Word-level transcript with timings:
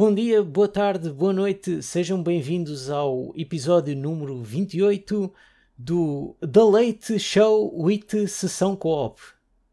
bom 0.00 0.14
dia, 0.14 0.42
boa 0.42 0.66
tarde, 0.66 1.10
boa 1.10 1.30
noite, 1.30 1.82
sejam 1.82 2.22
bem-vindos 2.22 2.88
ao 2.88 3.34
episódio 3.36 3.94
número 3.94 4.42
28 4.42 5.30
do 5.76 6.34
The 6.40 6.62
Late 6.62 7.18
Show 7.18 7.78
with 7.78 8.26
Sessão 8.26 8.74
Co-op. 8.74 9.20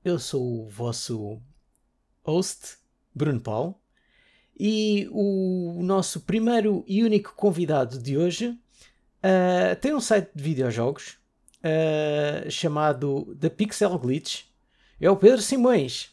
Eu 0.03 0.19
sou 0.19 0.65
o 0.65 0.67
vosso 0.67 1.41
host, 2.25 2.75
Bruno 3.15 3.39
Paulo, 3.39 3.75
e 4.59 5.07
o 5.13 5.79
nosso 5.81 6.19
primeiro 6.19 6.83
e 6.85 7.05
único 7.05 7.33
convidado 7.33 7.97
de 7.97 8.17
hoje 8.17 8.47
uh, 8.49 9.79
tem 9.79 9.95
um 9.95 10.01
site 10.01 10.29
de 10.35 10.43
videojogos 10.43 11.17
uh, 11.63 12.51
chamado 12.51 13.33
The 13.39 13.47
Pixel 13.47 13.97
Glitch. 13.97 14.43
É 14.99 15.09
o 15.09 15.15
Pedro 15.15 15.41
Simões. 15.41 16.11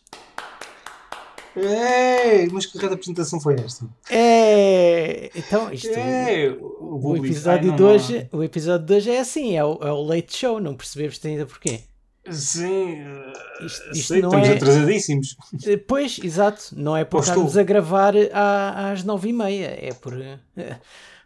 Ei, 1.56 2.48
mas 2.50 2.66
que 2.66 2.78
rede 2.78 2.94
apresentação 2.94 3.40
foi 3.40 3.54
esta? 3.54 3.86
É, 4.10 5.30
então 5.36 5.72
isto. 5.72 5.88
É, 5.88 6.48
o, 6.50 7.10
o, 7.10 7.16
episódio 7.16 7.70
Ai, 7.70 7.76
de 7.76 7.82
hoje, 7.82 8.28
o 8.32 8.42
episódio 8.42 8.86
de 8.86 8.94
hoje 8.94 9.10
é 9.10 9.20
assim, 9.20 9.56
é 9.56 9.64
o, 9.64 9.78
é 9.80 9.92
o 9.92 10.02
late 10.02 10.36
show, 10.36 10.60
não 10.60 10.74
percebeste 10.74 11.26
ainda 11.28 11.46
porquê? 11.46 11.82
Sim, 12.30 13.02
eh, 13.02 13.32
isto, 13.64 13.90
isto 13.92 14.08
sei, 14.08 14.20
estamos 14.20 14.48
é... 14.48 14.52
atrasadíssimos. 14.52 15.36
Eh, 15.66 15.76
pois, 15.76 16.18
exato, 16.22 16.70
não 16.72 16.96
é 16.96 17.04
por 17.04 17.20
estarmos 17.20 17.56
a 17.56 17.62
gravar 17.62 18.14
à, 18.32 18.90
às 18.90 19.04
nove 19.04 19.28
e 19.28 19.32
meia, 19.32 19.66
é 19.66 19.92
por. 19.92 20.20
Eh, 20.20 20.38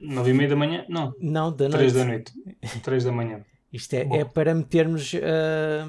nove 0.01 0.31
e 0.31 0.35
meia 0.35 0.51
da 0.51 0.57
manhã? 0.57 0.85
Não. 0.89 1.15
Não, 1.21 1.53
da 1.53 1.69
noite. 1.69 1.79
Três 1.79 1.93
da 1.95 2.05
noite. 2.05 2.33
Três 2.83 3.05
da 3.05 3.13
manhã. 3.13 3.45
Isto 3.73 3.95
é, 3.95 4.09
é 4.13 4.25
para 4.25 4.55
metermos 4.55 5.13
uh, 5.13 5.87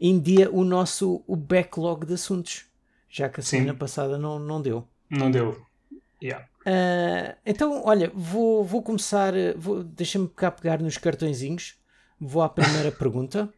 em 0.00 0.20
dia 0.20 0.50
o 0.50 0.64
nosso 0.64 1.22
o 1.26 1.34
backlog 1.34 2.04
de 2.06 2.14
assuntos 2.14 2.66
já 3.12 3.28
que 3.28 3.40
a 3.40 3.42
semana 3.42 3.72
Sim. 3.72 3.78
passada 3.78 4.16
não, 4.16 4.38
não 4.38 4.60
deu. 4.60 4.88
Não 5.10 5.30
deu. 5.30 5.60
Yeah. 6.22 6.46
Uh, 6.60 7.36
então, 7.44 7.82
olha, 7.84 8.10
vou, 8.14 8.64
vou 8.64 8.82
começar. 8.82 9.34
Vou, 9.54 9.84
Deixa-me 9.84 10.26
cá 10.28 10.50
pegar 10.50 10.80
nos 10.80 10.96
cartõezinhos. 10.96 11.76
Vou 12.18 12.42
à 12.42 12.48
primeira 12.48 12.90
pergunta. 12.96 13.52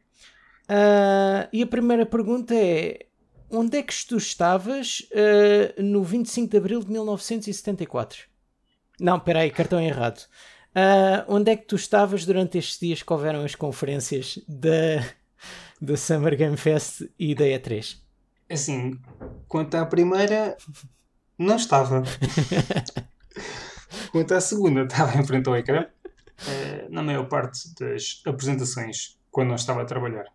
Uh, 0.65 1.47
e 1.53 1.63
a 1.63 1.67
primeira 1.69 2.05
pergunta 2.05 2.53
é: 2.53 3.07
onde 3.49 3.79
é 3.79 3.83
que 3.83 3.95
tu 4.07 4.17
estavas 4.17 5.07
uh, 5.13 5.81
no 5.81 6.03
25 6.03 6.51
de 6.51 6.57
abril 6.57 6.81
de 6.81 6.91
1974? 6.91 8.25
Não, 8.99 9.19
espera 9.19 9.41
aí, 9.41 9.51
cartão 9.51 9.81
errado. 9.81 10.27
Onde 11.29 11.53
é 11.53 11.57
que 11.57 11.67
tu 11.67 11.77
estavas 11.77 12.27
durante 12.27 12.59
estes 12.59 12.81
dias 12.81 13.01
que 13.01 13.13
houveram 13.13 13.45
as 13.45 13.55
conferências 13.55 14.41
da, 14.49 15.05
da 15.81 15.97
Summer 15.97 16.37
Game 16.37 16.57
Fest 16.57 17.03
e 17.17 17.33
da 17.35 17.45
E3? 17.45 18.04
Assim, 18.51 19.01
quanto 19.49 19.75
à 19.77 19.87
primeira, 19.87 20.57
não 21.39 21.57
estava. 21.57 22.03
quanto 24.13 24.35
à 24.35 24.41
segunda, 24.41 24.83
estava 24.83 25.19
em 25.19 25.25
frente 25.25 25.49
ao 25.49 25.57
ecrã. 25.57 25.87
Uh, 25.87 26.93
na 26.93 27.03
maior 27.03 27.29
parte 27.29 27.73
das 27.79 28.21
apresentações, 28.27 29.19
quando 29.31 29.49
não 29.49 29.55
estava 29.55 29.83
a 29.83 29.85
trabalhar. 29.85 30.27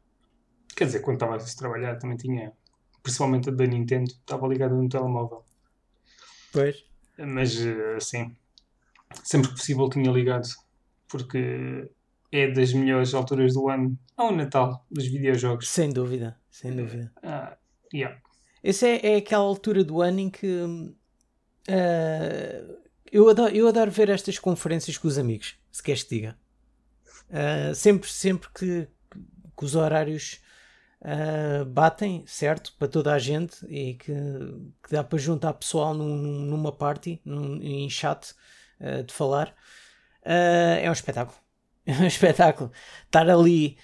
Quer 0.76 0.86
dizer, 0.86 1.02
quando 1.02 1.16
estava 1.16 1.36
a 1.36 1.40
trabalhar 1.40 1.98
também 1.98 2.18
tinha, 2.18 2.54
principalmente 3.04 3.50
a 3.50 3.52
da 3.52 3.66
Nintendo, 3.66 4.10
estava 4.10 4.48
ligada 4.48 4.74
no 4.74 4.88
telemóvel. 4.88 5.44
Pois. 6.52 6.84
Mas, 7.18 7.58
assim, 7.98 8.36
sempre 9.24 9.50
que 9.50 9.56
possível 9.56 9.90
tinha 9.90 10.10
ligado, 10.12 10.48
porque 11.08 11.92
é 12.32 12.52
das 12.52 12.74
melhores 12.74 13.14
alturas 13.14 13.54
do 13.54 13.70
ano 13.70 13.98
ao 14.16 14.32
Natal 14.32 14.86
dos 14.90 15.06
videojogos. 15.06 15.68
Sem 15.68 15.90
dúvida, 15.90 16.40
sem 16.50 16.76
dúvida. 16.76 17.12
Uh, 17.18 17.59
Yeah. 17.94 18.22
Essa 18.64 18.88
é, 18.88 19.14
é 19.14 19.16
aquela 19.18 19.44
altura 19.44 19.84
do 19.84 20.02
ano 20.02 20.20
em 20.20 20.30
que 20.30 20.48
uh, 20.48 20.94
eu, 23.12 23.30
adoro, 23.30 23.56
eu 23.56 23.68
adoro 23.68 23.92
ver 23.92 24.10
estas 24.10 24.38
conferências 24.38 24.98
com 24.98 25.08
os 25.08 25.18
amigos, 25.18 25.56
se 25.72 25.82
queres 25.82 26.04
que 26.04 26.16
diga. 26.16 26.38
Uh, 27.30 27.74
sempre, 27.74 28.10
sempre 28.10 28.50
que, 28.54 28.88
que 29.58 29.66
os 29.66 29.76
horários 29.76 30.42
uh, 31.02 31.66
batem, 31.66 32.24
certo, 32.28 32.74
para 32.78 32.88
toda 32.88 33.14
a 33.14 33.20
gente 33.20 33.66
e 33.68 33.94
que, 33.96 34.14
que 34.84 34.92
dá 34.92 35.04
para 35.04 35.18
juntar 35.18 35.54
pessoal 35.54 35.94
num, 35.94 36.18
numa 36.18 36.72
party, 36.72 37.22
num, 37.24 37.62
em 37.62 37.90
chat 37.90 38.34
de 39.06 39.14
falar, 39.14 39.54
é 40.24 40.90
um 40.90 40.94
espetáculo 40.94 41.38
é 41.90 41.92
um 42.04 42.06
espetáculo. 42.06 42.72
Estar 43.06 43.28
ali. 43.30 43.78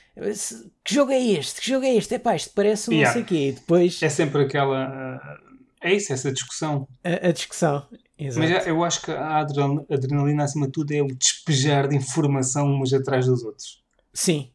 Que 0.84 0.94
jogo 0.94 1.12
é 1.12 1.20
este? 1.20 1.62
Que 1.62 1.70
jogo 1.70 1.86
é 1.86 1.96
este? 1.96 2.16
É 2.16 2.20
pá, 2.20 2.36
isto 2.36 2.52
parece 2.54 2.90
um 2.90 2.94
yeah. 2.94 3.08
não 3.10 3.14
sei 3.14 3.24
o 3.24 3.26
quê. 3.26 3.50
E 3.50 3.52
depois. 3.54 4.02
É 4.04 4.10
sempre 4.10 4.44
aquela. 4.44 5.18
Uh, 5.18 5.56
é 5.82 5.94
isso, 5.94 6.14
essa 6.14 6.32
discussão. 6.32 6.88
A, 7.04 7.28
a 7.28 7.32
discussão. 7.32 7.88
Exato. 8.18 8.48
Mas 8.48 8.68
eu 8.68 8.84
acho 8.84 9.02
que 9.02 9.12
a 9.12 9.40
adrenalina, 9.40 10.44
acima 10.44 10.68
de 10.68 10.72
tudo, 10.72 10.92
é 10.92 11.02
o 11.02 11.08
despejar 11.08 11.88
de 11.88 11.96
informação 11.96 12.80
uns 12.80 12.94
atrás 12.94 13.26
dos 13.26 13.44
outros. 13.44 13.84
Sim. 14.14 14.52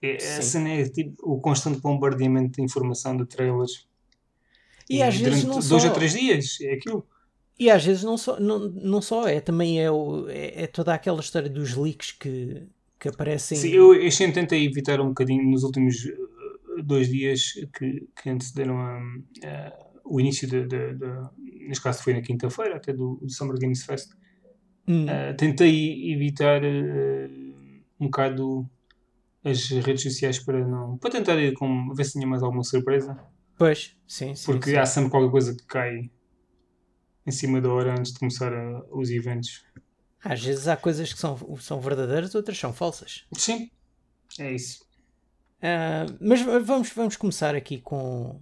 É, 0.00 0.18
Sim. 0.18 0.42
cena 0.42 0.68
é 0.68 0.84
tipo 0.88 1.14
o 1.22 1.40
constante 1.40 1.80
bombardeamento 1.80 2.56
de 2.56 2.62
informação 2.62 3.16
de 3.16 3.24
trailers. 3.24 3.86
E, 4.88 4.96
e 4.96 5.02
às 5.02 5.16
vezes 5.16 5.44
não 5.44 5.54
dois 5.54 5.82
só... 5.82 5.88
ou 5.88 5.94
três 5.94 6.12
dias, 6.12 6.58
é 6.60 6.74
aquilo. 6.74 7.06
E 7.58 7.70
às 7.70 7.84
vezes 7.84 8.02
não 8.02 8.16
só, 8.16 8.38
não, 8.38 8.58
não 8.58 9.00
só 9.02 9.28
é, 9.28 9.40
também 9.40 9.80
é, 9.80 9.90
o, 9.90 10.28
é, 10.28 10.64
é 10.64 10.66
toda 10.66 10.92
aquela 10.92 11.20
história 11.20 11.48
dos 11.48 11.74
leaks 11.74 12.12
que, 12.12 12.66
que 13.02 13.08
aparecem. 13.08 13.58
Sim, 13.58 13.70
eu, 13.70 13.92
eu 13.92 14.10
sempre 14.12 14.34
tentei 14.34 14.64
evitar 14.64 15.00
um 15.00 15.08
bocadinho 15.08 15.42
nos 15.50 15.64
últimos 15.64 16.06
eh, 16.06 16.82
dois 16.84 17.08
dias 17.08 17.54
que, 17.76 18.06
que 18.14 18.30
antecederam 18.30 18.78
a, 18.78 18.98
a, 19.44 19.90
o 20.04 20.20
início 20.20 20.48
de, 20.48 20.64
de, 20.68 20.94
de, 20.94 21.66
Neste 21.66 21.82
caso 21.82 22.00
foi 22.00 22.14
na 22.14 22.22
quinta-feira, 22.22 22.76
até 22.76 22.92
do, 22.92 23.18
do, 23.20 23.28
Summer 23.28 23.58
Games 23.58 23.84
Fest. 23.84 24.12
Hum. 24.86 25.06
Uh, 25.06 25.36
tentei 25.36 26.12
evitar 26.12 26.62
uh, 26.62 27.74
um 27.98 28.06
bocado 28.06 28.68
as 29.44 29.68
redes 29.68 30.02
sociais 30.02 30.38
para 30.38 30.64
não. 30.64 30.96
para 30.98 31.10
tentar 31.10 31.40
ir 31.40 31.54
com, 31.54 31.92
ver 31.94 32.04
se 32.04 32.12
tinha 32.12 32.26
mais 32.26 32.42
alguma 32.42 32.62
surpresa. 32.62 33.18
Pois, 33.56 33.96
sim, 34.06 34.34
sim. 34.36 34.46
Porque 34.46 34.70
sim. 34.70 34.76
há 34.76 34.86
sempre 34.86 35.10
qualquer 35.10 35.30
coisa 35.30 35.56
que 35.56 35.64
cai 35.66 36.08
em 37.26 37.30
cima 37.32 37.60
da 37.60 37.68
hora 37.72 37.92
antes 37.98 38.12
de 38.12 38.18
começar 38.20 38.52
a, 38.52 38.84
os 38.92 39.10
eventos. 39.10 39.64
Às 40.24 40.42
vezes 40.42 40.68
há 40.68 40.76
coisas 40.76 41.12
que 41.12 41.18
são, 41.18 41.36
são 41.58 41.80
verdadeiras, 41.80 42.34
outras 42.34 42.58
são 42.58 42.72
falsas. 42.72 43.24
Sim, 43.32 43.70
é 44.38 44.52
isso. 44.52 44.84
Uh, 45.58 46.16
mas 46.20 46.40
vamos, 46.42 46.90
vamos 46.90 47.16
começar 47.16 47.54
aqui 47.54 47.80
com, 47.80 48.40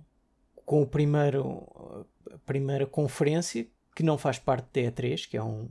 com 0.64 0.82
o 0.82 0.86
primeiro, 0.86 2.06
a 2.30 2.38
primeira 2.38 2.86
conferência, 2.86 3.66
que 3.94 4.02
não 4.02 4.18
faz 4.18 4.38
parte 4.38 4.68
da 4.72 4.90
E3, 4.90 5.28
que 5.28 5.36
é 5.36 5.42
um, 5.42 5.70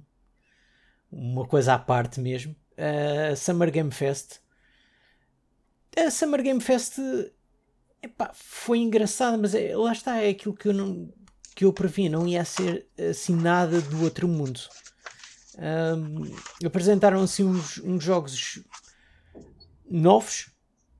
uma 1.11 1.47
coisa 1.47 1.75
à 1.75 1.79
parte 1.79 2.19
mesmo. 2.19 2.55
A 2.77 3.33
uh, 3.33 3.37
Summer 3.37 3.71
Game 3.71 3.91
Fest. 3.91 4.39
A 5.95 6.09
Summer 6.09 6.41
Game 6.41 6.61
Fest 6.61 6.97
epá, 8.01 8.31
foi 8.33 8.79
engraçada, 8.79 9.37
mas 9.37 9.53
é, 9.53 9.75
lá 9.75 9.91
está, 9.91 10.17
é 10.17 10.29
aquilo 10.29 10.55
que 10.55 10.67
eu, 10.67 10.73
não, 10.73 11.11
que 11.55 11.65
eu 11.65 11.73
previ, 11.73 12.09
não 12.09 12.27
ia 12.27 12.43
ser 12.45 12.87
assim 13.09 13.35
nada 13.35 13.81
do 13.81 14.03
outro 14.03 14.27
mundo. 14.27 14.59
Um, 15.59 16.23
apresentaram 16.65 17.21
assim 17.21 17.43
uns, 17.43 17.77
uns, 17.79 18.01
jogos 18.01 18.63
novos. 19.89 20.49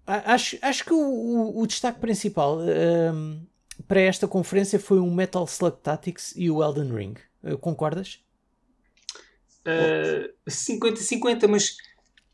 Acho, 0.06 0.58
acho 0.62 0.84
que 0.84 0.92
o, 0.92 1.00
o, 1.00 1.62
o 1.62 1.68
destaque 1.68 2.00
principal 2.00 2.59
um, 2.59 3.46
para 3.88 4.02
esta 4.02 4.28
conferência 4.28 4.79
foi 4.79 5.00
o 5.00 5.09
Metal 5.09 5.46
Slug 5.46 5.78
Tactics 5.82 6.34
e 6.35 6.52
o 6.52 6.61
Elden 6.61 6.94
Ring. 6.94 7.16
Uh, 7.41 7.58
concordas? 7.58 8.22
50-50, 10.47 11.44
uh, 11.46 11.50
mas 11.50 11.78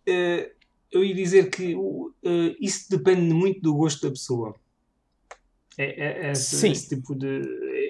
uh, 0.08 0.52
eu 0.92 1.04
ia 1.04 1.14
dizer 1.14 1.50
que 1.50 1.76
uh, 1.76 2.14
isso 2.60 2.90
depende 2.90 3.34
muito 3.34 3.62
do 3.62 3.76
gosto 3.76 4.02
da 4.02 4.10
pessoa. 4.10 4.56
É, 5.78 5.84
é, 5.84 6.28
é 6.28 6.32
esse, 6.32 6.68
esse, 6.70 6.90
tipo 6.90 7.14
de 7.14 7.42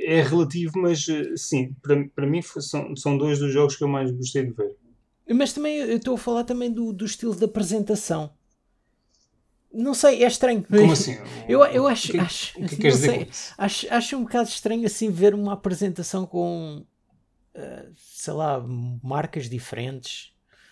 é 0.06 0.22
relativo, 0.22 0.74
mas 0.76 1.08
eh, 1.10 1.36
sim, 1.36 1.76
para, 1.82 2.08
para 2.16 2.28
mim 2.28 2.42
são, 2.42 2.96
são 2.96 3.18
dois 3.18 3.40
dos 3.40 3.52
jogos 3.52 3.76
que 3.76 3.84
eu 3.84 3.88
mais 3.88 4.12
gostei 4.12 4.46
de 4.46 4.52
ver. 4.52 4.76
Mas 5.30 5.54
também 5.54 5.78
eu 5.78 5.98
estou 5.98 6.16
a 6.16 6.18
falar 6.18 6.44
também 6.44 6.72
do, 6.72 6.94
do 6.94 7.06
estilo 7.06 7.36
da 7.36 7.46
apresentação. 7.46 8.32
Não 9.74 9.94
sei, 9.94 10.24
é 10.24 10.28
estranho. 10.28 10.64
Como 10.64 10.92
assim? 10.94 11.18
Eu, 11.50 11.64
eu 11.66 11.88
acho, 11.88 12.12
que, 12.12 12.20
acho, 12.20 12.54
que 12.54 12.84
não 12.84 12.92
sei, 12.92 13.28
acho, 13.58 13.94
acho 13.94 14.18
um 14.18 14.24
bocado 14.24 14.48
estranho 14.48 14.86
assim 14.86 15.10
ver 15.10 15.34
uma 15.34 15.54
apresentação 15.54 16.26
com, 16.26 16.86
uh, 17.56 17.94
sei 17.98 18.34
lá, 18.34 18.64
marcas 19.04 19.50
diferentes, 19.50 20.32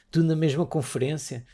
tudo 0.09 0.27
na 0.27 0.36
mesma 0.36 0.65
conferência. 0.65 1.45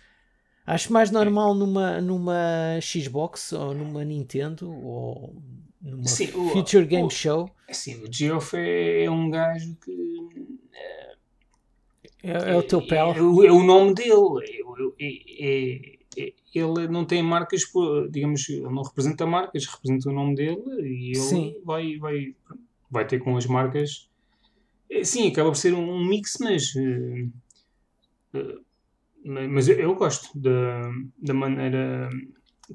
Acho 0.66 0.94
mais 0.94 1.10
normal 1.10 1.56
numa, 1.56 2.00
numa 2.00 2.80
Xbox 2.80 3.54
ou 3.54 3.74
numa 3.74 4.06
Nintendo 4.06 4.72
ou 4.72 5.42
numa 5.82 6.08
sim, 6.08 6.28
Future 6.28 6.84
o, 6.84 6.88
Game 6.88 7.08
o, 7.08 7.10
Show. 7.10 7.50
Sim, 7.72 8.04
o 8.04 8.12
Geoff 8.12 8.56
é, 8.56 9.06
é, 9.06 9.12
um 9.12 9.30
gajo 9.30 9.76
que. 9.84 10.30
É, 10.74 11.10
é, 12.24 12.52
é 12.52 12.56
o 12.56 12.64
teu 12.64 12.86
pele. 12.86 13.18
É, 13.18 13.52
o 13.52 13.64
nome 13.64 13.94
dele. 13.94 14.14
Ele 16.54 16.88
não 16.88 17.06
tem 17.06 17.22
marcas, 17.24 17.62
digamos, 18.10 18.50
ele 18.50 18.62
não 18.64 18.82
representa 18.82 19.26
marcas, 19.26 19.66
representa 19.66 20.10
o 20.10 20.14
nome 20.14 20.36
dele 20.36 20.62
e 20.82 21.12
ele 21.16 21.62
vai, 21.64 21.98
vai, 21.98 22.36
vai 22.90 23.08
ter 23.08 23.20
com 23.20 23.38
as 23.38 23.46
marcas 23.46 24.10
É, 24.90 25.04
sim, 25.04 25.28
acaba 25.28 25.50
por 25.50 25.58
ser 25.58 25.74
um 25.74 26.04
mix, 26.06 26.38
mas. 26.40 26.74
Uh, 26.76 27.32
uh, 28.34 28.66
mas 29.24 29.68
eu, 29.68 29.78
eu, 29.80 29.96
gosto 29.96 30.38
da, 30.38 30.92
da 31.22 31.34
maneira 31.34 32.10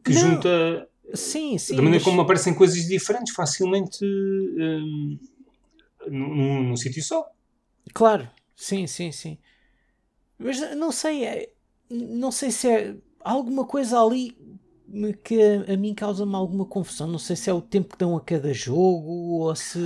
que 0.05 0.13
não, 0.13 0.21
junta. 0.21 0.89
Sim, 1.13 1.59
sim. 1.59 1.77
Da 1.77 1.83
maneira 1.83 2.03
mas... 2.03 2.05
como 2.05 2.23
aparecem 2.23 2.55
coisas 2.55 2.87
diferentes 2.87 3.35
facilmente 3.35 4.05
um, 4.05 5.19
num, 6.09 6.63
num 6.63 6.77
sítio 6.77 7.03
só. 7.03 7.27
Claro, 7.93 8.29
sim, 8.57 8.87
sim, 8.87 9.13
sim. 9.13 9.39
Mas 10.39 10.59
não 10.77 10.91
sei, 10.91 11.25
é, 11.25 11.51
não 11.91 12.33
sei 12.33 12.51
se 12.51 12.69
é 12.69 12.97
alguma 13.21 13.65
coisa 13.65 14.01
ali 14.01 14.37
que 15.23 15.41
a, 15.41 15.73
a 15.73 15.77
mim 15.77 15.95
causa-me 15.95 16.35
alguma 16.35 16.65
confusão. 16.65 17.07
Não 17.07 17.19
sei 17.19 17.37
se 17.37 17.51
é 17.51 17.53
o 17.53 17.61
tempo 17.61 17.91
que 17.91 17.99
dão 17.99 18.17
a 18.17 18.21
cada 18.21 18.53
jogo 18.53 19.41
ou 19.41 19.55
se. 19.55 19.79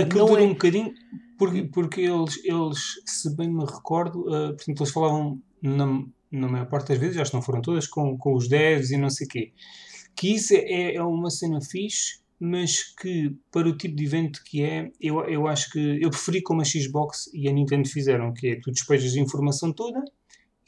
Aquilo 0.00 0.26
dura 0.26 0.42
é... 0.42 0.44
um 0.44 0.50
bocadinho, 0.50 0.92
porque, 1.38 1.62
porque 1.64 2.00
eles, 2.02 2.44
eles, 2.44 3.02
se 3.06 3.34
bem 3.36 3.48
me 3.48 3.64
recordo, 3.64 4.20
uh, 4.22 4.54
portanto, 4.54 4.80
eles 4.80 4.92
falavam 4.92 5.40
na, 5.62 6.04
na 6.30 6.48
maior 6.48 6.68
parte 6.68 6.88
das 6.88 6.98
vezes, 6.98 7.16
já 7.16 7.24
não 7.32 7.42
foram 7.42 7.60
todas, 7.60 7.86
com, 7.86 8.16
com 8.16 8.34
os 8.34 8.48
devs 8.48 8.90
e 8.90 8.96
não 8.96 9.10
sei 9.10 9.26
o 9.26 9.30
quê. 9.30 9.52
Que 10.18 10.34
isso 10.34 10.54
é, 10.54 10.94
é 10.94 11.02
uma 11.02 11.30
cena 11.30 11.60
fixe, 11.60 12.18
mas 12.40 12.82
que 12.82 13.34
para 13.50 13.68
o 13.68 13.76
tipo 13.76 13.96
de 13.96 14.04
evento 14.04 14.42
que 14.44 14.62
é, 14.62 14.90
eu, 15.00 15.20
eu 15.24 15.46
acho 15.46 15.70
que 15.70 16.02
eu 16.02 16.10
preferi 16.10 16.42
como 16.42 16.60
a 16.60 16.64
Xbox 16.64 17.30
e 17.34 17.48
a 17.48 17.52
Nintendo 17.52 17.88
fizeram, 17.88 18.32
que 18.32 18.48
é 18.48 18.60
tu 18.60 18.70
despejas 18.70 19.14
a 19.16 19.20
informação 19.20 19.72
toda 19.72 20.02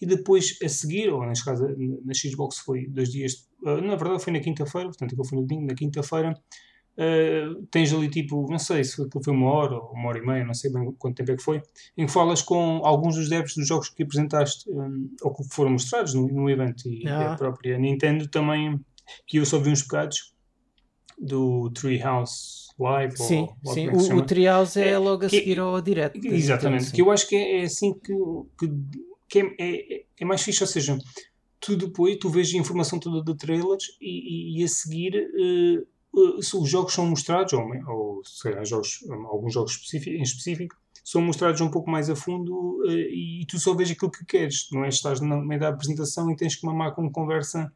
e 0.00 0.06
depois 0.06 0.56
a 0.64 0.69
seguir, 0.69 1.11
ou 1.11 1.25
neste 1.26 1.44
caso 1.44 1.67
na 2.05 2.14
Xbox 2.14 2.58
foi 2.58 2.87
dois 2.87 3.11
dias, 3.11 3.49
uh, 3.62 3.81
na 3.81 3.97
verdade 3.97 4.23
foi 4.23 4.32
na 4.32 4.41
quinta-feira, 4.41 4.88
portanto 4.88 5.14
eu 5.17 5.25
fui 5.25 5.38
no 5.38 5.47
domingo, 5.47 5.67
na 5.67 5.75
quinta-feira, 5.75 6.32
uh, 6.96 7.67
tens 7.70 7.93
ali 7.93 8.08
tipo, 8.08 8.50
não 8.50 8.58
sei 8.58 8.82
se 8.82 8.96
foi 8.96 9.32
uma 9.32 9.50
hora 9.53 9.75
ou 9.75 9.93
uma 9.93 10.08
hora 10.08 10.19
e 10.19 10.26
meia, 10.26 10.44
não 10.44 10.55
sei 10.55 10.73
bem 10.73 10.91
quanto 10.99 11.17
tempo 11.17 11.32
é 11.32 11.37
que 11.37 11.43
foi, 11.43 11.62
em 11.96 12.06
que 12.06 12.12
falas 12.12 12.43
com 12.43 12.81
alguns 12.85 13.17
dos 13.17 13.29
devs 13.29 13.55
dos 13.55 13.69
jogos 13.69 13.91
que 13.91 14.03
apresentaste 14.03 14.69
um, 14.70 15.11
ou 15.23 15.35
que 15.35 15.44
foram 15.50 15.73
mostrados 15.73 16.14
no, 16.14 16.26
no 16.26 16.49
evento 16.49 16.88
e 16.88 17.06
ah. 17.06 17.35
a 17.35 17.37
própria 17.37 17.79
Nintendo 17.79 18.26
também, 18.26 18.81
que 19.26 19.38
eu 19.38 19.46
só 19.46 19.58
vi 19.58 19.70
uns 19.70 19.82
bocados 19.82 20.34
do 21.18 21.70
Treehouse 21.70 22.68
Live. 22.78 23.16
Sim, 23.16 23.48
ou, 23.64 23.74
sim. 23.74 23.88
o, 23.88 24.16
o 24.16 24.22
Treehouse 24.22 24.80
é, 24.80 24.90
é, 24.90 24.98
logo 24.98 25.26
a 25.26 25.28
seguir 25.28 25.54
que, 25.54 25.60
ao 25.60 25.80
direto. 25.80 26.18
Exatamente, 26.24 26.92
que 26.92 27.02
eu 27.02 27.10
acho 27.10 27.28
que 27.28 27.36
é, 27.36 27.60
é 27.60 27.62
assim 27.64 27.92
que, 27.92 28.12
que 28.58 28.68
que 29.30 29.38
é, 29.38 29.54
é, 29.58 30.04
é, 30.18 30.24
mais 30.24 30.42
fixe, 30.42 30.62
ou 30.62 30.66
seja, 30.66 30.98
tu 31.60 31.76
depois 31.76 32.18
tu 32.18 32.28
vês 32.28 32.52
a 32.52 32.58
informação 32.58 32.98
toda 32.98 33.22
de 33.22 33.38
trailers 33.38 33.84
e, 34.00 34.60
e, 34.60 34.64
a 34.64 34.68
seguir 34.68 35.14
uh, 35.14 36.20
uh, 36.20 36.38
os 36.38 36.68
jogos 36.68 36.92
são 36.92 37.06
mostrados, 37.06 37.52
ou, 37.52 37.62
ou 37.86 38.24
sei 38.24 38.64
jogos, 38.64 38.98
alguns 39.08 39.54
jogos 39.54 39.72
específico, 39.72 40.16
em 40.16 40.22
específico, 40.22 40.76
são 41.04 41.22
mostrados 41.22 41.60
um 41.60 41.70
pouco 41.70 41.88
mais 41.88 42.10
a 42.10 42.16
fundo 42.16 42.82
uh, 42.84 42.90
e, 42.90 43.46
tu 43.46 43.58
só 43.60 43.72
vês 43.72 43.90
aquilo 43.92 44.10
que 44.10 44.24
queres, 44.24 44.68
não 44.72 44.84
é? 44.84 44.88
Estás 44.88 45.20
no 45.20 45.46
meio 45.46 45.60
da 45.60 45.68
apresentação 45.68 46.28
e 46.30 46.36
tens 46.36 46.56
que 46.56 46.66
mamar 46.66 46.92
com 46.92 47.10
conversa 47.10 47.72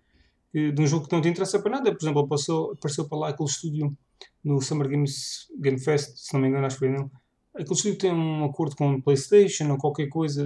de 0.54 0.80
um 0.80 0.86
jogo 0.86 1.06
que 1.06 1.12
não 1.12 1.20
te 1.20 1.28
interessa 1.28 1.60
para 1.60 1.72
nada. 1.72 1.92
Por 1.92 2.02
exemplo, 2.02 2.22
apareceu, 2.22 2.72
apareceu 2.72 3.08
para 3.08 3.18
lá 3.18 3.28
aquele 3.30 3.48
estúdio 3.48 3.96
no 4.42 4.60
Summer 4.60 4.88
Games 4.88 5.48
Game 5.58 5.78
Fest, 5.78 6.16
se 6.16 6.32
não 6.34 6.40
me 6.40 6.48
engano, 6.48 6.66
acho 6.66 6.76
que 6.76 6.86
foi 6.86 6.90
nele 6.90 7.10
Aquele 7.54 7.74
estúdio 7.74 7.98
tem 7.98 8.12
um 8.12 8.44
acordo 8.44 8.74
com 8.74 8.94
o 8.94 9.02
PlayStation 9.02 9.70
ou 9.70 9.78
qualquer 9.78 10.08
coisa, 10.08 10.44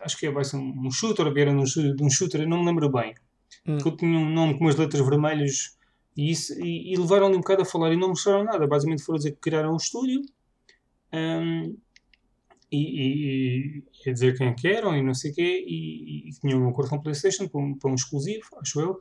acho 0.00 0.16
que 0.16 0.26
é, 0.26 0.30
vai 0.30 0.44
ser 0.44 0.56
um 0.56 0.88
shooter, 0.88 1.26
ou 1.26 1.36
era 1.36 1.50
um, 1.50 1.64
de 1.64 2.02
um 2.02 2.08
shooter, 2.08 2.46
não 2.48 2.60
me 2.60 2.66
lembro 2.66 2.88
bem. 2.88 3.12
Hum. 3.66 3.78
Que 3.78 3.96
tinha 3.96 4.18
um 4.18 4.30
nome 4.30 4.56
com 4.56 4.64
umas 4.64 4.76
letras 4.76 5.04
vermelhas 5.04 5.76
e, 6.16 6.30
isso, 6.30 6.52
e, 6.60 6.92
e 6.92 6.96
levaram-lhe 6.96 7.34
um 7.34 7.40
bocado 7.40 7.62
a 7.62 7.64
falar 7.64 7.92
e 7.92 7.96
não 7.96 8.08
mostraram 8.08 8.44
nada. 8.44 8.68
Basicamente 8.68 9.02
foram 9.02 9.16
dizer 9.16 9.32
que 9.32 9.40
criaram 9.40 9.72
um 9.72 9.76
estúdio 9.76 10.22
um, 11.12 11.76
e, 12.70 12.78
e, 12.78 13.84
e, 14.06 14.10
a 14.10 14.12
dizer 14.12 14.38
quem 14.38 14.48
é 14.48 14.52
que 14.52 14.68
eram 14.68 14.96
e 14.96 15.02
não 15.02 15.14
sei 15.14 15.32
o 15.32 15.34
quê, 15.34 15.64
e, 15.66 16.28
e, 16.28 16.30
tinham 16.40 16.62
um 16.62 16.68
acordo 16.68 16.90
com 16.90 16.96
o 16.96 17.02
PlayStation 17.02 17.48
para 17.48 17.60
um, 17.60 17.74
para 17.76 17.90
um 17.90 17.94
exclusivo, 17.94 18.46
acho 18.60 18.80
eu. 18.80 18.98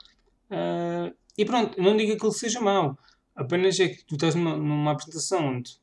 Uh, 0.54 1.16
e 1.38 1.46
pronto, 1.46 1.82
não 1.82 1.98
digo 1.98 2.16
que 2.16 2.26
ele 2.26 2.34
seja 2.34 2.62
mau, 2.62 2.98
apenas 3.36 3.80
é 3.80 3.88
que 3.90 4.06
tu 4.06 4.16
estás 4.16 4.36
numa, 4.36 4.56
numa 4.56 4.92
apresentação 4.92 5.48
onde 5.48 5.82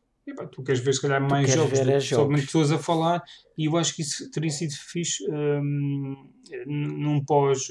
tu 0.53 0.63
queres 0.63 0.81
ver 0.81 0.95
se 0.95 1.03
calhar 1.03 1.21
mais 1.21 1.51
jogos, 1.51 1.81
ver 1.81 2.01
jogos. 2.01 2.45
pessoas 2.45 2.71
a 2.71 2.79
falar 2.79 3.21
e 3.59 3.65
eu 3.65 3.77
acho 3.77 3.97
que 3.97 4.03
isso 4.03 4.31
teria 4.31 4.51
sido 4.51 4.73
fixe 4.75 5.25
um, 5.29 6.31
num 6.67 7.25
pós 7.25 7.67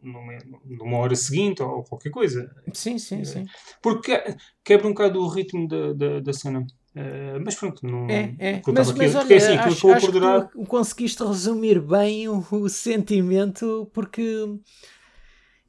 numa, 0.00 0.38
numa, 0.64 0.98
hora 0.98 1.16
seguinte 1.16 1.62
ou 1.62 1.82
qualquer 1.82 2.10
coisa. 2.10 2.48
Sim, 2.72 2.98
sim, 2.98 3.24
sim. 3.24 3.44
Porque 3.82 4.22
quebra 4.62 4.86
um 4.86 4.90
bocado 4.90 5.20
o 5.20 5.26
ritmo 5.26 5.66
da, 5.66 5.92
da, 5.92 6.20
da 6.20 6.32
cena. 6.32 6.60
Uh, 6.60 7.42
mas 7.44 7.54
pronto, 7.56 7.86
não. 7.86 8.08
É, 8.08 8.34
é. 8.38 8.62
Mas, 8.68 8.92
mas 8.92 9.14
olha, 9.14 9.34
é 9.34 9.36
assim, 9.36 9.52
acho, 9.54 9.90
acho 9.90 10.12
que 10.12 10.64
conseguiste 10.66 11.22
resumir 11.22 11.80
bem 11.80 12.28
o, 12.28 12.44
o 12.50 12.68
sentimento, 12.68 13.90
porque. 13.92 14.22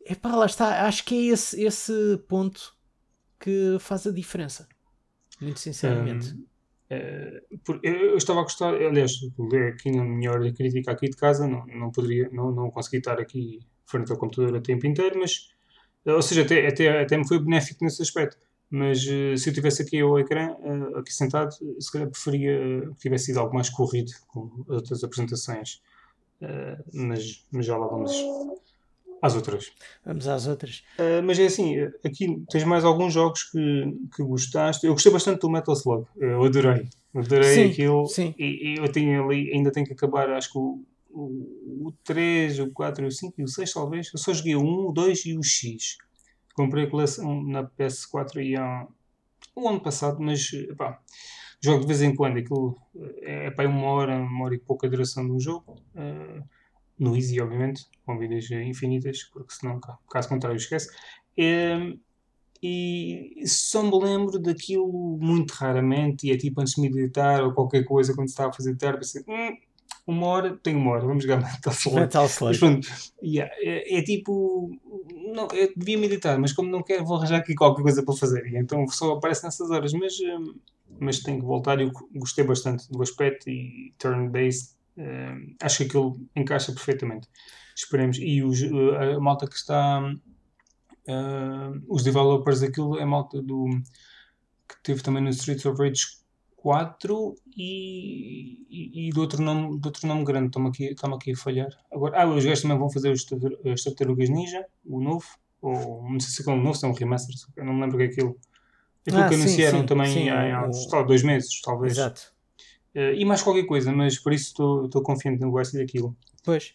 Epá, 0.09 0.36
lá 0.36 0.45
está. 0.45 0.88
Acho 0.88 1.04
que 1.04 1.15
é 1.15 1.33
esse, 1.33 1.62
esse 1.62 2.18
ponto 2.27 2.74
que 3.39 3.77
faz 3.80 4.07
a 4.07 4.12
diferença. 4.12 4.68
Muito 5.42 5.59
sinceramente. 5.59 6.33
Um, 6.33 6.95
uh, 6.95 7.57
por, 7.63 7.80
eu, 7.83 7.94
eu, 7.94 8.18
estava 8.18 8.39
a 8.39 8.44
gostar, 8.44 8.74
aliás, 8.74 9.12
aqui 9.74 9.92
na 9.92 10.04
minha 10.04 10.31
hora 10.31 10.44
de 10.44 10.54
crítica 10.54 10.92
aqui 10.92 11.09
de 11.09 11.18
casa, 11.18 11.48
não, 11.48 11.65
não 11.68 11.92
poderia, 11.92 12.30
não, 12.31 12.51
não 12.51 12.71
consegui 12.71 12.98
estar 12.98 13.19
aqui 13.19 13.59
frente 13.86 14.12
ao 14.12 14.18
computador 14.18 14.56
o 14.56 14.62
tempo 14.62 14.88
inteiro, 14.88 15.19
mas, 15.19 15.50
ou 16.06 16.21
seja, 16.21 16.44
até, 16.44 16.68
até, 16.68 17.01
até 17.01 17.18
me 17.18 17.27
foi 17.27 17.39
benéfico 17.39 17.83
nesse 17.83 18.01
aspecto. 18.01 18.38
Mas 18.69 19.06
uh, 19.06 19.38
se 19.38 19.50
eu 19.50 19.53
tivesse 19.53 19.81
aqui 19.81 20.01
ao 20.01 20.19
ecrã, 20.19 20.56
aqui 20.95 21.13
sentado, 21.13 21.53
se 21.80 21.92
calhar 21.92 22.10
preferia 22.10 22.81
que 22.94 23.00
tivesse 23.00 23.25
sido 23.25 23.39
algo 23.39 23.53
mais 23.53 23.69
corrido 23.69 24.12
com 24.27 24.65
outras 24.68 25.03
apresentações. 25.03 25.81
mas, 26.94 27.45
mas 27.51 27.65
já 27.65 27.77
lá 27.77 27.88
vamos 27.88 28.12
às 29.21 29.35
outras. 29.35 29.71
Vamos 30.05 30.27
às 30.27 30.47
outras. 30.47 30.83
Uh, 30.99 31.23
mas 31.23 31.39
é 31.39 31.45
assim, 31.45 31.75
aqui 32.03 32.43
tens 32.49 32.63
mais 32.63 32.85
alguns 32.85 33.13
jogos 33.13 33.43
que, 33.43 33.97
que 34.15 34.23
gostaste. 34.23 34.86
Eu 34.86 34.93
gostei 34.93 35.12
bastante 35.12 35.41
do 35.41 35.50
Metal 35.50 35.74
Slug. 35.74 36.05
Eu 36.17 36.43
adorei. 36.43 36.88
Adorei 37.15 37.55
sim, 37.55 37.71
aquilo. 37.71 38.07
Sim. 38.07 38.36
E, 38.38 38.75
eu 38.77 38.91
tenho 38.91 39.25
ali, 39.25 39.51
ainda 39.53 39.71
tenho 39.71 39.86
que 39.86 39.93
acabar, 39.93 40.29
acho 40.31 40.51
que 40.51 40.57
o, 40.57 40.83
o, 41.09 41.88
o 41.88 41.93
3, 42.03 42.59
o 42.59 42.71
4, 42.71 43.07
o 43.07 43.12
5 43.12 43.33
e 43.39 43.43
o 43.43 43.47
6, 43.47 43.74
talvez. 43.74 44.12
Eu 44.13 44.19
só 44.19 44.33
joguei 44.33 44.55
o 44.55 44.62
1, 44.62 44.88
o 44.89 44.91
2 44.91 45.25
e 45.25 45.38
o 45.38 45.43
X. 45.43 45.97
Comprei 46.53 46.86
a 46.86 46.89
coleção 46.89 47.43
na 47.43 47.63
PS4 47.63 48.43
e 48.43 48.55
há 48.55 48.88
um 49.55 49.67
ano 49.67 49.79
passado, 49.79 50.17
mas 50.19 50.50
pá, 50.77 51.00
jogo 51.62 51.81
de 51.81 51.88
vez 51.88 52.01
em 52.01 52.15
quando. 52.15 52.38
Aquilo 52.38 52.77
é, 53.21 53.47
é 53.47 53.51
para 53.51 53.67
uma 53.67 53.88
hora, 53.88 54.15
uma 54.15 54.45
hora 54.45 54.55
e 54.55 54.59
pouca 54.59 54.89
duração 54.89 55.25
de 55.25 55.31
um 55.31 55.39
jogo. 55.39 55.75
Uh, 55.95 56.43
no 57.00 57.16
Easy, 57.16 57.39
obviamente, 57.39 57.86
com 58.06 58.18
vidas 58.18 58.50
infinitas, 58.51 59.24
porque 59.24 59.54
senão, 59.54 59.80
caso 60.10 60.30
contrário, 60.30 60.58
esquece. 60.58 60.89
E, 61.38 62.00
e 62.62 63.48
só 63.48 63.84
me 63.84 64.04
lembro 64.04 64.39
daquilo 64.39 65.18
muito 65.20 65.51
raramente, 65.51 66.27
e 66.27 66.32
é 66.32 66.38
tipo 66.38 66.60
antes 66.62 66.74
de 66.74 66.82
meditar 66.82 67.44
ou 67.44 67.54
qualquer 67.54 67.84
coisa, 67.84 68.16
quando 68.16 68.30
estava 68.30 68.50
a 68.50 68.54
fazer 68.54 68.75
tarde, 68.75 69.00
pensei, 69.00 69.24
hum, 69.27 69.56
uma 70.06 70.27
hora, 70.27 70.58
tenho 70.63 70.80
uma 70.80 70.92
hora, 70.92 71.06
vamos 71.06 71.24
jogar 71.24 71.38
Metal 71.38 71.74
Slug. 71.74 72.00
Metal 72.00 72.25
Slug. 72.25 72.58
Pronto, 72.58 72.88
yeah, 73.22 73.54
é, 73.60 74.00
é, 74.00 74.01
tipo, 74.01 74.72
não, 75.34 75.48
eu 75.54 75.72
devia 75.75 75.98
meditar, 75.98 76.39
mas 76.39 76.54
como 76.54 76.72
não 76.72 76.82
quero, 76.82 77.06
vou 77.06 77.18
arranjar 77.18 77.38
aqui 77.38 77.54
qualquer 77.54 77.84
coisa 77.84 78.04
para 78.04 78.16
fazer, 78.16 78.48
e 78.48 78.58
então 78.58 78.88
só 78.88 79.13
aparece 79.13 79.44
nessas 79.44 79.70
horas, 79.70 79.94
mas, 79.94 80.13
hum, 80.20 80.56
mas 81.00 81.20
tenho 81.20 81.39
que 81.39 81.46
voltar, 81.46 81.80
e 81.80 81.84
eu 81.84 81.92
gostei 82.16 82.44
bastante 82.44 82.89
do 82.92 83.01
aspecto 83.01 83.50
e 83.50 83.94
turn-based 84.00 84.76
Uh, 84.98 85.56
acho 85.62 85.77
que 85.77 85.84
aquilo 85.84 86.20
encaixa 86.36 86.72
perfeitamente. 86.72 87.27
Esperemos. 87.75 88.18
E 88.20 88.44
os, 88.44 88.62
uh, 88.62 89.16
a 89.16 89.20
malta 89.20 89.48
que 89.48 89.56
está. 89.56 90.01
Uh, 91.08 91.84
os 91.88 92.04
developers 92.04 92.60
daquilo 92.62 92.98
é 92.98 93.04
a 93.04 93.06
malta 93.06 93.42
do. 93.42 93.68
que 94.68 94.75
teve 94.84 95.01
também 95.01 95.24
no 95.24 95.30
Streets 95.30 95.66
of 95.66 95.82
Rage 95.82 96.18
4 96.58 97.36
e, 97.56 98.66
e, 98.70 99.08
e 99.08 99.10
do, 99.12 99.22
outro 99.22 99.42
nome, 99.42 99.80
do 99.80 99.86
outro 99.86 100.08
nome 100.08 100.25
grande. 100.25 100.48
Estão-me 100.48 100.70
aqui, 100.70 100.86
estão 100.86 101.13
aqui 101.13 101.32
a 101.32 101.38
falhar. 101.38 101.70
Agora, 101.92 102.22
ah, 102.22 102.27
os 102.27 102.44
gajos 102.44 102.63
também 102.63 102.77
vão 102.77 102.89
fazer 102.89 103.12
as 103.12 103.84
Tartarugas 103.84 104.30
Ninja, 104.30 104.66
o 104.86 105.00
novo. 105.00 105.27
Ou 105.62 106.04
não 106.10 106.20
sei 106.20 106.44
se 106.44 106.50
é 106.50 106.54
um 106.54 106.62
novo, 106.62 106.75
se 106.75 106.86
é 106.86 106.88
um 106.89 106.94
remaster. 106.94 107.36
Eu 107.56 107.66
não 107.66 107.74
me 107.74 107.82
lembro 107.82 107.96
o 107.96 108.00
que 108.00 108.06
é 108.06 108.08
aquilo. 108.08 108.38
Aquilo 109.08 109.22
ah, 109.22 109.30
que 109.30 109.36
sim, 109.36 109.42
anunciaram 109.42 109.80
sim, 109.80 109.86
também 109.86 110.13
sim, 110.13 110.30
há, 110.30 110.60
há, 110.60 111.04
dois 111.04 111.24
meses, 111.24 111.62
talvez. 111.62 111.94
Exato. 111.94 112.34
Uh, 112.96 113.13
e 113.15 113.25
mais 113.25 113.41
qualquer 113.41 113.63
coisa, 113.65 113.91
mas 113.91 114.17
por 114.17 114.34
isso 114.34 114.86
estou 114.86 115.01
confiante 115.03 115.39
no 115.41 115.51
gosto 115.51 115.77
daquilo. 115.77 116.15
Pois. 116.44 116.74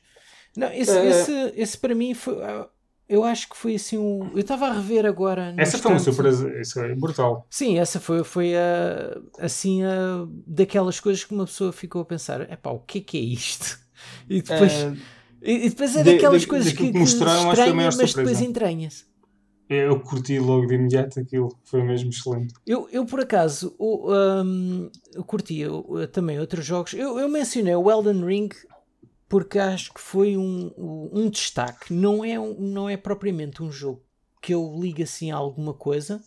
Não, 0.56 0.72
esse, 0.72 0.92
uh, 0.92 1.04
esse, 1.04 1.52
esse 1.56 1.78
para 1.78 1.94
mim 1.94 2.14
foi. 2.14 2.42
Ah, 2.42 2.68
eu 3.08 3.24
acho 3.24 3.48
que 3.48 3.56
foi 3.56 3.74
assim 3.74 3.98
um. 3.98 4.30
Eu 4.32 4.40
estava 4.40 4.68
a 4.68 4.72
rever 4.72 5.04
agora. 5.04 5.54
Essa 5.58 5.78
foi 5.78 5.90
uma 5.90 5.98
surpresa, 5.98 6.48
é 6.48 6.94
brutal. 6.94 7.46
Sim, 7.50 7.78
essa 7.78 8.00
foi, 8.00 8.24
foi 8.24 8.54
a, 8.56 9.20
assim 9.38 9.82
a, 9.82 10.26
daquelas 10.46 10.98
coisas 11.00 11.24
que 11.24 11.34
uma 11.34 11.44
pessoa 11.44 11.72
ficou 11.72 12.02
a 12.02 12.04
pensar: 12.04 12.40
é 12.42 12.56
pá, 12.56 12.70
o 12.70 12.78
que 12.78 12.98
é 12.98 13.00
que 13.02 13.18
é 13.18 13.20
isto? 13.20 13.80
E 14.28 14.42
depois, 14.42 14.72
uh, 14.72 14.96
e, 15.40 15.68
depois 15.68 15.94
é 15.94 16.02
daquelas 16.02 16.40
de, 16.40 16.48
coisas 16.48 16.72
que, 16.72 16.90
que 16.90 16.98
mostraram, 16.98 17.52
estranha, 17.52 17.74
mas 17.74 18.14
depois 18.14 18.40
entranha-se. 18.40 19.04
Eu 19.74 20.00
curti 20.00 20.38
logo 20.38 20.66
de 20.66 20.74
imediato 20.74 21.20
aquilo, 21.20 21.56
foi 21.64 21.82
mesmo 21.82 22.10
excelente. 22.10 22.54
Eu, 22.66 22.88
eu 22.90 23.06
por 23.06 23.20
acaso, 23.20 23.74
o, 23.78 24.12
um, 24.12 24.90
eu 25.14 25.24
curti 25.24 25.58
eu, 25.58 26.08
também 26.12 26.38
outros 26.38 26.64
jogos. 26.64 26.92
Eu, 26.94 27.18
eu 27.18 27.28
mencionei 27.28 27.74
o 27.74 27.90
Elden 27.90 28.24
Ring 28.24 28.50
porque 29.28 29.58
acho 29.58 29.94
que 29.94 30.00
foi 30.00 30.36
um, 30.36 30.70
um 30.76 31.30
destaque. 31.30 31.92
Não 31.92 32.22
é, 32.22 32.36
não 32.36 32.86
é 32.86 32.98
propriamente 32.98 33.62
um 33.62 33.72
jogo 33.72 34.02
que 34.42 34.52
eu 34.52 34.76
ligo 34.78 35.02
assim 35.02 35.30
a 35.30 35.36
alguma 35.36 35.72
coisa. 35.72 36.22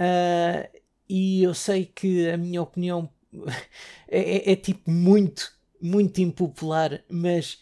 Uh, 0.00 0.78
e 1.06 1.42
eu 1.42 1.52
sei 1.52 1.84
que 1.84 2.30
a 2.30 2.36
minha 2.38 2.62
opinião 2.62 3.10
é, 4.08 4.50
é, 4.50 4.52
é, 4.52 4.56
tipo 4.56 4.90
muito, 4.90 5.52
muito 5.80 6.20
impopular, 6.20 7.04
mas 7.10 7.60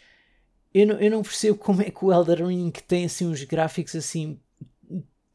eu 0.72 0.86
não, 0.86 1.00
eu 1.00 1.10
não 1.10 1.22
percebo 1.22 1.58
como 1.58 1.82
é 1.82 1.90
que 1.90 2.04
o 2.04 2.12
Elden 2.12 2.46
Ring 2.46 2.70
tem 2.86 3.06
assim 3.06 3.26
uns 3.26 3.42
gráficos 3.42 3.96
assim 3.96 4.38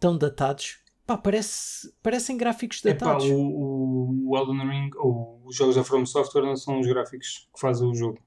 tão 0.01 0.17
datados. 0.17 0.79
Pá, 1.05 1.17
parece, 1.17 1.93
parecem 2.01 2.35
gráficos 2.35 2.81
datados. 2.81 3.25
Epá, 3.25 3.35
o, 3.35 4.29
o 4.29 4.37
Elden 4.37 4.67
Ring 4.67 4.89
ou 4.97 5.41
os 5.45 5.55
jogos 5.55 5.75
da 5.75 5.83
From 5.83 6.05
Software 6.05 6.43
não 6.43 6.57
são 6.57 6.79
os 6.79 6.87
gráficos 6.87 7.47
que 7.53 7.61
fazem 7.61 7.87
o 7.87 7.93
jogo. 7.93 8.19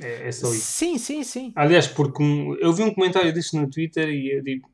É, 0.00 0.28
é 0.28 0.32
só 0.32 0.48
isso. 0.48 0.60
Sim, 0.60 0.96
sim, 0.96 1.24
sim. 1.24 1.52
Aliás, 1.56 1.88
porque 1.88 2.22
eu 2.60 2.72
vi 2.72 2.82
um 2.82 2.94
comentário 2.94 3.32
disso 3.32 3.60
no 3.60 3.68
Twitter 3.68 4.08
e 4.08 4.38
eu 4.38 4.42
digo. 4.42 4.70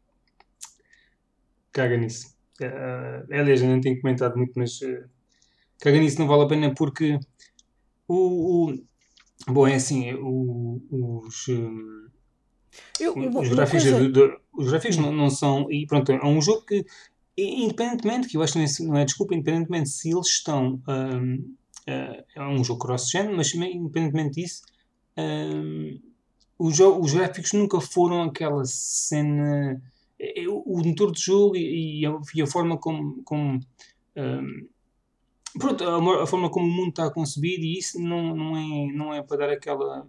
Caga 1.73 1.97
nisso. 1.97 2.35
Uh, 2.61 3.33
aliás, 3.33 3.63
eu 3.63 3.69
não 3.69 3.81
tenho 3.81 4.01
comentado 4.01 4.37
muito, 4.37 4.53
mas. 4.57 4.81
Uh, 4.81 5.09
caga 5.81 5.99
nisso, 5.99 6.21
não 6.21 6.29
vale 6.29 6.43
a 6.45 6.49
pena 6.49 6.75
porque. 6.75 7.19
O. 8.07 8.71
o 9.49 9.53
bom, 9.53 9.67
é 9.67 9.77
assim, 9.77 10.13
o, 10.15 10.83
os. 10.91 11.47
Eu, 13.01 13.15
os, 13.15 13.49
gráficos, 13.49 13.83
coisa... 13.83 14.01
de, 14.01 14.13
de, 14.13 14.39
os 14.53 14.71
gráficos 14.71 14.97
não, 14.97 15.13
não 15.13 15.31
são. 15.31 15.71
E 15.71 15.87
pronto, 15.87 16.11
é 16.13 16.25
um 16.25 16.41
jogo 16.41 16.63
que, 16.63 16.85
independentemente, 17.37 18.29
que 18.29 18.37
eu 18.37 18.43
acho 18.43 18.55
que 18.55 18.83
não 18.85 18.97
é 18.97 19.05
desculpa, 19.05 19.35
independentemente 19.35 19.89
se 19.89 20.11
eles 20.11 20.29
estão. 20.29 20.81
Um, 20.89 21.55
uh, 21.89 22.25
é 22.35 22.43
um 22.43 22.63
jogo 22.63 22.81
cross-gen, 22.81 23.35
mas 23.35 23.55
independentemente 23.55 24.41
disso, 24.41 24.63
um, 25.17 25.99
os, 26.59 26.79
os 26.79 27.13
gráficos 27.13 27.53
nunca 27.53 27.81
foram 27.81 28.23
aquela 28.23 28.65
cena. 28.65 29.81
É, 30.19 30.43
é, 30.43 30.49
o 30.49 30.83
motor 30.85 31.13
de 31.13 31.21
jogo 31.21 31.57
e, 31.57 32.01
e, 32.01 32.07
a, 32.07 32.19
e 32.35 32.43
a, 32.43 32.47
forma 32.47 32.79
como. 32.79 33.23
como 33.25 33.61
um, 34.17 34.69
pronto, 35.59 35.85
a, 35.85 36.27
forma 36.27 36.51
como 36.51 36.67
o 36.67 36.71
mundo 36.71 36.91
está 36.91 37.11
concebido 37.11 37.65
e 37.65 37.79
isso 37.79 38.01
não, 38.01 38.35
não, 38.35 38.57
é, 38.57 38.93
não 38.93 39.15
é 39.15 39.23
para 39.23 39.39
dar 39.39 39.51
aquela 39.51 40.07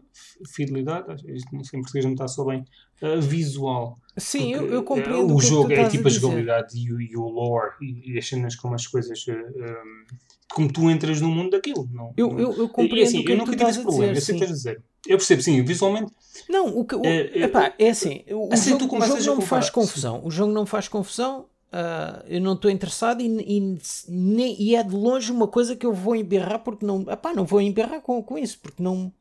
fidelidade, 0.54 1.08
não 1.52 1.64
sei 1.64 1.80
em 1.80 1.82
português 1.82 2.06
não 2.06 2.14
está 2.14 2.28
só 2.28 2.44
bem, 2.46 2.66
uh, 3.02 3.22
visual. 3.22 4.00
Sim, 4.18 4.54
eu, 4.54 4.68
eu, 4.68 4.84
compreendo. 4.84 5.34
Uh, 5.34 5.36
o, 5.36 5.42
jogo 5.42 5.72
é 5.72 5.88
tipo 5.90 6.08
a, 6.08 6.12
a 6.12 6.14
jogabilidade 6.14 6.78
e 6.78 6.92
o, 6.92 7.02
e 7.02 7.18
o 7.18 7.28
lore 7.28 7.74
e, 7.82 8.14
e, 8.14 8.18
as 8.18 8.28
cenas 8.28 8.56
como 8.56 8.76
as 8.76 8.88
coisas. 8.88 9.26
Um, 9.28 10.06
como 10.54 10.72
tu 10.72 10.90
entras 10.90 11.20
no 11.20 11.28
mundo 11.28 11.50
daquilo. 11.50 11.90
Não, 11.92 12.14
eu, 12.16 12.30
não. 12.30 12.40
eu, 12.40 12.54
eu 12.54 12.70
compreendo. 12.70 13.00
E, 13.00 13.04
assim, 13.04 13.26
eu 13.28 13.38
nunca 13.38 13.52
tive 13.52 13.70
esse 13.70 13.82
problema, 13.82 14.14
dizer, 14.14 14.20
eu 14.20 14.26
sei 14.26 14.36
o 14.36 14.38
que 14.38 14.44
estás 14.46 14.52
a 14.52 14.72
dizer. 14.72 14.84
Eu 15.06 15.18
percebo, 15.18 15.42
sim, 15.42 15.62
visualmente. 15.64 16.12
Não, 16.50 16.68
o 16.68 16.86
que. 16.86 16.96
O, 16.96 17.06
é, 17.06 17.44
epá, 17.44 17.74
é 17.78 17.90
assim, 17.90 18.24
o, 18.30 18.50
assim 18.54 18.72
jogo, 18.72 18.96
o 18.96 19.06
jogo 19.06 19.26
não 19.26 19.36
me 19.38 19.46
faz 19.46 19.70
confusão. 19.70 20.22
O 20.24 20.32
jogo 20.32 20.54
não 20.54 20.66
faz 20.66 20.88
confusão. 20.88 21.48
Uh, 21.76 22.24
eu 22.28 22.40
não 22.40 22.54
estou 22.54 22.72
interessado 22.72 23.20
e, 23.22 23.26
e, 23.26 23.78
nem, 24.08 24.56
e 24.62 24.78
é 24.78 24.82
de 24.82 24.96
longe 24.96 25.30
uma 25.30 25.46
coisa 25.46 25.76
que 25.76 25.86
eu 25.86 25.92
vou 25.92 26.16
emberrar 26.16 26.60
porque 26.60 26.86
não. 26.86 27.02
Epá, 27.02 27.34
não 27.34 27.44
vou 27.44 27.60
emberrar 27.60 28.00
com, 28.00 28.24
com 28.24 28.38
isso, 28.38 28.60
porque 28.62 28.82
não. 28.82 29.12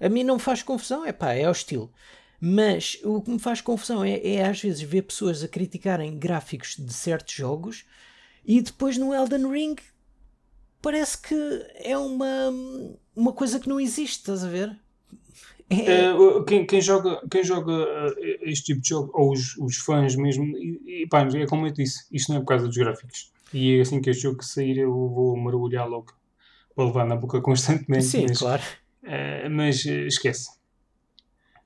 A 0.00 0.08
mim 0.08 0.24
não 0.24 0.34
me 0.34 0.40
faz 0.40 0.64
confusão, 0.64 1.06
epá, 1.06 1.32
é 1.32 1.48
hostil. 1.48 1.92
Mas 2.40 2.98
o 3.04 3.22
que 3.22 3.30
me 3.30 3.38
faz 3.38 3.60
confusão 3.60 4.02
é, 4.02 4.18
é 4.26 4.44
às 4.44 4.60
vezes 4.60 4.82
ver 4.82 5.02
pessoas 5.02 5.44
a 5.44 5.48
criticarem 5.48 6.18
gráficos 6.18 6.74
de 6.76 6.92
certos 6.92 7.34
jogos 7.34 7.84
e 8.44 8.60
depois 8.60 8.98
no 8.98 9.14
Elden 9.14 9.48
Ring 9.48 9.76
parece 10.80 11.18
que 11.18 11.36
é 11.76 11.96
uma, 11.96 12.52
uma 13.14 13.32
coisa 13.32 13.60
que 13.60 13.68
não 13.68 13.78
existe, 13.78 14.18
estás 14.18 14.42
a 14.42 14.48
ver? 14.48 14.76
É... 15.72 16.12
Uh, 16.12 16.44
quem, 16.44 16.66
quem, 16.66 16.80
joga, 16.80 17.20
quem 17.30 17.42
joga 17.42 17.72
uh, 17.72 18.14
este 18.42 18.66
tipo 18.66 18.80
de 18.80 18.88
jogo, 18.88 19.10
ou 19.14 19.32
os, 19.32 19.56
os 19.58 19.76
fãs 19.76 20.14
mesmo, 20.16 20.44
e, 20.56 21.02
e 21.02 21.06
pá, 21.08 21.22
é 21.22 21.46
como 21.46 21.66
eu 21.66 21.72
disse, 21.72 22.04
isto 22.12 22.30
não 22.30 22.38
é 22.38 22.40
por 22.40 22.48
causa 22.48 22.66
dos 22.66 22.76
gráficos. 22.76 23.32
E 23.52 23.80
assim 23.80 24.00
que 24.00 24.10
este 24.10 24.22
jogo 24.22 24.42
sair, 24.42 24.78
eu 24.78 24.92
vou 24.92 25.36
mergulhar 25.36 25.88
logo 25.88 26.12
para 26.74 26.84
levar 26.84 27.06
na 27.06 27.16
boca 27.16 27.40
constantemente. 27.42 28.04
Sim, 28.04 28.26
mas, 28.28 28.38
claro. 28.38 28.62
Uh, 29.02 29.50
mas 29.50 29.84
esquece. 29.84 30.50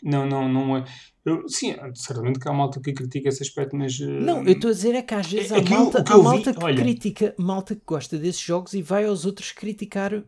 Não, 0.02 0.26
não, 0.26 0.48
não 0.48 0.76
é. 0.76 0.84
Eu, 1.24 1.48
sim, 1.48 1.74
certamente 1.94 2.38
que 2.38 2.48
há 2.48 2.52
malta 2.52 2.80
que 2.80 2.92
critica 2.92 3.28
esse 3.28 3.42
aspecto, 3.42 3.74
mas. 3.74 3.98
Não, 3.98 4.44
eu 4.44 4.52
estou 4.52 4.70
a 4.70 4.72
dizer 4.72 4.94
é 4.94 5.02
que 5.02 5.14
às 5.14 5.26
vezes 5.26 5.50
há 5.50 5.60
malta, 5.60 6.04
que 6.04 6.12
há 6.12 6.18
malta 6.18 6.52
vi, 6.52 6.58
que 6.58 6.64
olha, 6.64 6.82
critica, 6.82 7.34
malta 7.36 7.74
que 7.74 7.82
gosta 7.84 8.16
desses 8.16 8.40
jogos 8.40 8.74
e 8.74 8.82
vai 8.82 9.06
aos 9.06 9.24
outros 9.24 9.50
criticar 9.50 10.22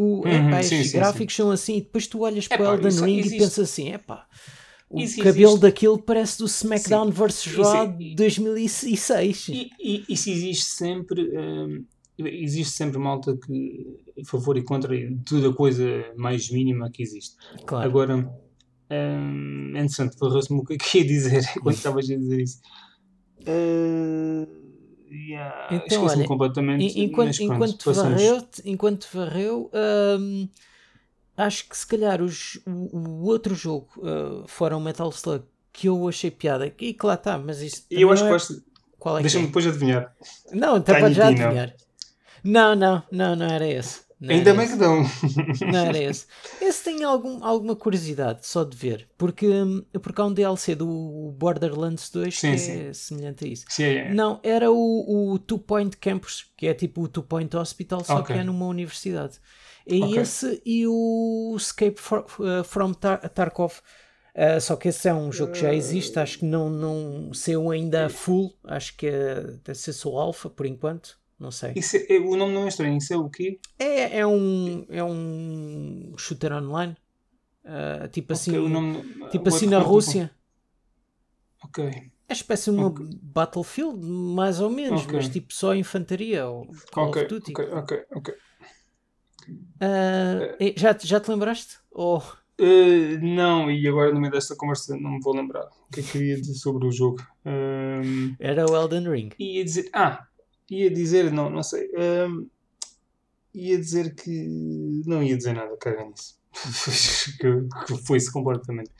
o, 0.00 0.22
uhum, 0.24 0.48
epá, 0.48 0.62
sim, 0.62 0.76
estes 0.76 0.92
sim, 0.92 0.96
gráficos 0.96 1.34
sim. 1.34 1.42
são 1.42 1.50
assim, 1.50 1.76
e 1.76 1.80
depois 1.82 2.06
tu 2.06 2.20
olhas 2.20 2.48
para 2.48 2.62
o 2.62 2.74
Elden 2.74 3.04
Ring 3.04 3.18
existe. 3.18 3.36
e 3.36 3.38
pensas 3.38 3.58
assim: 3.58 3.92
epá, 3.92 4.26
o 4.88 4.98
isso 4.98 5.18
cabelo 5.18 5.50
existe. 5.50 5.60
daquilo 5.60 5.98
parece 5.98 6.38
do 6.38 6.46
SmackDown 6.46 7.10
vs 7.10 7.44
Raw 7.54 7.86
de 7.92 8.14
2006. 8.14 9.48
E, 9.48 9.70
e, 9.78 10.04
isso 10.08 10.30
existe 10.30 10.64
sempre. 10.64 11.30
Hum, 11.38 11.84
existe 12.18 12.72
sempre 12.72 12.98
malta 12.98 13.36
que 13.36 13.98
a 14.18 14.24
favor 14.24 14.56
e 14.56 14.62
contra 14.62 14.94
tudo 15.26 15.50
a 15.50 15.54
coisa 15.54 15.84
mais 16.16 16.50
mínima 16.50 16.90
que 16.90 17.02
existe. 17.02 17.36
Claro. 17.66 17.86
Agora, 17.86 18.16
hum, 18.16 19.72
é 19.74 19.80
interessante, 19.80 20.16
farrou-se-me 20.18 20.60
o 20.60 20.64
que 20.64 20.74
é 20.74 20.76
que 20.78 20.98
ia 20.98 21.04
dizer 21.04 21.44
quando 21.62 21.76
estavas 21.76 22.10
a 22.10 22.16
dizer 22.16 22.40
isso. 22.40 22.60
Uh, 23.40 24.59
Yeah, 25.10 25.68
então, 25.74 26.04
olha, 26.04 26.24
completamente. 26.24 27.00
Enquanto, 27.00 27.40
enquanto, 27.40 27.92
varreu, 27.92 28.48
enquanto 28.64 29.08
varreu, 29.12 29.70
hum, 30.20 30.48
acho 31.36 31.68
que 31.68 31.76
se 31.76 31.86
calhar 31.86 32.22
os, 32.22 32.60
o, 32.64 32.96
o 32.96 33.24
outro 33.24 33.54
jogo, 33.54 33.88
uh, 33.98 34.46
fora 34.46 34.76
o 34.76 34.80
Metal 34.80 35.08
Slug, 35.10 35.44
que 35.72 35.88
eu 35.88 36.08
achei 36.08 36.30
piada, 36.30 36.66
e 36.66 36.94
que 36.94 37.06
lá 37.06 37.14
está, 37.14 37.36
mas 37.38 37.60
isso. 37.60 37.86
Eu 37.90 38.12
acho 38.12 38.22
é... 38.22 38.26
que 38.26 38.32
gosto. 38.32 38.62
Qual 39.00 39.18
é 39.18 39.22
Deixa-me 39.22 39.44
é? 39.44 39.46
depois 39.48 39.66
adivinhar. 39.66 40.14
Não, 40.52 40.76
está 40.76 40.94
para 40.94 41.10
já 41.10 41.28
adivinhar. 41.28 41.74
Não, 42.44 42.76
não, 42.76 43.02
não, 43.10 43.34
não 43.34 43.46
era 43.46 43.66
esse. 43.66 44.02
Não 44.20 44.34
Ainda 44.34 44.52
bem 44.52 44.68
que 44.68 44.76
dão. 44.76 45.02
Não 45.72 45.78
era 45.78 45.96
esse. 46.02 46.26
Esse 46.60 46.84
tem 46.84 47.02
algum, 47.02 47.42
alguma 47.42 47.74
curiosidade 47.74 48.46
só 48.46 48.64
de 48.64 48.76
ver, 48.76 49.08
porque, 49.16 49.46
porque 50.02 50.20
há 50.20 50.24
um 50.26 50.32
DLC 50.34 50.74
do 50.74 51.34
Borderlands 51.38 52.10
2 52.10 52.38
sim, 52.38 52.52
que 52.52 52.58
sim. 52.58 52.88
é 52.88 52.92
semelhante 52.92 53.46
a 53.46 53.48
isso. 53.48 53.64
Sim, 53.70 53.84
é. 53.84 54.12
Não, 54.12 54.38
era 54.42 54.70
o, 54.70 55.32
o 55.32 55.38
Two 55.38 55.58
Point 55.58 55.96
Campus, 55.96 56.50
que 56.54 56.66
é 56.66 56.74
tipo 56.74 57.02
o 57.02 57.08
Two 57.08 57.22
Point 57.22 57.56
Hospital, 57.56 58.04
só 58.04 58.18
okay. 58.18 58.36
que 58.36 58.42
é 58.42 58.44
numa 58.44 58.66
universidade. 58.66 59.38
É 59.86 59.96
okay. 59.96 60.18
esse 60.18 60.62
e 60.66 60.86
o 60.86 61.54
Escape 61.56 61.98
for, 61.98 62.26
uh, 62.40 62.62
from 62.62 62.92
Tar 62.92 63.26
Tarkov. 63.30 63.80
Uh, 64.34 64.60
só 64.60 64.76
que 64.76 64.88
esse 64.88 65.08
é 65.08 65.14
um 65.14 65.32
jogo 65.32 65.52
que 65.52 65.60
já 65.60 65.74
existe, 65.74 66.18
acho 66.18 66.38
que 66.38 66.44
não, 66.44 66.70
não 66.70 67.34
saiu 67.34 67.70
ainda 67.70 68.08
full, 68.08 68.54
acho 68.64 68.96
que 68.96 69.06
é, 69.06 69.40
deve 69.64 69.74
ser 69.74 69.92
só 69.92 70.16
alpha 70.16 70.48
por 70.48 70.66
enquanto. 70.66 71.19
Não 71.40 71.50
sei. 71.50 71.72
Isso 71.74 71.96
é, 71.96 72.18
o 72.18 72.36
nome 72.36 72.52
não 72.52 72.66
é 72.66 72.68
estranho, 72.68 72.98
isso 72.98 73.14
é 73.14 73.16
o 73.16 73.30
quê? 73.30 73.58
É, 73.78 74.18
é, 74.18 74.26
um, 74.26 74.84
é 74.90 75.02
um 75.02 76.12
shooter 76.18 76.52
online. 76.52 76.94
Uh, 77.64 78.06
tipo 78.08 78.34
assim, 78.34 78.58
okay, 78.58 78.68
nome, 78.68 79.02
tipo 79.30 79.48
assim 79.48 79.66
na 79.66 79.78
Rússia. 79.78 80.30
Ok. 81.64 82.10
É 82.28 82.32
espécie 82.32 82.70
de 82.70 82.76
uma 82.76 82.88
okay. 82.88 83.06
Battlefield, 83.22 83.98
mais 84.04 84.60
ou 84.60 84.68
menos, 84.68 85.02
okay. 85.02 85.16
mas 85.16 85.28
tipo 85.28 85.52
só 85.52 85.74
infantaria 85.74 86.46
ou 86.46 86.68
Call 86.92 87.08
okay. 87.08 87.22
of 87.22 87.28
Duty. 87.30 87.52
Ok, 87.52 87.68
ok, 87.72 88.04
ok. 88.12 88.34
Uh, 89.48 90.72
já, 90.76 90.96
já 91.00 91.20
te 91.20 91.30
lembraste? 91.30 91.78
Ou... 91.90 92.18
Uh, 92.60 93.18
não, 93.22 93.70
e 93.70 93.88
agora 93.88 94.12
no 94.12 94.20
meio 94.20 94.32
desta 94.32 94.54
conversa 94.54 94.94
não 94.96 95.12
me 95.12 95.20
vou 95.20 95.34
lembrar 95.34 95.64
o 95.64 95.92
que 95.92 96.00
é 96.00 96.02
que 96.02 96.12
queria 96.12 96.38
dizer 96.38 96.54
sobre 96.54 96.86
o 96.86 96.92
jogo. 96.92 97.26
Um, 97.46 98.36
Era 98.38 98.70
o 98.70 98.76
Elden 98.76 99.08
Ring. 99.08 99.30
Ia 99.38 99.64
dizer. 99.64 99.88
Ah, 99.94 100.26
ia 100.70 100.90
dizer, 100.90 101.32
não, 101.32 101.50
não 101.50 101.62
sei. 101.62 101.90
Um, 101.96 102.48
ia 103.52 103.76
dizer 103.76 104.14
que. 104.14 105.02
Não 105.04 105.22
ia 105.22 105.36
dizer 105.36 105.54
nada, 105.54 105.76
caga 105.76 106.04
nisso. 106.04 106.38
foi-se 108.06 108.32
completamente. 108.32 108.90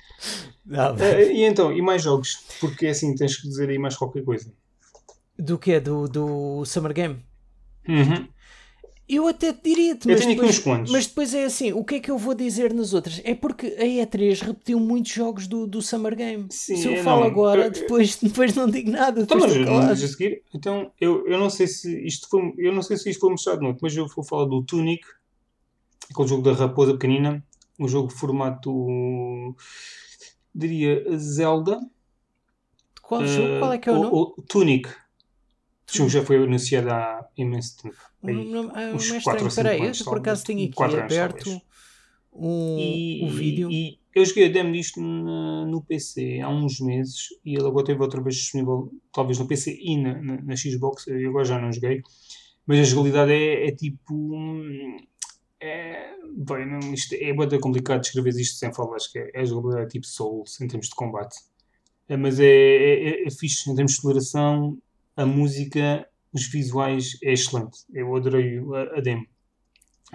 Não, 0.66 0.94
uh, 0.94 1.30
e 1.32 1.44
então, 1.44 1.72
e 1.72 1.80
mais 1.80 2.02
jogos? 2.02 2.44
Porque 2.60 2.88
assim 2.88 3.14
tens 3.14 3.36
que 3.36 3.48
dizer 3.48 3.68
aí 3.68 3.78
mais 3.78 3.96
qualquer 3.96 4.24
coisa. 4.24 4.52
Do 5.38 5.58
que 5.58 5.78
Do, 5.80 6.06
do 6.06 6.64
Summer 6.64 6.92
Game? 6.92 7.24
Uhum. 7.88 8.28
Eu 9.12 9.26
até 9.26 9.52
diria-te, 9.52 10.06
mas, 10.06 10.24
depois, 10.24 10.64
mas 10.88 11.06
depois 11.08 11.34
é 11.34 11.44
assim: 11.44 11.72
o 11.72 11.82
que 11.82 11.96
é 11.96 12.00
que 12.00 12.10
eu 12.12 12.16
vou 12.16 12.32
dizer 12.32 12.72
nas 12.72 12.94
outras? 12.94 13.20
É 13.24 13.34
porque 13.34 13.66
a 13.66 13.84
E3 13.84 14.40
repetiu 14.40 14.78
muitos 14.78 15.12
jogos 15.12 15.48
do, 15.48 15.66
do 15.66 15.82
Summer 15.82 16.14
Game. 16.14 16.46
Sim, 16.50 16.76
Se 16.76 16.86
eu 16.86 17.02
falo 17.02 17.22
não, 17.22 17.26
agora, 17.26 17.64
eu, 17.64 17.70
depois, 17.72 18.16
depois 18.22 18.54
não 18.54 18.70
digo 18.70 18.92
nada. 18.92 19.22
Então, 19.22 19.36
mas, 19.36 19.56
mas 19.56 20.02
a 20.04 20.06
seguir, 20.06 20.42
então 20.54 20.92
eu, 21.00 21.26
eu 21.26 21.40
não 21.40 21.50
sei 21.50 21.66
se 21.66 22.06
isto 22.06 22.28
foi, 22.28 22.54
eu 22.56 22.72
não 22.72 22.82
sei 22.82 22.96
se 22.96 23.10
isto 23.10 23.20
foi 23.20 23.30
mostrado 23.30 23.62
noutro, 23.62 23.80
mas 23.82 23.96
eu 23.96 24.06
vou 24.06 24.24
falar 24.24 24.44
do 24.44 24.62
Tunic, 24.62 25.04
aquele 26.08 26.28
jogo 26.28 26.42
da 26.42 26.52
raposa 26.52 26.92
pequenina, 26.92 27.44
um 27.80 27.88
jogo 27.88 28.08
de 28.08 28.14
formato 28.14 29.56
diria 30.54 31.04
Zelda. 31.18 31.80
Qual 33.02 33.26
jogo? 33.26 33.58
Qual 33.58 33.72
é 33.72 33.78
que 33.78 33.88
é 33.88 33.92
o 33.92 33.96
nome? 33.96 34.14
O, 34.14 34.34
o 34.38 34.42
Tunic. 34.42 34.88
O 35.92 35.96
jogo 35.96 36.10
já 36.10 36.22
foi 36.24 36.36
anunciado 36.36 36.90
há 36.90 37.28
imenso 37.36 37.76
tempo. 37.82 37.96
O 38.22 38.28
Aí, 38.28 38.36
é 38.92 38.94
uns 38.94 39.08
não 39.08 39.16
é 39.16 39.20
ou 39.44 39.50
aí, 39.66 39.78
cinco 39.78 39.82
eu 39.82 39.84
anos, 39.86 40.02
por 40.02 40.18
acaso 40.18 40.44
tenho 40.44 40.68
aqui 40.68 40.82
anos, 40.82 40.94
aberto 41.04 41.44
talvez. 41.44 41.62
um, 42.32 42.78
E, 42.80 43.24
o 43.24 43.28
vídeo. 43.28 43.70
e 43.70 43.98
eu 44.14 44.24
joguei 44.24 44.46
a 44.46 44.52
demo 44.52 44.72
disto 44.72 45.00
na- 45.00 45.64
no 45.66 45.82
PC 45.82 46.40
há 46.40 46.48
uns 46.48 46.80
meses 46.80 47.28
e 47.44 47.54
ele 47.54 47.66
agora 47.66 47.86
teve 47.86 48.00
outra 48.02 48.20
vez 48.22 48.36
disponível, 48.36 48.90
talvez 49.12 49.38
no 49.38 49.46
PC 49.46 49.76
e 49.80 49.96
na, 49.96 50.20
na, 50.20 50.40
na 50.42 50.56
Xbox. 50.56 51.06
Eu 51.06 51.30
agora 51.30 51.44
já 51.44 51.60
não 51.60 51.72
joguei, 51.72 52.02
mas 52.66 52.78
a 52.80 52.84
jogabilidade 52.84 53.32
é, 53.32 53.68
é 53.68 53.72
tipo. 53.72 54.14
hum, 54.14 54.96
É, 55.62 56.14
bem, 56.36 56.66
não, 56.66 56.80
isto 56.94 57.14
é 57.14 57.32
bastante 57.34 57.60
complicado 57.60 58.00
descrever 58.00 58.30
isto 58.30 58.56
sem 58.58 58.72
falar. 58.72 58.96
Acho 58.96 59.12
que 59.12 59.18
é, 59.18 59.40
a 59.40 59.44
jogabilidade 59.44 59.86
é 59.86 59.88
tipo 59.90 60.06
Souls 60.06 60.60
em 60.60 60.66
termos 60.68 60.88
de 60.88 60.94
combate, 60.94 61.36
É, 62.08 62.16
mas 62.16 62.40
é, 62.40 62.46
é, 62.46 63.24
é, 63.24 63.26
é 63.26 63.30
fixe 63.30 63.70
em 63.70 63.74
termos 63.74 63.92
de 63.92 63.98
exploração. 63.98 64.78
A 65.22 65.26
música, 65.26 65.86
os 66.32 66.44
visuais 66.56 67.04
é 67.22 67.32
excelente. 67.32 67.78
Eu 67.92 68.14
adorei 68.16 68.58
a, 68.58 68.98
a 68.98 69.00
demo, 69.00 69.26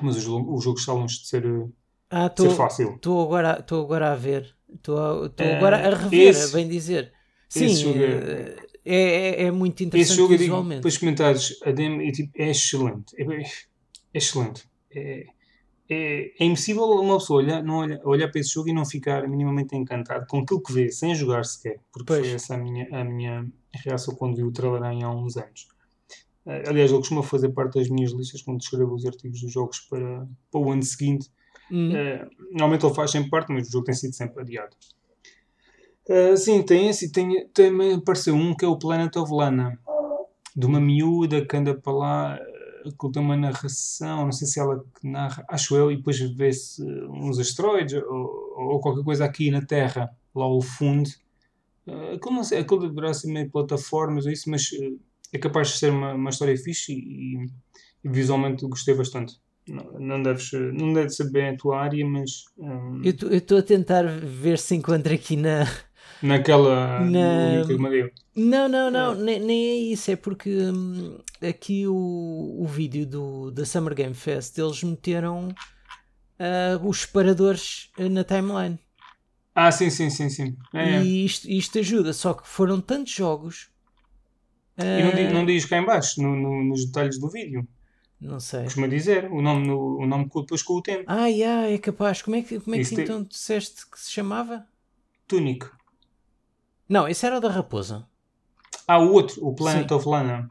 mas 0.04 0.18
o 0.18 0.22
jogo, 0.22 0.56
o 0.58 0.62
jogo 0.62 0.80
está 0.80 0.94
longe 0.94 1.20
de 1.22 1.28
ser. 1.30 1.46
uh, 1.46 1.74
Ah, 2.10 2.28
ser 2.36 2.50
estou 2.50 2.52
fácil. 2.52 2.90
Estou 2.96 3.22
agora, 3.26 3.52
agora 3.84 4.12
a 4.14 4.16
ver. 4.16 4.56
Estou 4.70 5.26
Eh, 5.38 5.54
agora 5.54 5.78
a 5.88 5.96
rever, 5.96 6.36
esse- 6.36 6.44
a 6.44 6.48
bem 6.48 6.68
dizer. 6.68 7.14
esse 7.56 7.76
Sim, 7.76 7.76
jogo 7.82 8.02
eh, 8.04 8.68
é, 8.84 8.96
é, 9.44 9.44
é 9.46 9.52
muito 9.52 9.84
Esse 9.94 10.14
interessante 10.14 10.16
jogo, 10.16 10.34
eu 10.34 10.38
digo, 10.38 10.58
visualmente. 10.60 10.82
para 10.82 10.88
os 10.90 10.98
comentários, 10.98 11.60
a 11.64 11.72
demo 11.72 12.02
é, 12.02 12.12
tipo, 12.12 12.32
é 12.36 12.50
excelente. 12.52 13.16
É, 13.20 13.24
é 13.44 13.48
excelente. 14.14 14.64
É, 14.92 15.26
é, 15.90 16.32
é 16.40 16.46
impossível 16.46 16.84
uma 16.84 17.18
pessoa 17.18 17.44
olhar, 17.44 17.64
não 17.64 17.78
olhar, 17.80 18.00
olhar 18.04 18.32
para 18.32 18.42
esse 18.42 18.54
jogo 18.54 18.70
e 18.70 18.74
não 18.74 18.86
ficar 18.86 19.28
minimamente 19.28 19.76
encantado 19.76 20.26
com 20.28 20.40
aquilo 20.40 20.62
que 20.62 20.74
vê, 20.74 20.92
sem 20.92 21.14
jogar 21.14 21.46
sequer. 21.46 21.80
Porque 21.92 22.08
Pois. 22.08 22.20
foi 22.22 22.32
essa 22.32 22.56
a 22.56 22.58
minha, 22.58 22.88
a 22.92 23.04
minha 23.04 23.48
reação 23.74 24.16
quando 24.16 24.36
vi 24.36 24.44
o 24.44 24.52
trailer 24.52 24.84
em 24.92 25.04
há 25.04 25.10
uns 25.10 25.38
anos. 25.38 25.68
Eh, 26.46 26.64
aliás, 26.68 26.92
ele 26.92 27.00
costuma 27.00 27.24
fazer 27.24 27.50
parte 27.50 27.80
das 27.80 27.90
minhas 27.90 28.12
listas 28.12 28.42
quando 28.42 28.62
escrevo 28.62 28.94
os 28.94 29.06
artigos 29.06 29.42
dos 29.42 29.52
jogos 29.52 29.80
para, 29.82 30.28
para 30.52 30.62
o 30.62 30.72
ano 30.72 30.84
seguinte. 30.84 31.30
Hum. 31.72 31.96
Eh, 31.96 32.28
normalmente 32.52 32.86
ele 32.86 32.94
faz 32.94 33.12
sempre 33.12 33.30
parte, 33.30 33.52
mas 33.52 33.68
o 33.68 33.72
jogo 33.72 33.86
tem 33.86 33.96
sido 33.96 34.14
sempre 34.14 34.42
adiado. 34.42 34.76
Eh, 36.08 36.36
sim, 36.36 36.62
tem 36.62 36.90
esse 36.90 37.06
e 37.06 37.12
tem, 37.12 37.48
também 37.50 37.94
apareceu 37.94 38.36
um 38.36 38.56
que 38.56 38.64
é 38.64 38.68
o 38.68 38.78
Planet 38.78 39.16
of 39.16 39.32
Lana, 39.34 39.80
de 40.56 40.66
uma 40.66 40.80
miúda 40.80 41.46
que 41.46 41.58
anda 41.58 41.74
para 41.74 41.94
lá, 41.94 42.40
que 42.92 43.12
tem 43.12 43.22
uma 43.22 43.38
narração, 43.38 44.26
não 44.26 44.32
sei 44.32 44.48
se 44.48 44.60
ela 44.60 44.84
narra, 45.04 45.46
acho 45.50 45.76
eu, 45.76 45.92
e 45.92 45.98
depois 45.98 46.20
vê-se 46.20 46.84
uns 47.10 47.40
asteroides 47.40 48.02
ou, 48.04 48.56
ou 48.58 48.80
qualquer 48.80 49.04
coisa 49.04 49.26
aqui 49.26 49.52
na 49.52 49.62
Terra, 49.62 50.10
lá 50.34 50.46
ao 50.46 50.62
fundo. 50.62 51.10
Eh, 51.88 52.14
aquilo, 52.16 52.36
não 52.36 52.44
sei, 52.44 52.60
aquilo 52.60 52.88
deverá 52.88 53.14
ser 53.14 53.32
meio 53.32 53.50
plataformas 53.50 54.26
ou 54.26 54.32
isso, 54.32 54.50
mas 54.50 54.70
eh, 54.74 54.94
é 55.34 55.38
capaz 55.38 55.70
de 55.70 55.78
ser 55.78 55.92
uma, 55.92 56.14
uma 56.14 56.30
história 56.30 56.58
fixe 56.58 56.94
e, 56.94 57.46
e 58.04 58.10
visualmente 58.10 58.66
gostei 58.68 58.94
bastante. 58.94 59.40
Não, 59.68 60.00
não, 60.00 60.22
deves, 60.22 60.52
não 60.74 60.94
deve 60.94 61.10
ser 61.10 61.32
bem 61.32 61.50
a 61.50 61.58
tua 61.58 61.82
área, 61.82 62.06
mas 62.06 62.46
hum, 62.58 63.02
Eu 63.04 63.38
estou 63.38 63.58
a 63.58 63.64
tentar 63.64 64.04
ver 64.04 64.60
se 64.60 64.76
encontro 64.76 65.14
aqui 65.14 65.36
na. 65.36 65.66
Naquela 66.22 67.00
Na-. 67.06 67.64
Não, 68.36 68.68
não, 68.68 68.92
não, 68.92 69.16
nem, 69.16 69.40
nem 69.40 69.66
é 69.70 69.76
isso. 69.94 70.12
É 70.12 70.16
porque 70.16 70.50
hum, 70.50 71.18
aqui 71.42 71.88
o, 71.88 72.58
o 72.60 72.66
vídeo 72.68 73.06
do, 73.06 73.52
da 73.52 73.66
Summer 73.66 73.94
Game 73.96 74.14
Fest 74.14 74.58
eles 74.58 74.84
meteram 74.84 75.50
ah, 76.40 76.80
os 76.84 77.02
separadores 77.02 77.90
ah, 77.98 78.10
na 78.10 78.24
timeline. 78.24 78.78
Ah, 79.54 79.72
sim, 79.72 79.90
sim, 79.90 80.10
sim, 80.10 80.30
sim. 80.30 80.58
É, 80.74 81.02
e 81.02 81.06
E 81.06 81.26
isto, 81.26 81.50
isto 81.50 81.80
ajuda, 81.80 82.12
só 82.12 82.34
que 82.34 82.46
foram 82.48 82.82
tantos 82.82 83.14
jogos. 83.14 83.70
não, 84.78 85.16
di- 85.16 85.22
ah, 85.22 85.32
não 85.32 85.46
diz 85.46 85.64
cá 85.66 85.78
em 85.78 85.86
baixo, 85.86 86.22
no- 86.22 86.36
no- 86.36 86.64
nos 86.66 86.86
detalhes 86.86 87.18
do 87.18 87.30
vídeo. 87.30 87.66
não 88.20 88.40
sei. 88.40 88.64
Costuma 88.64 88.88
dizer 88.88 89.32
o 89.32 89.42
nome, 89.42 89.66
no, 89.66 89.98
o 90.00 90.06
nome 90.06 90.26
depois 90.26 90.62
com 90.62 90.74
o 90.74 90.82
tempo. 90.82 91.04
Ah, 91.08 91.28
yeah, 91.28 91.70
é 91.70 91.78
capaz. 91.78 92.22
Como 92.22 92.36
é 92.36 92.42
que, 92.42 92.60
como 92.60 92.76
é 92.76 92.80
que 92.80 92.90
tem- 92.90 93.04
então 93.06 93.24
disseste 93.24 93.90
que 93.90 93.98
se 93.98 94.12
chamava? 94.12 94.68
Tunic. 95.28 95.66
Não, 96.88 97.08
esse 97.08 97.26
era 97.26 97.38
o 97.38 97.42
da 97.42 97.50
raposa. 97.50 98.08
Ah, 98.88 99.00
o 99.00 99.12
outro, 99.14 99.44
o 99.46 99.56
Planet 99.56 99.88
Sim. 99.90 99.96
of 99.96 100.08
Lana. 100.08 100.50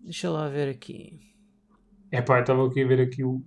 Deixa 0.00 0.30
lá 0.30 0.48
ver 0.48 0.68
aqui. 0.68 1.20
É 2.10 2.22
pá, 2.22 2.40
estava 2.40 2.66
aqui 2.66 2.82
a 2.82 2.86
ver 2.86 3.00
aqui 3.00 3.24
o, 3.24 3.42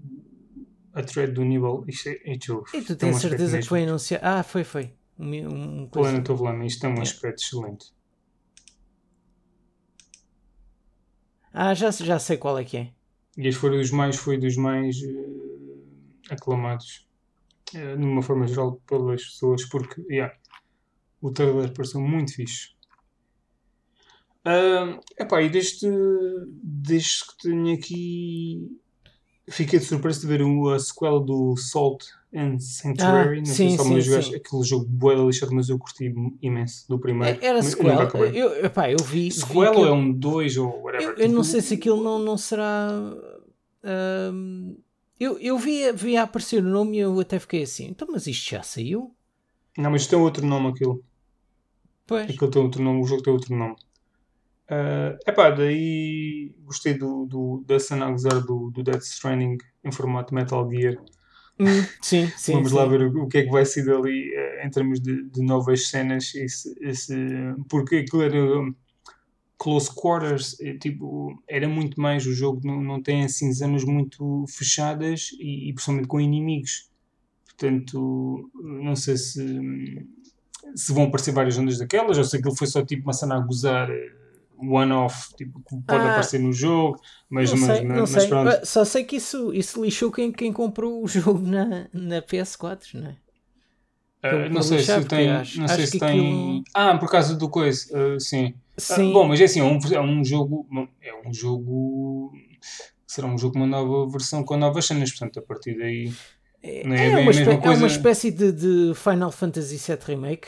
a 0.93 1.01
thread 1.03 1.31
do 1.33 1.43
nível. 1.45 1.85
Isto 1.87 2.09
é, 2.09 2.13
é. 2.25 2.33
E 2.33 2.37
tu 2.39 2.55
um 2.57 2.61
tens 2.73 3.15
aspecto 3.15 3.19
certeza 3.19 3.59
que 3.59 3.67
foi 3.67 3.83
anunciado? 3.83 4.25
Ah, 4.25 4.43
foi, 4.43 4.63
foi. 4.63 4.93
Um, 5.17 5.25
um, 5.33 5.81
um 5.83 5.87
Planet 5.87 6.29
of 6.29 6.43
Lana, 6.43 6.65
isto 6.65 6.81
tem 6.81 6.89
um 6.89 6.93
Yeah. 6.93 7.09
aspecto 7.11 7.41
excelente. 7.41 7.93
Ah, 11.53 11.73
já, 11.73 11.89
já 11.91 12.19
sei 12.19 12.37
qual 12.37 12.57
é 12.59 12.63
que 12.65 12.77
é. 12.77 12.91
E 13.37 13.47
este 13.47 13.59
foi 13.59 13.71
dos 13.71 13.91
mais, 13.91 14.15
foi 14.15 14.37
dos 14.37 14.57
mais 14.57 14.97
eh, 15.01 16.33
aclamados, 16.33 17.07
eh, 17.73 17.95
de 17.95 18.03
uma 18.03 18.21
forma 18.21 18.45
geral, 18.47 18.81
pelas 18.87 19.23
pessoas, 19.23 19.65
porque, 19.65 20.01
yeah, 20.09 20.35
o 21.21 21.31
trailer 21.31 21.73
pareceu 21.73 22.01
muito 22.01 22.33
fixe. 22.33 22.69
Ah, 24.45 24.99
epá, 25.19 25.41
e 25.41 25.49
desde, 25.49 25.87
desde 26.63 27.25
que 27.25 27.37
tenho 27.43 27.73
aqui, 27.73 28.79
fiquei 29.49 29.79
de 29.79 29.85
surpresa 29.85 30.21
de 30.21 30.27
ver 30.27 30.41
o- 30.41 30.69
a 30.69 30.79
sequela 30.79 31.19
do 31.19 31.57
Salt 31.57 32.05
and 32.33 32.59
Sanctuary. 32.59 33.39
Ah, 33.39 33.41
não 33.41 33.45
sei 33.45 33.69
sim, 33.69 33.77
se 33.77 34.01
jogaste 34.01 34.31
sim. 34.31 34.37
aquele 34.37 34.63
jogo 34.63 34.85
bué 34.85 35.15
lixado, 35.15 35.53
mas 35.53 35.67
eu 35.67 35.77
curti 35.77 36.13
imenso 36.41 36.87
do 36.87 36.97
primeiro. 36.97 37.37
É- 37.41 37.45
Era 37.45 37.57
mas 37.57 37.73
eu 37.73 38.65
epá, 38.65 38.89
eu 38.89 38.97
vi. 38.99 39.29
vi 39.29 39.31
Sequela 39.31 39.65
aquilo- 39.65 39.79
ou 39.81 39.85
é 39.87 39.91
um 39.91 40.13
2 40.13 40.55
ou 40.57 40.81
whatever? 40.83 41.09
Eu, 41.09 41.17
eu 41.17 41.29
não 41.29 41.41
Tipo, 41.41 41.43
sei 41.43 41.61
se 41.61 41.73
aquilo 41.73 42.01
não, 42.03 42.19
não 42.19 42.37
será. 42.37 42.89
eu 45.19 45.37
eu 45.39 45.57
vi, 45.57 45.91
vi 45.93 46.15
a 46.15 46.23
aparecer 46.23 46.63
o 46.63 46.69
nome 46.69 46.97
e 46.97 46.99
eu 47.01 47.19
até 47.19 47.37
fiquei 47.39 47.63
assim. 47.63 47.87
Então, 47.87 48.07
mas 48.11 48.27
isto 48.27 48.49
já 48.51 48.63
saiu? 48.63 49.13
Não, 49.77 49.91
mas 49.91 50.07
tem 50.07 50.17
outro 50.17 50.45
nome 50.45 50.69
aquilo. 50.69 51.03
Pois. 52.05 52.29
Aquilo 52.29 52.49
tem 52.49 52.61
outro 52.61 52.81
nome, 52.81 53.01
o 53.01 53.05
jogo 53.05 53.21
tem 53.21 53.33
outro 53.33 53.55
nome. 53.55 53.75
É 54.69 55.17
epá, 55.25 55.49
daí 55.49 56.53
gostei 56.63 56.93
do, 56.93 57.25
do, 57.25 57.63
da 57.65 57.79
cena 57.79 58.07
a 58.07 58.11
gozar 58.11 58.41
do, 58.41 58.69
do 58.69 58.83
Death 58.83 59.03
Stranding 59.03 59.57
em 59.83 59.91
formato 59.91 60.33
Metal 60.33 60.69
Gear. 60.69 60.97
Hum, 61.59 61.85
sim, 62.01 62.27
sim. 62.35 62.53
Vamos 62.53 62.71
sim. 62.71 62.75
lá 62.75 62.85
ver 62.85 63.01
o, 63.03 63.23
o 63.23 63.27
que 63.27 63.39
é 63.39 63.43
que 63.43 63.51
vai 63.51 63.65
ser 63.65 63.85
dali 63.85 64.33
eh, 64.33 64.65
em 64.65 64.69
termos 64.69 64.99
de, 64.99 65.23
de 65.29 65.41
novas 65.41 65.87
cenas. 65.87 66.35
Esse, 66.35 66.75
esse, 66.81 67.15
porque 67.69 67.97
aquilo 67.97 68.23
era 68.23 68.59
um, 68.59 68.75
close 69.57 69.89
quarters, 69.93 70.59
é, 70.59 70.77
tipo, 70.77 71.41
era 71.47 71.67
muito 71.67 71.99
mais. 71.99 72.25
O 72.25 72.33
jogo 72.33 72.61
não, 72.63 72.81
não 72.81 73.01
tem 73.01 73.23
assim 73.23 73.51
zonas 73.51 73.83
muito 73.83 74.45
fechadas 74.49 75.29
e, 75.39 75.69
e 75.69 75.73
principalmente 75.73 76.07
com 76.07 76.19
inimigos. 76.19 76.89
Portanto, 77.57 78.51
não 78.55 78.95
sei 78.95 79.17
se, 79.17 80.07
se 80.75 80.93
vão 80.93 81.05
aparecer 81.05 81.31
várias 81.31 81.55
zonas 81.55 81.77
daquelas, 81.77 82.17
ou 82.17 82.23
se 82.23 82.37
aquilo 82.37 82.55
foi 82.55 82.67
só 82.67 82.83
tipo 82.85 83.03
uma 83.03 83.13
cena 83.13 83.35
a 83.37 83.39
gozar. 83.39 83.89
eh, 83.89 84.17
One-off, 84.59 85.35
tipo, 85.35 85.59
que 85.59 85.75
pode 85.87 86.07
Ah, 86.07 86.09
aparecer 86.09 86.39
no 86.39 86.51
jogo, 86.51 86.99
mas, 87.29 87.51
Não 87.51 87.57
mas, 87.57 87.77
sei, 87.77 87.85
mas, 87.85 87.97
não 87.99 88.07
mas 88.07 88.23
sei. 88.23 88.27
pronto. 88.29 88.49
Ah, 88.49 88.65
Só 88.65 88.83
sei 88.83 89.03
que 89.03 89.17
isso, 89.17 89.53
isso 89.53 89.83
lixou 89.83 90.11
quem, 90.11 90.31
quem 90.31 90.51
comprou 90.51 91.03
o 91.03 91.07
jogo 91.07 91.39
na, 91.47 91.87
na 91.93 92.21
PS4, 92.23 92.99
não 92.99 93.09
é? 93.09 93.17
Pelo- 94.19 94.49
não 94.49 94.61
sei 94.63 94.79
se 94.79 95.05
tem. 95.05 95.29
acho- 95.29 95.59
não 95.59 95.67
sei 95.67 95.85
se 95.85 95.99
tem. 95.99 96.09
aquilo- 96.09 96.63
Ah, 96.73 96.97
por 96.97 97.09
causa 97.09 97.35
do 97.35 97.49
coisa, 97.49 98.15
ah, 98.15 98.19
sim. 98.19 98.53
Ah, 98.89 98.95
Sim. 98.95 99.13
bom, 99.13 99.27
mas 99.27 99.39
é 99.41 99.43
assim, 99.45 99.59
é 99.59 99.63
um, 99.63 99.77
é 99.93 100.01
um 100.01 100.23
jogo. 100.25 100.67
É 101.01 101.13
um 101.27 101.33
jogo. 101.33 102.31
Será 103.05 103.27
um 103.27 103.37
jogo 103.37 103.53
com 103.53 103.59
uma 103.59 103.67
nova 103.67 104.11
versão 104.11 104.43
com 104.43 104.57
novas 104.57 104.85
cenas, 104.85 105.11
portanto, 105.11 105.39
a 105.39 105.41
partir 105.43 105.77
daí. 105.77 106.11
É, 106.69 106.81
é 106.87 107.11
é 107.13 107.17
uma, 107.17 107.31
espé- 107.31 107.53
é 107.53 107.57
coisa. 107.57 107.81
uma 107.81 107.87
espécie 107.87 108.31
de, 108.31 108.51
de 108.51 108.93
Final 108.95 109.31
Fantasy 109.31 109.77
VII 109.77 109.97
Remake. 110.05 110.47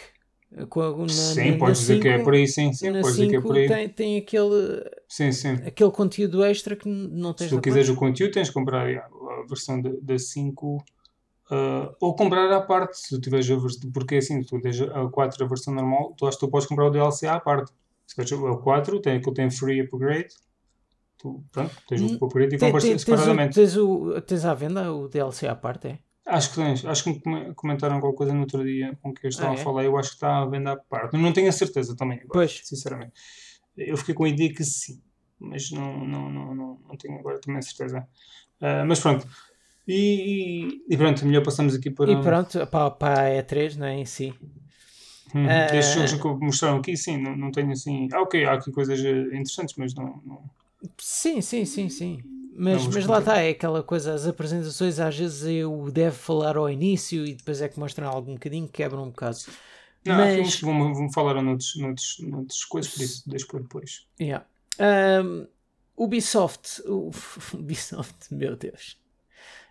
eh, 0.56 0.66
Com 0.66 0.82
a, 0.82 0.98
na, 0.98 1.08
sim, 1.08 1.52
na- 1.52 1.58
podes 1.58 1.80
dizer 1.80 2.00
que 2.00 2.08
é 2.08 2.14
5, 2.18 2.24
por 2.26 2.34
aí, 2.34 2.48
sim, 2.48 2.74
sim, 2.74 2.90
na 2.90 3.02
podes 3.02 3.16
dizer 3.18 3.30
que 3.30 3.36
é 3.36 3.40
5 3.40 3.48
por 3.48 3.58
aí. 3.58 3.68
tem, 3.68 3.90
tem 3.90 4.18
aquele, 4.18 4.84
Sim, 5.08 5.32
sim. 5.32 5.54
aquele 5.66 5.92
conteúdo 5.92 6.44
extra 6.44 6.76
que 6.76 6.88
não 6.90 7.34
tens 7.34 7.50
Se 7.50 7.56
tu 7.56 7.62
quiseres 7.62 7.90
o 7.90 7.96
conteúdo, 7.96 8.32
tens 8.34 8.48
de 8.48 8.54
comprar 8.54 8.88
a, 8.88 9.00
a 9.06 9.46
versão 9.48 9.82
da 9.82 9.92
da 10.02 10.18
5 10.20 10.84
ah, 11.52 11.92
ou 12.00 12.16
comprar 12.16 12.52
à 12.52 12.62
parte, 12.62 12.98
se 13.00 13.10
tu 13.16 13.22
tiveres 13.22 13.50
a 13.50 13.56
versão, 13.56 13.90
porque 13.92 14.16
assim, 14.16 14.42
se 14.42 14.48
tu 14.48 14.60
tens 14.62 14.80
a 14.82 15.08
4 15.10 15.44
a 15.44 15.48
versão 15.48 15.74
normal, 15.74 16.14
tu 16.18 16.28
acho 16.28 16.38
que 16.38 16.46
tu 16.46 16.52
podes 16.52 16.68
comprar 16.68 16.86
o 16.88 16.92
DLC 16.92 17.26
à 17.28 17.40
parte. 17.40 17.72
Se 18.06 18.16
queres 18.16 18.32
a 18.34 18.58
4, 18.58 19.00
tem 19.02 19.18
aquilo 19.18 19.34
tem 19.34 19.50
free 19.52 19.82
upgrade, 19.82 20.30
tu, 21.18 21.44
pronto, 21.52 21.76
tens 21.88 22.02
o 22.02 22.26
upgrade 22.26 22.56
e 22.56 22.60
compras 22.60 22.84
tem- 22.84 22.98
separadamente. 22.98 23.54
tens, 23.56 23.78
o, 23.78 24.20
tens 24.22 24.46
à 24.46 24.54
venda 24.54 24.92
o 24.94 25.08
DLC 25.08 25.48
à 25.48 25.56
parte, 25.56 25.88
é? 25.90 26.00
Acho 26.30 26.50
que 26.52 26.56
tens, 26.58 26.86
acho 26.86 27.04
que 27.04 27.10
me 27.10 27.20
come- 27.22 27.54
comentaram 27.56 28.00
qualquer 28.00 28.18
coisa 28.18 28.34
no 28.34 28.42
outro 28.42 28.64
dia 28.64 28.98
com 29.02 29.14
que 29.14 29.26
eu 29.26 29.30
estava 29.30 29.50
Ah, 29.52 29.56
a 29.56 29.58
é? 29.58 29.64
falar, 29.64 29.84
eu 29.84 29.98
acho 29.98 30.10
que 30.10 30.16
está 30.16 30.38
à 30.42 30.46
venda 30.46 30.74
à 30.74 30.78
parte. 30.78 31.18
Não 31.18 31.34
tenho 31.34 31.50
a 31.50 31.52
certeza 31.52 31.96
também, 31.96 32.18
agora, 32.20 32.34
Pois. 32.34 32.62
sinceramente. 32.64 33.14
Eu 33.76 33.98
fiquei 33.98 34.14
com 34.14 34.26
a 34.26 34.30
ideia 34.30 34.54
que 34.54 34.64
sim, 34.64 35.02
mas 35.40 35.72
não, 35.72 36.06
não, 36.06 36.30
não, 36.30 36.56
não, 36.56 36.80
não 36.88 36.98
tenho 36.98 37.18
agora 37.20 37.40
também 37.40 37.60
a 37.60 37.62
certeza. 37.62 38.08
Ah, 38.62 38.86
mas 38.86 39.00
pronto. 39.00 39.28
E, 39.88 40.84
e 40.88 40.98
pronto, 40.98 41.26
melhor 41.26 41.44
passamos 41.44 41.74
aqui 41.74 41.90
para. 41.90 42.12
E 42.12 42.16
pronto, 42.22 42.68
para, 42.68 42.92
para 42.92 43.22
a 43.22 43.30
E3, 43.30 43.76
não 43.76 43.88
é? 43.88 43.96
Em 43.96 44.06
si. 44.06 44.34
Hum, 45.34 45.46
Ah, 45.48 45.72
Destes 45.72 45.94
jogos 45.94 46.14
que 46.14 46.46
mostraram 46.46 46.78
aqui, 46.78 46.96
sim, 46.98 47.18
não, 47.18 47.36
não 47.36 47.52
tenho 47.52 47.72
assim. 47.72 48.08
Ah, 48.14 48.22
ok, 48.22 48.46
há 48.46 48.54
aqui 48.54 48.72
coisas 48.72 49.00
eh, 49.04 49.12
interessantes, 49.38 49.76
mas 49.78 49.94
não. 49.96 50.22
não... 50.26 50.44
Sim, 51.00 51.42
sim, 51.42 51.66
sim, 51.66 51.90
sim. 51.90 52.20
Mas, 52.62 52.86
mas 52.88 53.06
lá 53.06 53.20
está, 53.20 53.38
é 53.42 53.52
aquela 53.52 53.82
coisa, 53.82 54.14
as 54.14 54.28
apresentações 54.28 55.00
às 55.00 55.16
vezes 55.18 55.44
eu 55.46 55.90
devo 55.92 56.16
falar 56.18 56.58
ao 56.58 56.70
início 56.70 57.26
e 57.26 57.34
depois 57.34 57.62
é 57.62 57.70
que 57.70 57.80
mostram 57.80 58.08
algum 58.10 58.34
bocadinho, 58.34 58.68
quebram 58.68 59.04
um 59.04 59.10
bocado. 59.10 59.38
Não, 60.06 60.16
há 60.16 60.18
Mas- 60.18 60.34
filmes 60.34 60.56
que 60.56 60.66
vão, 60.66 60.94
vão 60.94 61.12
falar 61.12 61.42
noutros, 61.42 61.76
noutros, 61.78 62.18
noutros 62.20 62.66
coisas, 62.66 62.92
por 62.94 63.02
isso 63.04 63.30
deixo 63.30 63.48
para 63.48 63.60
depois. 63.62 64.08
Yeah. 64.20 64.46
Um, 65.24 65.48
Ubisoft, 65.98 66.82
o- 66.86 67.12
Ubisoft, 67.54 68.34
meu 68.34 68.56
Deus. 68.58 68.98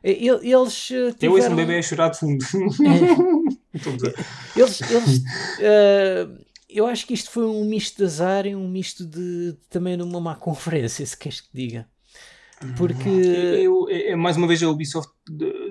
E- 0.03 0.29
Eles 0.29 0.42
eh, 0.44 0.53
Eu 0.55 0.61
ouço 0.62 1.16
tiveram... 1.18 1.53
um 1.53 1.57
bebê 1.57 1.79
a 1.79 1.83
chorar 1.83 2.09
de 2.11 2.18
fundo. 2.18 2.44
Estou 3.74 3.92
a 3.92 3.96
dizer. 3.96 4.14
Eles, 4.57 4.81
eles, 4.90 5.22
eh, 5.61 6.27
eu 6.70 6.87
acho 6.87 7.07
que 7.07 7.14
isto 7.14 7.31
foi 7.31 7.44
um 7.44 7.64
misto 7.64 7.98
de 7.98 8.05
azar 8.05 8.46
e 8.46 8.55
um 8.55 8.68
misto 8.68 9.05
de, 9.05 9.57
também 9.68 9.96
de 9.96 10.03
uma 10.03 10.20
má 10.20 10.35
conferência, 10.37 11.05
se 11.05 11.16
queres 11.16 11.40
que 11.40 11.48
diga. 11.53 11.87
Porque 12.77 13.09
Eu, 13.09 13.88
é, 13.88 14.11
é, 14.11 14.16
mais 14.16 14.37
uma 14.37 14.47
vez 14.47 14.62
a 14.62 14.68
Ubisoft 14.71 15.12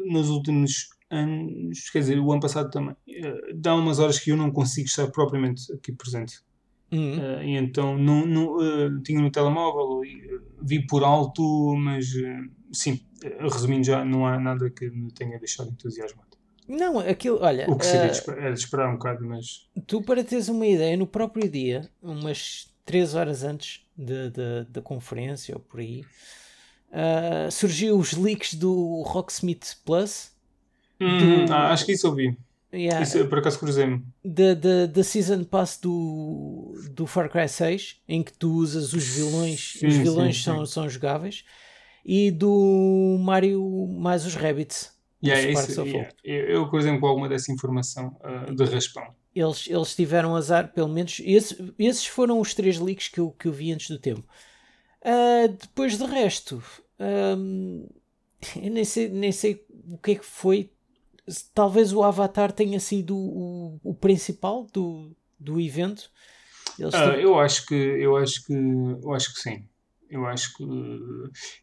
nos 0.05 0.29
últimos 0.29 0.89
anos, 1.09 1.89
quer 1.89 1.99
dizer, 1.99 2.19
o 2.19 2.31
ano 2.31 2.41
passado 2.41 2.69
também, 2.69 2.95
eh, 3.07 3.53
dá 3.55 3.75
umas 3.75 3.99
horas 3.99 4.19
que 4.19 4.29
eu 4.31 4.37
não 4.37 4.51
consigo 4.51 4.87
estar 4.87 5.07
propriamente 5.11 5.71
aqui 5.73 5.91
presente. 5.91 6.39
Hum, 6.91 7.17
Eh, 7.19 7.45
e 7.45 7.55
então 7.57 7.97
não, 7.97 8.25
não, 8.25 8.61
eh, 8.61 8.89
tinha 9.03 9.19
no 9.21 9.29
telemóvel 9.31 10.03
e 10.05 10.21
vi 10.61 10.85
por 10.85 11.03
alto, 11.03 11.75
mas 11.77 12.05
eh, 12.15 12.39
sim, 12.71 13.01
resumindo 13.39 13.85
já, 13.85 14.05
não 14.05 14.25
há 14.25 14.39
nada 14.39 14.69
que 14.69 14.89
me 14.89 15.11
tenha 15.11 15.37
deixado 15.39 15.69
entusiasmado. 15.69 16.27
não, 16.67 16.99
aquilo, 16.99 17.39
olha, 17.41 17.69
O 17.69 17.75
que 17.77 17.85
seria 17.85 18.09
de 18.09 18.15
esper- 18.17 18.37
era 18.37 18.53
de 18.53 18.59
esperar 18.59 18.89
um 18.89 18.93
bocado, 18.93 19.25
mas 19.25 19.67
tu 19.85 20.01
para 20.01 20.23
teres 20.23 20.47
uma 20.49 20.65
ideia, 20.65 20.95
no 20.97 21.07
próprio 21.07 21.49
dia, 21.49 21.89
umas 22.01 22.73
3 22.85 23.13
horas 23.15 23.43
antes 23.43 23.85
da 24.71 24.81
conferência 24.81 25.53
ou 25.55 25.61
por 25.61 25.79
aí, 25.81 26.05
ah, 26.91 27.49
surgiu 27.51 27.97
os 27.97 28.13
leaks 28.13 28.53
do 28.53 29.01
Rocksmith 29.03 29.77
Plus. 29.85 30.31
Hum, 30.99 31.45
ah, 31.51 31.71
acho 31.71 31.85
que 31.85 31.91
isso 31.93 32.07
eu 32.07 32.15
vi. 32.15 32.37
Yeah, 32.73 33.01
Isso, 33.01 33.25
por 33.29 33.39
acaso 33.39 33.59
cruzei-me. 33.59 34.03
da, 34.25 34.53
da, 34.53 34.85
da 34.87 35.03
Season 35.03 35.43
Pass 35.45 35.79
do, 35.81 36.73
do 36.91 37.07
Far 37.07 37.29
Cry 37.29 37.47
6, 37.47 38.01
em 38.09 38.21
que 38.21 38.33
tu 38.33 38.51
usas 38.51 38.91
os 38.91 39.05
vilões, 39.07 39.75
Sim, 39.79 39.87
os 39.87 39.93
sim, 39.93 40.01
vilões 40.03 40.35
sim. 40.35 40.43
São, 40.43 40.65
são 40.65 40.89
jogáveis, 40.89 41.45
e 42.05 42.29
do 42.29 43.17
Mario 43.21 43.87
mais 43.87 44.25
os 44.25 44.35
Rabbits. 44.35 44.91
Yeah, 45.23 45.49
isso- 45.49 45.81
yeah. 45.83 46.11
Eu, 46.23 46.45
eu 46.45 46.69
cruzei-me 46.69 46.99
com 46.99 47.07
alguma 47.07 47.29
dessa 47.29 47.51
informação 47.53 48.15
ah, 48.21 48.51
de 48.51 48.63
raspão. 48.65 49.15
Eles, 49.33 49.65
eles 49.69 49.95
tiveram 49.95 50.35
azar, 50.35 50.73
pelo 50.73 50.89
menos. 50.89 51.21
Esses, 51.23 51.57
esses 51.79 52.05
foram 52.05 52.39
os 52.39 52.53
três 52.53 52.79
leaks 52.79 53.07
que 53.07 53.19
eu, 53.19 53.31
que 53.31 53.47
eu 53.47 53.51
vi 53.53 53.71
antes 53.71 53.89
do 53.89 53.97
tempo. 53.97 54.23
Ah, 55.03 55.47
depois 55.47 55.97
de 55.97 56.05
resto, 56.05 56.61
ahm, 56.99 57.85
eu 58.61 58.71
nem 58.71 58.83
sei, 58.83 59.09
nem 59.09 59.31
sei 59.31 59.65
o 59.89 59.97
que 59.97 60.11
é 60.11 60.15
que 60.15 60.25
foi. 60.25 60.71
Talvez 61.53 61.91
o 61.93 62.03
Avatar 62.03 62.51
tenha 62.51 62.79
sido 62.79 63.15
o, 63.17 63.79
o 63.83 63.93
principal 63.93 64.65
do, 64.73 65.11
do 65.39 65.59
evento. 65.59 66.09
Ah, 66.93 67.11
tive- 67.11 67.23
eu 67.23 67.37
acho 67.39 67.65
que 67.65 67.73
eu 67.75 68.15
acho 68.15 68.45
que 68.45 68.53
eu 68.53 69.13
acho 69.13 69.33
que 69.33 69.39
sim. 69.41 69.67
Eu 70.09 70.25
acho 70.25 70.55
que 70.55 70.63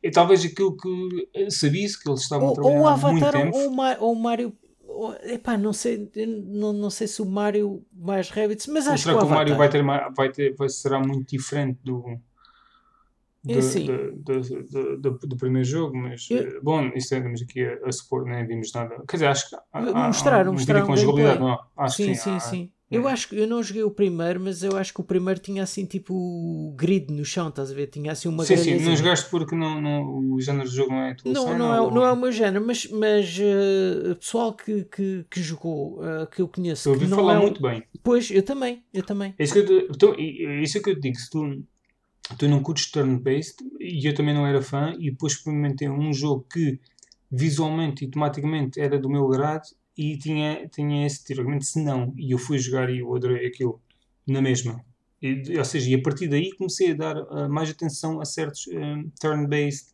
é 0.02 0.10
talvez 0.10 0.44
aquilo 0.44 0.76
que 0.76 1.50
sabia-se 1.50 1.98
que 2.02 2.08
eles 2.10 2.20
estavam 2.20 2.48
ou, 2.48 2.54
trabalhar 2.54 2.76
ou 2.78 2.84
o 2.84 2.90
muito 2.90 3.24
Avatar 3.24 3.32
tempo. 3.32 3.56
ou, 3.56 3.70
Ma- 3.70 3.96
ou 3.98 4.12
o 4.12 4.16
Mario. 4.16 4.52
ou- 4.86 5.14
Epá, 5.22 5.56
não 5.56 5.72
sei, 5.72 6.10
não, 6.46 6.72
não 6.74 6.90
sei 6.90 7.06
se 7.06 7.22
o 7.22 7.26
Mario 7.26 7.82
mais 7.90 8.28
Rabbits, 8.28 8.66
mas 8.66 8.86
acho 8.86 9.04
será 9.04 9.16
que 9.18 9.24
o 9.24 9.28
o 9.28 9.30
Mario 9.30 9.56
vai 9.56 9.68
ter 9.70 9.82
vai 10.14 10.30
ter 10.30 10.54
vai 10.56 10.68
será 10.68 11.00
muito 11.00 11.30
diferente 11.30 11.78
do 11.82 12.04
do, 13.44 13.58
assim. 13.58 13.86
do, 13.86 14.40
do, 14.98 15.18
do- 15.18 15.36
primeiro 15.36 15.68
jogo, 15.68 15.96
mas 15.96 16.26
Eu- 16.30 16.38
eh, 16.38 16.60
bom, 16.62 16.86
isso 16.88 17.14
estamos 17.14 17.42
aqui 17.42 17.62
a, 17.64 17.78
a 17.86 17.92
supor, 17.92 18.24
nem 18.24 18.46
vimos 18.46 18.72
nada. 18.72 18.96
Quer 19.08 19.16
dizer, 19.16 19.26
acho 19.26 19.50
que 19.50 19.56
há, 19.72 19.80
Mostraram, 20.06 20.50
há 20.50 20.52
mostraram 20.54 20.86
com 20.86 20.96
jogabilidade, 20.96 21.40
não? 21.40 21.58
Acho 21.76 21.96
sim, 21.96 22.06
que 22.06 22.14
sim, 22.16 22.36
há- 22.36 22.40
sim. 22.40 22.70
Eu 22.90 23.08
é. 23.08 23.12
acho 23.12 23.28
que 23.28 23.36
eu 23.36 23.46
não 23.46 23.60
joguei 23.62 23.82
o 23.82 23.90
primeiro, 23.90 24.38
mas 24.38 24.62
eu 24.62 24.76
acho 24.76 24.94
que 24.94 25.00
o 25.00 25.04
primeiro 25.04 25.40
tinha 25.40 25.62
assim 25.64 25.84
tipo 25.84 26.72
grid 26.76 27.10
no 27.12 27.24
chão, 27.24 27.48
estás 27.48 27.70
a 27.72 27.74
ver? 27.74 27.88
Tinha 27.88 28.12
assim 28.12 28.28
uma 28.28 28.44
Sim, 28.44 28.56
sim, 28.56 28.78
não 28.84 28.94
jogaste 28.94 29.28
porque 29.30 29.56
não, 29.56 29.80
não, 29.80 30.32
o 30.32 30.40
género 30.40 30.68
de 30.68 30.76
jogo 30.76 30.92
não 30.92 31.02
é 31.02 31.14
tua 31.14 31.32
Não, 31.32 31.42
cena, 31.44 31.58
não, 31.58 31.74
é, 31.74 31.80
ou- 31.80 31.90
não 31.90 32.04
é 32.04 32.12
o 32.12 32.16
meu 32.16 32.30
género, 32.30 32.64
mas, 32.64 32.86
mas 32.90 33.36
eh, 33.40 34.14
pessoal 34.14 34.54
que, 34.54 34.84
que, 34.84 35.24
que 35.28 35.42
jogou, 35.42 36.04
eh, 36.04 36.26
que 36.26 36.40
eu 36.42 36.46
conheço, 36.46 36.88
Eu 36.88 36.92
ouvi 36.92 37.06
não 37.08 37.16
falar 37.16 37.34
é 37.34 37.38
um- 37.38 37.42
muito 37.42 37.60
bem. 37.62 37.82
Pois, 38.02 38.30
eu 38.30 38.42
também, 38.44 38.84
eu 38.92 39.02
também. 39.02 39.34
É 39.38 39.42
isso 39.44 39.54
que 39.54 39.58
eu 39.60 39.78
então, 39.90 40.14
isso 40.18 40.78
é 40.78 40.80
que 40.82 40.90
eu 40.90 40.94
te 40.94 41.00
digo, 41.00 41.16
se 41.18 41.30
tu, 41.30 41.64
tu 42.38 42.48
não 42.48 42.62
curtes 42.62 42.90
turn-based, 42.90 43.56
e 43.80 44.06
eu 44.06 44.14
também 44.14 44.34
não 44.34 44.46
era 44.46 44.62
fã, 44.62 44.94
e 44.98 45.10
depois 45.10 45.34
experimentei 45.34 45.88
um 45.88 46.12
jogo 46.12 46.46
que 46.52 46.80
visualmente 47.30 48.04
e 48.04 48.08
tematicamente 48.08 48.80
era 48.80 48.98
do 48.98 49.08
meu 49.10 49.26
grado 49.28 49.64
e 49.96 50.16
tinha, 50.18 50.68
tinha 50.68 51.06
esse 51.06 51.24
teoricamente 51.24 51.66
se 51.66 51.82
não, 51.82 52.14
e 52.16 52.32
eu 52.32 52.38
fui 52.38 52.58
jogar 52.58 52.90
e 52.90 52.98
eu 52.98 53.14
adorei 53.14 53.46
aquilo 53.46 53.80
na 54.26 54.40
mesma. 54.40 54.84
E, 55.20 55.56
ou 55.58 55.64
seja, 55.64 55.90
e 55.90 55.94
a 55.94 56.02
partir 56.02 56.28
daí 56.28 56.52
comecei 56.56 56.92
a 56.92 56.94
dar 56.94 57.16
ah, 57.30 57.48
mais 57.48 57.70
atenção 57.70 58.20
a 58.20 58.24
certos 58.24 58.66
um, 58.68 59.10
turn-based 59.20 59.88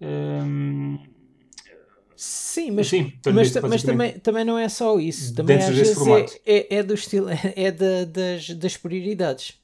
um, 0.00 0.98
Sim, 2.14 2.70
mas, 2.70 2.88
sim, 2.88 3.12
mas, 3.32 3.52
mas 3.62 3.82
também, 3.82 4.18
também 4.20 4.44
não 4.44 4.56
é 4.56 4.68
só 4.68 4.98
isso. 5.00 5.34
Também 5.34 5.56
Dentro 5.58 5.72
às 5.72 5.78
vezes 5.78 5.98
é, 6.46 6.76
é, 6.76 6.76
é 6.76 6.82
do 6.82 6.94
estilo, 6.94 7.26
é 7.56 7.72
da- 7.72 8.04
das, 8.04 8.48
das 8.50 8.76
prioridades. 8.76 9.60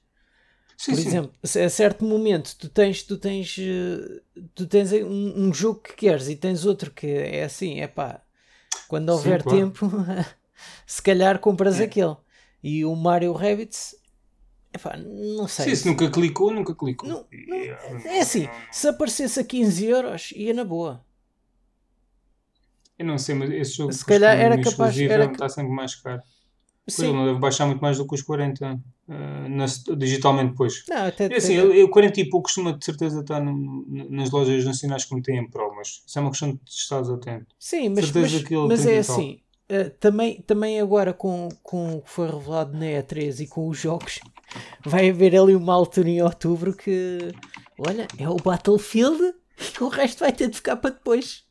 Sim, 0.79 0.93
Por 0.93 0.99
sim. 1.01 1.09
exemplo, 1.09 1.33
a 1.43 1.69
certo 1.69 2.05
momento 2.05 2.57
tu 2.57 2.69
tens, 2.69 3.03
tu 3.03 3.19
tens, 3.19 3.57
eh, 3.59 4.23
tu 4.55 4.67
tens 4.67 4.93
um, 4.93 5.49
um 5.49 5.53
jogo 5.53 5.81
que 5.81 5.95
queres 5.95 6.29
e 6.29 6.37
tens 6.37 6.65
outro 6.65 6.93
que 6.93 7.07
é 7.07 7.45
assim, 7.45 7.81
é 7.81 7.89
pá, 7.89 8.23
quando 8.89 9.09
Sim, 9.11 9.15
houver 9.17 9.43
claro. 9.43 9.59
tempo, 9.59 9.87
se 10.87 11.03
calhar 11.03 11.39
compras 11.41 11.81
É. 11.81 11.85
aquele. 11.85 12.17
E 12.63 12.85
o 12.85 12.95
Mario 12.97 13.33
Rabbids, 13.33 13.97
é 14.73 14.79
pá, 14.79 14.97
não 14.97 15.49
sei. 15.49 15.67
Sim, 15.67 15.75
se 15.77 15.89
nunca 15.89 16.11
clicou, 16.11 16.53
nunca 16.53 16.75
clicou. 16.75 17.09
Não- 17.09 17.27
não- 17.49 17.59
ah, 18.07 18.09
É 18.09 18.21
assim, 18.21 18.49
se 18.73 18.89
aparecesse 18.89 19.41
a 19.41 19.45
15 19.45 19.85
euros, 19.87 20.33
ia 20.33 20.55
na 20.55 20.65
boa. 20.65 21.05
Eu 22.99 23.07
não 23.07 23.17
sei, 23.19 23.35
mas 23.35 23.51
esse 23.51 23.73
jogo 23.77 23.93
Se 23.93 24.05
calhar 24.05 24.37
era 24.37 24.57
capaz- 24.61 24.99
era 24.99 25.25
está 25.33 25.49
sempre 25.49 25.73
mais 25.73 25.95
caro. 25.95 26.23
Pois 26.91 26.97
Sim. 26.97 27.09
ele 27.09 27.17
não 27.19 27.27
deve 27.27 27.39
baixar 27.39 27.67
muito 27.67 27.81
mais 27.83 27.99
do 27.99 28.07
que 28.07 28.15
os 28.15 28.23
40 28.23 28.81
ah, 29.11 29.47
na- 29.49 29.67
digitalmente 29.97 30.53
depois. 30.53 30.85
Não, 30.89 31.07
até 31.07 31.25
É 31.25 31.37
assim, 31.37 31.55
depende. 31.55 31.75
eu, 31.75 31.75
eu 31.83 31.91
40 31.91 32.21
e 32.21 32.29
pouco 32.31 32.45
costuma 32.45 32.73
de 32.73 32.83
certeza 32.83 33.21
estar 33.21 33.41
no- 33.41 33.85
nas 34.11 34.31
lojas 34.31 34.65
nacionais 34.65 35.05
que 35.05 35.13
não 35.15 35.21
têm 35.21 35.37
em 35.39 35.51
Pro, 35.51 35.75
mas 35.77 36.03
isso 36.07 36.19
é 36.19 36.23
uma 36.23 36.31
questão 36.31 36.53
de 36.53 36.61
estares 36.67 37.11
atento. 37.11 37.47
Sim, 37.59 37.91
mas, 37.91 38.11
mas, 38.11 38.43
mas 38.69 38.87
é 38.87 38.99
assim. 38.99 39.41
eh, 39.69 39.91
também, 40.01 40.41
também 40.43 40.81
agora 40.81 41.13
com, 41.13 41.51
com 41.63 41.97
o 41.97 42.01
que 42.01 42.09
foi 42.11 42.27
revelado 42.31 42.73
na 42.79 42.87
E3 42.87 43.41
e 43.41 43.47
com 43.47 43.69
os 43.69 43.77
jogos, 43.79 44.21
vai 44.83 45.11
haver 45.11 45.37
ali 45.37 45.55
uma 45.55 45.75
altura 45.75 46.09
em 46.09 46.23
outubro 46.23 46.75
que, 46.75 47.19
olha, 47.79 48.09
é 48.19 48.27
o 48.31 48.37
Battlefield 48.37 49.35
e 49.79 49.83
o 49.85 49.89
resto 49.89 50.21
vai 50.21 50.33
ter 50.33 50.49
de 50.49 50.57
ficar 50.57 50.77
para 50.77 50.91
depois. 50.95 51.45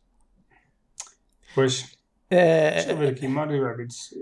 Pois, 1.54 1.86
Eh, 2.30 2.72
deixa 2.72 2.92
eu 2.92 2.98
ver 2.98 3.10
aqui, 3.14 3.28
Mario 3.28 3.64
Rabbids. 3.64 4.14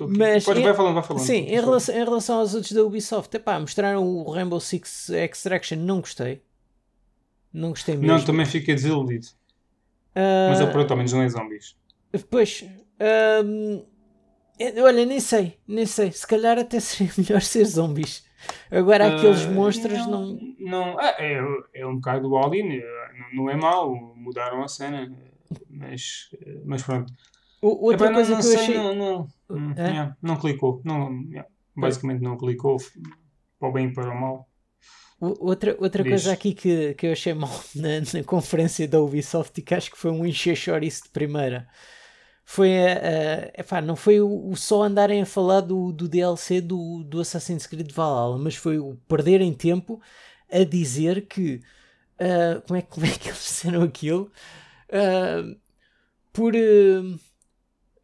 Mas 0.00 0.44
Pode, 0.44 0.60
em- 0.60 0.64
vai 0.64 0.74
falando, 0.74 0.94
vai 0.94 1.02
falando. 1.02 1.22
sim, 1.24 1.38
em 1.46 1.60
relação, 1.60 1.94
em 1.94 2.04
relação 2.04 2.38
aos 2.40 2.54
outros 2.54 2.72
da 2.72 2.82
Ubisoft, 2.84 3.34
epá, 3.36 3.58
mostraram 3.60 4.04
o 4.06 4.30
Rainbow 4.30 4.60
Six 4.60 5.10
Extraction, 5.10 5.76
não 5.76 6.00
gostei. 6.00 6.42
Não 7.52 7.70
gostei 7.70 7.96
mesmo. 7.96 8.16
Não, 8.18 8.24
também 8.24 8.44
fiquei 8.46 8.74
desiludido. 8.74 9.26
Ah, 10.14 10.48
Mas 10.50 10.60
ele, 10.60 10.70
pronto, 10.72 10.90
ao 10.90 10.96
menos 10.96 11.12
não 11.12 11.22
é 11.22 11.28
zombies. 11.28 11.76
Pois, 12.30 12.64
é- 14.58 14.80
olha, 14.82 15.04
nem 15.04 15.20
sei, 15.20 15.58
nem 15.66 15.86
sei. 15.86 16.12
Se 16.12 16.26
calhar 16.26 16.58
até 16.58 16.78
seria 16.80 17.12
melhor 17.16 17.40
ser 17.42 17.64
zombies. 17.64 18.24
Agora 18.70 19.06
aqueles 19.16 19.42
Ah, 19.46 19.50
monstros 19.50 20.06
não. 20.06 20.38
não 20.58 20.98
ah, 20.98 21.14
é, 21.18 21.40
é 21.74 21.86
um 21.86 21.96
bocado 21.96 22.28
o 22.30 22.36
All-in, 22.36 22.72
eh, 22.72 22.82
não, 23.34 23.44
não 23.44 23.50
é 23.50 23.56
mau, 23.56 23.94
mudaram 24.14 24.62
a 24.62 24.68
cena, 24.68 25.10
mas, 25.70 26.28
eh, 26.44 26.60
mas 26.64 26.82
pronto. 26.82 27.10
O- 27.66 27.86
Outra 27.86 28.06
Epá, 28.06 28.10
não- 28.10 28.14
coisa 28.14 28.34
não 28.34 28.40
que 28.40 28.46
eu 28.46 28.60
achei. 28.60 28.74
Não, 28.76 28.94
não, 28.94 29.28
hum, 29.50 29.72
É? 29.76 29.88
yeah, 29.88 30.16
não 30.22 30.36
clicou. 30.36 30.80
Não, 30.84 31.22
yeah, 31.30 31.48
basicamente 31.76 32.22
não 32.22 32.36
clicou. 32.36 32.76
Para 33.58 33.68
o 33.68 33.72
bem 33.72 33.86
e 33.88 33.92
para 33.94 34.10
o 34.10 34.20
mal. 34.20 34.48
Outra, 35.20 35.74
outra 35.80 36.02
Diz. 36.02 36.10
coisa 36.10 36.32
aqui 36.32 36.52
que, 36.52 36.92
que 36.94 37.06
eu 37.06 37.12
achei 37.12 37.32
mal 37.32 37.50
na, 37.74 38.00
na 38.12 38.24
conferência 38.24 38.86
da 38.86 39.00
Ubisoft 39.00 39.58
e 39.58 39.62
que 39.62 39.74
acho 39.74 39.90
que 39.90 39.96
foi 39.96 40.10
um 40.10 40.26
encher 40.26 40.54
chouriço 40.56 41.04
de 41.04 41.08
primeira 41.10 41.66
foi 42.44 42.76
a, 42.76 42.92
a- 42.92 43.60
epá, 43.60 43.80
não 43.80 43.96
foi 43.96 44.20
o, 44.20 44.50
o 44.50 44.54
só 44.54 44.82
andarem 44.82 45.22
a 45.22 45.26
falar 45.26 45.62
do, 45.62 45.92
do 45.92 46.06
DLC 46.06 46.60
do, 46.60 47.02
do 47.04 47.20
Assassin's 47.20 47.66
Creed 47.66 47.90
Valhalla, 47.92 48.36
mas 48.36 48.54
foi 48.56 48.78
o 48.78 48.96
perderem 49.08 49.54
tempo 49.54 49.98
a 50.52 50.62
dizer 50.62 51.26
que 51.26 51.62
ah, 52.18 52.60
como, 52.66 52.78
é, 52.78 52.82
que- 52.82 52.88
como 52.92 53.06
é 53.06 53.10
que 53.10 53.28
eles 53.28 53.38
disseram 53.38 53.82
aquilo? 53.82 54.30
Ah, 54.92 55.42
por 56.34 56.54
ah, 56.54 57.18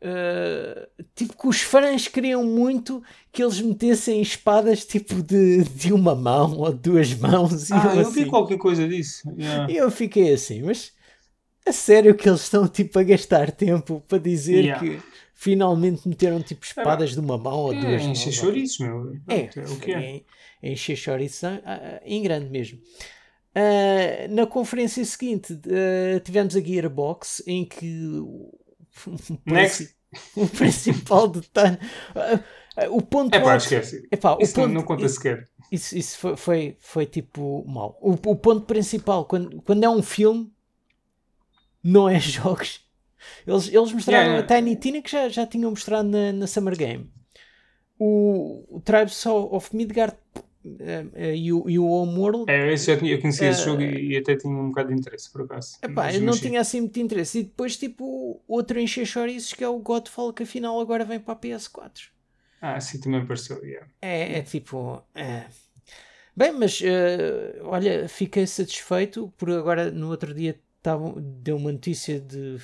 Uh, 0.03 1.05
tipo 1.15 1.37
que 1.37 1.47
os 1.47 1.61
fãs 1.61 2.09
queriam 2.09 2.43
muito 2.43 3.03
que 3.31 3.43
eles 3.43 3.61
metessem 3.61 4.23
espadas 4.23 4.85
tipo 4.87 5.23
de, 5.23 5.63
de 5.65 5.93
uma 5.93 6.15
mão 6.15 6.57
ou 6.57 6.73
de 6.73 6.79
duas 6.79 7.13
mãos. 7.15 7.71
Ah, 7.71 7.95
eu, 7.95 8.01
assim. 8.01 8.25
vi 8.25 8.31
qualquer 8.31 8.57
coisa 8.57 8.89
disso. 8.89 9.31
Yeah. 9.39 9.71
E 9.71 9.77
eu 9.77 9.91
fiquei 9.91 10.33
assim, 10.33 10.63
mas 10.63 10.93
a 11.67 11.73
sério 11.73 12.15
que 12.15 12.27
eles 12.29 12.41
estão 12.43 12.67
tipo 12.67 12.99
a 12.99 13.03
gastar 13.03 13.51
tempo 13.53 14.03
para 14.09 14.17
dizer 14.19 14.65
Yeah. 14.65 14.81
que 14.81 15.03
finalmente 15.35 16.09
meteram 16.09 16.41
tipo 16.43 16.65
espadas 16.65 17.11
de 17.13 17.21
uma 17.21 17.37
mão 17.37 17.59
ou 17.59 17.73
É, 17.75 17.81
duas 17.81 18.03
mãos. 18.03 18.19
encher 18.19 18.33
chouriços, 18.33 18.79
meu. 18.79 19.13
É, 19.29 19.43
Pronto, 19.49 19.73
o 19.75 19.81
que 19.81 19.93
é. 19.93 20.17
é, 20.17 20.23
é 20.63 20.73
encher 20.73 20.97
chouriços 20.97 21.45
ah, 21.45 21.61
ah, 21.65 22.01
em 22.07 22.23
grande 22.23 22.49
mesmo. 22.49 22.79
Ah, 23.55 24.29
na 24.31 24.47
conferência 24.47 25.05
seguinte 25.05 25.59
ah, 25.67 26.21
tivemos 26.21 26.57
a 26.57 26.61
Gearbox 26.61 27.43
em 27.47 27.65
que 27.67 28.01
Next. 29.47 29.95
o 30.37 30.47
principal 30.49 31.29
detalhe 31.29 31.79
o 32.91 33.01
ponto 33.03 33.35
É 33.35 33.41
pá, 33.41 33.53
alto- 33.53 33.63
esquece. 33.63 34.09
Epá, 34.11 34.35
o 34.35 34.41
Isso 34.43 34.55
ponto- 34.55 34.69
não 34.73 34.83
conta 34.83 35.09
sequer. 35.09 35.49
isso, 35.71 35.97
isso 35.99 36.19
foi, 36.19 36.37
foi, 36.37 36.77
foi 36.81 37.07
tipo 37.07 37.65
mau. 37.69 37.99
O, 38.01 38.13
o 38.13 38.37
ponto 38.37 38.63
principal, 38.67 39.25
quando, 39.25 39.61
quando 39.63 39.85
é 39.85 39.89
um 39.89 40.03
filme, 40.03 40.51
não 41.83 42.09
é 42.09 42.19
jogos. 42.21 42.81
Eles, 43.47 43.69
eles 43.69 43.93
mostraram 43.93 44.31
Yeah, 44.33 44.55
a 44.55 44.57
Tiny 44.57 44.77
Tina 44.77 45.03
que 45.03 45.11
já, 45.11 45.29
já 45.29 45.47
tinham 45.47 45.71
mostrado 45.71 46.09
na, 46.09 46.33
na 46.33 46.47
Summer 46.47 46.77
Game. 46.77 47.11
O, 47.99 48.65
o 48.77 48.81
Tribes 48.81 49.25
of 49.27 49.77
Midgard 49.77 50.17
eh, 50.65 51.07
eh, 51.15 51.37
e, 51.37 51.53
o, 51.53 51.69
e 51.69 51.79
o 51.79 51.87
Homeworld. 51.87 52.51
É, 52.51 52.73
esse 52.73 52.87
já 52.87 52.99
tinha, 52.99 53.13
eu 53.13 53.21
conhecia 53.21 53.49
esse 53.51 53.63
Eh, 53.63 53.65
jogo 53.65 53.83
e, 53.83 54.13
e 54.13 54.17
até 54.17 54.37
tinha 54.37 54.53
um 54.55 54.69
bocado 54.69 54.89
de 54.89 54.95
interesse, 54.95 55.31
por 55.31 55.43
acaso. 55.43 55.79
Epá, 55.83 56.13
eu 56.13 56.21
não 56.21 56.35
sim. 56.35 56.43
tinha 56.49 56.61
assim 56.61 56.81
muito 56.81 56.99
interesse. 57.01 57.41
E 57.41 57.43
depois, 57.45 57.77
tipo, 57.77 58.43
outro 58.47 58.79
encher 58.79 59.07
chouriços 59.07 59.53
que 59.55 59.65
é 59.65 59.69
o 59.69 59.79
Godfall, 59.79 60.33
que 60.33 60.43
afinal 60.43 60.79
agora 60.81 61.05
vem 61.05 61.21
para 61.21 61.33
a 61.35 61.37
PS4. 61.37 62.11
Ah, 62.61 62.81
sim, 62.81 63.01
também 63.01 63.25
pareceu. 63.27 63.63
Yeah. 63.65 63.87
É, 64.03 64.39
é 64.39 64.43
tipo. 64.43 65.03
é. 65.15 65.47
Bem, 66.37 66.53
mas 66.53 66.81
eh, 66.83 67.59
olha, 67.63 68.09
fiquei 68.09 68.47
satisfeito 68.47 69.33
por 69.37 69.51
agora 69.51 69.91
no 69.91 70.09
outro 70.11 70.33
dia 70.35 70.59
tavam, 70.83 71.15
deu 71.19 71.57
uma 71.57 71.73
notícia 71.73 72.21
de 72.21 72.57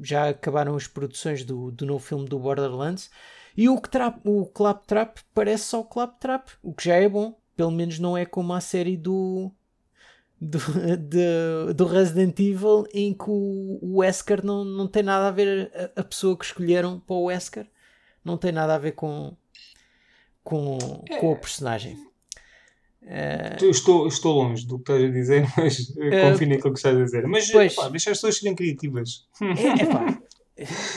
já 0.00 0.28
acabaram 0.28 0.76
as 0.76 0.86
produções 0.86 1.44
do, 1.44 1.70
do 1.72 1.86
novo 1.86 2.04
filme 2.04 2.28
do 2.28 2.38
Borderlands 2.38 3.10
e 3.56 3.68
o, 3.68 3.80
que 3.80 3.88
trap, 3.88 4.20
o 4.24 4.46
Claptrap 4.46 5.18
parece 5.32 5.64
só 5.64 5.80
o 5.80 5.84
Claptrap, 5.84 6.48
o 6.62 6.72
que 6.74 6.84
já 6.84 6.96
é 6.96 7.08
bom, 7.08 7.36
pelo 7.56 7.70
menos 7.70 7.98
não 7.98 8.16
é 8.16 8.24
como 8.24 8.52
a 8.52 8.60
série 8.60 8.96
do. 8.96 9.50
Do, 10.40 10.58
de- 10.98 11.72
do 11.74 11.86
Resident 11.86 12.38
Evil 12.40 12.84
em 12.92 13.14
que 13.14 13.30
o, 13.30 13.78
o 13.80 13.98
Wesker 13.98 14.44
não, 14.44 14.64
não 14.64 14.86
tem 14.86 15.02
nada 15.02 15.28
a 15.28 15.30
ver 15.30 15.70
a, 15.74 16.00
a 16.00 16.04
pessoa 16.04 16.36
que 16.36 16.44
escolheram 16.44 17.00
para 17.00 17.14
o 17.16 17.24
Wesker 17.24 17.66
não 18.24 18.36
tem 18.36 18.52
nada 18.52 18.74
a 18.74 18.78
ver 18.78 18.92
com 18.92 19.34
com, 20.42 20.76
com 21.20 21.32
o 21.32 21.36
personagem 21.36 21.96
Eu 23.60 23.70
Estou, 23.70 24.06
estou 24.08 24.34
longe 24.34 24.66
do 24.66 24.78
que 24.78 24.92
estás 24.92 25.04
a 25.04 25.12
dizer, 25.12 25.46
mas 25.56 25.96
eh, 25.96 26.30
confio 26.30 26.48
naquilo 26.48 26.72
que 26.72 26.78
estás 26.78 26.96
a 26.96 27.04
dizer. 27.04 27.26
Mas 27.26 27.50
pois. 27.50 27.74
pá, 27.74 27.88
deixa 27.88 28.10
as 28.10 28.16
pessoas 28.18 28.38
serem 28.38 28.54
criativas. 28.54 29.26
É, 29.40 29.82
epá, 29.82 30.18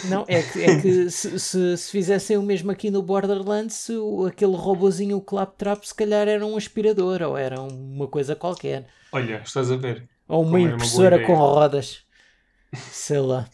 não, 0.09 0.23
é 0.27 0.41
que, 0.43 0.63
é 0.63 0.81
que 0.81 1.09
se, 1.11 1.39
se, 1.39 1.77
se 1.77 1.91
fizessem 1.91 2.37
o 2.37 2.43
mesmo 2.43 2.69
aqui 2.71 2.91
no 2.91 3.01
Borderlands, 3.01 3.89
o- 3.89 4.25
aquele 4.25 4.55
robozinho, 4.55 5.17
o 5.17 5.21
Claptrap, 5.21 5.83
se 5.83 5.95
calhar 5.95 6.27
era 6.27 6.45
um 6.45 6.55
aspirador 6.57 7.21
ou 7.23 7.37
era 7.37 7.59
uma 7.61 8.07
coisa 8.07 8.35
qualquer. 8.35 8.87
Olha, 9.11 9.41
estás 9.43 9.71
a 9.71 9.75
ver. 9.77 10.07
Ou 10.27 10.41
uma 10.43 10.51
Como 10.51 10.57
uma 10.57 10.67
boa 10.67 10.75
impressora 10.75 11.15
ideia. 11.15 11.27
com 11.27 11.35
rodas. 11.35 12.05
Sei 12.91 13.19
lá. 13.19 13.49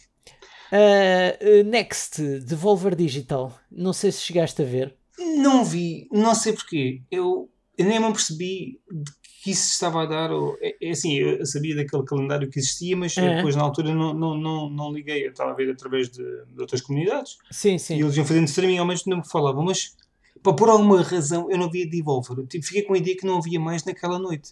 Ah, 0.72 1.64
next, 1.66 2.22
Devolver 2.40 2.96
Digital. 2.96 3.54
Não 3.72 3.94
sei 3.94 4.12
se 4.12 4.22
chegaste 4.22 4.62
a 4.62 4.66
ver. 4.66 4.96
Não 5.38 5.64
vi, 5.64 6.08
não 6.12 6.34
sei 6.34 6.54
porquê. 6.54 7.04
Eu, 7.12 7.48
eu 7.78 7.86
nem 7.86 8.00
me 8.00 8.12
percebi 8.12 8.82
de 8.92 9.12
que 9.44 9.52
isso 9.52 9.72
estava 9.74 10.04
a 10.04 10.06
dar. 10.06 10.32
Ou, 10.32 10.58
é, 10.62 10.74
é 10.82 10.92
assim, 10.92 11.16
eu 11.16 11.46
sabia 11.46 11.76
daquele 11.76 12.04
calendário 12.06 12.50
que 12.50 12.60
existia, 12.60 12.96
mas 12.96 13.18
É. 13.18 13.36
depois 13.36 13.56
na 13.58 13.64
altura 13.64 13.94
não, 13.94 14.14
não, 14.14 14.38
não, 14.38 14.70
não 14.70 14.92
liguei. 14.94 15.26
Eu 15.26 15.32
estava 15.32 15.52
a 15.52 15.54
ver 15.54 15.70
através 15.70 16.10
de, 16.10 16.24
de 16.24 16.62
outras 16.62 16.80
comunidades 16.82 17.38
Sim, 17.52 17.76
e 17.76 17.80
sim. 17.80 18.00
eles 18.02 18.16
iam 18.16 18.26
fazendo 18.26 18.48
streaming 18.48 18.78
ao 18.78 18.86
mesmo 18.86 19.12
tempo 19.12 19.22
que 19.24 19.30
falavam, 19.30 19.66
mas 19.66 19.96
pá, 20.42 20.54
por 20.54 20.70
alguma 20.70 21.02
razão 21.02 21.52
eu 21.52 21.58
não 21.58 21.70
via 21.70 21.86
Devolver. 21.90 22.38
Eu, 22.40 22.48
tipo, 22.48 22.66
fiquei 22.66 22.84
com 22.84 22.94
a 22.94 22.98
ideia 22.98 23.18
que 23.18 23.26
não 23.26 23.38
havia 23.40 23.60
mais 23.60 23.84
naquela 23.84 24.18
noite. 24.18 24.52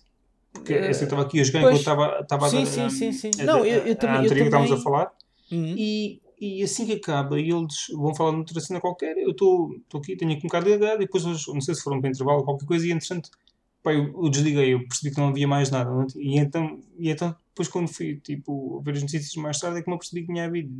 Porque 0.51 0.73
Eh, 0.73 0.89
assim, 0.89 1.01
eu 1.01 1.05
estava 1.05 1.21
aqui 1.21 1.39
a 1.39 1.43
jogar 1.45 1.61
pois. 1.61 1.79
enquanto 1.79 2.21
estava, 2.21 2.49
Sim, 2.49 2.61
a 2.63 2.65
sim, 2.65 2.81
dar, 2.81 2.89
sim, 2.89 3.07
hum, 3.07 3.13
sim. 3.13 3.31
a- 3.39 3.43
Não, 3.45 3.65
eu- 3.65 3.85
eu 3.85 3.93
a 3.93 3.95
também- 3.95 4.15
eu 4.17 4.21
anterior 4.23 4.35
que 4.35 4.43
estávamos 4.43 4.71
a 4.71 4.75
também- 4.75 4.83
falar. 4.83 5.11
Uhum. 5.49 5.75
E, 5.77 6.21
e 6.41 6.63
assim 6.63 6.85
que 6.85 6.93
acaba, 6.93 7.39
e 7.39 7.49
eles 7.49 7.75
vão 7.95 8.13
falar 8.13 8.31
de 8.31 8.37
outra 8.39 8.59
cena 8.59 8.81
qualquer, 8.81 9.17
eu 9.17 9.29
estou 9.31 9.69
aqui, 9.95 10.17
tenho 10.17 10.31
aqui 10.31 10.41
um 10.41 10.49
bocado 10.49 10.69
ligado, 10.69 10.95
e 11.01 11.05
depois 11.05 11.23
eles, 11.23 11.47
não 11.47 11.61
sei 11.61 11.73
se 11.75 11.81
foram 11.81 12.01
para 12.01 12.09
intervalo 12.09 12.39
ou 12.39 12.43
qualquer 12.43 12.65
coisa, 12.65 12.85
e 12.85 12.91
entretanto, 12.91 13.29
pá, 13.83 13.93
eu, 13.93 14.05
eu 14.23 14.29
desliguei, 14.29 14.73
eu 14.73 14.79
percebi 14.87 15.13
que 15.13 15.19
não 15.21 15.29
havia 15.29 15.47
mais 15.47 15.69
nada. 15.71 15.89
não 15.89 16.05
E 16.15 16.37
então, 16.37 16.79
e 16.97 17.09
então 17.09 17.35
depois 17.49 17.67
quando 17.67 17.87
fui 17.89 18.15
tipo, 18.23 18.81
ver 18.81 18.91
as 18.95 19.01
notícias 19.01 19.35
mais 19.35 19.59
tarde, 19.59 19.79
é 19.79 19.81
que 19.81 19.89
me 19.89 19.95
apercebi 19.95 20.21
que 20.21 20.27
tinha 20.33 20.45
havido. 20.45 20.71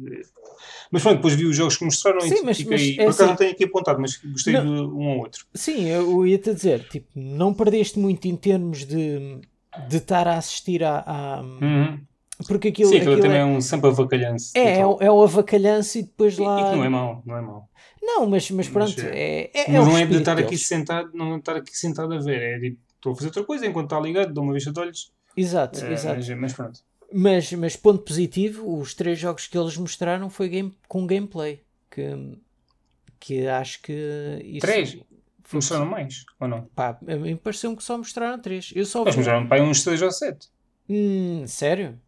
Mas 0.91 1.01
pronto, 1.01 1.17
depois 1.17 1.33
vi 1.33 1.45
os 1.45 1.55
jogos 1.55 1.77
que 1.77 1.83
mostraram 1.85 2.21
Sim, 2.21 2.35
e 2.35 2.41
mas- 2.43 2.57
fiquei. 2.57 2.71
mas 2.77 2.81
é 2.89 2.95
por 2.95 3.01
acaso 3.03 3.21
assim- 3.21 3.29
não 3.29 3.35
tenho 3.35 3.51
aqui 3.51 3.63
apontado, 3.65 3.99
mas 4.01 4.17
gostei 4.17 4.53
Não. 4.53 4.63
de 4.63 4.69
um 4.93 5.07
ou 5.09 5.19
outro. 5.19 5.45
Sim, 5.53 5.87
eu 5.87 6.25
ia-te 6.25 6.53
dizer, 6.53 6.87
tipo, 6.87 7.07
não 7.15 7.53
perdeste 7.53 7.99
muito 7.99 8.25
em 8.27 8.35
termos 8.35 8.85
de 8.85 9.39
de 9.87 9.97
estar 9.97 10.27
a 10.27 10.37
assistir 10.37 10.83
a. 10.83 11.01
a- 11.07 11.41
Uhum. 11.41 11.97
porque 12.45 12.67
aquilo, 12.69 12.89
Sim, 12.89 12.97
aquilo 12.97 13.11
aquilo 13.13 13.25
também 13.25 13.37
é, 13.37 13.41
é 13.41 13.45
um 13.45 13.61
sempre 13.61 13.89
avacalhance. 13.89 14.51
é, 14.53 14.79
é, 14.79 14.79
é 14.81 15.11
o 15.11 15.23
avacalhanço 15.23 15.97
e 15.97 16.01
depois 16.03 16.37
E, 16.37 16.41
e 16.41 16.45
lá. 16.45 16.69
que 16.71 16.75
não 16.75 16.83
é 16.83 16.89
mau, 16.89 17.23
não 17.25 17.37
é 17.37 17.41
mau. 17.41 17.69
Não, 18.01 18.25
mas, 18.27 18.49
mas 18.51 18.67
pronto, 18.67 18.93
Mas 18.97 19.05
é, 19.05 19.49
é, 19.53 19.69
é 19.69 19.71
Mas 19.71 19.87
o 19.87 19.89
não 19.91 19.97
é 19.97 20.05
de 20.05 20.17
estar 20.17 20.37
aqui 20.37 20.57
sentado, 20.57 21.11
não 21.13 21.35
é 21.35 21.37
estar 21.37 21.55
aqui 21.55 21.77
sentado 21.77 22.13
a 22.13 22.19
ver, 22.19 22.41
é 22.41 22.59
tipo, 22.59 22.79
estou 23.01 23.13
a 23.13 23.15
fazer 23.15 23.27
outra 23.27 23.43
coisa 23.43 23.65
enquanto 23.65 23.85
está 23.85 23.99
ligado, 23.99 24.33
dou 24.33 24.43
uma 24.43 24.53
vista 24.53 24.71
de 24.71 24.79
olhos. 24.79 25.11
Exato, 25.35 25.83
eh, 25.83 25.93
exato. 25.93 26.37
mas, 26.37 26.53
pronto. 26.53 26.79
Mas, 27.11 27.51
mas 27.53 27.75
ponto 27.75 28.03
positivo, 28.03 28.79
os 28.79 28.93
três 28.93 29.17
jogos 29.17 29.47
que 29.47 29.57
eles 29.57 29.75
mostraram 29.75 30.29
foi 30.29 30.47
game, 30.47 30.73
com 30.87 31.05
gameplay. 31.07 31.61
Que, 31.89 32.37
que 33.19 33.47
acho 33.47 33.81
que 33.81 34.39
isso. 34.43 34.59
Três? 34.59 34.97
Foi, 35.43 35.57
Mostraram 35.57 35.85
mais, 35.85 36.23
ou 36.39 36.47
não? 36.47 36.63
pá, 36.73 36.97
a 37.05 37.15
mim 37.17 37.35
pareceu 37.35 37.75
que 37.75 37.83
só 37.83 37.97
mostraram 37.97 38.39
três. 38.39 38.71
Eu 38.73 38.85
só 38.85 39.03
Mas 39.03 39.17
mostraram 39.17 39.47
para 39.47 39.61
uns 39.61 39.81
6 39.81 40.01
ou 40.01 40.11
7. 40.11 40.47
Hum, 40.87 41.43
sério? 41.45 41.99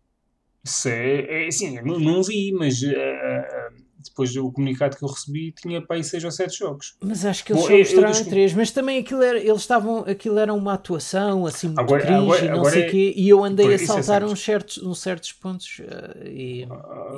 Se, 0.63 0.89
é, 0.89 1.47
assim, 1.47 1.77
eu 1.77 1.85
não, 1.85 1.99
não 1.99 2.23
vi, 2.23 2.53
mas 2.53 2.81
eh, 2.81 3.69
depois 4.03 4.35
o 4.35 4.51
comunicado 4.51 4.95
que 4.97 5.03
eu 5.03 5.09
recebi 5.09 5.51
tinha 5.51 5.81
para 5.81 5.95
aí 5.97 6.03
6 6.03 6.23
ou 6.23 6.31
7 6.31 6.57
jogos. 6.59 6.95
Mas 7.03 7.25
acho 7.25 7.43
que 7.43 7.51
eles 7.53 7.61
Bom, 7.63 7.67
só 7.67 7.73
eu 7.73 7.79
mostraram 7.79 8.07
desculpa. 8.09 8.29
três, 8.31 8.53
mas 8.53 8.71
também 8.71 8.99
aquilo 8.99 9.21
era, 9.23 9.37
eles 9.39 9.61
estavam, 9.61 9.99
aquilo 9.99 10.37
era 10.37 10.53
uma 10.53 10.73
atuação 10.73 11.45
assim 11.45 11.67
muito 11.67 11.79
Agora- 11.79 12.01
cringe 12.01 12.21
agora- 12.21 12.45
e 12.45 12.49
não 12.49 12.65
sei 12.65 12.81
o 12.81 12.85
é- 12.85 12.89
quê, 12.89 13.13
e 13.15 13.29
eu 13.29 13.43
andei 13.43 13.67
a 13.67 13.73
é 13.73 13.77
saltar 13.77 14.03
certo. 14.03 14.31
uns 14.31 14.39
certos, 14.43 14.77
uns 14.83 14.99
certos 14.99 15.31
pontos 15.31 15.81
eh, 15.81 16.29
e, 16.29 16.67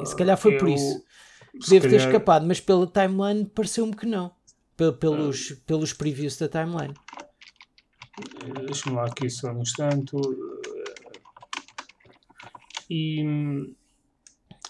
e 0.02 0.06
se 0.06 0.16
calhar 0.16 0.38
foi 0.38 0.58
por 0.58 0.68
Eu- 0.70 0.76
isso. 0.76 1.04
se 1.62 1.70
Devo 1.70 1.84
ter 1.84 1.92
calhar- 1.92 2.08
escapado, 2.08 2.46
mas 2.46 2.60
pela 2.60 2.86
timeline 2.88 3.46
pareceu-me 3.46 3.96
que 3.96 4.06
não. 4.06 4.32
Pe- 4.78 4.92
Pelos, 4.92 5.54
Ah. 5.54 5.62
pelos 5.66 5.94
previews 5.94 6.38
da 6.38 6.50
timeline. 6.50 6.94
Eh, 8.44 8.66
Deixa-me 8.66 8.96
lá 8.96 9.06
aqui 9.06 9.30
só 9.30 9.52
um 9.52 9.62
instante. 9.62 10.12
E. 12.90 13.24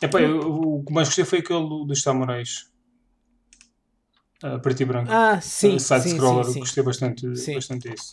Epá, 0.06 0.22
eu- 0.22 0.40
o 0.80 0.84
que 0.84 0.94
mais 0.94 1.08
gostei 1.08 1.26
foi 1.26 1.40
aquele 1.40 1.60
do- 1.68 1.86
dos 1.86 2.02
samurais. 2.02 2.70
Uh, 4.44 4.60
preto 4.60 4.82
e 4.82 4.86
branco. 4.86 5.12
Ah, 5.12 5.40
sim, 5.42 5.76
Uh, 5.76 5.80
sim, 5.80 6.00
Side-scroller, 6.00 6.54
gostei 6.60 6.84
bastante, 6.84 7.36
Sim. 7.38 7.56
bastante 7.56 7.90
disso. 7.90 8.12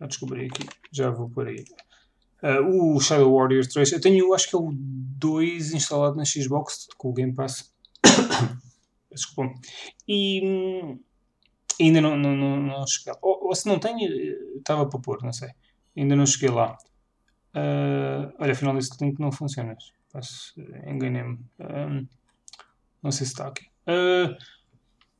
Já 0.00 0.06
descobri 0.06 0.46
aqui, 0.46 0.66
já 0.90 1.10
vou 1.10 1.28
por 1.28 1.46
aí. 1.46 1.64
Uh, 2.42 2.94
o 2.96 3.00
Shadow 3.00 3.34
Warrior 3.34 3.66
3, 3.66 3.92
eu 3.92 4.00
tenho, 4.00 4.34
acho 4.34 4.48
que 4.50 4.56
é 4.56 4.58
o 4.58 4.70
2 4.72 5.72
instalado 5.72 6.16
na 6.16 6.24
Xbox 6.24 6.88
com 6.96 7.10
o 7.10 7.12
Game 7.12 7.34
Pass. 7.34 7.72
Desculpa. 9.12 9.54
E 10.08 10.40
hum, 10.44 10.98
ainda 11.80 12.00
não, 12.00 12.16
não, 12.16 12.36
não, 12.36 12.56
não 12.60 12.86
cheguei 12.86 13.12
lá. 13.12 13.18
Ou, 13.22 13.46
ou 13.48 13.54
se 13.54 13.66
não 13.66 13.78
tenho, 13.78 14.00
eh, 14.10 14.58
estava 14.58 14.86
para 14.86 14.98
pôr, 14.98 15.22
não 15.22 15.32
sei. 15.32 15.50
Ainda 15.96 16.16
não 16.16 16.26
cheguei 16.26 16.50
lá. 16.50 16.76
Uh, 17.54 18.34
olha, 18.40 18.52
afinal 18.52 18.76
esse 18.78 18.90
link 19.00 19.20
não 19.20 19.30
funciona. 19.30 19.76
Faço- 20.14 20.54
Enganei-me. 20.86 21.38
Um, 21.58 22.06
não 23.02 23.10
sei 23.10 23.26
se 23.26 23.32
está 23.32 23.48
aqui. 23.48 23.64
Uh, 23.86 24.32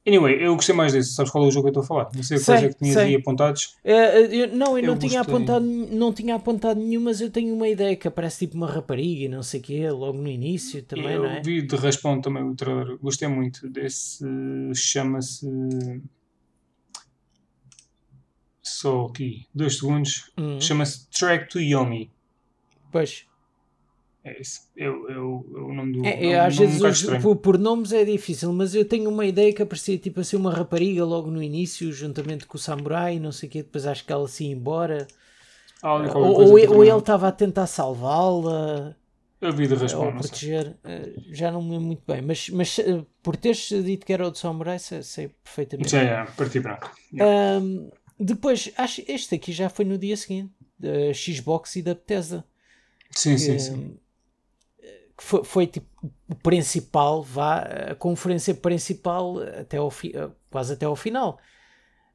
anyway, 0.06 0.36
eu 0.40 0.54
gostei 0.54 0.72
mais 0.74 0.92
desse. 0.92 1.12
Sabes 1.14 1.32
qual 1.32 1.42
é 1.44 1.48
o 1.48 1.50
jogo 1.50 1.64
que 1.70 1.76
eu 1.76 1.80
estou 1.80 1.82
a 1.82 1.86
falar? 2.04 2.10
Não 2.14 2.22
sei 2.22 2.38
Sei, 2.38 2.46
quais 2.46 2.64
é 2.64 2.68
que 2.68 2.78
tinhas 2.78 2.94
sei. 2.94 3.02
aí 3.06 3.14
apontados. 3.16 3.76
Eh, 3.82 4.20
eu- 4.44 4.56
não, 4.56 4.78
eu, 4.78 4.84
Eu 4.84 4.92
não, 4.92 4.98
tinha 4.98 5.20
apontado, 5.20 5.64
não 5.66 6.12
tinha 6.12 6.36
apontado 6.36 6.78
nenhum, 6.80 7.00
mas 7.02 7.20
eu 7.20 7.28
tenho 7.28 7.52
uma 7.52 7.66
ideia 7.68 7.96
que 7.96 8.06
aparece 8.06 8.46
tipo 8.46 8.56
uma 8.56 8.70
rapariga 8.70 9.24
e 9.24 9.28
não 9.28 9.42
sei 9.42 9.58
o 9.58 9.62
quê, 9.64 9.90
logo 9.90 10.16
no 10.16 10.28
início 10.28 10.80
também, 10.84 11.10
eu 11.14 11.24
não 11.24 11.30
é? 11.30 11.42
vi 11.42 11.60
de 11.60 11.74
respawn 11.74 12.20
também 12.20 12.44
o 12.44 12.54
trailer. 12.54 12.96
Gostei 12.98 13.26
muito 13.26 13.68
desse. 13.68 14.24
Chama-se. 14.76 15.44
Só 18.62 19.06
aqui, 19.06 19.46
dois 19.54 19.76
segundos. 19.78 20.30
Hum, 20.38 20.60
Chama-se 20.60 21.06
Track 21.10 21.50
to 21.50 21.60
Yomi. 21.60 22.10
pois. 22.90 23.26
É. 24.24 24.40
Eu, 24.74 25.10
eu, 25.10 25.46
eu, 25.54 25.66
o 25.66 25.74
nome 25.74 25.92
do. 25.92 26.06
É, 26.06 26.28
é, 26.28 26.40
às 26.40 26.56
vezes 26.56 26.80
por, 27.20 27.36
por, 27.36 27.58
nomes 27.58 27.92
é 27.92 28.06
difícil, 28.06 28.50
mas 28.54 28.74
eu 28.74 28.82
tenho 28.86 29.10
uma 29.10 29.26
ideia 29.26 29.52
que 29.52 29.62
aparecia 29.62 29.98
tipo 29.98 30.20
assim 30.20 30.36
uma 30.36 30.50
rapariga 30.50 31.04
logo 31.04 31.30
no 31.30 31.42
início, 31.42 31.92
juntamente 31.92 32.46
com 32.46 32.56
o 32.56 32.60
samurai, 32.60 33.18
não 33.18 33.30
sei 33.30 33.50
o 33.50 33.52
quê, 33.52 33.62
depois 33.62 33.86
acho 33.86 34.02
que 34.02 34.10
ela 34.10 34.26
se 34.26 34.44
ia 34.44 34.52
embora. 34.52 35.06
Ah, 35.82 35.92
ou, 36.16 36.40
ou, 36.40 36.76
ou 36.76 36.84
ele 36.84 36.96
estava 36.96 37.28
a 37.28 37.32
tentar 37.32 37.66
salvá-la. 37.66 38.96
A 39.42 39.50
vida 39.50 39.76
responde. 39.76 40.06
Ou 40.06 40.12
proteger. 40.20 40.74
Eh, 40.82 41.12
já 41.30 41.52
não 41.52 41.60
me 41.60 41.72
lembro 41.72 41.86
muito 41.88 42.02
bem, 42.06 42.22
mas, 42.22 42.48
mas 42.48 42.78
eh, 42.78 43.04
por 43.22 43.36
teres 43.36 43.68
dito 43.68 44.06
que 44.06 44.12
era 44.14 44.26
o 44.26 44.30
de 44.30 44.38
samurai, 44.38 44.78
sei, 44.78 45.02
sei 45.02 45.28
perfeitamente. 45.44 45.90
Já 45.90 46.00
é, 46.00 46.24
parti 46.24 46.60
branco. 46.60 46.90
Yeah. 47.12 47.60
Um, 47.60 47.90
depois, 48.18 48.72
acho 48.78 49.02
este 49.06 49.34
aqui 49.34 49.52
já 49.52 49.68
foi 49.68 49.84
no 49.84 49.98
dia 49.98 50.16
seguinte, 50.16 50.50
da 50.78 51.12
Xbox 51.12 51.76
e 51.76 51.82
da 51.82 51.92
Bethesda. 51.92 52.42
Sim, 53.10 53.32
que, 53.32 53.38
sim, 53.38 53.58
sim 53.58 53.98
foi, 55.18 55.44
foi, 55.44 55.66
tipo 55.66 55.86
o 56.28 56.34
principal, 56.34 57.22
vá, 57.22 57.58
a 57.90 57.94
conferência 57.94 58.54
principal 58.54 59.38
até 59.38 59.76
ao 59.76 59.90
fi, 59.90 60.12
quase 60.50 60.72
até 60.72 60.86
ao 60.86 60.96
final. 60.96 61.38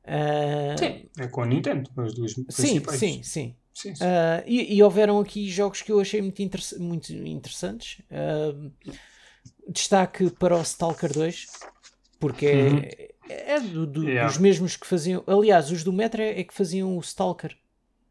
Uh, 0.04 0.78
sim, 0.78 1.10
é 1.20 1.28
com 1.28 1.42
a 1.42 1.46
Nintendo, 1.46 1.90
as 1.98 2.14
duas 2.14 2.34
principais. 2.34 3.00
Sim, 3.00 3.22
sim, 3.22 3.24
sim. 3.24 3.56
sim, 3.74 3.96
sim. 3.96 4.04
Uh, 4.04 4.44
e, 4.46 4.76
e, 4.76 4.84
houveram 4.84 5.20
aqui 5.20 5.50
jogos 5.50 5.82
que 5.82 5.92
eu 5.92 6.00
achei 6.00 6.22
muito, 6.22 6.42
interess 6.42 6.78
muito 6.80 7.14
interessantes. 7.14 8.02
Uh, 8.10 8.72
destaque 9.68 10.30
para 10.32 10.58
o 10.58 10.62
Stalker 10.62 11.14
2, 11.14 11.48
porque 12.20 12.46
é, 12.46 12.56
uhum. 12.56 12.82
é, 13.30 13.52
é 13.54 13.60
do, 13.60 13.86
do, 13.86 14.04
yeah. 14.04 14.28
dos 14.28 14.38
mesmos 14.38 14.76
que 14.76 14.88
faziam. 14.88 15.24
Aliás, 15.28 15.72
os 15.72 15.84
do 15.84 15.94
Metro 15.94 16.22
é, 16.22 16.40
é 16.40 16.44
que 16.44 16.54
faziam 16.54 16.98
o 16.98 17.00
Stalker. 17.02 17.56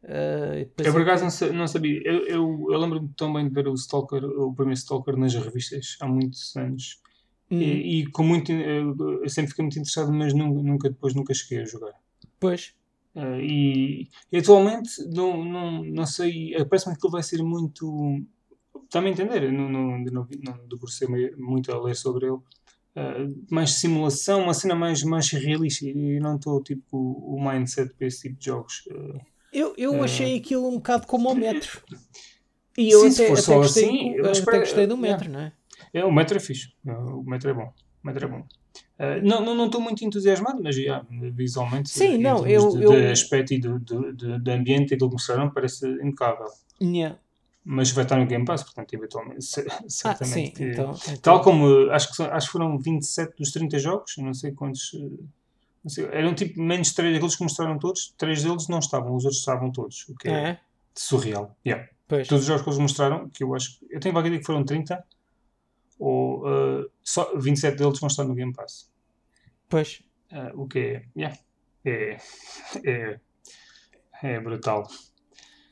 Uh, 0.03 0.65
eu 0.77 0.93
por 0.93 1.01
acaso 1.01 1.45
não, 1.45 1.53
não 1.53 1.67
sabia. 1.67 2.01
Eu, 2.05 2.25
eu, 2.25 2.67
eu 2.71 2.77
lembro-me 2.79 3.09
também 3.17 3.47
de 3.47 3.53
ver 3.53 3.67
o 3.67 3.73
Stalker, 3.73 4.23
o 4.23 4.53
primeiro 4.53 4.79
Stalker 4.79 5.17
nas 5.17 5.33
revistas 5.33 5.97
há 5.99 6.07
muitos 6.07 6.55
anos. 6.55 7.01
Hum. 7.51 7.61
E, 7.61 8.01
e, 8.01 8.07
com 8.07 8.23
muito. 8.23 8.51
Eu, 8.51 9.27
sempre 9.27 9.49
fiquei 9.49 9.63
muito 9.63 9.77
interessado, 9.77 10.11
mas 10.13 10.33
nunca, 10.33 10.63
nunca 10.63 10.89
depois 10.89 11.13
nunca 11.13 11.33
cheguei 11.33 11.63
a 11.63 11.65
jogar. 11.65 11.93
Pois. 12.39 12.73
Uh, 13.15 13.41
e, 13.41 14.09
e, 14.31 14.37
atualmente 14.37 15.03
não, 15.07 15.43
não, 15.43 15.83
não 15.83 16.05
sei. 16.05 16.53
Parece-me 16.65 16.95
que 16.97 17.05
ele 17.05 17.11
vai 17.11 17.23
ser 17.23 17.43
muito. 17.43 18.21
Está-me 18.85 19.09
a 19.09 19.11
entender? 19.11 19.51
Não, 19.51 19.69
não, 19.69 19.99
não, 19.99 20.27
não 20.43 20.67
debrucei 20.67 21.07
muito 21.37 21.71
a 21.73 21.81
ler 21.81 21.95
sobre 21.95 22.27
ele. 22.27 22.39
Uh, 22.95 23.45
mais 23.51 23.73
simulação, 23.73 24.43
uma 24.43 24.53
cena 24.53 24.75
mais, 24.75 25.03
mais 25.03 25.29
realista. 25.29 25.85
E 25.85 26.19
não 26.19 26.37
estou 26.37 26.63
tipo 26.63 26.97
o 26.97 27.37
mindset 27.43 27.93
para 27.95 28.07
esse 28.07 28.21
tipo 28.21 28.39
de 28.39 28.45
jogos. 28.45 28.87
Uh, 28.87 29.19
eu, 29.53 29.73
eu 29.77 29.93
uh... 29.93 30.03
achei 30.03 30.37
aquilo 30.37 30.67
um 30.67 30.75
bocado 30.75 31.07
como 31.07 31.31
o 31.31 31.35
metro. 31.35 31.81
E 32.77 32.91
eu 32.91 33.01
Sim, 33.11 33.23
até, 33.23 33.33
até, 33.33 33.55
gostei, 33.55 33.83
assim, 33.83 34.13
eu 34.15 34.25
até 34.25 34.59
gostei 34.59 34.87
do 34.87 34.97
metro, 34.97 35.29
não 35.29 35.39
é? 35.39 35.53
é? 35.93 36.05
O 36.05 36.11
metro 36.11 36.37
é 36.37 36.39
fixe. 36.39 36.71
O 36.85 37.23
metro 37.23 37.49
é 37.49 37.53
bom. 37.53 37.73
O 38.03 38.07
metro 38.07 38.25
é 38.25 38.29
bom. 38.29 38.39
Uh, 38.99 39.21
não 39.23 39.39
estou 39.39 39.55
não, 39.55 39.67
não 39.67 39.81
muito 39.81 40.03
entusiasmado, 40.03 40.61
mas 40.61 40.75
já, 40.75 41.05
visualmente, 41.33 41.89
Sim, 41.89 42.17
não, 42.17 42.45
eu, 42.45 42.69
de, 42.69 42.83
eu... 42.83 42.91
de 42.91 43.07
aspecto 43.07 43.53
e 43.53 43.59
de, 43.59 43.79
de, 43.79 44.39
de 44.39 44.51
ambiente 44.51 44.93
e 44.93 44.97
do 44.97 45.07
que 45.07 45.13
mostraram, 45.13 45.49
parece 45.49 45.87
impecável. 46.03 46.47
Yeah. 46.81 47.17
Mas 47.63 47.91
vai 47.91 48.03
estar 48.03 48.17
no 48.17 48.25
Game 48.25 48.45
Pass, 48.45 48.63
portanto, 48.63 48.93
eventualmente, 48.93 49.45
certamente. 49.87 50.03
Ah, 50.05 50.25
sim, 50.25 50.51
então, 50.59 50.91
então... 50.91 51.17
Tal 51.21 51.41
como 51.41 51.89
acho 51.91 52.13
que, 52.13 52.23
acho 52.23 52.47
que 52.47 52.51
foram 52.51 52.77
27 52.77 53.35
dos 53.37 53.51
30 53.51 53.79
jogos, 53.79 54.15
não 54.17 54.33
sei 54.33 54.51
quantos 54.51 54.91
eram 56.11 56.33
tipo 56.33 56.61
menos 56.61 56.93
três, 56.93 57.15
aqueles 57.15 57.35
que 57.35 57.43
mostraram 57.43 57.77
todos, 57.79 58.13
três 58.17 58.43
deles 58.43 58.67
não 58.67 58.79
estavam, 58.79 59.15
os 59.15 59.25
outros 59.25 59.39
estavam 59.39 59.71
todos, 59.71 60.07
o 60.09 60.15
que 60.15 60.27
é, 60.27 60.31
é. 60.31 60.59
surreal. 60.93 61.55
Yeah. 61.65 61.89
Todos 62.07 62.41
os 62.41 62.45
jogos 62.45 62.63
que 62.63 62.69
eles 62.69 62.79
mostraram, 62.79 63.29
que 63.29 63.43
eu 63.43 63.53
acho 63.53 63.77
eu 63.89 63.99
tenho 63.99 64.13
vaga 64.13 64.27
ideia 64.27 64.39
que 64.39 64.45
foram 64.45 64.63
30, 64.63 65.03
ou 65.99 66.47
uh, 66.47 66.89
só 67.03 67.37
27 67.37 67.77
deles 67.77 67.99
vão 67.99 68.07
estar 68.07 68.23
no 68.23 68.33
Game 68.33 68.53
Pass. 68.53 68.89
Pois. 69.67 70.01
Uh, 70.31 70.61
o 70.63 70.67
que 70.67 70.79
é, 70.79 71.05
yeah, 71.15 71.37
é, 71.85 72.17
é, 72.83 73.19
é 74.23 74.39
brutal. 74.39 74.87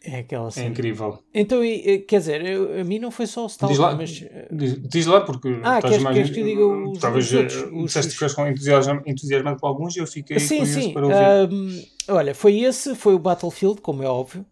É 0.03 0.19
aquela 0.19 0.49
cena. 0.51 0.67
É 0.67 0.69
incrível. 0.69 1.19
Então, 1.33 1.61
quer 2.07 2.19
dizer, 2.19 2.45
eu, 2.45 2.79
a 2.79 2.83
mim 2.83 2.99
não 2.99 3.11
foi 3.11 3.27
só 3.27 3.43
o 3.43 3.47
Stalker, 3.47 3.75
diz 3.75 3.83
lá, 3.83 3.95
mas... 3.95 4.23
Diz, 4.51 4.81
diz, 4.81 5.05
lá, 5.05 5.21
porque 5.21 5.49
ah, 5.63 5.77
estás 5.77 5.81
queres, 5.81 6.03
mais... 6.03 6.15
Queres 6.15 6.31
que 6.31 6.39
eu 6.39 6.45
diga 6.45 6.65
os, 6.65 7.33
outros? 7.33 7.55
Os, 7.73 7.83
disseste 7.85 8.17
que 8.17 8.35
com 8.35 8.47
entusiasmo, 8.47 9.01
entusiasmado 9.05 9.59
com 9.59 9.67
alguns 9.67 9.95
e 9.95 9.99
eu 9.99 10.07
fiquei 10.07 10.39
sim, 10.39 10.65
sim. 10.65 10.93
para 10.93 11.05
ouvir. 11.05 11.53
Um, 11.53 11.83
olha, 12.09 12.35
foi 12.35 12.59
esse, 12.59 12.95
foi 12.95 13.15
o 13.15 13.19
Battlefield, 13.19 13.81
como 13.81 14.03
é 14.03 14.07
óbvio. 14.07 14.45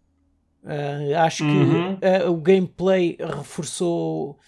Uh, 0.64 1.16
acho 1.18 1.44
que 1.44 1.50
uhum. 1.50 1.94
uh, 1.94 2.30
o 2.30 2.36
gameplay 2.36 3.16
reforçou... 3.18 4.38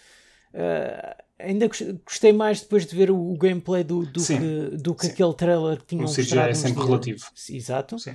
Uh, 0.53 1.29
ainda 1.39 1.69
gostei 2.05 2.33
mais 2.33 2.61
depois 2.61 2.85
de 2.85 2.97
ver 2.97 3.11
o, 3.11 3.17
o 3.17 3.37
gameplay 3.39 3.85
do, 3.85 4.05
do 4.05 4.25
que, 4.25 4.77
do 4.77 4.95
que 4.95 5.07
aquele 5.07 5.35
trailer 5.35 5.79
que 5.79 5.87
tinham 5.87 6.05
o 6.05 6.13
CGI 6.13 6.39
é 6.39 6.55
sempre 6.55 6.85
relativo. 6.85 7.25
Exato. 7.49 7.99
Sim. 7.99 8.15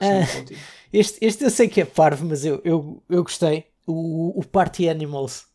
Uh, 0.00 0.54
este, 0.92 1.18
este 1.24 1.44
eu 1.44 1.50
sei 1.50 1.68
que 1.68 1.80
é 1.80 1.84
parvo, 1.84 2.26
mas 2.26 2.44
eu, 2.44 2.60
eu, 2.64 3.02
eu 3.08 3.22
gostei. 3.22 3.66
O, 3.86 4.40
o 4.40 4.44
Party 4.44 4.88
Animals. 4.88 5.46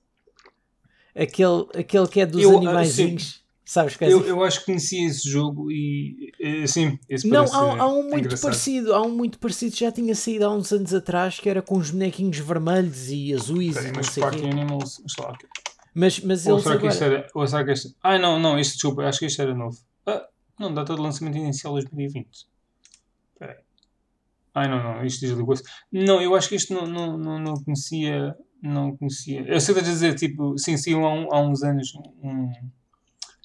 Aquele, 1.13 1.67
aquele 1.75 2.07
que 2.07 2.21
é 2.21 2.25
dos 2.25 2.41
eu, 2.41 2.57
animaizinhos. 2.57 3.41
Sabes 3.71 3.95
que 3.95 4.03
é 4.03 4.11
eu, 4.11 4.25
eu 4.25 4.43
acho 4.43 4.59
que 4.59 4.65
conheci 4.65 5.05
esse 5.05 5.29
jogo 5.29 5.71
e 5.71 6.33
sim, 6.67 6.99
esse 7.07 7.25
Não, 7.25 7.45
há, 7.45 7.83
há 7.83 7.87
um 7.87 8.03
muito 8.03 8.17
engraçado. 8.17 8.49
parecido, 8.49 8.93
há 8.93 9.01
um 9.01 9.09
muito 9.09 9.39
parecido, 9.39 9.75
já 9.75 9.89
tinha 9.89 10.13
saído 10.13 10.45
há 10.45 10.53
uns 10.53 10.73
anos 10.73 10.93
atrás, 10.93 11.39
que 11.39 11.49
era 11.49 11.61
com 11.61 11.77
os 11.77 11.89
bonequinhos 11.89 12.37
vermelhos 12.39 13.09
e 13.09 13.33
azuis 13.33 13.75
Peraí, 13.75 13.89
e 13.89 13.91
não 13.93 14.03
sei 14.03 14.23
Party 14.23 14.45
Animals, 14.45 15.01
sei 15.07 15.23
lá. 15.23 15.37
Mas, 15.93 16.19
mas 16.19 16.45
ou 16.47 16.59
será 16.59 16.75
agora... 16.75 16.97
que 16.97 17.03
era, 17.03 17.27
ou 17.33 17.47
será 17.47 17.63
que 17.63 17.71
este... 17.71 17.95
Ah, 18.03 18.19
não, 18.19 18.39
não, 18.39 18.59
este, 18.59 18.73
desculpa, 18.73 19.03
acho 19.03 19.19
que 19.19 19.25
este 19.25 19.41
era 19.41 19.55
novo. 19.55 19.77
Ah, 20.05 20.25
não, 20.59 20.73
data 20.73 20.93
de 20.93 20.99
lançamento 20.99 21.37
inicial 21.37 21.71
2020. 21.73 22.27
Ai, 24.53 24.67
não, 24.67 24.83
não, 24.83 25.05
isto 25.05 25.45
coisa. 25.45 25.63
Não, 25.91 26.21
eu 26.21 26.35
acho 26.35 26.49
que 26.49 26.55
isto 26.55 26.73
não, 26.73 26.85
não, 26.85 27.17
não, 27.17 27.39
não 27.39 27.53
conhecia. 27.63 28.35
Não 28.61 28.95
conhecia. 28.95 29.41
Eu 29.47 29.59
sei 29.59 29.73
que 29.73 29.81
dizer, 29.81 30.13
tipo, 30.15 30.57
sim, 30.57 30.77
sim, 30.77 30.93
há, 30.93 31.07
um, 31.07 31.33
há 31.33 31.41
uns 31.41 31.63
anos 31.63 31.93
um, 32.21 32.51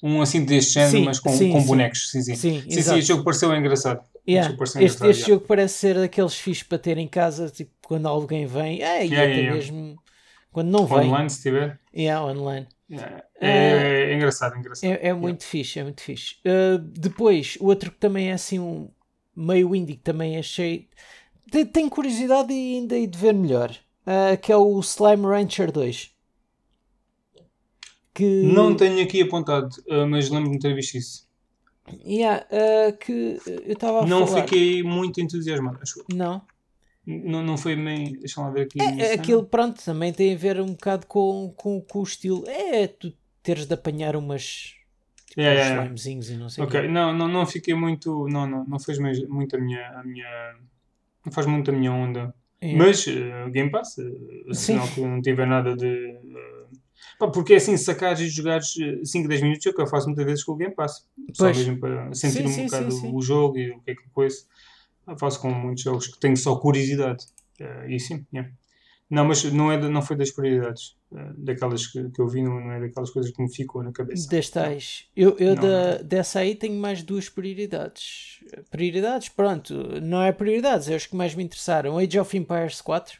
um 0.03 0.21
assim 0.21 0.45
deste 0.45 0.73
género, 0.73 0.91
sim, 0.91 1.05
mas 1.05 1.19
com, 1.19 1.31
sim, 1.31 1.51
com 1.51 1.63
bonecos. 1.63 2.11
Sim, 2.11 2.21
sim. 2.21 2.35
Sim, 2.35 2.61
sim, 2.61 2.81
sim, 2.81 2.97
este 2.97 3.07
jogo 3.07 3.23
pareceu 3.23 3.55
engraçado. 3.55 4.01
Yeah. 4.27 4.53
Este, 4.53 4.63
este, 4.63 4.83
este 4.83 5.03
yeah. 5.03 5.27
jogo 5.27 5.45
parece 5.47 5.75
ser 5.75 5.95
daqueles 5.95 6.35
fixos 6.35 6.67
para 6.67 6.77
ter 6.77 6.97
em 6.97 7.07
casa, 7.07 7.49
tipo, 7.49 7.71
quando 7.83 8.07
alguém 8.07 8.45
vem, 8.45 8.83
é, 8.83 9.05
e 9.05 9.09
yeah, 9.09 9.23
até 9.23 9.39
yeah, 9.39 9.55
mesmo 9.55 9.97
quando 10.51 10.69
não 10.69 10.85
vem. 10.85 11.07
Online, 11.07 11.29
se 11.29 11.41
tiver. 11.41 11.79
Yeah, 11.95 12.25
online. 12.25 12.67
É, 12.89 13.23
é, 13.39 14.11
é, 14.11 14.15
engraçado, 14.15 14.57
engraçado. 14.57 14.89
É, 14.89 15.09
é 15.09 15.13
muito 15.13 15.43
fixe, 15.43 15.79
é 15.79 15.83
muito 15.83 16.01
fixe. 16.01 16.37
Uh, 16.45 16.79
depois, 16.79 17.57
outro 17.59 17.91
que 17.91 17.97
também 17.97 18.29
é 18.29 18.33
assim 18.33 18.59
um 18.59 18.89
meio 19.37 19.75
indie 19.75 19.95
que 19.95 20.03
também 20.03 20.37
achei. 20.37 20.89
Tenho 21.71 21.89
curiosidade 21.89 22.51
e 22.51 22.75
ainda 22.75 23.07
de 23.07 23.17
ver 23.17 23.33
melhor. 23.33 23.77
Uh, 24.05 24.37
que 24.41 24.51
é 24.51 24.57
o 24.57 24.79
Slime 24.79 25.25
Rancher 25.25 25.71
2. 25.71 26.11
Que... 28.13 28.41
Não 28.43 28.75
tenho 28.75 29.03
aqui 29.03 29.21
apontado, 29.21 29.69
uh, 29.89 30.07
mas 30.07 30.29
lembro-me 30.29 30.57
de 30.57 30.61
ter 30.61 30.73
visto 30.73 30.95
isso. 30.95 31.27
Yeah, 32.05 32.45
uh, 32.45 32.97
que 32.97 33.37
eu 33.45 33.73
estava 33.73 34.05
Não 34.05 34.25
falar. 34.25 34.43
fiquei 34.43 34.81
muito 34.81 35.21
entusiasmado, 35.21 35.79
acho. 35.81 36.03
Não. 36.13 36.41
Não, 37.05 37.41
não 37.43 37.57
foi 37.57 37.75
meio. 37.75 38.19
Deixa 38.19 38.41
lá 38.41 38.49
ver 38.49 38.63
aqui. 38.63 38.81
É, 38.81 39.13
aquilo, 39.13 39.43
pronto, 39.43 39.81
também 39.83 40.11
tem 40.11 40.33
a 40.33 40.37
ver 40.37 40.59
um 40.59 40.67
bocado 40.67 41.05
com, 41.05 41.53
com, 41.55 41.79
com 41.81 41.99
o 41.99 42.03
estilo. 42.03 42.43
É 42.47 42.87
tu 42.87 43.13
teres 43.41 43.65
de 43.65 43.73
apanhar 43.73 44.15
umas 44.15 44.73
yeah, 45.37 45.59
yeah, 45.59 45.83
slimezinhos 45.83 46.29
e 46.29 46.37
não 46.37 46.49
sei 46.49 46.63
Ok, 46.63 46.87
não, 46.87 47.13
não, 47.13 47.27
não 47.27 47.45
fiquei 47.45 47.73
muito. 47.73 48.27
Não, 48.27 48.47
não, 48.47 48.65
não 48.65 48.79
fez 48.79 48.97
muito 48.99 49.55
a 49.55 49.59
minha, 49.59 49.87
a 49.89 50.03
minha. 50.03 50.55
Não 51.25 51.31
faz 51.31 51.45
muito 51.45 51.69
a 51.71 51.73
minha 51.73 51.91
onda. 51.91 52.33
Yeah. 52.63 52.83
Mas 52.83 53.05
uh, 53.05 53.51
Game 53.51 53.69
Pass, 53.69 53.97
uh, 53.97 54.53
sinal 54.53 54.87
que 54.87 55.01
não 55.01 55.21
tiver 55.21 55.45
nada 55.45 55.75
de. 55.75 56.17
Uh, 57.19 57.31
porque 57.31 57.53
é 57.53 57.57
assim, 57.57 57.77
sacares 57.77 58.19
e 58.19 58.29
jogares 58.29 58.73
5, 59.03 59.27
10 59.27 59.41
minutos 59.41 59.65
é 59.65 59.69
o 59.69 59.73
que 59.73 59.81
eu 59.81 59.87
faço 59.87 60.07
muitas 60.07 60.25
vezes 60.25 60.43
com 60.43 60.53
o 60.53 60.55
Game 60.55 60.73
Pass. 60.73 61.05
Só 61.33 61.47
mesmo 61.47 61.79
para 61.79 62.13
sentir 62.13 62.39
sim, 62.39 62.45
um 62.45 62.49
sim, 62.49 62.65
bocado 62.65 62.91
sim, 62.91 63.11
o 63.13 63.21
jogo 63.21 63.57
e 63.57 63.71
o 63.71 63.79
que 63.81 63.91
é 63.91 63.95
que 63.95 64.03
depois. 64.03 64.47
Faço 65.17 65.39
com 65.39 65.49
muitos 65.49 65.83
jogos 65.83 66.07
que 66.07 66.19
tenho 66.19 66.35
só 66.35 66.55
curiosidade. 66.57 67.25
Uh, 67.61 67.89
e 67.89 67.99
sim, 67.99 68.25
yeah. 68.33 68.51
Não, 69.09 69.25
mas 69.25 69.43
não, 69.45 69.71
é 69.71 69.77
não 69.77 70.01
foi 70.01 70.17
das 70.17 70.31
prioridades. 70.31 70.96
Uh, 71.09 71.33
daquelas 71.37 71.87
que, 71.87 72.09
que 72.09 72.21
eu 72.21 72.27
vi, 72.27 72.41
não, 72.41 72.71
é 72.71 72.81
daquelas 72.81 73.09
coisas 73.09 73.31
que 73.31 73.41
me 73.41 73.53
ficou 73.53 73.81
na 73.81 73.93
cabeça. 73.93 74.29
Das 74.29 74.49
tais. 74.49 75.07
Eu, 75.15 75.37
eu 75.37 75.55
não, 75.55 75.61
da, 75.61 75.97
não. 75.97 76.03
dessa 76.03 76.39
aí 76.39 76.53
tenho 76.53 76.79
mais 76.79 77.01
duas 77.01 77.29
prioridades. 77.29 78.43
Prioridades, 78.69 79.29
pronto, 79.29 79.73
não 80.01 80.21
é 80.21 80.33
prioridades, 80.33 80.89
é 80.89 80.95
os 80.95 81.05
que 81.05 81.15
mais 81.15 81.33
me 81.33 81.43
interessaram. 81.43 81.97
Age 81.97 82.19
of 82.19 82.37
Empires 82.37 82.81
4 82.81 83.19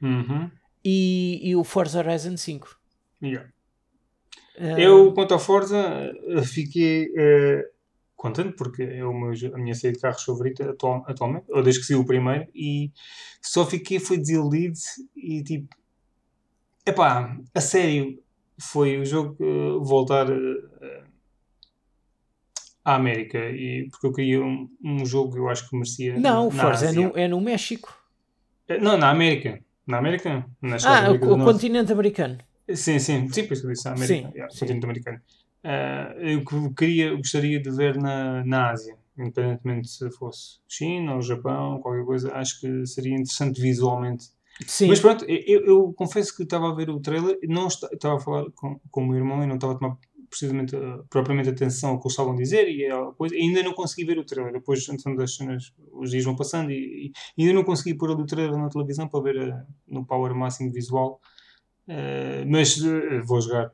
uhum. 0.00 0.50
e, 0.84 1.40
e 1.42 1.56
o 1.56 1.64
Forza 1.64 1.98
Horizon 1.98 2.36
5. 2.36 2.78
Yeah. 3.20 3.48
Uh, 4.56 4.78
eu, 4.78 5.12
quanto 5.12 5.34
ao 5.34 5.40
Forza, 5.40 6.12
fiquei 6.44 7.06
uh, 7.08 7.64
contente 8.24 8.52
porque 8.52 8.82
é 8.82 9.02
meu, 9.02 9.32
a 9.54 9.58
minha 9.58 9.74
saída 9.74 9.96
de 9.96 10.02
carros 10.02 10.22
favorita 10.22 10.70
atual, 10.70 11.04
atualmente, 11.06 11.46
ou 11.50 11.62
desde 11.62 11.80
que 11.80 11.86
saiu 11.86 12.00
o 12.00 12.06
primeiro, 12.06 12.46
e 12.54 12.90
só 13.42 13.66
fiquei, 13.66 13.98
foi 13.98 14.18
desiludido 14.18 14.78
e 15.16 15.42
tipo. 15.42 15.68
Epá, 16.86 17.36
a 17.54 17.60
sério, 17.60 18.22
foi 18.58 18.98
o 18.98 19.04
jogo 19.04 19.36
uh, 19.42 19.82
voltar 19.84 20.30
uh, 20.30 21.04
à 22.84 22.94
América. 22.94 23.38
E, 23.38 23.88
porque 23.90 24.06
eu 24.06 24.12
queria 24.12 24.42
um, 24.42 24.68
um 24.82 25.04
jogo 25.06 25.32
que 25.32 25.38
eu 25.38 25.48
acho 25.48 25.68
que 25.68 25.76
merecia. 25.76 26.18
Não, 26.18 26.48
o 26.48 26.50
Forza 26.50 26.86
é 26.86 26.92
no, 26.92 27.18
é 27.18 27.28
no 27.28 27.40
México. 27.40 27.96
Não, 28.80 28.96
na 28.96 29.10
América. 29.10 29.60
Na 29.86 29.98
América? 29.98 30.46
Na 30.62 30.76
ah, 30.84 31.10
o, 31.10 31.34
o 31.34 31.44
continente 31.44 31.92
americano. 31.92 32.38
Sim, 32.68 32.98
sim, 32.98 33.28
sim, 33.30 33.46
pois 33.46 33.62
eu 33.62 33.70
disse, 33.70 33.86
a 33.86 33.92
América, 33.92 34.28
sim, 34.28 34.34
yeah, 34.34 34.50
sim. 34.50 34.60
continente 34.60 34.84
americano. 34.84 35.20
Uh, 35.62 36.20
eu 36.20 36.74
queria, 36.74 37.14
gostaria 37.14 37.60
de 37.60 37.70
ver 37.70 37.96
na, 37.98 38.42
na 38.44 38.70
Ásia, 38.70 38.96
independentemente 39.18 39.88
se 39.88 40.10
fosse 40.10 40.58
China 40.66 41.14
ou 41.14 41.22
Japão, 41.22 41.80
qualquer 41.80 42.04
coisa, 42.04 42.34
acho 42.34 42.60
que 42.60 42.86
seria 42.86 43.14
interessante 43.14 43.60
visualmente. 43.60 44.30
Sim. 44.66 44.86
Mas 44.86 45.00
pronto, 45.00 45.24
eu, 45.24 45.64
eu 45.66 45.92
confesso 45.94 46.34
que 46.36 46.44
estava 46.44 46.70
a 46.70 46.74
ver 46.74 46.88
o 46.88 47.00
trailer, 47.00 47.38
não 47.48 47.66
estava 47.66 48.16
a 48.16 48.20
falar 48.20 48.44
com, 48.54 48.80
com 48.90 49.02
o 49.02 49.06
meu 49.06 49.16
irmão 49.16 49.42
e 49.42 49.46
não 49.46 49.56
estava 49.56 49.74
a 49.74 49.76
tomar 49.76 49.98
precisamente 50.28 50.74
uh, 50.74 51.04
propriamente 51.08 51.48
atenção 51.48 51.90
ao 51.90 52.00
que 52.00 52.06
eles 52.06 52.12
estavam 52.12 52.32
a 52.32 52.36
dizer 52.36 52.68
e 52.68 52.86
a 52.86 53.12
coisa, 53.12 53.34
ainda 53.34 53.62
não 53.62 53.72
consegui 53.72 54.04
ver 54.04 54.18
o 54.18 54.24
trailer. 54.24 54.52
Depois, 54.52 54.86
então, 54.88 55.14
das 55.14 55.36
cenas, 55.36 55.72
os 55.92 56.10
dias 56.10 56.24
vão 56.24 56.36
passando 56.36 56.70
e, 56.70 57.12
e, 57.36 57.42
ainda 57.42 57.54
não 57.54 57.64
consegui 57.64 57.94
pôr 57.94 58.10
o 58.10 58.26
trailer 58.26 58.56
na 58.56 58.68
televisão 58.68 59.08
para 59.08 59.20
ver 59.22 59.36
uh, 59.36 59.66
no 59.86 60.04
power 60.04 60.34
máximo 60.34 60.72
visual. 60.72 61.20
Uh, 61.88 62.46
mas 62.48 62.78
vou 63.24 63.40
jogar. 63.40 63.70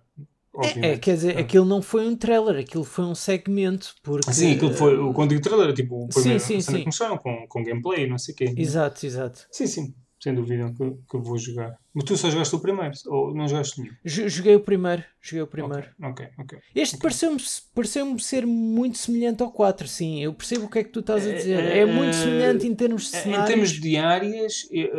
É, 0.83 0.91
é, 0.91 0.99
quer 0.99 1.15
dizer, 1.15 1.37
ah. 1.37 1.41
aquilo 1.41 1.65
não 1.65 1.81
foi 1.81 2.07
um 2.09 2.17
trailer, 2.17 2.57
aquilo 2.57 2.85
foi 2.85 3.05
um 3.05 3.15
segmento. 3.15 3.95
Porque, 4.03 4.33
sim, 4.33 4.55
aquilo 4.55 4.75
foi. 4.75 4.97
Quando 5.15 5.31
digo 5.31 5.41
trailer, 5.41 5.73
tipo, 5.73 6.05
o 6.05 6.09
primeiro 6.09 6.41
sim, 6.41 6.61
sim, 6.61 6.73
sim. 6.73 6.81
começaram 6.81 7.17
com, 7.17 7.47
com 7.49 7.63
gameplay, 7.63 8.09
não 8.09 8.19
sei 8.19 8.35
o 8.35 8.37
quê. 8.37 8.55
Exato, 8.57 9.07
exato. 9.07 9.47
Sim, 9.51 9.67
sim 9.67 9.95
sem 10.21 10.35
dúvida 10.35 10.73
que, 10.77 10.91
que 11.11 11.17
vou 11.17 11.39
jogar. 11.39 11.75
Mas 11.95 12.05
tu 12.05 12.17
só 12.17 12.31
jogaste 12.31 12.55
o 12.55 12.61
primeiro, 12.61 12.95
ou 13.07 13.35
não 13.35 13.49
jogaste 13.49 13.81
nenhum? 13.81 13.95
Joguei 14.05 14.55
o 14.55 14.61
primeiro, 14.61 15.03
joguei 15.21 15.43
o 15.43 15.47
primeiro. 15.47 15.89
Ok, 16.03 16.29
ok. 16.39 16.59
Este 16.75 16.97
okay. 16.97 17.03
pareceu-me 17.03 17.43
pareceu 17.75 18.19
ser 18.19 18.47
muito 18.47 18.99
semelhante 18.99 19.43
ao 19.43 19.51
4, 19.51 19.89
sim. 19.89 20.23
Eu 20.23 20.35
percebo 20.35 20.67
o 20.67 20.69
que 20.69 20.81
é 20.81 20.85
que 20.85 20.91
tu 20.91 21.01
estás 21.01 21.27
a 21.27 21.33
dizer. 21.33 21.65
É, 21.65 21.79
é 21.79 21.87
muito 21.87 22.15
semelhante 22.15 22.67
em 22.67 22.75
termos 22.75 23.05
de 23.05 23.09
cenários. 23.09 23.45
Em 23.45 23.47
termos 23.47 23.71
de 23.71 23.97
áreas, 23.97 24.69
é, 24.71 24.91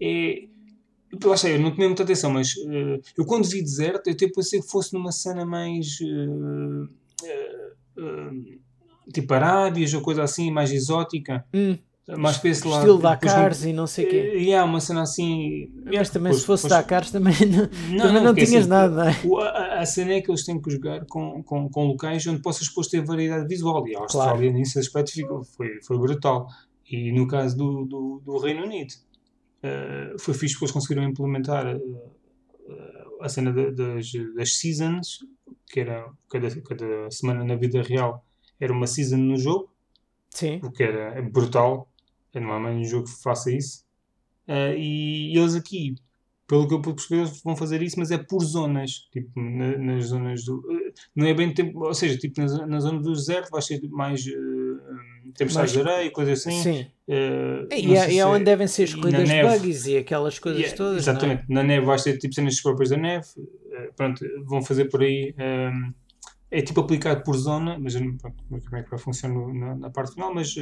é, 0.00 0.48
lá 1.24 1.36
sei, 1.36 1.56
eu 1.56 1.60
não 1.60 1.72
tomei 1.72 1.88
muita 1.88 2.04
atenção, 2.04 2.30
mas 2.30 2.54
eu 3.18 3.26
quando 3.26 3.48
vi 3.48 3.60
deserto, 3.60 4.06
eu 4.06 4.12
até 4.12 4.28
pensei 4.28 4.60
que 4.60 4.68
fosse 4.68 4.92
numa 4.94 5.10
cena 5.10 5.44
mais 5.44 5.98
uh, 6.00 6.84
uh, 7.98 9.12
tipo 9.12 9.34
Arábias 9.34 9.92
ou 9.94 10.00
coisa 10.00 10.22
assim, 10.22 10.48
mais 10.52 10.70
exótica. 10.70 11.44
Hum 11.52 11.76
mais 12.08 12.36
para 12.36 12.50
esse 12.50 12.66
lado. 12.66 12.80
Estilo 12.80 12.98
Dakars 12.98 13.64
e 13.64 13.72
não 13.72 13.86
sei 13.86 14.06
o 14.06 14.08
quê. 14.08 14.34
E 14.38 14.54
há 14.54 14.64
uma 14.64 14.80
cena 14.80 15.02
assim. 15.02 15.70
Mas 15.84 16.10
também 16.10 16.32
se 16.32 16.44
fosse 16.44 16.68
Dakars 16.68 17.10
também 17.12 17.34
não, 17.46 17.68
não, 17.90 18.06
também 18.06 18.22
não, 18.22 18.34
tinhas 18.34 18.54
assim, 18.54 18.68
nada, 18.68 18.94
não 18.94 19.40
é? 19.40 19.46
A, 19.46 19.80
a, 19.80 19.86
cena 19.86 20.14
é 20.14 20.20
que 20.20 20.30
eles 20.30 20.44
têm 20.44 20.60
que 20.60 20.70
jogar 20.70 21.04
com, 21.06 21.42
com, 21.44 21.68
com 21.68 21.86
locais 21.86 22.26
onde 22.26 22.42
possas 22.42 22.66
depois 22.66 22.88
ter 22.88 23.04
variedade 23.04 23.46
visual. 23.46 23.86
E 23.86 23.94
a 23.94 24.00
Austrália, 24.00 24.34
claro. 24.34 24.52
nesse 24.52 24.78
aspecto, 24.78 25.12
ficou, 25.12 25.44
foi, 25.44 25.80
foi 25.82 25.98
brutal. 25.98 26.48
E 26.90 27.12
no 27.12 27.26
caso 27.28 27.56
do, 27.56 27.84
do, 27.84 28.22
do 28.24 28.38
Reino 28.38 28.64
Unido, 28.64 28.92
uh, 29.62 30.18
foi 30.18 30.34
fixe 30.34 30.54
porque 30.54 30.64
eles 30.64 30.72
conseguiram 30.72 31.04
implementar 31.04 31.76
uh, 31.76 32.12
a 33.20 33.28
cena 33.28 33.52
de, 33.52 33.70
das, 33.70 34.10
das 34.34 34.56
seasons, 34.56 35.20
que 35.68 35.80
era 35.80 36.04
cada, 36.28 36.50
cada 36.62 37.10
semana 37.10 37.44
na 37.44 37.54
vida 37.54 37.80
real 37.80 38.24
era 38.60 38.72
uma 38.72 38.88
season 38.88 39.18
no 39.18 39.36
jogo. 39.36 39.72
Sim. 40.30 40.60
O 40.62 40.70
que 40.70 40.82
era 40.82 41.20
brutal 41.22 41.88
não 42.40 42.52
há 42.52 42.60
mais 42.60 42.76
um 42.76 42.84
jogo 42.84 43.06
que 43.06 43.22
faça 43.22 43.50
isso. 43.50 43.84
Uh, 44.48 44.76
e 44.76 45.38
eles 45.38 45.54
aqui, 45.54 45.94
pelo 46.46 46.66
que 46.66 46.74
eu 46.74 46.82
pude 46.82 46.96
perceber, 46.96 47.30
vão 47.44 47.56
fazer 47.56 47.82
isso, 47.82 47.98
mas 47.98 48.10
é 48.10 48.18
por 48.18 48.44
zonas. 48.44 49.08
Tipo, 49.12 49.40
na, 49.40 49.78
nas 49.78 50.06
zonas 50.06 50.44
do. 50.44 50.58
Uh, 50.58 50.92
não 51.14 51.26
é 51.26 51.34
bem 51.34 51.52
tempo. 51.54 51.84
Ou 51.84 51.94
seja, 51.94 52.18
tipo, 52.18 52.40
na, 52.40 52.66
na 52.66 52.80
zona 52.80 53.00
do 53.00 53.12
deserto 53.12 53.50
vai 53.50 53.62
ser 53.62 53.80
mais. 53.88 54.26
Uh, 54.26 55.32
tempestades 55.34 55.72
de 55.72 55.80
areia, 55.80 56.10
coisas 56.10 56.40
assim. 56.40 56.62
Sim. 56.62 56.86
Uh, 57.08 57.72
e, 57.72 57.94
é, 57.94 58.16
é 58.16 58.26
onde 58.26 58.44
devem 58.44 58.66
ser 58.66 58.84
escolhidas 58.84 59.28
bugs 59.28 59.86
e 59.86 59.96
aquelas 59.96 60.38
coisas 60.38 60.60
yeah, 60.60 60.76
todas. 60.76 60.96
É? 60.96 61.10
Exatamente. 61.10 61.42
É? 61.42 61.54
Na 61.54 61.62
neve 61.62 61.86
vai 61.86 61.98
ser 61.98 62.18
tipo 62.18 62.34
cenas 62.34 62.60
próprias 62.60 62.90
da 62.90 62.96
neve. 62.96 63.26
Pronto, 63.96 64.24
vão 64.44 64.62
fazer 64.62 64.86
por 64.86 65.02
aí. 65.02 65.34
Um, 65.38 65.92
é 66.50 66.60
tipo 66.60 66.80
aplicado 66.80 67.22
por 67.24 67.34
zona, 67.34 67.78
mas 67.78 67.94
pronto, 67.94 68.44
como 68.46 68.76
é 68.76 68.82
que 68.82 68.90
vai 68.90 68.98
funcionar 68.98 69.54
na, 69.54 69.74
na 69.74 69.90
parte 69.90 70.12
final, 70.12 70.34
mas, 70.34 70.54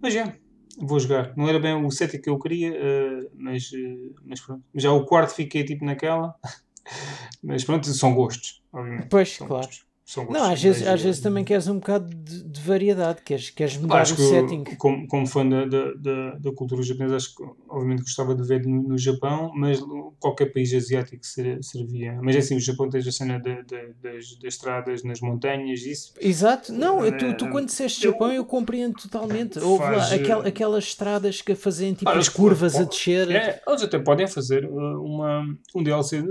mas 0.00 0.14
é 0.14 0.38
vou 0.78 0.98
jogar. 0.98 1.34
Não 1.36 1.48
era 1.48 1.58
bem 1.58 1.74
o 1.74 1.90
set 1.90 2.18
que 2.18 2.30
eu 2.30 2.38
queria, 2.38 2.72
uh, 2.72 3.30
mas, 3.34 3.70
uh, 3.72 4.14
mas 4.24 4.40
pronto. 4.40 4.64
Já 4.74 4.92
o 4.92 5.04
quarto 5.04 5.34
fiquei 5.34 5.64
tipo 5.64 5.84
naquela. 5.84 6.34
mas 7.42 7.64
pronto, 7.64 7.86
são 7.88 8.14
gostos, 8.14 8.62
obviamente. 8.72 9.08
Pois, 9.08 9.36
são 9.36 9.46
claro. 9.46 9.66
Gostos. 9.66 9.89
Não, 10.28 10.50
às 10.50 10.62
vezes, 10.62 10.86
às 10.86 11.00
vezes 11.00 11.20
também 11.20 11.44
queres 11.44 11.68
um 11.68 11.74
bocado 11.74 12.08
de, 12.14 12.42
de 12.42 12.60
variedade, 12.60 13.22
queres, 13.22 13.50
queres 13.50 13.76
mudar 13.76 14.00
acho 14.00 14.14
o 14.14 14.16
setting. 14.16 14.64
Eu, 14.66 14.76
como, 14.76 15.06
como 15.06 15.26
fã 15.26 15.48
da, 15.48 15.64
da, 15.64 16.30
da, 16.38 16.52
cultura 16.52 16.82
japonesa, 16.82 17.16
acho 17.16 17.34
que 17.34 17.42
obviamente 17.68 18.02
gostava 18.02 18.34
de 18.34 18.46
ver 18.46 18.66
no, 18.66 18.82
no 18.82 18.98
Japão, 18.98 19.52
mas 19.54 19.80
qualquer 20.18 20.46
país 20.46 20.72
asiático 20.74 21.24
servia. 21.62 22.18
Mas 22.22 22.36
é 22.36 22.38
assim, 22.40 22.56
o 22.56 22.60
Japão 22.60 22.88
tem 22.88 23.00
a 23.00 23.12
cena 23.12 23.38
de, 23.38 23.62
de, 23.62 23.94
das, 24.02 24.36
das 24.36 24.54
estradas 24.54 25.04
nas 25.04 25.20
montanhas, 25.20 25.80
isso. 25.82 26.12
Exato, 26.20 26.72
não, 26.72 27.04
é, 27.04 27.12
tu, 27.12 27.36
tu 27.36 27.48
quando 27.48 27.66
disseste 27.66 28.04
eu, 28.04 28.12
Japão 28.12 28.32
eu 28.32 28.44
compreendo 28.44 28.94
totalmente. 28.94 29.58
Houve 29.58 29.84
faz, 29.84 30.10
lá 30.10 30.14
aquel, 30.14 30.40
aquelas 30.40 30.84
estradas 30.84 31.40
que 31.40 31.54
fazem 31.54 31.94
tipo 31.94 32.10
as 32.10 32.28
curvas 32.28 32.74
a 32.76 32.84
descer. 32.84 33.30
É, 33.30 33.60
eles 33.66 33.82
até 33.82 33.98
podem 33.98 34.26
fazer 34.26 34.66
uma, 34.66 35.44
um 35.74 35.82
DLC. 35.82 36.22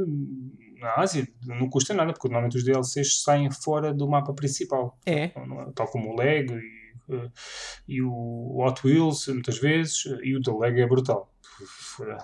Na 0.79 0.95
Ásia 0.95 1.27
não 1.45 1.69
custa 1.69 1.93
nada, 1.93 2.13
porque 2.13 2.27
normalmente 2.27 2.57
os 2.57 2.63
DLCs 2.63 3.21
saem 3.21 3.51
fora 3.51 3.93
do 3.93 4.07
mapa 4.07 4.33
principal. 4.33 4.97
É. 5.05 5.29
Tal 5.75 5.87
como 5.87 6.11
o 6.11 6.15
Lego 6.15 6.53
e, 6.53 6.93
eh, 7.09 7.29
e 7.87 8.01
o 8.01 8.57
Hot 8.59 8.85
Wheels, 8.85 9.27
muitas 9.27 9.59
vezes, 9.59 10.05
e 10.23 10.35
o 10.35 10.39
do 10.39 10.57
Lego 10.57 10.79
é 10.79 10.87
brutal. 10.87 11.33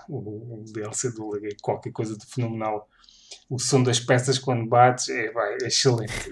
O, 0.08 0.64
DLC 0.72 1.12
do 1.12 1.30
Lego 1.30 1.46
é 1.46 1.56
qualquer 1.60 1.92
coisa 1.92 2.16
de 2.16 2.24
fenomenal. 2.26 2.88
O 3.50 3.58
som 3.58 3.82
das 3.82 4.00
peças 4.00 4.38
quando 4.38 4.66
bates 4.66 5.08
é, 5.08 5.30
vai, 5.30 5.54
é 5.62 5.66
excelente. 5.66 6.30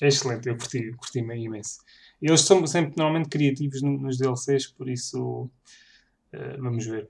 É 0.00 0.08
excelente, 0.08 0.48
eu 0.48 0.56
curti, 0.56 0.92
curti 0.92 1.20
imenso. 1.20 1.78
Eles 2.20 2.40
são 2.40 2.66
sempre 2.66 2.94
normalmente 2.96 3.28
criativos 3.28 3.82
nos 3.82 4.18
DLCs, 4.18 4.66
por 4.68 4.88
isso 4.88 5.44
uh, 6.32 6.60
vamos 6.60 6.86
ver. 6.86 7.08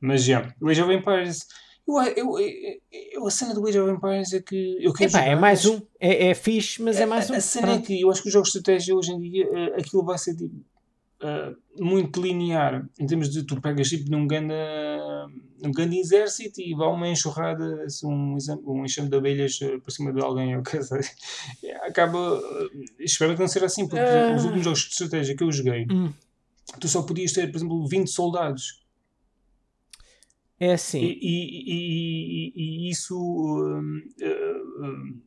Mas 0.00 0.24
já, 0.24 0.54
o 0.60 0.68
Age 0.68 0.82
of 0.82 0.92
Empires 0.92 1.46
eu, 1.86 2.38
eu, 2.38 2.80
eu, 3.12 3.26
a 3.26 3.30
cena 3.30 3.52
do 3.52 3.66
Age 3.66 3.78
of 3.78 3.92
Empires 3.92 4.32
é 4.32 4.40
que 4.40 4.78
eu 4.80 4.92
quero 4.92 5.10
Epá, 5.10 5.20
é 5.20 5.22
jogar, 5.24 5.32
é 5.32 5.36
mais 5.36 5.66
um, 5.66 5.82
é, 6.00 6.28
é 6.28 6.34
fixe, 6.34 6.82
mas 6.82 6.98
é 6.98 7.04
mais 7.04 7.30
a, 7.30 7.34
um. 7.34 7.36
A 7.36 7.40
cena 7.40 7.66
Pronto. 7.66 7.82
é 7.82 7.86
que 7.86 8.00
eu 8.00 8.10
acho 8.10 8.22
que 8.22 8.28
os 8.28 8.32
jogos 8.32 8.50
de 8.50 8.58
estratégia 8.58 8.96
hoje 8.96 9.12
em 9.12 9.20
dia 9.20 9.46
uh, 9.46 9.78
aquilo 9.78 10.02
vai 10.02 10.16
ser 10.16 10.34
tipo, 10.34 10.54
uh, 10.54 11.56
muito 11.78 12.22
linear 12.22 12.88
em 12.98 13.06
termos 13.06 13.28
de 13.28 13.42
tu 13.42 13.60
pegas 13.60 13.90
tipo 13.90 14.10
num 14.10 14.26
grande, 14.26 14.54
num 15.62 15.72
grande 15.72 15.98
exército 15.98 16.58
e 16.62 16.74
vai 16.74 16.88
uma 16.88 17.06
enxurrada, 17.06 17.82
assim, 17.84 18.06
um, 18.06 18.38
um 18.66 18.84
enxame 18.86 19.10
de 19.10 19.16
abelhas 19.18 19.60
uh, 19.60 19.78
por 19.80 19.90
cima 19.90 20.10
de 20.10 20.22
alguém, 20.22 20.56
ou 20.56 20.62
acaba. 21.84 22.40
espero 22.98 23.34
que 23.34 23.40
não 23.40 23.48
seja 23.48 23.66
assim, 23.66 23.86
porque 23.86 24.02
os 24.34 24.44
últimos 24.44 24.64
jogos 24.64 24.80
de 24.80 24.88
estratégia 24.88 25.36
que 25.36 25.44
eu 25.44 25.52
joguei, 25.52 25.86
hum. 25.90 26.10
tu 26.80 26.88
só 26.88 27.02
podias 27.02 27.32
ter, 27.32 27.50
por 27.50 27.58
exemplo, 27.58 27.86
20 27.86 28.08
soldados 28.08 28.83
é 30.64 30.72
assim. 30.74 31.00
E, 31.00 31.18
e, 31.20 32.52
e, 32.54 32.86
e 32.86 32.90
isso 32.90 33.16
um, 33.18 34.02
um, 34.80 35.20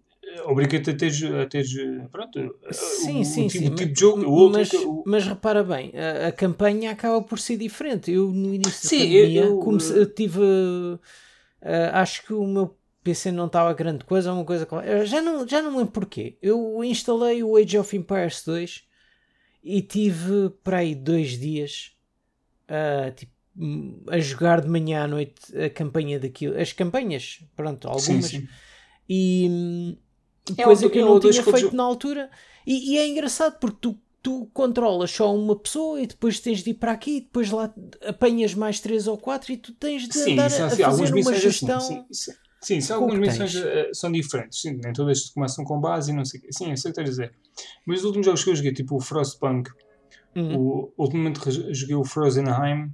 obriga-te 0.45 0.89
a 0.89 0.95
teres, 0.95 1.23
a 1.23 1.45
teres 1.45 1.71
pronto, 2.11 2.55
sim, 2.71 3.21
o, 3.21 3.25
sim, 3.25 3.45
o, 3.45 3.49
sim. 3.49 3.67
o 3.67 3.75
tipo 3.75 3.93
de 3.93 3.99
jogo. 3.99 4.25
O 4.25 4.49
mas, 4.49 4.73
outro, 4.73 5.03
mas 5.05 5.25
repara 5.25 5.63
bem, 5.63 5.91
a, 5.95 6.27
a, 6.27 6.31
campanha 6.31 6.91
acaba 6.91 7.21
por 7.21 7.39
ser 7.39 7.57
diferente. 7.57 8.11
Eu 8.11 8.31
no 8.31 8.53
início 8.53 8.89
sim, 8.89 8.97
da 8.97 9.03
pandemia 9.03 9.45
eu, 9.45 9.59
comecei, 9.59 9.97
eu 9.97 10.13
tive. 10.13 10.39
Uh, 10.39 10.99
acho 11.93 12.25
que 12.25 12.33
o 12.33 12.45
meu 12.45 12.77
PC 13.03 13.31
não 13.31 13.47
estava 13.47 13.73
grande 13.73 14.03
coisa, 14.03 14.33
uma 14.33 14.43
coisa. 14.45 14.67
Já 15.05 15.21
não, 15.21 15.47
já 15.47 15.61
não 15.61 15.77
lembro 15.77 15.93
porquê. 15.93 16.37
Eu 16.41 16.83
instalei 16.83 17.43
o 17.43 17.55
Age 17.55 17.77
of 17.77 17.95
Empires 17.95 18.43
2 18.45 18.83
e 19.63 19.81
tive 19.81 20.49
para 20.63 20.79
aí 20.79 20.93
dois 20.93 21.39
dias. 21.39 21.93
Uh, 22.69 23.11
tipo, 23.15 23.31
a 24.07 24.19
jogar 24.19 24.61
de 24.61 24.67
manhã 24.67 25.03
à 25.03 25.07
noite 25.07 25.57
a 25.57 25.69
campanha 25.69 26.19
daquilo, 26.19 26.59
as 26.59 26.73
campanhas, 26.73 27.39
pronto, 27.55 27.87
algumas, 27.87 28.25
sim, 28.25 28.41
sim. 28.41 28.47
e 29.09 29.97
é 30.55 30.63
coisa 30.63 30.89
que 30.89 30.99
eu 30.99 31.05
não 31.05 31.19
tinha 31.19 31.43
feito 31.43 31.75
na 31.75 31.83
altura. 31.83 32.29
E, 32.65 32.93
e, 32.93 32.97
é 32.97 33.07
engraçado 33.07 33.57
porque 33.59 33.77
tu, 33.81 33.97
tu 34.21 34.49
controlas 34.53 35.09
só 35.09 35.33
uma 35.35 35.55
pessoa 35.55 36.01
e 36.01 36.07
depois 36.07 36.39
tens 36.39 36.63
de 36.63 36.71
ir 36.71 36.75
para 36.75 36.91
aqui, 36.91 37.17
e 37.17 37.21
depois 37.21 37.49
lá 37.49 37.73
apanhas 38.05 38.53
mais 38.53 38.79
três 38.79 39.07
ou 39.07 39.17
quatro 39.17 39.51
e 39.51 39.57
tu 39.57 39.73
tens 39.73 40.07
de 40.07 40.13
sim, 40.13 40.33
andar 40.33 40.51
a, 40.51 40.65
a 40.65 40.69
fazer 40.69 41.13
uma 41.13 41.31
assim, 41.31 41.39
gestão. 41.39 41.77
Assim, 41.77 42.05
sim, 42.11 42.31
sim, 42.61 42.81
sim 42.81 42.93
algumas 42.93 43.17
missões 43.17 43.55
uh, 43.55 43.93
são 43.93 44.11
diferentes, 44.11 44.61
sim, 44.61 44.79
nem 44.83 44.93
todas 44.93 45.29
começam 45.29 45.63
com 45.63 45.79
base 45.79 46.11
e 46.11 46.13
não 46.13 46.25
sei 46.25 46.41
o 46.41 46.53
Sim, 46.53 46.71
eu 46.71 46.77
sei 46.77 46.91
o 46.91 46.93
que 46.93 47.01
estás 47.01 47.07
a 47.07 47.11
dizer. 47.11 47.33
Mas 47.85 47.99
os 47.99 48.05
últimos 48.05 48.25
jogos 48.25 48.43
que 48.43 48.49
eu 48.49 48.55
joguei, 48.55 48.73
tipo 48.73 48.95
o 48.97 48.99
Frostpunk, 48.99 49.71
uhum. 50.35 50.57
o, 50.57 50.93
ultimamente 50.97 51.39
joguei 51.73 51.95
o 51.95 52.03
Frozenheim, 52.03 52.91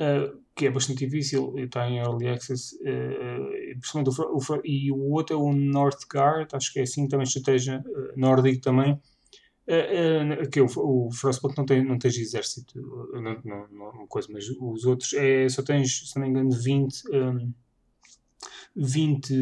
uh, 0.00 0.40
que 0.54 0.66
é 0.66 0.70
bastante 0.70 1.06
difícil, 1.06 1.54
está 1.58 1.88
em 1.88 1.98
Early 1.98 2.28
Access, 2.28 2.76
uh, 2.76 3.78
principalmente 3.80 4.20
o, 4.20 4.36
o, 4.36 4.60
e 4.64 4.92
o 4.92 5.12
outro 5.12 5.36
é 5.36 5.38
o 5.38 5.52
Northgard, 5.52 6.48
acho 6.54 6.72
que 6.72 6.80
é 6.80 6.82
assim, 6.82 7.06
também 7.06 7.24
estratégia 7.24 7.84
nórdico 8.16 8.60
também, 8.60 8.92
uh, 8.92 10.44
uh, 10.44 10.50
que 10.50 10.60
o, 10.60 10.66
o 10.66 11.10
Frostpunk 11.12 11.56
não, 11.56 11.66
tem, 11.66 11.84
não 11.84 11.98
tens 11.98 12.16
exército, 12.16 12.80
não, 13.12 13.40
não, 13.44 13.92
não, 13.92 14.06
coisa, 14.06 14.28
mas 14.32 14.48
os 14.48 14.84
outros 14.84 15.12
é, 15.14 15.48
só 15.48 15.62
tens, 15.62 16.10
se 16.10 16.18
não 16.18 16.26
me 16.26 16.30
engano, 16.30 16.50
20, 16.50 17.02
um, 17.14 17.52
20 18.76 19.32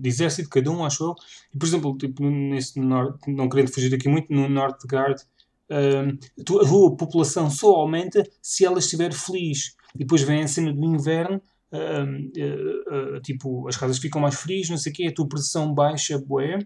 de 0.00 0.08
exército 0.08 0.48
cada 0.48 0.70
um, 0.70 0.84
acho 0.84 1.04
eu, 1.04 1.14
e 1.54 1.58
por 1.58 1.66
exemplo, 1.66 1.96
tipo, 1.96 2.28
nesse, 2.28 2.78
não 2.80 3.48
querendo 3.48 3.72
fugir 3.72 3.94
aqui 3.94 4.08
muito, 4.08 4.32
no 4.32 4.48
Northgard, 4.48 5.22
um, 5.70 6.40
a 6.40 6.44
tua 6.44 6.96
população 6.96 7.50
só 7.50 7.74
aumenta 7.74 8.26
se 8.40 8.64
ela 8.64 8.78
estiver 8.78 9.12
feliz 9.12 9.76
e 9.94 9.98
depois 9.98 10.22
vem 10.22 10.42
a 10.42 10.48
cena 10.48 10.72
do 10.72 10.84
inverno, 10.84 11.40
uh, 11.72 13.16
uh, 13.16 13.20
tipo, 13.20 13.68
as 13.68 13.76
casas 13.76 13.98
ficam 13.98 14.20
mais 14.20 14.34
frias, 14.34 14.68
não 14.68 14.76
sei 14.76 14.92
o 14.92 14.94
quê, 14.94 15.06
a 15.06 15.14
tua 15.14 15.28
produção 15.28 15.72
baixa, 15.74 16.18
bué. 16.18 16.58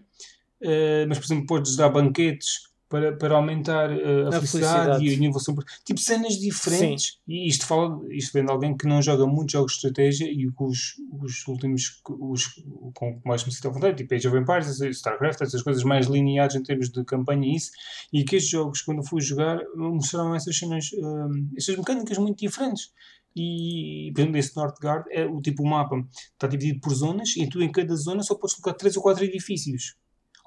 mas, 1.07 1.19
por 1.19 1.25
exemplo, 1.25 1.45
podes 1.45 1.75
dar 1.75 1.89
banquetes 1.89 2.72
para, 2.93 3.11
para 3.11 3.35
aumentar 3.35 3.89
uh, 3.89 4.25
a, 4.25 4.27
a, 4.27 4.31
felicidade, 4.33 4.49
felicidade, 4.51 5.05
e 5.05 5.09
a 5.09 5.13
inovação. 5.13 5.55
Tipo, 5.83 5.99
cenas 5.99 6.33
diferentes. 6.37 7.13
Sim. 7.13 7.19
E 7.27 7.47
isto, 7.47 7.65
fala, 7.65 7.99
isto 8.11 8.31
vem 8.31 8.45
de 8.45 8.51
alguém 8.51 8.77
que 8.77 8.85
não 8.85 9.01
joga 9.01 9.25
muitos 9.25 9.53
jogos 9.53 9.71
de 9.71 9.77
estratégia 9.77 10.31
e 10.31 10.47
os, 10.47 10.93
os 11.11 11.47
últimos 11.47 11.99
os, 12.07 12.63
com 12.93 13.19
mais 13.25 13.43
me 13.43 13.51
sinto 13.51 13.67
à 13.67 13.71
vontade, 13.71 13.97
tipo 13.97 14.13
Age 14.13 14.27
of 14.27 14.37
Empires, 14.37 14.79
StarCraft, 14.79 15.41
essas 15.41 15.63
coisas 15.63 15.83
mais 15.83 16.05
lineares 16.05 16.53
em 16.53 16.61
termos 16.61 16.91
de 16.91 17.03
campanha 17.03 17.47
e 17.47 17.55
isso. 17.55 17.71
E 18.13 18.23
que 18.23 18.35
estes 18.35 18.51
jogos, 18.51 18.83
quando 18.83 19.03
fui 19.03 19.21
jogar, 19.21 19.57
mostraram 19.75 20.35
essas 20.35 20.55
cenas, 20.55 20.91
uh, 20.91 21.31
essas 21.57 21.75
mecânicas 21.75 22.19
muito 22.19 22.37
diferentes. 22.37 22.91
E, 23.35 24.11
por 24.13 24.21
exemplo, 24.21 24.37
esse 24.37 24.55
Northgard, 24.55 25.05
é 25.09 25.25
o 25.25 25.41
tipo 25.41 25.63
o 25.63 25.67
mapa 25.67 25.95
está 26.33 26.45
dividido 26.45 26.79
por 26.79 26.93
zonas 26.93 27.35
e 27.35 27.49
tu 27.49 27.59
em 27.59 27.71
cada 27.71 27.95
zona 27.95 28.21
só 28.21 28.35
podes 28.35 28.55
colocar 28.55 28.77
3 28.77 28.97
ou 28.97 29.01
4 29.01 29.25
edifícios. 29.25 29.95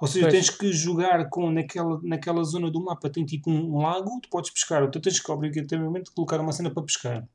Ou 0.00 0.06
seja, 0.06 0.26
pois. 0.26 0.34
tens 0.34 0.50
que 0.50 0.72
jogar 0.72 1.28
com 1.30 1.50
naquela, 1.50 1.98
naquela 2.02 2.44
zona 2.44 2.70
do 2.70 2.84
mapa, 2.84 3.08
tem 3.08 3.24
tipo 3.24 3.50
um, 3.50 3.78
lago, 3.78 4.20
tu 4.20 4.28
podes 4.28 4.50
pescar, 4.50 4.82
ou 4.82 4.90
tu 4.90 5.00
tens 5.00 5.18
que 5.18 5.32
obrigatoriamente 5.32 6.10
colocar 6.12 6.40
uma 6.40 6.52
cena 6.52 6.70
para 6.70 6.82
pescar. 6.82 7.26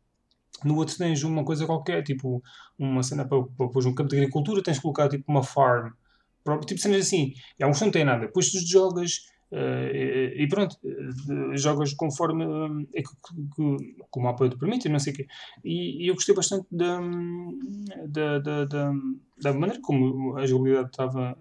No 0.64 0.76
outro 0.76 0.96
tens 0.96 1.24
uma 1.24 1.44
coisa 1.44 1.66
qualquer, 1.66 2.04
tipo 2.04 2.44
uma 2.78 3.02
cena 3.02 3.26
para, 3.26 3.42
para 3.44 3.68
pôr 3.68 3.88
um 3.88 3.96
campo 3.96 4.10
de 4.10 4.18
agricultura, 4.18 4.62
tens 4.62 4.78
que 4.78 4.84
colocar 4.84 5.10
tipo 5.10 5.24
uma 5.28 5.44
farm. 5.44 5.92
Tipo 6.66 6.80
cenas 6.80 7.02
assim. 7.02 7.34
E 7.60 7.64
alguns 7.64 7.82
não 7.82 7.92
têm 7.92 8.06
nada. 8.06 8.28
Depois 8.28 8.52
tu 8.52 8.60
jogas 8.60 9.32
Uh, 9.52 9.92
e, 9.94 10.44
e, 10.44 10.48
pronto, 10.48 10.78
uh, 10.82 11.58
jogas 11.58 11.94
conforme 11.94 12.46
uh, 12.46 12.88
é 12.94 13.02
que, 13.02 13.10
que, 13.54 13.94
que, 14.10 14.20
o 14.20 14.22
mapa 14.22 14.48
te 14.48 14.58
permite, 14.58 14.88
não 14.88 14.98
sei 14.98 15.12
o 15.12 15.16
quê. 15.18 15.28
E, 15.62 16.06
e, 16.06 16.08
eu 16.08 16.14
gostei 16.14 16.34
bastante 16.34 16.66
da, 16.72 17.02
da, 18.08 18.40
da, 18.40 18.66
da, 18.66 18.94
da 19.42 19.54
maneira 19.54 19.82
como 19.82 20.38
a 20.38 20.48
jogabilidade 20.48 20.92
estava 20.92 21.38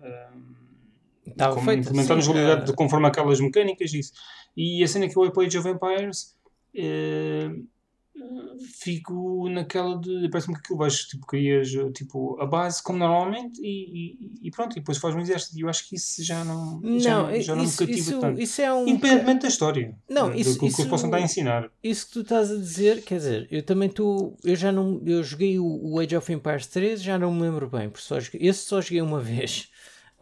Estava 1.30 1.54
como 1.54 1.66
feito, 1.66 1.80
implementar 1.80 2.16
sim, 2.16 2.22
jogabilidade 2.22 2.70
uh... 2.70 2.74
conforme 2.74 3.06
aquelas 3.06 3.40
mecânicas 3.40 3.92
isso. 3.92 4.12
E 4.56 4.82
a 4.82 4.88
cena 4.88 5.08
que 5.08 5.16
eu 5.16 5.30
para 5.30 5.44
Age 5.44 5.58
of 5.58 5.68
Empires 5.68 6.36
uh, 6.74 7.66
fico 8.78 9.48
naquela 9.48 9.98
de 9.98 10.28
parece-me 10.30 10.54
que 10.54 10.60
aquilo 10.60 10.78
vais 10.78 10.94
tipo 11.04 11.26
crias 11.26 11.70
tipo 11.94 12.40
a 12.40 12.46
base 12.46 12.82
como 12.82 12.98
normalmente 12.98 13.60
e, 13.62 14.16
e, 14.20 14.48
e 14.48 14.50
pronto 14.50 14.72
e 14.72 14.80
depois 14.80 14.98
faz 14.98 15.14
um 15.14 15.20
exército. 15.20 15.58
E 15.58 15.62
eu 15.62 15.68
acho 15.68 15.88
que 15.88 15.96
isso 15.96 16.22
já 16.22 16.44
não 16.44 16.80
não 16.80 17.00
já, 17.00 17.40
já 17.40 17.54
não 17.54 17.64
isso, 17.64 17.82
me 17.82 17.88
cativa 17.88 18.10
isso, 18.10 18.20
tanto. 18.20 18.40
isso 18.40 18.62
é 18.62 18.72
um 18.72 18.86
independentemente 18.86 19.42
da 19.42 19.48
história 19.48 19.96
não 20.08 20.34
isso, 20.34 20.54
do, 20.54 20.58
que 20.58 20.66
eles 20.66 20.84
possam 20.84 21.08
estar 21.08 21.18
a 21.18 21.22
ensinar. 21.22 21.70
isso 21.82 22.06
que 22.06 22.12
tu 22.12 22.20
estás 22.20 22.50
a 22.50 22.56
dizer 22.56 23.02
quer 23.02 23.16
dizer 23.16 23.48
eu 23.50 23.62
também 23.62 23.88
estou 23.88 24.36
eu 24.44 24.56
já 24.56 24.70
não 24.70 25.00
eu 25.06 25.22
joguei 25.22 25.58
o, 25.58 25.64
o, 25.64 25.98
Age 25.98 26.16
of 26.16 26.32
Empires 26.32 26.66
3 26.66 27.02
já 27.02 27.18
não 27.18 27.32
me 27.32 27.42
lembro 27.42 27.68
bem 27.68 27.88
porque 27.88 28.06
só 28.06 28.20
joguei, 28.20 28.48
esse 28.48 28.66
só 28.66 28.80
joguei 28.80 29.00
uma 29.00 29.20
vez 29.20 29.69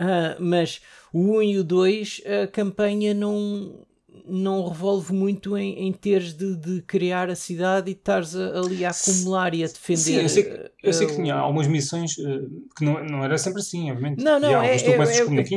uh, 0.01 0.43
mas 0.43 0.81
o 1.13 1.39
1 1.39 1.43
e 1.43 1.59
o 1.59 1.65
2, 1.65 2.23
a 2.45 2.47
campanha 2.47 3.15
não, 3.15 3.87
não 4.27 4.69
revolve 4.69 5.13
muito 5.13 5.57
em, 5.57 5.87
em 5.87 5.93
teres 5.93 6.35
de, 6.35 6.57
de 6.57 6.83
criar 6.83 7.31
a 7.31 7.35
cidade 7.35 7.91
e 7.91 7.95
estares 7.95 8.35
ali 8.35 8.85
a 8.85 8.91
acumular 8.91 9.55
e 9.55 9.65
a 9.65 9.67
defender. 9.67 9.99
Sim, 9.99 10.17
eu 10.17 10.29
sei 10.29 10.43
que, 10.45 10.71
eu 10.83 10.93
sei 10.93 11.07
que 11.07 11.15
tinha 11.17 11.35
algumas 11.35 11.67
missões 11.67 12.17
uh, 12.19 12.49
que 12.77 12.85
não, 12.85 13.05
não 13.05 13.25
era 13.25 13.39
sempre 13.39 13.61
assim, 13.61 13.91
obviamente. 13.91 14.23
Não, 14.23 14.39
não, 14.39 14.63
é, 14.63 14.77
é, 14.77 14.77
é, 14.77 14.97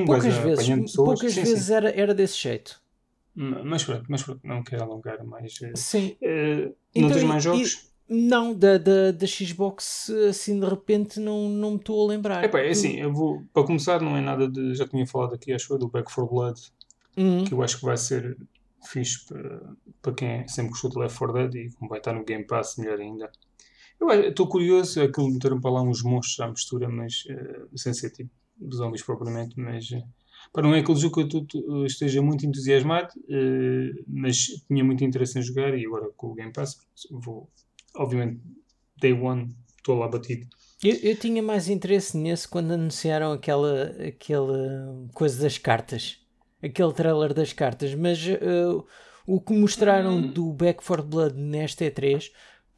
poucas 0.05 0.35
vezes, 0.37 0.95
poucas 0.95 1.33
sim, 1.33 1.43
vezes 1.43 1.65
sim. 1.65 1.73
Era, 1.73 1.89
era 1.91 2.13
desse 2.13 2.37
jeito. 2.37 2.81
Mas 3.33 3.83
pronto, 3.83 4.05
mas 4.09 4.23
pronto, 4.23 4.41
não 4.43 4.61
quero 4.61 4.83
alongar 4.83 5.23
mais. 5.23 5.53
Uh, 5.61 5.71
sim. 5.75 6.17
Uh, 6.21 6.75
não 6.95 7.07
então, 7.07 7.11
tens 7.11 7.23
mais 7.23 7.43
jogos? 7.43 7.73
E, 7.73 7.90
não, 8.13 8.53
da, 8.53 8.77
da, 8.77 9.11
da 9.11 9.25
Xbox 9.25 10.09
assim 10.29 10.59
de 10.59 10.65
repente 10.65 11.17
não, 11.17 11.47
não 11.47 11.71
me 11.71 11.77
estou 11.77 12.03
a 12.03 12.09
lembrar. 12.09 12.43
É 12.43 12.67
é 12.67 12.69
assim, 12.69 12.97
eu 12.97 13.13
vou, 13.13 13.41
para 13.53 13.63
começar, 13.63 14.01
não 14.01 14.17
é 14.17 14.21
nada 14.21 14.49
de. 14.49 14.75
Já 14.75 14.85
tinha 14.85 15.07
falado 15.07 15.33
aqui, 15.33 15.53
acho 15.53 15.73
eu, 15.73 15.79
do 15.79 15.87
Back 15.87 16.13
4 16.13 16.27
Blood, 16.27 16.61
uhum. 17.15 17.45
que 17.45 17.53
eu 17.53 17.63
acho 17.63 17.79
que 17.79 17.85
vai 17.85 17.95
ser 17.95 18.37
fixe 18.85 19.25
para, 19.25 19.75
para 20.01 20.13
quem 20.13 20.47
sempre 20.47 20.71
gostou 20.71 20.89
de 20.89 20.99
Left 20.99 21.17
4 21.17 21.33
Dead 21.33 21.55
e 21.55 21.75
como 21.75 21.89
vai 21.89 21.99
estar 21.99 22.13
no 22.13 22.25
Game 22.25 22.43
Pass, 22.45 22.75
melhor 22.77 22.99
ainda. 22.99 23.31
Eu 23.99 24.29
estou 24.29 24.47
curioso, 24.47 24.99
é 24.99 25.07
que 25.07 25.21
meteram 25.21 25.61
para 25.61 25.71
lá 25.71 25.81
uns 25.81 26.03
monstros 26.03 26.39
à 26.41 26.47
mistura, 26.49 26.89
mas 26.89 27.23
uh, 27.29 27.77
sem 27.77 27.93
ser 27.93 28.09
tipo 28.09 28.31
zombies 28.73 29.03
propriamente, 29.03 29.57
mas. 29.57 29.89
Uh, 29.89 30.03
para 30.51 30.63
não 30.63 30.75
é 30.75 30.79
aquele 30.79 30.97
jogo 30.97 31.29
que 31.29 31.55
eu 31.55 31.85
esteja 31.85 32.21
muito 32.21 32.45
entusiasmado, 32.45 33.13
uh, 33.17 34.03
mas 34.05 34.47
tinha 34.67 34.83
muito 34.83 35.03
interesse 35.03 35.39
em 35.39 35.41
jogar 35.41 35.77
e 35.77 35.85
agora 35.85 36.09
com 36.17 36.27
o 36.27 36.33
Game 36.33 36.51
Pass 36.51 36.77
vou, 37.09 37.47
obviamente, 37.95 38.41
day 38.99 39.13
one, 39.13 39.55
estou 39.77 39.97
lá 39.97 40.07
batido. 40.07 40.47
Eu, 40.83 40.95
eu 40.95 41.15
tinha 41.15 41.43
mais 41.43 41.69
interesse 41.69 42.17
nesse 42.17 42.47
quando 42.47 42.71
anunciaram 42.71 43.31
aquela, 43.31 43.95
aquela 44.07 45.07
coisa 45.13 45.41
das 45.43 45.57
cartas, 45.57 46.19
aquele 46.61 46.93
trailer 46.93 47.33
das 47.33 47.53
cartas, 47.53 47.93
mas 47.93 48.19
uh, 48.25 48.83
o 49.27 49.39
que 49.39 49.53
mostraram 49.53 50.17
hum. 50.17 50.31
do 50.31 50.51
Back 50.53 50.83
for 50.83 51.01
Blood 51.01 51.35
nesta 51.35 51.85
E3 51.85 52.31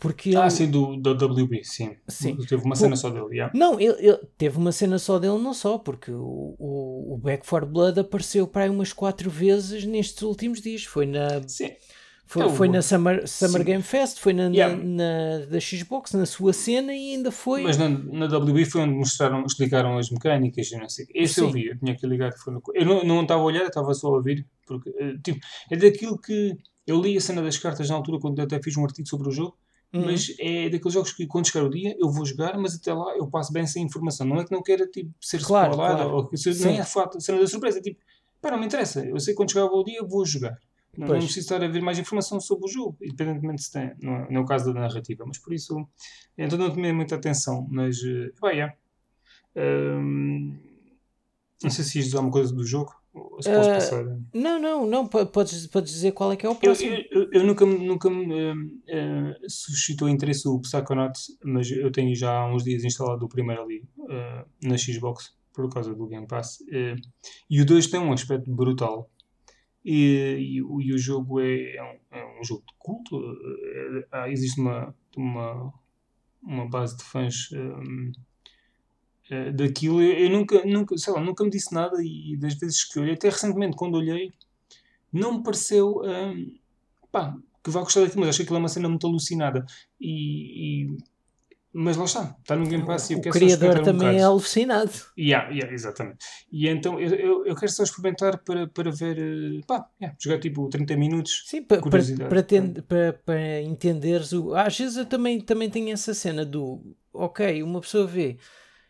porque 0.03 0.35
ah, 0.35 0.41
ele... 0.41 0.51
sim, 0.51 0.69
do, 0.69 0.97
do 0.97 1.11
WB, 1.11 1.63
sim. 1.63 1.95
sim. 2.07 2.35
Teve 2.35 2.63
uma 2.63 2.75
cena 2.75 2.95
só 2.95 3.09
dele, 3.09 3.35
yeah. 3.35 3.57
Não, 3.57 3.79
ele, 3.79 3.95
ele, 3.99 4.19
teve 4.37 4.57
uma 4.57 4.71
cena 4.71 4.99
só 4.99 5.17
dele, 5.17 5.37
não 5.37 5.53
só, 5.53 5.77
porque 5.77 6.11
o, 6.11 6.55
o, 6.59 7.13
o 7.13 7.17
Back 7.17 7.45
for 7.45 7.65
Blood 7.65 7.99
apareceu 7.99 8.45
para 8.45 8.63
aí 8.63 8.69
umas 8.69 8.91
quatro 8.91 9.29
vezes 9.29 9.85
nestes 9.85 10.21
últimos 10.23 10.61
dias. 10.61 10.83
Foi 10.83 11.05
na. 11.05 11.47
Sim. 11.47 11.71
Foi, 12.25 12.43
então, 12.43 12.55
foi 12.55 12.69
na 12.69 12.81
Summer, 12.81 13.27
Summer 13.27 13.63
Game 13.63 13.83
Fest, 13.83 14.19
foi 14.19 14.33
na, 14.33 14.45
yeah. 14.45 14.75
na, 14.75 14.83
na, 14.83 15.45
da 15.45 15.59
Xbox, 15.59 16.13
na 16.13 16.25
sua 16.25 16.53
cena 16.53 16.93
e 16.93 17.13
ainda 17.13 17.31
foi. 17.31 17.63
Mas 17.63 17.77
na, 17.77 17.89
na 17.89 18.25
WB 18.25 18.65
foi 18.65 18.81
onde 18.81 18.95
mostraram, 18.95 19.45
explicaram 19.45 19.97
as 19.97 20.09
mecânicas 20.09 20.71
e 20.71 20.77
não 20.77 20.89
sei. 20.89 21.05
Esse 21.13 21.35
Sim. 21.35 21.41
eu 21.41 21.51
vi, 21.51 21.67
eu 21.67 21.77
tinha 21.77 21.95
que 21.95 22.07
ligar. 22.07 22.31
Foi 22.33 22.53
no, 22.53 22.61
eu 22.73 22.85
não, 22.85 23.03
não 23.03 23.21
estava 23.21 23.41
a 23.41 23.43
olhar, 23.43 23.65
estava 23.65 23.93
só 23.93 24.07
a 24.07 24.11
ouvir. 24.11 24.47
Porque, 24.65 24.89
eh, 24.97 25.15
tipo, 25.23 25.39
é 25.69 25.75
daquilo 25.75 26.17
que. 26.17 26.57
Eu 26.87 27.01
li 27.01 27.15
a 27.15 27.21
cena 27.21 27.41
das 27.41 27.57
cartas 27.57 27.89
na 27.89 27.95
altura, 27.95 28.19
quando 28.19 28.41
até 28.41 28.61
fiz 28.61 28.75
um 28.75 28.83
artigo 28.83 29.07
sobre 29.07 29.29
o 29.29 29.31
jogo. 29.31 29.57
Uhum. 29.93 30.05
Mas 30.05 30.33
é 30.39 30.69
daqueles 30.69 30.93
jogos 30.93 31.13
que 31.13 31.27
quando 31.27 31.47
chegar 31.47 31.63
o 31.65 31.69
dia 31.69 31.95
eu 31.99 32.09
vou 32.09 32.25
jogar, 32.25 32.57
mas 32.57 32.75
até 32.75 32.91
lá 32.91 33.15
eu 33.15 33.27
passo 33.27 33.53
bem 33.53 33.67
sem 33.67 33.83
informação. 33.83 34.25
Não 34.25 34.37
é 34.37 34.45
que 34.45 34.51
não 34.51 34.63
queira 34.63 34.87
tipo, 34.87 35.13
ser 35.21 35.39
claro, 35.43 35.75
claro. 35.75 36.15
ou 36.15 36.27
que 36.27 36.35
nem 36.65 36.79
é 36.79 36.83
fato, 36.83 37.21
cena 37.21 37.39
da 37.39 37.47
surpresa. 37.47 37.77
É 37.77 37.81
tipo, 37.81 37.99
pá, 38.41 38.49
não 38.49 38.59
me 38.59 38.65
interessa. 38.65 39.05
Eu 39.05 39.19
sei 39.19 39.33
que 39.33 39.37
quando 39.37 39.51
chegar 39.51 39.65
o 39.65 39.83
dia 39.83 39.99
eu 39.99 40.07
vou 40.07 40.25
jogar. 40.25 40.57
Não, 40.95 41.07
não 41.07 41.15
preciso 41.15 41.39
estar 41.39 41.63
a 41.63 41.67
ver 41.67 41.81
mais 41.81 41.97
informação 41.97 42.39
sobre 42.39 42.65
o 42.65 42.71
jogo, 42.71 42.97
independentemente 43.01 43.63
se 43.63 43.71
tem, 43.71 43.93
não 44.01 44.15
é, 44.15 44.31
não 44.31 44.41
é 44.41 44.43
o 44.43 44.45
caso 44.45 44.71
da 44.71 44.79
narrativa, 44.79 45.23
mas 45.25 45.39
por 45.39 45.51
isso, 45.53 45.87
então 46.37 46.57
não 46.57 46.69
tomei 46.69 46.93
muita 46.93 47.15
atenção, 47.15 47.67
mas, 47.69 47.97
vai, 48.39 48.61
é. 48.61 48.75
Um, 49.55 50.57
não 51.63 51.69
sei 51.69 51.83
se 51.83 51.97
ias 51.97 52.05
dizer 52.05 52.17
alguma 52.17 52.33
coisa 52.33 52.53
do 52.53 52.65
jogo. 52.65 52.93
Se 53.41 53.49
posso 53.49 53.69
uh, 53.69 53.73
passar. 53.73 54.05
Não, 54.33 54.59
não, 54.59 54.85
não, 54.87 55.07
podes, 55.07 55.67
podes 55.67 55.93
dizer 55.93 56.11
qual 56.13 56.31
é 56.31 56.35
que 56.35 56.45
é 56.45 56.49
o 56.49 56.55
próximo. 56.55 56.95
Eu, 57.11 57.23
eu, 57.23 57.29
eu 57.31 57.43
nunca, 57.43 57.65
nunca 57.65 58.09
me 58.09 58.25
uh, 58.25 58.55
uh, 58.55 59.49
suscitou 59.49 60.09
interesse 60.09 60.47
o 60.47 60.59
Psychonauts, 60.59 61.37
mas 61.43 61.71
eu 61.71 61.91
tenho 61.91 62.15
já 62.15 62.31
há 62.31 62.53
uns 62.53 62.63
dias 62.63 62.83
instalado 62.83 63.23
o 63.25 63.29
primeiro 63.29 63.61
ali 63.61 63.83
uh, 63.99 64.45
na 64.63 64.77
Xbox, 64.77 65.31
por 65.53 65.71
causa 65.71 65.93
do 65.93 66.07
Game 66.07 66.27
Pass. 66.27 66.59
Uh, 66.61 66.99
e 67.49 67.61
o 67.61 67.65
2 67.65 67.87
tem 67.87 67.99
um 67.99 68.11
aspecto 68.11 68.49
brutal. 68.51 69.09
E, 69.83 70.37
e, 70.39 70.55
e, 70.57 70.93
o 70.93 70.97
jogo 70.97 71.39
é, 71.41 71.75
é, 71.75 71.83
um, 71.83 72.17
é, 72.17 72.39
um, 72.39 72.43
jogo 72.43 72.61
de 72.61 72.73
culto. 72.77 73.21
É, 74.11 74.31
existe 74.31 74.59
uma, 74.59 74.95
uma, 75.17 75.73
uma 76.41 76.69
base 76.69 76.97
de 76.97 77.03
fãs 77.03 77.51
um, 77.51 78.11
é, 79.29 79.51
daquilo. 79.51 80.01
Eu, 80.01 80.13
eu, 80.13 80.29
nunca, 80.29 80.63
nunca, 80.65 80.97
sei 80.97 81.13
lá, 81.13 81.19
nunca 81.19 81.43
me 81.43 81.49
disse 81.49 81.73
nada 81.73 81.97
e 82.01 82.37
das 82.37 82.55
vezes 82.55 82.83
que 82.85 82.99
olhei, 82.99 83.13
até 83.13 83.29
recentemente 83.29 83.75
quando 83.75 83.95
olhei, 83.95 84.31
não 85.11 85.37
me 85.37 85.43
pareceu 85.43 86.01
um, 86.03 86.57
pá, 87.11 87.35
que 87.63 87.69
vá 87.69 87.81
gostar 87.81 88.01
daquilo, 88.01 88.21
mas 88.21 88.29
acho 88.29 88.37
que 88.39 88.43
aquilo 88.43 88.57
é 88.57 88.59
uma 88.59 88.69
cena 88.69 88.89
muito 88.89 89.07
alucinada. 89.07 89.65
E, 89.99 90.87
mas 91.73 91.97
lá 91.97 92.05
está, 92.05 92.35
está 92.39 92.55
no 92.55 92.67
Game 92.67 92.85
Pass 92.85 93.09
e 93.09 93.13
eu 93.13 93.19
O 93.19 93.21
quero 93.21 93.33
criador 93.33 93.69
experimentar 93.77 93.93
um 93.95 93.97
também 93.97 94.17
é 94.19 94.23
alucinado. 94.23 94.91
Yeah, 95.17 95.49
yeah, 95.49 95.73
exatamente. 95.73 96.25
E 96.51 96.67
então 96.67 96.99
eu, 96.99 97.09
eu, 97.15 97.45
eu 97.45 97.55
quero 97.55 97.71
só 97.71 97.83
experimentar 97.83 98.37
para, 98.43 98.67
para 98.67 98.91
ver, 98.91 99.17
eh, 99.17 99.61
pá, 99.67 99.87
yeah, 100.01 100.15
jogar 100.21 100.39
tipo 100.39 100.69
30 100.69 100.95
minutos. 100.95 101.43
Sim, 101.47 101.63
pa- 101.63 101.77
para, 101.81 102.01
para, 102.29 102.43
ten- 102.43 102.73
para, 102.87 103.13
para 103.13 103.61
entenderes 103.61 104.31
o. 104.33 104.53
Às 104.55 104.77
vezes 104.77 104.97
eu 104.97 105.05
também, 105.05 105.41
também 105.41 105.69
tenho 105.69 105.91
essa 105.91 106.13
cena 106.13 106.45
do 106.45 106.95
ok, 107.11 107.61
uma 107.63 107.81
pessoa 107.81 108.05
vê, 108.07 108.37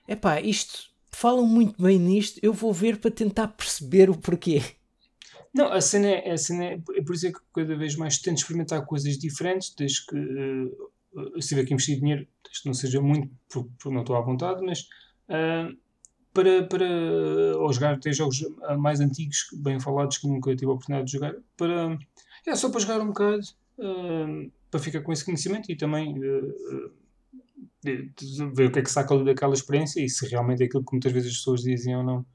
epá, 0.08 0.40
isto 0.42 0.92
falam 1.10 1.46
muito 1.46 1.82
bem 1.82 2.00
nisto, 2.00 2.40
eu 2.42 2.54
vou 2.54 2.74
ver 2.74 2.98
para 3.00 3.12
tentar 3.12 3.48
perceber 3.50 4.10
o 4.10 4.18
porquê. 4.18 4.62
Não, 5.54 5.72
a 5.72 5.80
cena 5.82 6.08
é, 6.08 6.32
a 6.32 6.38
cena 6.38 6.66
é, 6.66 6.74
é 6.96 7.02
por 7.04 7.14
isso 7.16 7.28
é 7.28 7.32
que 7.32 7.40
cada 7.54 7.76
vez 7.76 7.96
mais 7.96 8.18
tento 8.18 8.40
experimentar 8.40 8.84
coisas 8.86 9.18
diferentes, 9.18 9.74
desde 9.76 10.06
que 10.06 10.16
eu 10.16 10.92
se 11.40 11.50
tiver 11.50 11.66
que 11.66 11.74
investir 11.74 12.00
dinheiro, 12.00 12.28
que 12.44 12.66
não 12.66 12.74
seja 12.74 13.02
muito, 13.02 13.30
porque, 13.50 13.90
não 13.90 14.02
estou 14.02 14.16
à 14.16 14.22
vontade, 14.22 14.64
mas 14.66 14.88
ah, 15.30 15.70
para, 16.34 16.64
para 16.64 16.86
ou 17.58 17.72
jogar 17.72 17.96
até 17.96 18.12
jogos 18.12 18.44
mais 18.80 19.00
antigos, 19.00 19.48
bem 19.54 19.80
falados, 19.80 20.18
que 20.18 20.28
nunca 20.28 20.56
tive 20.56 20.72
a 20.72 20.74
oportunidade 20.74 21.08
de 21.08 21.14
jogar, 21.14 21.36
para, 21.58 21.98
é 22.46 22.56
só 22.56 22.70
para 22.70 22.80
jogar 22.80 23.02
um 23.02 23.08
bocado, 23.08 23.44
ah, 23.80 24.50
para 24.70 24.80
ficar 24.80 25.02
com 25.02 25.12
esse 25.12 25.26
conhecimento 25.26 25.72
e 25.72 25.76
também 25.76 26.20
de 27.84 28.46
ver 28.54 28.68
o 28.68 28.72
que 28.72 28.80
é 28.80 28.82
que 28.82 28.90
saca 28.90 29.14
ali 29.14 29.26
daquela 29.26 29.54
experiência 29.54 30.04
e 30.04 30.10
se 30.10 30.28
realmente 30.28 30.64
é 30.64 30.66
aquilo 30.66 30.84
que 30.84 30.94
muitas 30.94 31.12
vezes 31.12 31.32
as 31.32 31.38
pessoas 31.38 31.62
dizem 31.62 31.96
ou 31.96 32.04
não. 32.04 32.26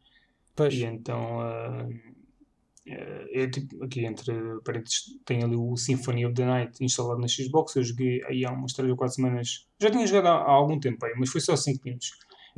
Pois, 0.54 0.74
E 0.74 0.84
então, 0.84 1.40
é, 2.90 3.42
é 3.42 3.48
tipo, 3.50 3.82
aqui 3.84 4.04
entre 4.04 4.32
parênteses, 4.64 5.04
tem 5.24 5.42
ali 5.42 5.56
o 5.56 5.76
Symphony 5.76 6.26
of 6.26 6.34
the 6.34 6.44
Night 6.44 6.82
instalado 6.84 7.20
na 7.20 7.28
Xbox. 7.28 7.76
Eu 7.76 7.82
joguei 7.84 8.22
aí 8.26 8.44
há 8.44 8.50
umas 8.52 8.72
3 8.72 8.90
ou 8.90 8.96
4 8.96 9.14
semanas. 9.16 9.66
Já 9.80 9.90
tinha 9.90 10.06
jogado 10.06 10.26
há, 10.28 10.34
há 10.42 10.50
algum 10.50 10.78
tempo 10.80 11.04
aí, 11.04 11.12
mas 11.16 11.30
foi 11.30 11.40
só 11.40 11.54
5 11.56 11.80
minutos. 11.84 12.10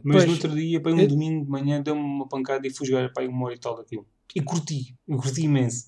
Mas 0.02 0.14
Pois, 0.16 0.26
no 0.26 0.32
outro 0.32 0.54
dia, 0.54 0.80
para 0.80 0.94
um 0.94 1.00
eu- 1.00 1.08
domingo 1.08 1.44
de 1.44 1.50
manhã, 1.50 1.82
deu-me 1.82 2.00
uma 2.00 2.26
pancada 2.28 2.66
e 2.66 2.70
fui 2.70 2.86
jogar 2.86 3.12
para 3.12 3.28
uma 3.28 3.46
hora 3.46 3.54
e 3.54 3.58
tal 3.58 3.76
daquilo. 3.76 4.06
E 4.34 4.40
curti, 4.40 4.94
eu 5.06 5.18
curti 5.18 5.42
imenso. 5.42 5.84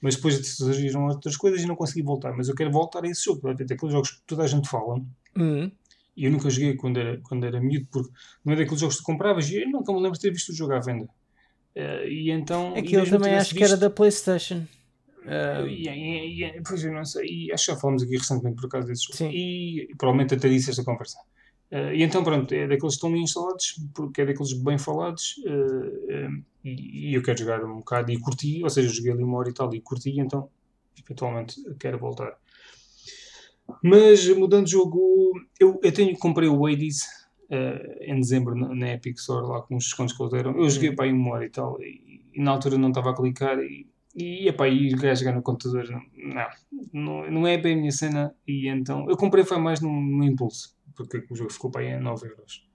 Mas 0.00 0.16
depois 0.16 0.46
surgiram 0.56 1.06
outras 1.06 1.36
coisas 1.36 1.62
e 1.62 1.66
não 1.66 1.74
consegui 1.74 2.02
voltar. 2.02 2.32
Mas 2.36 2.48
eu 2.48 2.54
quero 2.54 2.70
voltar 2.70 3.02
a 3.04 3.08
esse 3.08 3.24
jogo, 3.24 3.40
ver 3.54 3.64
aqueles 3.72 3.92
jogos 3.92 4.10
que 4.10 4.22
toda 4.26 4.42
a 4.42 4.46
gente 4.46 4.68
fala. 4.68 4.96
hum, 5.38 5.70
E 6.16 6.24
eu 6.26 6.30
nunca 6.30 6.50
joguei 6.50 6.74
quando 6.76 6.98
era, 6.98 7.18
quando 7.22 7.44
era 7.44 7.60
miúdo, 7.60 7.86
porque 7.90 8.10
não 8.44 8.52
é 8.52 8.56
daqueles 8.56 8.80
jogos 8.80 8.96
que 8.96 9.02
tu 9.02 9.06
compravas 9.06 9.48
e 9.50 9.62
eu 9.62 9.70
nunca 9.70 9.92
me 9.92 9.98
lembro 10.00 10.12
de 10.14 10.20
ter 10.20 10.30
visto 10.30 10.50
o 10.50 10.54
jogo 10.54 10.72
à 10.74 10.80
venda. 10.80 11.08
Eh, 11.76 12.08
e 12.08 12.30
então. 12.30 12.74
e 12.74 12.78
aquilo 12.80 13.02
mesmo 13.02 13.18
também 13.18 13.34
acho 13.34 13.54
que 13.54 13.58
era 13.62 13.72
visto- 13.74 13.80
da 13.80 13.90
PlayStation. 13.90 14.66
Ah, 15.26 15.62
e, 15.68 15.86
e, 15.88 16.44
e, 16.44 16.62
pois 16.66 16.82
eu 16.84 16.92
não 16.92 17.04
sei, 17.04 17.26
e 17.28 17.52
acho 17.52 17.66
que 17.66 17.72
já 17.72 17.78
falamos 17.78 18.02
aqui 18.02 18.16
recentemente 18.16 18.60
por 18.60 18.68
causa 18.70 18.86
desse 18.88 19.02
jogo. 19.04 19.16
Sim. 19.16 19.30
E, 19.30 19.88
provavelmente 19.98 20.34
até 20.34 20.48
disse 20.48 20.70
esta 20.70 20.82
conversa. 20.84 21.18
Eh, 21.70 21.96
e 21.96 22.02
então, 22.02 22.22
pronto, 22.24 22.54
é 22.54 22.60
daqueles 22.62 22.80
que 22.94 22.98
estão 22.98 23.12
bem 23.12 23.22
instalados, 23.22 23.74
porque 23.94 24.22
é 24.22 24.26
daqueles 24.26 24.52
bem 24.54 24.78
falados, 24.78 25.34
eh, 25.44 26.12
eh, 26.14 26.28
e, 26.64 27.10
e 27.10 27.14
eu 27.14 27.22
quero 27.22 27.38
jogar 27.38 27.62
um 27.64 27.78
bocado 27.78 28.10
e 28.12 28.18
curti, 28.20 28.62
ou 28.62 28.70
seja, 28.70 28.88
joguei 28.88 29.12
ali 29.12 29.22
uma 29.24 29.36
hora 29.38 29.50
e 29.50 29.52
tal 29.52 29.74
e 29.74 29.80
curti, 29.80 30.18
então, 30.18 30.48
eventualmente, 30.98 31.56
quero 31.78 31.98
voltar. 31.98 32.32
Mas, 33.82 34.26
mudando 34.28 34.64
de 34.66 34.70
jogo, 34.70 35.32
eu, 35.58 35.78
eu 35.82 35.92
tenho, 35.92 36.16
comprei 36.16 36.48
o 36.48 36.64
Hades 36.66 37.04
eh, 37.50 37.98
em 38.12 38.20
dezembro 38.20 38.54
na, 38.54 38.74
na 38.74 38.92
Epic 38.94 39.16
Store, 39.18 39.46
lá 39.46 39.62
com 39.62 39.76
os 39.76 39.84
descontos 39.84 40.14
que 40.16 40.22
eles 40.22 40.32
deram. 40.32 40.56
Eu 40.56 40.68
joguei 40.70 40.90
Hum. 40.90 40.96
para 40.96 41.04
aí 41.06 41.12
uma 41.12 41.32
hora 41.34 41.46
e 41.46 41.50
tal, 41.50 41.80
e, 41.80 42.22
e 42.34 42.40
na 42.42 42.50
altura 42.52 42.76
não 42.78 42.88
estava 42.88 43.10
a 43.10 43.14
clicar, 43.16 43.58
e, 43.60 43.86
e, 44.14 44.48
epá, 44.48 44.68
e 44.68 44.90
jogar 44.90 45.14
jogar 45.14 45.32
no 45.34 45.42
computador, 45.42 45.88
não, 45.90 46.46
não, 46.92 47.30
não 47.30 47.46
é 47.46 47.56
bem 47.58 47.74
a 47.74 47.76
minha 47.76 47.92
cena, 47.92 48.34
e 48.46 48.68
então, 48.68 49.08
eu 49.08 49.16
comprei 49.16 49.44
foi 49.44 49.58
mais 49.58 49.80
num, 49.80 50.00
num 50.00 50.24
impulso, 50.24 50.76
porque 50.94 51.24
o 51.30 51.34
jogo 51.36 51.52
ficou 51.52 51.70
para 51.70 51.82
aí 51.82 51.92
a 51.94 52.00
9 52.00 52.26
euros. 52.28 52.66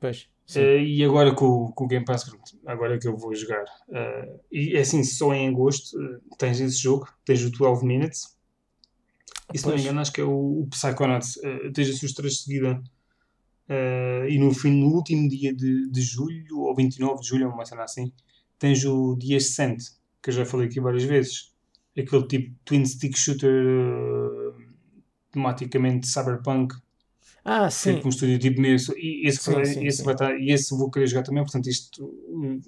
pois. 0.00 0.28
Eh, 0.56 0.82
e 0.84 1.02
agora 1.02 1.34
com, 1.34 1.46
o- 1.46 1.72
com 1.72 1.84
o 1.84 1.88
Game 1.88 2.04
Pass, 2.04 2.30
agora 2.66 2.96
é 2.96 2.98
que 2.98 3.08
eu 3.08 3.16
vou 3.16 3.34
jogar. 3.34 3.64
Eh, 3.90 4.36
e 4.52 4.76
é 4.76 4.80
assim, 4.80 5.02
só 5.02 5.32
em 5.32 5.48
agosto 5.48 5.98
eh, 5.98 6.18
tens 6.38 6.60
esse 6.60 6.76
jogo, 6.82 7.08
tens 7.24 7.42
o 7.44 7.50
12 7.50 7.84
Minutes. 7.86 8.36
E 9.54 9.58
se 9.58 9.64
não 9.64 9.70
me 9.70 9.76
Pois. 9.76 9.84
engano, 9.84 10.00
acho 10.00 10.12
que 10.12 10.20
é 10.20 10.24
o, 10.24 10.60
o 10.62 10.66
Psychonauts. 10.68 11.38
Eh, 11.42 11.70
tens 11.72 11.88
esses 11.88 12.02
os 12.02 12.12
três 12.12 12.34
de 12.34 12.40
seguida. 12.42 12.82
Eh, 13.68 14.26
e 14.30 14.38
no 14.38 14.52
fim, 14.54 14.70
no 14.72 14.88
último 14.88 15.28
dia 15.28 15.54
de, 15.54 15.90
de 15.90 16.02
julho, 16.02 16.58
ou 16.60 16.74
29 16.74 17.20
de 17.22 17.28
julho, 17.28 17.48
uma 17.48 17.64
cena 17.64 17.84
assim, 17.84 18.12
tens 18.58 18.84
o 18.84 19.16
The 19.18 19.36
Ascent, 19.36 19.78
que 20.22 20.30
eu 20.30 20.34
já 20.34 20.44
falei 20.46 20.66
aqui 20.68 20.80
várias 20.80 21.04
vezes. 21.04 21.52
Aquele 21.96 22.26
tipo 22.26 22.54
twin 22.64 22.84
stick 22.84 23.16
shooter 23.16 23.50
eh, 23.50 24.64
tematicamente 25.30 26.06
cyberpunk 26.06 26.74
Ah, 27.44 27.70
Sim. 27.70 28.00
com 28.00 28.06
um 28.06 28.10
estúdio 28.10 28.38
tipo 28.38 28.60
mesmo. 28.60 28.94
E 28.96 29.26
esse, 29.28 29.42
Sim, 29.42 29.52
vai, 29.52 29.64
sim, 29.64 29.86
esse 29.86 29.98
sim. 29.98 30.04
vai 30.04 30.14
estar, 30.14 30.38
e 30.38 30.50
esse 30.50 30.76
vou 30.76 30.90
querer 30.90 31.06
jogar 31.06 31.22
também, 31.22 31.42
portanto, 31.42 31.68
isto. 31.68 32.04
hum, 32.28 32.60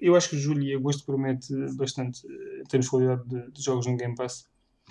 Eu 0.00 0.14
acho 0.16 0.30
que 0.30 0.38
julho 0.38 0.62
e 0.62 0.74
agosto 0.74 1.04
promete 1.04 1.54
bastante 1.76 2.26
eh, 2.26 2.60
em 2.60 2.64
termos 2.64 2.86
de 2.86 2.90
qualidade 2.90 3.22
de, 3.28 3.50
de 3.50 3.62
jogos 3.62 3.86
no 3.86 3.96
Game 3.96 4.14
Pass, 4.14 4.46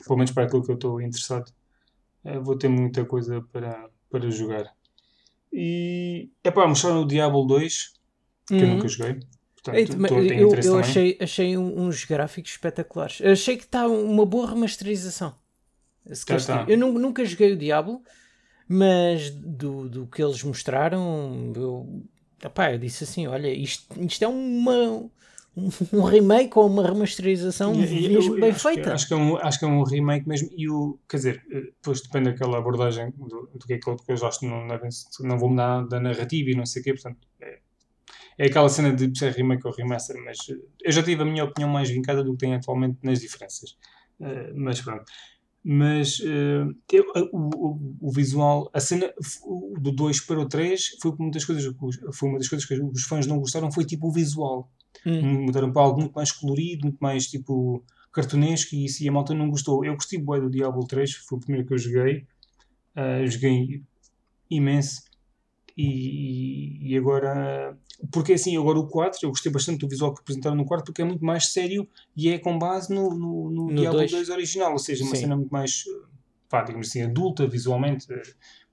pelo 0.05 0.17
menos 0.17 0.31
para 0.31 0.43
aquilo 0.45 0.63
que 0.63 0.71
eu 0.71 0.75
estou 0.75 1.01
interessado. 1.01 1.51
Eh, 2.23 2.39
vou 2.39 2.57
ter 2.57 2.69
muita 2.69 3.05
coisa 3.05 3.41
para, 3.51 3.89
para 4.09 4.29
jogar. 4.31 4.75
E 5.53 6.29
é 6.43 6.51
pá, 6.51 6.67
mostraram 6.67 7.01
o 7.01 7.07
Diablo 7.07 7.45
2, 7.45 7.93
que 8.47 8.53
eu 8.55 8.61
Uhum. 8.61 8.75
nunca 8.75 8.87
joguei. 8.87 9.19
Portanto, 9.53 9.75
Eita, 9.77 10.07
tô- 10.07 10.19
eu, 10.19 10.53
eu 10.63 10.77
achei, 10.79 11.17
achei 11.21 11.57
uns 11.57 12.03
gráficos 12.05 12.51
espetaculares. 12.51 13.21
Achei 13.21 13.57
que 13.57 13.63
está 13.63 13.87
uma 13.87 14.25
boa 14.25 14.49
remasterização. 14.49 15.35
Se 16.11 16.25
Tá, 16.25 16.37
tá. 16.37 16.65
Eu 16.67 16.77
nu- 16.77 16.97
nunca 16.97 17.23
joguei 17.23 17.51
o 17.53 17.57
Diablo, 17.57 18.01
mas 18.67 19.29
do, 19.29 19.87
do 19.87 20.07
que 20.07 20.23
eles 20.23 20.41
mostraram, 20.43 21.51
eu, 21.55 22.03
epá, 22.43 22.71
eu 22.71 22.79
disse 22.79 23.03
assim: 23.03 23.27
olha, 23.27 23.49
isto, 23.53 23.85
isto 24.03 24.23
é 24.23 24.27
uma, 24.27 25.09
um, 25.93 26.01
remake 26.03 26.57
ou 26.57 26.65
uma 26.67 26.85
remasterização 26.85 27.73
E- 27.83 28.13
eu 28.13 28.39
bem 28.39 28.51
acho 28.51 28.59
feita. 28.69 28.93
acho, 28.93 29.07
que 29.07 29.13
é 29.13 29.17
um, 29.17 29.35
acho 29.37 29.59
que 29.59 29.65
é 29.65 29.67
um 29.67 29.83
remake 29.83 30.27
mesmo. 30.27 30.49
E 30.55 30.69
o, 30.69 30.97
quer 31.09 31.17
dizer, 31.17 31.45
eh, 31.51 31.61
depois 31.61 32.01
depende 32.01 32.31
daquela 32.31 32.57
abordagem 32.57 33.11
do, 33.17 33.49
do 33.53 33.65
que 33.67 33.73
é 33.73 33.77
que 33.77 33.89
eu- 33.89 33.97
que 33.97 34.45
não, 34.47 34.65
devem- 34.67 34.89
não 35.21 35.37
vou 35.37 35.49
mudar 35.49 35.85
da 35.87 35.99
narrativa 35.99 36.49
e 36.51 36.55
não 36.55 36.65
sei 36.65 36.81
o 36.81 36.85
quê. 36.85 36.93
Portanto, 36.93 37.17
é, 37.41 37.59
é 38.37 38.45
aquela 38.45 38.69
cena 38.69 38.93
de 38.93 39.17
se 39.17 39.25
é 39.25 39.29
remake 39.29 39.67
ou 39.67 39.73
remaster. 39.73 40.15
Mas 40.23 40.37
eh, 40.49 40.55
eu 40.83 40.91
já 40.91 41.03
tive 41.03 41.21
a 41.21 41.25
minha 41.25 41.43
opinião 41.43 41.69
mais 41.69 41.89
vincada 41.89 42.23
do 42.23 42.31
que 42.31 42.37
tem 42.39 42.55
atualmente 42.55 42.97
nas 43.03 43.19
diferenças. 43.19 43.77
Eh, 44.21 44.53
mas 44.55 44.79
pronto. 44.81 45.03
Mas 45.63 46.19
eh, 46.25 46.65
eu- 46.93 47.11
o, 47.33 47.49
o, 47.67 47.95
o 48.07 48.11
visual, 48.11 48.69
a 48.73 48.79
cena 48.79 49.13
do 49.79 49.91
2 49.91 50.21
para 50.21 50.39
o 50.39 50.47
3 50.47 50.97
foi 51.01 51.11
coisas 51.45 51.75
foi 52.13 52.29
uma 52.29 52.37
das 52.39 52.47
coisas 52.47 52.65
que 52.65 52.73
os 52.73 53.03
fãs 53.03 53.27
não 53.27 53.37
gostaram, 53.37 53.69
foi 53.71 53.83
tipo 53.85 54.07
o 54.07 54.11
visual 54.11 54.71
Hum. 55.05 55.45
mudaram 55.45 55.71
para 55.71 55.81
algo 55.81 55.99
muito 55.99 56.13
mais 56.13 56.31
colorido, 56.31 56.83
muito 56.83 56.99
mais 56.99 57.27
tipo 57.27 57.83
cartunesco 58.11 58.75
e 58.75 58.85
isso 58.85 59.03
e 59.03 59.09
a 59.09 59.11
malta 59.11 59.33
não 59.33 59.49
gostou. 59.49 59.83
Eu 59.85 59.93
gostei 59.95 60.19
bué 60.19 60.39
do 60.39 60.49
Diablo 60.49 60.85
3, 60.85 61.11
foi 61.13 61.37
o 61.37 61.41
primeiro 61.41 61.67
que 61.67 61.73
eu 61.73 61.77
joguei. 61.77 62.25
Ah, 62.95 63.25
joguei 63.25 63.81
imenso. 64.49 65.01
E, 65.77 66.77
e 66.81 66.97
agora, 66.97 67.77
porque 68.11 68.33
assim, 68.33 68.57
agora 68.57 68.77
o 68.77 68.87
4, 68.87 69.19
eu 69.23 69.29
gostei 69.29 69.51
bastante 69.51 69.79
do 69.79 69.87
visual 69.87 70.13
que 70.13 70.19
apresentaram 70.19 70.55
no 70.55 70.65
4 70.65 70.85
porque 70.85 71.01
é 71.01 71.05
muito 71.05 71.23
mais 71.23 71.47
sério 71.53 71.87
e 72.15 72.29
é 72.29 72.37
com 72.37 72.59
base 72.59 72.93
no, 72.93 73.09
no, 73.11 73.49
no 73.49 73.67
No 73.67 73.75
Diablo 73.75 73.99
dois. 73.99 74.11
2 74.11 74.29
original, 74.29 74.73
ou 74.73 74.79
seja, 74.79 75.03
uma 75.03 75.15
Sim. 75.15 75.21
cena 75.21 75.37
muito 75.37 75.49
mais, 75.49 75.85
pá, 76.49 76.61
digamos 76.63 76.89
assim, 76.89 77.01
adulta 77.03 77.47
visualmente, 77.47 78.05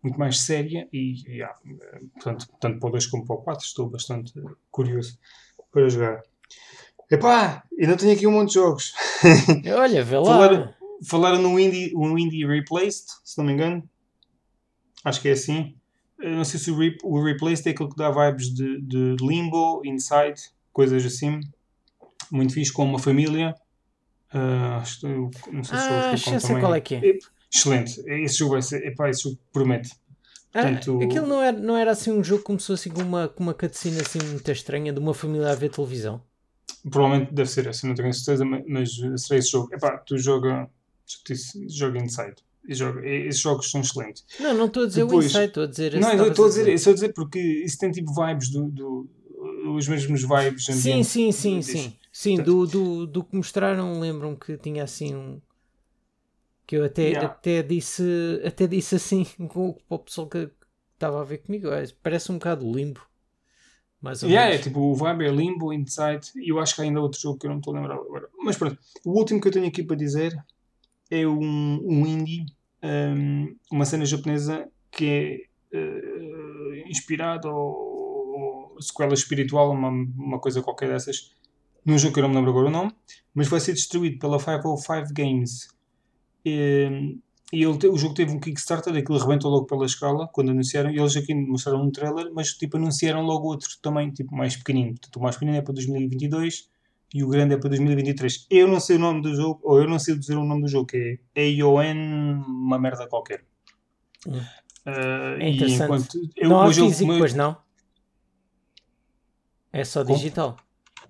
muito 0.03 0.19
mais 0.19 0.41
séria 0.41 0.89
e, 0.93 1.37
e 1.37 1.43
ah, 1.43 1.55
eh, 1.65 2.01
portanto, 2.15 2.49
tanto 2.61 2.81
para 2.81 2.89
o 2.89 2.93
2 2.93 3.07
como 3.07 3.25
para 3.25 3.37
o 3.37 3.43
4 3.43 3.65
estou 3.65 3.89
bastante 3.89 4.33
curioso 4.71 5.19
para 5.73 5.89
jogar. 5.89 6.23
Epá, 7.11 7.63
ainda 7.81 7.97
tenho 7.97 8.13
aqui 8.13 8.27
um 8.27 8.33
monte 8.33 8.49
de 8.49 8.55
jogos. 8.55 8.93
Olha, 9.79 10.05
vê 10.05 10.19
lá. 10.19 10.25
Falaram, 10.25 10.75
falaram 11.07 11.43
no 11.43 11.59
Indie, 11.59 11.93
um 11.97 12.19
Indie 12.19 12.47
Replaced, 12.47 13.07
se 13.25 13.39
não 13.39 13.45
me 13.45 13.53
engano. 13.53 13.89
Acho 15.05 15.21
que 15.21 15.29
é 15.29 15.33
assim. 15.33 15.75
Eu 16.19 16.33
não 16.33 16.45
sei 16.45 16.59
se 16.61 16.71
o, 16.71 16.77
re, 16.77 16.97
o 17.05 17.23
Replaced 17.23 17.67
é 17.67 17.71
aquele 17.71 17.89
que 17.91 17.97
dá 17.97 18.11
vibes 18.11 18.53
de, 18.53 18.81
de 18.83 19.17
Limbo, 19.21 19.81
Inside, 19.85 20.41
coisas 20.73 21.05
assim. 21.07 21.41
Muito 22.31 22.53
fixe, 22.53 22.73
com 22.73 22.85
uma 22.85 22.99
família. 22.99 23.55
Ah, 24.31 24.79
acho 24.83 25.01
que- 25.01 25.07
não 25.07 25.65
sei 25.65 25.79
se 25.79 25.85
Ah, 25.85 26.17
já 26.17 26.41
sei 26.41 26.61
qual 26.61 26.75
é 26.75 26.81
que 26.81 26.97
é. 26.97 27.19
Excelente. 27.55 28.03
Esse 28.07 28.37
jogo 28.39 28.53
vai 28.53 28.63
ser. 28.63 28.85
Epá, 28.87 29.09
esse 29.09 29.23
jogo 29.23 29.39
promete. 29.53 29.91
Ah, 30.55 30.63
Portanto- 30.63 31.01
aquilo 31.03 31.27
não 31.27 31.43
era, 31.43 31.57
não 31.59 31.77
era 31.77 31.91
assim 31.91 32.11
um 32.11 32.25
jogo 32.25 32.41
que 32.41 32.47
começou 32.47 32.75
assim 32.75 32.91
com 32.91 33.03
uma, 33.03 33.29
com 33.29 33.43
uma 33.43 33.55
cutscene 33.55 34.01
assim 34.01 34.19
muito 34.31 34.51
estranha 34.51 34.93
de 34.93 34.99
uma 34.99 35.13
família 35.15 35.51
a 35.51 35.55
ver 35.55 35.69
televisão. 35.71 36.23
Provavelmente 36.91 37.33
deve 37.35 37.51
ser 37.51 37.67
esse, 37.67 37.87
não 37.87 37.95
tenho 37.95 38.13
certeza, 38.15 38.45
ma- 38.45 38.63
mas 38.67 38.93
será 39.19 39.39
esse 39.39 39.51
jogo. 39.51 39.75
Epá, 39.75 39.99
tu 39.99 40.17
joga. 40.19 40.69
Joga 41.69 41.99
Inside. 41.99 42.35
Joga, 42.69 43.07
e- 43.07 43.29
esses 43.29 43.41
jogos 43.41 43.71
são 43.71 43.81
excelentes. 43.81 44.25
Não, 44.39 44.55
não 44.55 44.67
estou 44.67 44.83
a 44.85 44.87
dizer 44.87 45.05
Depois- 45.05 45.25
o 45.27 45.29
Insight, 45.29 45.47
estou 45.49 45.63
a 45.63 45.67
dizer 45.67 45.99
Não, 46.01 46.13
eu 46.13 46.29
estou 46.29 46.45
a 46.45 46.49
dizer, 46.49 46.69
estou 46.69 46.91
a 46.91 46.95
dizer 46.95 47.13
porque 47.15 47.39
isso 47.39 47.79
tem 47.79 47.91
tipo 47.91 48.13
vibes 48.15 48.51
do, 48.51 48.65
do- 48.71 49.09
os 49.75 49.89
mesmos 49.89 50.23
vibes 50.23 50.65
Sim, 50.67 51.03
sim, 51.03 51.33
sim, 51.33 51.63
sim. 51.63 51.97
Sim, 52.13 52.37
do, 52.43 52.67
do, 52.67 53.07
do 53.07 53.23
que 53.25 53.37
mostraram, 53.37 54.01
lembram 54.01 54.35
que 54.35 54.57
tinha 54.59 54.83
assim 54.85 55.15
um. 55.15 55.41
Que 56.69 56.77
eu 56.77 56.85
até, 56.85 57.09
Yeah. 57.09 57.27
até, 57.29 57.63
disse, 57.63 58.03
até 58.45 58.67
disse 58.67 58.95
assim 58.97 59.25
com- 59.49 59.73
para 59.89 59.97
o 59.97 59.99
pessoal 60.01 60.29
que 60.29 60.51
estava 60.93 61.21
a 61.23 61.25
ver 61.25 61.39
comigo. 61.39 61.69
Parece 62.03 62.31
um 62.31 62.35
bocado 62.35 62.71
limbo. 62.71 63.01
Mais 64.03 64.23
ou 64.23 64.29
yeah, 64.29 64.51
menos. 64.51 64.67
é 64.67 64.69
tipo 64.69 64.79
o 64.81 64.95
vibe 64.95 65.25
é 65.25 65.31
limbo, 65.31 65.73
Inside, 65.73 66.31
e 66.37 66.51
eu 66.53 66.61
acho 66.61 66.75
que 66.75 66.83
há 66.83 66.85
ainda 66.85 67.01
outro 67.01 67.19
jogo 67.19 67.39
que 67.39 67.47
eu 67.47 67.51
não 67.51 67.59
estou 67.59 67.75
a 67.75 67.81
lembrar 67.81 67.95
agora. 67.97 68.29
Mas 68.39 68.57
pronto, 68.57 68.79
o 69.05 69.11
último 69.19 69.41
que 69.41 69.49
eu 69.49 69.53
tenho 69.53 69.67
aqui 69.67 69.83
para 69.83 69.97
dizer 69.97 70.37
é 71.11 71.27
um, 71.27 71.81
um 71.83 72.07
indie, 72.07 72.45
um, 72.83 73.57
uma 73.73 73.87
cena 73.87 74.05
japonesa 74.05 74.69
que 74.91 75.49
é 75.73 75.77
uh, 75.79 76.89
inspirado 76.89 77.49
ou, 77.49 78.75
ou 78.75 78.83
sequela 78.83 79.15
espiritual, 79.15 79.73
uma, 79.73 79.89
uma 79.89 80.39
coisa 80.39 80.63
qualquer 80.63 80.91
dessas, 80.91 81.33
num 81.85 81.99
jogo 81.99 82.13
que 82.13 82.21
eu 82.21 82.25
não 82.25 82.29
me 82.29 82.37
lembro 82.37 82.51
agora 82.51 82.67
o 82.69 82.71
nome, 82.71 82.93
mas 83.35 83.49
vai 83.49 83.59
ser 83.59 83.73
distribuído 83.73 84.19
pela 84.19 84.39
505 84.39 85.13
Games. 85.15 85.78
E, 86.45 87.17
e 87.53 87.63
ele, 87.63 87.89
o 87.89 87.97
jogo 87.97 88.15
teve 88.15 88.33
um 88.33 88.41
Kickstarter, 88.41 88.95
aquilo 88.95 89.19
rebentou 89.19 89.51
logo 89.51 89.67
pela 89.67 89.87
escala 89.87 90.29
quando 90.29 90.51
anunciaram. 90.51 90.91
E 90.91 90.99
eles 90.99 91.17
aqui 91.17 91.35
mostraram 91.35 91.83
um 91.83 91.91
trailer, 91.91 92.31
mas 92.35 92.53
tipo 92.53 92.77
anunciaram 92.77 93.23
logo 93.23 93.49
outro 93.49 93.69
também, 93.81 94.11
tipo 94.11 94.35
mais 94.35 94.57
pequenino. 94.57 94.91
Portanto, 94.91 95.17
o 95.17 95.23
mais 95.23 95.37
pequenino 95.37 95.59
é 95.59 95.63
para 95.63 95.75
2022 95.75 96.69
e 97.15 97.25
o 97.25 97.29
grande 97.29 97.55
é 97.55 97.57
para 97.57 97.71
2023. 97.71 98.47
Eu 98.51 98.69
não 98.69 98.81
sei 98.81 98.97
o 98.97 98.99
nome 98.99 99.23
do 99.23 99.35
jogo, 99.35 99.61
ou 99.63 99.81
eu 99.81 99.89
não 99.89 99.99
sei 99.99 100.17
dizer 100.17 100.37
o 100.37 100.45
nome 100.45 100.63
do 100.63 100.69
jogo, 100.69 100.87
que 100.87 101.19
é 101.35 101.61
AON, 101.63 102.45
uma 102.47 102.79
merda 102.79 103.07
qualquer. 103.07 103.45
Hum. 104.27 104.41
Uh, 104.87 105.41
é 105.41 105.49
interessante. 105.51 105.85
Enquanto, 105.85 106.31
eu, 106.37 106.49
não 106.49 106.63
há 106.63 106.73
físico, 106.73 107.11
meu... 107.11 107.19
pois 107.19 107.35
não? 107.35 107.57
É 109.73 109.85
só 109.85 110.03
digital. 110.03 110.57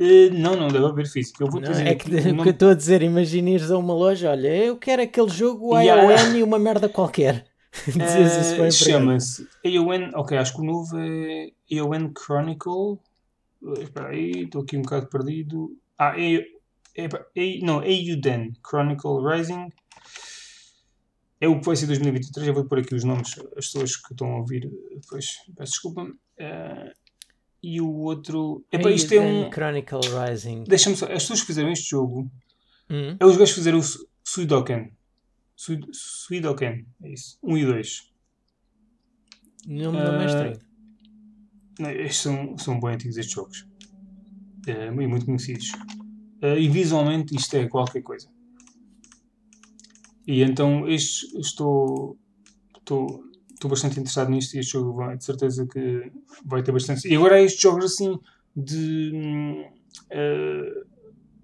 Uh, 0.00 0.32
não, 0.32 0.54
não 0.54 0.68
deve 0.68 0.86
haver 0.86 1.06
físico. 1.06 1.42
Eu 1.42 1.50
vou 1.50 1.60
não, 1.60 1.72
é 1.72 1.94
que, 1.94 2.08
o 2.08 2.42
que 2.42 2.48
eu 2.48 2.52
estou 2.52 2.70
a 2.70 2.74
dizer, 2.74 3.02
imagina 3.02 3.50
ires 3.50 3.70
a 3.70 3.76
uma 3.76 3.94
loja, 3.94 4.30
olha, 4.30 4.54
eu 4.54 4.76
quero 4.76 5.02
aquele 5.02 5.28
jogo 5.28 5.76
yeah. 5.78 6.02
ION 6.02 6.36
e 6.36 6.42
uma 6.42 6.58
merda 6.58 6.88
qualquer. 6.88 7.46
uh, 7.88 8.72
Chama-se 8.72 9.46
AON, 9.64 10.10
ok, 10.14 10.38
acho 10.38 10.54
que 10.54 10.60
o 10.60 10.64
novo 10.64 10.96
é 10.98 11.50
AON 11.72 12.12
Chronicle. 12.16 12.98
Espera 13.80 14.10
aí, 14.10 14.44
estou 14.44 14.62
aqui 14.62 14.76
um 14.76 14.82
bocado 14.82 15.08
perdido. 15.08 15.76
Ah, 15.98 16.14
é, 16.16 16.46
é, 16.96 17.08
é 17.34 17.58
não, 17.60 17.78
AUDEN 17.78 18.52
Chronicle 18.64 19.20
Rising. 19.20 19.68
É 21.40 21.48
o 21.48 21.58
que 21.60 21.66
vai 21.66 21.76
ser 21.76 21.86
2023. 21.86 22.46
Já 22.46 22.52
vou 22.52 22.64
pôr 22.64 22.80
aqui 22.80 22.94
os 22.94 23.04
nomes, 23.04 23.34
as 23.56 23.66
pessoas 23.66 23.96
que 23.96 24.12
estão 24.12 24.32
a 24.32 24.38
ouvir. 24.38 24.70
Depois, 25.00 25.38
peço 25.56 25.72
desculpa. 25.72 26.02
Uh, 26.02 27.07
e 27.62 27.80
o 27.80 27.90
outro. 27.90 28.64
Epá, 28.72 28.90
isto 28.90 29.12
é 29.14 29.20
um. 29.20 29.50
Chronicle 29.50 30.00
Rising. 30.00 30.64
Deixa-me 30.64 30.96
só. 30.96 31.06
As 31.06 31.22
pessoas 31.22 31.40
que 31.40 31.46
fizeram 31.46 31.70
este 31.70 31.90
jogo. 31.90 32.30
Hum? 32.90 33.16
É 33.18 33.26
os 33.26 33.36
gajos 33.36 33.50
que 33.50 33.60
fizeram 33.60 33.78
o 33.78 33.82
Suidoken. 34.24 34.92
Suidoken. 35.56 36.86
É 37.02 37.12
isso. 37.12 37.38
1 37.42 37.52
um 37.52 37.58
e 37.58 37.64
2. 37.64 38.12
Não 39.66 39.92
me 39.92 39.98
uh, 39.98 40.26
estranho. 40.26 40.58
Estes 42.00 42.22
são, 42.22 42.58
são 42.58 42.80
bem 42.80 42.94
antigos 42.94 43.16
estes 43.16 43.34
jogos. 43.34 43.60
Uh, 44.66 45.00
e 45.00 45.06
muito 45.06 45.26
conhecidos. 45.26 45.72
Uh, 46.42 46.56
e 46.58 46.68
visualmente 46.68 47.34
isto 47.34 47.54
é 47.56 47.68
qualquer 47.68 48.02
coisa. 48.02 48.28
E 50.26 50.42
então 50.42 50.88
este 50.88 51.26
estou. 51.38 52.16
Estou 52.78 53.24
estou 53.58 53.68
bastante 53.68 53.98
interessado 53.98 54.30
nisto 54.30 54.54
e 54.54 54.60
este 54.60 54.72
jogo 54.72 54.94
vai, 54.94 55.16
de 55.16 55.24
certeza 55.24 55.66
que 55.66 56.10
vai 56.44 56.62
ter 56.62 56.72
bastante. 56.72 57.08
E 57.08 57.16
agora 57.16 57.36
há 57.36 57.42
estes 57.42 57.60
jogos 57.60 57.84
assim 57.84 58.18
de. 58.56 59.66
Uh, 60.10 60.88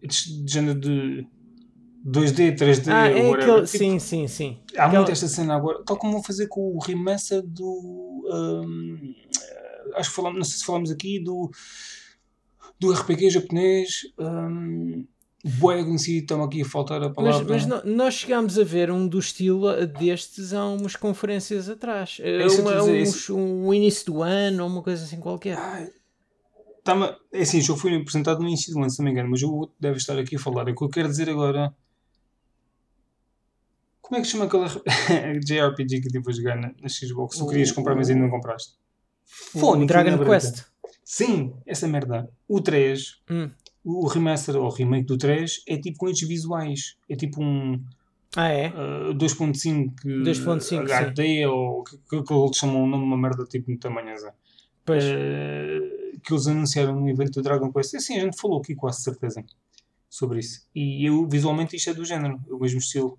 de, 0.06 0.52
género 0.52 0.78
de 0.78 1.26
2D, 2.06 2.56
3D, 2.56 2.92
ah, 2.92 3.08
é 3.08 3.30
aquele, 3.30 3.62
tipo, 3.62 3.66
sim, 3.66 3.98
sim, 3.98 4.28
sim. 4.28 4.58
Há 4.76 4.84
Aquela... 4.84 5.00
muito 5.00 5.12
esta 5.12 5.26
cena 5.26 5.56
agora, 5.56 5.82
tal 5.84 5.96
como 5.96 6.12
vou 6.12 6.22
fazer 6.22 6.46
com 6.48 6.74
o 6.74 6.78
remaster 6.78 7.42
do. 7.42 8.28
Um, 8.30 9.14
acho 9.94 10.10
que 10.10 10.16
falamos, 10.16 10.38
não 10.38 10.44
sei 10.44 10.58
se 10.58 10.64
falamos 10.64 10.90
aqui 10.90 11.18
do. 11.18 11.50
do 12.78 12.92
RPG 12.92 13.30
japonês. 13.30 14.02
Um, 14.18 15.06
Boé 15.46 15.84
conhecido, 15.84 16.22
estão 16.22 16.42
aqui 16.42 16.62
a 16.62 16.64
faltar 16.64 17.02
a 17.02 17.10
palavra. 17.10 17.46
Mas, 17.46 17.66
mas 17.66 17.84
nós 17.84 18.14
chegámos 18.14 18.58
a 18.58 18.64
ver 18.64 18.90
um 18.90 19.06
do 19.06 19.18
estilo 19.18 19.86
destes 19.86 20.54
há 20.54 20.66
umas 20.66 20.96
conferências 20.96 21.68
atrás. 21.68 22.16
É 22.22 22.46
uma, 22.46 22.82
uns, 22.82 23.28
um 23.28 23.74
início 23.74 24.06
do 24.06 24.22
ano 24.22 24.64
ou 24.64 24.70
uma 24.70 24.82
coisa 24.82 25.04
assim 25.04 25.20
qualquer. 25.20 25.58
Ai, 25.58 25.90
tá 26.82 27.18
é 27.30 27.42
assim, 27.42 27.60
jogo 27.60 27.78
foi 27.78 27.94
apresentado 27.94 28.40
no 28.40 28.48
início 28.48 28.72
do 28.72 28.80
ano, 28.80 28.88
se 28.88 28.98
não 28.98 29.04
me 29.04 29.10
engano, 29.10 29.28
mas 29.28 29.42
o 29.42 29.52
outro 29.52 29.76
deve 29.78 29.98
estar 29.98 30.18
aqui 30.18 30.36
a 30.36 30.38
falar. 30.38 30.66
O 30.66 30.74
que 30.74 30.82
eu 30.82 30.88
quero 30.88 31.08
dizer 31.08 31.28
agora. 31.28 31.74
Como 34.00 34.18
é 34.18 34.22
que 34.22 34.28
chama 34.28 34.46
aquela 34.46 34.66
JRPG 35.44 36.00
que 36.00 36.08
tive 36.08 36.24
a 36.26 36.32
jogar 36.32 36.56
na, 36.56 36.72
na 36.80 36.88
Xbox? 36.88 37.36
Tu 37.36 37.46
querias 37.46 37.70
comprar, 37.70 37.94
mas 37.94 38.08
ainda 38.08 38.22
não 38.22 38.30
compraste. 38.30 38.72
Fone, 39.26 39.86
Dragon 39.86 40.24
Quest. 40.24 40.64
Sim, 41.04 41.54
essa 41.66 41.86
merda. 41.86 42.30
O 42.48 42.62
3. 42.62 43.20
Hum 43.30 43.50
o 43.84 44.06
remaster 44.06 44.56
ou 44.56 44.70
remake 44.70 45.06
do 45.06 45.18
3 45.18 45.62
é 45.68 45.76
tipo 45.76 45.98
com 45.98 46.08
estes 46.08 46.26
visuais. 46.26 46.96
É 47.08 47.14
tipo 47.14 47.42
um. 47.42 47.80
Ah, 48.34 48.48
é? 48.48 48.68
Uh, 48.68 49.14
2.5 49.14 50.90
HD 50.90 51.46
ou 51.46 51.84
que, 51.84 51.96
que, 51.98 52.22
que 52.22 52.34
eles 52.34 52.56
chamam 52.56 52.82
o 52.82 52.86
nome 52.86 53.04
de 53.04 53.08
uma 53.08 53.16
merda 53.16 53.44
tipo 53.44 53.70
de 53.70 53.76
tamanhosa. 53.76 54.34
Pois. 54.84 55.04
Uh, 55.04 56.18
que 56.24 56.32
eles 56.32 56.46
anunciaram 56.46 56.98
no 56.98 57.08
evento 57.08 57.32
do 57.32 57.42
Dragon 57.42 57.70
Quest. 57.70 57.94
Assim, 57.94 58.16
a 58.16 58.20
gente 58.20 58.40
falou 58.40 58.60
aqui 58.60 58.74
quase 58.74 59.02
certeza 59.02 59.44
sobre 60.08 60.38
isso. 60.38 60.66
E 60.74 61.06
eu, 61.06 61.28
visualmente, 61.28 61.76
isto 61.76 61.90
é 61.90 61.94
do 61.94 62.04
género, 62.04 62.40
o 62.48 62.58
mesmo 62.58 62.78
estilo. 62.78 63.18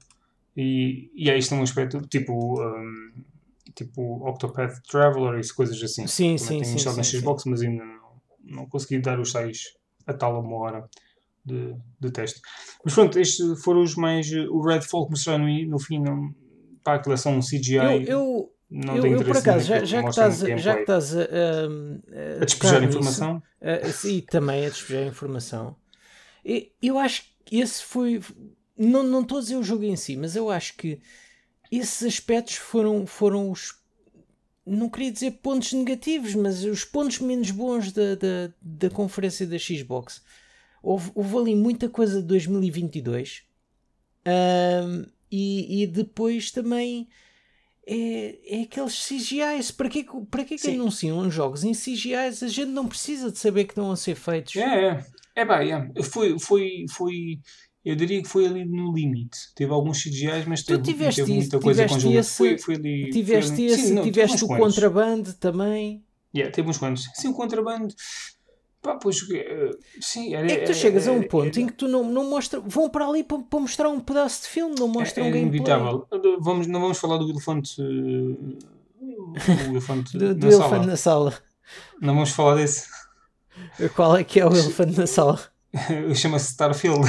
E, 0.57 1.11
e 1.13 1.30
aí 1.30 1.39
está 1.39 1.55
um 1.55 1.61
aspecto 1.61 2.01
tipo. 2.01 2.59
Um, 2.61 3.11
tipo 3.76 4.28
Octopath 4.28 4.82
Traveler 4.89 5.39
e 5.39 5.53
coisas 5.53 5.82
assim. 5.84 6.07
Sim, 6.07 6.38
sim, 6.38 6.63
sim. 6.63 6.76
Tenho 6.76 6.80
sim, 6.80 6.95
na 6.95 7.03
Xbox, 7.03 7.43
sim. 7.43 7.49
mas 7.49 7.61
ainda 7.61 7.84
não, 7.84 7.99
não 8.43 8.66
consegui 8.68 8.99
dar 8.99 9.20
os 9.20 9.34
tais 9.34 9.76
a 10.06 10.14
tal 10.14 10.39
uma 10.39 10.58
hora 10.58 10.89
de, 11.43 11.76
de 11.99 12.12
teste. 12.12 12.41
Mas 12.84 12.93
pronto, 12.93 13.20
estes 13.20 13.64
foram 13.64 13.82
os 13.82 13.95
mais. 13.95 14.32
O 14.49 14.62
Redfall 14.62 15.06
que 15.06 15.12
mostraram 15.12 15.45
no, 15.45 15.66
no 15.68 15.80
fim, 15.80 15.99
não, 15.99 16.34
para 16.84 16.95
a 16.95 17.03
coleção 17.03 17.39
CGI. 17.39 17.76
Eu, 17.76 18.01
eu, 18.01 18.53
não 18.70 18.95
eu, 18.97 19.06
eu 19.06 19.24
por 19.24 19.38
acaso, 19.38 19.68
já, 19.68 19.84
já, 19.84 20.03
que 20.03 20.10
estás, 20.10 20.39
já 20.39 20.76
que 20.76 20.82
estás 20.82 21.16
a, 21.16 21.22
a, 21.22 21.24
a, 21.24 22.41
a 22.41 22.45
despejar 22.45 22.84
informação, 22.84 23.43
e 24.03 24.22
também 24.22 24.66
a 24.66 24.70
despejar 24.70 25.06
informação, 25.06 25.76
eu 26.82 26.97
acho 26.97 27.24
que 27.43 27.60
esse 27.60 27.84
foi. 27.84 28.22
Não, 28.78 29.03
não 29.03 29.22
estou 29.22 29.38
a 29.38 29.41
dizer 29.41 29.56
o 29.56 29.64
jogo 29.64 29.84
em 29.86 29.95
si, 29.95 30.18
mas 30.18 30.36
eu 30.36 30.49
acho 30.49 30.76
que 30.76 30.99
esses 31.72 32.03
aspectos 32.03 32.56
foram, 32.56 33.06
foram 33.06 33.49
os 33.49 33.74
não 34.66 34.89
queria 34.89 35.11
dizer 35.11 35.32
pontos 35.32 35.74
negativos, 35.74 36.34
mas 36.34 36.63
os 36.63 36.84
pontos 36.84 37.20
menos 37.20 37.51
bons 37.51 37.91
da, 37.91 38.16
da, 38.16 38.53
da 38.61 38.89
conferência 38.89 39.45
da 39.45 39.59
Xbox. 39.59 40.24
Houve, 40.82 41.11
houve 41.13 41.38
ali 41.38 41.55
muita 41.55 41.89
coisa 41.89 42.22
de 42.22 42.28
2022 42.28 43.43
um, 44.26 45.05
e, 45.32 45.84
e 45.84 45.88
depois 45.88 46.51
também 46.51 47.07
é, 47.88 48.59
é 48.59 48.61
aqueles 48.63 49.07
CGIs. 49.07 49.72
Para 49.72 49.89
que, 49.89 50.05
para 50.30 50.43
que, 50.43 50.57
que 50.57 50.70
anunciam 50.72 51.30
jogos 51.30 51.63
em 51.63 51.74
CGIs? 51.74 52.41
A 52.41 52.47
gente 52.47 52.72
não 52.72 52.88
precisa 52.88 53.32
de 53.32 53.38
saber 53.38 53.66
que 53.66 53.72
estão 53.72 53.91
a 53.91 53.95
ser 53.95 54.16
feitos. 54.16 54.55
É, 54.55 54.89
é. 54.89 55.05
É, 55.36 55.43
bem, 55.43 55.74
é. 55.74 56.03
Foi, 56.03 56.39
foi, 56.39 56.86
foi 56.89 57.39
eu 57.86 57.95
diria 57.95 58.19
que 58.21 58.27
foi 58.27 58.47
ali 58.47 58.65
no 58.65 58.91
limite. 58.91 59.53
Teve 59.53 59.71
alguns 59.71 60.01
CGIs, 60.01 60.45
mas 60.47 60.63
teve, 60.63 60.81
tiveste 60.81 61.21
teve 61.21 61.33
muita 61.33 61.59
coisa 61.59 61.88
com 61.88 61.95
esse, 62.11 62.36
foi, 62.36 62.57
foi 62.57 62.75
ali, 62.75 63.11
Tiveste 63.11 63.51
foi 63.51 63.63
ali. 63.63 63.65
esse, 63.67 63.88
Sim, 63.88 63.93
não, 63.93 64.03
tiveste 64.03 64.43
o 64.43 64.47
contrabando 64.47 65.31
também. 65.33 66.03
Yeah, 66.36 66.51
teve 66.51 66.67
uns 66.67 66.79
quantos. 66.79 67.07
Sim, 67.13 67.27
o 67.27 67.33
contrabando. 67.33 67.93
Pá, 68.81 68.95
pois, 68.95 69.21
uh, 69.21 69.77
sim, 70.01 70.33
era, 70.33 70.51
é 70.51 70.57
que 70.57 70.65
tu 70.65 70.73
chegas 70.73 71.07
a 71.07 71.11
um 71.11 71.21
ponto 71.23 71.59
em 71.59 71.67
que 71.67 71.73
tu 71.73 71.88
não, 71.88 72.03
não 72.03 72.27
mostra. 72.27 72.59
Vão 72.59 72.89
para 72.89 73.07
ali 73.07 73.23
para, 73.23 73.39
para 73.39 73.59
mostrar 73.59 73.89
um 73.89 73.99
pedaço 73.99 74.43
de 74.43 74.47
filme, 74.49 74.75
não 74.79 74.88
mostram 74.88 75.25
é, 75.25 75.29
é 75.29 75.31
gameplay. 75.31 75.59
inevitável. 75.59 76.07
Vamos, 76.39 76.65
não 76.65 76.81
vamos 76.81 76.97
falar 76.97 77.17
do 77.17 77.29
elefante. 77.29 77.79
Uh, 77.79 78.57
o 78.99 79.71
elefante 79.71 80.13
do, 80.17 80.33
do 80.33 80.47
na 80.47 80.53
elefante 80.53 80.69
sala. 80.71 80.86
na 80.88 80.97
sala. 80.97 81.33
Não 82.01 82.13
vamos 82.15 82.31
falar 82.31 82.55
desse. 82.55 82.88
Qual 83.95 84.17
é 84.17 84.23
que 84.23 84.39
é 84.39 84.45
o 84.45 84.49
elefante 84.53 84.97
na 84.97 85.07
sala? 85.07 85.55
chama-se 86.15 86.51
Starfield. 86.51 87.01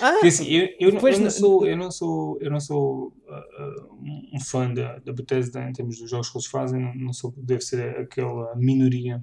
Ah, 0.00 0.20
assim, 0.24 0.46
eu, 0.46 0.68
eu, 0.80 0.92
não, 0.92 1.08
eu, 1.08 1.20
não 1.20 1.30
sou, 1.30 1.66
eu 1.66 1.76
não 1.76 1.90
sou, 1.90 2.38
eu 2.40 2.50
não 2.50 2.60
sou 2.60 3.08
uh, 3.08 4.34
um 4.34 4.40
fã 4.40 4.72
da, 4.72 4.98
da 4.98 5.12
Bethesda 5.12 5.68
em 5.68 5.72
termos 5.72 5.98
dos 5.98 6.10
jogos 6.10 6.28
que 6.30 6.36
eles 6.36 6.46
fazem, 6.46 6.80
não, 6.80 6.94
não 6.94 7.12
sou, 7.12 7.32
deve 7.36 7.62
ser 7.62 7.98
aquela 7.98 8.54
minoria 8.56 9.22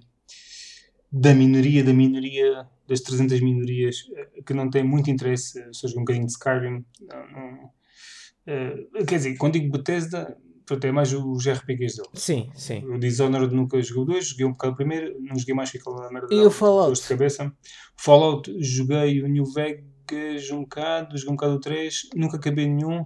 da 1.14 1.34
minoria 1.34 1.84
da 1.84 1.94
minoria 1.94 2.68
das 2.88 3.02
300 3.02 3.40
minorias 3.42 4.10
eh, 4.16 4.42
que 4.44 4.54
não 4.54 4.68
tem 4.68 4.84
muito 4.84 5.12
interesse, 5.12 5.64
seja 5.72 5.96
um 5.96 6.00
bocadinho 6.00 6.26
de 6.26 6.32
Skyrim. 6.32 6.84
Não, 7.02 7.32
não, 7.32 7.66
uh, 8.48 9.06
quer 9.06 9.18
dizer, 9.18 9.38
quando 9.38 9.54
digo 9.54 9.78
Bethesda, 9.78 10.36
Portanto, 10.66 10.86
é 10.86 10.92
mais 10.92 11.14
os 11.14 11.48
RPGs 11.48 11.98
dele. 11.98 12.10
Sim, 12.14 12.50
sim. 12.56 12.86
O 12.86 12.98
Dishonored 12.98 13.54
nunca 13.54 13.82
joguei 13.82 14.16
dois, 14.16 14.28
joguei 14.28 14.46
um 14.46 14.52
bocado 14.52 14.76
primeiro, 14.76 15.16
não 15.20 15.38
joguei 15.38 15.54
mais 15.54 15.70
que 15.70 15.78
aquela 15.78 16.10
merda 16.10 16.34
e 16.34 16.40
o 16.40 16.50
Fallout? 16.50 17.02
de 17.02 17.08
cabeça. 17.08 17.52
Fallout, 17.98 18.54
joguei 18.64 19.22
o 19.22 19.28
New 19.28 19.46
Vegas 19.46 20.50
um 20.52 20.62
bocado, 20.62 21.18
joguei 21.18 21.34
um 21.34 21.36
bocado 21.36 21.56
o 21.56 21.60
3, 21.60 22.10
nunca 22.16 22.38
acabei 22.38 22.68
nenhum. 22.68 23.02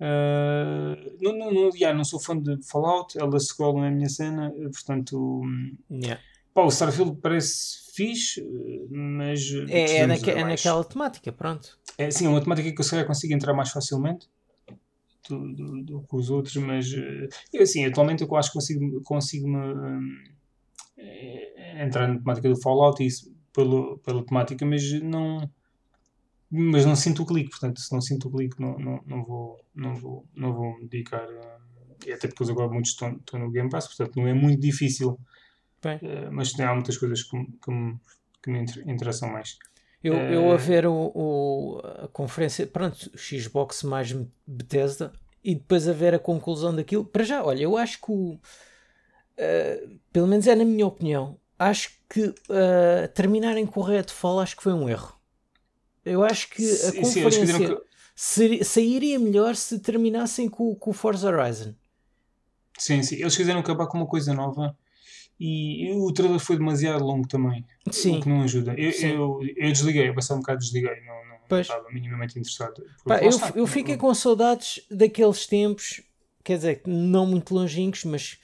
Uh, 0.00 0.96
não, 1.20 1.38
não, 1.38 1.52
não, 1.52 1.70
yeah, 1.74 1.96
não 1.96 2.04
sou 2.04 2.18
fã 2.18 2.36
de 2.36 2.58
Fallout, 2.66 3.18
Elder 3.18 3.40
Scrolls 3.40 3.76
não 3.76 3.84
é 3.84 3.88
a 3.88 3.92
minha 3.92 4.08
cena, 4.08 4.52
portanto. 4.72 5.42
Yeah. 5.90 6.20
Pá, 6.54 6.62
o 6.62 6.68
Starfield 6.68 7.18
parece 7.22 7.92
fixe, 7.94 8.42
mas. 8.90 9.40
É, 9.68 9.98
é, 9.98 10.06
naque, 10.06 10.30
é 10.30 10.44
naquela 10.44 10.82
temática, 10.84 11.30
pronto. 11.30 11.78
É 11.98 12.10
sim, 12.10 12.26
é 12.26 12.28
uma 12.28 12.40
temática 12.40 12.72
que 12.72 12.80
eu 12.80 12.84
sei 12.84 13.04
consigo 13.04 13.34
entrar 13.34 13.52
mais 13.52 13.70
facilmente 13.70 14.26
do, 15.28 15.54
do, 15.54 15.82
do 15.82 16.02
que 16.02 16.16
os 16.16 16.30
outros, 16.30 16.56
mas. 16.56 16.92
Eu, 17.52 17.62
assim, 17.62 17.84
atualmente 17.84 18.22
eu 18.22 18.36
acho 18.36 18.50
que 18.50 18.54
consigo, 18.54 19.02
consigo 19.02 19.48
me, 19.48 19.58
um, 19.58 20.24
entrar 21.82 22.08
na 22.08 22.18
temática 22.18 22.48
do 22.48 22.60
Fallout 22.60 23.02
e 23.02 23.06
isso 23.06 23.34
pelo, 23.52 23.98
pela 23.98 24.24
temática, 24.24 24.64
mas 24.64 24.82
não 25.02 25.50
mas 26.50 26.84
não 26.84 26.96
sinto 26.96 27.22
o 27.22 27.26
clique, 27.26 27.50
portanto, 27.50 27.80
se 27.80 27.92
não 27.92 28.00
sinto 28.00 28.26
o 28.26 28.30
clique, 28.32 28.60
não, 28.60 28.76
não, 28.76 29.00
não, 29.06 29.22
vou, 29.22 29.64
não, 29.72 29.94
vou, 29.94 30.26
não 30.34 30.52
vou 30.52 30.76
me 30.78 30.88
dedicar. 30.88 31.28
e 32.04 32.12
até 32.12 32.26
depois 32.26 32.50
agora 32.50 32.68
muitos 32.68 32.90
estão, 32.90 33.12
estão 33.12 33.38
no 33.38 33.52
Game 33.52 33.70
Pass, 33.70 33.86
portanto, 33.86 34.16
não 34.16 34.26
é 34.26 34.34
muito 34.34 34.60
difícil. 34.60 35.10
Uh, 35.84 36.32
mas 36.32 36.58
há 36.58 36.74
muitas 36.74 36.98
coisas 36.98 37.22
que, 37.22 37.38
que, 37.38 37.94
que 38.42 38.50
me 38.50 38.64
interessam 38.92 39.30
mais. 39.30 39.56
Eu, 40.02 40.14
uh, 40.14 40.32
eu 40.32 40.52
a 40.52 40.56
ver 40.56 40.86
o, 40.86 41.12
o, 41.14 41.80
a 42.04 42.08
conferência, 42.08 42.66
pronto, 42.66 43.10
Xbox 43.16 43.82
mais 43.82 44.12
Bethesda, 44.46 45.12
e 45.44 45.54
depois 45.54 45.86
a 45.88 45.92
ver 45.92 46.14
a 46.14 46.18
conclusão 46.18 46.74
daquilo. 46.74 47.04
Para 47.04 47.24
já, 47.24 47.44
olha, 47.44 47.62
eu 47.62 47.76
acho 47.76 48.00
que 48.00 48.10
o. 48.10 48.38
Uh, 49.38 49.98
pelo 50.12 50.26
menos 50.26 50.46
é 50.46 50.54
na 50.54 50.64
minha 50.64 50.86
opinião, 50.86 51.38
acho 51.58 51.92
que 52.08 52.26
uh, 52.28 53.08
terminarem 53.14 53.66
com 53.66 53.80
o 53.80 53.82
Redfall 53.82 54.40
acho 54.40 54.56
que 54.56 54.62
foi 54.62 54.72
um 54.72 54.88
erro. 54.88 55.14
Eu 56.04 56.24
acho 56.24 56.48
que 56.50 56.62
a 56.62 56.74
sim, 56.74 57.00
conferência 57.00 57.46
sim, 57.46 57.66
que... 57.66 57.90
Seria, 58.14 58.64
sairia 58.64 59.18
melhor 59.18 59.56
se 59.56 59.78
terminassem 59.78 60.48
com, 60.48 60.74
com 60.74 60.90
o 60.90 60.92
Forza 60.92 61.28
Horizon. 61.28 61.74
Sim, 62.78 63.02
sim. 63.02 63.16
Eles 63.16 63.36
quiseram 63.36 63.60
acabar 63.60 63.86
com 63.86 63.98
uma 63.98 64.06
coisa 64.06 64.34
nova 64.34 64.76
e 65.40 65.92
o 65.92 66.12
trailer 66.12 66.38
foi 66.38 66.56
demasiado 66.56 67.02
longo 67.02 67.26
também. 67.26 67.64
Sim. 67.90 68.18
O 68.18 68.20
que 68.20 68.28
não 68.28 68.42
ajuda. 68.42 68.74
Eu, 68.76 68.90
eu, 68.90 69.40
eu, 69.56 69.72
desliguei, 69.72 70.08
eu 70.08 70.14
passei 70.14 70.36
um 70.36 70.40
bocado 70.40 70.58
desliguei, 70.58 71.00
não, 71.06 71.14
não, 71.26 71.36
não 71.48 71.60
estava 71.60 71.90
minimamente 71.90 72.38
interessado. 72.38 72.84
Pá, 73.06 73.18
eu, 73.18 73.30
eu 73.54 73.66
fiquei 73.66 73.96
com 73.96 74.12
saudades 74.12 74.84
daqueles 74.90 75.46
tempos, 75.46 76.02
quer 76.44 76.56
dizer, 76.56 76.82
não 76.86 77.24
muito 77.24 77.54
longínquos, 77.54 78.04
mas 78.04 78.38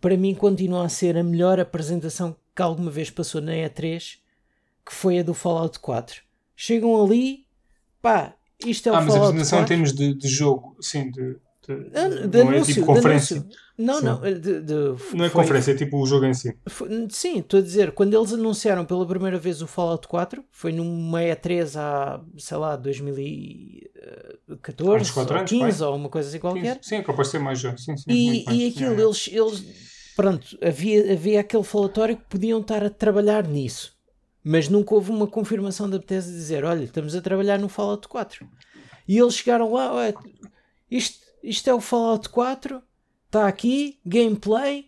para 0.00 0.16
mim 0.16 0.34
continua 0.34 0.86
a 0.86 0.88
ser 0.88 1.16
a 1.16 1.22
melhor 1.22 1.60
apresentação 1.60 2.34
que 2.56 2.62
alguma 2.62 2.90
vez 2.90 3.10
passou 3.10 3.40
na 3.40 3.52
E3, 3.52 4.16
que 4.84 4.94
foi 4.94 5.18
a 5.18 5.22
do 5.22 5.34
Fallout 5.34 5.78
4 5.78 6.28
chegam 6.58 7.00
ali, 7.00 7.46
pá, 8.02 8.34
isto 8.66 8.88
é 8.88 8.92
o 8.92 8.96
Ah, 8.96 9.00
mas 9.00 9.14
a 9.14 9.18
apresentação 9.18 9.62
em 9.62 9.64
termos 9.64 9.92
de, 9.92 10.12
de 10.12 10.28
jogo, 10.28 10.76
sim, 10.80 11.08
de, 11.08 11.36
de, 11.68 11.98
ah, 11.98 12.08
de 12.26 12.42
não 12.42 12.48
anúncio, 12.48 12.70
é 12.70 12.74
tipo 12.74 12.86
conferência. 12.86 13.44
Não, 13.76 14.00
não, 14.00 14.22
de, 14.22 14.62
de, 14.62 14.72
não 15.14 15.24
é 15.24 15.28
foi, 15.28 15.42
conferência, 15.42 15.72
é 15.72 15.74
tipo 15.74 16.00
o 16.00 16.06
jogo 16.06 16.24
em 16.24 16.32
si. 16.32 16.56
Foi, 16.66 16.88
sim, 17.10 17.40
estou 17.40 17.60
a 17.60 17.62
dizer, 17.62 17.92
quando 17.92 18.16
eles 18.16 18.32
anunciaram 18.32 18.86
pela 18.86 19.06
primeira 19.06 19.38
vez 19.38 19.60
o 19.60 19.66
Fallout 19.66 20.08
4, 20.08 20.42
foi 20.50 20.72
numa 20.72 21.20
E3 21.20 21.76
há, 21.76 22.22
sei 22.38 22.56
lá, 22.56 22.74
2014 22.76 25.20
ou 25.20 25.26
15 25.44 25.84
ou 25.84 25.94
uma 25.94 26.08
coisa 26.08 26.28
assim 26.28 26.38
qualquer. 26.38 26.78
15. 26.78 26.88
Sim, 26.88 26.96
é 26.96 27.02
capaz 27.02 27.28
de 27.28 27.32
ser 27.32 27.38
mais 27.38 27.60
já. 27.60 27.76
Sim, 27.76 27.94
sim, 27.96 28.04
e, 28.08 28.44
e 28.50 28.68
aquilo, 28.68 29.00
eles, 29.00 29.28
eles, 29.30 29.62
pronto, 30.16 30.58
havia, 30.62 31.12
havia 31.12 31.40
aquele 31.40 31.64
falatório 31.64 32.16
que 32.16 32.24
podiam 32.24 32.60
estar 32.60 32.82
a 32.82 32.90
trabalhar 32.90 33.46
nisso 33.46 33.96
mas 34.42 34.66
nunca 34.66 34.94
houve 34.94 35.10
uma 35.10 35.26
confirmação 35.26 35.90
da 35.90 35.98
Bethesda 35.98 36.32
de 36.32 36.38
dizer: 36.38 36.64
olha, 36.64 36.84
estamos 36.84 37.14
a 37.14 37.20
trabalhar 37.20 37.58
no 37.58 37.68
Fallout 37.68 38.08
4. 38.08 38.48
E 39.06 39.18
eles 39.18 39.34
chegaram 39.34 39.70
lá: 39.72 39.92
isto, 40.90 41.27
isto 41.42 41.68
é 41.68 41.74
o 41.74 41.80
Fallout 41.80 42.28
4, 42.28 42.82
está 43.26 43.46
aqui, 43.46 43.98
gameplay, 44.04 44.86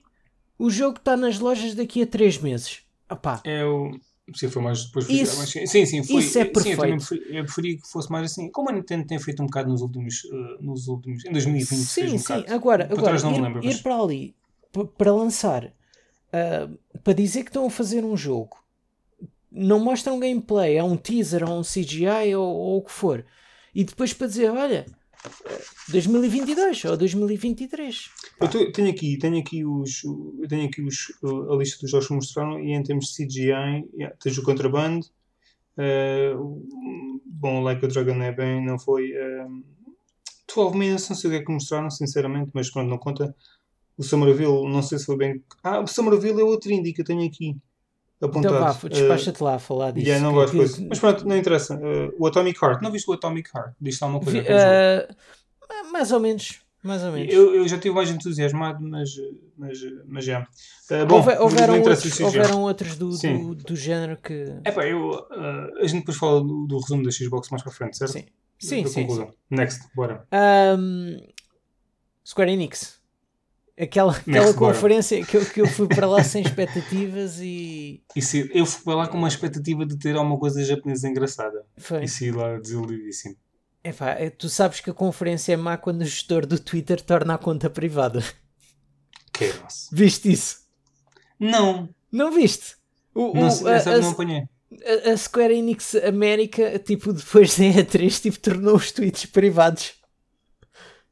o 0.59 0.71
jogo 0.71 0.99
está 0.99 1.17
nas 1.17 1.39
lojas 1.39 1.75
daqui 1.75 2.03
a 2.03 2.07
3 2.07 2.39
meses. 2.39 2.83
Opá. 3.11 3.41
É 3.45 3.65
o. 3.65 3.99
Se 4.35 4.49
foi 4.49 4.63
mais 4.63 4.85
depois 4.85 5.09
isso, 5.09 5.39
mais, 5.39 5.51
sim, 5.51 5.85
sim, 5.85 6.05
foi, 6.05 6.23
isso 6.23 6.39
é 6.39 6.45
perfeito. 6.45 6.81
Sim, 6.81 6.87
eu, 6.87 6.97
preferi, 6.97 7.37
eu 7.37 7.45
preferia 7.45 7.77
que 7.79 7.89
fosse 7.89 8.13
mais 8.13 8.31
assim. 8.31 8.49
Como 8.49 8.71
a 8.71 8.73
Nintendo 8.73 9.05
tem 9.05 9.19
feito 9.19 9.43
um 9.43 9.47
bocado 9.47 9.69
nos 9.69 9.83
últimos. 9.83 10.23
Uh, 10.23 10.63
nos 10.63 10.87
últimos 10.87 11.25
em 11.25 11.33
2020, 11.33 11.79
sim, 11.79 12.15
um 12.15 12.19
sim. 12.19 12.45
Agora, 12.49 12.89
agora 12.93 13.17
ir, 13.17 13.41
lembro, 13.41 13.65
ir 13.65 13.83
para 13.83 13.97
ali 13.97 14.37
para 14.97 15.13
lançar 15.13 15.65
uh, 15.65 16.79
para 17.03 17.13
dizer 17.13 17.43
que 17.43 17.49
estão 17.49 17.67
a 17.67 17.71
fazer 17.71 18.05
um 18.05 18.17
jogo 18.17 18.57
não 19.51 19.81
mostram 19.81 20.17
um 20.17 20.21
gameplay, 20.21 20.77
é 20.77 20.85
um 20.85 20.97
teaser 20.97 21.49
ou 21.49 21.59
um 21.59 21.63
CGI 21.63 22.35
ou, 22.37 22.47
ou 22.47 22.79
o 22.79 22.83
que 22.83 22.93
for. 22.93 23.25
E 23.75 23.83
depois 23.85 24.13
para 24.13 24.29
dizer, 24.29 24.51
olha, 24.51 24.87
2022 25.89 26.85
ou 26.87 26.97
2023. 26.97 28.11
Eu 28.41 28.73
tenho 28.73 28.91
aqui, 28.91 29.19
tenho 29.19 29.39
aqui 29.39 29.65
os, 29.65 30.03
tenho 30.49 30.67
aqui 30.67 30.83
os, 30.83 31.13
a 31.51 31.55
lista 31.57 31.81
dos 31.81 31.91
jogos 31.91 32.09
que 32.09 32.15
mostraram 32.15 32.61
e 32.61 32.73
em 32.73 32.83
termos 32.83 33.07
de 33.07 33.27
CGI, 33.27 33.89
yeah, 33.95 34.17
tens 34.23 34.39
o 34.39 34.43
Contraband, 34.43 35.01
uh, 35.77 37.21
bom, 37.25 37.63
Like 37.63 37.85
a 37.85 37.89
Dragon 37.89 38.23
é 38.23 38.33
bem, 38.33 38.65
não 38.65 38.79
foi. 38.79 39.13
Uh, 39.13 39.63
12 40.53 40.77
Minutes, 40.77 41.09
não 41.09 41.17
sei 41.17 41.31
o 41.31 41.33
que 41.33 41.39
é 41.39 41.45
que 41.45 41.53
mostraram, 41.53 41.91
sinceramente, 41.91 42.51
mas 42.53 42.71
pronto, 42.71 42.89
não 42.89 42.99
conta. 42.99 43.35
O 43.97 44.03
Somerville, 44.03 44.69
não 44.69 44.83
sei 44.83 44.99
se 44.99 45.05
foi 45.05 45.17
bem. 45.17 45.45
Ah, 45.63 45.81
o 45.81 45.87
Somerville 45.87 46.41
é 46.41 46.45
outro 46.45 46.73
indie 46.73 46.93
que 46.93 47.03
eu 47.03 47.05
tenho 47.05 47.25
aqui 47.25 47.57
apontado. 48.21 48.55
Então 48.55 48.73
vá, 48.73 48.89
despacha-te 48.89 49.41
uh, 49.41 49.45
lá 49.45 49.55
a 49.55 49.59
falar 49.59 49.93
disso. 49.93 50.07
Yeah, 50.07 50.25
não 50.25 50.35
gosto 50.35 50.57
que, 50.57 50.69
que... 50.69 50.89
Mas 50.89 50.99
pronto, 50.99 51.27
não 51.27 51.37
interessa. 51.37 51.77
Uh, 51.77 52.15
o 52.19 52.27
Atomic 52.27 52.63
Heart, 52.63 52.83
não 52.83 52.91
viste 52.91 53.09
o 53.11 53.13
Atomic 53.13 53.51
Heart? 53.55 53.75
Diz-te 53.81 54.03
alguma 54.03 54.23
coisa? 54.23 54.41
Uh, 54.41 55.93
mais 55.93 56.13
ou 56.13 56.21
menos. 56.21 56.61
Mais 56.83 57.05
ou 57.05 57.13
menos. 57.13 57.33
Eu, 57.33 57.55
eu 57.55 57.69
já 57.69 57.77
estive 57.77 57.95
mais 57.95 58.11
entusiasmado, 58.11 58.83
mas, 58.83 59.11
mas, 59.57 59.79
mas 60.07 60.25
já. 60.25 60.41
Uh, 60.41 61.07
bom, 61.07 61.17
Houve, 61.17 61.37
houveram, 61.39 61.79
outros, 61.79 62.21
houveram 62.21 62.63
outros 62.63 62.97
do, 62.97 63.11
do, 63.11 63.55
do, 63.55 63.77
género 63.77 64.17
que. 64.17 64.55
É 64.65 64.73
pá, 64.73 64.87
eu, 64.87 65.11
uh, 65.11 65.79
a 65.79 65.87
gente 65.87 66.01
depois 66.01 66.17
fala 66.17 66.41
do, 66.41 66.67
do, 66.67 66.79
resumo 66.79 67.05
da 67.05 67.11
Xbox 67.11 67.51
mais 67.51 67.63
para 67.63 67.73
frente, 67.73 67.99
certo? 67.99 68.13
Sim, 68.13 68.25
sim, 68.59 68.87
sim, 68.87 69.09
sim, 69.09 69.29
Next, 69.51 69.89
bora. 69.95 70.27
Um, 70.33 71.19
Square 72.27 72.53
Enix. 72.53 73.00
Aquela, 73.81 74.13
aquela 74.13 74.53
conferência 74.53 75.25
que 75.25 75.37
eu, 75.39 75.47
que 75.47 75.61
eu 75.63 75.67
fui 75.67 75.89
para 75.89 76.07
lá 76.07 76.23
sem 76.23 76.43
expectativas 76.43 77.41
e. 77.41 78.03
e 78.15 78.21
se, 78.21 78.51
eu 78.53 78.67
fui 78.67 78.85
para 78.85 78.95
lá 78.95 79.09
com 79.09 79.17
uma 79.17 79.29
expectativa 79.29 79.87
de 79.87 79.97
ter 79.97 80.17
alguma 80.17 80.39
coisa 80.39 80.63
japonesa 80.63 81.09
engraçada. 81.09 81.65
Foi. 81.79 82.05
E 82.05 82.09
saí 82.09 82.31
lá 82.31 82.59
desiludidíssimo. 82.59 83.37
Epá, 83.83 84.11
é, 84.11 84.29
tu 84.29 84.51
sabes 84.51 84.81
que 84.81 84.91
a 84.91 84.95
conferência 84.95 85.55
é 85.55 85.57
má 85.57 85.79
quando 85.79 86.03
o 86.03 86.05
gestor 86.05 86.45
do 86.45 86.59
Twitter 86.59 87.01
torna 87.01 87.35
a 87.35 87.39
conta 87.39 87.71
privada. 87.71 88.23
Que 89.33 89.45
é 89.45 89.53
nossa. 89.55 89.89
Viste 89.91 90.31
isso? 90.31 90.59
Não. 91.39 91.89
Não 92.13 92.31
viste? 92.31 92.77
O, 93.15 93.33
não, 93.33 93.49
o, 93.49 93.67
a, 93.67 93.77
a, 93.79 93.99
não 93.99 94.11
apanhei. 94.11 94.47
A, 95.11 95.17
Square 95.17 95.55
Enix 95.55 95.95
América, 95.95 96.79
tipo, 96.79 97.15
depois 97.15 97.57
da 97.57 97.65
E3, 97.65 98.21
tipo, 98.21 98.39
tornou 98.39 98.77
os 98.77 98.93
tweets 98.93 99.25
privados. 99.25 99.95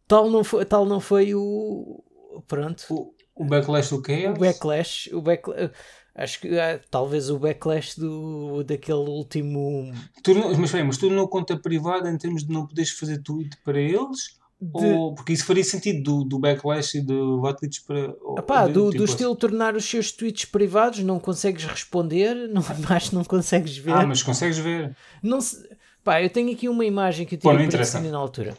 Tal 0.07 0.31
não 0.31 0.45
foi, 0.45 0.67
tal 0.67 0.85
não 0.85 1.01
foi 1.01 1.35
o, 1.35 2.03
pronto. 2.47 2.85
O, 2.91 3.15
o 3.35 3.45
backlash 3.45 3.91
do 3.91 4.03
quê? 4.03 4.29
O 4.29 4.39
backlash, 4.39 5.11
o 5.13 5.23
backlash 5.23 5.71
acho 6.19 6.41
que 6.41 6.59
ah, 6.59 6.81
talvez 6.91 7.31
o 7.31 7.39
backlash 7.39 7.99
do, 7.99 8.65
daquele 8.65 8.99
último. 8.99 9.93
Tu, 10.23 10.35
mas, 10.59 10.73
bem, 10.73 10.85
mas 10.85 10.99
tu 10.99 11.09
não 11.09 11.27
conta 11.27 11.57
privada 11.57 12.11
em 12.11 12.19
termos 12.19 12.45
de 12.45 12.53
não 12.53 12.67
poderes 12.67 12.91
fazer 12.91 13.23
tweet 13.23 13.57
para 13.65 13.81
eles? 13.81 14.37
De... 14.61 14.85
Ou, 14.85 15.15
porque 15.15 15.33
isso 15.33 15.45
faria 15.45 15.63
sentido 15.63 16.03
do, 16.03 16.25
do 16.25 16.39
backlash 16.41 16.97
e 16.97 17.01
do 17.01 17.41
tweets 17.55 17.79
para. 17.79 18.13
Epá, 18.37 18.67
do, 18.67 18.91
tipo 18.91 18.99
do 18.99 19.05
estilo 19.05 19.31
assim. 19.31 19.41
tornar 19.41 19.77
os 19.77 19.85
seus 19.85 20.11
tweets 20.11 20.45
privados, 20.45 20.99
não 20.99 21.21
consegues 21.21 21.65
responder, 21.65 22.35
não, 22.51 22.63
mais 22.89 23.13
não 23.13 23.23
consegues 23.23 23.79
ver. 23.79 23.93
Ah, 23.93 24.05
mas 24.05 24.23
consegues 24.23 24.59
ver. 24.59 24.97
Não 25.23 25.41
se... 25.41 25.57
Pá, 26.03 26.21
eu 26.23 26.31
tenho 26.31 26.51
aqui 26.51 26.69
uma 26.69 26.85
imagem 26.85 27.25
que 27.25 27.37
eu 27.37 27.39
tirei 27.39 27.69
para 27.69 28.01
na 28.01 28.19
altura. 28.19 28.57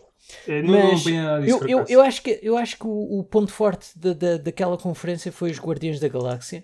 É, 0.48 0.62
não, 0.62 0.92
Mas 0.92 1.06
não 1.06 1.14
nada 1.14 1.46
disso, 1.46 1.64
eu, 1.64 1.80
eu, 1.80 1.86
eu, 1.88 2.02
acho 2.02 2.22
que, 2.22 2.40
eu 2.42 2.58
acho 2.58 2.78
que 2.78 2.86
o, 2.86 3.20
o 3.20 3.24
ponto 3.24 3.52
forte 3.52 3.98
da, 3.98 4.14
da, 4.14 4.38
daquela 4.38 4.78
conferência 4.78 5.32
foi 5.32 5.52
os 5.52 5.60
Guardiões 5.60 6.00
da 6.00 6.08
Galáxia. 6.08 6.64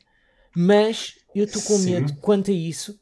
Mas 0.55 1.15
eu 1.33 1.45
estou 1.45 1.61
com 1.61 1.77
Sim. 1.77 1.91
medo 1.91 2.15
quanto 2.21 2.49
a 2.49 2.53
isso, 2.53 2.99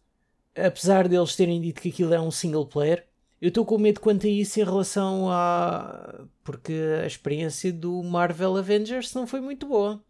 apesar 0.56 1.08
deles 1.08 1.36
terem 1.36 1.62
dito 1.62 1.82
que 1.82 1.90
aquilo 1.90 2.14
é 2.14 2.20
um 2.20 2.32
single 2.32 2.66
player. 2.66 3.06
Eu 3.40 3.50
estou 3.50 3.66
com 3.66 3.78
medo 3.78 4.00
quanto 4.00 4.26
a 4.26 4.30
isso 4.30 4.60
em 4.60 4.64
relação 4.64 5.30
a. 5.30 6.26
Porque 6.44 6.74
a 7.04 7.06
experiência 7.06 7.72
do 7.72 8.02
Marvel 8.02 8.58
Avengers 8.58 9.14
não 9.14 9.28
foi 9.28 9.42
muito 9.42 9.68
boa. 9.68 10.02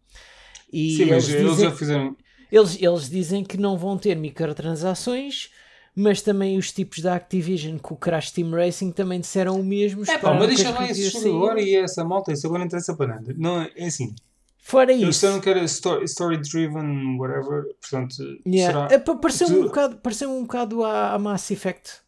E 0.72 0.96
Sim, 0.96 1.02
eles 1.02 1.10
mas 1.10 1.26
dizem, 1.26 1.40
eles 1.40 1.58
já 1.58 1.70
fizeram. 1.72 2.16
Eles, 2.50 2.80
eles 2.80 3.10
dizem 3.10 3.44
que 3.44 3.56
não 3.56 3.76
vão 3.76 3.98
ter 3.98 4.14
microtransações 4.14 5.50
mas 5.94 6.20
também 6.22 6.58
os 6.58 6.72
tipos 6.72 7.00
da 7.00 7.14
Activision 7.14 7.78
com 7.78 7.94
o 7.94 7.96
Crash 7.96 8.32
Team 8.32 8.50
Racing 8.50 8.90
também 8.90 9.20
disseram 9.20 9.60
o 9.60 9.64
mesmo. 9.64 10.02
É 10.08 10.18
pá, 10.18 10.34
mas 10.34 10.48
deixa 10.48 10.70
lá 10.70 10.90
esse 10.90 11.08
jogo 11.10 11.36
agora 11.36 11.60
e 11.60 11.76
essa 11.76 12.04
malta, 12.04 12.32
isso 12.32 12.46
agora 12.46 12.60
não 12.60 12.66
interessa 12.66 12.94
para 12.94 13.14
nada. 13.14 13.34
Não, 13.36 13.62
é 13.62 13.86
assim. 13.86 14.14
Fora 14.58 14.92
isso. 14.92 15.02
Eles 15.04 15.14
disseram 15.16 15.40
que 15.40 15.50
era 15.50 15.62
story, 15.64 16.04
story 16.06 16.38
driven, 16.38 17.18
whatever, 17.18 17.64
portanto. 17.80 18.16
Yeah. 18.46 18.88
Será... 18.88 18.94
É, 18.94 18.98
pareceu, 18.98 19.48
um 19.48 19.62
bocado, 19.64 19.96
pareceu 19.96 20.30
um 20.30 20.42
bocado 20.42 20.82
a, 20.82 21.12
a 21.12 21.18
Mass 21.18 21.50
Effect. 21.50 22.03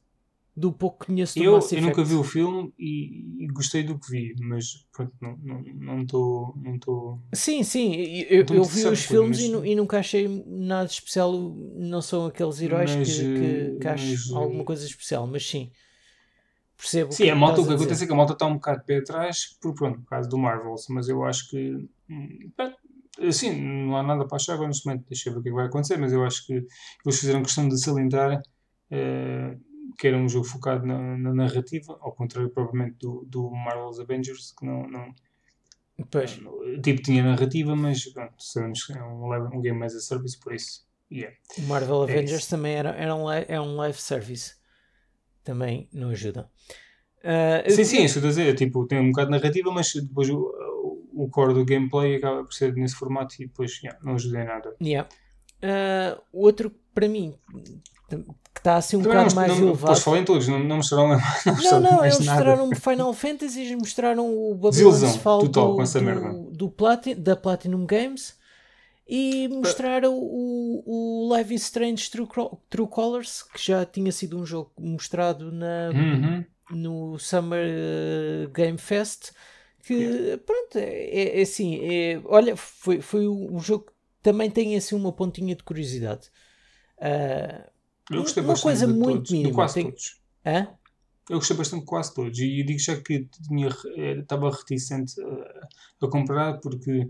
Do 0.57 0.73
pouco 0.73 1.01
que 1.01 1.07
conheço 1.07 1.37
do 1.37 1.45
Eu, 1.45 1.53
Mass 1.55 1.65
eu 1.73 1.79
Effect. 1.79 1.83
nunca 1.83 2.05
vi 2.05 2.15
o 2.15 2.25
filme 2.25 2.73
e, 2.79 3.45
e 3.45 3.47
gostei 3.49 3.83
do 3.83 3.99
que 3.99 4.11
vi, 4.11 4.35
mas 4.41 4.87
pronto, 4.93 5.13
não 5.21 6.03
estou. 6.03 6.55
Não, 6.57 6.73
não 6.73 7.21
Sim, 7.35 7.63
sim, 7.63 7.95
eu, 8.31 8.47
eu 8.49 8.65
vi 8.65 8.87
os 8.87 9.03
filmes 9.05 9.39
e, 9.39 9.47
e 9.47 9.75
nunca 9.75 9.99
achei 9.99 10.27
nada 10.47 10.87
especial. 10.87 11.33
Não 11.77 12.01
são 12.01 12.27
aqueles 12.27 12.61
heróis 12.63 12.91
Mas, 12.97 13.09
que, 13.09 13.35
que, 13.39 13.79
que 13.81 13.89
acho 13.89 14.03
mas, 14.03 14.37
alguma 14.37 14.61
eh, 14.61 14.65
coisa 14.65 14.87
especial, 14.87 15.27
mas 15.27 15.47
sim. 15.47 15.71
Percebo 16.77 17.13
Sim, 17.13 17.25
o 17.25 17.33
a 17.33 17.35
que 17.35 17.41
malta, 17.41 17.61
o 17.61 17.67
que 17.67 17.73
acontece 17.73 18.05
é 18.05 18.07
que 18.07 18.13
a 18.13 18.17
malta 18.17 18.33
está 18.35 18.47
um 18.47 18.55
bocado 18.55 18.81
de 18.81 18.85
pé 18.87 18.97
atrás 18.99 19.57
por, 19.61 19.75
pronto, 19.75 20.01
por 20.01 20.09
causa 20.09 20.29
do 20.29 20.39
Marvels, 20.39 20.87
mas 20.91 21.09
eu 21.09 21.25
acho 21.25 21.49
que, 21.49 21.89
hum, 22.11 22.51
pá, 22.57 22.75
assim, 23.21 23.61
não 23.61 23.97
há 23.97 24.03
nada 24.03 24.27
para 24.27 24.37
achar 24.37 24.55
agora 24.55 24.69
neste 24.69 24.87
momento, 24.87 25.07
deixa 25.09 25.29
eu 25.31 25.35
ver 25.35 25.39
o 25.41 25.43
que 25.43 25.49
é 25.49 25.53
que 25.53 25.57
vai 25.57 25.67
acontecer, 25.67 25.97
mas 25.99 26.13
eu 26.13 26.25
acho 26.25 26.47
que 26.47 26.53
eles 26.53 27.19
fizeram 27.21 27.43
questão 27.43 27.67
de 27.69 27.81
salientar 27.81 28.43
eh, 28.91 29.57
que 29.99 30.07
era 30.07 30.17
um 30.17 30.29
jogo 30.29 30.45
focado 30.47 30.87
na, 30.87 31.17
na 31.19 31.33
narrativa, 31.35 31.97
ao 32.01 32.13
contrário 32.13 32.51
propriamente 32.51 32.97
do, 33.01 33.25
do 33.27 33.51
Marvel's 33.51 33.99
Avengers, 33.99 34.53
que 34.59 34.65
não, 34.67 34.87
não, 34.89 35.15
Pois. 36.11 36.39
tipo, 36.83 37.03
tinha 37.03 37.23
narrativa, 37.23 37.75
mas 37.75 38.05
pronto, 38.13 38.35
sabemos 38.39 38.85
que 38.85 38.93
é 38.93 39.03
um, 39.03 39.33
um 39.57 39.61
game 39.61 39.83
as 39.85 39.95
a 39.95 40.01
service, 40.01 40.39
por 40.39 40.55
isso, 40.55 40.87
yeah. 41.11 41.35
O 41.59 41.63
Marvel 41.63 42.01
É 42.03 42.13
Avengers 42.13 42.41
isso. 42.43 42.51
também 42.51 42.75
era, 42.75 42.91
era 42.91 43.15
um, 43.15 43.31
é 43.31 43.61
um 43.61 43.77
live 43.77 43.99
service. 44.01 44.55
Também 45.43 45.89
não 45.93 46.11
ajuda. 46.11 46.51
Ah, 47.25 47.63
Sim, 47.71 47.81
eu- 47.81 47.85
sim, 47.85 48.05
isso 48.05 48.21
que 48.21 48.27
eu 48.27 48.29
estou 48.31 48.43
a 48.43 48.47
dizer, 48.47 48.55
tipo, 48.57 48.87
tem 48.87 49.01
um 49.01 49.11
bocado 49.11 49.31
de 49.31 49.39
narrativa, 49.39 49.71
mas 49.73 49.93
depois 49.95 50.29
o, 50.29 50.53
o 51.15 51.29
core 51.31 51.55
do 51.55 51.65
gameplay 51.65 52.17
acaba 52.17 52.45
por 52.45 52.53
ser 52.53 52.75
nesse 52.75 52.95
formato 52.97 53.35
e 53.41 53.47
depois 53.47 53.81
yeah, 53.83 53.99
não 54.05 54.15
ajuda 54.17 54.43
em 54.43 54.47
nada. 54.47 54.77
Yeah. 54.83 55.09
Ah, 55.63 56.21
outro 56.33 56.71
para 56.93 57.09
mim 57.09 57.35
que 58.09 58.61
está 58.61 58.77
assim 58.77 58.97
um 58.97 59.03
Também 59.03 59.17
não, 59.19 59.23
bocado 59.25 59.35
mais 59.37 59.53
não, 59.53 59.59
elevado. 59.59 59.81
depois 59.81 60.03
falem 60.03 60.25
todos, 60.25 60.49
não, 60.49 60.59
não 60.59 60.77
mostraram, 60.77 61.09
não 61.47 61.55
Não, 61.63 61.81
não, 61.81 61.97
mais 61.99 62.15
eles 62.15 62.27
nada. 62.27 62.45
mostraram 62.45 62.71
Final 62.75 63.13
Fantasy, 63.15 63.77
mostraram 63.77 64.35
o 64.35 64.55
Babylon's 64.55 65.17
Fall 65.17 65.41
total 65.41 65.69
do, 65.71 65.77
com 65.77 65.83
essa 65.83 65.99
do, 65.99 66.05
merda. 66.05 66.33
do 66.53 66.71
Plati- 66.71 67.15
da 67.15 67.37
Platinum 67.37 67.85
Games 67.87 68.35
e 69.09 69.47
mostraram 69.49 70.15
o, 70.19 70.83
o 71.31 71.37
Life 71.37 71.55
is 71.55 71.63
Strange 71.63 72.11
True, 72.11 72.27
True 72.69 72.89
Colors, 72.89 73.43
que 73.43 73.63
já 73.65 73.85
tinha 73.85 74.11
sido 74.11 74.39
um 74.39 74.45
jogo 74.47 74.73
mostrado 74.79 75.53
na, 75.53 75.91
Uhum. 75.95 76.45
no 76.71 77.19
Summer 77.19 77.65
eh, 77.69 78.49
Game 78.53 78.79
Fest. 78.79 79.31
Que 79.85 80.37
pronto, 80.45 80.77
é, 80.79 81.39
é 81.39 81.43
assim, 81.43 81.79
é- 81.81 82.21
olha, 82.25 82.57
foi, 82.57 83.01
foi 83.01 83.29
um 83.29 83.61
jogo 83.61 83.85
que 83.87 83.93
também 84.21 84.51
tem 84.51 84.75
assim 84.77 84.97
uma 84.97 85.13
pontinha 85.13 85.55
de 85.55 85.63
curiosidade. 85.63 86.29
Ah, 87.01 87.69
Eu 88.11 88.23
gostei 88.23 88.43
uma 88.43 88.53
bastante 88.53 88.63
coisa 88.63 88.87
de 88.87 88.93
muito 88.93 89.05
todos, 89.13 89.29
de 89.29 89.35
mínima. 89.37 89.55
quase 89.55 89.75
tem- 89.75 89.85
todos. 89.91 90.21
hã? 90.45 90.69
Eu 91.29 91.39
gostei 91.39 91.57
bastante 91.57 91.81
de 91.81 91.87
quase 91.87 92.15
todos 92.15 92.39
e 92.39 92.63
digo 92.63 92.79
já 92.79 93.01
que 93.01 93.29
tinha, 93.49 93.69
eh, 93.97 94.19
estava 94.21 94.49
reticente 94.51 95.15
a, 95.21 96.05
a 96.07 96.09
comprar 96.09 96.61
porque 96.61 97.09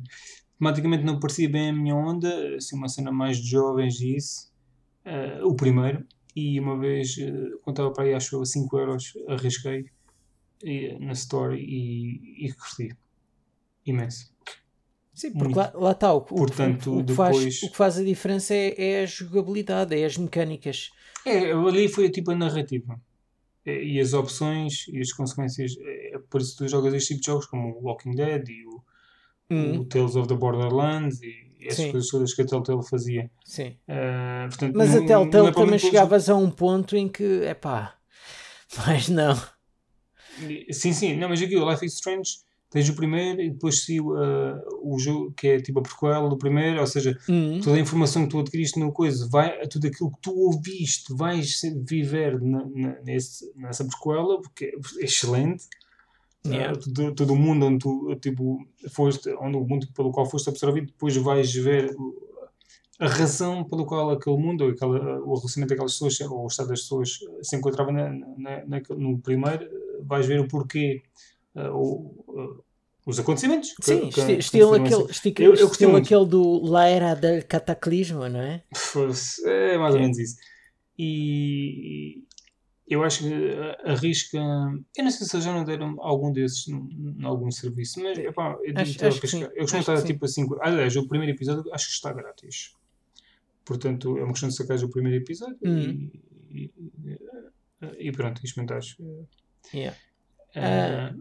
tematicamente 0.58 1.04
não 1.04 1.20
parecia 1.20 1.48
bem 1.50 1.68
a 1.68 1.72
minha 1.74 1.94
onda, 1.94 2.56
assim, 2.56 2.76
uma 2.76 2.88
cena 2.88 3.12
mais 3.12 3.36
de 3.36 3.50
jovens 3.50 4.00
e 4.00 4.16
isso, 4.16 4.50
eh, 5.04 5.40
o 5.44 5.54
primeiro, 5.54 6.06
e 6.34 6.58
uma 6.58 6.78
vez, 6.78 7.16
eh, 7.18 7.30
quando 7.62 7.74
estava 7.76 7.90
para 7.92 8.04
aí, 8.04 8.14
acho 8.14 8.36
eu, 8.36 8.40
a 8.42 8.46
5 8.46 8.78
euros, 8.78 9.12
arrisquei 9.28 9.84
eh, 10.64 10.98
na 10.98 11.12
Store 11.12 11.54
e, 11.58 12.46
e 12.46 12.52
curti 12.54 12.96
imenso. 13.84 14.32
Sim, 15.16 15.32
porque 15.32 15.44
Muito. 15.54 15.56
lá, 15.56 15.72
lá 15.74 15.90
está, 15.92 16.12
o, 16.12 16.20
Portanto, 16.20 16.90
o, 16.92 16.98
o 17.00 17.04
que 17.04 17.14
faz, 17.14 17.36
depois- 17.36 17.62
o 17.62 17.70
que 17.70 17.76
faz 17.76 17.98
a 17.98 18.04
diferença 18.04 18.54
é, 18.54 18.74
é 18.78 19.02
a 19.02 19.06
jogabilidade, 19.06 19.98
é 19.98 20.04
as 20.04 20.16
mecânicas. 20.18 20.90
É, 21.24 21.50
ali 21.52 21.88
foi 21.88 22.10
tipo 22.10 22.30
a 22.32 22.34
narrativa. 22.36 23.00
É, 23.64 23.82
E 23.82 23.98
as 23.98 24.12
opções 24.12 24.86
e 24.88 25.00
as 25.00 25.10
consequências. 25.12 25.72
É 25.80 26.16
é 26.16 26.18
por 26.30 26.40
isso 26.40 26.52
que 26.52 26.58
tu 26.64 26.68
jogas 26.68 26.92
este 26.94 27.08
tipo 27.08 27.20
de 27.20 27.26
jogos, 27.26 27.46
como 27.46 27.70
o 27.78 27.84
Walking 27.86 28.14
Dead 28.14 28.46
e 28.48 28.66
o, 28.66 28.82
Hum, 29.48 29.78
o 29.78 29.84
Tales 29.86 30.16
of 30.16 30.28
the 30.28 30.34
Borderlands 30.34 31.20
e 31.22 31.34
essas 31.62 31.76
Sim. 31.86 31.92
coisas 31.92 32.10
todas 32.10 32.34
que 32.34 32.42
a 32.42 32.46
Telltale 32.46 32.86
fazia. 32.86 33.30
sim. 33.44 33.76
Ah, 33.88 34.46
portanto, 34.48 34.74
Mas 34.76 34.90
não- 34.94 34.98
a 35.02 35.06
Telltale 35.06 35.48
é 35.48 35.52
também 35.52 35.78
chegavas 35.78 36.28
a 36.28 36.34
um 36.36 36.50
ponto 36.50 36.94
em 36.96 37.08
que, 37.08 37.22
epá, 37.44 37.94
mas 38.86 39.08
não. 39.08 39.34
Sim, 40.70 40.92
sim, 40.92 41.16
não, 41.16 41.28
mas 41.28 41.40
aqui 41.40 41.56
o 41.56 41.68
Life 41.70 41.84
is 41.86 41.94
Strange 41.94 42.38
tens 42.70 42.88
o 42.88 42.94
primeiro 42.96 43.40
e 43.40 43.50
depois 43.50 43.84
se 43.84 44.00
o 44.00 44.98
jogo 44.98 45.32
que 45.32 45.48
é 45.48 45.60
tipo 45.60 45.78
a 45.78 45.82
prequel 45.82 46.28
do 46.28 46.36
primeiro, 46.36 46.80
ou 46.80 46.86
seja, 46.86 47.16
Hum, 47.28 47.60
toda 47.62 47.76
a 47.76 47.80
informação 47.80 48.24
que 48.24 48.30
tu 48.30 48.38
adquiriste 48.40 48.78
no 48.78 48.92
coisa, 48.92 49.28
vai, 49.28 49.66
tudo 49.68 49.86
aquilo 49.86 50.10
que 50.10 50.20
tu 50.20 50.32
ouviste, 50.36 51.14
vais 51.14 51.60
viver 51.88 52.40
na, 52.40 52.64
na- 52.66 53.00
nesse, 53.02 53.50
nessa 53.56 53.84
prequela, 53.84 54.40
porque 54.40 54.66
é 55.00 55.04
excelente. 55.04 55.64
Yeah. 56.46 56.78
Ah, 56.78 56.80
todo, 56.94 57.14
todo 57.14 57.32
o 57.32 57.36
mundo 57.36 57.66
onde 57.66 57.78
tu 57.80 58.14
tipo, 58.20 58.64
foste, 58.90 59.30
onde 59.40 59.56
o 59.56 59.64
mundo 59.64 59.88
pelo 59.94 60.12
qual 60.12 60.30
foste 60.30 60.48
absorvido, 60.48 60.86
depois 60.86 61.16
vais 61.16 61.52
ver 61.52 61.92
a 63.00 63.08
razão 63.08 63.64
pelo 63.64 63.84
qual 63.84 64.10
aquele 64.10 64.36
mundo, 64.36 64.62
ou 64.64 64.70
aquela, 64.70 65.20
o 65.22 65.34
relacionamento 65.34 65.70
daquelas 65.70 65.92
pessoas, 65.98 66.20
ou 66.30 66.44
o 66.44 66.46
estado 66.46 66.68
das 66.68 66.82
pessoas 66.82 67.18
se 67.42 67.56
encontrava 67.56 67.90
na, 67.90 68.10
na, 68.10 68.64
no 68.96 69.18
primeiro, 69.18 69.68
vais 70.04 70.24
ver 70.24 70.38
o 70.40 70.46
porquê, 70.48 71.02
ah, 71.04 71.35
o- 71.70 72.24
ah, 72.38 72.62
os 73.06 73.18
acontecimentos. 73.20 73.74
sim, 73.80 74.00
que- 74.10 74.20
esti- 74.20 74.32
que 74.34 74.38
estilo, 74.40 74.74
aquele, 74.74 74.94
assim. 75.10 75.34
Eu- 75.38 75.44
eu 75.54 75.68
gostei 75.68 75.86
estilo 75.86 75.96
aquele 75.96 76.26
do 76.26 76.64
La 76.66 76.88
Era 76.88 77.14
del 77.14 77.44
Cataclismo, 77.46 78.28
não 78.28 78.40
é? 78.40 78.62
É 79.46 79.78
mais 79.78 79.94
ou 79.94 80.00
Ok. 80.00 80.00
menos 80.00 80.18
isso. 80.18 80.36
E 80.98 82.22
eu 82.88 83.02
acho 83.04 83.20
que 83.20 83.32
arrisca. 83.84 84.38
Eu 84.38 85.04
não 85.04 85.10
sei 85.10 85.26
se 85.26 85.36
eles 85.36 85.44
já 85.44 85.52
não 85.52 85.64
deram 85.64 85.96
algum 86.00 86.32
desses 86.32 86.66
em 86.68 87.24
algum 87.24 87.50
serviço, 87.50 88.00
mas 88.02 88.18
epá, 88.18 88.56
eu, 88.64 88.74
Acho- 88.76 88.92
que 88.94 88.98
pescar. 89.20 89.28
sim. 89.28 89.42
eu 89.54 89.62
costumo 89.62 89.80
estar 89.80 90.02
tipo 90.02 90.24
a 90.24 90.28
5. 90.28 90.58
Aliás, 90.60 90.96
o 90.96 91.06
primeiro 91.08 91.34
episódio 91.36 91.72
acho 91.72 91.86
que 91.86 91.92
está 91.92 92.12
grátis. 92.12 92.72
Portanto, 93.64 94.16
é 94.18 94.22
uma 94.22 94.32
questão 94.32 94.48
de 94.48 94.54
sacares 94.54 94.82
o 94.82 94.88
primeiro 94.88 95.16
episódio 95.18 95.58
Hum. 95.64 96.10
e, 96.50 96.70
e, 97.02 97.20
e 98.08 98.12
pronto, 98.12 98.40
e 98.42 98.46
experimentares. 98.46 98.96
Yeah. 99.74 99.96
Ah, 100.54 101.14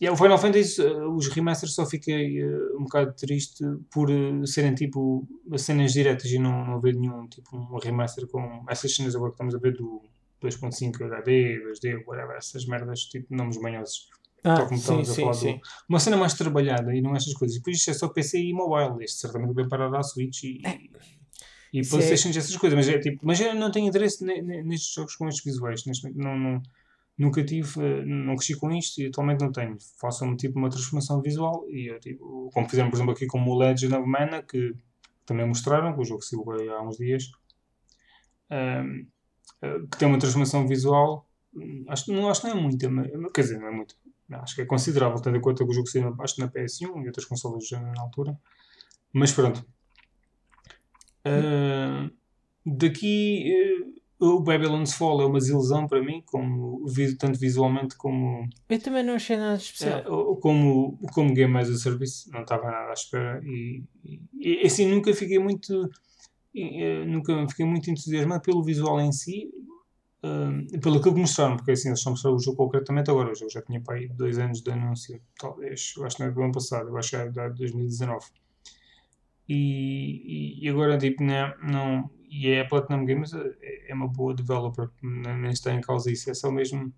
e 0.00 0.08
o 0.10 0.16
Final 0.16 0.38
Fantasy, 0.38 0.80
os 0.82 1.28
remasters, 1.28 1.74
só 1.74 1.86
fiquei 1.86 2.42
uh, 2.44 2.76
um 2.78 2.84
bocado 2.84 3.12
triste 3.14 3.64
por 3.92 4.10
uh, 4.10 4.46
serem 4.46 4.74
tipo 4.74 5.26
cenas 5.56 5.92
diretas 5.92 6.30
e 6.32 6.38
não, 6.38 6.66
não 6.66 6.74
haver 6.74 6.94
nenhum 6.96 7.28
tipo 7.28 7.56
um 7.56 7.78
remaster 7.78 8.26
com 8.26 8.64
essas 8.68 8.94
cenas 8.94 9.14
agora 9.14 9.30
que 9.30 9.34
estamos 9.36 9.54
a 9.54 9.58
ver 9.58 9.74
do 9.76 10.02
2.5 10.42 11.02
HD, 11.04 11.60
2D, 11.70 12.04
whatever, 12.06 12.36
essas 12.36 12.66
merdas, 12.66 13.00
tipo 13.00 13.26
nomes 13.34 13.56
manhosos. 13.58 14.08
Ah, 14.46 14.56
Tal 14.56 14.66
como 14.68 14.78
sim, 14.78 15.00
a 15.00 15.04
sim, 15.04 15.20
falar 15.22 15.32
sim. 15.34 15.52
do. 15.54 15.60
Uma 15.88 15.98
cena 16.00 16.16
mais 16.18 16.34
trabalhada 16.34 16.94
e 16.94 17.00
não 17.00 17.16
estas 17.16 17.32
coisas. 17.32 17.56
E 17.56 17.60
depois 17.60 17.76
isto 17.78 17.90
é 17.90 17.94
só 17.94 18.08
PC 18.08 18.38
e 18.42 18.52
mobile. 18.52 19.02
Este 19.02 19.20
certamente 19.20 19.54
vai 19.54 19.66
parar 19.66 19.94
à 19.94 20.02
Switch 20.02 20.42
e. 20.42 20.60
E 21.72 21.80
Isso 21.80 21.94
é- 21.96 21.98
PlayStation 21.98 22.28
e 22.28 22.38
essas 22.38 22.56
coisas, 22.56 22.76
mas 22.76 22.88
é 22.88 22.98
tipo, 22.98 23.20
mas 23.24 23.40
eu 23.40 23.54
não 23.54 23.70
tenho 23.70 23.88
interesse 23.88 24.22
ne- 24.24 24.42
ne- 24.42 24.62
nestes 24.62 24.92
jogos 24.94 25.16
com 25.16 25.26
estes 25.28 25.42
visuais, 25.44 25.84
neste, 25.86 26.04
momento. 26.04 26.22
não, 26.22 26.38
não, 26.38 26.62
nunca 27.16 27.44
tive, 27.44 28.04
não 28.04 28.36
cresci 28.36 28.58
com 28.58 28.70
isto 28.72 29.00
e 29.00 29.06
atualmente 29.06 29.40
não 29.40 29.52
tenho. 29.52 29.76
Façam-me 30.00 30.36
tipo 30.36 30.58
uma 30.58 30.70
transformação 30.70 31.22
visual 31.22 31.64
e 31.70 31.90
eu 31.90 32.00
tipo, 32.00 32.50
como 32.52 32.68
fizeram 32.68 32.90
por 32.90 32.96
exemplo 32.96 33.12
aqui 33.12 33.26
com 33.26 33.42
o 33.42 33.58
Legend 33.58 33.94
of 33.94 34.06
Mana, 34.08 34.42
que 34.42 34.74
também 35.24 35.46
mostraram, 35.46 35.94
que 35.94 36.00
o 36.00 36.04
jogo 36.04 36.22
aí 36.52 36.68
há 36.68 36.82
uns 36.82 36.96
dias, 36.96 37.30
ahm, 38.50 39.06
eh, 39.62 39.78
que 39.90 39.98
tem 39.98 40.08
uma 40.08 40.18
transformação 40.18 40.66
visual, 40.66 41.28
hum, 41.54 41.84
acho, 41.88 42.12
não, 42.12 42.28
acho 42.28 42.42
que 42.42 42.48
não 42.48 42.58
é 42.58 42.60
muita, 42.60 42.90
mas, 42.90 43.08
quer 43.32 43.40
dizer, 43.42 43.58
não 43.58 43.68
é 43.68 43.70
muito, 43.70 43.96
acho 44.30 44.54
que 44.54 44.62
é 44.62 44.66
considerável, 44.66 45.20
tendo 45.20 45.36
em 45.36 45.40
conta 45.40 45.64
que 45.64 45.70
o 45.70 45.74
jogo 45.74 45.86
saiu 45.88 46.14
acho 46.20 46.40
na 46.40 46.48
PS1 46.48 47.02
e 47.02 47.06
outras 47.06 47.24
consolas 47.24 47.66
já 47.66 47.80
na 47.80 48.02
altura, 48.02 48.38
mas 49.12 49.32
pronto. 49.32 49.64
Ah, 51.24 52.10
daqui 52.66 53.50
eh, 53.50 54.00
o 54.20 54.40
Babylon's 54.40 54.94
Fall 54.94 55.20
é 55.22 55.26
uma 55.26 55.38
desilusão 55.38 55.86
para 55.86 56.02
mim, 56.02 56.22
como, 56.26 56.84
tanto 57.18 57.38
visualmente 57.38 57.96
como, 57.96 58.48
Eu 58.68 58.78
também 58.80 59.02
não 59.02 59.14
achei 59.14 59.36
nada 59.36 59.56
especial. 59.56 59.98
eh, 60.00 60.40
como, 60.40 60.98
como 61.12 61.34
Game 61.34 61.56
as 61.58 61.68
a 61.68 61.76
Service, 61.76 62.30
não 62.30 62.42
estava 62.42 62.70
nada 62.70 62.90
à 62.90 62.92
espera 62.92 63.40
e, 63.44 63.82
e- 64.38 64.60
assim 64.66 64.86
nunca 64.86 65.12
fiquei 65.14 65.38
muito 65.38 65.90
eh, 66.56 67.04
nunca 67.06 67.46
fiquei 67.48 67.66
muito 67.66 67.90
entusiasmado 67.90 68.42
pelo 68.42 68.62
visual 68.62 69.00
em 69.00 69.10
si 69.12 69.50
eh, 70.22 70.78
pelo 70.78 71.02
que 71.02 71.10
mostraram, 71.10 71.56
porque 71.56 71.72
assim 71.72 71.88
eles 71.88 72.00
só 72.00 72.10
mostraram 72.10 72.36
o 72.36 72.40
jogo 72.40 72.56
concretamente 72.56 73.10
agora, 73.10 73.32
o 73.32 73.34
jogo 73.34 73.50
já 73.50 73.60
tinha 73.62 73.80
para 73.80 73.96
aí 73.96 74.08
dois 74.08 74.38
anos 74.38 74.62
de 74.62 74.70
anúncio, 74.70 75.20
talvez, 75.38 75.92
eu 75.96 76.04
acho 76.06 76.16
que 76.16 76.22
não 76.22 76.30
é 76.30 76.32
do 76.32 76.42
ano 76.42 76.52
passado, 76.52 76.88
eu 76.88 76.96
acho 76.96 77.10
que 77.10 77.16
é 77.16 77.28
de 77.28 77.54
2019 77.58 78.26
e, 79.48 80.58
e, 80.62 80.64
e 80.64 80.68
agora 80.68 80.96
tipo 80.96 81.22
não, 81.22 81.52
não 81.62 82.10
e 82.34 82.48
é 82.48 82.60
a 82.60 82.64
Platinum 82.66 83.04
Games 83.04 83.32
é, 83.32 83.90
é 83.90 83.94
uma 83.94 84.08
boa 84.08 84.34
developer 84.34 84.88
nem, 85.02 85.50
está 85.50 85.72
em 85.72 85.80
causa 85.80 86.10
isso 86.10 86.30
é 86.30 86.34
só 86.34 86.50
mesmo 86.50 86.92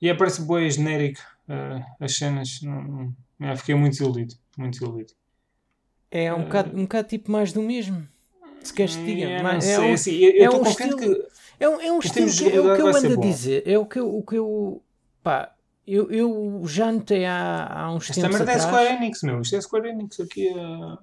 e 0.00 0.08
é, 0.08 0.14
parece 0.14 0.42
boa 0.42 0.68
genérico 0.68 1.20
eh, 1.48 1.82
as 2.00 2.14
cenas 2.16 2.60
não, 2.62 3.14
não, 3.38 3.56
fiquei 3.56 3.74
muito 3.74 3.92
desiludido 3.92 4.34
muito 4.58 4.74
desiludido 4.78 5.12
É 6.10 6.32
um 6.32 6.42
bocado, 6.44 6.76
um 6.78 6.82
bocado 6.82 7.08
tipo 7.08 7.30
mais 7.32 7.52
do 7.52 7.62
mesmo. 7.62 8.06
Se 8.62 8.72
queres 8.72 8.96
que 8.96 9.04
diga. 9.04 9.26
É, 9.26 9.42
mas 9.42 9.64
é 9.64 9.76
sei, 9.76 9.90
um, 9.90 9.94
assim, 9.94 10.12
eu- 10.12 10.44
é 10.44 10.50
um 10.50 10.62
estilo- 10.62 10.98
que 10.98 11.26
É 11.60 11.68
um, 11.68 11.80
é 11.80 11.92
um 11.92 11.98
estilo 11.98 12.30
que, 12.30 12.48
é 12.48 12.60
o 12.60 12.74
que 12.76 12.82
eu 12.82 12.96
ando 12.96 13.12
a 13.12 13.16
dizer. 13.16 13.62
É 13.66 13.78
o 13.78 13.86
que 13.86 13.98
eu. 13.98 14.16
O 14.16 14.22
que 14.22 14.36
eu 14.36 14.82
pá, 15.22 15.54
eu, 15.86 16.10
eu 16.10 16.62
já 16.66 16.90
notei 16.90 17.24
há, 17.24 17.66
há 17.66 17.92
uns 17.92 18.08
Esta 18.10 18.22
tempos 18.22 18.38
merda 18.38 18.52
atrás... 18.52 18.64
é 18.64 18.66
Square 18.68 18.94
Enix, 18.96 19.22
meu. 19.22 19.40
Isto 19.42 19.56
é 19.56 19.60
Square 19.60 19.88
Enix 19.88 20.20
aqui. 20.20 20.48
Uh... 20.48 20.98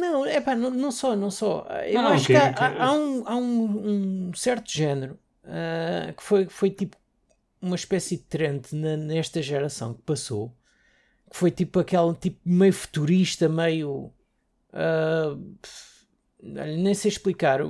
Não, 0.00 0.26
é 0.26 0.40
pá, 0.40 0.54
não, 0.54 0.70
não 0.70 0.90
só, 0.90 1.14
não 1.14 1.30
só. 1.30 1.66
Eu 1.86 2.02
Não, 2.02 2.08
acho 2.08 2.24
ok, 2.24 2.34
que 2.34 2.36
há, 2.36 2.50
ok. 2.50 2.78
há, 2.80 2.92
um, 2.92 3.22
há 3.28 3.36
um, 3.36 4.28
um 4.28 4.34
certo 4.34 4.70
género 4.70 5.18
ah, 5.44 6.12
que 6.16 6.22
foi, 6.22 6.46
foi 6.46 6.70
tipo 6.70 6.96
uma 7.62 7.76
espécie 7.76 8.16
de 8.16 8.22
trend 8.22 8.62
na- 8.72 8.96
nesta 8.96 9.40
geração 9.42 9.94
que 9.94 10.02
passou, 10.02 10.48
que 11.30 11.36
foi 11.36 11.50
tipo 11.50 11.78
aquele 11.78 12.14
tipo 12.14 12.40
meio 12.44 12.72
futurista, 12.72 13.48
meio. 13.48 14.10
olha, 16.42 16.76
nem 16.76 16.94
sei 16.94 17.10
explicar, 17.10 17.60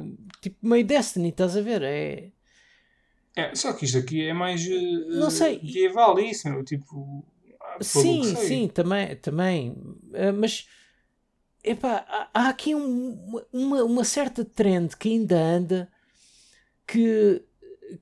tipo 0.41 0.57
meio 0.67 0.85
Destiny, 0.87 1.29
estás 1.31 1.57
a 1.57 1.61
ver? 1.61 1.83
É. 1.83 2.29
É, 3.37 3.55
só 3.55 3.73
que 3.73 3.85
isto 3.85 3.99
aqui 3.99 4.27
é 4.27 4.33
mais. 4.33 4.67
Uh, 4.67 5.09
Não 5.19 5.31
sei. 5.31 5.61
Medieval, 5.63 6.19
é 6.19 6.23
isso, 6.25 6.49
meu. 6.49 6.65
Tipo. 6.65 7.25
Sim, 7.81 8.23
sim, 8.37 8.69
também, 8.69 9.17
também. 9.17 9.77
Ah, 10.15 10.33
mas 10.33 10.67
epá, 11.65 12.05
há, 12.09 12.31
há 12.35 12.49
aqui 12.49 12.75
um- 12.75 13.41
uma, 13.53 13.85
uma 13.85 14.05
certa 14.05 14.45
trend 14.45 14.97
que 14.97 15.09
ainda 15.11 15.37
anda 15.39 15.91
que, 16.87 17.43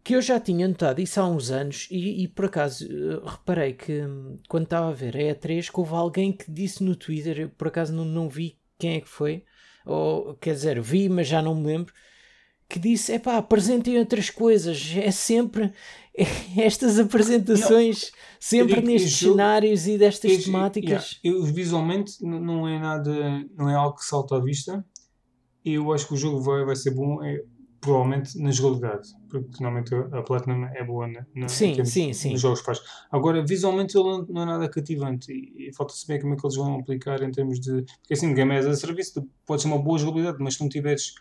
que 0.04 0.14
eu 0.16 0.22
já 0.22 0.40
tinha 0.40 0.66
notado 0.68 1.00
isso 1.00 1.20
há 1.20 1.26
uns 1.28 1.50
anos 1.50 1.88
e, 1.90 2.22
e 2.24 2.28
por 2.28 2.46
acaso 2.46 2.86
eh, 2.86 3.20
reparei 3.30 3.72
que 3.74 4.02
hum, 4.02 4.38
quando 4.48 4.64
estava 4.64 4.88
a 4.88 4.92
ver 4.92 5.16
a 5.16 5.22
E3 5.22 5.70
que 5.70 5.78
houve 5.80 5.94
alguém 5.94 6.32
que 6.32 6.50
disse 6.50 6.82
no 6.84 6.96
Twitter, 6.96 7.40
eu 7.40 7.48
por 7.50 7.68
acaso 7.68 7.92
não, 7.92 8.04
não 8.04 8.28
vi 8.28 8.58
quem 8.78 8.96
é 8.96 9.00
que 9.00 9.08
foi, 9.08 9.44
ou 9.84 10.34
quer 10.36 10.54
dizer, 10.54 10.80
vi, 10.80 11.08
mas 11.08 11.26
já 11.28 11.42
não 11.42 11.54
me 11.54 11.66
lembro, 11.66 11.92
que 12.68 12.78
disse: 12.78 13.12
é 13.12 13.18
pá, 13.18 13.36
apresentem 13.38 13.98
outras 13.98 14.28
coisas, 14.30 14.92
é 14.96 15.10
sempre 15.10 15.72
estas 16.56 16.98
apresentações, 16.98 18.10
sempre 18.40 18.72
Eu 18.74 18.76
digo, 18.80 18.86
nestes 18.88 19.12
jogo- 19.12 19.34
cenários 19.36 19.86
e 19.86 19.96
destas 19.98 20.30
Este- 20.32 20.44
temáticas. 20.46 21.20
yeah, 21.24 21.40
eu, 21.40 21.44
visualmente 21.44 22.22
não 22.24 22.66
é 22.68 22.78
nada. 22.78 23.12
Não 23.56 23.68
é 23.68 23.74
algo 23.74 23.96
que 23.96 24.04
salta 24.04 24.36
à 24.36 24.40
vista. 24.40 24.84
Eu 25.64 25.92
acho 25.92 26.06
que 26.08 26.14
o 26.14 26.16
jogo 26.16 26.40
vai, 26.40 26.64
vai 26.64 26.76
ser 26.76 26.90
bom. 26.92 27.22
É, 27.22 27.42
provavelmente 27.80 28.36
na 28.40 28.50
jogabilidade. 28.50 29.08
Porque 29.30 29.62
normalmente 29.62 29.94
a 29.94 30.22
Platinum 30.22 30.64
é 30.66 30.82
boa 30.82 31.06
na, 31.06 31.24
na, 31.34 31.46
Sim, 31.48 31.84
sim, 31.84 32.12
sim. 32.12 32.32
dos 32.32 32.40
jogos 32.40 32.58
que 32.60 32.66
faz. 32.66 32.80
Agora, 33.10 33.44
visualmente 33.46 33.96
ele 33.96 34.04
não, 34.08 34.26
não 34.28 34.42
é 34.42 34.46
nada 34.46 34.68
cativante. 34.68 35.30
E, 35.32 35.68
e 35.68 35.72
falta 35.74 35.94
saber 35.94 36.20
como 36.20 36.34
é 36.34 36.36
que 36.36 36.44
eles 36.44 36.56
vão 36.56 36.80
aplicar 36.80 37.22
em 37.22 37.30
termos 37.30 37.60
de. 37.60 37.82
Porque 38.00 38.14
assim, 38.14 38.34
game 38.34 38.56
as 38.56 38.66
a 38.66 38.74
serviço, 38.74 39.20
tu 39.20 39.28
podes 39.46 39.62
ter 39.64 39.70
uma 39.70 39.78
boa 39.78 39.96
jogabilidade, 39.98 40.38
mas 40.40 40.54
se 40.54 40.60
não 40.60 40.68
tiveres 40.68 41.12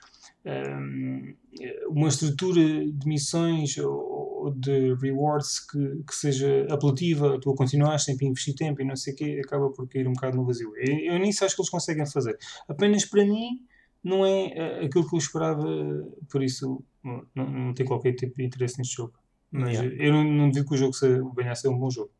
uma 1.90 2.08
estrutura 2.08 2.62
de 2.92 3.08
missões 3.08 3.78
ou 3.78 4.52
de 4.56 4.94
rewards 4.96 5.60
que, 5.60 6.04
que 6.08 6.16
seja 6.16 6.66
apelativa, 6.72 7.38
tu 7.40 7.52
a 7.52 7.56
continuar 7.56 7.98
sempre 8.00 8.26
a 8.26 8.30
investir 8.30 8.56
tempo 8.56 8.82
e 8.82 8.86
não 8.86 8.96
sei 8.96 9.14
o 9.14 9.16
quê, 9.16 9.42
acaba 9.44 9.70
por 9.72 9.88
cair 9.90 10.08
um 10.08 10.14
bocado 10.14 10.38
no 10.38 10.46
vazio. 10.46 10.72
Eu, 10.78 11.14
eu 11.14 11.20
nisso 11.20 11.44
acho 11.44 11.56
que 11.56 11.62
eles 11.62 11.70
conseguem 11.70 12.06
fazer. 12.06 12.38
Apenas 12.68 13.04
para 13.06 13.26
mim, 13.26 13.66
não 14.04 14.26
é 14.26 14.46
eh, 14.56 14.86
aquilo 14.86 15.08
que 15.10 15.16
eu 15.16 15.20
esperava, 15.20 15.66
por 16.32 16.42
isso 16.44 16.82
não, 17.04 17.26
não, 17.36 17.74
tenho 17.74 17.90
qualquer 17.90 18.14
tipo 18.14 18.36
de 18.38 18.46
interesse 18.46 18.78
neste 18.78 18.96
jogo. 18.96 19.14
Mas 19.52 19.74
Yeah. 19.78 19.96
eu 20.04 20.14
não, 20.14 20.24
não 20.24 20.50
digo 20.52 20.68
que 20.68 20.76
o 20.76 20.78
jogo 20.78 20.94
se- 20.94 21.22
venha 21.36 21.52
a 21.52 21.56
ser 21.56 21.70
um 21.70 21.78
bom 21.78 21.90
jogo. 21.90 22.12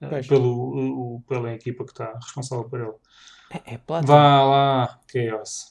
Eh, 0.00 0.08
Pois. 0.08 0.26
Pelo, 0.26 1.16
o- 1.16 1.22
pela 1.28 1.52
equipa 1.52 1.84
que 1.84 1.90
está 1.92 2.12
responsável 2.14 2.64
por 2.68 2.80
ele. 2.80 2.92
É, 3.52 3.74
é. 3.74 3.80
Vá 3.86 4.44
lá, 4.44 5.00
Chaos. 5.12 5.66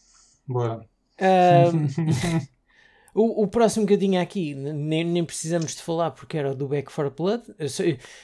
Bora. 0.48 0.86
Ahm, 1.22 1.88
o, 3.14 3.44
o 3.44 3.48
próximo 3.48 3.86
que 3.86 3.94
eu 3.94 4.00
tinha 4.00 4.22
aqui, 4.22 4.56
nem, 4.56 5.04
nem 5.04 5.24
precisamos 5.26 5.76
de 5.76 5.82
falar 5.82 6.12
porque 6.12 6.38
era 6.38 6.52
o 6.52 6.56
do 6.56 6.68
Back 6.68 6.92
for 6.92 7.10
Blood. 7.12 7.44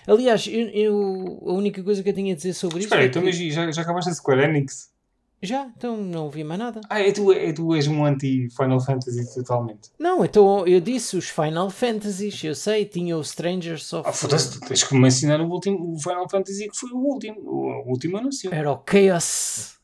Aliás, 0.08 0.48
eu, 0.48 0.70
eu- 0.70 1.44
a 1.48 1.54
única 1.54 1.84
coisa 1.84 2.02
que 2.02 2.10
eu 2.10 2.14
tinha 2.14 2.34
a 2.34 2.36
dizer 2.36 2.54
sobre 2.54 2.80
isso 2.80 2.88
Espera 2.88 3.04
é 3.04 3.06
que- 3.06 3.10
então, 3.10 3.24
mas 3.24 3.36
já, 3.38 3.72
já 3.72 3.82
acabaste 3.82 4.10
a 4.10 4.14
Square 4.14 4.44
Enix? 4.44 4.92
já, 5.44 5.72
então 5.78 5.96
não 5.98 6.26
ouvi 6.26 6.44
mais 6.44 6.60
nada. 6.60 6.82
Ah, 6.90 7.00
é 7.00 7.12
tu, 7.12 7.32
é, 7.32 7.54
tu 7.54 7.76
és 7.76 7.88
um 7.88 8.04
anti-Final 8.04 8.80
Fantasy 8.80 9.34
totalmente. 9.36 9.92
Não, 10.00 10.26
então 10.26 10.66
eu 10.66 10.82
disse 10.82 11.16
os 11.16 11.30
Final 11.30 11.70
Fantasies, 11.70 12.44
eu 12.44 12.56
sei, 12.56 12.86
tinha 12.86 13.16
o 13.16 13.22
Strangers 13.22 13.94
of. 13.94 14.10
Ah, 14.10 14.12
foda-se, 14.12 14.60
tens 14.62 14.84
que 14.84 14.96
me 14.96 15.08
ensinar 15.08 15.40
o, 15.40 15.48
último, 15.48 15.94
o 15.94 16.00
Final 16.02 16.28
Fantasy 16.28 16.68
que 16.68 16.76
foi 16.76 16.90
o 16.92 16.98
último. 16.98 17.40
O 17.42 17.90
último 17.92 18.18
anúncio. 18.18 18.52
Era 18.52 18.72
o 18.72 18.82
Chaos. 18.90 19.77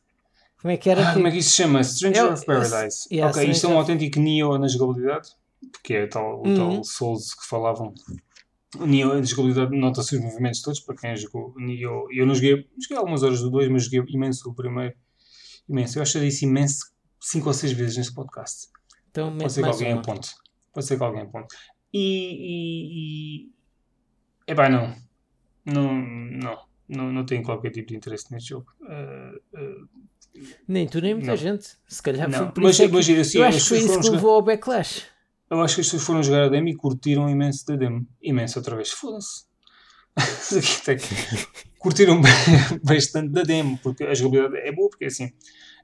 Como 0.64 0.72
é 0.72 0.78
que 0.78 0.88
era? 0.88 1.10
Ah, 1.10 1.12
como 1.12 1.26
é 1.26 1.30
que 1.30 1.36
isso 1.36 1.50
se 1.50 1.56
chama? 1.56 1.84
Stranger 1.84 2.32
of 2.32 2.46
Paradise. 2.46 3.06
yeah, 3.12 3.30
ok, 3.30 3.50
isto 3.50 3.66
é 3.66 3.68
um 3.68 3.76
autêntico 3.76 4.18
Neo 4.18 4.56
na 4.56 4.66
jogabilidade, 4.66 5.28
porque 5.70 5.92
é 5.92 6.06
tal, 6.06 6.40
o 6.40 6.48
Uhum. 6.48 6.54
tal 6.56 6.82
Souls 6.84 7.34
que 7.34 7.46
falavam. 7.46 7.92
O 8.78 8.86
Neo 8.86 9.12
na 9.12 9.20
jogabilidade 9.20 9.76
nota-se 9.78 10.16
os 10.16 10.22
movimentos 10.22 10.62
todos, 10.62 10.80
para 10.80 10.96
quem 10.96 11.14
jogou 11.18 11.52
Neo. 11.58 12.08
Eu 12.10 12.24
não 12.24 12.34
joguei, 12.34 12.66
joguei 12.80 12.96
algumas 12.96 13.22
horas 13.22 13.40
do 13.42 13.50
2, 13.50 13.68
mas 13.68 13.84
joguei 13.84 14.00
imenso 14.08 14.48
o 14.48 14.54
primeiro. 14.54 14.94
Imenso. 15.68 15.98
Eu 15.98 16.02
acho 16.02 16.14
que 16.18 16.20
disse 16.24 16.46
imenso 16.46 16.86
5 17.20 17.46
ou 17.46 17.52
6 17.52 17.72
vezes 17.72 17.98
neste 17.98 18.14
podcast. 18.14 18.68
Então 19.10 19.36
Pode 19.36 19.52
ser 19.52 19.60
que 19.64 19.68
alguém 19.68 19.92
uma. 19.92 20.00
aponte. 20.00 20.30
Pode 20.72 20.86
ser 20.86 20.96
que 20.96 21.04
alguém 21.04 21.22
aponte. 21.24 21.54
E. 21.92 22.00
e, 22.00 23.44
e... 24.48 24.50
Epá, 24.50 24.70
não. 24.70 24.96
Não, 25.66 25.94
não. 25.94 26.58
Não, 26.88 27.12
não 27.12 27.26
tenho 27.26 27.42
qualquer 27.42 27.70
tipo 27.70 27.88
de 27.88 27.96
interesse 27.96 28.32
neste 28.32 28.48
jogo. 28.48 28.66
Ah, 28.88 29.32
ah, 29.56 29.84
Nem 30.66 30.86
tu, 30.88 31.00
nem 31.00 31.14
muita 31.14 31.30
Não. 31.30 31.36
gente. 31.36 31.68
Se 31.88 32.02
calhar 32.02 32.28
Não, 32.28 32.38
foi 32.38 32.52
por 32.52 32.62
mas- 32.64 32.72
isso 32.74 32.82
é 32.82 32.86
que- 32.88 32.92
mas, 32.92 33.08
assim, 33.10 33.38
eu 33.38 33.44
acho 33.44 33.58
que 33.58 33.68
foi 33.68 33.78
isso 33.78 33.86
que 33.88 33.94
jogar- 34.02 34.10
levou 34.10 34.30
ao 34.34 34.42
backlash. 34.42 35.02
eu 35.50 35.60
acho 35.62 35.74
que 35.76 35.80
as 35.80 35.86
pessoas 35.86 36.02
foram 36.02 36.22
jogar 36.22 36.44
a 36.44 36.48
demo 36.48 36.68
e 36.68 36.74
curtiram 36.74 37.28
imenso 37.30 37.64
da 37.66 37.76
demo. 37.76 38.06
Imenso 38.22 38.58
outra 38.58 38.74
vez. 38.76 38.90
Foda-se. 38.90 39.44
Que 40.84 41.78
curtiram 41.78 42.20
bastante 42.82 43.30
da 43.30 43.42
demo, 43.42 43.78
porque 43.82 44.04
a 44.04 44.14
jogabilidade 44.14 44.56
é 44.66 44.72
boa, 44.72 44.88
porque 44.88 45.04
assim, 45.06 45.30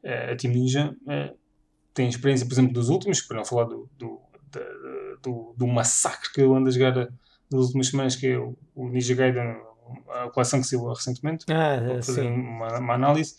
eh, 0.02 0.32
a 0.32 0.36
Team 0.36 0.54
Ninja 0.54 0.94
eh, 1.08 1.34
tem 1.92 2.08
experiência, 2.08 2.46
por 2.46 2.52
exemplo, 2.54 2.72
dos 2.72 2.88
últimos, 2.88 3.20
para 3.20 3.36
não 3.38 3.44
falar 3.44 3.64
do, 3.64 3.88
do, 3.98 4.20
da- 4.50 5.16
do, 5.22 5.54
do 5.58 5.66
massacre 5.66 6.32
que 6.32 6.40
eu 6.40 6.54
ando 6.54 6.68
a 6.68 6.72
jogar 6.72 6.94
nas 7.52 7.64
últimas 7.66 7.88
semanas, 7.88 8.16
que 8.16 8.28
é 8.28 8.38
o, 8.38 8.56
o 8.74 8.88
Ninja 8.88 9.14
Gaiden, 9.14 9.56
a 10.08 10.30
coleção 10.30 10.60
que 10.60 10.66
saiu 10.68 10.86
recentemente, 10.92 11.44
Ah, 11.50 11.78
para 11.84 12.02
fazer 12.02 12.22
uma, 12.26 12.78
uma 12.78 12.94
análise. 12.94 13.34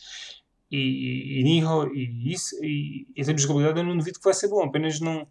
E, 0.71 1.39
e 1.39 1.43
Nihon 1.43 1.89
e 1.93 2.31
isso, 2.31 2.55
e 2.63 3.05
em 3.15 3.23
termos 3.23 3.41
de 3.41 3.47
jogabilidade, 3.47 3.79
eu 3.79 3.85
não 3.85 3.97
duvido 3.97 4.19
que 4.19 4.23
vai 4.23 4.33
ser 4.33 4.47
bom. 4.47 4.63
Apenas 4.63 4.99
não. 5.01 5.27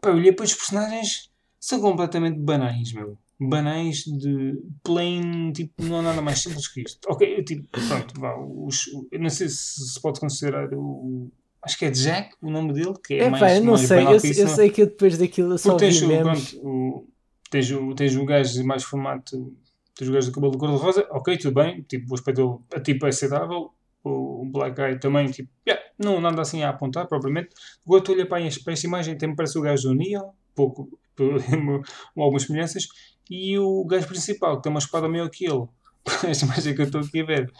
Pá, 0.00 0.10
eu 0.10 0.16
olhei 0.16 0.32
para 0.32 0.44
os 0.44 0.54
personagens, 0.54 1.30
são 1.58 1.80
completamente 1.80 2.38
banais, 2.38 2.92
meu. 2.92 3.16
Banais 3.40 4.04
de 4.04 4.60
plain, 4.84 5.50
tipo, 5.52 5.82
não 5.84 6.00
há 6.00 6.02
nada 6.02 6.20
mais 6.20 6.40
simples 6.40 6.68
que 6.68 6.82
isto. 6.82 6.98
Ok, 7.08 7.38
eu, 7.38 7.44
tipo, 7.44 7.66
pronto, 7.68 8.20
vá, 8.20 8.36
os, 8.36 8.86
eu 9.10 9.18
não 9.18 9.30
sei 9.30 9.48
se 9.48 9.92
se 9.92 10.00
pode 10.00 10.20
considerar 10.20 10.68
o. 10.74 11.30
Acho 11.62 11.78
que 11.78 11.84
é 11.86 11.90
Jack 11.90 12.34
o 12.42 12.50
nome 12.50 12.72
dele, 12.72 12.94
que 13.04 13.14
é, 13.14 13.18
É 13.24 13.30
mais, 13.30 13.40
pá, 13.40 13.52
eu 13.52 13.64
não 13.64 13.74
mais 13.74 13.88
sei. 13.88 14.04
Eu, 14.04 14.12
eu 14.12 14.48
sei 14.48 14.70
que 14.70 14.82
eu 14.82 14.86
depois 14.86 15.16
daquilo 15.16 15.54
eu 15.54 15.58
só 15.58 15.76
tens, 15.76 15.98
vi 15.98 16.06
o, 16.06 16.20
pronto, 16.22 16.60
o, 16.62 17.08
tens, 17.50 17.70
o, 17.70 17.94
tens 17.94 18.16
o 18.16 18.24
gajo 18.24 18.64
mais 18.64 18.84
formato, 18.84 19.56
tens 19.96 20.08
o 20.08 20.12
gajo 20.12 20.26
do 20.28 20.34
cabelo 20.34 20.52
de 20.52 20.58
cor-de-rosa, 20.58 21.06
ok, 21.10 21.38
tudo 21.38 21.54
bem, 21.54 21.82
tipo, 21.82 22.10
o 22.10 22.14
aspecto 22.14 22.62
a 22.74 22.80
tipo 22.80 23.06
é 23.06 23.08
aceitável, 23.08 23.70
o, 24.04 24.42
o 24.42 24.50
Black 24.50 24.76
Guy 24.80 24.98
também, 24.98 25.30
tipo, 25.30 25.50
yeah, 25.66 25.82
não 25.98 26.20
nada 26.20 26.42
assim 26.42 26.62
a 26.62 26.70
apontar 26.70 27.06
propriamente. 27.06 27.50
Agora 27.86 28.00
estou 28.00 28.14
a 28.14 28.16
olhar 28.16 28.26
para, 28.26 28.42
esta- 28.42 28.62
imagem, 28.86 29.16
também 29.16 29.36
parece 29.36 29.58
o 29.58 29.62
gajo 29.62 29.88
do 29.88 29.94
Neon, 29.94 30.30
pouco, 30.54 30.98
algumas 32.16 32.42
semelhanças, 32.44 32.86
e 33.30 33.58
o 33.58 33.84
gajo 33.84 34.06
principal, 34.08 34.56
que 34.56 34.62
tem 34.64 34.70
uma 34.70 34.78
espada 34.78 35.08
que 35.30 35.46
ele. 35.46 35.66
Esta 36.28 36.44
imagem 36.44 36.74
que 36.74 36.82
eu 36.82 36.86
estou 36.86 37.00
aqui 37.00 37.20
a 37.20 37.24
ver. 37.24 37.52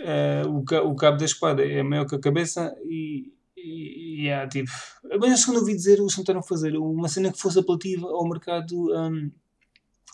Eh, 0.00 0.42
o, 0.46 0.58
o 0.58 0.96
cabo 0.96 1.16
da 1.16 1.24
espada 1.24 1.64
é 1.64 1.82
maior 1.82 2.06
que 2.06 2.14
a 2.14 2.20
cabeça 2.20 2.74
e, 2.84 3.32
e, 3.56 4.24
e 4.24 4.30
há 4.32 4.46
tipo. 4.46 4.70
Mas 5.18 5.32
que 5.46 5.52
não 5.52 5.60
ouvi 5.60 5.74
dizer, 5.74 5.98
eles 5.98 6.14
tentaram 6.14 6.42
fazer 6.42 6.76
uma 6.76 7.08
cena 7.08 7.32
que 7.32 7.38
fosse 7.40 7.58
apelativa 7.58 8.06
ao 8.06 8.28
mercado 8.28 8.74
um, 8.94 9.30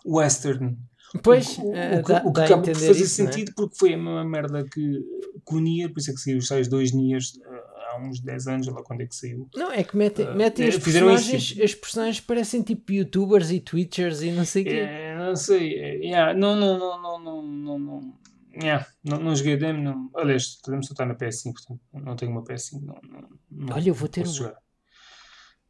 western. 0.04 0.78
Pois, 1.22 1.58
o, 1.58 1.74
eh, 1.74 1.98
o, 2.00 2.04
que- 2.04 2.12
dá, 2.12 2.22
o 2.24 2.32
que 2.32 2.40
acaba 2.40 2.62
por 2.62 2.74
fazer 2.74 2.90
isso, 3.02 3.22
é? 3.22 3.32
sentido 3.32 3.52
porque 3.56 3.76
foi 3.76 3.94
a 3.94 3.96
mesma 3.96 4.24
merda 4.24 4.64
que, 4.64 5.00
Nier, 5.52 5.92
por 5.92 5.98
isso 5.98 6.10
é 6.12 6.14
que 6.14 6.20
saiu 6.20 6.38
os 6.38 6.46
tais 6.48 6.68
dois 6.68 6.92
Niers 6.92 7.38
eh, 7.44 7.64
há 7.90 7.98
uns 8.00 8.20
10 8.20 8.46
anos, 8.46 8.68
lá 8.68 8.82
quando 8.84 9.00
é 9.00 9.06
que 9.06 9.14
saiu. 9.16 9.48
Não, 9.56 9.72
é 9.72 9.82
que 9.82 9.96
metem, 9.96 10.26
Ah, 10.26 10.34
metem 10.34 10.66
é, 10.66 10.68
isso, 10.68 10.80
personagens, 10.80 11.50
os 11.58 11.74
personagens 11.74 12.20
parecem 12.20 12.62
tipo 12.62 12.92
youtubers 12.92 13.50
e 13.50 13.58
twitchers 13.58 14.22
e 14.22 14.30
não 14.30 14.44
sei 14.44 14.62
o 14.62 14.64
quê. 14.66 14.70
É, 14.70 15.18
não 15.18 15.34
sei, 15.34 15.74
é, 15.74 15.94
yeah, 15.96 16.32
não, 16.32 16.54
não, 16.54 16.78
não, 16.78 17.02
não, 17.02 17.18
não, 17.18 17.42
não, 17.42 17.78
não, 17.78 18.14
yeah, 18.54 18.86
não, 19.02 19.18
não 19.18 19.34
joguei 19.34 19.56
demo, 19.56 19.82
não, 19.82 20.10
aliás, 20.14 20.60
podemos 20.62 20.86
só 20.86 20.92
estar 20.92 21.06
na 21.06 21.16
PS5, 21.16 21.52
portanto, 21.54 21.80
não 21.92 22.14
tenho 22.14 22.30
uma 22.30 22.44
PS5, 22.44 22.80
não, 22.82 22.94
não, 23.02 23.28
não 23.50 23.76
Olha, 23.76 23.88
eu 23.88 23.94
vou 23.94 24.08
ter 24.08 24.20
uma. 24.24 24.32
jogar. 24.32 24.54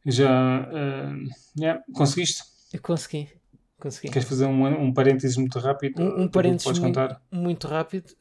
Já, 0.05 0.69
eh, 0.71 1.13
yeah, 1.59 1.83
conseguiste? 1.93 2.43
Eu 2.73 2.81
consegui. 2.81 3.29
Consegui. 3.81 4.09
Queres 4.13 4.29
fazer 4.29 4.45
um, 4.45 4.65
um 4.83 4.93
parênteses 4.93 5.35
muito 5.37 5.57
rápido? 5.57 5.99
Um, 6.01 6.21
um 6.23 6.27
parênteses 6.27 6.63
Podes 6.65 6.79
muito, 6.79 6.99
contar? 6.99 7.21
muito 7.31 7.67
rápido. 7.67 8.13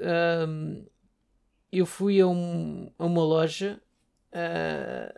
Eu 1.70 1.86
fui 1.86 2.20
a, 2.20 2.26
um- 2.26 2.90
a 2.98 3.04
uma 3.04 3.22
loja 3.22 3.80
ah, 4.32 5.14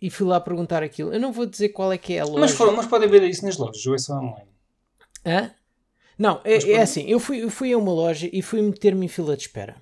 e 0.00 0.10
fui 0.10 0.26
lá 0.26 0.40
perguntar 0.40 0.82
aquilo. 0.82 1.12
Eu 1.12 1.20
não 1.20 1.32
vou 1.32 1.46
dizer 1.46 1.68
qual 1.68 1.92
é 1.92 1.98
que 1.98 2.14
é 2.14 2.20
a 2.20 2.24
loja. 2.24 2.40
Mas, 2.40 2.58
mas 2.76 2.86
podem 2.86 3.08
ver 3.08 3.22
isso 3.24 3.44
nas 3.44 3.56
lojas, 3.56 3.84
ou 3.86 3.94
é 3.94 3.98
só 3.98 4.14
online? 4.18 4.48
Hã? 5.24 5.50
Não, 6.18 6.40
é, 6.44 6.72
é 6.72 6.80
assim, 6.80 7.04
eu 7.08 7.18
fui, 7.18 7.42
eu 7.42 7.50
fui 7.50 7.72
a 7.72 7.78
uma 7.78 7.92
loja 7.92 8.28
e 8.32 8.40
fui 8.40 8.62
meter-me 8.62 9.06
em 9.06 9.08
fila 9.08 9.36
de 9.36 9.42
espera. 9.42 9.76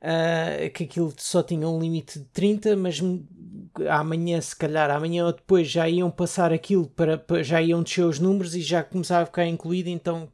Uh, 0.00 0.70
que 0.74 0.84
aquilo 0.84 1.14
só 1.16 1.42
tinha 1.42 1.66
um 1.66 1.80
limite 1.80 2.18
de 2.18 2.26
30, 2.26 2.76
mas 2.76 3.00
amanhã, 3.88 4.40
se 4.40 4.54
calhar, 4.54 4.90
amanhã 4.90 5.26
ou 5.26 5.32
depois 5.32 5.68
já 5.68 5.88
iam 5.88 6.10
passar 6.10 6.52
aquilo 6.52 6.88
para, 6.88 7.18
para 7.18 7.42
já 7.42 7.60
iam 7.60 7.82
descer 7.82 8.04
os 8.04 8.18
números 8.18 8.54
e 8.54 8.60
já 8.60 8.82
começava 8.82 9.22
a 9.22 9.26
ficar 9.26 9.46
incluído, 9.46 9.88
então 9.88 10.30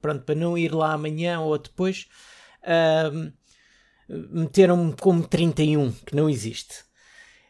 pronto, 0.00 0.24
para 0.24 0.34
não 0.34 0.56
ir 0.56 0.72
lá 0.72 0.92
amanhã 0.92 1.40
ou 1.40 1.58
depois, 1.58 2.06
uh, 2.62 3.32
meteram-me 4.08 4.94
como 4.94 5.26
31, 5.26 5.90
que 5.92 6.14
não 6.14 6.30
existe. 6.30 6.86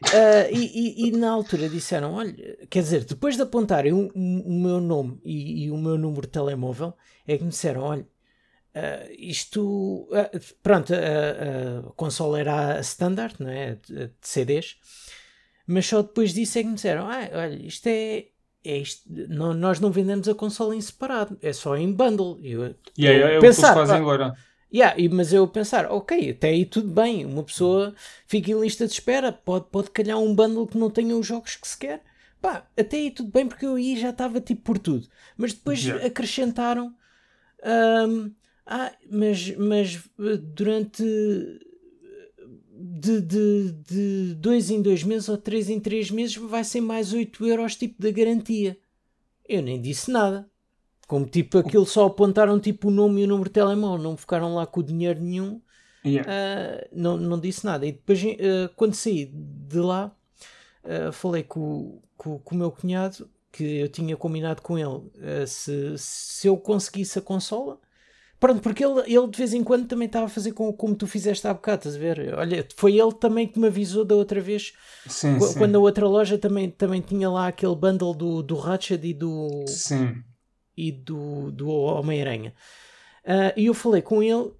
Uh, 0.03 0.49
e, 0.51 1.05
e, 1.05 1.07
e, 1.07 1.11
na 1.11 1.31
altura 1.31 1.67
disseram: 1.67 2.13
Olha, 2.13 2.35
quer 2.69 2.83
dizer, 2.83 3.03
depois 3.03 3.35
de 3.35 3.41
apontarem 3.41 3.93
o, 3.93 4.11
o 4.13 4.53
meu 4.53 4.79
nome 4.79 5.19
e, 5.23 5.65
e, 5.65 5.71
o 5.71 5.77
meu 5.77 5.97
número 5.97 6.21
de 6.21 6.27
telemóvel, 6.27 6.93
é 7.27 7.35
que 7.35 7.43
me 7.43 7.49
disseram: 7.49 7.81
Olha, 7.81 8.03
uh, 8.03 9.11
isto. 9.17 10.07
Uh, 10.11 10.55
pronto, 10.61 10.93
a 10.93 11.91
consola 11.93 12.39
era 12.39 12.79
standard, 12.81 13.35
não 13.39 13.49
é? 13.49 13.75
De, 13.75 14.07
de, 14.07 14.13
CDs, 14.21 14.77
mas 15.67 15.85
só 15.85 16.01
depois 16.01 16.33
disso 16.33 16.57
é 16.57 16.63
que 16.63 16.69
me 16.69 16.75
disseram: 16.75 17.07
ah, 17.09 17.29
Olha, 17.33 17.55
isto 17.55 17.87
é. 17.87 18.27
é 18.63 18.77
isto, 18.77 19.03
não, 19.07 19.53
nós 19.53 19.79
não 19.79 19.91
vendemos 19.91 20.27
a 20.27 20.33
consola 20.33 20.75
em 20.75 20.81
separado, 20.81 21.37
é 21.41 21.51
só 21.51 21.75
em 21.75 21.91
bundle. 21.91 22.39
Eu, 22.41 22.73
yeah, 22.97 23.33
eu, 23.33 23.41
pensar, 23.41 23.73
fazem 23.73 23.97
agora. 23.97 24.33
Yeah, 24.73 24.95
mas 25.11 25.31
eu 25.31 25.47
pensar, 25.47 25.89
ok, 25.89 26.31
até 26.31 26.49
aí 26.49 26.65
tudo 26.65 26.89
bem, 26.89 27.25
uma 27.25 27.43
pessoa 27.43 27.93
fica 28.25 28.51
em 28.51 28.59
lista 28.59 28.85
de 28.85 28.93
espera, 28.93 29.31
pode, 29.31 29.65
pode 29.71 29.91
calhar 29.91 30.17
um 30.17 30.35
bundle 30.35 30.67
que 30.67 30.77
não 30.77 30.89
tenha 30.89 31.15
os 31.15 31.25
jogos 31.25 31.55
que 31.55 31.67
se 31.67 31.77
quer. 31.77 32.03
Pá, 32.41 32.67
até 32.77 32.97
aí 32.97 33.11
tudo 33.11 33.31
bem, 33.31 33.47
porque 33.47 33.65
eu 33.65 33.75
aí 33.75 33.99
já 33.99 34.09
estava 34.09 34.39
tipo 34.39 34.61
por 34.61 34.77
tudo. 34.77 35.07
Mas 35.35 35.53
depois 35.53 35.83
yeah. 35.83 36.05
acrescentaram. 36.05 36.93
Um, 37.63 38.31
ah, 38.65 38.91
mas, 39.09 39.55
mas 39.55 40.03
eh, 40.19 40.37
durante. 40.37 41.03
De, 42.99 43.21
de, 43.21 43.71
de 43.71 44.35
dois 44.35 44.71
em 44.71 44.81
dois 44.81 45.03
meses 45.03 45.29
ou 45.29 45.37
três 45.37 45.69
em 45.69 45.79
três 45.79 46.09
meses 46.09 46.35
vai 46.35 46.63
ser 46.63 46.81
mais 46.81 47.13
8 47.13 47.45
euros 47.45 47.75
tipo 47.75 48.01
da 48.01 48.09
garantia. 48.09 48.77
Eu 49.47 49.61
nem 49.61 49.79
disse 49.81 50.11
nada. 50.11 50.49
Como 51.07 51.25
tipo 51.25 51.57
aquilo 51.57 51.85
só 51.85 52.07
apontaram 52.07 52.59
tipo 52.59 52.89
o 52.89 52.91
nome 52.91 53.21
e 53.21 53.23
o 53.23 53.27
número 53.27 53.49
de 53.49 53.53
telemóvel, 53.53 54.03
não 54.03 54.17
ficaram 54.17 54.53
lá 54.55 54.67
com 54.67 54.81
o 54.81 54.83
dinheiro 54.83 55.21
nenhum, 55.21 55.61
yeah. 56.05 56.29
uh, 56.29 56.87
não, 56.91 57.15
não 57.17 57.39
disse 57.39 57.65
nada. 57.65 57.85
E 57.85 57.93
depois, 57.93 58.21
uh, 58.21 58.69
quando 58.75 58.93
saí 58.93 59.25
de 59.25 59.79
lá, 59.79 60.13
uh, 60.83 61.11
falei 61.13 61.43
com, 61.43 62.01
com, 62.17 62.37
com, 62.39 62.55
o 62.55 62.57
meu 62.57 62.71
cunhado 62.71 63.29
que 63.53 63.63
eu 63.63 63.87
tinha 63.87 64.17
combinado 64.17 64.61
com 64.61 64.77
ele 64.77 65.47
se, 65.47 65.97
se 65.97 66.47
eu 66.47 66.57
conseguisse 66.57 67.17
a 67.17 67.21
consola. 67.21 67.79
Pronto, 68.39 68.61
porque 68.61 68.85
ele, 68.85 69.01
ele 69.07 69.27
de 69.27 69.37
vez 69.37 69.53
em 69.53 69.63
quando 69.63 69.87
também 69.87 70.05
estava 70.05 70.27
a 70.27 70.29
fazer 70.29 70.51
com, 70.51 70.71
como 70.71 70.95
tu 70.95 71.07
fizeste 71.07 71.47
há 71.47 71.53
bocado, 71.53 71.89
estás 71.89 71.95
a 71.95 71.99
ver? 71.99 72.33
Olha, 72.35 72.67
foi 72.75 72.97
ele 72.97 73.13
também 73.13 73.47
que 73.47 73.59
me 73.59 73.67
avisou 73.67 74.05
da 74.05 74.15
outra 74.15 74.39
vez, 74.39 74.73
sim, 75.07 75.37
quando 75.39 75.71
sim. 75.71 75.75
a 75.75 75.79
outra 75.79 76.07
loja 76.07 76.37
também, 76.37 76.69
também 76.69 77.01
tinha 77.01 77.29
lá 77.29 77.47
aquele 77.47 77.75
bundle 77.75 78.13
do, 78.13 78.43
do 78.43 78.55
Ratchet 78.55 79.03
e 79.03 79.13
do. 79.13 79.65
Sim 79.67 80.23
e 80.77 80.91
do, 80.91 81.51
do 81.51 81.67
Homem-Aranha. 81.69 82.53
Uh, 83.25 83.51
e 83.57 83.65
eu 83.65 83.73
falei 83.73 84.01
com 84.01 84.21
ele 84.21 84.51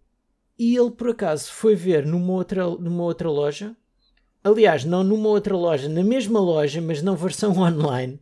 e 0.58 0.76
ele 0.76 0.92
por 0.92 1.10
acaso 1.10 1.52
foi 1.52 1.76
ver 1.76 2.06
numa 2.06 2.34
outra, 2.34 2.68
numa 2.68 3.04
outra 3.04 3.30
loja, 3.30 3.78
aliás, 4.44 4.84
não 4.84 5.04
numa 5.04 5.30
outra 5.30 5.56
loja, 5.56 5.88
na 5.88 6.04
mesma 6.04 6.40
loja, 6.40 6.82
mas 6.82 7.02
na 7.02 7.14
versão 7.14 7.52
online. 7.62 8.20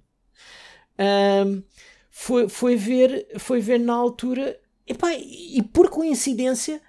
Uh, 1.00 1.64
foi, 2.12 2.50
foi, 2.50 2.76
ver, 2.76 3.28
foi 3.40 3.62
ver 3.62 3.80
na 3.80 3.94
altura 3.94 4.60
epá, 4.88 5.14
e 5.14 5.62
por 5.62 5.90
coincidência 5.90 6.82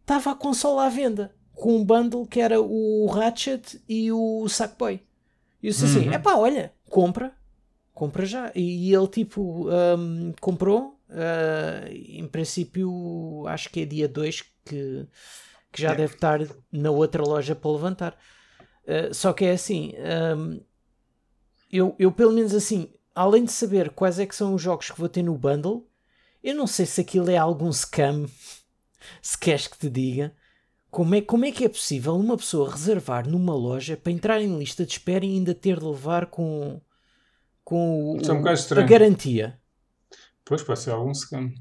estava 0.00 0.32
a 0.32 0.34
consola 0.34 0.86
à 0.86 0.88
venda 0.88 1.34
com 1.54 1.76
um 1.76 1.84
bundle 1.84 2.26
que 2.26 2.40
era 2.40 2.60
o 2.60 3.06
Ratchet 3.06 3.80
e 3.88 4.10
o 4.10 4.48
Sackboy. 4.48 5.00
E 5.62 5.68
eu 5.68 5.70
disse 5.72 5.84
assim: 5.84 6.08
é 6.08 6.16
uhum. 6.16 6.22
pá, 6.22 6.34
olha, 6.34 6.72
compra, 6.90 7.32
compra 7.94 8.26
já. 8.26 8.50
E 8.54 8.92
ele, 8.92 9.06
tipo, 9.06 9.68
um, 9.70 10.32
comprou. 10.40 10.98
Uh, 11.08 11.92
em 11.92 12.26
princípio, 12.26 13.44
acho 13.46 13.68
que 13.68 13.82
é 13.82 13.84
dia 13.84 14.08
2 14.08 14.40
que, 14.64 15.06
que 15.70 15.82
já 15.82 15.92
é. 15.92 15.94
deve 15.94 16.14
estar 16.14 16.40
na 16.72 16.90
outra 16.90 17.22
loja 17.22 17.54
para 17.54 17.70
levantar. 17.70 18.18
Uh, 18.84 19.12
só 19.14 19.32
que 19.32 19.44
é 19.44 19.52
assim, 19.52 19.92
um, 20.36 20.60
eu, 21.70 21.94
eu 21.98 22.10
pelo 22.10 22.32
menos 22.32 22.54
assim, 22.54 22.90
além 23.14 23.44
de 23.44 23.52
saber 23.52 23.90
quais 23.90 24.18
é 24.18 24.24
que 24.24 24.34
são 24.34 24.54
os 24.54 24.62
jogos 24.62 24.90
que 24.90 24.98
vou 24.98 25.08
ter 25.08 25.22
no 25.22 25.36
bundle, 25.36 25.86
eu 26.42 26.54
não 26.54 26.66
sei 26.66 26.86
se 26.86 27.00
aquilo 27.00 27.30
é 27.30 27.36
algum 27.36 27.70
scam, 27.72 28.26
se 29.20 29.38
queres 29.38 29.66
que 29.66 29.78
te 29.78 29.88
diga. 29.88 30.34
Como 30.90 31.14
é, 31.14 31.22
como 31.22 31.44
é 31.46 31.52
que 31.52 31.64
é 31.64 31.68
possível 31.68 32.14
uma 32.16 32.36
pessoa 32.36 32.70
reservar 32.70 33.26
numa 33.26 33.54
loja 33.54 33.96
para 33.96 34.12
entrar 34.12 34.42
em 34.42 34.58
lista 34.58 34.84
de 34.84 34.92
espera 34.92 35.24
e 35.24 35.30
ainda 35.36 35.54
ter 35.54 35.78
de 35.78 35.86
levar 35.86 36.26
com, 36.26 36.80
com 37.64 38.12
o, 38.12 38.20
é 38.20 38.32
um 38.32 38.78
a 38.78 38.82
garantia. 38.82 39.58
Pois, 40.44 40.62
pode 40.62 40.80
ser 40.80 40.90
algum 40.90 41.14
scam. 41.14 41.52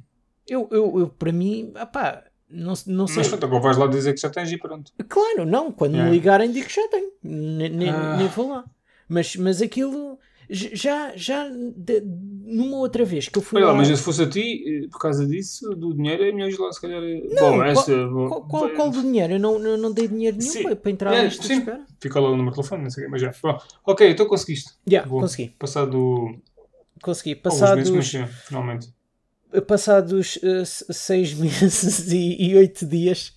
Eu, 0.45 0.67
eu, 0.69 0.99
eu 0.99 1.07
para 1.07 1.31
mim, 1.31 1.71
opá, 1.81 2.25
não, 2.49 2.73
não 2.85 3.07
sei. 3.07 3.17
Mas 3.17 3.29
pronto, 3.29 3.45
agora 3.45 3.63
vais 3.63 3.77
lá 3.77 3.87
dizer 3.87 4.13
que 4.13 4.19
já 4.19 4.29
tens 4.29 4.51
e 4.51 4.57
pronto. 4.57 4.91
Claro, 5.07 5.45
não. 5.45 5.71
Quando 5.71 5.97
é. 5.97 6.03
me 6.03 6.11
ligarem, 6.11 6.51
digo 6.51 6.67
que 6.67 6.75
já 6.75 6.87
tenho. 6.89 7.11
Nem, 7.23 7.89
ah. 7.89 8.17
nem 8.17 8.27
vou 8.27 8.49
lá. 8.49 8.65
Mas, 9.07 9.35
mas 9.37 9.61
aquilo 9.61 10.19
já, 10.51 11.15
já 11.15 11.49
de, 11.49 12.01
numa 12.01 12.77
outra 12.77 13.05
vez 13.05 13.29
que 13.29 13.39
eu 13.39 13.41
fui. 13.41 13.61
Olha 13.61 13.71
lá, 13.71 13.73
mas 13.73 13.87
se 13.87 13.97
fosse 13.97 14.23
a 14.23 14.29
ti, 14.29 14.63
eh, 14.67 14.87
por 14.91 14.99
causa 14.99 15.25
disso, 15.25 15.69
do 15.69 15.93
dinheiro, 15.93 16.23
é 16.23 16.31
melhor 16.31 16.49
ir 16.49 16.59
lá, 16.59 16.71
se 16.71 16.81
calhar. 16.81 17.01
Eh, 17.01 17.21
não, 17.31 17.57
bom, 17.57 17.63
esta, 17.63 17.93
qual, 18.09 18.47
qual, 18.47 18.69
qual, 18.71 18.89
do 18.89 19.01
dinheiro? 19.01 19.33
Eu 19.33 19.39
não, 19.39 19.57
eu 19.59 19.77
não 19.77 19.93
dei 19.93 20.07
dinheiro 20.07 20.37
nenhum 20.37 20.51
sim. 20.51 20.75
para 20.75 20.91
entrar 20.91 21.13
é, 21.13 21.23
nesta 21.23 21.53
espera. 21.53 21.85
Fica 22.01 22.19
lá 22.19 22.29
o 22.29 22.35
número 22.35 22.51
de 22.51 22.55
telefone, 22.55 22.83
não 22.83 22.89
sei 22.89 23.03
o 23.03 23.05
quê, 23.05 23.11
mas 23.11 23.21
já. 23.21 23.33
Bom, 23.41 23.57
ok, 23.85 24.09
então 24.09 24.25
conseguiste. 24.25 24.71
Já, 24.85 24.97
yeah, 24.97 25.09
consegui. 25.09 25.55
Passado. 25.57 26.35
Consegui. 27.01 27.35
Passados. 27.35 27.89
Meses, 27.89 28.13
mas, 28.13 28.31
finalmente. 28.45 28.93
Passados 29.67 30.37
uh, 30.37 30.93
seis 30.93 31.33
meses 31.39 32.11
e, 32.11 32.41
e 32.41 32.55
oito 32.57 32.85
dias 32.85 33.33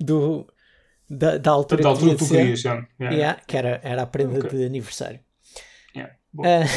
do, 0.00 0.46
da, 1.08 1.36
da 1.36 1.50
altura, 1.50 1.82
da 1.82 1.88
altura 1.90 2.12
que 2.12 2.24
tu 2.24 2.28
querias, 2.28 2.60
já. 2.60 2.86
Yeah. 2.98 3.16
Yeah, 3.16 3.40
que 3.46 3.56
era, 3.56 3.80
era 3.82 4.02
a 4.02 4.06
prenda 4.06 4.38
okay. 4.38 4.58
de 4.58 4.64
aniversário. 4.64 5.20
Yeah. 6.38 6.66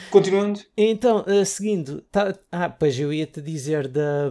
Uh, 0.00 0.10
Continuando. 0.10 0.60
Então, 0.76 1.24
uh, 1.26 1.44
seguindo. 1.44 2.00
Tá, 2.10 2.34
ah, 2.50 2.68
pois 2.68 2.98
eu 2.98 3.12
ia-te 3.12 3.40
dizer 3.40 3.86
da. 3.86 4.30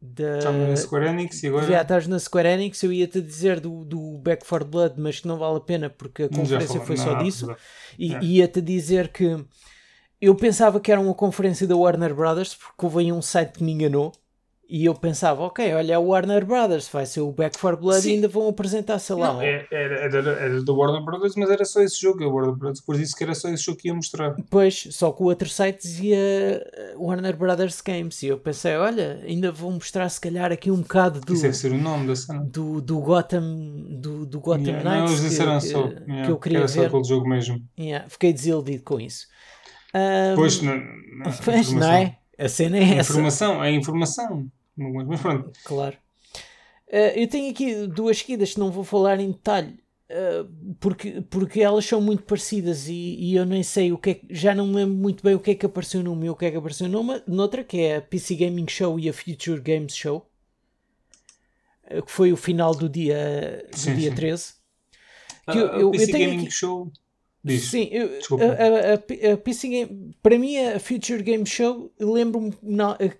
da 0.00 0.38
Estamos 0.38 0.68
na 0.68 0.76
Square 0.76 1.06
Enix 1.08 1.42
e 1.42 1.48
agora. 1.48 1.66
Já 1.66 1.82
estás 1.82 2.06
na 2.06 2.18
Square 2.18 2.48
Enix, 2.48 2.82
eu 2.82 2.92
ia-te 2.92 3.20
dizer 3.20 3.60
do, 3.60 3.84
do 3.84 4.18
Back 4.18 4.44
for 4.44 4.64
Blood, 4.64 4.94
mas 4.98 5.20
que 5.20 5.28
não 5.28 5.38
vale 5.38 5.58
a 5.58 5.60
pena 5.60 5.90
porque 5.90 6.24
a 6.24 6.28
conferência 6.28 6.80
foi 6.80 6.96
só 6.96 7.14
disso. 7.14 7.54
E 7.98 8.14
é. 8.14 8.20
ia-te 8.22 8.60
dizer 8.60 9.08
que 9.08 9.44
eu 10.20 10.34
pensava 10.34 10.80
que 10.80 10.90
era 10.90 11.00
uma 11.00 11.14
conferência 11.14 11.66
da 11.66 11.76
Warner 11.76 12.14
Brothers 12.14 12.54
porque 12.54 12.84
houve 12.84 13.00
aí 13.00 13.12
um 13.12 13.22
site 13.22 13.52
que 13.52 13.62
me 13.62 13.72
enganou 13.72 14.12
e 14.68 14.86
eu 14.86 14.94
pensava, 14.94 15.42
ok, 15.42 15.74
olha, 15.74 15.94
é 15.94 15.98
o 15.98 16.06
Warner 16.06 16.44
Brothers, 16.44 16.88
vai 16.88 17.04
ser 17.04 17.20
o 17.20 17.30
Back 17.30 17.58
for 17.58 17.76
Blood 17.76 18.00
Sim. 18.00 18.10
e 18.10 18.14
ainda 18.14 18.28
vão 18.28 18.48
apresentar, 18.48 18.98
sei 18.98 19.16
lá. 19.16 19.34
Não, 19.34 19.42
é, 19.42 19.66
era, 19.70 19.94
era, 20.00 20.30
era 20.30 20.62
do 20.62 20.76
Warner 20.76 21.04
Brothers, 21.04 21.34
mas 21.36 21.50
era 21.50 21.64
só 21.64 21.82
esse 21.82 22.00
jogo. 22.00 22.24
A 22.24 22.28
Warner 22.28 22.54
Brothers 22.54 22.80
por 22.80 22.98
isso 22.98 23.14
que 23.14 23.22
era 23.22 23.34
só 23.34 23.48
esse 23.50 23.62
jogo 23.62 23.78
que 23.78 23.88
ia 23.88 23.94
mostrar. 23.94 24.34
Pois, 24.48 24.88
só 24.90 25.12
que 25.12 25.22
o 25.22 25.26
outro 25.26 25.48
site 25.48 25.82
dizia 25.82 26.16
eh, 26.16 26.94
Warner 26.96 27.36
Brothers 27.36 27.80
Games. 27.82 28.22
E 28.22 28.28
eu 28.28 28.38
pensei, 28.38 28.76
olha, 28.76 29.20
ainda 29.26 29.52
vão 29.52 29.72
mostrar 29.72 30.08
se 30.08 30.20
calhar 30.20 30.50
aqui 30.50 30.70
um 30.70 30.80
bocado 30.80 31.20
do. 31.20 31.34
Isso 31.34 31.42
deve 31.42 31.54
ser 31.54 31.72
o 31.72 31.78
nome 31.78 32.06
da 32.06 32.16
cena. 32.16 32.40
Do, 32.40 32.80
do 32.80 32.98
Gotham, 33.00 33.86
do, 33.90 34.24
do 34.24 34.40
Gotham 34.40 34.62
yeah, 34.62 34.82
Knights. 34.82 35.10
Não, 35.10 35.18
eles 35.18 35.30
disseram 35.30 35.58
que, 35.58 35.66
só. 35.66 35.88
Que, 35.88 36.10
yeah, 36.10 36.30
eu 36.30 36.38
queria 36.38 36.58
era 36.58 36.66
ver. 36.66 36.72
só 36.72 36.86
aquele 36.86 37.04
jogo 37.04 37.28
mesmo. 37.28 37.62
Yeah, 37.78 38.08
fiquei 38.08 38.32
desiludido 38.32 38.82
com 38.82 38.98
isso. 38.98 39.26
Um, 39.94 40.34
pois, 40.36 40.60
não, 40.60 40.76
não, 40.76 41.32
pois 41.44 41.72
não 41.72 41.92
é? 41.92 42.18
A 42.38 42.48
cena 42.48 42.78
é 42.78 42.82
a 42.82 42.94
essa. 42.96 43.12
Informação, 43.12 43.62
é 43.62 43.70
informação. 43.70 44.50
Mas 44.76 45.20
pronto. 45.20 45.52
Claro. 45.64 45.96
Uh, 46.88 47.16
eu 47.16 47.28
tenho 47.28 47.50
aqui 47.50 47.86
duas 47.86 48.18
seguidas 48.18 48.54
que 48.54 48.60
não 48.60 48.70
vou 48.70 48.84
falar 48.84 49.20
em 49.20 49.30
detalhe. 49.30 49.78
Uh, 50.10 50.74
porque, 50.78 51.22
porque 51.22 51.62
elas 51.62 51.86
são 51.86 52.00
muito 52.00 52.24
parecidas 52.24 52.88
e, 52.88 53.16
e, 53.18 53.34
eu 53.34 53.46
nem 53.46 53.62
sei 53.62 53.90
o 53.90 53.96
que 53.96 54.10
é 54.10 54.20
já 54.28 54.54
não 54.54 54.66
me 54.66 54.74
lembro 54.74 54.94
muito 54.94 55.24
bem 55.24 55.34
o 55.34 55.40
que 55.40 55.52
é 55.52 55.54
que 55.54 55.64
apareceu 55.64 56.02
numa 56.02 56.26
e 56.26 56.28
o 56.28 56.36
que 56.36 56.44
é 56.44 56.50
que 56.50 56.58
apareceu 56.58 56.86
numa, 56.90 57.22
noutra 57.26 57.64
que 57.64 57.78
é 57.78 57.96
a 57.96 58.02
PC 58.02 58.34
Gaming 58.34 58.68
Show 58.68 59.00
e 59.00 59.08
a 59.08 59.14
Future 59.14 59.58
Games 59.62 59.96
Show 59.96 60.30
uh, 61.90 62.02
que 62.02 62.12
foi 62.12 62.34
o 62.34 62.36
final 62.36 62.74
do 62.74 62.86
dia, 62.86 63.66
do 63.72 63.78
sim, 63.78 63.94
dia 63.94 64.10
sim. 64.10 64.14
13 64.16 64.54
que 65.50 65.58
eu, 65.58 65.66
eu, 65.68 65.90
PC 65.90 66.12
eu 66.12 66.18
Gaming 66.18 66.42
aqui, 66.42 66.50
Show 66.50 66.92
Diz. 67.44 67.64
Sim, 67.70 67.90
eu, 67.92 68.08
a, 68.40 69.28
a, 69.28 69.32
a, 69.34 69.36
PC 69.36 69.68
Game, 69.68 70.16
para 70.22 70.38
mim 70.38 70.56
a 70.56 70.80
Future 70.80 71.22
Game 71.22 71.44
Show 71.44 71.92
lembro-me 72.00 72.52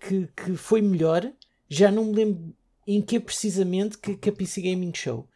que, 0.00 0.28
que 0.34 0.56
foi 0.56 0.80
melhor 0.80 1.30
já 1.68 1.90
não 1.90 2.06
me 2.06 2.12
lembro 2.12 2.54
em 2.86 3.00
que 3.00 3.18
precisamente 3.18 3.98
que, 3.98 4.16
que 4.16 4.28
a 4.28 4.32
PC 4.32 4.62
Gaming 4.62 4.92
Show. 4.94 5.28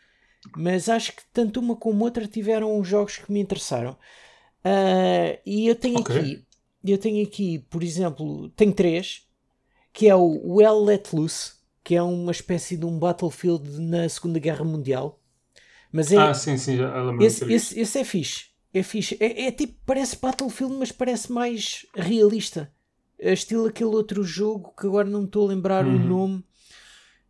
Mas 0.57 0.89
acho 0.89 1.13
que 1.13 1.23
tanto 1.33 1.61
uma 1.61 1.77
como 1.77 2.05
outra 2.05 2.27
tiveram 2.27 2.83
jogos 2.85 3.17
que 3.17 3.33
me 3.33 3.41
interessaram. 3.41 3.93
Uh, 4.65 5.39
e 5.45 5.67
eu 5.67 5.75
tenho 5.75 5.99
okay. 5.99 6.19
aqui, 6.19 6.47
eu 6.85 6.99
tenho 6.99 7.27
aqui, 7.27 7.59
por 7.71 7.83
exemplo, 7.83 8.49
tenho 8.51 8.73
três, 8.73 9.27
que 9.93 10.09
é 10.09 10.15
o 10.15 10.55
Well 10.57 10.85
Let 10.85 11.13
Loose, 11.13 11.53
que 11.83 11.95
é 11.95 12.03
uma 12.03 12.33
espécie 12.33 12.77
de 12.77 12.85
um 12.85 12.99
Battlefield 12.99 13.81
na 13.81 14.09
Segunda 14.09 14.39
Guerra 14.39 14.65
Mundial. 14.65 15.21
Mas 15.91 16.13
é, 16.13 16.19
ah, 16.19 16.35
sim, 16.35 16.57
sim, 16.59 16.77
já 16.77 16.93
esse, 17.21 17.51
esse, 17.51 17.81
esse, 17.81 17.99
é 17.99 18.05
fixe. 18.05 18.48
É 18.73 18.83
fixe. 18.83 19.17
É, 19.21 19.47
é, 19.47 19.51
tipo, 19.51 19.75
parece 19.87 20.19
Battlefield, 20.21 20.75
mas 20.75 20.93
parece 20.93 21.33
mais 21.33 21.87
realista. 21.95 22.71
É 23.19 23.33
estilo 23.33 23.67
aquele 23.67 23.91
outro 23.91 24.23
jogo 24.23 24.75
que 24.79 24.87
agora 24.87 25.09
não 25.09 25.25
estou 25.25 25.47
a 25.47 25.49
lembrar 25.49 25.87
uhum. 25.87 25.97
o 25.97 25.99
nome. 25.99 26.45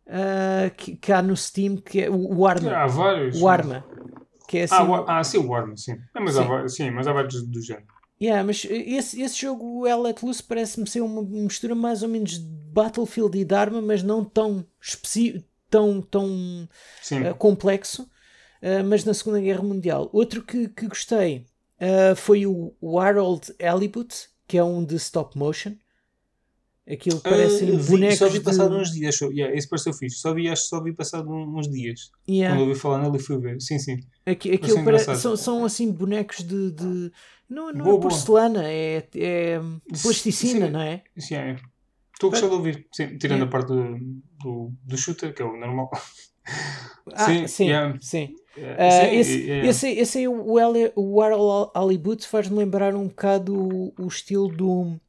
Uh, 0.05 0.73
que, 0.75 0.95
que, 0.95 1.11
há 1.11 1.21
no 1.21 1.37
Steam, 1.37 1.77
que 1.77 2.01
é 2.01 2.09
o, 2.09 2.39
o 2.39 2.47
Arma. 2.47 2.71
Há 2.71 2.87
vários. 2.87 3.41
O 3.41 3.47
Arma. 3.47 3.85
Que 4.47 4.59
é 4.59 4.63
assim, 4.63 4.75
ah, 4.75 4.83
o, 4.83 5.05
ah, 5.07 5.23
sim, 5.23 5.37
o 5.37 5.53
Arma, 5.53 5.77
sim. 5.77 5.91
É, 6.15 6.19
mas, 6.19 6.33
sim. 6.33 6.41
Há, 6.41 6.67
sim, 6.67 6.91
mas 6.91 7.07
há 7.07 7.13
vários 7.13 7.43
do 7.43 7.61
género. 7.61 7.85
Yeah, 8.21 8.43
mas 8.43 8.65
esse, 8.69 9.21
esse 9.21 9.39
jogo, 9.39 9.87
o 9.87 10.01
Let 10.01 10.23
Loose, 10.23 10.43
parece-me 10.43 10.87
ser 10.89 11.01
uma 11.01 11.21
mistura 11.21 11.73
mais 11.73 12.03
ou 12.03 12.09
menos 12.09 12.31
de 12.31 12.45
Battlefield 12.73 13.37
e 13.37 13.45
Dharma, 13.45 13.81
mas 13.81 14.03
não 14.03 14.25
tão 14.25 14.65
tão, 15.69 16.01
tão 16.01 16.27
uh, 16.27 17.35
complexo, 17.37 18.09
uh, 18.61 18.83
mas 18.85 19.03
na 19.05 19.13
Segunda 19.13 19.39
Guerra 19.39 19.63
Mundial. 19.63 20.09
Outro 20.13 20.41
que, 20.41 20.67
que 20.69 20.87
gostei 20.87 21.45
uh, 21.79 22.15
foi 22.15 22.45
o, 22.45 22.73
o 22.79 22.99
Harold 22.99 23.53
Halibut, 23.61 24.29
que 24.47 24.57
é 24.57 24.63
um 24.63 24.83
de 24.83 24.95
stop 24.95 25.37
motion. 25.37 25.73
Aquilo 26.91 27.19
parece 27.19 27.65
uh, 27.65 27.77
bonecos. 27.83 28.17
Só 28.17 28.27
vi 28.27 28.39
passado 28.39 28.75
uns 28.75 28.91
dias. 28.91 29.21
Yeah, 29.21 29.55
esse 29.55 29.69
pareceu 29.69 29.93
fixe. 29.93 30.17
Só 30.17 30.33
vi, 30.33 30.49
acho 30.49 30.63
só 30.63 30.81
vi 30.81 30.91
passado 30.91 31.29
uns 31.31 31.69
dias. 31.69 32.09
Yeah. 32.27 32.55
Quando 32.55 32.67
ouvi 32.67 32.79
falar 32.79 33.03
nele 33.03 33.19
fui 33.19 33.37
ver. 33.37 33.61
Sim, 33.61 33.77
sim. 33.77 33.99
Aqui, 34.25 34.51
aquilo 34.51 34.83
parece, 34.83 35.15
são, 35.17 35.37
são 35.37 35.63
assim 35.63 35.91
bonecos 35.91 36.37
de. 36.37 36.71
de 36.71 37.11
não, 37.47 37.71
não 37.71 37.85
boa, 37.85 37.97
é 37.97 38.01
porcelana, 38.01 38.63
é, 38.65 39.07
é 39.15 39.59
plasticina, 40.01 40.65
sim, 40.65 40.71
não 40.71 40.81
é? 40.81 41.03
Sim, 41.17 41.35
é. 41.35 41.55
Estou 42.11 42.29
a 42.29 42.31
gostar 42.31 42.47
de 42.47 42.53
ouvir. 42.53 42.87
Sim, 42.91 43.17
tirando 43.17 43.43
a 43.43 43.47
parte 43.47 43.67
do, 43.67 43.97
do, 44.43 44.73
do, 44.83 44.97
shooter, 44.97 45.33
que 45.33 45.41
é 45.41 45.45
o 45.45 45.55
normal. 45.57 45.91
Ah, 47.13 47.25
sim, 47.25 47.47
sim. 47.47 47.65
Yeah. 47.65 47.97
sim. 48.01 48.35
Uh, 48.59 49.13
esse, 49.13 49.39
yeah. 49.39 49.67
esse, 49.67 49.87
esse 49.89 50.17
aí, 50.19 50.27
o, 50.27 50.59
L, 50.59 50.91
o 50.95 51.21
Arl 51.21 51.71
Hollywood 51.75 52.27
faz-me 52.27 52.57
lembrar 52.57 52.95
um 52.95 53.07
bocado 53.07 53.55
o, 53.55 53.93
o 53.97 54.07
estilo 54.07 54.47
do, 54.49 54.99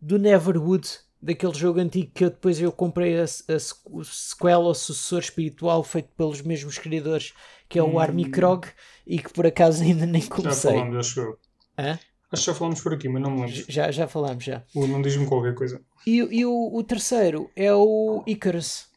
do 0.00 0.18
Neverwood 0.18 0.88
daquele 1.20 1.54
jogo 1.54 1.80
antigo 1.80 2.10
que 2.14 2.24
eu 2.24 2.30
depois 2.30 2.60
eu 2.60 2.70
comprei 2.70 3.18
a, 3.18 3.24
a, 3.24 3.56
o 3.90 4.04
sequela 4.04 4.64
ou 4.64 4.74
sucessor 4.74 5.20
espiritual 5.20 5.82
feito 5.82 6.08
pelos 6.16 6.40
mesmos 6.42 6.78
criadores 6.78 7.32
que 7.68 7.78
é 7.78 7.82
o 7.82 7.94
hum. 7.94 7.98
Army 7.98 8.30
Krog 8.30 8.66
e 9.06 9.18
que 9.18 9.32
por 9.32 9.46
acaso 9.46 9.82
ainda 9.84 10.06
nem 10.06 10.22
comecei. 10.22 10.72
Já 10.72 10.78
falamos, 10.78 10.96
acho 10.96 11.20
eu. 11.20 11.38
Hã? 11.78 11.98
Acho 12.32 12.42
que 12.42 12.50
já 12.50 12.54
falamos 12.54 12.80
por 12.80 12.92
aqui, 12.92 13.08
mas 13.08 13.22
não 13.22 13.30
me 13.30 13.40
lembro. 13.42 13.64
Já, 13.68 13.90
já 13.90 14.08
falamos, 14.08 14.44
já. 14.44 14.62
O, 14.74 14.86
não 14.86 15.00
diz-me 15.00 15.26
qualquer 15.26 15.54
coisa. 15.54 15.80
E, 16.06 16.16
e 16.16 16.44
o, 16.44 16.70
o 16.74 16.82
terceiro 16.82 17.50
é 17.54 17.72
o 17.72 18.22
Icarus. 18.26 18.88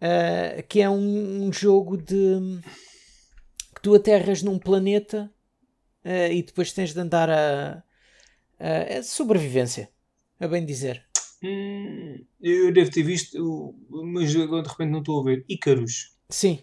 Uh, 0.00 0.62
que 0.66 0.80
é 0.80 0.88
um, 0.88 1.46
um, 1.46 1.52
jogo 1.52 1.98
de 1.98 2.60
que 3.74 3.82
tu 3.82 3.94
aterras 3.94 4.42
num 4.42 4.58
planeta 4.58 5.30
uh, 6.04 6.32
e 6.32 6.42
depois 6.42 6.72
tens 6.72 6.94
de 6.94 7.00
andar 7.00 7.28
a, 7.28 7.84
a, 8.58 8.98
a 8.98 9.02
sobrevivência 9.02 9.90
a 10.40 10.48
bem 10.48 10.64
dizer. 10.64 11.04
Hum, 11.42 12.24
eu 12.40 12.72
devo 12.72 12.90
ter 12.90 13.02
visto, 13.02 13.74
mas 13.90 14.34
agora 14.36 14.62
de 14.62 14.68
repente 14.68 14.90
não 14.90 15.00
estou 15.00 15.20
a 15.20 15.24
ver. 15.24 15.44
Icarus. 15.48 16.16
Sim. 16.28 16.60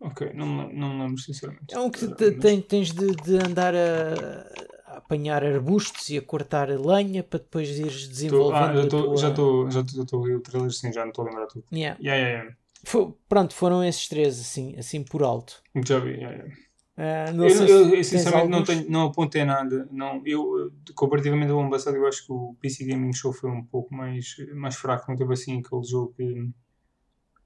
Ok, 0.00 0.32
não, 0.34 0.46
não 0.72 0.94
me 0.94 1.02
lembro 1.02 1.18
sinceramente. 1.18 1.72
É 1.72 1.78
um 1.78 1.90
que 1.90 2.06
te, 2.14 2.30
mas... 2.30 2.64
tens 2.66 2.92
de, 2.92 3.14
de 3.14 3.36
andar 3.36 3.74
a, 3.74 4.14
a, 4.14 4.71
apanhar 5.04 5.44
arbustos 5.44 6.08
e 6.10 6.18
a 6.18 6.22
cortar 6.22 6.68
lenha 6.68 7.22
para 7.22 7.38
depois 7.38 7.68
ires 7.70 8.08
desenvolvendo. 8.08 8.88
Tô, 8.88 9.12
ah, 9.12 9.16
já 9.16 9.28
estou 9.28 9.70
já 9.70 9.80
estou 9.80 10.22
a 10.22 10.26
ver 10.26 10.36
o 10.36 10.40
trailer, 10.40 10.70
sim, 10.70 10.92
já 10.92 11.02
não 11.02 11.10
estou 11.10 11.24
a 11.24 11.28
lembrar 11.28 11.46
tudo. 11.46 11.64
Yeah. 11.72 11.98
Yeah, 12.00 12.20
yeah, 12.20 12.42
yeah. 12.44 12.56
Foi, 12.84 13.14
pronto, 13.28 13.54
foram 13.54 13.84
esses 13.84 14.08
três, 14.08 14.40
assim, 14.40 14.74
assim 14.76 15.02
por 15.02 15.22
alto. 15.22 15.62
Já 15.86 15.98
vi, 15.98 16.12
yeah, 16.12 16.36
yeah. 16.36 16.54
Uh, 16.94 17.32
não 17.34 17.46
eu, 17.46 17.66
eu, 17.66 17.94
eu 17.94 18.04
sinceramente 18.04 18.50
não, 18.50 18.62
tenho, 18.62 18.90
não 18.90 19.06
apontei 19.06 19.44
nada. 19.44 19.88
Não, 19.90 20.22
eu, 20.26 20.70
comparativamente 20.94 21.50
ao 21.50 21.60
ano 21.60 21.70
passado, 21.70 21.96
eu 21.96 22.06
acho 22.06 22.26
que 22.26 22.32
o 22.32 22.54
PC 22.60 22.84
Gaming 22.84 23.12
Show 23.12 23.32
foi 23.32 23.50
um 23.50 23.64
pouco 23.64 23.94
mais, 23.94 24.36
mais 24.54 24.76
fraco. 24.76 25.10
Não 25.10 25.16
teve 25.16 25.32
assim 25.32 25.58
aquele 25.58 25.84
jogo 25.84 26.12
que, 26.16 26.24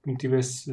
que 0.02 0.10
me 0.10 0.16
tivesse. 0.16 0.72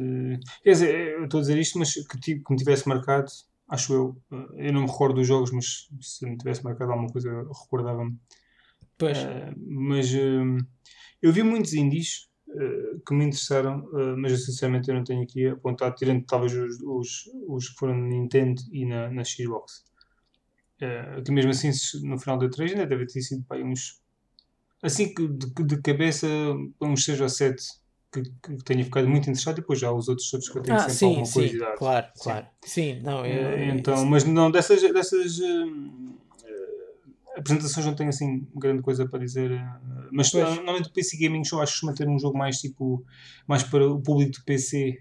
Quer 0.62 0.70
dizer, 0.72 1.18
eu 1.18 1.24
estou 1.24 1.38
a 1.38 1.40
dizer 1.42 1.58
isto, 1.58 1.78
mas 1.78 1.94
que, 1.94 2.18
que 2.18 2.50
me 2.50 2.56
tivesse 2.56 2.88
marcado, 2.88 3.30
acho 3.74 3.92
eu. 3.92 4.22
Eu 4.56 4.72
não 4.72 4.82
me 4.82 4.86
recordo 4.86 5.16
dos 5.16 5.26
jogos, 5.26 5.50
mas 5.50 5.88
se 6.00 6.26
me 6.26 6.36
tivesse 6.36 6.64
marcado 6.64 6.92
alguma 6.92 7.10
coisa, 7.10 7.30
recordava-me. 7.62 8.16
Pois. 8.96 9.18
Uh, 9.18 9.54
mas 9.56 10.12
uh, 10.14 10.66
eu 11.20 11.32
vi 11.32 11.42
muitos 11.42 11.74
indies 11.74 12.28
eh, 12.56 12.98
que 13.04 13.14
me 13.14 13.24
interessaram, 13.24 13.80
uh, 13.86 14.16
mas 14.16 14.30
eu, 14.30 14.38
sinceramente 14.38 14.88
eu 14.88 14.94
não 14.94 15.02
tenho 15.02 15.22
aqui 15.22 15.46
apontado, 15.48 15.96
tirando 15.96 16.24
talvez 16.24 16.52
os, 16.54 16.80
os, 16.82 17.30
os 17.48 17.68
que 17.68 17.74
foram 17.76 17.96
na 17.96 18.06
Nintendo 18.06 18.62
e 18.70 18.86
na, 18.86 19.10
na 19.10 19.24
Xbox. 19.24 19.84
Uh, 20.76 21.22
que 21.22 21.32
mesmo 21.32 21.50
assim, 21.50 21.70
no 22.06 22.18
final 22.18 22.38
da 22.38 22.48
3 22.48 22.72
ainda 22.72 22.86
deve 22.86 23.06
ter 23.06 23.20
sido 23.22 23.42
pá, 23.44 23.56
uns. 23.56 24.00
Assim 24.82 25.12
que 25.12 25.26
de, 25.26 25.64
de 25.64 25.82
cabeça, 25.82 26.28
uns 26.80 27.04
6 27.04 27.20
ou 27.22 27.28
7 27.28 27.64
que, 28.22 28.30
que 28.56 28.64
tenha 28.64 28.84
ficado 28.84 29.08
muito 29.08 29.24
interessado, 29.24 29.58
e 29.58 29.60
depois 29.60 29.78
já 29.78 29.90
os 29.90 30.08
outros 30.08 30.30
todos 30.30 30.48
que 30.48 30.58
eu 30.58 30.62
tenho 30.62 30.76
ah, 30.76 30.80
sempre 30.80 30.94
sim, 30.94 31.06
alguma 31.06 31.26
sim, 31.26 31.32
curiosidade. 31.32 31.76
Claro, 31.78 32.06
sim. 32.14 32.22
claro. 32.22 32.46
Sim, 32.62 33.00
não, 33.00 33.26
eu, 33.26 33.74
então, 33.74 34.04
mas 34.06 34.24
não, 34.24 34.50
dessas. 34.50 34.80
dessas 34.92 35.38
apresentações 37.36 37.84
não 37.84 37.94
tenho 37.94 38.10
assim 38.10 38.46
grande 38.54 38.82
coisa 38.82 39.08
para 39.08 39.18
dizer, 39.18 39.50
eh, 39.50 39.78
mas 40.12 40.30
pois. 40.30 40.44
normalmente 40.54 40.88
o 40.88 40.92
PC 40.92 41.16
Gaming 41.16 41.44
Show 41.44 41.60
acho 41.60 41.80
que 41.80 41.86
manter 41.86 42.08
um 42.08 42.18
jogo 42.18 42.38
mais 42.38 42.60
tipo, 42.60 43.04
mais 43.46 43.62
para 43.62 43.86
o 43.90 44.00
público 44.00 44.32
do 44.32 44.44
PC, 44.44 45.00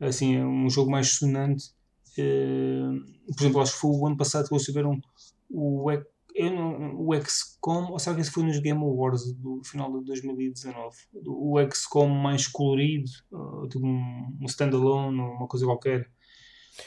assim, 0.00 0.36
é 0.36 0.44
um 0.44 0.68
jogo 0.70 0.90
mais 0.90 1.10
sonante. 1.10 1.72
Uh, 2.16 3.00
por 3.34 3.42
exemplo, 3.42 3.60
acho 3.60 3.72
que 3.72 3.78
foi 3.80 3.90
o 3.90 4.06
ano 4.06 4.16
passado 4.16 4.48
que 4.48 4.54
eles 4.54 4.64
tiveram 4.64 5.00
o, 5.50 5.90
o 6.36 7.14
XCOM, 7.14 7.92
ou 7.92 7.98
será 7.98 8.16
que 8.16 8.22
esse 8.22 8.30
foi 8.30 8.42
nos 8.42 8.58
Game 8.58 8.80
Awards 8.80 9.32
do 9.34 9.62
final 9.64 9.98
de 9.98 10.04
2019? 10.06 10.96
O 11.26 11.56
XCOM 11.70 12.08
mais 12.08 12.48
colorido, 12.48 13.08
tipo 13.70 13.86
um, 13.86 14.36
um 14.40 14.46
standalone, 14.46 15.20
uma 15.20 15.46
coisa 15.46 15.64
qualquer. 15.64 16.08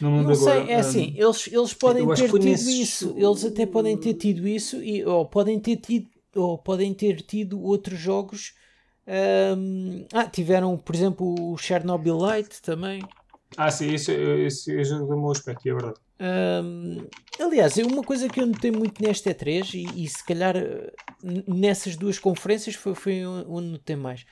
Não, 0.02 0.22
não 0.22 0.36
sei, 0.36 0.52
agora, 0.52 0.72
é 0.72 0.76
assim, 0.76 1.14
um, 1.14 1.24
eles, 1.24 1.48
eles 1.48 1.74
podem 1.74 2.06
ter 2.14 2.30
tido 2.30 2.69
isso, 2.69 3.14
eles 3.15 3.45
até 3.45 3.65
podem 3.65 3.98
ter 3.98 4.15
tido 4.15 4.45
isso, 4.45 4.84
e, 4.84 5.06
ou 5.06 5.26
podem 5.26 5.57
ter 5.60 5.78
tido, 5.78 6.10
ou 6.36 6.57
podem 6.57 6.94
ter 6.94 7.22
tido 7.22 7.61
outros 7.61 7.98
jogos. 7.98 8.53
Um, 9.07 10.06
ah, 10.11 10.28
tiveram, 10.28 10.78
por 10.78 10.94
exemplo, 10.94 11.53
o 11.53 11.57
Chernobyl 11.57 12.18
Light 12.18 12.61
também. 12.61 13.02
Ah, 13.56 13.72
sim, 13.72 13.94
esse, 13.94 14.11
esse, 14.11 14.78
esse 14.78 14.91
é 14.91 14.95
um 14.98 15.06
bom 15.07 15.32
aspecto, 15.32 15.69
é 15.69 15.74
verdade. 15.74 15.99
Um, 16.19 17.07
aliás, 17.39 17.77
uma 17.77 18.03
coisa 18.03 18.27
que 18.27 18.41
eu 18.41 18.48
notei 18.48 18.72
muito 18.72 19.02
nesta 19.02 19.34
E3 19.34 19.73
e, 19.73 20.03
e 20.03 20.07
se 20.07 20.26
calhar 20.26 20.56
nessas 21.22 21.95
duas 21.95 22.18
conferências 22.18 22.76
foi, 22.76 22.95
foi 22.95 23.26
onde 23.26 23.68
notei 23.68 23.95
mais. 23.95 24.26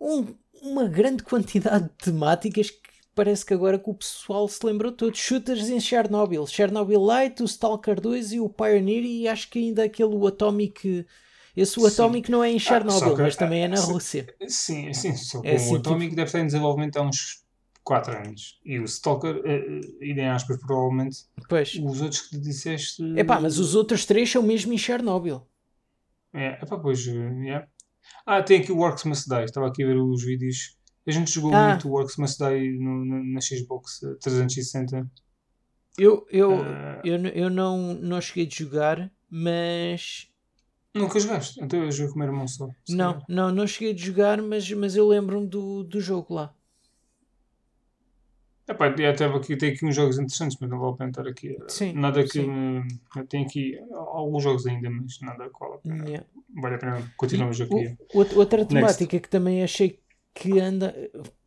Um, 0.00 0.34
uma 0.62 0.86
grande 0.86 1.22
quantidade 1.24 1.84
de 1.84 2.04
temáticas 2.04 2.70
que 2.70 2.80
parece 3.14 3.46
que 3.46 3.54
agora 3.54 3.78
que 3.78 3.88
o 3.88 3.94
pessoal 3.94 4.46
se 4.48 4.64
lembrou 4.64 4.92
todos. 4.92 5.18
Shooters 5.18 5.68
em 5.68 5.80
Chernobyl. 5.80 6.46
Chernobyl 6.46 7.00
Light, 7.00 7.42
o 7.42 7.46
Stalker 7.46 8.00
2 8.00 8.32
e 8.32 8.40
o 8.40 8.48
Pioneer 8.48 9.04
e 9.04 9.28
acho 9.28 9.48
que 9.48 9.58
ainda 9.58 9.84
aquele 9.84 10.26
Atomic... 10.26 11.06
Esse 11.56 11.78
o 11.78 11.86
Atomic 11.86 12.28
não 12.32 12.42
é 12.42 12.50
em 12.50 12.56
ah, 12.56 12.58
Chernobyl, 12.58 13.14
ah, 13.14 13.22
mas 13.22 13.36
também 13.36 13.62
é 13.62 13.68
na 13.68 13.76
sim, 13.76 13.92
Rússia. 13.92 14.34
Sim, 14.48 14.92
sim. 14.92 15.14
Só 15.14 15.40
é 15.44 15.54
assim, 15.54 15.72
o 15.72 15.76
Atomic 15.76 16.06
tipo... 16.06 16.16
deve 16.16 16.26
estar 16.26 16.40
em 16.40 16.46
desenvolvimento 16.46 16.96
há 16.96 17.02
uns 17.02 17.43
4 17.84 18.16
anos. 18.16 18.58
E 18.64 18.78
o 18.80 18.84
Stalker, 18.84 19.36
uh, 19.36 20.02
e 20.02 20.14
nem 20.14 20.28
aspas, 20.28 20.58
provavelmente. 20.58 21.18
Pois. 21.48 21.74
Os 21.74 22.00
outros 22.00 22.22
que 22.22 22.38
disseste. 22.38 23.02
Epá, 23.16 23.38
mas 23.38 23.58
os 23.58 23.74
outros 23.74 24.06
três 24.06 24.30
são 24.30 24.42
mesmo 24.42 24.72
em 24.72 24.78
Chernobyl. 24.78 25.46
É, 26.32 26.62
epá, 26.62 26.78
pois. 26.78 27.06
Uh, 27.06 27.42
yeah. 27.42 27.68
Ah, 28.26 28.42
tem 28.42 28.60
aqui 28.60 28.72
o 28.72 28.78
Works 28.78 29.04
Must 29.04 29.28
Die. 29.28 29.44
Estava 29.44 29.68
aqui 29.68 29.84
a 29.84 29.86
ver 29.86 29.98
os 29.98 30.24
vídeos. 30.24 30.76
A 31.06 31.10
gente 31.10 31.30
jogou 31.30 31.54
ah. 31.54 31.68
muito 31.68 31.88
Works 31.88 32.16
Must 32.16 32.38
Die 32.38 32.78
no, 32.78 33.04
na, 33.04 33.22
na 33.22 33.40
Xbox 33.40 34.00
360. 34.22 35.06
Eu, 35.98 36.26
eu, 36.30 36.60
uh, 36.60 36.64
eu, 37.04 37.24
eu 37.26 37.50
não, 37.50 37.94
não 37.94 38.20
cheguei 38.20 38.46
de 38.46 38.56
jogar, 38.56 39.12
mas. 39.30 40.28
Nunca 40.94 41.20
jogaste? 41.20 41.62
Então 41.62 41.82
eu 41.84 41.92
jogo 41.92 42.12
com 42.12 42.16
o 42.16 42.18
meu 42.20 42.28
irmão 42.28 42.48
só. 42.48 42.68
Não, 42.88 43.22
não, 43.28 43.52
não 43.52 43.66
cheguei 43.66 43.92
de 43.92 44.06
jogar, 44.06 44.40
mas, 44.40 44.70
mas 44.72 44.96
eu 44.96 45.06
lembro-me 45.06 45.46
do, 45.46 45.84
do 45.84 46.00
jogo 46.00 46.34
lá. 46.34 46.54
Epá, 48.66 48.86
até 48.86 49.24
aqui, 49.26 49.56
tem 49.56 49.72
aqui 49.72 49.84
uns 49.84 49.94
jogos 49.94 50.18
interessantes, 50.18 50.56
mas 50.60 50.70
não 50.70 50.78
vou 50.78 50.90
apontar 50.90 51.26
aqui. 51.26 51.56
Sim, 51.68 51.92
nada 51.92 52.22
que 52.22 52.30
sim. 52.30 52.82
Tem 53.28 53.44
aqui 53.44 53.78
alguns 53.92 54.42
jogos 54.42 54.66
ainda, 54.66 54.88
mas 54.88 55.20
nada 55.20 55.50
qual 55.50 55.74
a 55.74 55.78
pena. 55.78 56.04
Yeah. 56.04 56.26
Vale 56.60 56.74
a 56.76 56.78
pena 56.78 57.12
continuarmos 57.16 57.60
aqui. 57.60 57.96
Outra 58.14 58.64
temática 58.64 59.20
que 59.20 59.28
também 59.28 59.62
achei 59.62 60.00
que 60.32 60.58
anda 60.58 60.94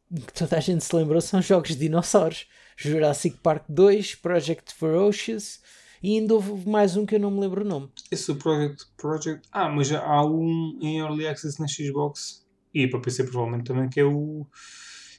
que 0.09 0.33
toda 0.33 0.57
a 0.57 0.59
gente 0.59 0.83
se 0.83 0.95
lembrou 0.95 1.19
são 1.19 1.41
jogos 1.41 1.69
de 1.69 1.79
dinossauros. 1.79 2.47
Jurassic 2.77 3.37
Park 3.37 3.63
2, 3.67 4.15
Project 4.15 4.73
Ferocious 4.75 5.59
e 6.03 6.19
ainda 6.19 6.35
houve 6.35 6.69
mais 6.69 6.95
um 6.95 7.07
que 7.07 7.15
eu 7.15 7.19
não 7.19 7.31
me 7.31 7.39
lembro 7.39 7.63
o 7.63 7.67
nome. 7.67 7.89
Esse 8.11 8.29
é 8.29 8.33
o 8.35 8.37
Project, 8.37 8.85
Project. 8.95 9.47
Ah, 9.51 9.67
mas 9.67 9.91
há 9.91 10.23
um 10.23 10.77
em 10.79 10.99
Early 10.99 11.27
Access 11.27 11.59
na 11.59 11.67
Xbox 11.67 12.45
e 12.71 12.87
para 12.87 12.99
PC 12.99 13.23
provavelmente 13.23 13.65
também, 13.65 13.89
que 13.89 13.99
é 13.99 14.03
o. 14.05 14.45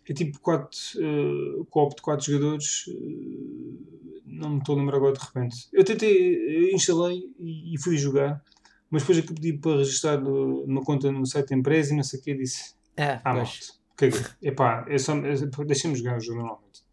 É 0.08 0.14
tipo 0.14 0.40
4, 0.40 0.70
uh, 0.96 1.64
co-op 1.66 1.94
de 1.94 2.02
4 2.02 2.32
jogadores. 2.32 2.86
Uh, 2.86 3.98
não 4.24 4.50
me 4.50 4.58
estou 4.58 4.74
a 4.74 4.78
lembrar 4.78 4.96
agora 4.96 5.12
de 5.12 5.20
repente. 5.20 5.68
Eu 5.72 5.84
tentei, 5.84 6.70
eu 6.70 6.74
instalei 6.74 7.30
e, 7.38 7.74
e, 7.74 7.78
fui 7.78 7.96
jogar, 7.96 8.42
mas 8.90 9.02
depois 9.02 9.18
é 9.18 9.22
que 9.22 9.34
pedi 9.34 9.52
para 9.54 9.78
registrar 9.78 10.22
uma 10.22 10.82
conta 10.82 11.10
no 11.10 11.26
site 11.26 11.50
da 11.50 11.56
empresa 11.56 11.92
e 11.92 11.96
não 11.96 12.02
sei 12.02 12.20
o 12.20 12.22
que, 12.22 12.34
disse. 12.34 12.74
Ah, 12.96 13.20
ah 13.24 13.34
malta. 13.34 13.52
Caguei. 13.96 14.20
Epá, 14.42 14.86
é 14.88 14.96
só, 14.96 15.14
é, 15.16 15.34
deixa-me 15.66 15.96
jogar 15.96 16.18
o 16.18 16.20
jogo 16.20 16.38
normalmente. 16.40 16.84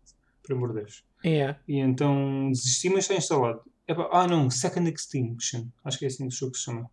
Por 0.41 0.55
amor 0.55 0.73
de 0.73 0.79
Deus. 0.81 1.03
É. 1.23 1.55
E 1.67 1.77
então 1.77 2.49
desisti, 2.51 2.89
mas 2.89 2.99
está 2.99 3.15
instalado. 3.15 3.61
Epá, 3.87 4.09
ah 4.11 4.27
não, 4.27 4.49
Second 4.49 4.89
Extinction. 4.89 5.67
Acho 5.83 5.99
que 5.99 6.05
é 6.05 6.07
assim 6.07 6.27
que 6.27 6.33
o 6.33 6.37
jogo 6.37 6.55
se 6.55 6.63
chama. 6.63 6.89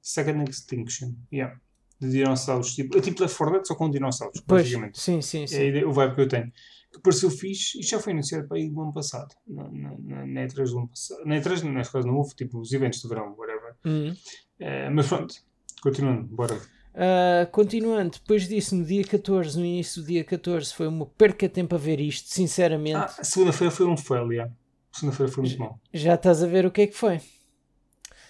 Second 0.00 0.48
Extinction. 0.48 1.14
Yeah 1.32 1.58
de 2.00 2.10
dinossauros. 2.10 2.74
Tipo, 2.74 2.96
é 2.96 3.00
tipo 3.00 3.22
Left 3.22 3.36
4 3.36 3.54
Dead, 3.54 3.66
só 3.66 3.74
com 3.74 3.90
dinossauros, 3.90 4.42
pois, 4.46 4.62
basicamente. 4.62 4.98
Sim, 4.98 5.20
sim, 5.20 5.46
sim. 5.46 5.56
É 5.56 5.84
o 5.84 5.92
vibe 5.92 6.14
que 6.14 6.20
eu 6.22 6.28
tenho. 6.28 6.52
Que 6.92 7.00
pareceu 7.00 7.30
fixe 7.30 7.78
e 7.78 7.82
já 7.82 8.00
foi 8.00 8.12
anunciado 8.12 8.48
para 8.48 8.56
aí 8.56 8.68
do 8.68 8.80
ano 8.80 8.92
passado. 8.92 9.32
Na, 9.46 9.68
na, 9.70 10.26
na 10.26 10.46
E3 10.46 10.70
do 10.70 10.78
ano 10.78 10.88
passado. 10.88 11.24
Na 11.24 11.36
E3, 11.36 11.62
neste 11.62 11.92
caso, 11.92 12.06
não 12.06 12.16
houve, 12.16 12.34
tipo, 12.34 12.58
os 12.58 12.72
eventos 12.72 13.00
de 13.00 13.08
verão, 13.08 13.34
whatever. 13.38 13.74
Uhum. 13.84 14.10
Uh, 14.10 14.90
mas 14.92 15.06
pronto, 15.06 15.34
continuando, 15.82 16.24
bora. 16.24 16.54
Uh, 16.54 17.48
continuando, 17.52 18.18
depois 18.18 18.48
disso, 18.48 18.74
no 18.74 18.84
dia 18.84 19.04
14, 19.04 19.56
no 19.56 19.64
início 19.64 20.02
do 20.02 20.08
dia 20.08 20.24
14, 20.24 20.74
foi 20.74 20.88
uma 20.88 21.06
perca 21.06 21.46
de 21.46 21.54
tempo 21.54 21.74
a 21.74 21.78
ver 21.78 22.00
isto, 22.00 22.28
sinceramente. 22.28 22.96
Ah, 22.96 23.08
segunda-feira 23.22 23.70
foi 23.70 23.86
um 23.86 23.96
fail, 23.96 24.32
yeah. 24.32 24.52
Segunda-feira 24.92 25.30
foi 25.30 25.44
muito 25.44 25.58
mal. 25.58 25.80
Já 25.94 26.14
estás 26.14 26.42
a 26.42 26.46
ver 26.46 26.66
o 26.66 26.70
que 26.70 26.82
é 26.82 26.86
que 26.88 26.96
foi? 26.96 27.20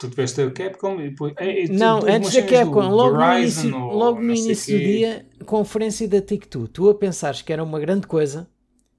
Tu 0.01 0.09
tiveste 0.09 0.41
a 0.41 0.51
Capcom 0.51 0.99
e 0.99 1.11
depois. 1.11 1.35
É, 1.37 1.69
não, 1.69 1.99
antes 1.99 2.33
da 2.33 2.43
Capcom, 2.43 2.89
logo 2.89 3.19
no 3.19 3.39
início, 3.39 3.69
logo 3.69 4.19
no 4.19 4.35
início 4.35 4.79
do 4.79 4.83
dia, 4.83 5.27
conferência 5.45 6.09
da 6.09 6.23
TikTok. 6.23 6.71
Tu 6.71 6.89
a 6.89 6.95
pensares 6.95 7.43
que 7.43 7.53
era 7.53 7.63
uma 7.63 7.79
grande 7.79 8.07
coisa, 8.07 8.49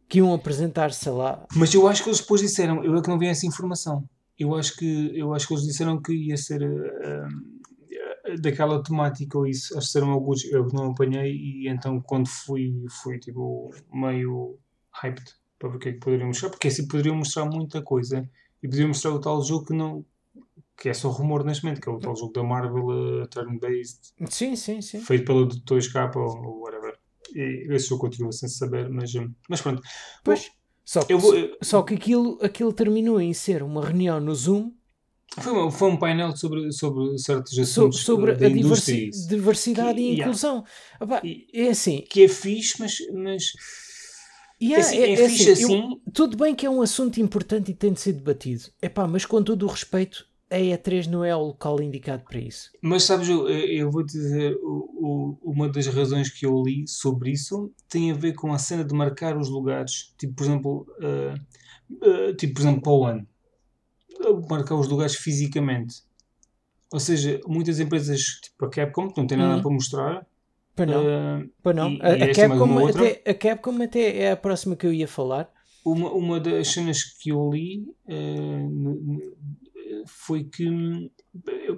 que 0.08 0.20
iam 0.20 0.32
apresentar, 0.32 0.94
sei 0.94 1.12
lá. 1.12 1.44
Mas 1.56 1.74
eu 1.74 1.88
acho 1.88 2.04
que 2.04 2.10
eles 2.10 2.20
depois 2.20 2.42
disseram, 2.42 2.84
eu 2.84 2.96
é 2.96 3.02
que 3.02 3.10
não 3.10 3.18
vi 3.18 3.26
essa 3.26 3.48
informação. 3.48 4.08
Eu 4.38 4.54
acho 4.54 4.78
que, 4.78 5.12
eu 5.18 5.34
acho 5.34 5.48
que 5.48 5.56
eles 5.56 5.66
disseram 5.66 6.00
que 6.00 6.14
ia 6.14 6.38
ser 6.38 6.62
uh, 6.62 8.40
daquela 8.40 8.84
temática 8.84 9.40
ou 9.40 9.48
isso. 9.48 9.76
Acho 9.76 9.88
que 9.88 9.94
serão 9.94 10.12
alguns, 10.12 10.46
eu 10.46 10.68
não 10.72 10.92
apanhei 10.92 11.34
e 11.34 11.68
então 11.68 12.00
quando 12.00 12.28
fui, 12.28 12.86
fui 13.02 13.18
tipo 13.18 13.72
meio 13.92 14.56
hyped 15.02 15.26
para 15.58 15.70
ver 15.70 15.76
o 15.78 15.80
que 15.80 15.90
é 15.90 15.94
que 15.94 16.00
poderiam 16.00 16.28
mostrar, 16.28 16.52
porque 16.52 16.68
assim 16.68 16.88
poderiam 16.88 17.16
mostrar 17.16 17.46
muita 17.46 17.82
coisa 17.82 18.30
e 18.62 18.68
poderiam 18.68 18.90
mostrar 18.90 19.12
o 19.12 19.20
tal 19.20 19.44
jogo 19.44 19.66
que 19.66 19.74
não 19.74 20.06
que 20.82 20.90
é 20.90 20.94
só 20.96 21.10
rumor 21.10 21.44
neste 21.44 21.64
momento, 21.64 21.80
que 21.80 21.88
é 21.88 21.92
o 21.92 22.00
tal 22.00 22.16
jogo 22.16 22.34
da 22.34 22.42
Marvel 22.42 22.86
uh, 22.88 23.28
turn-based. 23.28 24.00
Sim, 24.28 24.56
sim, 24.56 24.82
sim. 24.82 25.00
Feito 25.00 25.26
pelo 25.26 25.48
2K 25.48 26.16
ou, 26.16 26.24
ou 26.24 26.62
whatever. 26.62 26.98
E 27.36 27.68
esse 27.70 27.90
jogo 27.90 28.02
continua 28.02 28.32
sem 28.32 28.50
saber, 28.50 28.90
mas, 28.90 29.14
hum, 29.14 29.32
mas 29.48 29.62
pronto. 29.62 29.80
Pois, 30.24 30.50
só, 30.84 31.04
que, 31.04 31.14
vou, 31.14 31.36
só 31.62 31.84
que 31.84 31.94
aquilo, 31.94 32.40
aquilo 32.42 32.74
terminou 32.74 33.22
em 33.22 33.32
ser 33.32 33.62
uma 33.62 33.86
reunião 33.86 34.20
no 34.20 34.34
Zoom. 34.34 34.72
Foi, 35.38 35.54
uma, 35.54 35.72
foi 35.72 35.92
um 35.92 35.98
painel 35.98 36.36
sobre, 36.36 36.72
sobre 36.72 37.16
certos 37.20 37.58
assuntos 37.60 38.00
sobre, 38.00 38.32
sobre 38.32 38.46
a 38.48 38.50
diversi 38.50 39.12
diversidade 39.30 40.00
que, 40.00 40.02
e 40.02 40.20
inclusão. 40.20 40.66
Yeah. 41.00 41.22
e, 41.24 41.48
é 41.54 41.70
assim. 41.70 42.04
Que 42.10 42.24
é 42.24 42.28
fixe, 42.28 42.80
mas. 42.80 42.98
mas 43.14 43.54
Yeah, 44.60 44.96
é, 44.96 44.98
é, 44.98 45.12
é, 45.14 45.30
fixe 45.30 45.52
assim. 45.52 45.64
assim. 45.64 46.00
Eu, 46.06 46.12
tudo 46.14 46.38
bem 46.38 46.54
que 46.54 46.68
é 46.68 46.70
um 46.70 46.84
assunto 46.84 47.20
importante 47.20 47.72
e 47.72 47.74
tem 47.74 47.94
de 47.94 48.00
ser 48.00 48.14
debatido. 48.14 48.66
Epá, 48.80 49.08
mas 49.08 49.26
com 49.26 49.42
todo 49.42 49.66
o 49.66 49.68
respeito, 49.68 50.28
a 50.52 50.58
E3 50.58 51.08
não 51.08 51.24
é 51.24 51.34
o 51.34 51.40
local 51.40 51.82
indicado 51.82 52.24
para 52.26 52.38
isso. 52.38 52.72
Mas 52.82 53.04
sabes, 53.04 53.30
eu, 53.30 53.48
eu 53.48 53.90
vou 53.90 54.06
te 54.06 54.12
dizer, 54.12 54.54
o, 54.62 55.38
o, 55.42 55.52
uma 55.52 55.70
das 55.70 55.88
razões 55.88 56.30
que 56.30 56.46
eu 56.46 56.62
li 56.62 56.86
sobre 56.86 57.32
isso 57.32 57.72
tem 57.88 58.12
a 58.12 58.14
ver 58.14 58.34
com 58.34 58.52
a 58.52 58.58
cena 58.58 58.84
de 58.84 58.94
marcar 58.94 59.38
os 59.38 59.48
lugares. 59.48 60.14
Tipo, 60.18 60.34
por 60.34 60.44
exemplo, 60.44 60.88
uh, 61.00 62.06
uh, 62.06 62.36
tipo, 62.36 62.56
por 62.56 62.62
exemplo, 62.62 62.82
para 62.82 62.92
o 62.92 63.06
ano. 63.06 63.28
Marcar 64.50 64.76
os 64.76 64.90
lugares 64.90 65.16
fisicamente. 65.16 66.04
Ou 66.92 67.00
seja, 67.00 67.40
muitas 67.48 67.80
empresas, 67.80 68.20
tipo 68.44 68.66
a 68.66 68.70
Capcom, 68.70 69.10
que 69.10 69.20
não 69.20 69.26
tem 69.26 69.38
nada 69.38 69.56
uhum. 69.56 69.62
para 69.62 69.72
mostrar. 69.72 70.28
Para 70.76 70.86
não. 70.86 71.04
Uh, 71.04 71.50
para 71.64 71.74
não. 71.74 71.92
E, 71.94 72.02
a, 72.02 72.18
e 72.18 72.24
a, 72.24 72.34
Capcom 72.34 72.88
até, 72.88 73.22
a 73.26 73.34
Capcom 73.34 73.82
até 73.82 74.18
é 74.18 74.32
a 74.32 74.38
próxima 74.38 74.76
que 74.76 74.86
eu 74.86 74.92
ia 74.92 75.08
falar. 75.08 75.50
Uma, 75.86 76.12
uma 76.12 76.40
das 76.40 76.68
cenas 76.68 77.04
que 77.04 77.30
eu 77.30 77.50
li 77.50 77.88
foi 80.08 80.44
que 80.44 80.70
hum, 80.70 81.10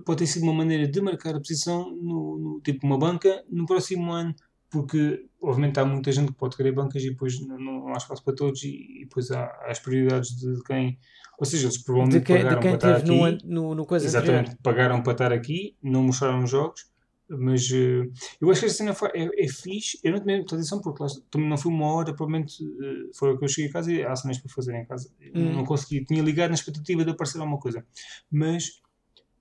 pode 0.06 0.20
ter 0.20 0.28
sido 0.28 0.44
uma 0.44 0.54
maneira 0.54 0.88
de 0.88 1.02
marcar 1.02 1.36
a 1.36 1.40
posição 1.40 1.92
no, 1.92 2.38
no, 2.38 2.62
tipo 2.62 2.86
uma 2.86 2.98
banca 2.98 3.44
no 3.50 3.66
próximo 3.66 4.12
ano, 4.12 4.36
porque 4.70 5.26
obviamente 5.42 5.80
há 5.80 5.86
muita 5.86 6.12
gente 6.12 6.32
que 6.32 6.38
pode 6.38 6.58
querer 6.58 6.72
bancas 6.72 7.04
e 7.04 7.10
depois 7.12 7.40
não, 7.46 7.58
não 7.58 7.94
há 7.94 7.98
espaço 7.98 8.24
para 8.24 8.36
todos 8.36 8.64
e, 8.64 9.02
e 9.02 9.06
depois 9.06 9.32
há, 9.32 9.44
há, 9.44 9.72
as 9.72 9.80
prioridades 9.80 10.36
de 10.36 10.62
quem 10.64 10.98
ou 11.38 11.46
seja, 11.46 11.66
eles 11.66 11.78
provavelmente 11.80 12.20
de 12.20 12.26
quem, 12.26 12.38
pagaram 12.38 12.60
de 12.60 12.62
quem 12.62 12.78
para 12.78 12.90
estar 12.90 12.96
aqui 12.98 13.44
no, 13.44 13.70
no, 13.70 13.76
no 13.76 13.86
coisa 13.86 14.06
exatamente, 14.06 14.52
anterior. 14.52 14.60
pagaram 14.62 15.02
para 15.02 15.12
estar 15.14 15.34
aqui 15.34 15.76
não 15.82 16.04
mostraram 16.04 16.44
os 16.44 16.50
jogos 16.50 16.93
mas 17.30 17.70
uh, 17.72 18.12
eu 18.42 18.52
acho 18.52 18.60
que 18.60 18.66
esta 18.66 18.78
cena 18.78 18.96
é, 19.14 19.46
é 19.46 19.48
fixe. 19.48 20.00
Eu 20.04 20.12
não 20.12 20.20
tomei 20.20 20.38
muita 20.38 20.56
atenção 20.56 20.82
porque 20.82 21.04
lá, 21.04 21.10
também 21.30 21.50
não 21.50 21.58
fui 21.58 21.72
uma 21.72 21.88
hora, 21.88 22.14
provavelmente 22.14 22.64
uh, 22.64 23.12
foi 23.16 23.34
o 23.34 23.38
que 23.38 23.46
eu 23.46 23.48
cheguei 23.48 23.70
a 23.70 23.74
casa 23.74 23.92
e 23.92 24.04
há 24.04 24.16
cenas 24.16 24.38
para 24.38 24.54
fazer 24.54 24.76
em 24.76 24.86
casa. 24.86 25.10
Hum. 25.34 25.54
Não 25.54 25.66
consegui, 25.66 26.06
tinha 26.06 26.22
ligado 26.22 26.50
na 26.50 26.56
expectativa 26.56 27.04
de 27.04 27.12
aparecer 27.12 27.40
alguma 27.40 27.60
coisa. 27.60 27.86
Mas 28.32 28.82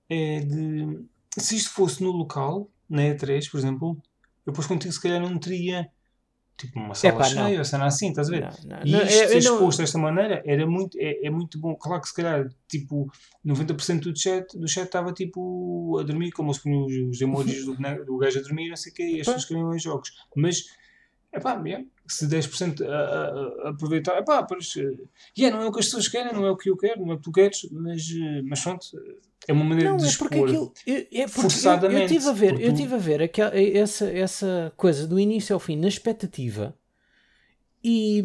é 0.09 0.39
de. 0.39 1.05
Se 1.37 1.55
isto 1.55 1.71
fosse 1.71 2.03
no 2.03 2.11
local, 2.11 2.69
na 2.87 3.01
E3, 3.03 3.49
por 3.49 3.57
exemplo, 3.57 3.97
eu 4.45 4.53
depois 4.53 4.67
contigo 4.67 4.93
se 4.93 5.01
calhar 5.01 5.19
não 5.19 5.37
teria 5.39 5.89
tipo 6.57 6.79
uma 6.79 6.93
sala 6.93 7.15
Epá, 7.15 7.23
cheia, 7.25 7.59
ou 7.59 7.65
cena 7.65 7.85
assim, 7.85 8.09
estás 8.09 8.29
a 8.29 8.31
ver? 8.31 8.41
Não, 8.41 8.79
não, 8.85 9.01
e 9.01 9.05
isto 9.05 9.27
ser 9.29 9.37
exposto 9.37 9.79
não... 9.79 9.83
desta 9.83 9.97
maneira 9.97 10.43
era 10.45 10.65
muito, 10.65 10.97
é, 10.99 11.25
é, 11.25 11.29
muito 11.29 11.59
bom. 11.59 11.75
Claro 11.75 12.01
que 12.01 12.07
se 12.07 12.15
calhar, 12.15 12.47
tipo, 12.67 13.11
90% 13.45 14.01
do 14.01 14.17
chat, 14.17 14.57
do 14.57 14.67
chat 14.67 14.85
estava 14.85 15.11
tipo 15.13 15.97
a 15.99 16.03
dormir, 16.03 16.31
como 16.31 16.53
se 16.53 16.61
punham 16.61 16.85
os, 16.85 16.93
os 16.93 17.21
emojis 17.21 17.65
do, 17.65 17.75
do 18.05 18.17
gajo 18.17 18.39
a 18.39 18.41
dormir, 18.43 18.69
não 18.69 18.75
sei 18.75 18.91
o 18.91 18.95
quê, 18.95 19.03
e 19.03 19.21
as 19.21 19.25
pessoas 19.25 19.45
queriam 19.45 19.73
em 19.73 19.79
jogos. 19.79 20.11
Mas, 20.35 20.63
é 21.31 21.39
pá, 21.39 21.61
yeah, 21.65 21.85
se 22.07 22.27
10% 22.27 22.81
a, 22.81 22.85
a, 22.85 23.67
a 23.67 23.69
aproveitar, 23.69 24.13
é 24.13 24.21
pá, 24.21 24.43
pois, 24.43 24.73
yeah, 25.37 25.55
não 25.55 25.63
é 25.63 25.67
o 25.67 25.71
que 25.71 25.79
as 25.79 25.85
pessoas 25.85 26.07
querem, 26.07 26.33
não 26.33 26.45
é 26.45 26.51
o 26.51 26.57
que 26.57 26.69
eu 26.69 26.77
quero, 26.77 27.01
não 27.01 27.11
é 27.11 27.15
o 27.15 27.17
que 27.17 27.23
tu 27.23 27.31
queres, 27.31 27.67
mas, 27.71 28.07
mas 28.45 28.61
pronto. 28.61 28.87
É 29.47 29.53
uma 29.53 29.63
maneira 29.63 29.91
não, 29.91 29.97
de 29.97 30.05
é 30.05 30.07
expor 30.07 30.29
porque 30.29 30.43
aquilo, 30.43 30.73
é 30.87 31.27
forçadamente. 31.27 31.95
Eu, 31.95 32.01
eu 32.01 32.07
tive 32.07 32.29
a 32.29 32.33
ver, 32.33 32.61
eu 32.61 32.73
tive 32.73 32.95
a 32.95 32.97
ver 32.97 33.21
aquela, 33.21 33.51
essa, 33.59 34.09
essa 34.09 34.73
coisa 34.77 35.05
do 35.05 35.19
início 35.19 35.53
ao 35.53 35.59
fim 35.59 35.75
na 35.75 35.87
expectativa 35.87 36.75
e 37.83 38.23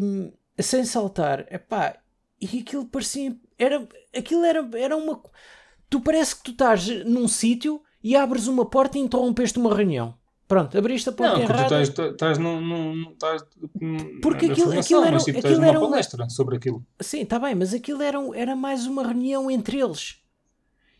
sem 0.59 0.85
saltar, 0.85 1.45
epá, 1.51 1.97
e 2.39 2.59
aquilo 2.59 2.85
parecia 2.85 3.35
era, 3.57 3.85
aquilo 4.15 4.45
era, 4.45 4.69
era 4.75 4.95
uma 4.95 5.21
tu 5.89 5.99
parece 5.99 6.37
que 6.37 6.43
tu 6.43 6.51
estás 6.51 6.87
num 7.05 7.27
sítio 7.27 7.81
e 8.01 8.15
abres 8.15 8.47
uma 8.47 8.65
porta 8.65 8.97
e 8.97 9.01
interrompeste 9.01 9.59
uma 9.59 9.75
reunião. 9.75 10.17
Pronto, 10.47 10.75
abriste 10.77 11.09
a 11.09 11.11
porta 11.11 11.35
não, 11.35 11.43
errada. 11.43 11.79
Não, 11.79 11.93
tu 11.93 12.01
estás 12.01 12.37
num, 12.39 13.15
porque 14.21 14.47
aquilo, 14.47 14.79
aquilo 14.79 15.03
era, 15.03 15.11
mas, 15.11 15.23
tipo, 15.25 15.39
aquilo 15.39 15.63
era 15.63 15.79
uma 15.79 15.89
palestra 15.89 16.29
sobre 16.29 16.55
aquilo. 16.55 16.83
Sim, 16.99 17.21
está 17.21 17.37
bem, 17.37 17.53
mas 17.53 17.73
aquilo 17.73 18.01
era, 18.01 18.17
era 18.33 18.55
mais 18.55 18.87
uma 18.87 19.03
reunião 19.03 19.51
entre 19.51 19.79
eles 19.79 20.17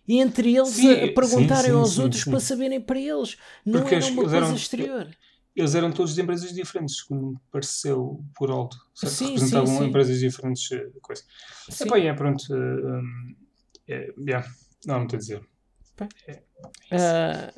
e 0.10 0.20
entre 0.20 0.56
eles 0.56 0.70
sim, 0.70 0.92
a 0.92 1.14
perguntarem 1.14 1.66
sim, 1.66 1.72
sim, 1.72 1.78
aos 1.78 2.00
outros 2.00 2.24
para 2.24 2.40
saberem 2.40 2.82
para 2.82 3.00
eles. 3.00 3.38
Não 3.64 3.80
Porque 3.80 3.94
era 3.94 4.06
uma 4.08 4.16
coisa 4.16 4.38
eram, 4.38 4.56
exterior. 4.56 5.08
Eles 5.56 5.76
eram 5.76 5.92
todos 5.92 6.16
de 6.16 6.22
empresas 6.24 6.52
diferentes, 6.52 7.04
como 7.04 7.34
me 7.34 7.38
pareceu 7.52 8.20
por 8.36 8.50
alto. 8.50 8.76
Certo? 8.96 9.14
Sim, 9.14 9.34
Representavam 9.34 9.86
empresas 9.86 10.20
diferentes. 10.20 10.72
Eh, 10.72 10.90
coisa. 11.00 11.22
Sim. 11.70 11.84
Epá, 11.84 12.00
é, 12.00 12.12
pronto. 12.12 12.42
Uh, 12.52 13.36
é, 13.88 14.12
yeah, 14.20 14.48
não 14.84 14.96
há 14.96 14.98
muito 14.98 15.16
a 15.16 15.20
dizer. 15.20 15.48
É, 16.28 16.42
é 16.90 17.54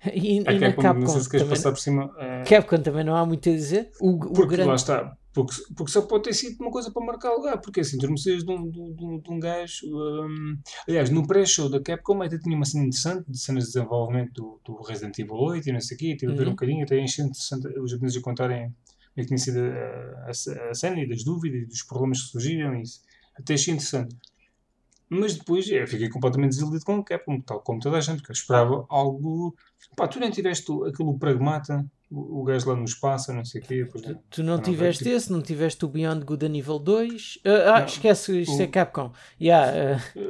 e, 0.12 0.38
e 0.38 0.40
na 0.40 0.72
Capcom, 0.72 1.00
não 1.00 1.06
sei 1.06 1.20
se 1.20 1.28
queres 1.28 1.46
também, 1.46 1.56
passar 1.56 1.72
por 1.72 1.78
cima. 1.78 2.06
Uh, 2.06 2.48
Capcom 2.48 2.78
também 2.78 3.04
não 3.04 3.14
há 3.14 3.26
muito 3.26 3.48
a 3.48 3.52
dizer. 3.52 3.90
O, 4.00 4.12
o 4.12 4.32
porque 4.32 4.56
grande... 4.56 4.68
lá 4.68 4.74
está. 4.74 5.16
Porque, 5.32 5.54
porque 5.76 5.92
só 5.92 6.02
pode 6.02 6.24
ter 6.24 6.32
sido 6.32 6.60
uma 6.60 6.72
coisa 6.72 6.90
para 6.90 7.04
marcar 7.04 7.32
lugar, 7.32 7.60
porque 7.60 7.80
assim, 7.80 7.98
precisas 7.98 8.42
de 8.42 8.50
um, 8.50 8.68
de, 8.68 8.94
de, 8.94 9.20
de 9.22 9.30
um 9.30 9.38
gajo. 9.38 9.86
Um, 9.86 10.58
aliás, 10.88 11.08
no 11.08 11.24
pré-show 11.24 11.68
da 11.68 11.80
Capcom 11.80 12.20
até 12.20 12.36
tinha 12.36 12.56
uma 12.56 12.64
cena 12.64 12.84
interessante 12.84 13.30
de 13.30 13.38
cenas 13.38 13.64
de 13.64 13.72
desenvolvimento 13.72 14.32
do, 14.32 14.60
do 14.64 14.82
Resident 14.82 15.16
Evil 15.18 15.34
8 15.34 15.68
e 15.68 15.72
não 15.72 15.80
sei 15.80 15.96
o 15.96 15.98
quê, 16.00 16.16
tive 16.16 16.32
uhum. 16.32 16.32
a 16.32 16.36
ver 16.36 16.44
um 16.44 16.46
uhum. 16.46 16.52
bocadinho, 16.54 16.82
até 16.82 17.00
achei 17.00 17.24
interessante 17.24 17.68
os 17.78 17.90
japoneses 17.92 18.18
a 18.18 18.22
contarem 18.22 18.62
como 18.62 18.74
é 19.16 19.20
que 19.20 19.26
tinha 19.26 19.38
sido 19.38 19.60
a, 19.60 20.26
a, 20.26 20.70
a, 20.70 20.74
cena 20.74 21.00
e 21.00 21.08
das 21.08 21.22
dúvidas 21.22 21.62
e 21.62 21.66
dos 21.66 21.82
problemas 21.82 22.22
que 22.22 22.28
surgiram, 22.30 22.74
e 22.74 22.82
isso. 22.82 23.00
até 23.36 23.54
achei 23.54 23.74
interessante. 23.74 24.16
Mas 25.12 25.34
depois 25.36 25.68
eu 25.68 25.86
fiquei 25.88 26.08
completamente 26.08 26.50
desiludido 26.52 26.84
com 26.84 26.98
o 26.98 27.04
Capcom, 27.04 27.40
tal 27.40 27.60
como 27.60 27.80
toda 27.80 27.98
a 27.98 28.00
gente, 28.00 28.18
porque 28.18 28.30
eu 28.30 28.34
esperava 28.34 28.86
algo. 28.88 29.54
Pá, 29.96 30.06
tu 30.06 30.20
nem 30.20 30.30
tiveste 30.30 30.70
aquele 30.86 31.18
pragmata 31.18 31.84
o, 32.08 32.40
o 32.40 32.44
gajo 32.44 32.68
lá 32.68 32.76
no 32.76 32.84
espaço, 32.84 33.32
não 33.32 33.44
sei 33.44 33.60
o 33.60 33.64
quê. 33.64 33.84
Depois, 33.84 34.04
Tu, 34.04 34.16
tu 34.30 34.42
não 34.44 34.56
não 34.56 34.62
tiveste 34.62 35.02
veio, 35.04 35.16
esse, 35.16 35.32
não 35.32 35.42
tiveste 35.42 35.84
o 35.84 35.88
Beyond 35.88 36.24
Good 36.24 36.46
a 36.46 36.48
nível 36.48 36.78
2. 36.78 37.38
Ah, 37.44 37.50
ah, 37.76 37.78
Não, 37.80 37.86
esquece, 37.86 38.40
isto 38.40 38.56
o- 38.56 38.62
é 38.62 38.66
Capcom. 38.68 39.12
Yeah, 39.40 39.96
ah, 39.96 40.20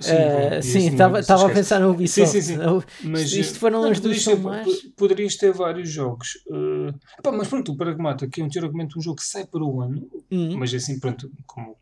Sim, 0.00 0.10
ah, 0.14 0.50
bom, 0.50 0.58
e 0.58 0.62
sim, 0.62 0.78
esse 0.78 0.88
estava 0.88 1.44
não- 1.44 1.46
a 1.46 1.54
pensar 1.54 1.80
no 1.80 1.90
Ubisoft. 1.92 2.32
Sim, 2.32 2.40
sim, 2.42 2.56
sim. 2.56 3.08
Mas, 3.08 3.32
isto, 3.32 3.54
eh, 3.56 3.58
foram 3.58 3.82
não, 3.82 3.90
as 3.90 4.00
duas 4.00 4.24
ter- 4.24 4.36
mais. 4.38 4.82
po- 4.82 4.90
Poderias 4.96 5.36
ter 5.36 5.52
vários 5.52 5.88
jogos. 5.90 6.38
eh, 6.50 6.92
pá, 7.22 7.30
mas 7.32 7.48
pronto, 7.48 7.72
o 7.72 7.76
Pragmata, 7.76 8.26
que 8.28 8.40
é 8.40 8.44
um, 8.44 8.48
teoricamente 8.48 8.98
um 8.98 9.00
jogo 9.02 9.16
que 9.16 9.24
sai 9.24 9.46
para 9.46 9.62
o 9.64 9.80
ano, 9.80 10.06
Hum, 10.30 10.56
mas 10.58 10.74
assim, 10.74 10.98
pronto, 10.98 11.30
como 11.46 11.76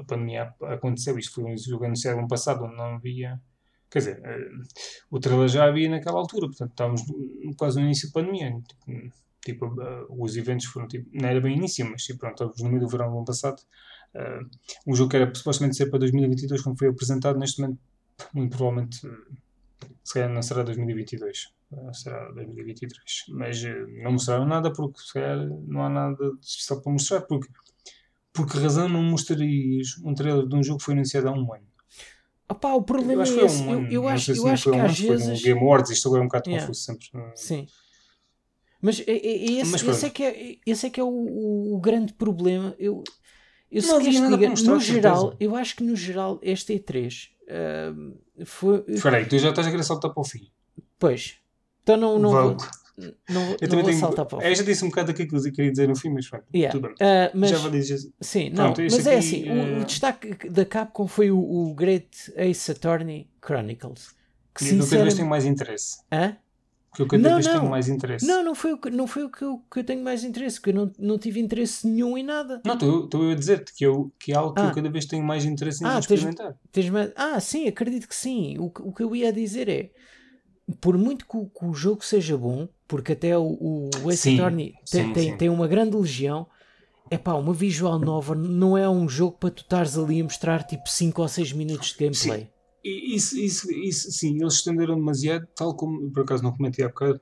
a 0.00 0.04
pandemia 0.04 0.54
aconteceu, 0.62 1.18
isto 1.18 1.34
foi 1.34 1.44
um 1.44 1.56
jogo 1.56 1.84
anunciado 1.84 2.18
ano 2.18 2.28
passado, 2.28 2.64
onde 2.64 2.76
não 2.76 2.94
havia. 2.96 3.40
Quer 3.90 3.98
dizer, 3.98 4.20
eh, 4.24 4.50
o 5.10 5.18
trailer 5.18 5.48
já 5.48 5.64
havia 5.66 5.88
naquela 5.90 6.18
altura, 6.18 6.46
portanto 6.46 6.70
estávamos 6.70 7.02
quase 7.56 7.78
no 7.78 7.86
início 7.86 8.08
da 8.08 8.20
pandemia. 8.20 8.60
Tipo, 8.68 9.12
tipo, 9.44 9.82
eh, 9.82 10.06
os 10.10 10.36
eventos 10.36 10.66
foram 10.66 10.86
tipo, 10.88 11.08
não 11.12 11.28
era 11.28 11.40
bem 11.40 11.56
início, 11.56 11.88
mas 11.90 12.02
tipo, 12.04 12.20
pronto, 12.20 12.34
estávamos 12.34 12.62
no 12.62 12.68
meio 12.68 12.80
do 12.80 12.88
verão 12.88 13.10
do 13.10 13.16
ano 13.16 13.24
passado. 13.24 13.62
Eh, 14.14 14.40
um 14.86 14.94
jogo 14.94 15.10
que 15.10 15.16
era 15.16 15.34
supostamente 15.34 15.76
ser 15.76 15.86
para 15.86 16.00
2022, 16.00 16.62
quando 16.62 16.78
foi 16.78 16.88
apresentado, 16.88 17.38
neste 17.38 17.60
momento, 17.60 17.80
muito 18.34 18.56
provavelmente, 18.56 19.00
se 20.04 20.14
calhar 20.14 20.30
não 20.30 20.42
será 20.42 20.62
2022, 20.62 21.52
eh, 21.72 21.92
será 21.92 22.30
2023. 22.32 23.24
Mas 23.28 23.64
eh, 23.64 23.86
não 24.02 24.12
mostraram 24.12 24.46
nada 24.46 24.72
porque 24.72 25.00
se 25.00 25.12
calhar 25.12 25.38
não 25.66 25.82
há 25.84 25.88
nada 25.88 26.16
de 26.16 26.46
especial 26.46 26.80
para 26.80 26.92
mostrar, 26.92 27.20
porque 27.22 27.48
por 28.32 28.46
que 28.50 28.58
razão 28.58 28.88
não 28.88 29.02
mostrarias 29.02 29.88
um 30.04 30.14
trailer 30.14 30.46
de 30.46 30.54
um 30.56 30.62
jogo 30.62 30.78
que 30.78 30.84
foi 30.84 30.94
anunciado 30.94 31.28
há 31.28 31.32
um 31.32 31.52
ano? 31.54 31.66
opá, 32.48 32.72
o 32.74 32.82
problema 32.82 33.14
Eu 33.14 33.20
acho 33.22 33.40
é 33.40 33.44
esse. 33.44 33.62
um 33.62 33.72
Eu, 33.72 33.86
eu 33.90 34.02
não 34.02 34.08
acho, 34.08 34.34
se 34.34 34.38
eu 34.40 34.44
não 34.44 34.52
acho 34.52 34.62
foi 34.64 34.72
que 34.72 34.78
um 34.78 34.80
ano, 34.82 34.90
às 34.90 34.98
foi 34.98 35.06
no 35.08 35.16
vezes. 35.18 35.42
Game 35.42 35.60
Awards, 35.60 35.90
isto 35.90 36.08
agora 36.08 36.22
é 36.22 36.24
um 36.24 36.28
bocado 36.28 36.48
Yeah. 36.50 36.66
confuso 36.66 36.84
sempre. 36.84 37.06
Sim. 37.36 37.66
Mas 38.82 39.00
é, 39.00 39.04
é- 39.12 39.16
é 39.16 39.52
esse, 39.60 39.70
Mas 39.72 39.82
esse 39.82 40.06
é 40.06 40.10
que 40.10 40.22
é, 40.24 40.56
esse 40.66 40.86
é 40.86 40.90
que 40.90 40.98
é 41.00 41.04
o, 41.04 41.08
o- 41.08 41.74
o 41.76 41.80
grande 41.80 42.12
problema. 42.14 42.74
Eu, 42.78 43.04
eu 43.70 43.82
se 43.82 43.88
Não 43.88 43.98
que 44.00 44.18
nada 44.18 44.36
diga, 44.36 44.48
no 44.48 44.80
geral, 44.80 45.20
certeza. 45.30 45.36
eu 45.38 45.54
acho 45.56 45.76
que 45.76 45.84
no 45.84 45.94
geral 45.94 46.38
este 46.42 46.72
E3 46.74 47.28
ahm, 47.48 48.14
foi. 48.44 48.84
Espera 48.88 49.18
aí, 49.18 49.26
tu 49.26 49.38
já 49.38 49.50
estás 49.50 49.66
a 49.66 49.70
querer 49.70 49.82
saltar 49.84 50.10
para 50.12 50.20
o 50.20 50.24
fim. 50.24 50.50
Pois. 50.98 51.34
Então 51.82 51.96
não, 51.96 52.18
não 52.18 52.30
Vou- 52.30 52.56
não, 52.98 53.56
Eu 53.60 53.68
não 53.68 53.76
vou 53.76 53.84
tenho. 53.84 53.98
saltar 53.98 54.26
para 54.26 54.38
o 54.38 54.42
Eu 54.42 54.54
já 54.54 54.62
disse 54.62 54.84
um 54.84 54.88
bocado 54.88 55.10
aquilo 55.10 55.28
que 55.28 55.36
eu 55.36 55.52
queria 55.52 55.70
dizer 55.70 55.88
no 55.88 55.96
fim, 55.96 56.10
mas 56.10 56.28
pronto, 56.28 56.44
Yeah. 56.54 56.72
tudo 56.78 56.88
bem. 56.88 56.96
Ah, 57.00 57.30
mas, 57.34 57.50
Já 57.50 57.58
vou 57.58 57.70
dizer. 57.70 57.98
sim, 58.20 58.50
não, 58.50 58.72
Pronto, 58.72 58.82
mas 58.82 59.06
é 59.06 59.10
aqui, 59.10 59.18
assim, 59.18 59.50
o, 59.50 59.52
o 59.78 59.80
eh, 59.82 59.84
destaque 59.84 60.48
da 60.50 60.64
Capcom 60.64 61.06
foi 61.06 61.30
o, 61.30 61.38
o 61.38 61.74
Great 61.74 62.32
Ace 62.36 62.70
Attorney 62.72 63.28
Chronicles. 63.44 64.08
Que 64.54 64.64
eu 64.64 64.68
cada 64.68 64.74
vez 64.76 64.84
sinceramente... 64.84 65.16
tenho 65.16 65.28
mais 65.28 65.44
interesse. 65.44 65.98
Hã? 66.12 66.36
Que 66.92 67.02
eu 67.02 67.06
cada 67.06 67.22
Não, 67.22 67.34
vez 67.36 67.46
não. 67.46 67.58
tenho 67.60 67.70
mais 67.70 67.88
interesse. 67.88 68.26
Não, 68.26 68.44
não 68.44 68.52
foi, 68.52 68.72
o 68.72 68.78
que, 68.78 68.90
não 68.90 69.06
foi 69.06 69.22
o 69.22 69.30
que 69.30 69.42
eu, 69.42 69.62
que 69.72 69.78
eu 69.78 69.84
tenho 69.84 70.02
mais 70.02 70.24
interesse, 70.24 70.56
porque 70.58 70.70
eu 70.70 70.74
não, 70.74 70.92
não 70.98 71.18
tive 71.18 71.38
interesse 71.38 71.86
nenhum 71.86 72.18
em 72.18 72.24
nada. 72.24 72.60
Não, 72.66 72.74
estou 73.04 73.30
a 73.30 73.34
dizer-te 73.36 73.72
que, 73.72 73.86
eu, 73.86 74.10
que 74.18 74.32
é 74.32 74.34
algo 74.34 74.52
que 74.54 74.60
Ah. 74.60 74.64
eu 74.66 74.74
cada 74.74 74.90
vez 74.90 75.06
tenho 75.06 75.22
mais 75.22 75.44
interesse 75.44 75.84
em 75.84 75.86
Ah, 75.86 75.92
tens- 75.94 76.06
experimentar. 76.10 76.56
Tens 76.72 76.90
mais... 76.90 77.12
Ah, 77.14 77.38
sim, 77.38 77.68
acredito 77.68 78.08
que 78.08 78.14
sim. 78.16 78.58
O, 78.58 78.64
o 78.80 78.92
que 78.92 79.04
eu 79.04 79.14
ia 79.14 79.32
dizer 79.32 79.68
é, 79.68 79.90
por 80.70 80.96
muito 80.98 81.26
que 81.26 81.36
o, 81.36 81.46
que 81.46 81.64
o 81.64 81.72
jogo 81.72 82.04
seja 82.04 82.36
bom, 82.36 82.68
porque 82.86 83.12
até 83.12 83.36
o, 83.38 83.90
o 84.02 84.10
Ace 84.10 84.16
Sim, 84.30 84.34
Attorney 84.34 84.74
tem, 84.90 85.04
sim, 85.06 85.14
tem, 85.14 85.30
sim. 85.30 85.36
tem 85.36 85.48
uma 85.48 85.66
grande 85.68 85.96
legião, 85.96 86.46
é 87.10 87.18
pá, 87.18 87.34
uma 87.34 87.52
visual 87.52 87.98
nova 87.98 88.34
não 88.34 88.76
é 88.76 88.88
um 88.88 89.08
jogo 89.08 89.36
para 89.38 89.50
tu 89.50 89.62
estares 89.62 89.96
ali 89.98 90.20
a 90.20 90.24
mostrar 90.24 90.62
tipo 90.64 90.88
5 90.88 91.22
ou 91.22 91.28
6 91.28 91.52
minutos 91.52 91.92
de 91.92 91.98
gameplay. 91.98 92.48
E 92.84 93.14
Isso, 93.14 93.38
isso, 93.38 93.70
isso, 93.72 94.10
sim, 94.10 94.36
eles 94.40 94.54
estenderam 94.54 94.94
demasiado, 94.94 95.46
tal 95.54 95.74
como, 95.76 96.10
por 96.12 96.22
acaso 96.22 96.42
não 96.42 96.52
comentei 96.56 96.84
há 96.84 96.88
bocado, 96.88 97.20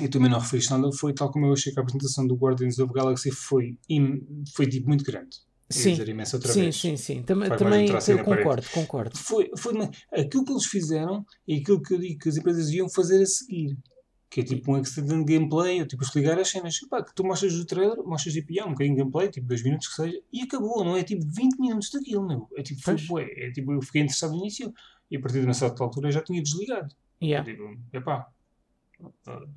e 0.00 0.08
também 0.08 0.30
não 0.30 0.38
referiste 0.38 0.70
nada, 0.70 0.90
foi 0.92 1.14
tal 1.14 1.30
como 1.30 1.46
eu 1.46 1.52
achei 1.54 1.72
que 1.72 1.78
a 1.78 1.82
apresentação 1.82 2.26
do 2.26 2.34
Guardians 2.36 2.78
of 2.78 2.92
the 2.92 2.98
Galaxy 2.98 3.30
foi, 3.30 3.78
im- 3.88 4.44
foi 4.54 4.66
tipo 4.66 4.86
muito 4.88 5.04
grande. 5.04 5.38
Sim, 5.68 5.94
imenso 5.94 6.36
outra 6.36 6.52
sim, 6.52 6.60
vez. 6.62 6.76
sim, 6.76 6.96
sim. 6.96 7.22
Também, 7.22 7.48
também 7.56 7.86
tracinho 7.86 8.18
eu 8.18 8.24
parede. 8.24 8.42
concordo, 8.44 8.66
concordo. 8.72 9.18
Foi, 9.18 9.50
foi 9.58 9.72
uma- 9.74 9.90
aquilo 10.12 10.44
que 10.44 10.52
eles 10.52 10.66
fizeram 10.66 11.26
e 11.46 11.56
aquilo 11.56 11.82
que 11.82 11.94
eu 11.94 11.98
digo 11.98 12.18
que 12.20 12.28
as 12.28 12.36
empresas 12.36 12.66
deviam 12.66 12.88
fazer 12.88 13.20
a 13.22 13.26
seguir. 13.26 13.76
Que 14.28 14.40
é 14.40 14.44
tipo 14.44 14.72
um 14.72 14.80
extended 14.80 15.24
gameplay, 15.24 15.80
ou 15.80 15.86
tipo 15.86 16.02
explicar 16.04 16.38
as 16.38 16.48
cenas. 16.48 16.78
Pá, 16.88 17.02
que 17.02 17.14
tu 17.14 17.24
mostras 17.24 17.54
o 17.54 17.64
trailer, 17.64 17.96
mostras 18.04 18.34
tipo, 18.34 18.52
yeah, 18.52 18.68
um 18.68 18.74
bocadinho 18.74 18.96
de 18.96 19.02
gameplay, 19.02 19.28
tipo 19.30 19.46
2 19.46 19.62
minutos 19.62 19.88
que 19.88 19.94
seja, 19.94 20.20
e 20.32 20.42
acabou, 20.42 20.84
não 20.84 20.96
é 20.96 21.02
tipo 21.02 21.24
20 21.24 21.58
minutos 21.58 21.90
daquilo, 21.90 22.26
meu. 22.26 22.48
É 22.56 22.62
tipo, 22.62 22.80
foi 22.82 22.96
bué. 23.06 23.24
É 23.36 23.50
tipo, 23.50 23.72
eu 23.72 23.80
fiquei 23.82 24.02
interessado 24.02 24.32
no 24.32 24.38
início 24.38 24.72
e 25.10 25.16
a 25.16 25.20
partir 25.20 25.40
de 25.40 25.46
uma 25.46 25.54
certa 25.54 25.82
altura 25.82 26.08
eu 26.08 26.12
já 26.12 26.22
tinha 26.22 26.42
desligado. 26.42 26.94
Yeah. 27.22 27.48
Tipo, 27.50 27.76
epá. 27.92 28.26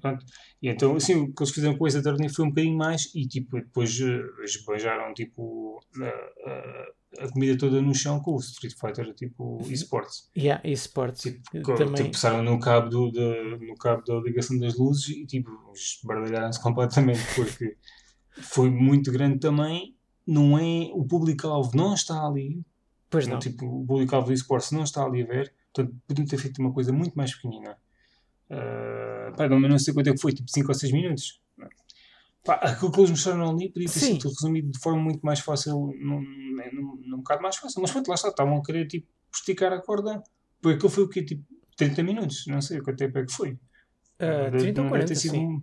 Pronto. 0.02 0.26
E 0.62 0.68
então, 0.70 0.96
assim, 0.96 1.16
o 1.16 1.34
que 1.34 1.42
eles 1.44 1.54
fizeram 1.54 1.78
com 1.78 1.88
esse 1.88 1.98
Attorney 1.98 2.28
foi 2.30 2.46
um 2.46 2.50
bocadinho 2.50 2.78
mais 2.78 3.14
e 3.16 3.26
tipo, 3.28 3.56
depois 3.58 3.98
eh, 4.02 4.44
esbanjaram 4.44 5.14
tipo 5.14 5.80
a, 6.02 6.50
a, 6.50 7.26
a 7.26 7.32
comida 7.32 7.58
toda 7.58 7.82
no 7.82 7.94
chão 7.96 8.20
com 8.20 8.36
o 8.36 8.40
Street 8.40 8.74
Fighter 8.80 9.14
tipo 9.14 9.60
esports. 9.70 10.30
Yeah, 10.38 10.62
esportes. 10.68 11.22
Tipo, 11.22 11.76
também. 11.76 11.96
tipo, 11.96 12.12
passaram 12.12 12.44
no 12.44 12.60
cabo, 12.60 12.90
do, 12.90 13.12
da- 13.12 13.58
no 13.58 13.76
cabo 13.76 14.04
da 14.04 14.16
ligação 14.20 14.58
das 14.60 14.78
luzes 14.78 15.08
e 15.10 15.26
tipo, 15.26 15.50
esbardalharam-se 15.74 16.60
completamente 16.64 17.22
porque 17.36 17.78
foi 18.42 18.70
muito 18.70 19.12
grande 19.12 19.40
também. 19.40 19.96
Não 20.28 20.60
é, 20.60 20.90
o 20.94 21.06
público-alvo 21.06 21.76
não 21.76 21.94
está 21.94 22.24
ali, 22.28 22.62
pois 23.10 23.26
não, 23.26 23.34
não. 23.34 23.40
tipo, 23.40 23.66
o 23.66 23.86
público-alvo 23.86 24.28
do 24.28 24.34
esportes 24.34 24.72
não 24.72 24.84
está 24.84 25.04
ali 25.04 25.24
a 25.24 25.26
ver, 25.26 25.54
portanto, 25.74 25.96
podiam 26.08 26.28
ter 26.28 26.38
feito 26.38 26.60
uma 26.60 26.72
coisa 26.74 26.92
muito 26.92 27.16
mais 27.16 27.34
pequenina. 27.34 27.78
Uh, 28.50 29.36
pá, 29.36 29.48
não, 29.48 29.60
não 29.60 29.78
sei 29.80 29.94
quanto 29.94 30.10
é 30.10 30.14
que 30.14 30.20
foi, 30.22 30.34
tipo 30.34 30.50
5 30.50 30.68
ou 30.68 30.74
6 30.74 30.92
minutos. 30.92 31.40
Pá, 32.44 32.54
aquilo 32.56 32.92
que 32.92 33.00
eles 33.00 33.10
mostraram 33.12 33.50
ali 33.52 33.70
podia 33.70 33.88
ter 33.90 34.00
sido 34.00 34.30
resumido 34.30 34.72
de 34.72 34.80
forma 34.80 35.00
muito 35.02 35.20
mais 35.22 35.40
fácil, 35.40 35.94
num, 36.00 36.22
num, 36.74 37.02
num 37.06 37.18
bocado 37.18 37.42
mais 37.42 37.58
fácil. 37.58 37.82
Mas 37.82 37.92
pronto, 37.92 38.08
lá 38.08 38.16
está, 38.16 38.30
estavam 38.30 38.58
a 38.58 38.64
querer 38.64 38.88
tipo, 38.88 39.08
esticar 39.34 39.72
a 39.74 39.82
corda, 39.82 40.24
porque 40.62 40.78
aquilo 40.78 40.90
foi 40.90 41.04
o 41.04 41.10
quê? 41.10 41.24
Tipo 41.24 41.44
30 41.78 42.02
minutos, 42.04 42.46
não 42.48 42.62
sei 42.62 42.82
quanto 42.82 42.98
tempo 42.98 43.18
é 43.20 43.26
que 43.26 43.32
foi. 43.34 43.58
Ah, 44.18 44.26
Não 44.26 44.52
deve- 44.52 44.58
30 44.60 44.82
ou 44.82 44.86
não 44.86 44.92
deve 44.94 45.06
40, 45.06 45.08
ter 45.08 45.16
sido 45.16 45.32
sim. 45.32 45.46
um- 45.46 45.62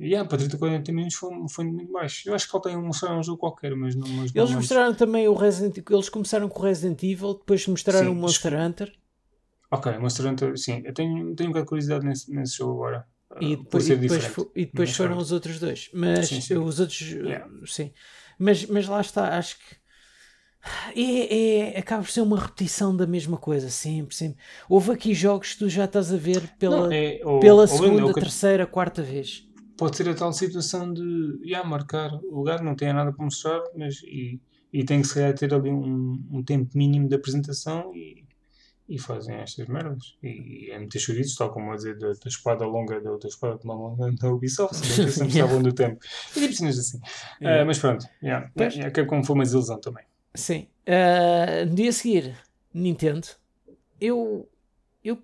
Yeah, 0.00 0.28
para 0.28 0.38
30 0.38 0.54
ou 0.54 0.60
40 0.60 0.92
minutos 0.92 1.16
foi, 1.16 1.30
foi 1.50 1.64
muito 1.64 1.90
baixo. 1.92 2.28
Eu 2.28 2.34
acho 2.34 2.46
que 2.46 2.52
falta 2.52 2.70
mostrar 2.78 3.18
um 3.18 3.22
jogo 3.22 3.38
qualquer, 3.38 3.74
mas 3.74 3.96
não. 3.96 4.06
Mas 4.06 4.16
não 4.16 4.22
Eles 4.22 4.34
lembro. 4.34 4.54
mostraram 4.58 4.94
também 4.94 5.26
o 5.26 5.34
Resident 5.34 5.76
Eles 5.90 6.08
começaram 6.08 6.48
com 6.48 6.60
o 6.60 6.62
Resident 6.62 7.02
Evil, 7.02 7.34
depois 7.34 7.66
mostraram 7.66 8.06
Sim, 8.12 8.12
o 8.12 8.14
Monster 8.14 8.54
Hunter 8.54 8.92
Ok, 9.70 9.98
Monster 9.98 10.26
Hunter, 10.26 10.56
sim, 10.56 10.82
eu 10.84 10.94
tenho, 10.94 11.34
tenho 11.34 11.50
um 11.50 11.52
bocado 11.52 11.64
de 11.66 11.68
curiosidade 11.68 12.06
nesse, 12.06 12.30
nesse 12.32 12.56
jogo 12.56 12.72
agora. 12.84 13.06
e 13.40 13.54
ah, 13.54 13.56
depois, 13.58 13.88
e 13.88 13.96
depois, 13.96 14.36
e 14.56 14.64
depois 14.66 14.96
foram 14.96 15.18
os 15.18 15.30
outros 15.30 15.58
dois. 15.60 15.90
Mas 15.92 16.26
Sim, 16.26 16.40
sim. 16.40 16.56
os 16.56 16.80
outros, 16.80 17.00
Yeah. 17.00 17.46
sim. 17.66 17.92
Mas, 18.38 18.64
mas 18.66 18.88
lá 18.88 19.00
está, 19.00 19.36
acho 19.36 19.56
que 19.58 19.76
é, 20.96 21.74
é- 21.74 21.78
acaba 21.78 22.02
por 22.02 22.10
ser 22.10 22.20
uma 22.20 22.38
repetição 22.38 22.96
da 22.96 23.06
mesma 23.06 23.36
coisa, 23.36 23.68
sempre, 23.70 24.14
sempre. 24.14 24.38
Houve 24.68 24.92
aqui 24.92 25.14
jogos 25.14 25.52
que 25.52 25.58
tu 25.60 25.68
já 25.68 25.84
estás 25.84 26.12
a 26.12 26.16
ver 26.16 26.40
pela, 26.58 26.88
Não, 26.88 26.92
é, 26.92 27.20
ou- 27.24 27.40
pela 27.40 27.62
ou 27.62 27.68
segunda, 27.68 28.12
terceira, 28.14 28.66
quarta 28.66 29.02
vez. 29.02 29.46
Pode 29.76 29.96
ser 29.96 30.08
a 30.08 30.14
tal 30.14 30.32
situação 30.32 30.92
de 30.92 31.38
já 31.48 31.62
marcar 31.62 32.12
o 32.14 32.34
lugar, 32.36 32.62
não 32.62 32.74
tem 32.74 32.92
nada 32.92 33.12
para 33.12 33.24
mostrar, 33.24 33.60
mas 33.76 34.02
e, 34.02 34.40
e 34.72 34.84
tem 34.84 35.00
que 35.00 35.06
se 35.06 35.14
calhar 35.14 35.34
ter 35.34 35.54
ali 35.54 35.70
um, 35.70 36.20
um 36.32 36.42
tempo 36.42 36.76
mínimo 36.76 37.08
de 37.08 37.14
apresentação 37.14 37.94
e, 37.94 38.24
e 38.88 38.98
fazem 38.98 39.36
estas 39.36 39.66
merdas. 39.68 40.16
E 40.22 40.70
é 40.70 40.78
meter 40.78 40.98
chouriços, 40.98 41.36
tal 41.36 41.50
como 41.52 41.70
a 41.72 41.76
dizer 41.76 41.98
da, 41.98 42.08
da 42.08 42.14
espada 42.28 42.64
longa, 42.64 43.00
da, 43.00 43.16
da 43.16 43.28
espada 43.28 43.58
de 43.58 43.66
mão 43.66 43.76
longa 43.76 44.10
da 44.12 44.32
Ubisoft, 44.32 44.74
se 44.86 44.96
bem 44.96 45.06
que 45.06 45.12
sempre 45.12 45.32
estavam 45.34 45.62
do 45.62 45.72
tempo. 45.72 45.98
E 46.36 46.40
tipo 46.40 46.52
cenas 46.54 46.78
assim. 46.78 46.98
Yeah. 47.40 47.62
Ah, 47.62 47.64
mas 47.66 47.78
pronto, 47.78 48.06
yeah, 48.22 48.50
Pois. 48.56 48.74
yeah, 48.74 48.90
que 48.92 49.04
como 49.04 49.22
foi 49.24 49.34
uma 49.34 49.44
desilusão 49.44 49.78
também. 49.80 50.04
Sim. 50.34 50.68
Ah, 50.86 51.64
no 51.66 51.74
dia 51.74 51.90
a 51.90 51.92
seguir, 51.92 52.34
Nintendo. 52.72 53.26
Eu. 54.00 54.48
Eu, 55.04 55.18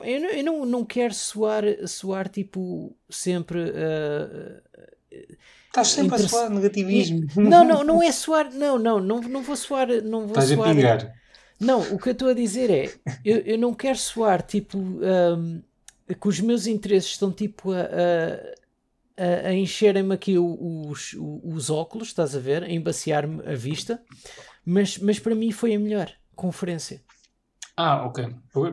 eu, 0.00 0.20
não, 0.20 0.28
eu 0.30 0.44
não, 0.44 0.66
não 0.66 0.84
quero 0.84 1.14
soar, 1.14 1.64
soar 1.88 2.28
tipo 2.28 2.94
sempre. 3.08 3.60
ah, 3.74 4.60
Estás 5.66 5.88
sempre 5.88 6.06
Interess- 6.16 6.26
a 6.26 6.28
falar 6.38 6.50
negativismo. 6.50 7.26
não, 7.36 7.64
não, 7.64 7.82
não 7.84 8.02
é 8.02 8.10
soar. 8.12 8.50
Não, 8.52 8.78
não, 8.78 9.00
não, 9.00 9.20
não 9.22 9.42
vou 9.42 9.56
soar. 9.56 9.88
Não 10.02 10.20
vou 10.20 10.28
Estás 10.28 10.50
a 10.52 10.54
soar. 10.54 10.74
pingar. 10.74 11.12
Não, 11.58 11.80
o 11.94 11.98
que 11.98 12.08
eu 12.08 12.12
estou 12.12 12.28
a 12.28 12.34
dizer 12.34 12.70
é, 12.70 12.94
eu, 13.24 13.38
eu 13.38 13.58
não 13.58 13.74
quero 13.74 13.98
soar 13.98 14.42
tipo 14.42 14.78
ahm, 15.02 15.60
que 16.20 16.28
os 16.28 16.40
meus 16.40 16.66
interesses 16.66 17.12
estão 17.12 17.32
tipo 17.32 17.72
a, 17.72 17.80
a, 19.16 19.48
a- 19.48 19.54
encherem-me 19.54 20.14
aqui 20.14 20.38
os, 20.38 21.14
o- 21.14 21.40
os 21.44 21.70
óculos, 21.70 22.08
estás 22.08 22.34
a 22.36 22.38
ver? 22.40 22.62
A 22.64 22.70
embaciar-me 22.70 23.42
a 23.46 23.54
vista, 23.54 24.02
mas, 24.64 24.98
mas 24.98 25.18
para 25.18 25.34
mim 25.34 25.52
foi 25.52 25.74
a 25.74 25.78
melhor 25.78 26.12
conferência. 26.34 27.02
Ah, 27.76 28.04
ok. 28.06 28.18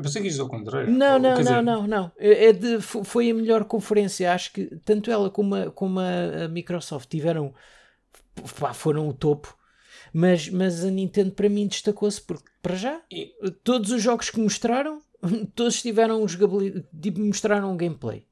Pensei 0.02 0.22
que 0.22 0.28
isto 0.30 0.42
ao 0.44 0.50
contrário. 0.50 0.90
Não, 0.90 1.18
não, 1.20 1.34
quer 1.34 1.44
não, 1.44 1.62
dizer, 1.62 1.62
não, 1.62 1.88
não. 1.88 2.12
É 2.18 2.48
é 2.48 2.54
de, 2.54 2.82
fo- 2.82 3.04
foi 3.04 3.30
a 3.32 3.34
melhor 3.34 3.64
conferência. 3.66 4.34
Acho 4.34 4.52
que 4.52 4.66
tanto 4.84 5.10
ela 5.12 5.30
como 5.30 5.56
a, 5.56 5.72
como 5.72 6.00
a 6.00 6.48
Microsoft 6.50 7.10
tiveram 7.10 7.54
pá, 8.60 8.74
foram 8.74 9.08
o 9.08 9.14
topo. 9.14 9.58
Mas, 10.14 10.48
mas 10.50 10.86
a 10.86 10.92
Nintendo 10.92 11.32
para 11.32 11.50
mim 11.50 11.68
destacou-se 11.68 12.22
porque, 12.22 12.50
para 12.62 12.76
já, 12.76 13.02
todos 13.64 13.90
os 13.90 14.02
jogos 14.02 14.30
que 14.30 14.40
mostraram, 14.40 15.02
todos 15.56 15.82
tiveram 15.82 16.26
jogabilidade, 16.28 16.86
tipo, 17.02 17.20
mostraram 17.20 17.74
um 17.74 17.78
gameplay. 17.78 18.26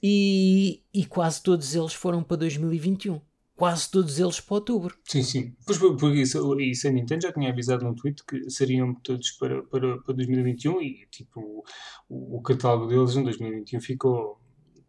E, 0.00 0.82
e 0.92 1.04
quase 1.06 1.42
todos 1.42 1.74
eles 1.74 1.94
foram 1.94 2.22
para 2.22 2.36
2021. 2.36 3.20
Quase 3.56 3.90
todos 3.90 4.18
eles 4.18 4.40
para 4.40 4.56
outubro. 4.56 4.96
Sim, 5.04 5.22
sim. 5.22 5.56
Pois 5.64 5.78
por, 5.78 5.96
por 5.96 6.14
isso, 6.14 6.60
isso 6.60 6.88
a 6.88 6.90
Nintendo 6.90 7.22
já 7.22 7.32
tinha 7.32 7.50
avisado 7.50 7.84
no 7.84 7.94
tweet 7.94 8.22
que 8.24 8.50
seriam 8.50 8.94
todos 8.96 9.30
para, 9.32 9.62
para, 9.62 9.98
para 10.02 10.14
2021 10.14 10.82
e 10.82 11.06
tipo 11.10 11.64
o, 12.08 12.36
o 12.38 12.42
catálogo 12.42 12.86
deles 12.86 13.16
em 13.16 13.22
2021 13.22 13.80
ficou 13.80 14.40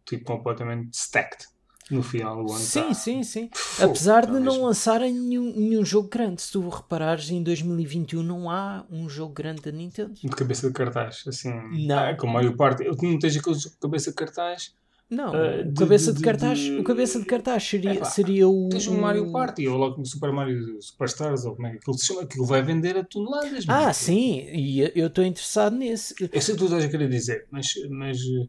tipo 0.04 0.24
completamente 0.24 0.92
stacked 0.94 1.46
no 1.90 2.02
final 2.02 2.36
do 2.44 2.50
ano. 2.52 2.58
Sim, 2.60 2.80
tá. 2.88 2.94
sim, 2.94 3.22
sim. 3.22 3.50
Fogo, 3.54 3.90
Apesar 3.90 4.22
tá 4.26 4.32
de 4.32 4.38
não 4.40 4.52
mesmo. 4.52 4.66
lançarem 4.66 5.12
nenhum, 5.12 5.52
nenhum 5.56 5.84
jogo 5.84 6.08
grande. 6.08 6.42
Se 6.42 6.52
tu 6.52 6.68
reparares, 6.68 7.30
em 7.30 7.42
2021 7.42 8.22
não 8.22 8.50
há 8.50 8.84
um 8.90 9.08
jogo 9.08 9.32
grande 9.32 9.62
da 9.62 9.70
Nintendo. 9.70 10.14
De 10.14 10.28
cabeça 10.28 10.66
de 10.66 10.72
cartaz, 10.72 11.22
assim. 11.26 11.52
Não. 11.86 11.98
Ah, 11.98 12.14
com 12.16 12.26
Mario 12.26 12.56
Party. 12.56 12.84
Eu 12.84 12.96
não 13.00 13.18
tens 13.18 13.36
aqueles 13.36 13.60
de 13.60 13.70
cabeça 13.78 14.10
de 14.10 14.16
cartaz. 14.16 14.74
Não, 15.08 15.30
o 15.60 15.64
de- 15.64 15.74
cabeça 15.74 16.10
de- 16.12 16.18
de, 16.18 16.24
cartaz, 16.24 16.58
de- 16.58 16.80
o 16.80 16.82
cabeça 16.82 17.20
de 17.20 17.26
cartaz 17.26 17.62
seria, 17.62 17.92
Epá, 17.92 18.06
seria 18.06 18.48
o. 18.48 18.68
Tens 18.68 18.88
um 18.88 19.00
Mario 19.00 19.30
Party, 19.30 19.68
ou 19.68 19.78
logo 19.78 19.98
no 19.98 20.04
Super 20.04 20.32
Mario 20.32 20.82
Superstars, 20.82 21.44
ou 21.44 21.54
como 21.54 21.68
é 21.68 21.70
que 21.70 21.76
aquilo 21.76 21.96
se 21.96 22.06
chama, 22.06 22.22
aquilo 22.22 22.44
vai 22.44 22.60
vender 22.60 22.96
a 22.96 23.04
toneladas. 23.04 23.64
Ah, 23.68 23.92
sim, 23.92 24.40
e 24.52 24.80
eu 24.96 25.06
estou 25.06 25.22
interessado 25.22 25.76
nesse. 25.76 26.12
Eu 26.20 26.40
sei 26.42 26.54
o 26.54 26.58
que 26.58 26.64
tu 26.64 26.64
estás 26.64 26.84
a 26.84 26.88
querer 26.88 27.08
dizer, 27.08 27.46
mas, 27.52 27.68
mas, 27.88 28.18
eh, 28.18 28.48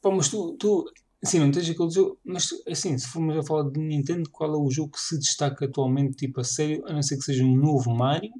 pá, 0.00 0.12
mas 0.12 0.28
tu, 0.28 0.52
tu, 0.56 0.84
assim, 1.22 1.38
não 1.38 1.50
tens 1.50 1.68
aquele 1.70 1.90
jogo, 1.90 2.18
mas 2.24 2.48
assim, 2.68 2.96
se 2.98 3.06
formos 3.08 3.36
a 3.36 3.42
falar 3.42 3.70
de 3.70 3.78
Nintendo, 3.78 4.28
qual 4.30 4.52
é 4.54 4.56
o 4.58 4.70
jogo 4.70 4.92
que 4.92 5.00
se 5.00 5.18
destaca 5.18 5.64
atualmente, 5.66 6.16
tipo, 6.16 6.40
a 6.40 6.44
sério, 6.44 6.82
a 6.86 6.92
não 6.92 7.02
ser 7.02 7.16
que 7.16 7.22
seja 7.24 7.44
um 7.44 7.56
novo 7.56 7.94
Mario 7.94 8.32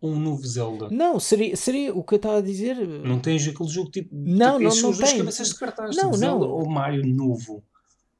ou 0.00 0.10
um 0.12 0.18
novo 0.18 0.44
Zelda? 0.46 0.88
Não, 0.90 1.18
seria, 1.20 1.56
seria 1.56 1.94
o 1.94 2.02
que 2.02 2.14
eu 2.14 2.16
estava 2.16 2.38
a 2.38 2.42
dizer. 2.42 2.76
Não 2.76 3.18
tens 3.18 3.46
aquele 3.46 3.68
jogo 3.68 3.90
tipo, 3.90 4.08
Não, 4.12 4.58
tipo 4.58 4.68
não, 4.74 4.82
não 4.82 4.92
dois 4.92 5.10
tem. 5.10 5.18
cabeças 5.18 5.48
de 5.48 5.54
cartaz, 5.58 5.96
Não, 5.96 6.04
tipo 6.06 6.16
Zelda 6.16 6.44
não. 6.46 6.52
ou 6.52 6.68
Mario 6.68 7.06
novo. 7.06 7.62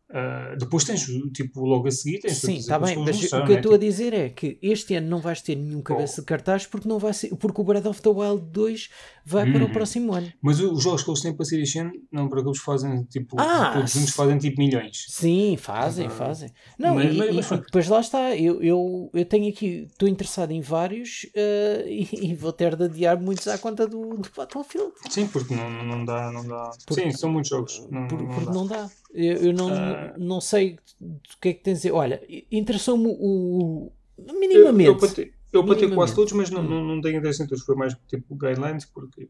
Ah, 0.09 0.55
depois 0.57 0.85
tens, 0.85 1.05
tipo, 1.35 1.65
logo 1.65 1.89
a 1.89 1.91
seguir, 1.91 2.21
tens 2.21 2.37
Sim, 2.39 2.59
está 2.59 2.79
bem, 2.79 2.97
mas 2.97 3.21
o 3.33 3.45
que 3.45 3.53
eu 3.53 3.57
estou 3.57 3.75
a 3.75 3.77
dizer 3.77 4.15
é 4.15 4.29
que 4.29 4.57
este 4.63 4.95
ano 4.95 5.09
não 5.09 5.19
vais 5.19 5.43
ter 5.43 5.57
nenhum 5.57 5.83
cabeça 5.83 6.21
Oh. 6.21 6.23
de 6.23 6.27
cartaz 6.27 6.65
porque 6.65 6.89
não 6.89 6.97
vai 7.01 7.13
ser, 7.13 7.35
porque 7.35 7.61
o 7.61 7.65
Breath 7.65 7.87
of 7.87 8.01
the 8.01 8.09
Wild 8.09 8.45
2 8.53 8.89
vai 9.29 9.51
para 9.51 9.63
o 9.65 9.67
Uhum. 9.67 9.73
próximo 9.73 10.15
ano. 10.15 10.33
Mas 10.41 10.61
os 10.61 10.83
jogos 10.83 11.03
que 11.03 11.11
eles 11.11 11.21
têm 11.21 11.35
para 11.35 11.45
ser 11.45 11.61
este 11.61 11.79
ano, 11.81 11.91
não 12.13 12.29
para 12.29 12.41
que 12.43 12.49
eles 12.49 12.59
fazem, 12.61 13.03
tipo, 13.05 13.35
Ah, 13.41 13.73
todos 13.75 13.91
juntos 13.93 14.11
fazem 14.11 14.39
tipo 14.39 14.61
milhões. 14.61 15.05
Sim, 15.09 15.57
fazem, 15.59 16.07
Ah. 16.07 16.11
fazem. 16.11 16.51
Não, 16.79 16.95
Mas- 16.95 17.13
e, 17.13 17.17
mas- 17.19 17.35
mas 17.35 17.51
e 17.51 17.57
depois 17.57 17.89
lá 17.89 18.01
está, 18.01 18.37
eu, 18.37 18.63
eu, 18.63 19.11
eu 19.13 19.25
tenho 19.25 19.49
aqui, 19.49 19.89
estou 19.91 20.09
interessado 20.09 20.53
em 20.53 20.61
vários 20.61 21.27
eh, 21.35 21.85
e, 21.89 22.31
e 22.31 22.35
vou 22.35 22.53
ter 22.53 22.77
de 22.77 22.85
adiar 22.85 23.21
muitos 23.21 23.49
à 23.49 23.59
conta 23.59 23.87
do, 23.87 24.17
do 24.17 24.29
Battlefield. 24.37 24.93
Sim, 25.11 25.27
porque 25.27 25.55
não, 25.55 25.69
não 25.85 26.05
dá, 26.05 26.31
não 26.31 26.47
dá. 26.47 26.71
Porque- 26.87 27.03
Sim, 27.03 27.11
são 27.11 27.31
muitos 27.33 27.51
jogos. 27.51 27.87
Não, 27.91 28.07
Por- 28.07 28.23
não 28.23 28.29
porque 28.29 28.47
dá. 28.47 28.53
não 28.53 28.67
dá. 28.67 28.91
Eu, 29.13 29.37
eu 29.47 29.53
não, 29.53 29.69
Ah. 29.73 30.15
não 30.19 30.41
sei 30.41 30.79
o 31.01 31.19
que 31.41 31.49
é 31.49 31.53
que 31.55 31.63
tens 31.63 31.73
a 31.73 31.77
dizer. 31.77 31.93
Olha, 31.93 32.23
interessou-me 32.53 33.07
o. 33.19 33.91
Eu, 34.19 34.39
minimamente. 34.39 34.89
eu 34.89 34.97
patei, 34.97 35.33
eu 35.59 35.65
Minimamente. 35.75 35.95
quase 35.95 36.15
todos, 36.15 36.33
mas 36.33 36.51
não, 36.51 36.63
não, 36.63 36.83
não 36.85 37.01
tenho 37.01 37.19
interesse 37.19 37.43
em 37.43 37.47
todos. 37.47 37.65
Foi 37.65 37.75
mais 37.77 37.95
tipo 38.09 38.35
guidelines, 38.37 38.85
porque. 38.87 39.29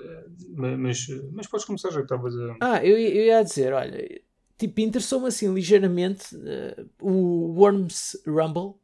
eh, 0.00 0.24
Mas, 0.76 1.06
mas 1.32 1.46
podes 1.46 1.66
começar 1.66 1.90
já 1.90 1.96
que 1.98 2.02
estavas 2.04 2.34
a. 2.36 2.56
Ah, 2.60 2.84
eu, 2.84 2.96
eu 2.98 3.24
ia 3.26 3.42
dizer, 3.42 3.72
olha, 3.72 4.20
tipo, 4.58 4.80
interessou-me 4.80 5.26
assim 5.28 5.52
ligeiramente 5.52 6.24
eh, 6.44 6.84
o 7.00 7.54
Worms 7.58 8.16
Rumble, 8.26 8.74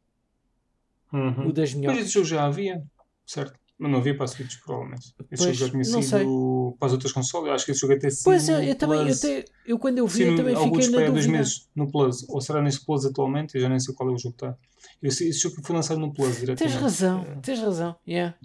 Uhum. 1.13 1.47
o 1.49 1.53
das 1.53 1.71
Mas 1.73 1.79
minhocas. 1.79 2.03
esse 2.03 2.13
jogo 2.13 2.25
já 2.25 2.45
havia, 2.45 2.83
certo? 3.25 3.59
Mas 3.81 3.91
não 3.91 3.97
havia 3.97 4.15
para 4.15 4.25
a 4.25 4.27
Switch, 4.27 4.57
provavelmente. 4.63 5.07
Esse 5.31 5.43
Pois, 5.43 5.57
jogo 5.57 5.65
já 5.65 5.69
tinha 5.71 5.83
sido 5.83 6.75
para 6.77 6.85
as 6.85 6.91
outras 6.93 7.11
consoles. 7.11 7.47
Eu 7.47 7.53
acho 7.55 7.65
que 7.65 7.71
esse 7.71 7.81
jogo 7.81 7.93
até 7.93 8.11
sido 8.11 8.23
Pois 8.25 8.47
eu, 8.47 8.61
eu 8.61 8.75
também, 8.75 9.07
eu, 9.07 9.19
te- 9.19 9.45
eu 9.65 9.79
quando 9.79 9.97
eu 9.97 10.05
vi, 10.05 10.17
Sim, 10.19 10.23
eu 10.29 10.35
também 10.35 10.55
fiquei 10.55 10.87
na 10.87 10.97
dois 10.99 11.07
dúvida. 11.07 11.31
meses 11.31 11.67
no 11.75 11.91
Plus. 11.91 12.29
Ou 12.29 12.39
será 12.39 12.61
nesse 12.61 12.85
Plus 12.85 13.05
atualmente? 13.07 13.55
Eu 13.55 13.61
já 13.61 13.67
nem 13.69 13.79
sei 13.79 13.95
qual 13.95 14.07
é 14.09 14.13
o 14.13 14.17
jogo 14.19 14.35
que 14.37 14.45
está. 14.45 14.55
Eu 15.01 15.09
sei, 15.09 15.29
esse 15.29 15.39
jogo 15.39 15.55
foi 15.65 15.75
lançado 15.75 15.99
no 15.99 16.13
Plus 16.13 16.27
Tens 16.35 16.39
diretamente. 16.41 16.77
razão, 16.79 17.23
Eh, 17.23 17.39
tens 17.41 17.59
razão, 17.59 17.95
yeah. 18.07 18.37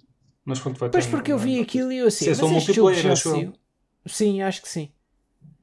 Mas 0.43 0.59
pronto, 0.59 0.79
vai 0.81 0.89
Pois 0.89 1.05
porque 1.07 1.31
eu 1.31 1.37
no- 1.37 1.43
vi 1.43 1.61
aquilo 1.61 1.93
e 1.93 1.99
eu 1.99 2.07
assim, 2.07 2.25
Se 2.25 2.31
é 2.31 2.35
só 2.35 2.49
multiplayer, 2.49 3.13
acho 3.13 3.29
eu. 3.29 3.53
Sim, 4.07 4.41
acho 4.41 4.63
que 4.63 4.69
sim. 4.71 4.91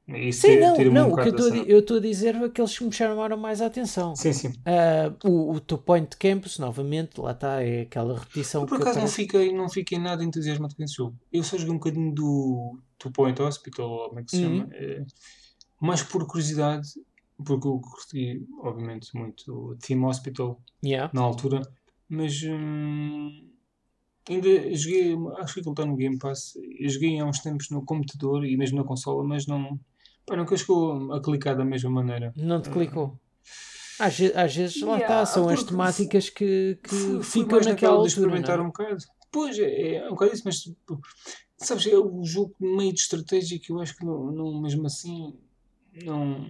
Isso 0.06 0.42
Sim, 0.42 0.60
não, 0.60 0.76
um 0.76 0.92
não, 0.92 1.08
o 1.12 1.16
que 1.16 1.28
eu 1.66 1.78
estou 1.78 1.96
a 1.96 2.00
dizer 2.00 2.34
é 2.34 2.48
que 2.50 2.62
me 2.84 2.92
chamaram 2.92 3.38
mais 3.38 3.62
a 3.62 3.66
atenção. 3.66 4.14
Sim, 4.14 4.32
sim. 4.34 4.52
Ah, 4.66 5.14
o, 5.24 5.52
o 5.52 5.60
Two 5.60 5.78
Point 5.78 6.14
Campus, 6.18 6.58
novamente, 6.58 7.18
lá 7.18 7.32
está, 7.32 7.62
é 7.62 7.82
aquela 7.82 8.18
repetição 8.18 8.62
Eu, 8.62 8.66
por 8.68 8.82
acaso 8.82 9.00
não 9.00 9.08
fiquei, 9.08 9.50
não 9.52 9.68
fiquei 9.68 9.98
nada 9.98 10.22
entusiasmado 10.22 10.76
com 10.76 10.82
esse 10.82 10.94
jogo. 10.96 11.16
Eu 11.32 11.42
só 11.42 11.56
joguei 11.56 11.72
um 11.74 11.78
bocadinho 11.78 12.14
do 12.14 12.78
Two 12.98 13.10
Point 13.12 13.40
Hospital, 13.40 13.88
ou 13.90 14.08
como 14.08 14.20
é 14.20 14.24
que 14.24 14.30
se 14.30 14.44
Uhum. 14.44 14.58
chama. 14.58 14.68
eh, 14.74 15.04
mais 15.80 16.02
por 16.02 16.26
curiosidade, 16.26 16.86
porque 17.42 17.66
eu 17.66 17.80
curti, 17.80 18.46
obviamente, 18.62 19.08
muito 19.16 19.70
o 19.70 19.76
Team 19.76 20.04
Hospital 20.04 20.60
Yeah. 20.84 21.10
na 21.14 21.22
altura, 21.22 21.62
mas 22.10 22.42
hum, 22.42 23.48
ainda 24.28 24.74
joguei, 24.76 25.14
acho 25.38 25.54
que 25.54 25.60
aquilo 25.60 25.72
está 25.72 25.86
no 25.86 25.96
Game 25.96 26.18
Pass. 26.18 26.52
Eu 26.78 26.88
joguei 26.90 27.18
há 27.18 27.24
uns 27.24 27.38
tempos 27.40 27.70
no 27.70 27.82
computador 27.82 28.44
e 28.44 28.54
mesmo 28.56 28.76
na 28.78 28.84
consola, 28.84 29.24
mas 29.24 29.46
não, 29.46 29.78
pá, 30.26 30.36
nunca 30.36 30.56
chegou 30.56 31.12
a 31.12 31.20
clicar 31.22 31.56
da 31.56 31.64
mesma 31.64 31.90
maneira. 31.90 32.32
Não 32.36 32.60
te 32.60 32.70
clicou. 32.70 33.18
Às, 33.98 34.20
às 34.20 34.56
vezes, 34.56 34.80
lá 34.82 34.96
Yeah, 34.96 35.22
está, 35.22 35.26
são 35.26 35.48
as 35.48 35.62
temáticas 35.62 36.28
que, 36.28 36.78
que 36.82 36.88
Fui- 36.88 37.22
ficam 37.22 37.58
naquela 37.58 37.70
naquela 37.70 37.92
de 37.92 37.96
altura. 37.98 38.08
experimentar 38.08 38.56
não 38.58 38.64
é? 38.64 38.66
um 38.66 38.70
bocado. 38.70 39.04
Pois, 39.30 39.58
é, 39.58 39.94
é 39.96 40.06
um 40.06 40.10
bocado 40.10 40.32
isso, 40.34 40.42
mas 40.44 40.60
tipo, 40.60 41.00
sabes, 41.58 41.86
é 41.86 41.96
o 41.96 42.24
jogo 42.24 42.54
meio 42.60 42.92
de 42.92 43.00
estratégia 43.00 43.58
que 43.60 43.70
eu 43.72 43.80
acho 43.80 43.96
que 43.96 44.04
não, 44.04 44.32
não- 44.32 44.60
mesmo 44.60 44.86
assim 44.86 45.34
não, 46.04 46.44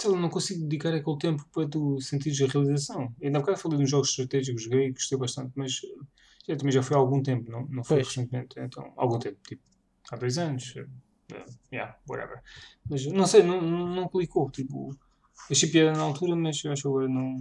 sei 0.00 0.10
lá, 0.10 0.18
não 0.20 0.28
consigo 0.30 0.62
dedicar 0.62 0.94
aquele 0.94 1.18
tempo 1.18 1.44
para 1.52 1.68
tu 1.68 2.00
sentires 2.00 2.40
a 2.40 2.46
realização. 2.46 3.12
Ainda 3.22 3.38
há 3.38 3.40
bocado 3.40 3.58
falei 3.58 3.78
de 3.78 3.84
uns 3.84 3.90
jogos 3.90 4.10
estratégicos, 4.10 4.62
joguei 4.62 4.86
e 4.86 4.92
gostei 4.92 5.18
bastante, 5.18 5.52
mas 5.56 5.72
já, 6.48 6.56
também 6.56 6.72
já 6.72 6.82
foi 6.82 6.96
há 6.96 7.00
algum 7.00 7.20
tempo, 7.22 7.50
não, 7.50 7.66
não 7.68 7.82
foi 7.82 7.96
Pois. 7.98 8.08
recentemente, 8.08 8.54
então, 8.60 8.92
algum 8.96 9.18
tempo, 9.18 9.38
tipo, 9.46 9.62
há 10.10 10.16
dois 10.16 10.38
anos, 10.38 10.72
yeah, 11.72 11.96
whatever. 12.08 12.40
Mas 12.88 13.06
não 13.06 13.26
sei, 13.26 13.42
não, 13.42 13.60
não, 13.60 13.86
não 13.86 14.08
clicou, 14.08 14.50
tipo, 14.50 14.96
achei 15.50 15.68
piada 15.68 15.92
na 15.96 16.04
altura, 16.04 16.36
mas 16.36 16.62
eu 16.64 16.72
acho 16.72 16.82
que 16.82 16.88
agora 16.88 17.08
não, 17.08 17.36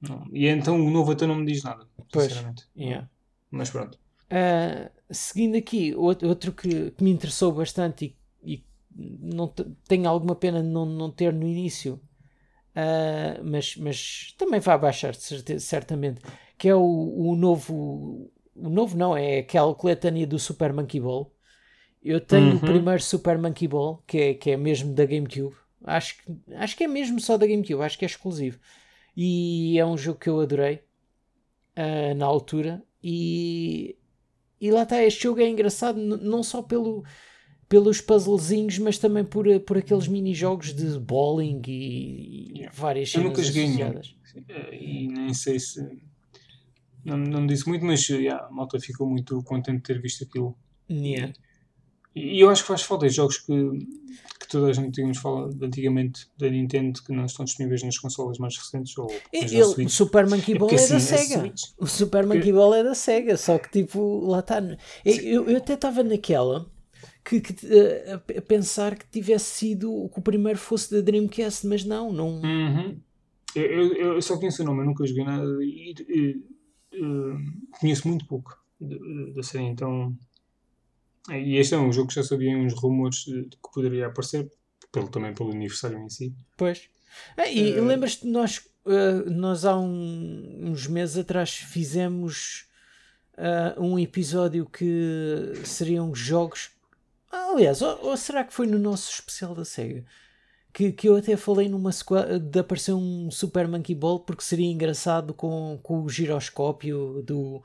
não. 0.00 0.26
E 0.32 0.46
então 0.46 0.80
o 0.84 0.90
novo 0.90 1.12
até 1.12 1.26
não 1.26 1.36
me 1.36 1.46
diz 1.46 1.62
nada, 1.62 1.86
Pois, 2.12 2.26
sinceramente. 2.26 2.68
Yeah. 2.76 3.08
Mas 3.50 3.70
pronto. 3.70 3.98
Ah, 4.30 4.90
seguindo 5.10 5.56
aqui, 5.56 5.94
outro, 5.94 6.52
que, 6.52 6.90
que 6.90 7.04
me 7.04 7.10
interessou 7.10 7.52
bastante 7.52 8.16
e, 8.42 8.54
e 8.54 8.64
não 9.20 9.48
te- 9.48 9.66
tenho 9.86 10.08
alguma 10.08 10.34
pena 10.34 10.62
de 10.62 10.68
não, 10.68 10.86
não 10.86 11.10
ter 11.10 11.32
no 11.32 11.46
início, 11.46 12.00
ah, 12.74 13.40
mas, 13.44 13.76
mas 13.76 14.34
também 14.38 14.60
vai 14.60 14.78
baixar 14.78 15.14
certamente, 15.14 16.20
que 16.58 16.68
é 16.68 16.74
o, 16.74 16.80
o 16.82 17.36
novo. 17.36 18.30
O 18.56 18.68
novo 18.70 18.96
não, 18.96 19.16
é 19.16 19.38
aquela 19.38 19.74
coletânea 19.74 20.26
do 20.26 20.38
Super 20.38 20.72
Monkey 20.72 21.00
Ball. 21.00 21.33
Eu 22.04 22.20
tenho 22.20 22.50
Uhum. 22.50 22.56
o 22.56 22.60
primeiro 22.60 23.02
Super 23.02 23.38
Monkey 23.38 23.66
Ball, 23.66 24.02
que 24.06 24.18
é, 24.18 24.34
que 24.34 24.50
é 24.50 24.56
mesmo 24.56 24.92
da 24.92 25.06
GameCube. 25.06 25.56
Acho 25.82 26.16
que, 26.18 26.54
acho 26.54 26.76
que 26.76 26.84
é 26.84 26.88
mesmo 26.88 27.18
só 27.20 27.36
da 27.38 27.46
GameCube, 27.46 27.82
acho 27.82 27.98
que 27.98 28.04
é 28.04 28.06
exclusivo. 28.08 28.58
E 29.16 29.78
é 29.78 29.86
um 29.86 29.96
jogo 29.96 30.18
que 30.18 30.28
eu 30.28 30.40
adorei 30.40 30.80
ah, 31.76 32.14
na 32.14 32.26
altura. 32.26 32.82
E, 33.02 33.96
e 34.60 34.70
lá 34.70 34.82
está, 34.82 35.02
este 35.02 35.22
jogo 35.24 35.40
é 35.40 35.48
engraçado 35.48 35.98
não 35.98 36.42
só 36.42 36.62
pelo, 36.62 37.04
pelos 37.68 38.00
puzzlezinhos, 38.00 38.78
mas 38.78 38.98
também 38.98 39.24
por, 39.24 39.46
por 39.60 39.78
aqueles 39.78 40.08
mini-jogos 40.08 40.74
de 40.74 40.98
bowling 40.98 41.62
e, 41.66 42.62
e 42.62 42.68
várias 42.72 43.08
Eu 43.14 43.20
cenas 43.22 43.28
nunca 43.28 43.42
joguei 43.42 43.68
nenhum. 43.68 44.00
E 44.72 45.08
nem 45.08 45.32
sei 45.34 45.58
se. 45.60 45.80
Não, 47.04 47.16
não 47.16 47.46
disse 47.46 47.68
muito, 47.68 47.84
mas 47.84 48.08
yeah, 48.08 48.46
a 48.46 48.50
malta 48.50 48.80
ficou 48.80 49.08
muito 49.08 49.42
contente 49.42 49.76
de 49.76 49.82
ter 49.82 50.00
visto 50.00 50.24
aquilo. 50.24 50.56
Yeah. 50.90 51.32
E 52.14 52.40
eu 52.40 52.48
acho 52.50 52.62
que 52.62 52.68
faz 52.68 52.82
falta 52.82 53.08
jogos 53.08 53.38
que, 53.38 53.52
que 54.40 54.46
toda 54.48 54.68
a 54.68 54.72
gente 54.72 54.92
tínhamos 54.92 55.18
falado 55.18 55.56
antigamente 55.64 56.28
da 56.38 56.48
Nintendo 56.48 57.02
que 57.02 57.12
não 57.12 57.24
estão 57.24 57.44
disponíveis 57.44 57.82
nas 57.82 57.98
consolas 57.98 58.38
mais 58.38 58.56
recentes 58.56 58.96
ou 58.96 59.10
E- 59.32 59.38
ele- 59.44 59.62
o. 59.62 59.88
Super 59.88 60.28
Monkey 60.28 60.54
É 60.54 60.58
Ball 60.58 60.70
é 60.70 60.76
da 60.76 60.82
assim, 60.82 60.94
a 60.94 61.00
Sega. 61.00 61.40
Switch- 61.40 61.72
O 61.78 61.86
Super 61.86 62.26
Monkey 62.26 62.52
Ball 62.52 62.74
é 62.74 62.84
da 62.84 62.94
Sega, 62.94 63.36
só 63.36 63.58
que 63.58 63.68
tipo, 63.70 64.20
lá 64.26 64.38
está. 64.40 64.60
Eu, 65.04 65.48
eu, 65.50 65.56
até 65.56 65.74
estava 65.74 66.02
naquela 66.04 66.70
que, 67.24 67.40
que, 67.40 67.54
eh, 67.66 68.40
pensar 68.42 68.96
que 68.96 69.06
tivesse 69.10 69.46
sido 69.46 70.08
que 70.12 70.18
o 70.20 70.22
primeiro 70.22 70.58
fosse 70.58 70.94
da 70.94 71.00
Dreamcast, 71.00 71.66
mas 71.66 71.84
não, 71.84 72.12
não. 72.12 72.40
Uhum. 72.42 72.96
Eu, 73.56 73.62
eu- 73.64 74.12
eu 74.14 74.22
só 74.22 74.36
conheço 74.36 74.62
o 74.62 74.66
nome, 74.66 74.82
eu 74.82 74.86
nunca 74.86 75.04
joguei 75.06 75.24
nada 75.24 75.44
e, 75.62 75.94
e, 76.08 76.44
eh, 76.92 77.36
conheço 77.80 78.06
muito 78.06 78.24
pouco 78.26 78.56
da- 78.80 78.96
da 78.96 79.32
da 79.36 79.42
série, 79.42 79.64
então. 79.64 80.14
Eh, 81.30 81.40
E 81.40 81.56
este 81.56 81.74
é 81.74 81.78
um 81.78 81.92
jogo 81.92 82.08
que 82.08 82.14
já 82.14 82.22
sabia 82.22 82.56
uns 82.56 82.74
rumores 82.74 83.24
de 83.24 83.42
de 83.42 83.56
que 83.56 83.70
poderia 83.72 84.06
aparecer, 84.06 84.50
pelo, 84.92 85.08
também 85.08 85.34
pelo 85.34 85.50
aniversário 85.52 85.98
em 85.98 86.08
si. 86.08 86.34
Pois. 86.56 86.88
Ah, 87.36 87.48
e 87.48 87.72
Eh, 87.72 87.80
lembras-te, 87.80 88.26
nós, 88.26 88.60
ah, 88.86 89.30
nós 89.30 89.64
há 89.64 89.78
um- 89.78 90.70
uns 90.70 90.86
meses 90.86 91.16
atrás 91.18 91.50
fizemos 91.54 92.66
ah, 93.36 93.74
um 93.78 93.98
episódio 93.98 94.64
que 94.66 95.52
seriam 95.64 96.14
jogos. 96.14 96.70
Ah, 97.32 97.50
aliás, 97.52 97.82
ou, 97.82 97.98
ou 98.06 98.16
será 98.16 98.44
que 98.44 98.52
foi 98.54 98.66
no 98.66 98.78
nosso 98.78 99.10
especial 99.10 99.54
da 99.54 99.64
SEGA? 99.64 100.04
que, 100.72 100.90
que 100.90 101.08
eu 101.08 101.14
até 101.16 101.36
falei 101.36 101.68
numa 101.68 101.90
de 102.50 102.58
aparecer 102.58 102.92
um 102.92 103.30
Super 103.30 103.68
Monkey 103.68 103.94
Ball 103.94 104.18
porque 104.20 104.42
seria 104.42 104.66
engraçado 104.66 105.32
com, 105.32 105.78
com 105.80 106.02
o 106.02 106.08
giroscópio 106.08 107.22
do, 107.24 107.62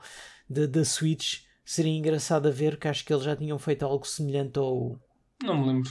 da, 0.48 0.66
da 0.66 0.84
Switch. 0.84 1.40
Seria 1.70 1.96
engraçado 1.96 2.48
a 2.48 2.50
ver 2.50 2.76
que 2.76 2.88
acho 2.88 3.04
que 3.04 3.12
eles 3.12 3.22
já 3.22 3.36
tinham 3.36 3.56
feito 3.56 3.84
algo 3.84 4.04
semelhante 4.04 4.58
ao. 4.58 4.98
Não 5.40 5.56
me 5.56 5.68
lembro. 5.68 5.88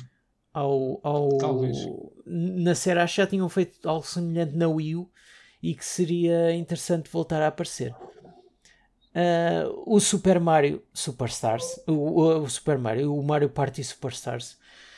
Ao, 0.53 0.99
ao, 1.01 1.37
Talvez. 1.37 1.77
Na 2.25 2.75
série 2.75 2.99
acho 2.99 3.15
que 3.15 3.21
já 3.21 3.27
tinham 3.27 3.47
feito 3.47 3.87
algo 3.87 4.05
semelhante 4.05 4.57
na 4.57 4.67
Wii 4.67 4.97
U 4.97 5.09
e 5.63 5.73
que 5.73 5.85
seria 5.85 6.53
interessante 6.53 7.09
voltar 7.09 7.41
a 7.41 7.47
aparecer. 7.47 7.95
Uh, 9.15 9.71
o 9.85 10.01
Super 10.01 10.37
Mario 10.37 10.83
Superstars, 10.93 11.79
o, 11.87 11.93
o, 11.93 12.43
o, 12.43 12.49
Super 12.49 12.77
Mario, 12.77 13.15
o 13.15 13.23
Mario 13.23 13.49
Party 13.49 13.81
Superstars, 13.81 14.57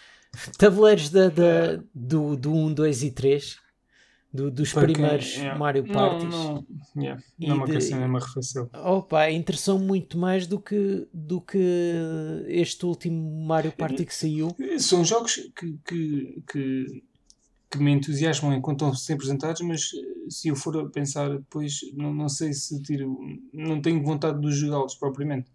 tabuleiros 0.58 1.12
da, 1.12 1.30
da, 1.30 1.76
do, 1.94 2.36
do 2.36 2.52
1, 2.52 2.74
2 2.74 3.03
e 3.03 3.12
3, 3.12 3.60
do, 4.34 4.49
dos 4.49 4.72
Para 4.74 4.84
primeiros 4.84 5.36
yeah. 5.36 5.60
Mario 5.60 5.86
Parties. 5.86 6.30
Não, 6.30 6.53
não, 6.95 7.03
yeah. 7.03 7.24
não 7.40 7.58
me 7.58 7.64
aqueceu 7.64 7.98
nem 7.98 8.10
me 8.10 8.18
arrefeceu. 8.18 8.70
Opa, 8.74 9.30
interessou 9.30 9.78
muito 9.78 10.18
mais 10.18 10.48
do 10.48 10.60
que, 10.60 11.08
do 11.14 11.41
que 11.41 12.45
este 12.48 12.86
último 12.86 13.45
Mario 13.45 13.72
Party 13.72 14.06
que 14.06 14.16
saiu. 14.16 14.56
São 14.80 15.03
jogos 15.03 15.36
que, 15.56 15.78
que, 15.86 16.44
que 16.49 17.03
que 17.72 17.80
me 17.80 17.91
entusiasmam 17.91 18.53
enquanto 18.53 18.84
estão 18.84 18.94
ser 18.94 19.14
apresentados, 19.14 19.62
mas 19.62 19.91
eh, 19.95 20.30
se 20.30 20.49
eu 20.49 20.58
for 20.58 20.78
a 20.78 20.90
pensar 20.90 21.30
depois, 21.30 21.80
não, 21.94 22.14
não 22.14 22.28
sei 22.28 22.52
se 22.52 22.82
tiro. 22.84 23.18
Não 23.53 23.82
tenho 23.82 24.03
vontade 24.03 24.41
de 24.41 24.52
jogá-los 24.52 24.95
propriamente. 24.95 25.49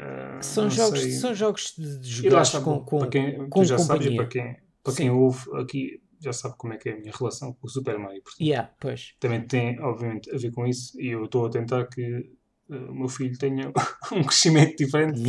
Uh, 0.00 0.42
são, 0.42 0.68
jogos, 0.68 1.00
são 1.14 1.34
jogos 1.34 1.74
de 1.78 2.02
jogar 2.02 2.50
com, 2.62 2.80
com, 2.80 2.98
para 2.98 3.08
quem, 3.08 3.48
com 3.48 3.60
tu 3.60 3.64
já 3.64 3.78
sabes, 3.78 4.14
para 4.14 4.26
quem, 4.26 4.56
para 4.82 4.94
quem 4.94 5.10
ouve 5.10 5.40
aqui 5.54 6.02
já 6.20 6.32
sabe 6.32 6.54
como 6.56 6.72
é 6.72 6.76
que 6.76 6.88
é 6.88 6.92
a 6.92 6.96
minha 6.96 7.12
relação 7.12 7.52
com 7.52 7.66
o 7.66 7.70
Super 7.70 7.98
Mario. 7.98 8.22
Portanto, 8.22 8.46
yeah, 8.46 8.70
pois. 8.80 9.14
Também 9.20 9.40
tem, 9.46 9.80
obviamente, 9.80 10.34
a 10.34 10.38
ver 10.38 10.50
com 10.52 10.66
isso 10.66 11.00
e 11.00 11.08
eu 11.08 11.24
estou 11.24 11.46
a 11.46 11.50
tentar 11.50 11.86
que 11.86 12.30
uh, 12.68 12.90
o 12.90 12.94
meu 12.94 13.08
filho 13.08 13.36
tenha 13.38 13.72
um 14.12 14.22
crescimento 14.22 14.76
diferente 14.76 15.22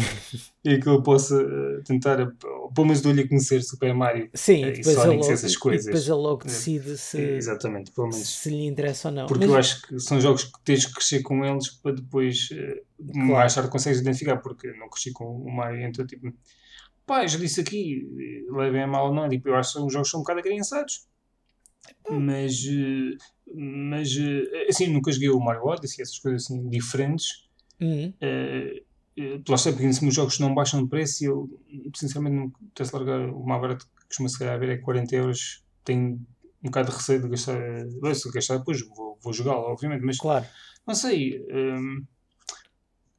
e 0.63 0.77
que 0.79 0.87
eu 0.87 1.01
possa 1.01 1.35
uh, 1.41 1.83
tentar, 1.83 2.21
uh, 2.21 2.73
pelo 2.73 2.87
menos 2.87 3.01
dou-lhe 3.01 3.21
a 3.21 3.27
conhecer 3.27 3.61
Super 3.61 3.93
Mario 3.93 4.29
Sim, 4.33 4.65
uh, 4.65 4.69
e 4.69 4.83
Sonic 4.83 5.21
logo, 5.21 5.31
essas 5.31 5.55
coisas. 5.55 5.85
E 5.85 5.87
depois 5.87 6.07
ele 6.07 6.17
logo 6.17 6.43
decide 6.43 6.97
se, 6.97 7.19
Exatamente, 7.19 7.91
pelo 7.91 8.07
menos. 8.07 8.27
se 8.27 8.49
lhe 8.49 8.65
interessa 8.65 9.09
ou 9.09 9.13
não. 9.13 9.27
Porque 9.27 9.45
Mas... 9.45 9.53
eu 9.53 9.57
acho 9.57 9.81
que 9.81 9.99
são 9.99 10.19
jogos 10.19 10.45
que 10.45 10.59
tens 10.63 10.85
que 10.85 10.93
crescer 10.93 11.21
com 11.21 11.45
eles 11.45 11.69
para 11.69 11.93
depois 11.93 12.49
claro. 12.49 13.27
mais 13.27 13.53
tarde 13.53 13.69
consegues 13.69 13.99
identificar, 13.99 14.37
porque 14.37 14.71
não 14.73 14.89
cresci 14.89 15.11
com 15.11 15.25
o 15.25 15.51
Mario, 15.51 15.85
então 15.85 16.05
tipo, 16.05 16.31
pá, 17.07 17.25
já 17.25 17.39
disse 17.39 17.61
aqui, 17.61 18.07
levem 18.51 18.83
a 18.83 18.87
mal, 18.87 19.11
não 19.13 19.25
é? 19.25 19.29
Tipo, 19.29 19.49
eu 19.49 19.55
acho 19.55 19.73
que 19.73 19.79
os 19.79 19.93
jogos 19.93 20.09
são 20.11 20.19
um 20.19 20.23
bocado 20.23 20.43
criançados. 20.43 21.07
Mas 22.09 22.63
mas 23.55 24.15
eh, 24.17 24.67
assim, 24.69 24.87
nunca 24.87 25.11
joguei 25.11 25.29
o 25.29 25.39
Mario 25.39 25.65
Odyssey, 25.65 26.01
essas 26.01 26.19
coisas 26.19 26.43
assim 26.43 26.67
diferentes. 26.69 27.47
Uhum. 27.79 28.13
Uh, 28.21 29.43
lá 29.47 29.55
está, 29.55 29.71
porque 29.71 29.87
os 29.87 30.13
jogos 30.13 30.39
não 30.39 30.53
baixam 30.53 30.83
de 30.83 30.89
preço 30.89 31.23
e 31.23 31.27
eu, 31.27 31.49
sinceramente, 31.95 32.35
não 32.35 32.51
tens 32.75 32.91
largar 32.91 33.29
o 33.29 33.43
mais 33.45 33.61
barato 33.61 33.85
que 33.85 34.05
costuma 34.07 34.29
se 34.29 34.37
calhar 34.37 34.59
ver 34.59 34.69
é 34.69 34.77
40 34.77 35.15
euros. 35.15 35.63
Tenho 35.83 36.19
um 36.61 36.65
bocado 36.65 36.91
de 36.91 36.97
receio 36.97 37.21
de 37.21 37.29
gastar. 37.29 37.57
Se 38.15 38.31
gastar 38.31 38.57
depois, 38.57 38.81
vou, 38.81 39.17
vou 39.21 39.33
jogá-lo, 39.33 39.61
obviamente, 39.61 40.03
mas 40.03 40.17
claro. 40.17 40.45
não 40.85 40.93
sei. 40.93 41.43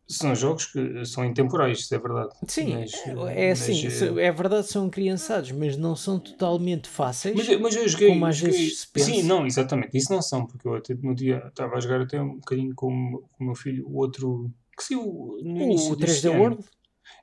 São 0.09 0.35
jogos 0.35 0.67
que 0.67 1.05
são 1.05 1.25
intemporais, 1.25 1.81
isso 1.81 1.95
é 1.95 1.99
verdade. 1.99 2.31
Sim, 2.47 2.75
mas, 2.75 2.93
é 3.29 3.51
assim, 3.51 3.85
mas, 3.85 4.03
é, 4.03 4.25
é 4.25 4.33
verdade, 4.33 4.67
são 4.67 4.89
criançados, 4.89 5.53
mas 5.53 5.77
não 5.77 5.95
são 5.95 6.19
totalmente 6.19 6.89
fáceis. 6.89 7.37
Mas, 7.37 7.61
mas 7.61 7.77
eu 7.77 7.87
joguei. 7.87 8.09
Como 8.09 8.25
às 8.25 8.37
joguei, 8.37 8.53
vezes 8.53 8.81
se 8.81 8.89
pensa. 8.89 9.07
Sim, 9.07 9.23
não, 9.25 9.47
exatamente, 9.47 9.97
isso 9.99 10.11
não 10.11 10.23
são, 10.23 10.47
porque 10.47 10.67
eu 10.67 10.75
até 10.75 10.95
no 10.95 11.15
dia 11.15 11.45
estava 11.47 11.77
a 11.77 11.81
jogar 11.81 12.01
até 12.01 12.21
um 12.21 12.37
bocadinho 12.37 12.75
com, 12.75 13.23
com 13.33 13.45
o 13.45 13.47
meu 13.47 13.55
filho, 13.55 13.87
o 13.87 13.99
outro 13.99 14.51
que 14.77 14.83
saiu 14.85 15.39
no 15.43 15.63
início 15.63 15.93
O 15.93 15.97
3D 15.97 16.39
World? 16.39 16.65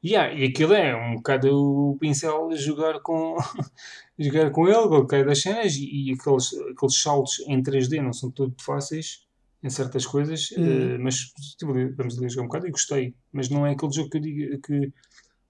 Yeah, 0.04 0.34
e 0.34 0.46
aquilo 0.46 0.74
é 0.74 0.96
um 0.96 1.16
bocado 1.16 1.48
o 1.52 1.98
pincel 2.00 2.50
jogar 2.56 3.00
com, 3.00 3.36
jogar 4.20 4.52
com 4.52 4.68
ele, 4.68 4.88
com 4.88 5.08
cada 5.08 5.26
das 5.26 5.42
cenas, 5.42 5.76
e, 5.76 6.10
e 6.10 6.14
aqueles, 6.14 6.54
aqueles 6.54 7.02
saltos 7.02 7.40
em 7.48 7.62
3D 7.64 8.02
não 8.02 8.14
são 8.14 8.30
tudo 8.30 8.56
fáceis 8.62 9.25
em 9.66 9.70
certas 9.72 10.06
coisas, 10.06 10.52
uh, 10.52 11.00
mas 11.00 11.16
tipo, 11.58 11.74
vamos 11.98 12.20
ali 12.20 12.30
jogar 12.30 12.44
um 12.44 12.48
bocado 12.48 12.68
e 12.68 12.72
gostei. 12.72 13.16
Mas 13.34 13.50
não 13.50 13.66
é 13.66 13.72
aquele 13.72 13.92
jogo 13.92 14.12
que 14.12 14.18
eu 14.18 14.22
digo 14.22 14.62
que 14.62 14.94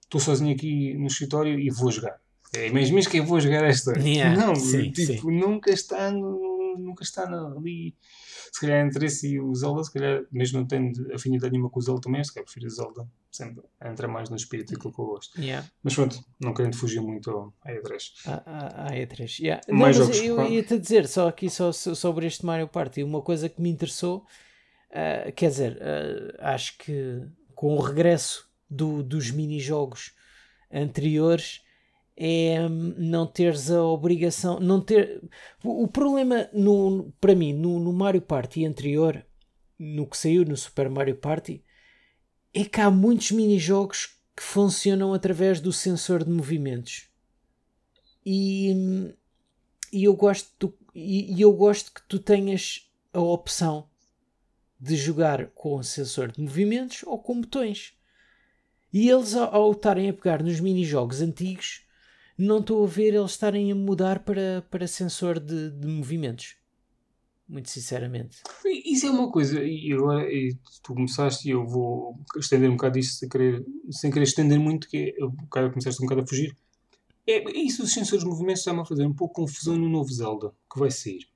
estou 0.02 0.20
sozinho 0.20 0.54
aqui 0.54 0.94
no 0.94 1.06
escritório 1.06 1.58
e 1.58 1.68
vou 1.68 1.90
jogar. 1.90 2.16
É 2.54 2.70
mesmo 2.70 2.98
que 3.10 3.18
eu 3.18 3.24
vou 3.26 3.38
jogar 3.38 3.64
esta. 3.64 3.92
Yeah, 3.98 4.40
não, 4.40 4.54
sim, 4.54 4.90
tipo, 4.90 5.28
sim. 5.28 5.38
nunca 5.38 5.70
está 5.70 6.10
no, 6.10 6.55
nunca 6.78 7.02
está 7.02 7.24
ali. 7.24 7.94
Se 8.52 8.60
calhar 8.60 8.86
entre 8.86 9.06
esse 9.06 9.34
e 9.34 9.40
o 9.40 9.54
Zelda, 9.54 9.84
se 9.84 9.92
calhar, 9.92 10.24
mesmo 10.30 10.60
não 10.60 10.66
tendo 10.66 11.14
afinidade 11.14 11.52
nenhuma 11.52 11.70
com 11.70 11.78
o 11.78 11.82
Zelda 11.82 12.00
também, 12.00 12.22
se 12.22 12.32
calhar 12.32 12.44
prefiro 12.44 12.66
o 12.66 12.70
Zelda. 12.70 13.08
Sempre 13.30 13.64
entra 13.84 14.08
mais 14.08 14.30
no 14.30 14.36
espírito 14.36 14.72
daquilo 14.72 14.94
que 14.94 15.00
eu 15.00 15.06
gosto. 15.06 15.40
Yeah. 15.40 15.68
Mas 15.82 15.94
pronto, 15.94 16.18
não 16.40 16.54
querendo 16.54 16.76
fugir 16.76 17.00
muito 17.00 17.52
à 17.62 17.70
E3. 17.70 18.10
À, 18.24 18.88
E3, 18.92 19.40
yeah. 19.40 19.62
Mais 19.68 19.98
não, 19.98 20.06
jogos, 20.06 20.20
eu 20.22 20.46
ia-te 20.46 20.78
dizer, 20.78 21.06
só 21.06 21.28
aqui 21.28 21.50
só, 21.50 21.70
sobre 21.72 22.26
este 22.26 22.46
Mario 22.46 22.68
Party, 22.68 23.02
uma 23.02 23.20
coisa 23.20 23.48
que 23.48 23.60
me 23.60 23.68
interessou 23.68 24.26
Uh, 24.90 25.32
quer 25.32 25.50
dizer, 25.50 25.76
uh, 25.76 26.34
acho 26.38 26.78
que 26.78 27.22
com 27.54 27.76
o 27.76 27.80
regresso 27.80 28.48
do, 28.68 29.02
dos 29.02 29.30
mini-jogos 29.30 30.14
anteriores 30.72 31.62
é 32.16 32.68
não 32.68 33.26
teres 33.26 33.70
a 33.70 33.82
obrigação. 33.82 34.58
Não 34.58 34.80
ter, 34.80 35.22
o, 35.62 35.84
o 35.84 35.88
problema 35.88 36.48
no, 36.52 37.12
para 37.20 37.34
mim 37.34 37.52
no, 37.52 37.78
no 37.78 37.92
Mario 37.92 38.22
Party 38.22 38.64
anterior, 38.64 39.24
no 39.78 40.06
que 40.06 40.16
saiu 40.16 40.44
no 40.44 40.56
Super 40.56 40.88
Mario 40.88 41.16
Party, 41.16 41.62
é 42.54 42.64
que 42.64 42.80
há 42.80 42.90
muitos 42.90 43.30
mini-jogos 43.32 44.16
que 44.34 44.42
funcionam 44.42 45.12
através 45.12 45.60
do 45.60 45.72
sensor 45.72 46.24
de 46.24 46.30
movimentos. 46.30 47.08
E, 48.24 49.14
e 49.92 50.04
eu 50.04 50.14
gosto 50.14 50.74
e, 50.94 51.34
e 51.34 51.42
eu 51.42 51.52
gosto 51.52 51.92
que 51.92 52.00
tu 52.08 52.18
tenhas 52.18 52.90
a 53.12 53.20
opção 53.20 53.86
de 54.80 54.96
jogar 54.96 55.48
com 55.48 55.82
sensor 55.82 56.32
de 56.32 56.40
movimentos 56.40 57.02
ou 57.04 57.18
com 57.18 57.40
botões. 57.40 57.94
E 58.92 59.10
eles, 59.10 59.34
ao 59.34 59.72
estarem 59.72 60.08
a 60.08 60.12
pegar 60.14 60.42
nos 60.42 60.58
mini-jogos 60.58 61.20
antigos, 61.20 61.85
não 62.38 62.58
estou 62.60 62.84
a 62.84 62.86
ver 62.86 63.14
eles 63.14 63.30
estarem 63.30 63.72
a 63.72 63.74
mudar 63.74 64.20
para, 64.20 64.64
para 64.70 64.86
sensor 64.86 65.40
de, 65.40 65.70
de 65.70 65.86
movimentos. 65.86 66.56
Muito 67.48 67.70
sinceramente. 67.70 68.42
Isso 68.64 69.06
é 69.06 69.10
uma 69.10 69.30
coisa, 69.30 69.62
e 69.62 69.92
agora 69.92 70.28
e 70.32 70.56
tu 70.82 70.94
começaste 70.94 71.48
e 71.48 71.52
eu 71.52 71.64
vou 71.64 72.18
estender 72.36 72.68
um 72.68 72.74
bocado 72.74 72.98
isto 72.98 73.18
sem 73.20 73.28
querer, 73.28 73.64
sem 73.88 74.10
querer 74.10 74.24
estender 74.24 74.58
muito, 74.58 74.88
que 74.88 75.14
é, 75.16 75.48
cara 75.50 75.70
começaste 75.70 76.02
um 76.02 76.06
bocado 76.06 76.22
a 76.22 76.26
fugir. 76.26 76.56
É, 77.24 77.42
isso 77.58 77.82
dos 77.82 77.92
sensores 77.92 78.24
de 78.24 78.30
movimentos 78.30 78.60
está-me 78.60 78.80
a 78.80 78.84
fazer 78.84 79.06
um 79.06 79.14
pouco 79.14 79.34
confusão 79.34 79.76
no 79.76 79.88
novo 79.88 80.12
Zelda 80.12 80.52
que 80.72 80.78
vai 80.78 80.90
sair. 80.90 81.28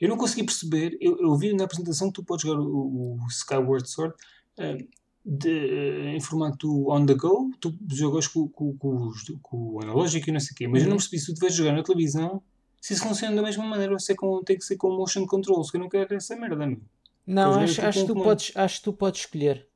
Eu 0.00 0.08
não 0.08 0.16
consegui 0.16 0.44
perceber, 0.44 0.96
eu, 1.00 1.16
eu 1.20 1.36
vi 1.36 1.54
na 1.54 1.64
apresentação 1.64 2.08
que 2.08 2.14
tu 2.14 2.24
podes 2.24 2.44
jogar 2.46 2.60
o, 2.60 3.14
o 3.14 3.26
Skyward 3.28 3.88
Sword 3.88 4.14
uh, 4.58 4.88
de, 5.26 6.14
em 6.14 6.20
formato 6.20 6.88
on 6.88 7.04
the 7.04 7.14
go, 7.14 7.50
tu 7.60 7.76
jogas 7.90 8.28
com, 8.28 8.48
com, 8.48 8.76
com, 8.76 9.10
com, 9.42 9.74
o 9.74 9.82
analógico 9.82 10.30
e 10.30 10.32
não 10.32 10.38
sei 10.38 10.52
o 10.52 10.54
quê, 10.54 10.68
mas 10.68 10.82
eu 10.82 10.88
não 10.88 10.92
uhum. 10.92 10.98
percebi 10.98 11.18
se 11.18 11.34
tu 11.34 11.40
vais 11.40 11.54
jogar 11.54 11.72
na 11.72 11.82
televisão 11.82 12.40
se 12.80 12.92
isso 12.92 13.02
funciona 13.02 13.34
da 13.34 13.42
mesma 13.42 13.64
maneira 13.64 13.98
se 13.98 14.12
é 14.12 14.14
com, 14.14 14.40
tem 14.44 14.56
que 14.56 14.64
ser 14.64 14.76
com 14.76 14.96
motion 14.96 15.26
controls, 15.26 15.72
que 15.72 15.76
eu 15.76 15.80
não 15.80 15.88
quero 15.88 16.14
essa 16.14 16.36
merda, 16.36 16.64
não. 16.64 16.80
Não, 17.26 17.54
acho, 17.54 17.82
acho, 17.84 18.06
tu 18.06 18.14
podes, 18.14 18.52
acho 18.54 18.78
que 18.78 18.84
tu 18.84 18.92
podes 18.92 19.22
escolher. 19.22 19.66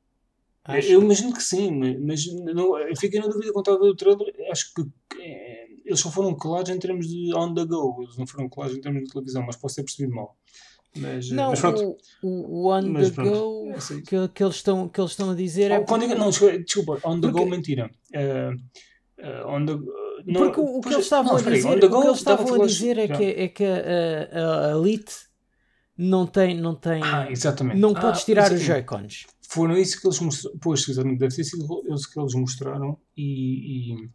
Acho. 0.63 0.87
Eu 0.87 1.01
imagino 1.01 1.33
que 1.33 1.43
sim, 1.43 1.71
mas 1.99 2.25
não, 2.27 2.71
fiquei 2.97 3.19
na 3.19 3.27
dúvida 3.27 3.51
quando 3.51 3.67
estava 3.67 3.77
a 3.77 3.81
ver 3.81 3.89
o 3.89 3.95
trailer. 3.95 4.33
Acho 4.49 4.73
que 4.73 4.85
é, 5.19 5.67
eles 5.83 5.99
só 5.99 6.09
foram 6.09 6.33
colados 6.35 6.71
em 6.71 6.79
termos 6.79 7.09
de 7.09 7.35
on 7.35 7.53
the 7.53 7.65
go, 7.65 8.01
eles 8.01 8.15
não 8.15 8.25
foram 8.25 8.47
colados 8.47 8.77
em 8.77 8.79
termos 8.79 9.03
de 9.03 9.09
televisão, 9.09 9.43
mas 9.45 9.57
posso 9.57 9.75
ter 9.75 9.83
percebido 9.83 10.15
mal. 10.15 10.37
Mas, 10.95 11.29
não, 11.31 11.51
mas 11.51 11.63
o, 11.63 11.97
o, 12.21 12.67
on 12.69 12.81
mas 12.81 13.09
the 13.09 13.15
pronto, 13.15 13.31
go 13.31 13.71
é 13.71 14.01
que, 14.01 14.27
que, 14.27 14.43
eles 14.43 14.55
estão, 14.55 14.89
que 14.89 14.99
eles 14.99 15.11
estão 15.11 15.29
a 15.29 15.35
dizer 15.35 15.71
é. 15.71 15.79
Oh, 15.79 15.85
quando, 15.85 16.05
não, 16.07 16.29
desculpa, 16.29 16.99
on 17.05 17.21
the 17.21 17.29
porque... 17.29 17.43
go, 17.43 17.49
mentira. 17.49 17.89
Uh, 18.13 18.53
uh, 19.23 19.47
on 19.47 19.65
the, 19.65 19.73
porque 20.33 20.59
o, 20.59 20.77
o 20.77 20.81
que 20.81 20.93
eles 20.93 21.05
estavam 21.05 21.35
a 21.35 21.41
dizer, 21.41 21.83
o 21.83 21.89
que 22.01 22.07
eles 22.07 22.17
estavam 22.17 22.61
a 22.61 22.65
dizer 22.65 22.97
é 22.97 23.07
que, 23.07 23.23
é 23.23 23.47
que 23.47 23.63
a, 23.63 24.67
a, 24.67 24.71
Elite 24.71 25.13
não 25.97 26.27
tem. 26.27 26.59
Não, 26.59 26.75
tem, 26.75 27.01
ah, 27.03 27.31
exatamente. 27.31 27.79
não 27.79 27.93
podes 27.93 28.21
ah, 28.21 28.25
tirar 28.25 28.51
os 28.51 28.61
Joy-Cons. 28.61 29.27
Foram 29.47 29.77
isso 29.77 29.99
que 29.99 30.07
eles 30.07 30.19
mostraram. 30.19 30.59
Pois, 30.59 30.87
exatamente, 30.87 31.19
deve 31.19 31.35
ter 31.35 31.43
sido 31.43 31.83
eles 31.87 32.05
que 32.05 32.19
eles 32.19 32.33
mostraram 32.33 32.97
e, 33.15 33.93
e 33.93 34.09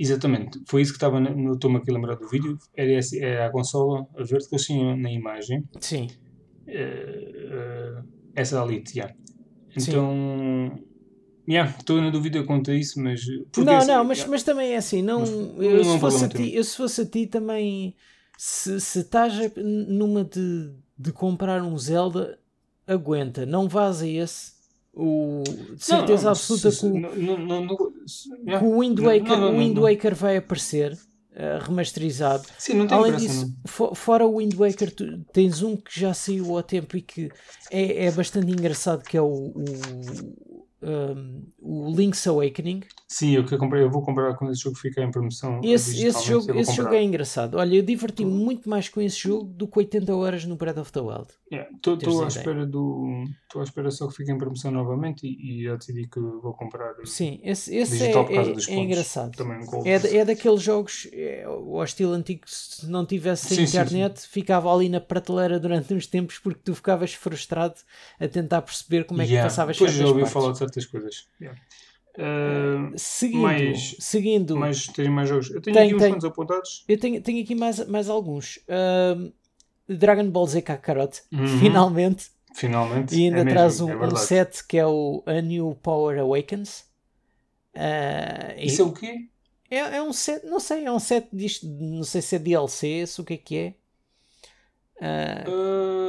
Exatamente, 0.00 0.58
foi 0.66 0.80
isso 0.80 0.92
que 0.92 0.96
estava, 0.96 1.20
no, 1.20 1.52
estou-me 1.52 1.76
aqui 1.76 1.90
a 1.90 1.94
lembrar 1.94 2.14
do 2.14 2.26
vídeo, 2.26 2.58
era, 2.74 2.90
esse, 2.90 3.22
era 3.22 3.46
a 3.46 3.50
consola 3.50 4.06
verde 4.16 4.48
que 4.48 4.54
eu 4.54 4.58
tinha 4.58 4.96
na 4.96 5.12
imagem. 5.12 5.62
Sim. 5.78 6.08
Uh, 6.66 8.00
uh, 8.00 8.04
essa 8.34 8.62
Elite, 8.64 8.94
já. 8.96 9.14
Então, 9.76 10.10
Sim. 10.74 10.84
Yeah, 11.48 11.74
estou 11.76 12.00
na 12.00 12.10
dúvida 12.10 12.42
quanto 12.44 12.70
a 12.70 12.74
isso, 12.74 13.00
mas. 13.02 13.20
Não, 13.58 13.76
assim, 13.76 13.86
não, 13.88 14.04
mas, 14.04 14.18
yeah, 14.18 14.30
mas 14.30 14.42
também 14.42 14.72
é 14.72 14.76
assim. 14.76 15.02
Não, 15.02 15.20
Mas 15.20 15.30
eu, 15.30 15.56
não 15.56 15.80
é 15.80 15.84
se 15.84 15.98
fosse 15.98 16.24
a 16.24 16.28
ti, 16.28 16.54
eu 16.54 16.64
se 16.64 16.76
fosse 16.76 17.00
a 17.02 17.06
ti 17.06 17.26
também. 17.26 17.96
Se, 18.38 18.80
se 18.80 19.00
estás 19.00 19.34
a- 19.34 19.60
numa 19.60 20.24
de, 20.24 20.70
de 20.96 21.12
comprar 21.12 21.62
um 21.62 21.76
Zelda, 21.76 22.38
aguenta. 22.86 23.44
Não 23.44 23.68
vás 23.68 24.00
a 24.00 24.06
esse. 24.06 24.52
O, 24.92 25.42
de 25.76 25.84
certeza 25.84 26.24
não, 26.24 26.30
absoluta 26.30 26.70
se- 26.70 26.80
que, 26.80 26.98
não- 26.98 27.38
não- 27.38 27.78
se- 28.06 28.28
que 28.44 28.64
o 28.64 28.80
Wind 28.80 28.98
Waker, 28.98 29.38
o 29.40 29.56
Wind. 29.56 29.78
Waker 29.78 30.14
vai 30.14 30.36
aparecer 30.36 30.98
eh, 31.32 31.58
remasterizado. 31.62 32.44
Sim, 32.58 32.74
não 32.74 32.86
tem 32.88 32.98
Além 32.98 33.14
disso, 33.16 33.46
não. 33.46 33.54
fo- 33.66 33.94
fora 33.94 34.26
o 34.26 34.36
Wind 34.38 34.54
Waker, 34.54 34.92
tu 34.92 35.18
tens 35.32 35.62
um 35.62 35.76
que 35.76 35.98
já 36.00 36.12
saiu 36.12 36.56
ao 36.56 36.62
tempo 36.62 36.96
e 36.96 37.02
que 37.02 37.30
é, 37.70 38.06
é 38.06 38.10
bastante 38.10 38.50
engraçado, 38.50 39.04
que 39.04 39.16
é 39.16 39.22
o, 39.22 39.26
o, 39.26 39.62
um, 40.82 41.42
o 41.58 41.94
Link's 41.94 42.26
Awakening. 42.26 42.82
Sim, 43.08 43.32
eu, 43.32 43.44
que 43.44 43.56
comprei, 43.56 43.82
eu 43.82 43.90
vou 43.90 44.02
comprar 44.02 44.34
quando 44.36 44.52
esse 44.52 44.62
jogo 44.62 44.76
ficar 44.76 45.02
em 45.02 45.10
promoção. 45.10 45.60
Esse, 45.62 46.04
esse, 46.04 46.26
jogo, 46.26 46.58
esse 46.58 46.74
jogo 46.74 46.94
é 46.94 47.02
engraçado. 47.02 47.56
Olha, 47.56 47.76
eu 47.76 47.82
diverti-me 47.82 48.30
muito 48.30 48.68
mais 48.68 48.88
com 48.88 49.00
esse 49.00 49.18
jogo 49.18 49.44
do 49.44 49.66
que 49.66 49.78
80 49.78 50.14
horas 50.14 50.44
no 50.44 50.56
Breath 50.56 50.78
of 50.78 50.92
the 50.92 51.00
Wild. 51.00 51.26
Estou 51.74 51.96
Teres 51.96 52.20
à 52.20 52.28
espera 52.28 52.64
do. 52.64 53.24
Estou 53.42 53.60
à 53.60 53.64
espera 53.64 53.90
só 53.90 54.06
que 54.06 54.14
fique 54.14 54.30
em 54.30 54.38
promoção 54.38 54.70
novamente 54.70 55.26
e, 55.26 55.60
e 55.60 55.64
já 55.64 55.74
decidi 55.74 56.06
que 56.08 56.20
vou 56.20 56.54
comprar 56.54 56.94
Sim, 57.04 57.40
esse, 57.42 57.74
esse 57.74 58.04
é, 58.04 58.12
é- 58.12 58.54
é 58.68 58.76
engraçado. 58.76 59.36
Também 59.36 59.58
um. 59.58 59.86
É, 59.86 60.18
é 60.18 60.24
daqueles 60.24 60.62
jogos, 60.62 61.08
é, 61.12 61.44
o 61.48 61.82
estilo 61.82 62.12
antigo, 62.12 62.42
se 62.46 62.86
não 62.88 63.04
tivesse 63.04 63.48
Sim, 63.48 63.66
sim, 63.66 63.78
internet, 63.78 64.20
ficava 64.20 64.72
ali 64.72 64.88
na 64.88 65.00
prateleira 65.00 65.58
durante 65.58 65.92
uns 65.92 66.06
tempos 66.06 66.38
porque 66.38 66.60
tu 66.64 66.74
ficavas 66.74 67.12
frustrado 67.12 67.74
a 68.20 68.28
tentar 68.28 68.62
perceber 68.62 69.04
como 69.04 69.20
é 69.22 69.24
que 69.24 69.30
Yeah, 69.32 69.48
passavas 69.48 69.76
Depois 69.76 69.92
certas 69.92 70.08
já 70.08 70.14
ouvi 70.14 70.32
partes. 70.32 70.60
Certas 70.72 70.86
coisas. 70.86 71.26
Yeah. 71.40 71.60
Ah, 72.18 72.92
Seguindo, 72.96 73.40
mais- 73.42 73.96
seguindo 74.00 74.56
mas 74.56 74.86
tenho 74.88 75.12
mais 75.12 75.28
jogos. 75.28 75.50
Eu 75.50 75.60
tenho 75.62 75.74
Tem- 75.76 75.86
aqui 75.86 75.94
uns 75.94 76.02
tem. 76.02 76.10
quantos 76.12 76.24
apontados. 76.24 76.84
eu 76.88 76.98
tenho, 76.98 77.22
tenho 77.22 77.42
aqui 77.42 77.54
mais, 77.54 77.86
mais 77.88 78.08
alguns. 78.08 78.58
Ahm, 78.68 79.30
Dragon 79.88 80.28
Ball 80.30 80.46
Z 80.46 80.62
Kakarot, 80.62 81.22
Uhum. 81.32 81.46
finalmente. 81.60 82.30
Finalmente. 82.54 83.14
E 83.14 83.24
ainda 83.24 83.38
é 83.40 83.44
mesmo, 83.44 83.50
traz 83.58 83.80
é 83.80 83.84
um, 83.84 83.86
um 83.94 83.98
verdade. 83.98 84.20
set 84.20 84.66
que 84.66 84.76
é 84.78 84.86
o 84.86 85.22
A 85.26 85.40
New 85.40 85.76
Power 85.82 86.18
Awakens. 86.18 86.84
E- 87.74 88.66
Isso 88.66 88.82
é 88.82 88.84
o 88.84 88.92
quê? 88.92 89.28
é, 89.70 89.76
é 89.78 90.02
um 90.02 90.12
set, 90.12 90.44
não 90.46 90.58
sei, 90.60 90.84
é 90.84 90.92
um 90.92 90.98
set 90.98 91.28
disto, 91.32 91.66
não 91.68 92.02
sei 92.02 92.20
se 92.22 92.36
é 92.36 92.38
DLC, 92.38 93.06
se 93.06 93.20
o 93.20 93.24
que 93.24 93.34
é 93.34 93.36
que 93.36 93.56
é. 93.56 93.74
Ah, 95.00 95.44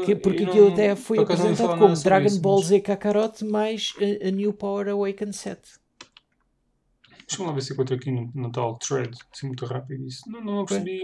que- 0.05 0.15
porque 0.15 0.43
aquilo 0.43 0.65
não- 0.67 0.73
até 0.73 0.95
foi 0.95 1.19
apresentado 1.19 1.77
como 1.79 1.95
Dragon 1.95 2.27
isso, 2.27 2.41
Ball 2.41 2.57
mas- 2.59 2.67
Z 2.67 2.81
Kakarot 2.81 3.45
mais 3.45 3.93
a, 4.23 4.27
a 4.27 4.31
New 4.31 4.51
Power 4.53 4.89
Awakens 4.89 5.37
set. 5.37 5.59
Deixa-me 7.27 7.47
lá 7.47 7.53
ver 7.55 7.61
se 7.61 7.71
encontro 7.73 7.95
aqui 7.95 8.11
no, 8.11 8.29
no 8.35 8.51
tal 8.51 8.77
thread, 8.77 9.17
assim 9.33 9.47
muito 9.47 9.65
rápido 9.65 10.05
isso. 10.05 10.29
Não, 10.29 10.41
não 10.43 10.65
percebi. 10.65 11.03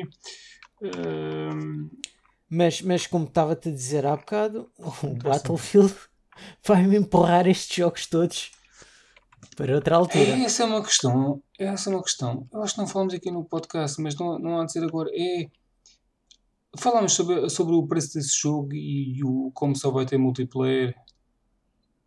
Ahm, 0.83 1.89
Mas, 2.49 2.81
mas 2.81 3.07
como 3.07 3.25
estava-te 3.25 3.69
a 3.69 3.71
dizer 3.71 4.05
há 4.05 4.15
bocado, 4.15 4.69
o 5.03 5.07
Battlefield 5.15 5.93
vai-me 6.65 6.97
empurrar 6.97 7.47
estes 7.47 7.75
jogos 7.77 8.05
todos 8.07 8.51
para 9.55 9.73
outra 9.75 9.95
altura. 9.95 10.23
É, 10.31 10.43
essa 10.43 10.63
é 10.63 10.65
uma 10.65 10.83
questão. 10.83 11.41
Essa 11.57 11.89
é 11.89 11.93
uma 11.95 12.03
questão. 12.03 12.47
Eu 12.51 12.61
acho 12.61 12.73
que 12.75 12.79
não 12.81 12.87
falamos 12.87 13.13
aqui 13.13 13.31
no 13.31 13.43
podcast, 13.45 14.01
mas 14.01 14.15
não, 14.15 14.37
não 14.37 14.59
há 14.61 14.65
de 14.65 14.71
ser 14.73 14.83
agora. 14.83 15.09
É. 15.13 15.47
Falámos 16.79 17.13
sobre, 17.13 17.49
sobre 17.49 17.75
o 17.75 17.87
preço 17.87 18.13
desse 18.13 18.37
jogo 18.39 18.73
e 18.73 19.21
o, 19.23 19.51
como 19.53 19.75
só 19.75 19.89
vai 19.91 20.05
ter 20.05 20.17
multiplayer. 20.17 20.95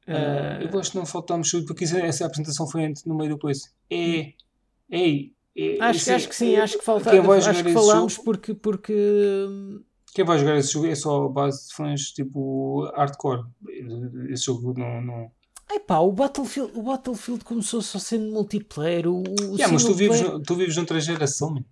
Ah, 0.06 0.58
eu 0.60 0.78
acho 0.80 0.90
que 0.92 0.96
não 0.98 1.06
faltámos 1.06 1.50
porque 1.66 1.84
isso- 1.84 1.96
essa 1.96 2.26
apresentação 2.26 2.66
foi 2.68 2.92
no 3.06 3.14
meio 3.16 3.30
do 3.30 3.38
coisa. 3.38 3.68
É. 3.90 4.32
Ei. 4.90 5.32
é, 5.56 5.76
Acho, 5.80 5.96
isso 5.98 6.04
que- 6.06 6.10
é- 6.10 6.14
acho 6.14 6.28
que 6.28 6.34
sim, 6.36 6.54
é- 6.54 6.60
acho 6.60 6.78
que, 6.78 6.84
falta, 6.84 7.10
acho 7.10 7.64
que 7.64 7.72
falámos 7.72 8.12
jogo- 8.14 8.24
porque, 8.24 8.54
porque 8.54 8.92
hum, 9.48 9.82
Quem 10.12 10.24
vai 10.24 10.38
jogar 10.38 10.56
esse 10.56 10.72
jogo 10.72 10.86
é 10.86 10.94
só 10.96 11.26
a 11.26 11.28
base 11.28 11.68
de 11.68 11.74
fãs 11.74 12.00
tipo 12.12 12.84
hardcore. 12.96 13.44
Esse 14.30 14.46
jogo 14.46 14.74
não. 14.76 15.00
não... 15.00 15.30
epá, 15.72 16.00
o 16.00 16.10
Battlefield, 16.10 16.72
o 16.76 16.82
Battlefield 16.82 17.44
começou 17.44 17.80
só 17.80 17.98
sendo 18.00 18.32
multiplayer. 18.32 19.06
O, 19.06 19.20
o 19.22 19.54
Yeah, 19.54 19.72
mas 19.72 19.84
tu 19.84 19.94
vives, 19.94 20.20
player- 20.20 20.40
tu 20.42 20.54
vives 20.56 20.76
noutra 20.76 21.00
geração, 21.00 21.50
man. 21.54 21.64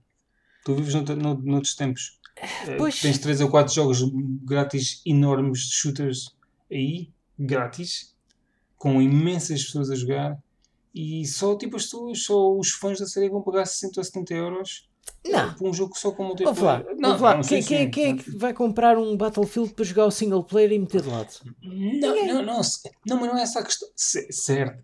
tu 0.64 0.74
vives 0.76 0.94
noutra- 0.94 1.16
noutros 1.16 1.74
tempos. 1.74 2.18
Eh, 2.66 2.76
pois. 2.76 3.00
Tens 3.00 3.18
3 3.18 3.40
ou 3.40 3.48
4 3.50 3.72
jogos 3.74 4.00
grátis 4.44 5.00
enormes 5.04 5.60
de 5.60 5.72
shooters 5.74 6.34
aí, 6.70 7.10
grátis, 7.38 8.14
com 8.76 9.00
imensas 9.02 9.64
pessoas 9.64 9.90
a 9.90 9.94
jogar. 9.94 10.38
E 10.94 11.24
só 11.26 11.56
tipo 11.56 11.76
as 11.76 11.84
pessoas, 11.84 12.22
só 12.24 12.52
os 12.56 12.70
fãs 12.70 12.98
da 12.98 13.06
série 13.06 13.28
vão 13.28 13.42
pagar 13.42 13.66
60 13.66 14.00
ou 14.00 14.04
70 14.04 14.34
euros 14.34 14.88
Não. 15.26 15.54
por 15.54 15.68
um 15.68 15.72
jogo 15.74 15.96
só 15.96 16.10
com 16.12 16.24
multiplayer. 16.24 16.50
ouve 16.50 16.62
lá. 16.64 17.34
não, 17.34 17.40
Quem, 17.42 17.60
sim, 17.62 17.68
quem- 17.68 17.84
sim. 17.84 17.90
quem 17.90 18.04
é 18.12 18.16
que 18.16 18.30
vai 18.36 18.52
comprar 18.52 18.96
um 18.98 19.16
Battlefield 19.16 19.74
para 19.74 19.84
jogar 19.84 20.06
o 20.06 20.10
single 20.10 20.42
player 20.44 20.72
e 20.72 20.78
meter 20.78 21.02
de 21.02 21.08
lado? 21.08 21.28
Não, 21.62 22.26
não, 22.26 22.42
não, 22.42 22.60
não, 23.06 23.20
mas 23.20 23.28
não 23.28 23.36
é 23.38 23.42
essa 23.42 23.60
a 23.60 23.64
questão. 23.64 23.88
Certo. 23.96 24.82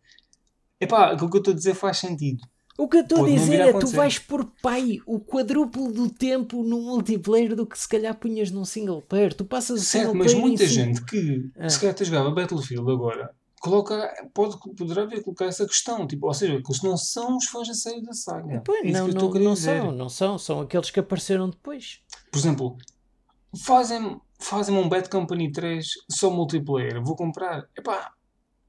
Epá, 0.80 1.12
aquilo 1.12 1.30
que 1.30 1.36
eu 1.36 1.40
estou 1.40 1.52
a 1.52 1.56
dizer 1.56 1.74
faz 1.74 1.98
sentido. 1.98 2.42
O 2.76 2.88
que 2.88 2.96
eu 2.96 3.00
estou 3.02 3.24
a 3.24 3.28
dizer 3.28 3.60
a 3.62 3.66
é 3.68 3.72
tu 3.78 3.86
vais 3.86 4.18
por 4.18 4.44
pai 4.60 4.98
o 5.06 5.20
quadruplo 5.20 5.92
do 5.92 6.10
tempo 6.10 6.62
no 6.64 6.80
multiplayer 6.80 7.54
do 7.54 7.64
que 7.66 7.78
se 7.78 7.88
calhar 7.88 8.14
punhas 8.18 8.50
num 8.50 8.64
single 8.64 9.00
player. 9.00 9.32
Tu 9.32 9.44
passas 9.44 9.80
o 9.80 9.84
Certo, 9.84 10.14
mas 10.14 10.34
muita 10.34 10.66
cinco- 10.66 10.74
gente 10.74 11.04
que 11.04 11.50
Ah. 11.56 11.68
se 11.68 11.78
calhar 11.80 11.94
jogava 12.04 12.30
Battlefield 12.32 12.90
agora 12.90 13.30
coloca, 13.60 14.12
pode, 14.34 14.58
poderá 14.76 15.06
vir 15.06 15.20
a 15.20 15.22
colocar 15.22 15.46
essa 15.46 15.64
questão. 15.66 16.06
Tipo, 16.06 16.26
ou 16.26 16.34
seja, 16.34 16.60
que 16.60 16.86
não 16.86 16.96
são 16.96 17.36
os 17.36 17.46
fãs 17.46 17.68
da 17.68 17.74
série 17.74 18.02
da 18.02 18.12
saga. 18.12 18.60
Pois, 18.64 18.84
É 18.84 18.88
isso 18.88 18.92
não, 18.92 19.08
não, 19.08 19.32
a 19.36 19.38
não 19.38 19.56
são, 19.56 19.92
não 19.92 20.08
são, 20.08 20.36
são 20.38 20.60
aqueles 20.60 20.90
que 20.90 21.00
apareceram 21.00 21.48
depois. 21.48 22.00
Por 22.30 22.38
exemplo, 22.38 22.76
fazem, 23.56 24.20
fazem 24.38 24.76
um 24.76 24.88
Bad 24.88 25.08
Company 25.08 25.50
3 25.52 25.86
só 26.10 26.28
multiplayer. 26.30 27.02
Vou 27.02 27.14
comprar. 27.16 27.66
Epá, 27.78 28.12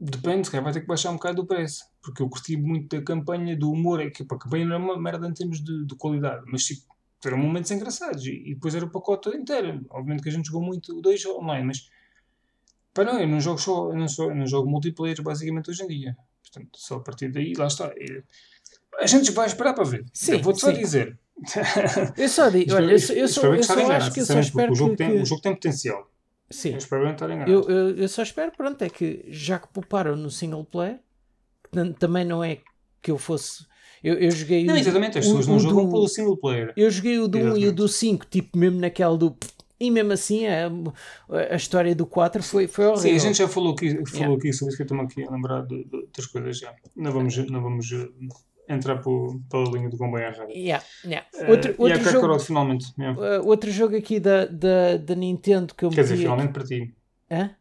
depende, 0.06 0.46
se 0.46 0.52
calhar 0.52 0.64
vai 0.64 0.74
ter 0.74 0.82
que 0.82 0.88
baixar 0.88 1.12
um 1.12 1.16
bocado 1.16 1.42
o 1.42 1.46
preço. 1.46 1.84
Porque 2.02 2.22
eu 2.22 2.30
curti 2.30 2.56
muito 2.58 2.96
da 2.96 3.04
campanha, 3.04 3.56
do 3.58 3.72
humor. 3.72 4.02
É 4.02 4.10
que 4.10 4.24
a 4.24 4.26
campanha 4.26 4.66
não 4.66 4.76
é 4.76 4.80
uma 4.80 5.00
merda 5.00 5.28
em 5.28 5.34
termos 5.34 5.64
de, 5.64 5.86
de 5.86 5.96
qualidade, 5.96 6.44
mas 6.48 6.64
tipo, 6.66 6.84
eram 7.26 7.38
momentos 7.38 7.72
engraçados. 7.72 8.26
E, 8.26 8.32
e 8.52 8.54
depois 8.54 8.76
era 8.76 8.86
o 8.86 8.90
pacote 8.90 9.30
inteiro. 9.30 9.86
Obviamente 9.90 10.22
que 10.24 10.30
a 10.30 10.32
gente 10.32 10.46
jogou 10.48 10.62
muito 10.62 10.98
o 10.98 11.02
2 11.02 11.26
online, 11.26 11.66
mas 11.68 11.90
pá, 12.94 13.04
não, 13.04 13.20
eu 13.20 13.28
não 13.28 13.40
jogo 13.40 13.60
só, 13.60 13.90
eu 13.92 13.96
não, 13.98 14.08
só, 14.08 14.26
eu 14.30 14.36
não 14.36 14.46
jogo 14.48 14.70
multiplayer 14.70 15.22
basicamente 15.22 15.70
hoje 15.70 15.84
em 15.84 15.88
dia. 15.88 16.18
Portanto, 16.44 16.70
só 16.80 16.96
a 16.96 17.00
partir 17.02 17.30
daí, 17.32 17.54
lá 17.54 17.68
está. 17.68 17.86
É- 17.98 18.24
A 19.02 19.08
gente 19.08 19.32
vai 19.32 19.48
esperar 19.48 19.74
para 19.74 19.84
ver. 19.84 20.06
Sim, 20.14 20.34
Eu 20.34 20.42
Vou-te 20.42 20.60
só 20.62 20.72
dizer. 20.72 21.20
Eu 22.16 22.30
só 22.30 22.50
digo, 22.50 22.72
olha, 22.76 22.92
eu, 22.94 23.00
só- 23.00 23.14
eu, 23.14 23.28
só, 23.28 23.46
eu 23.48 23.58
que 23.58 23.64
só 23.64 23.92
acho 23.92 24.14
que 24.14 24.20
eu 24.22 24.26
só 24.26 24.40
espero 24.40 24.68
porque 24.68 24.72
o 24.72 24.76
jogo, 24.76 24.92
que, 24.92 24.98
tem, 24.98 25.12
que- 25.12 25.22
o 25.22 25.26
jogo 25.26 25.42
tem 25.42 25.54
potencial. 25.54 26.12
Sim, 26.50 26.72
Eu 26.72 26.78
espero 26.78 27.04
bem 27.04 27.14
estar 27.14 27.26
enganado. 27.30 27.52
eu, 27.52 27.64
eu, 27.70 27.96
eu 27.98 28.08
só 28.08 28.22
espero, 28.24 28.52
pronto, 28.52 28.82
é 28.84 28.90
que 28.90 29.26
já 29.30 29.58
que 29.60 29.68
pouparam 29.70 30.16
no 30.16 30.30
single 30.30 30.64
player, 30.64 31.00
também 32.00 32.24
não 32.24 32.44
é 32.44 32.60
que 33.02 33.12
eu 33.12 33.18
fosse. 33.18 33.66
Eu, 34.04 34.14
eu 34.16 34.30
joguei 34.32 34.64
Não, 34.66 34.78
exatamente, 34.78 35.18
as 35.18 35.26
pessoas 35.26 35.48
não 35.48 35.58
jogam 35.60 35.86
do- 35.86 35.92
pelo 35.92 36.08
single 36.08 36.38
player. 36.38 36.72
Eu 36.78 36.90
joguei 36.92 37.18
o 37.20 37.28
do 37.28 37.38
1 37.40 37.58
e 37.58 37.68
o 37.68 37.72
do 37.74 37.88
5, 37.88 38.26
tipo 38.28 38.58
mesmo 38.58 38.80
naquela 38.80 39.18
do. 39.18 39.36
E 39.80 39.92
mesmo 39.92 40.14
assim 40.14 40.46
a, 40.48 40.70
a 41.52 41.56
história 41.56 41.94
do 41.96 42.06
4 42.06 42.42
foi, 42.44 42.68
foi 42.68 42.86
horrível. 42.86 43.02
Sim, 43.10 43.16
a 43.16 43.20
gente 43.20 43.38
já 43.40 43.48
falou 43.48 43.74
aqui, 43.74 43.90
falou 43.90 44.06
Yeah. 44.16 44.36
aqui 44.36 44.54
sobre 44.54 44.74
isso 44.74 44.78
que 44.78 44.84
eu 44.84 44.86
estou 44.96 45.02
aqui 45.02 45.28
a 45.28 45.32
lembrar 45.32 45.66
de, 45.66 45.84
de 45.84 45.96
outras 45.98 46.26
coisas 46.28 46.60
já. 46.60 46.74
Não 46.96 47.12
vamos, 47.12 47.36
não 47.50 47.62
vamos 47.62 47.92
entrar 48.68 48.98
por, 49.02 49.40
pela 49.50 49.64
linha 49.72 49.90
do 49.90 49.98
comboio 49.98 50.24
errado. 50.26 50.50
Yeah, 50.50 50.84
yeah. 51.04 51.28
Eh, 51.36 51.52
Outro, 51.52 51.72
e 51.72 51.76
a 51.76 51.78
outro, 51.80 52.00
jogo, 52.04 52.14
Kakarot 52.22 52.44
finalmente. 52.46 52.86
yeah. 53.00 53.20
uh, 53.42 53.48
outro 53.48 53.72
jogo 53.72 53.96
aqui 53.96 54.20
da, 54.20 54.46
da, 54.46 54.98
da 54.98 55.16
Nintendo 55.16 55.74
que 55.76 55.86
eu 55.86 55.90
Quer 55.90 56.02
dizer, 56.04 56.18
finalmente 56.18 56.52
para 56.54 56.64
ti. 56.64 56.96
Hã? 57.30 57.56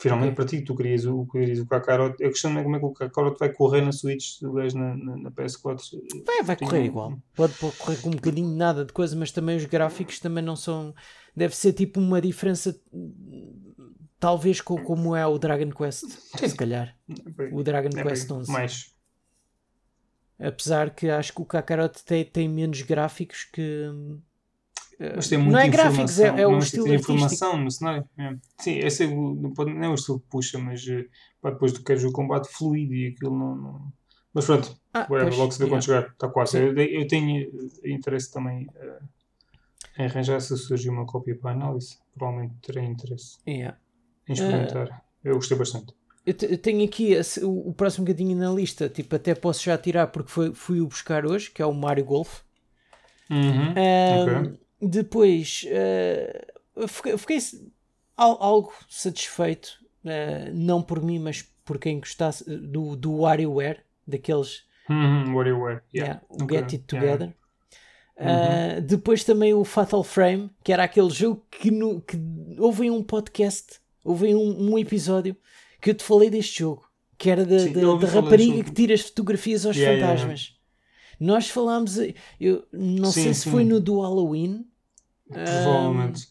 Finalmente 0.00 0.32
Ok. 0.32 0.36
para 0.36 0.44
ti, 0.46 0.60
tu 0.62 0.74
querias 0.74 1.06
o, 1.06 1.24
querias 1.26 1.60
o 1.60 1.66
Kakarot. 1.66 2.14
A 2.22 2.28
questão 2.28 2.58
é 2.58 2.62
como 2.64 2.74
é 2.76 2.78
que 2.80 2.84
o 2.84 2.90
Kakarot 2.92 3.38
vai 3.38 3.52
correr 3.52 3.80
na 3.80 3.92
Switch 3.92 4.40
do 4.40 4.52
gajo 4.52 4.76
na, 4.76 4.96
na, 4.96 5.16
na 5.16 5.30
PS4. 5.30 5.78
Vai, 6.26 6.42
vai 6.42 6.56
Tem 6.56 6.66
correr 6.68 6.80
um- 6.80 6.84
igual. 6.84 7.18
Pode, 7.34 7.54
pode 7.54 7.76
correr 7.76 7.96
com 8.02 8.08
um 8.08 8.12
bocadinho 8.12 8.56
nada 8.56 8.84
de 8.84 8.92
coisa, 8.92 9.14
mas 9.14 9.30
também 9.30 9.56
os 9.56 9.64
gráficos 9.66 10.18
também 10.18 10.42
não 10.42 10.56
são. 10.56 10.92
Deve 11.36 11.54
ser 11.54 11.72
tipo 11.74 12.00
uma 12.00 12.20
diferença, 12.20 12.76
talvez 14.18 14.60
com, 14.60 14.76
como 14.82 15.14
é 15.14 15.26
o 15.26 15.38
Dragon 15.38 15.70
Quest, 15.70 16.04
se 16.36 16.56
calhar. 16.56 16.96
O 17.52 17.62
Dragon 17.62 17.90
É 17.96 18.02
Quest 18.02 18.28
bem 18.28 18.36
11. 18.38 18.52
mais. 18.52 18.93
Apesar 20.38 20.90
que 20.90 21.08
acho 21.08 21.32
que 21.32 21.40
o 21.42 21.44
Kakarot 21.44 22.04
tem, 22.04 22.24
tem 22.24 22.48
menos 22.48 22.82
gráficos 22.82 23.44
que. 23.44 23.88
Mas 25.16 25.28
tem 25.28 25.38
não 25.38 25.46
muita 25.46 25.60
é 25.64 25.68
gráficos, 25.68 26.20
é, 26.20 26.28
é 26.42 26.46
o 26.46 26.52
não, 26.52 26.58
estilo 26.58 26.84
tem 26.84 26.94
artístico. 26.94 27.14
informação 27.18 27.56
no 27.58 27.70
cenário. 27.70 28.08
é. 28.16 28.36
Sim, 28.58 28.78
esse 28.78 29.04
é 29.04 29.06
o, 29.08 29.34
não, 29.34 29.50
não 29.66 29.84
é 29.84 29.88
o 29.88 29.94
estilo 29.94 30.20
que 30.20 30.26
puxa, 30.28 30.56
mas 30.58 30.86
eh, 30.86 31.06
pá, 31.40 31.50
depois 31.50 31.72
tu 31.72 31.82
queres 31.82 32.04
o 32.04 32.12
combate 32.12 32.48
fluido 32.48 32.94
e 32.94 33.08
aquilo 33.08 33.36
não. 33.36 33.56
não... 33.56 33.92
Mas 34.32 34.46
pronto, 34.46 34.76
Ah, 34.92 35.00
whatever, 35.10 35.24
pois, 35.26 35.36
logo 35.36 35.52
se 35.52 35.58
vê 35.58 35.68
quando 35.68 35.82
chegar, 35.84 36.08
está 36.10 36.28
quase. 36.28 36.58
Eu, 36.58 36.76
eu 36.78 37.06
tenho 37.08 37.50
eh, 37.84 37.90
interesse 37.90 38.32
também 38.32 38.68
eh, 38.76 38.98
em 39.98 40.04
arranjar 40.06 40.40
se 40.40 40.56
surgir 40.56 40.90
uma 40.90 41.06
cópia 41.06 41.36
para 41.36 41.50
análise. 41.52 41.98
Provavelmente 42.16 42.54
terei 42.62 42.84
interesse 42.84 43.38
Yeah. 43.46 43.76
em 44.28 44.32
experimentar. 44.32 45.04
Eu 45.24 45.34
gostei 45.34 45.56
bastante. 45.58 45.92
Eu, 46.26 46.34
eu 46.48 46.58
tenho 46.58 46.84
aqui 46.84 47.12
esse, 47.12 47.44
o, 47.44 47.68
o, 47.68 47.74
próximo 47.74 48.06
bocadinho 48.06 48.36
na 48.36 48.50
lista, 48.50 48.88
tipo, 48.88 49.14
até 49.14 49.34
posso 49.34 49.62
já 49.62 49.76
tirar 49.76 50.06
porque 50.06 50.30
foi, 50.30 50.54
fui 50.54 50.80
o 50.80 50.86
buscar 50.86 51.26
hoje, 51.26 51.50
que 51.50 51.60
é 51.60 51.66
o 51.66 51.74
Mario 51.74 52.04
Golf. 52.04 52.40
Uhum. 53.30 53.70
okay. 53.70 54.58
Depois 54.80 55.64
uh, 55.66 56.88
fiquei, 56.88 57.16
fiquei 57.18 57.38
algo 58.16 58.72
satisfeito, 58.88 59.78
uh, 60.04 60.52
não 60.52 60.82
por 60.82 61.02
mim, 61.02 61.18
mas 61.18 61.42
por 61.64 61.78
quem 61.78 62.00
gostasse 62.00 62.44
do, 62.44 62.96
do 62.96 63.20
WarioWare, 63.20 63.80
daqueles. 64.06 64.64
Uhum, 64.88 65.34
WarioWare, 65.34 65.82
yeah. 65.94 66.14
yeah 66.14 66.20
okay. 66.28 66.58
Get 66.58 66.72
It 66.72 66.84
Together. 66.86 67.34
Yeah. 68.18 68.78
Uh, 68.78 68.80
depois 68.82 69.24
também 69.24 69.52
o 69.54 69.64
Fatal 69.64 70.04
Frame, 70.04 70.50
que 70.62 70.72
era 70.72 70.84
aquele 70.84 71.10
jogo 71.10 71.44
que, 71.50 71.70
no, 71.70 72.00
que 72.00 72.16
houve 72.58 72.90
um 72.90 73.02
podcast, 73.02 73.80
houve 74.04 74.34
um, 74.34 74.72
um 74.72 74.78
episódio 74.78 75.36
que 75.84 75.90
eu 75.90 75.94
te 75.94 76.02
falei 76.02 76.30
deste 76.30 76.60
jogo, 76.60 76.88
que 77.18 77.28
era 77.28 77.44
da, 77.44 77.58
Sim, 77.58 77.74
da, 77.74 77.94
da 77.96 78.06
rapariga 78.06 78.64
que 78.64 78.72
tira 78.72 78.94
as 78.94 79.02
fotografias 79.02 79.66
aos 79.66 79.76
yeah, 79.76 80.00
fantasmas. 80.00 80.40
Yeah, 80.40 80.56
Nós 81.20 81.50
falámos, 81.50 81.98
eu 82.40 82.66
não 82.72 83.12
sim, 83.12 83.24
sei 83.24 83.34
se 83.34 83.42
sim. 83.42 83.50
foi 83.50 83.64
no 83.64 83.78
do 83.78 84.00
Halloween. 84.00 84.66
Provavelmente. 85.28 86.28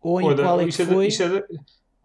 Um, 0.00 0.08
ou 0.08 0.22
em 0.22 0.36
qual 0.36 0.60
é 0.60 0.66
que 0.66 0.72
foi. 0.72 1.08
É 1.08 1.10
de, 1.10 1.44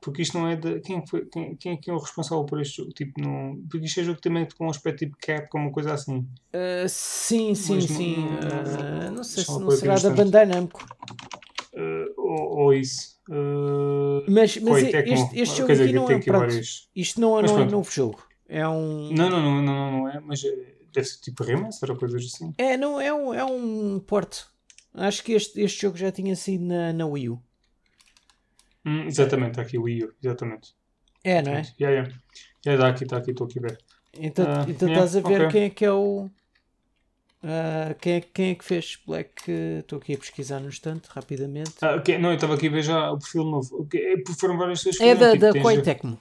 porque 0.02 0.24
isto 0.24 0.40
não 0.40 0.48
é 0.48 0.56
de. 0.56 0.80
Quem, 0.80 1.06
foi, 1.06 1.28
quem, 1.28 1.56
quem 1.56 1.74
é 1.74 1.78
que 1.78 1.92
é 1.92 1.94
o 1.94 2.00
responsável 2.00 2.44
por 2.46 2.60
este 2.60 2.78
jogo? 2.78 2.92
Tipo, 2.94 3.22
não, 3.22 3.62
porque 3.70 3.86
isto 3.86 4.00
é 4.00 4.04
jogo 4.04 4.20
também 4.20 4.48
com 4.58 4.66
um 4.66 4.70
aspecto 4.72 5.06
tipo 5.06 5.16
cap, 5.20 5.48
como 5.50 5.66
uma 5.66 5.72
coisa 5.72 5.94
assim. 5.94 6.28
Uh, 6.52 6.90
sim, 6.90 7.54
sim, 7.54 7.76
Mas 7.76 7.84
sim. 7.86 8.16
Não, 8.18 9.10
uh, 9.10 9.12
não 9.12 9.24
sei 9.24 9.44
se 9.44 9.60
não 9.60 9.70
será 9.70 10.00
da 10.00 10.10
Bandai 10.10 10.48
Namco. 10.48 10.84
Uh, 11.76 12.12
ou, 12.18 12.58
ou, 12.58 12.74
isso. 12.74 13.15
Mas 13.28 14.58
mas 14.58 14.84
este, 14.84 15.40
este 15.40 15.58
jogo 15.58 15.72
aqui 15.72 15.94
não 15.94 16.10
é. 16.10 16.20
Pronto, 16.20 16.62
isto 16.96 17.20
não, 17.20 17.42
não 17.42 17.60
é 17.60 17.66
novo 17.66 17.92
jogo. 17.92 18.24
É 18.48 18.68
um. 18.68 19.12
Não, 19.12 19.30
não, 19.30 19.42
não, 19.42 19.62
não, 19.62 19.92
não 19.92 20.10
é. 20.10 20.20
Mas 20.20 20.42
deve 20.94 21.08
ser 21.08 21.20
tipo 21.20 21.44
remaster 21.44 21.92
ou 21.92 21.98
coisas 21.98 22.24
assim. 22.24 22.54
É, 22.58 22.78
não, 22.78 23.02
é 23.02 23.14
um, 23.14 23.34
é 23.34 23.44
um 23.44 24.00
porto. 24.00 24.48
Acho 24.94 25.24
que 25.24 25.34
este, 25.34 25.60
este 25.62 25.82
jogo 25.82 25.98
já 25.98 26.12
tinha 26.12 26.36
sido 26.36 26.64
na, 26.64 26.94
na 26.94 27.06
Wii 27.06 27.30
U. 27.30 27.42
Hum, 28.86 29.06
exatamente, 29.08 29.52
está 29.52 29.64
aqui 29.64 29.78
o 29.78 29.84
Wii 29.84 30.04
U, 30.06 30.14
exatamente. 30.24 30.74
É, 31.24 31.42
não 31.42 31.54
é? 31.54 31.64
Já, 31.78 31.92
já. 31.92 32.10
Já 32.64 32.74
está 32.74 32.88
aqui, 32.88 33.04
está 33.04 33.18
aqui, 33.18 33.32
estou 33.32 33.48
aqui 33.48 33.60
a 33.60 33.62
ver. 33.64 33.78
Então, 34.14 34.46
uh, 34.46 34.70
então 34.70 34.88
yeah, 34.88 35.06
estás 35.06 35.16
a 35.16 35.28
ver 35.28 35.42
okay. 35.42 35.52
quem 35.52 35.64
é 35.64 35.70
que 35.70 35.86
é 35.86 35.92
o. 35.92 36.30
Uh, 37.46 37.94
quem, 38.02 38.14
é, 38.14 38.22
quem 38.22 38.50
é 38.50 38.56
que 38.56 38.66
fez 38.66 38.98
Black? 39.06 39.52
Estou 39.80 40.00
aqui 40.00 40.16
a 40.16 40.18
pesquisar 40.18 40.60
no 40.60 40.68
instante, 40.68 41.08
rapidamente. 41.10 41.74
Ah, 41.80 41.96
okay. 41.96 42.18
Não, 42.18 42.30
eu 42.30 42.36
estava 42.36 42.56
aqui 42.56 42.68
a 42.68 42.72
ver 42.72 42.82
já 42.82 43.12
o 43.12 43.20
perfil 43.20 43.44
novo. 43.44 43.84
Okay. 43.84 44.24
Foram 44.40 44.58
várias 44.58 44.80
pessoas 44.80 44.98
que 44.98 45.04
É 45.04 45.14
da, 45.14 45.34
tipo, 45.34 45.54
da 45.54 45.62
Koei 45.62 45.80
Tecmo. 45.80 46.20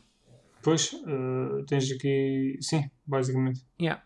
Pois, 0.63 0.93
uh, 0.93 1.65
tens 1.67 1.91
aqui. 1.91 2.59
Sim, 2.61 2.91
basicamente. 3.07 3.63
Yeah. 3.81 4.03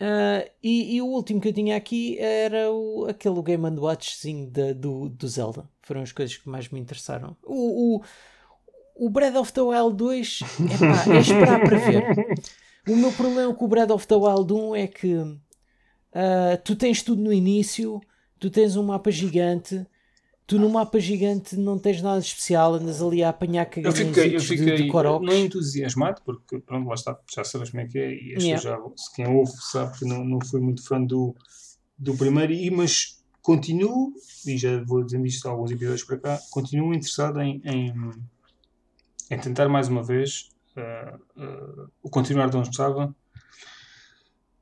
Uh, 0.00 0.50
e, 0.60 0.96
e, 0.96 1.02
o 1.02 1.06
último 1.06 1.40
que 1.40 1.48
eu 1.48 1.52
tinha 1.52 1.76
aqui 1.76 2.18
era 2.18 2.70
o, 2.70 3.06
aquele 3.08 3.40
Game 3.42 3.78
Watchzinho 3.78 4.50
de, 4.50 4.74
do, 4.74 5.08
do 5.08 5.28
Zelda. 5.28 5.70
Foram 5.82 6.02
as 6.02 6.10
coisas 6.10 6.36
que 6.36 6.48
mais 6.48 6.68
me 6.68 6.80
interessaram. 6.80 7.36
O, 7.44 7.96
o, 7.96 9.06
o 9.06 9.08
Breath 9.08 9.36
of 9.36 9.52
the 9.52 9.62
Wild 9.62 9.96
2 9.96 10.40
epá, 10.74 11.14
é 11.14 11.20
esperar 11.20 11.60
para 11.60 11.78
ver. 11.78 12.04
O 12.88 12.94
meu 12.94 13.10
problema 13.10 13.52
com 13.52 13.64
o 13.64 13.68
Breath 13.68 13.90
of 13.90 14.06
the 14.06 14.14
Wild 14.14 14.52
1 14.52 14.76
é 14.76 14.86
que 14.86 15.16
uh, 16.16 16.60
tu 16.64 16.74
tens 16.74 17.02
tudo 17.02 17.22
no 17.22 17.32
início, 17.32 18.00
tu 18.38 18.50
tens 18.50 18.76
um 18.76 18.84
mapa 18.84 19.10
gigante, 19.10 19.86
tu 20.46 20.58
no 20.58 20.70
mapa 20.70 20.98
gigante 20.98 21.56
não 21.56 21.78
tens 21.78 22.00
nada 22.00 22.18
especial, 22.18 22.74
andas 22.74 23.02
ali 23.02 23.22
a 23.22 23.28
apanhar 23.28 23.66
caganhos 23.66 24.00
eu 24.00 24.06
fiquei, 24.06 24.36
eu 24.36 24.40
fiquei 24.40 24.76
de, 24.76 24.82
de 24.84 24.92
não 24.92 25.36
entusiasmado, 25.36 26.22
porque 26.24 26.58
pronto, 26.60 26.88
lá 26.88 26.94
está, 26.94 27.18
já 27.32 27.44
sabes 27.44 27.70
como 27.70 27.82
é 27.82 27.86
que 27.86 27.98
é, 27.98 28.14
e 28.14 28.34
as 28.36 28.42
yeah. 28.42 28.62
já, 28.62 28.78
quem 29.14 29.26
ouve 29.26 29.52
sabe 29.60 29.98
que 29.98 30.04
não, 30.04 30.24
não 30.24 30.40
fui 30.40 30.60
muito 30.60 30.86
fã 30.86 31.02
do, 31.02 31.34
do 31.98 32.16
primeiro, 32.16 32.52
e, 32.52 32.70
mas 32.70 33.22
continuo, 33.42 34.12
e 34.46 34.56
já 34.56 34.82
vou 34.84 35.04
dizendo 35.04 35.26
isto 35.26 35.46
há 35.46 35.50
alguns 35.50 35.70
episódios 35.70 36.04
para 36.04 36.18
cá, 36.18 36.40
continuo 36.50 36.94
interessado 36.94 37.40
em, 37.40 37.60
em, 37.64 37.92
em 39.30 39.38
tentar 39.38 39.68
mais 39.68 39.88
uma 39.88 40.02
vez 40.02 40.48
uh, 40.76 41.42
uh, 41.42 41.90
o 42.02 42.08
continuar 42.08 42.48
de 42.48 42.56
onde 42.56 42.68
estava, 42.68 43.14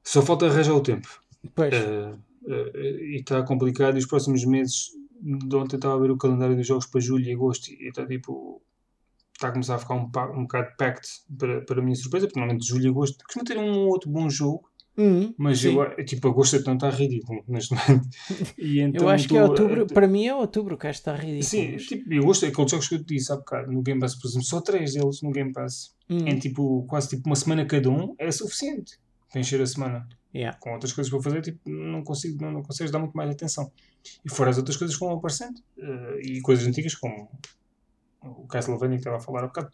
só 0.02 0.20
falta 0.20 0.46
arranjar 0.46 0.74
o 0.74 0.82
tempo. 0.82 1.23
Pois. 1.54 1.74
Uh, 1.74 2.18
e 2.46 3.16
está 3.20 3.42
complicado, 3.42 3.96
e 3.96 3.98
os 3.98 4.06
próximos 4.06 4.44
meses 4.44 4.90
de 5.24 5.56
ontem 5.56 5.76
estava 5.76 5.94
a 5.94 5.98
ver 5.98 6.10
o 6.10 6.18
calendário 6.18 6.56
dos 6.56 6.66
jogos 6.66 6.86
para 6.86 7.00
julho 7.00 7.24
e 7.24 7.32
agosto 7.32 7.68
e 7.70 7.88
está 7.88 8.06
tipo. 8.06 8.62
Está 9.32 9.48
a 9.48 9.52
começar 9.52 9.74
a 9.74 9.78
ficar 9.78 9.94
um, 9.94 10.04
um 10.38 10.42
bocado 10.42 10.68
packed 10.78 11.08
para, 11.36 11.60
para 11.62 11.80
a 11.80 11.82
minha 11.82 11.96
surpresa, 11.96 12.26
porque 12.26 12.38
normalmente 12.38 12.68
julho 12.68 12.84
e 12.84 12.88
agosto 12.88 13.24
costuma 13.24 13.44
ter 13.44 13.58
um 13.58 13.88
outro 13.88 14.08
bom 14.08 14.30
jogo, 14.30 14.70
uhum, 14.96 15.34
mas 15.36 15.64
eu, 15.64 15.74
tipo, 16.04 16.28
agosto 16.28 16.54
então 16.54 16.74
está 16.74 16.88
ridículo 16.88 17.42
neste 17.48 17.74
momento. 17.74 18.08
E 18.56 18.78
então 18.80 19.02
eu 19.02 19.08
acho 19.08 19.26
que 19.26 19.36
é 19.36 19.42
outubro, 19.42 19.88
para 19.88 20.06
mim 20.06 20.26
é 20.26 20.34
outubro 20.36 20.78
que 20.78 20.86
está 20.86 21.16
ridículo. 21.16 21.42
Sim, 21.42 21.76
tipo, 21.78 22.12
eu 22.14 22.22
gosto 22.22 22.46
daqueles 22.46 22.70
jogos 22.70 22.86
que 22.86 22.94
eu 22.94 23.04
te 23.04 23.14
disse 23.16 23.32
há 23.32 23.36
bocado 23.36 23.72
no 23.72 23.82
Game 23.82 24.00
Pass, 24.00 24.14
por 24.14 24.28
exemplo, 24.28 24.46
só 24.46 24.60
três 24.60 24.94
deles 24.94 25.20
no 25.20 25.32
Game 25.32 25.52
Pass, 25.52 25.96
uhum. 26.08 26.28
em 26.28 26.38
tipo, 26.38 26.84
quase 26.86 27.08
tipo 27.08 27.28
uma 27.28 27.34
semana 27.34 27.66
cada 27.66 27.90
um, 27.90 28.14
é 28.20 28.30
suficiente 28.30 29.00
para 29.34 29.40
encher 29.40 29.60
a 29.60 29.66
semana. 29.66 30.08
Yeah. 30.32 30.56
Com 30.58 30.72
outras 30.72 30.92
coisas 30.92 31.10
para 31.10 31.20
fazer, 31.20 31.42
tipo, 31.42 31.68
não 31.68 32.04
consigo, 32.04 32.40
não, 32.40 32.52
não 32.52 32.62
consegues 32.62 32.92
dar 32.92 33.00
muito 33.00 33.16
mais 33.16 33.30
atenção. 33.30 33.70
E 34.24 34.30
fora 34.30 34.50
as 34.50 34.58
outras 34.58 34.76
coisas 34.76 34.96
que 34.96 35.04
vão 35.04 35.16
aparecendo. 35.16 35.58
Uh, 35.76 36.20
e 36.22 36.40
coisas 36.40 36.64
antigas 36.66 36.94
como 36.94 37.28
o 38.22 38.46
Castlevania 38.46 38.96
que 38.96 39.00
estava 39.00 39.16
a 39.16 39.20
falar 39.20 39.42
há 39.42 39.46
bocado. 39.48 39.72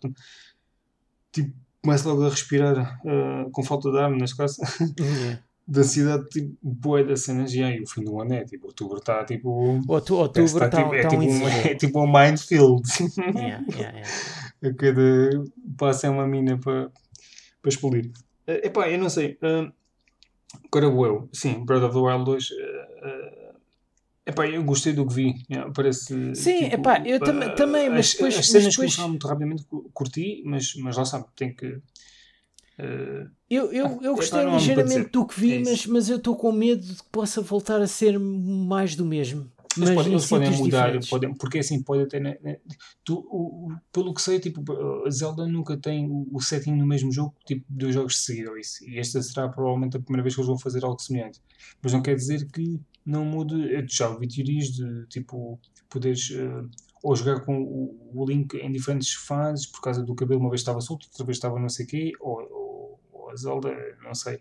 Tipo, 1.31 1.55
começo 1.82 2.09
logo 2.09 2.24
a 2.24 2.31
respirar 2.31 3.01
uh, 3.05 3.51
com 3.51 3.62
falta 3.62 3.91
de 3.91 3.99
ar, 3.99 4.11
neste 4.11 4.37
caso. 4.37 4.57
Yeah. 4.99 5.43
da 5.69 5.85
cidade, 5.85 6.27
tipo, 6.31 6.57
boa 6.62 7.05
das 7.05 7.23
cenas. 7.23 7.53
E 7.53 7.62
aí, 7.62 7.81
o 7.82 7.87
fim 7.87 8.03
do 8.03 8.19
ano 8.19 8.32
é 8.32 8.45
tipo, 8.45 8.66
outubro 8.66 8.97
está 8.97 9.24
tipo. 9.24 9.78
Outubro 9.87 10.41
está 10.45 10.69
tá, 10.69 10.82
tipo, 10.82 10.95
é, 10.95 11.07
tipo 11.07 11.23
um, 11.23 11.49
é 11.49 11.74
tipo 11.77 12.01
um 12.03 12.07
minefield. 12.07 12.82
Yeah, 13.19 13.65
yeah, 13.69 13.99
yeah. 13.99 14.09
a 14.65 14.74
cada 14.74 15.45
passo 15.77 16.07
é 16.07 16.11
uma 16.11 16.27
mina 16.27 16.59
para, 16.59 16.91
para 17.62 17.69
explodir. 17.69 18.11
Uh, 18.51 18.67
epá, 18.67 18.89
eu 18.89 18.99
não 18.99 19.09
sei. 19.09 19.39
Uh, 19.43 19.73
agora 20.67 20.91
vou 20.91 21.07
eu. 21.07 21.29
Sim, 21.33 21.65
Breath 21.65 21.85
of 21.85 21.95
the 21.95 22.01
Wild 22.01 22.25
2. 22.25 22.51
Uh, 22.51 22.55
uh, 22.55 23.55
epá, 24.27 24.49
eu 24.49 24.65
gostei 24.65 24.93
do 24.93 25.07
que 25.07 25.15
vi. 25.15 25.35
Yeah, 25.49 25.73
parece. 25.73 26.35
Sim, 26.35 26.65
tipo, 26.65 26.75
epá, 26.75 27.03
eu 27.07 27.21
tam 27.21 27.55
também, 27.55 27.89
mas 27.89 28.07
as, 28.07 28.13
depois. 28.13 28.39
As 28.39 28.47
cenas 28.49 28.71
depois... 28.71 28.77
começaram 28.77 29.09
muito 29.11 29.29
rapidamente, 29.29 29.65
curti, 29.95 30.43
mas, 30.45 30.75
mas 30.77 30.97
lá 30.97 31.05
sabe, 31.05 31.27
tem 31.37 31.55
que. 31.55 31.67
Uh, 32.79 33.31
eu, 33.49 33.71
eu, 33.73 34.01
eu 34.03 34.15
gostei 34.15 34.43
ligeiramente 34.45 35.11
do 35.11 35.27
que 35.27 35.39
vi, 35.39 35.57
é 35.57 35.61
mas, 35.61 35.87
mas 35.87 36.09
eu 36.09 36.17
estou 36.17 36.35
com 36.35 36.51
medo 36.51 36.81
de 36.81 36.95
que 36.95 37.09
possa 37.13 37.43
voltar 37.43 37.81
a 37.81 37.87
ser 37.87 38.19
mais 38.19 38.97
do 38.97 39.05
mesmo. 39.05 39.51
Mas, 39.77 39.91
podem, 39.91 40.13
eles 40.13 40.27
podem 40.27 40.51
mudar, 40.51 40.99
podem, 41.09 41.35
porque 41.35 41.59
assim 41.59 41.81
pode 41.83 42.03
até. 42.03 42.19
Né, 42.19 42.37
tu, 43.05 43.19
o, 43.31 43.69
pelo 43.93 44.13
que 44.13 44.21
sei, 44.21 44.41
tipo, 44.41 44.65
a 45.07 45.11
Zelda 45.11 45.47
nunca 45.47 45.77
tem 45.77 46.09
o, 46.11 46.27
o 46.33 46.41
setting 46.41 46.75
no 46.75 46.87
mesmo 46.87 47.13
jogo, 47.13 47.35
tipo, 47.47 47.65
dois 47.69 47.95
jogos 47.95 48.15
de 48.15 48.19
seguida, 48.19 48.59
isso. 48.59 48.85
E 48.85 48.99
esta 48.99 49.23
será 49.23 49.49
provavelmente 49.49 49.97
a 49.97 50.01
primeira 50.01 50.23
vez 50.23 50.35
que 50.35 50.41
eles 50.41 50.49
vão 50.49 50.59
fazer 50.59 50.85
algo 50.85 51.01
semelhante. 51.01 51.41
Mas 51.81 51.93
não 51.93 52.03
quer 52.03 52.17
dizer 52.17 52.47
que 52.51 52.81
não 53.07 53.25
mude. 53.25 53.55
Eu 53.73 53.87
já 53.89 54.09
ouvi 54.09 54.27
teorias 54.27 54.67
de 54.69 55.07
tipo, 55.07 55.61
poderes. 55.89 56.31
Uh, 56.31 56.69
ou 57.03 57.17
jogar 57.17 57.41
com 57.41 57.63
o, 57.63 58.11
o 58.13 58.27
Link 58.27 58.55
em 58.57 58.71
diferentes 58.71 59.15
fases 59.15 59.67
por 59.67 59.81
causa 59.81 60.03
do 60.03 60.15
cabelo, 60.15 60.41
uma 60.41 60.51
vez 60.51 60.61
estava 60.61 60.81
solto, 60.81 61.07
outra 61.07 61.25
vez 61.25 61.39
estava 61.39 61.59
não 61.59 61.69
sei 61.69 61.87
o 61.87 61.89
quê, 61.89 62.13
ou, 62.21 62.43
ou, 62.51 63.01
ou 63.13 63.31
a 63.31 63.37
Zelda, 63.37 63.75
não 64.03 64.15
sei. 64.15 64.39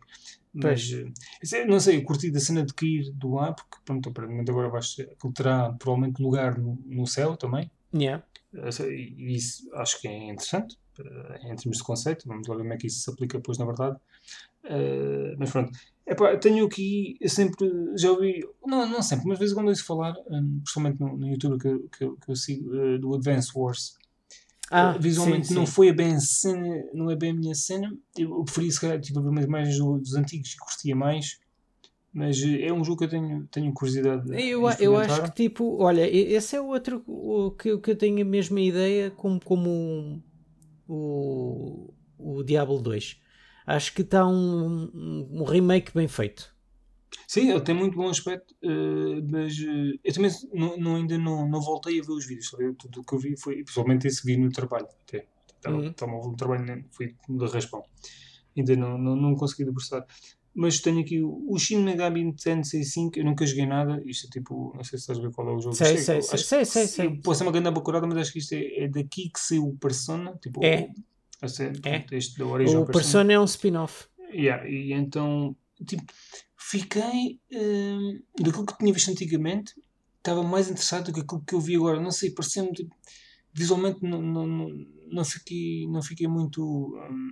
Mas, 0.54 0.92
eh, 0.92 1.66
não 1.66 1.80
sei, 1.80 1.98
eu 1.98 2.04
curti 2.04 2.32
da 2.32 2.40
cena 2.40 2.66
de 2.66 2.74
cair 2.74 3.12
do 3.14 3.38
ar, 3.38 3.54
porque 3.54 3.78
pronto, 3.86 4.10
aparentemente 4.10 4.50
agora 4.50 4.70
vais, 4.70 4.96
aquilo 5.00 5.34
terá 5.34 5.72
provavelmente 5.74 6.22
lugar 6.22 6.58
no, 6.58 6.78
no 6.86 7.06
céu 7.06 7.38
também. 7.38 7.70
Yeah. 7.94 8.24
E 8.54 9.36
isso 9.36 9.70
acho 9.76 10.02
que 10.02 10.08
é 10.08 10.32
interessante, 10.32 10.78
eh, 11.00 11.52
em 11.52 11.56
termos 11.56 11.78
de 11.78 11.84
conceito. 11.84 12.28
Vamos 12.28 12.48
lá 12.48 12.56
ver 12.56 12.64
como 12.64 12.74
é 12.74 12.78
que 12.78 12.88
isso 12.88 13.02
se 13.02 13.10
aplica 13.10 13.38
depois 13.38 13.58
na 13.58 13.66
verdade. 13.66 13.98
Uh, 14.66 15.36
mas 15.38 15.52
pronto, 15.52 15.72
Epá, 16.10 16.36
tenho 16.38 16.66
aqui, 16.66 17.16
eu 17.22 17.30
sempre 17.30 17.70
já 17.96 18.12
ouvi, 18.12 18.44
não, 18.66 18.90
não 18.90 19.02
sempre, 19.02 19.28
mas 19.28 19.38
de 19.38 19.40
vez 19.42 19.52
em 19.52 19.56
quando 19.56 19.68
ouço 19.68 19.86
falar, 19.86 20.16
um, 20.28 20.60
principalmente 20.62 21.00
no, 21.00 21.16
no 21.16 21.28
YouTube 21.28 21.60
que, 21.60 21.78
que, 21.98 22.16
que 22.20 22.32
eu 22.32 22.36
sigo, 22.36 22.76
uh, 22.76 22.98
do 22.98 23.14
Advance 23.14 23.52
Wars. 23.56 23.96
Ah, 24.72 24.98
visualmente 24.98 25.48
sim, 25.48 25.56
não 25.56 25.66
sim. 25.66 25.72
foi 25.72 25.92
bem 25.92 26.16
a 26.16 26.20
cena, 26.20 26.84
não 26.94 27.10
é 27.10 27.16
bem 27.16 27.32
a 27.32 27.34
minha 27.34 27.56
cena. 27.56 27.92
Eu 28.18 28.44
preferi 28.44 28.72
se 28.72 28.80
calhar 28.80 29.00
tipo, 29.00 29.22
ver 29.22 29.30
umas 29.30 29.46
imagens 29.46 29.78
dos 29.78 30.16
antigos 30.16 30.54
e 30.54 30.58
curtia 30.58 30.96
mais. 30.96 31.40
Mas 32.14 32.42
eh, 32.42 32.68
é 32.68 32.74
um 32.74 32.84
jogo 32.84 33.00
que 33.00 33.06
eu 33.06 33.10
tenho, 33.10 33.48
tenho 33.52 33.74
curiosidade 33.74 34.24
eu, 34.34 34.68
eu 34.80 34.98
acho 34.98 35.24
que 35.24 35.32
tipo, 35.32 35.82
olha, 35.82 36.08
esse 36.10 36.56
é 36.56 36.62
outro 36.62 37.04
o, 37.06 37.52
que, 37.52 37.78
que 37.78 37.92
eu 37.92 37.96
tenho 37.96 38.22
a 38.22 38.26
mesma 38.26 38.60
ideia 38.60 39.12
como, 39.12 39.40
como 39.44 40.24
o, 40.88 41.94
o 42.18 42.44
Diablo 42.44 42.82
2. 42.82 43.20
Acho 43.66 43.94
que 43.94 44.02
está 44.02 44.26
um, 44.26 44.90
um 45.32 45.44
remake 45.44 45.94
bem 45.94 46.08
feito. 46.08 46.54
Sim, 47.28 47.52
ele 47.52 47.62
tem 47.62 47.76
muito 47.76 47.96
bom 47.96 48.10
aspecto, 48.10 48.56
uh, 48.64 49.24
mas 49.30 49.58
uh, 49.60 50.00
eu 50.04 50.14
também 50.14 50.32
não, 50.54 50.78
não, 50.78 50.96
ainda 50.96 51.18
não, 51.18 51.48
não 51.48 51.62
voltei 51.62 52.00
a 52.00 52.04
ver 52.04 52.12
os 52.12 52.26
vídeos. 52.26 52.50
Sabe? 52.50 52.74
Tudo 52.74 53.02
o 53.02 53.04
que 53.04 53.14
eu 53.14 53.20
vi 53.20 53.38
foi, 53.38 53.64
principalmente 53.64 54.08
esse 54.08 54.26
vídeo 54.26 54.44
no 54.44 54.52
trabalho. 54.52 54.88
Até. 55.08 55.28
Estava 55.56 55.76
uhum. 55.76 56.30
um 56.30 56.36
trabalho, 56.36 56.86
fui 56.92 57.16
de 57.28 57.46
raspão. 57.48 57.84
Ainda 58.56 58.76
não, 58.76 58.98
não, 58.98 59.16
não 59.16 59.36
consegui 59.36 59.66
debruçar. 59.66 60.06
Mas 60.54 60.80
tenho 60.80 61.00
aqui 61.00 61.22
o 61.22 61.58
Shin 61.58 61.84
Megami 61.84 62.34
Tensei 62.34 62.84
5, 62.84 63.20
eu 63.20 63.26
nunca 63.26 63.46
joguei 63.46 63.66
nada. 63.66 64.02
Isto 64.06 64.28
é 64.28 64.30
tipo, 64.30 64.74
não 64.76 64.84
sei 64.84 64.98
se 64.98 65.04
estás 65.04 65.20
a 65.20 65.22
ver 65.22 65.32
qual 65.32 65.48
é 65.48 65.52
o 65.52 65.60
jogo. 65.62 65.76
Sei, 65.76 65.98
sei, 65.98 66.22
sei, 66.22 66.38
sei, 66.38 66.66
sei, 66.66 66.88
sei. 66.88 67.18
Pode 67.18 67.38
ser 67.38 67.44
uma 67.44 67.52
grande 67.52 67.72
bacurada, 67.72 68.08
mas 68.08 68.18
acho 68.18 68.34
que 68.34 68.40
isto 68.40 68.54
é, 68.54 68.84
é 68.84 68.88
daqui 68.88 69.30
que 69.30 69.40
saiu 69.40 69.68
o 69.68 69.78
Persona. 69.78 70.38
Tipo, 70.42 70.64
é. 70.64 70.90
O, 71.42 71.46
assim, 71.46 71.72
é. 71.86 72.06
Este 72.12 72.40
da 72.40 72.46
origem 72.46 72.76
o 72.76 72.86
Persona. 72.86 73.04
Persona 73.04 73.34
é 73.34 73.40
um 73.40 73.46
spin-off. 73.46 74.08
Yeah, 74.34 74.68
e 74.68 74.94
então, 74.94 75.56
tipo, 75.86 76.04
fiquei. 76.70 77.40
Hum, 77.52 78.22
daquilo 78.40 78.66
que 78.66 78.78
tinha 78.78 78.94
visto 78.94 79.10
antigamente, 79.12 79.74
estava 80.18 80.44
mais 80.44 80.70
interessado 80.70 81.06
do 81.06 81.14
que 81.14 81.22
aquilo 81.22 81.44
que 81.44 81.56
eu 81.56 81.62
vi 81.62 81.76
agora. 81.76 82.00
Não 82.00 82.12
sei, 82.12 82.32
pareceu-me. 82.32 82.72
Tipo, 82.74 82.96
visualmente 83.54 84.04
não, 84.04 84.22
não, 84.22 84.46
não, 85.12 85.26
fiquei, 85.26 85.88
não 85.88 86.02
fiquei 86.02 86.28
muito. 86.28 86.62
Hum, 86.64 87.32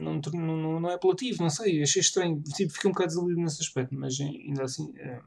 não, 0.00 0.20
não, 0.32 0.80
não 0.80 0.90
é 0.90 0.94
apelativo, 0.94 1.42
não 1.42 1.50
sei, 1.50 1.82
achei 1.82 2.00
estranho. 2.00 2.42
Tipo, 2.42 2.72
fiquei 2.72 2.88
um 2.88 2.92
bocado 2.92 3.08
desiludido 3.08 3.40
nesse 3.40 3.62
aspecto, 3.62 3.94
mas 3.94 4.18
ainda 4.20 4.64
assim. 4.64 4.92
É, 4.96 5.20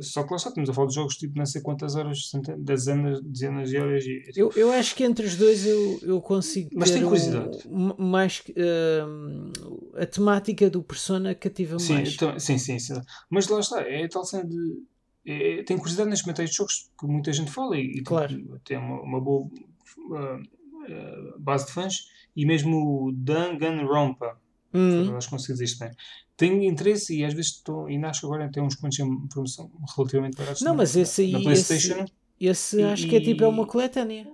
só 0.00 0.22
que 0.22 0.30
lá 0.30 0.36
está, 0.36 0.50
estamos 0.50 0.70
a 0.70 0.74
falar 0.74 0.88
de 0.88 0.94
jogos 0.94 1.16
tipo 1.16 1.36
não 1.36 1.46
sei 1.46 1.60
quantas 1.60 1.96
horas, 1.96 2.30
dezenas, 2.58 3.20
dezenas 3.22 3.70
de 3.70 3.78
horas. 3.78 4.04
E, 4.04 4.20
tipo... 4.20 4.38
eu, 4.38 4.52
eu 4.56 4.72
acho 4.72 4.94
que 4.94 5.04
entre 5.04 5.26
os 5.26 5.36
dois 5.36 5.66
eu, 5.66 5.98
eu 6.02 6.20
consigo. 6.20 6.70
Mas 6.74 6.90
tem 6.90 7.02
curiosidade. 7.02 7.58
Um, 7.68 7.94
mais. 7.98 8.40
Uh, 8.50 9.96
a 9.96 10.06
temática 10.06 10.70
do 10.70 10.82
Persona 10.82 11.34
cativa 11.34 11.78
sim, 11.78 11.94
mais. 11.94 12.14
Então, 12.14 12.38
sim, 12.38 12.58
sim, 12.58 12.78
sim. 12.78 13.00
Mas 13.30 13.48
lá 13.48 13.60
está, 13.60 13.80
é 13.80 14.06
tal 14.08 14.24
cena 14.24 14.44
de. 14.44 14.82
É, 15.24 15.64
tem 15.64 15.76
curiosidade 15.76 16.08
nas 16.08 16.22
comentários 16.22 16.52
de 16.52 16.56
jogos 16.56 16.90
que 16.98 17.06
muita 17.06 17.32
gente 17.32 17.50
fala 17.50 17.76
e, 17.76 18.00
claro. 18.02 18.60
tem 18.64 18.78
uma, 18.78 19.02
uma 19.02 19.20
boa 19.20 19.44
uh, 19.44 20.36
uh, 20.36 21.38
base 21.40 21.66
de 21.66 21.72
fãs 21.72 22.06
e 22.36 22.46
mesmo 22.46 23.08
o 23.08 23.12
Danganronpa, 23.12 24.38
uhum. 24.76 25.18
que 25.18 25.36
dizer 25.52 25.64
isto 25.64 25.78
bem, 25.78 25.90
tenho 26.36 26.62
interesse 26.62 27.16
e 27.16 27.24
às 27.24 27.32
vezes 27.32 27.52
estou, 27.52 27.86
ainda 27.86 28.08
acho 28.08 28.20
que 28.20 28.26
agora 28.26 28.50
tem 28.50 28.62
uns 28.62 28.76
pontos 28.76 28.98
em 28.98 29.26
promoção 29.28 29.70
relativamente 29.96 30.36
baratos 30.36 30.62
não, 30.62 30.72
na, 30.72 30.78
mas 30.78 30.96
esse 30.96 31.22
aí, 31.22 31.32
na 31.32 31.40
PlayStation. 31.40 32.04
Esse, 32.38 32.80
esse 32.80 32.82
acho 32.82 33.08
que 33.08 33.16
é 33.16 33.20
tipo 33.20 33.44
é 33.44 33.48
uma 33.48 33.66
coletânea. 33.66 34.26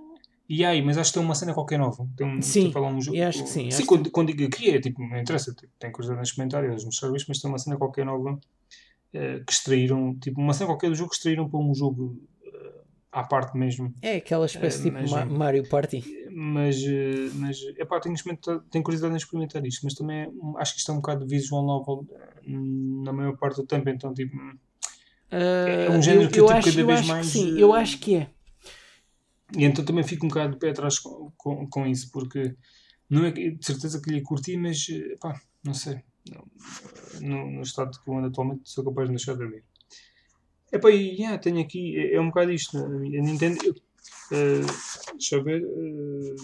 E 0.49 0.65
aí, 0.65 0.83
mas 0.83 0.99
acho 0.99 1.13
que 1.13 1.19
tem 1.19 1.25
uma 1.25 1.35
cena 1.35 1.55
qualquer 1.55 1.79
nova. 1.79 2.07
Tem 2.17 2.27
um, 2.27 2.43
sim, 2.43 2.67
tipo, 2.67 2.81
um 2.81 3.01
jogo, 3.01 3.23
acho 3.23 3.45
que 3.45 3.49
sim. 3.49 3.71
Sim, 3.71 3.87
quando, 3.87 4.11
quando, 4.11 4.35
digo 4.35 4.45
aqui 4.45 4.71
é 4.71 4.81
tipo, 4.81 5.01
não 5.01 5.19
interessa, 5.19 5.55
tipo, 5.55 5.73
tem 5.79 5.91
curiosidade 5.91 6.21
nos 6.21 6.33
comentários, 6.33 6.85
nos 6.85 6.97
serviços, 6.97 7.29
mas 7.29 7.39
tem 7.39 7.51
uma 7.51 7.59
cena 7.59 7.77
qualquer 7.77 8.05
nova 8.05 8.33
uh, 8.33 9.45
que 9.47 9.53
extraíram, 9.53 10.15
tipo, 10.19 10.41
uma 10.41 10.53
cena 10.53 10.69
qualquer 10.69 10.91
do 10.91 10.95
jogo 10.95 11.11
que 11.11 11.17
extraíram 11.17 11.49
para 11.49 11.59
um 11.59 11.75
jogo 11.75 12.21
à 13.13 13.23
parte 13.23 13.57
mesmo. 13.57 13.95
É 14.01 14.17
aquela 14.17 14.47
espécie 14.47 14.89
uh, 14.89 15.05
tipo 15.05 15.31
Mario 15.31 15.69
Party. 15.69 16.03
Mas, 16.35 16.77
eh, 16.85 17.31
mas 17.35 17.61
epá, 17.77 18.01
tenho, 18.01 18.17
tenho 18.71 18.85
curiosidade 18.85 19.15
em 19.15 19.17
experimentar 19.17 19.65
isto, 19.67 19.83
mas 19.85 19.95
também 19.95 20.33
acho 20.57 20.75
que 20.75 20.79
isto 20.81 20.91
é 20.91 20.95
um 20.95 20.99
bocado 20.99 21.27
visual 21.27 21.65
novel 21.65 22.07
na 22.47 23.13
maior 23.13 23.37
parte 23.37 23.57
do 23.57 23.67
tempo, 23.67 23.89
então 23.89 24.15
tipo. 24.15 24.37
Uh, 24.37 25.89
é 25.89 25.91
um 25.91 26.03
género 26.03 26.25
eu, 26.25 26.31
que 26.31 26.41
eu, 26.41 26.49
eu 26.49 26.61
tipo, 26.61 26.77
cada 26.77 26.87
vez 26.87 27.07
mais. 27.07 27.27
sim, 27.27 27.59
eu 27.59 27.73
acho 27.73 27.99
que 27.99 28.17
é. 28.17 28.31
E 29.57 29.65
então 29.65 29.85
também 29.85 30.05
fico 30.05 30.25
um 30.25 30.29
bocado 30.29 30.53
de 30.53 30.59
pé 30.59 30.71
atrás 30.71 30.99
com, 30.99 31.31
com, 31.37 31.67
com 31.69 31.87
isso, 31.87 32.11
porque 32.11 32.55
não 33.09 33.25
é 33.25 33.31
de 33.31 33.59
certeza 33.61 34.01
que 34.01 34.11
lhe 34.11 34.23
curti, 34.23 34.57
mas 34.57 34.87
pá, 35.21 35.39
não 35.63 35.75
sei. 35.75 36.01
No, 37.21 37.51
no 37.51 37.63
estado 37.63 37.99
que 38.01 38.09
eu 38.09 38.17
ando 38.17 38.29
atualmente, 38.29 38.71
sou 38.71 38.85
capaz 38.85 39.09
de 39.09 39.17
deixar 39.17 39.37
de 39.37 39.47
ver. 39.47 39.65
Epá, 40.73 40.91
e 40.91 41.17
yeah, 41.21 41.37
tenho 41.37 41.61
aqui, 41.61 41.99
é, 41.99 42.15
é, 42.15 42.21
um 42.21 42.29
bocado 42.29 42.51
isto, 42.51 42.79
a 42.79 42.89
Nintendo, 42.89 43.59
uh, 44.33 45.13
deixa 45.13 45.37
eu 45.37 45.45
ver, 45.45 45.63
uh, 45.63 46.37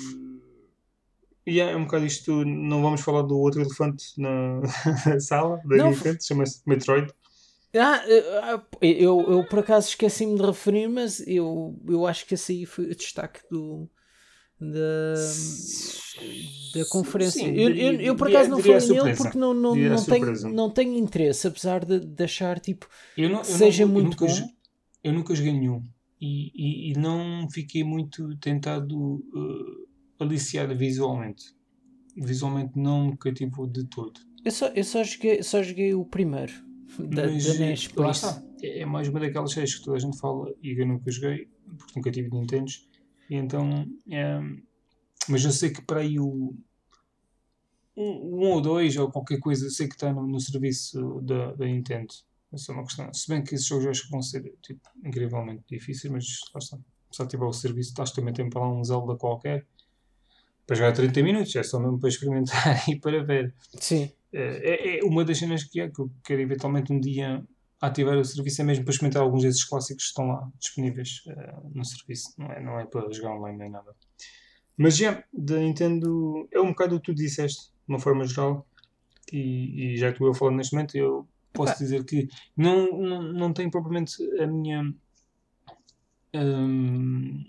yeah, 1.48 1.72
é 1.72 1.76
um 1.76 1.84
bocado 1.84 2.06
isto, 2.06 2.44
não 2.44 2.82
vamos 2.82 3.00
falar 3.00 3.22
do 3.22 3.38
outro 3.38 3.60
elefante 3.60 4.12
na 4.18 4.60
sala 5.20 5.60
da 5.64 5.76
não, 5.76 5.90
Nintendo, 5.90 6.18
chama-se 6.22 6.60
Metroid. 6.66 7.12
Ah, 7.76 8.02
eu, 8.80 9.20
eu 9.28 9.44
por 9.44 9.58
acaso 9.58 9.88
esqueci-me 9.88 10.36
de 10.36 10.42
referir, 10.42 10.88
mas 10.88 11.20
eu, 11.26 11.78
eu 11.86 12.06
acho 12.06 12.26
que 12.26 12.34
esse 12.34 12.52
aí 12.52 12.66
foi 12.66 12.86
o 12.86 12.94
destaque 12.94 13.40
do, 13.50 13.88
da, 14.58 15.14
da 16.74 16.84
conferência. 16.88 17.44
Sim, 17.44 17.54
eu, 17.54 17.68
eu, 17.68 18.00
eu, 18.00 18.16
por 18.16 18.28
acaso 18.28 18.50
não 18.50 18.58
falei 18.58 18.88
nele 18.88 19.16
porque 19.16 19.38
não, 19.38 19.52
não, 19.52 19.74
não, 19.74 20.04
tenho, 20.04 20.50
não 20.50 20.70
tenho 20.70 20.96
interesse, 20.96 21.46
apesar 21.46 21.84
de, 21.84 22.00
de 22.00 22.24
achar 22.24 22.58
tipo, 22.58 22.88
não, 23.16 23.44
seja 23.44 23.84
não, 23.84 23.92
muito 23.92 24.24
eu 24.24 24.28
nunca, 24.28 24.40
bom. 24.40 24.48
Eu 25.04 25.12
nunca 25.12 25.34
joguei 25.34 25.52
nenhum 25.52 25.82
e, 26.20 26.50
e, 26.54 26.90
e 26.90 26.92
não 26.94 27.48
fiquei 27.50 27.84
muito 27.84 28.36
tentado 28.36 28.96
uh, 28.96 29.88
aliciado 30.18 30.76
visualmente. 30.76 31.54
Visualmente 32.16 32.72
não 32.76 33.08
me 33.08 33.16
cativou 33.16 33.66
de 33.66 33.84
todo. 33.84 34.20
Eu 34.44 34.50
só, 34.50 34.66
eu 34.68 34.84
só, 34.84 35.04
joguei, 35.04 35.42
só 35.42 35.62
joguei 35.62 35.94
o 35.94 36.04
primeiro 36.04 36.52
da, 36.98 37.26
Mas, 37.26 37.46
da 37.46 37.54
NES. 37.54 37.88
Por 37.88 38.10
isso. 38.10 38.26
Está. 38.26 38.42
É, 38.62 38.80
é 38.80 38.86
mais 38.86 39.08
uma 39.08 39.20
daquelas 39.20 39.52
séries 39.52 39.76
que 39.76 39.84
toda 39.84 39.96
a 39.96 40.00
gente 40.00 40.18
fala 40.18 40.52
e 40.62 40.80
eu 40.80 40.86
nunca 40.86 41.10
joguei 41.10 41.48
porque 41.76 41.92
nunca 41.96 42.10
tive 42.10 42.30
Nintendo 42.30 42.72
e 43.28 43.36
então. 43.36 43.86
É, 44.10 44.40
mas 45.28 45.44
eu 45.44 45.52
sei 45.52 45.70
que 45.70 45.82
para 45.82 46.00
aí 46.00 46.18
o. 46.18 46.54
Um, 47.96 48.36
um 48.36 48.50
ou 48.50 48.60
dois 48.60 48.96
ou 48.96 49.10
qualquer 49.10 49.40
coisa, 49.40 49.66
eu 49.66 49.70
sei 49.70 49.88
que 49.88 49.94
está 49.94 50.12
no, 50.12 50.26
no 50.26 50.40
serviço 50.40 51.20
da, 51.20 51.52
da 51.52 51.66
Nintendo. 51.66 52.14
Essa 52.52 52.72
é 52.72 52.74
uma 52.74 52.84
questão. 52.84 53.12
Se 53.12 53.28
bem 53.28 53.42
que 53.42 53.54
esses 53.54 53.66
jogos 53.66 53.86
acho 53.86 54.04
que 54.04 54.10
vão 54.10 54.22
ser 54.22 54.42
tipo, 54.62 54.80
incrivelmente 55.04 55.62
difíceis, 55.68 56.12
mas 56.12 56.24
lá 56.54 56.58
está. 56.58 56.78
Se 57.10 57.26
tiver 57.26 57.44
o 57.44 57.52
serviço, 57.52 57.94
acho 58.00 58.12
que 58.12 58.20
também 58.20 58.34
tem 58.34 58.48
para 58.48 58.60
lá 58.60 58.68
um 58.68 58.84
Zelda 58.84 59.16
qualquer. 59.16 59.66
Para 60.66 60.76
jogar 60.76 60.92
30 60.92 61.22
minutos, 61.22 61.56
é 61.56 61.62
só 61.62 61.78
mesmo 61.78 61.98
para 61.98 62.08
experimentar 62.08 62.84
e 62.88 62.96
para 62.96 63.22
ver. 63.22 63.54
Sim. 63.80 64.10
É, 64.32 64.98
é 64.98 65.04
uma 65.04 65.24
das 65.24 65.38
cenas 65.38 65.64
que 65.64 65.80
é 65.80 65.88
que 65.88 66.00
eu 66.00 66.10
quero 66.22 66.42
eventualmente 66.42 66.92
um 66.92 67.00
dia 67.00 67.42
ativar 67.80 68.16
o 68.18 68.24
serviço 68.24 68.60
é 68.60 68.64
mesmo 68.64 68.84
para 68.84 68.92
experimentar 68.92 69.22
alguns 69.22 69.42
desses 69.42 69.64
clássicos 69.64 70.04
que 70.04 70.08
estão 70.08 70.28
lá 70.28 70.50
disponíveis 70.58 71.22
uh, 71.26 71.70
no 71.72 71.84
serviço, 71.84 72.34
não 72.36 72.46
é, 72.50 72.60
não 72.60 72.80
é 72.80 72.84
para 72.84 73.10
jogar 73.12 73.36
online 73.36 73.58
nem 73.58 73.70
nada. 73.70 73.94
Mas 74.76 74.96
já, 74.96 75.24
da 75.32 75.58
Nintendo 75.58 76.48
é 76.52 76.60
um 76.60 76.68
bocado 76.68 76.96
o 76.96 77.00
que 77.00 77.12
tu 77.12 77.14
disseste, 77.14 77.66
de 77.66 77.88
uma 77.88 77.98
forma 77.98 78.24
geral, 78.24 78.66
e, 79.32 79.94
e 79.94 79.96
já 79.96 80.08
que 80.08 80.14
estou 80.14 80.30
a 80.30 80.34
falar 80.34 80.52
neste 80.52 80.74
momento, 80.74 80.96
eu 80.96 81.26
posso 81.66 81.78
dizer 81.78 82.04
que 82.04 82.28
não, 82.56 82.90
não, 82.92 83.22
não 83.22 83.52
tem 83.52 83.70
propriamente 83.70 84.22
a 84.40 84.46
minha 84.46 84.92
um, 86.34 87.44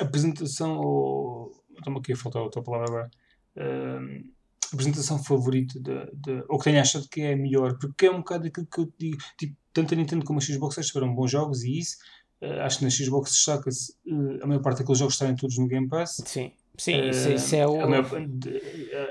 apresentação, 0.00 0.78
ou. 0.78 1.52
Estou-me 1.76 2.00
aqui 2.00 2.12
a 2.12 2.16
faltar 2.16 2.42
outra 2.42 2.62
palavra 2.62 2.88
agora. 2.88 3.10
Um, 3.56 4.32
apresentação 4.72 5.22
favorita 5.22 5.80
de, 5.80 6.10
de, 6.12 6.44
ou 6.48 6.58
que 6.58 6.64
tenha 6.64 6.82
achado 6.82 7.08
que 7.08 7.22
é 7.22 7.34
melhor, 7.34 7.78
porque 7.78 8.06
é 8.06 8.10
um 8.10 8.18
bocado 8.18 8.46
aquilo 8.46 8.66
que 8.66 8.80
eu 8.80 8.92
digo, 8.98 9.16
tipo, 9.38 9.56
tanto 9.72 9.94
a 9.94 9.96
Nintendo 9.96 10.24
como 10.24 10.38
a 10.38 10.42
Xbox 10.42 10.74
tiveram 10.86 11.14
bons 11.14 11.30
jogos 11.30 11.62
e 11.62 11.78
isso. 11.78 11.96
Uh, 12.40 12.60
acho 12.60 12.78
que 12.78 12.84
na 12.84 12.90
Xbox 12.90 13.32
destaca-se 13.32 13.92
uh, 14.06 14.42
a 14.42 14.46
maior 14.46 14.60
parte 14.60 14.78
daqueles 14.78 14.98
jogos 14.98 15.14
estarem 15.14 15.34
todos 15.34 15.58
no 15.58 15.66
Game 15.66 15.88
Pass. 15.88 16.22
Sim. 16.24 16.52
Sim, 16.78 17.00
uh, 17.00 17.10
isso, 17.10 17.32
isso, 17.32 17.56
é 17.56 17.66
o. 17.66 17.88
Maior, 17.88 18.26
de, 18.26 18.50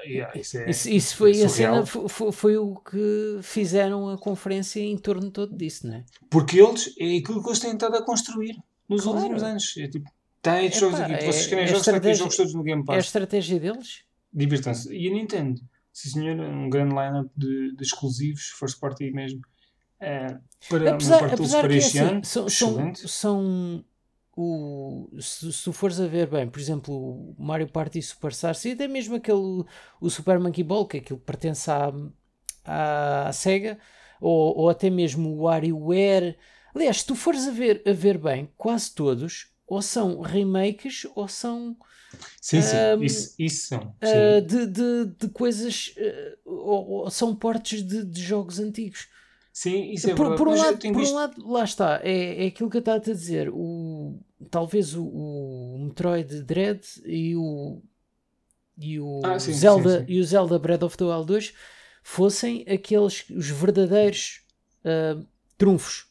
yeah, 0.05 0.39
isso, 0.39 0.57
é 0.57 0.69
isso, 0.69 0.89
isso 0.89 1.15
foi 1.17 1.43
a 1.43 1.49
cena, 1.49 1.85
foi, 1.85 2.31
foi, 2.31 2.57
o 2.57 2.75
que 2.75 3.39
fizeram 3.43 4.09
a 4.09 4.17
conferência 4.17 4.79
em 4.79 4.97
torno 4.97 5.29
todo 5.29 5.55
disso, 5.55 5.85
não 5.85 5.95
é? 5.95 6.05
Porque 6.29 6.59
eles, 6.59 6.95
é 6.99 7.17
aquilo 7.17 7.43
que 7.43 7.49
eles 7.49 7.59
têm 7.59 7.73
estado 7.73 7.95
a 7.97 8.01
construir 8.01 8.55
nos 8.87 9.03
claro. 9.03 9.19
últimos 9.19 9.43
anos. 9.43 9.75
É 9.77 9.87
tipo, 9.87 10.09
tem 10.41 10.71
jogos 10.71 10.99
aqui, 10.99 11.25
vocês 11.25 11.47
querem 11.47 11.65
é, 11.65 11.67
jogos, 11.67 11.87
aqui 11.89 12.13
jogos 12.13 12.37
todos 12.37 12.53
no 12.53 12.63
Game 12.63 12.85
Pass. 12.85 12.95
É 12.95 12.97
a 12.97 13.01
estratégia 13.01 13.59
deles? 13.59 14.03
Divirtam-se. 14.33 14.95
E 14.95 15.09
a 15.09 15.11
Nintendo, 15.11 15.61
sim 15.91 16.09
senhor, 16.09 16.39
um 16.39 16.69
grande 16.69 16.95
lineup 16.95 17.29
de, 17.35 17.75
de 17.75 17.83
exclusivos, 17.83 18.53
first 18.57 18.79
party 18.79 19.11
mesmo 19.11 19.41
é, 19.99 20.37
para 20.69 20.93
apesar, 20.93 21.33
apesar 21.33 21.61
para 21.61 21.75
este 21.75 21.99
assim, 21.99 22.09
ano, 22.09 22.25
são, 22.25 22.49
são, 22.49 22.95
são 22.95 23.85
o, 24.39 25.09
se, 25.19 25.51
se 25.51 25.63
tu 25.63 25.73
fores 25.73 25.99
a 25.99 26.05
ver 26.05 26.27
bem, 26.27 26.47
por 26.47 26.59
exemplo, 26.59 26.93
o 26.93 27.35
Mario 27.39 27.67
Party 27.67 27.99
Superstars 28.03 28.63
e 28.65 28.73
até 28.73 28.87
mesmo 28.87 29.15
aquele 29.15 29.65
o 29.99 30.09
Super 30.11 30.39
Monkey 30.39 30.63
Ball, 30.63 30.85
que 30.85 30.97
aquilo 30.97 31.19
pertence 31.19 31.71
à, 31.71 31.91
à, 32.63 33.29
à 33.29 33.33
Sega, 33.33 33.79
ou, 34.21 34.55
ou 34.55 34.69
até 34.69 34.91
mesmo 34.91 35.29
o 35.29 35.41
WarioWare. 35.45 36.37
Aliás, 36.75 36.99
se 36.99 37.07
tu 37.07 37.15
fores 37.15 37.47
a 37.47 37.51
ver, 37.51 37.81
a 37.83 37.91
ver 37.91 38.19
bem, 38.19 38.47
quase 38.55 38.93
todos 38.93 39.51
ou 39.65 39.81
são 39.81 40.21
remakes 40.21 41.07
ou 41.15 41.27
são. 41.27 41.75
Sim, 42.39 42.61
sim, 42.61 42.75
um, 42.95 43.03
isso, 43.03 43.33
isso 43.39 43.67
são. 43.69 43.95
Uh, 44.03 44.41
de, 44.41 44.67
de, 44.67 45.05
de 45.19 45.29
coisas. 45.29 45.95
Uh, 45.97 46.37
ou, 46.45 46.89
ou, 46.89 47.09
são 47.09 47.35
portes 47.35 47.81
de, 47.81 48.05
de 48.05 48.21
jogos 48.21 48.59
antigos. 48.59 49.07
Sim, 49.51 49.91
isso 49.91 50.11
é 50.11 50.13
por, 50.13 50.29
verdade. 50.29 50.37
Por, 50.37 50.47
um 50.47 50.55
lado, 50.55 50.77
por 50.77 50.95
visto... 50.95 51.11
um 51.11 51.15
lado, 51.15 51.51
lá 51.51 51.63
está, 51.63 51.99
é, 52.03 52.43
é 52.43 52.47
aquilo 52.47 52.69
que 52.69 52.77
eu 52.77 52.81
estava 52.81 52.97
a 52.97 53.01
dizer. 53.01 53.49
O, 53.51 54.19
talvez 54.51 54.95
o, 54.95 55.03
o 55.05 55.77
Metroid 55.79 56.41
Dread 56.43 56.81
e 57.05 57.35
o, 57.35 57.81
e 58.77 58.99
o, 58.99 59.21
ah, 59.23 59.39
sim, 59.39 59.53
Zelda, 59.53 59.99
sim, 60.01 60.05
sim. 60.05 60.11
e 60.13 60.19
o 60.19 60.23
Zelda 60.23 60.59
Breath 60.59 60.83
of 60.83 60.97
the 60.97 61.03
Wild 61.05 61.25
2 61.27 61.53
fossem 62.03 62.63
aqueles, 62.69 63.29
os 63.29 63.49
verdadeiros 63.49 64.41
uh, 64.85 65.25
trunfos. 65.57 66.07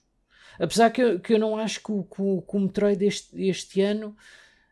Apesar 0.58 0.90
que 0.90 1.02
eu, 1.02 1.20
que 1.20 1.34
eu 1.34 1.38
não 1.38 1.56
acho 1.56 1.82
que 1.82 1.92
o, 1.92 2.02
que 2.04 2.20
o, 2.20 2.42
o 2.46 2.60
Metroid 2.60 3.04
este, 3.04 3.40
este 3.48 3.80
ano 3.80 4.16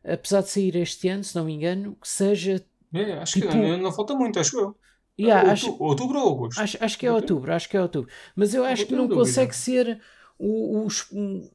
apesar 0.05 0.43
de 0.43 0.51
sair 0.51 0.77
este 0.77 1.09
ano, 1.09 1.25
se 1.25 1.35
não 1.35 1.45
me 1.45 1.53
engano, 1.55 1.97
que 2.01 2.07
seja. 2.07 2.65
É, 2.93 3.15
acho 3.15 3.41
Tipo- 3.41 3.49
que 3.53 3.57
não, 3.57 3.79
não 3.79 3.93
falta 3.93 4.15
muito, 4.15 4.39
acho 4.39 4.59
eu. 4.61 4.77
Yeah, 5.19 5.41
Outu- 5.43 5.53
acho, 5.53 5.83
Outubro 5.83 6.19
ou 6.19 6.35
agosto? 6.35 6.61
acho, 6.61 6.77
acho 6.85 6.99
que 6.99 7.07
é 7.07 7.13
outubro, 7.13 7.53
acho 7.53 7.69
que 7.69 7.77
é 7.77 7.81
outubro. 7.81 8.11
Mas 8.35 8.53
eu 8.53 8.65
acho 8.65 8.85
que 8.85 8.93
não 8.95 9.07
dúvida. 9.07 9.21
consegue 9.21 9.55
ser 9.55 10.01
o, 10.39 10.81
o, 10.81 10.89
um, 11.13 11.49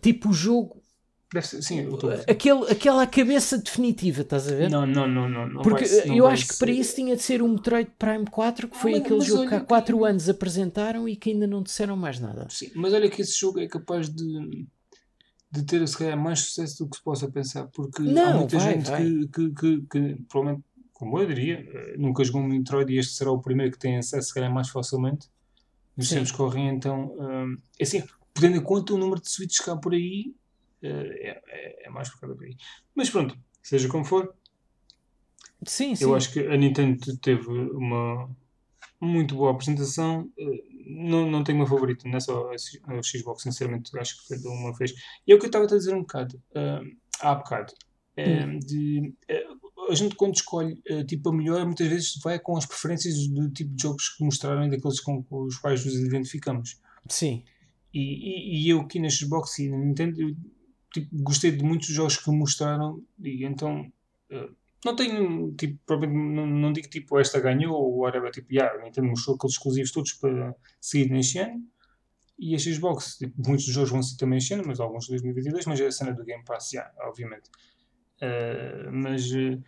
tipo 0.00 0.30
o 0.30 0.32
jogo, 0.32 0.81
Deve 1.32 1.46
ser, 1.46 1.62
sim, 1.62 1.88
sim. 1.90 1.96
aquele, 2.28 2.70
aquela 2.70 3.06
cabeça 3.06 3.56
definitiva, 3.56 4.20
estás 4.20 4.46
a 4.48 4.54
ver? 4.54 4.68
Não, 4.70 4.86
não, 4.86 5.08
não, 5.08 5.28
não. 5.28 5.48
não 5.48 5.62
Porque 5.62 5.84
vai- 5.86 6.06
não 6.06 6.16
eu 6.16 6.26
acho 6.26 6.46
que 6.48 6.56
para 6.58 6.66
ser- 6.72 6.78
isso 6.80 6.94
tinha 6.94 7.16
de 7.16 7.22
ser 7.22 7.40
o 7.42 7.48
Metroid 7.48 7.90
Prime 7.98 8.26
4, 8.26 8.68
que 8.68 8.76
foi 8.76 8.92
mas- 8.92 9.00
aquele 9.00 9.18
mas 9.18 9.26
jogo 9.28 9.40
que 9.42 9.48
há 9.48 9.50
olha 9.56 9.60
que- 9.60 9.66
4 9.68 10.04
anos 10.04 10.28
apresentaram 10.28 11.08
e 11.08 11.16
que 11.16 11.30
ainda 11.30 11.46
não 11.46 11.62
disseram 11.62 11.96
mais 11.96 12.20
nada. 12.20 12.46
Sim, 12.50 12.70
mas 12.74 12.92
olha 12.92 13.08
que 13.08 13.22
esse 13.22 13.38
jogo 13.38 13.60
é 13.60 13.66
capaz 13.66 14.10
de, 14.10 14.66
de 15.50 15.62
ter, 15.64 15.86
se 15.88 15.96
calhar, 15.96 16.18
mais 16.18 16.40
sucesso 16.40 16.84
do 16.84 16.90
que 16.90 16.96
se 16.98 17.02
possa 17.02 17.26
pensar. 17.30 17.66
Porque 17.68 18.02
há 18.02 18.04
Não, 18.04 18.38
muita 18.40 18.58
vai, 18.58 18.74
gente 18.74 18.90
vai. 18.90 19.02
Que, 19.04 19.28
que, 19.28 19.50
que, 19.54 19.80
que, 19.90 20.16
provavelmente, 20.28 20.64
como 20.92 21.18
eu 21.18 21.26
diria, 21.26 21.66
eh, 21.66 21.94
nunca 21.98 22.22
jogou 22.24 22.42
um 22.42 22.46
Metroid 22.46 22.92
e 22.92 22.98
este 22.98 23.14
será 23.14 23.32
o 23.32 23.40
primeiro 23.40 23.72
que 23.72 23.78
tem 23.78 23.96
acesso, 23.96 24.28
se 24.28 24.34
calhar, 24.34 24.52
mais 24.52 24.68
facilmente. 24.68 25.28
Nos 25.96 26.08
tempos 26.10 26.30
que 26.30 26.36
correm, 26.36 26.68
então, 26.68 27.14
hum, 27.18 27.56
é 27.78 27.82
assim, 27.84 28.02
tendo 28.34 28.56
em 28.56 28.62
conta 28.62 28.94
o 28.94 28.98
número 28.98 29.20
de 29.20 29.28
Switches 29.30 29.60
que 29.64 29.68
há 29.70 29.76
por 29.76 29.92
aí, 29.94 30.34
é, 30.82 31.42
é, 31.46 31.86
é 31.86 31.90
mais 31.90 32.08
por 32.10 32.20
causa 32.20 32.34
por 32.36 32.44
aí. 32.44 32.56
Mas 32.94 33.10
pronto, 33.10 33.36
seja 33.62 33.88
como 33.88 34.04
for, 34.04 34.34
Sim, 35.66 35.94
sim. 35.94 36.04
eu 36.04 36.14
acho 36.14 36.32
que 36.32 36.40
a 36.40 36.56
Nintendo 36.56 37.16
teve 37.18 37.46
uma 37.48 38.28
muito 39.00 39.34
boa 39.36 39.52
apresentação. 39.52 40.28
Eh, 40.38 40.72
Não, 40.86 41.30
não 41.30 41.44
tenho 41.44 41.58
uma 41.58 41.66
favorita, 41.66 42.08
não 42.08 42.16
é 42.16 42.20
só 42.20 42.50
a 42.52 43.02
Xbox, 43.02 43.42
sinceramente, 43.44 43.96
acho 43.98 44.20
que 44.20 44.34
cada 44.34 44.48
uma 44.50 44.74
fez. 44.74 44.92
E 45.26 45.32
é 45.32 45.34
o 45.34 45.38
que 45.38 45.44
eu 45.44 45.48
estava 45.48 45.64
a 45.64 45.68
dizer 45.68 45.94
um 45.94 46.00
bocado, 46.00 46.42
ah, 46.56 46.80
há 47.20 47.34
bocado, 47.36 47.72
eh, 48.16 48.46
de, 48.58 49.14
eh, 49.28 49.46
a 49.88 49.94
gente 49.94 50.16
quando 50.16 50.34
escolhe 50.34 50.80
eh, 50.86 51.04
tipo 51.04 51.28
a 51.30 51.32
melhor, 51.32 51.64
muitas 51.64 51.86
vezes 51.88 52.16
vai 52.22 52.38
com 52.40 52.56
as 52.56 52.66
preferências 52.66 53.14
do 53.28 53.48
tipo 53.50 53.70
de 53.74 53.82
jogos 53.82 54.08
que 54.10 54.24
mostraram 54.24 54.66
e 54.66 54.70
daqueles 54.70 55.00
com 55.00 55.24
os 55.30 55.56
quais 55.58 55.84
nos 55.84 55.94
identificamos. 55.94 56.80
Sim. 57.08 57.44
E, 57.94 58.00
e, 58.00 58.64
e 58.66 58.68
eu 58.70 58.80
aqui 58.80 58.98
na 58.98 59.08
Xbox 59.08 59.58
e 59.60 59.68
na 59.68 59.78
Nintendo 59.78 60.20
eu, 60.20 60.34
tipo, 60.92 61.08
gostei 61.22 61.52
de 61.52 61.64
muitos 61.64 61.88
jogos 61.88 62.16
que 62.16 62.30
mostraram 62.30 63.02
e 63.18 63.44
então 63.44 63.90
eh, 64.30 64.50
não 64.84 64.96
tenho 64.96 65.52
tipo, 65.54 65.78
provavelmente 65.86 66.34
não, 66.34 66.46
não 66.46 66.72
digo 66.72 66.88
tipo 66.88 67.18
esta 67.18 67.40
ganhou 67.40 67.74
ou 67.74 67.98
whatever, 68.00 68.30
tipo, 68.30 68.52
yeah, 68.52 68.78
a 68.78 68.82
Nintendo 68.82 69.08
mostrou 69.08 69.36
aqueles 69.36 69.54
exclusivos 69.54 69.92
todos 69.92 70.12
para 70.14 70.54
seguir 70.80 71.10
neste 71.10 71.38
ano 71.38 71.64
e 72.38 72.54
a 72.54 72.58
Xbox, 72.58 73.18
tipo, 73.18 73.34
muitos 73.46 73.66
dos 73.66 73.74
jogos 73.74 73.90
vão 73.90 74.02
ser 74.02 74.16
também 74.16 74.38
este 74.38 74.54
ano, 74.54 74.64
mas 74.66 74.80
alguns 74.80 75.04
de 75.04 75.10
2022, 75.10 75.66
mas 75.66 75.80
é 75.80 75.86
a 75.86 75.92
cena 75.92 76.12
do 76.12 76.24
Game 76.24 76.44
Pass, 76.44 76.72
yeah, 76.72 76.92
obviamente. 77.02 77.48
Eh, 78.20 78.90
mas 78.90 79.30
eh, 79.32 79.58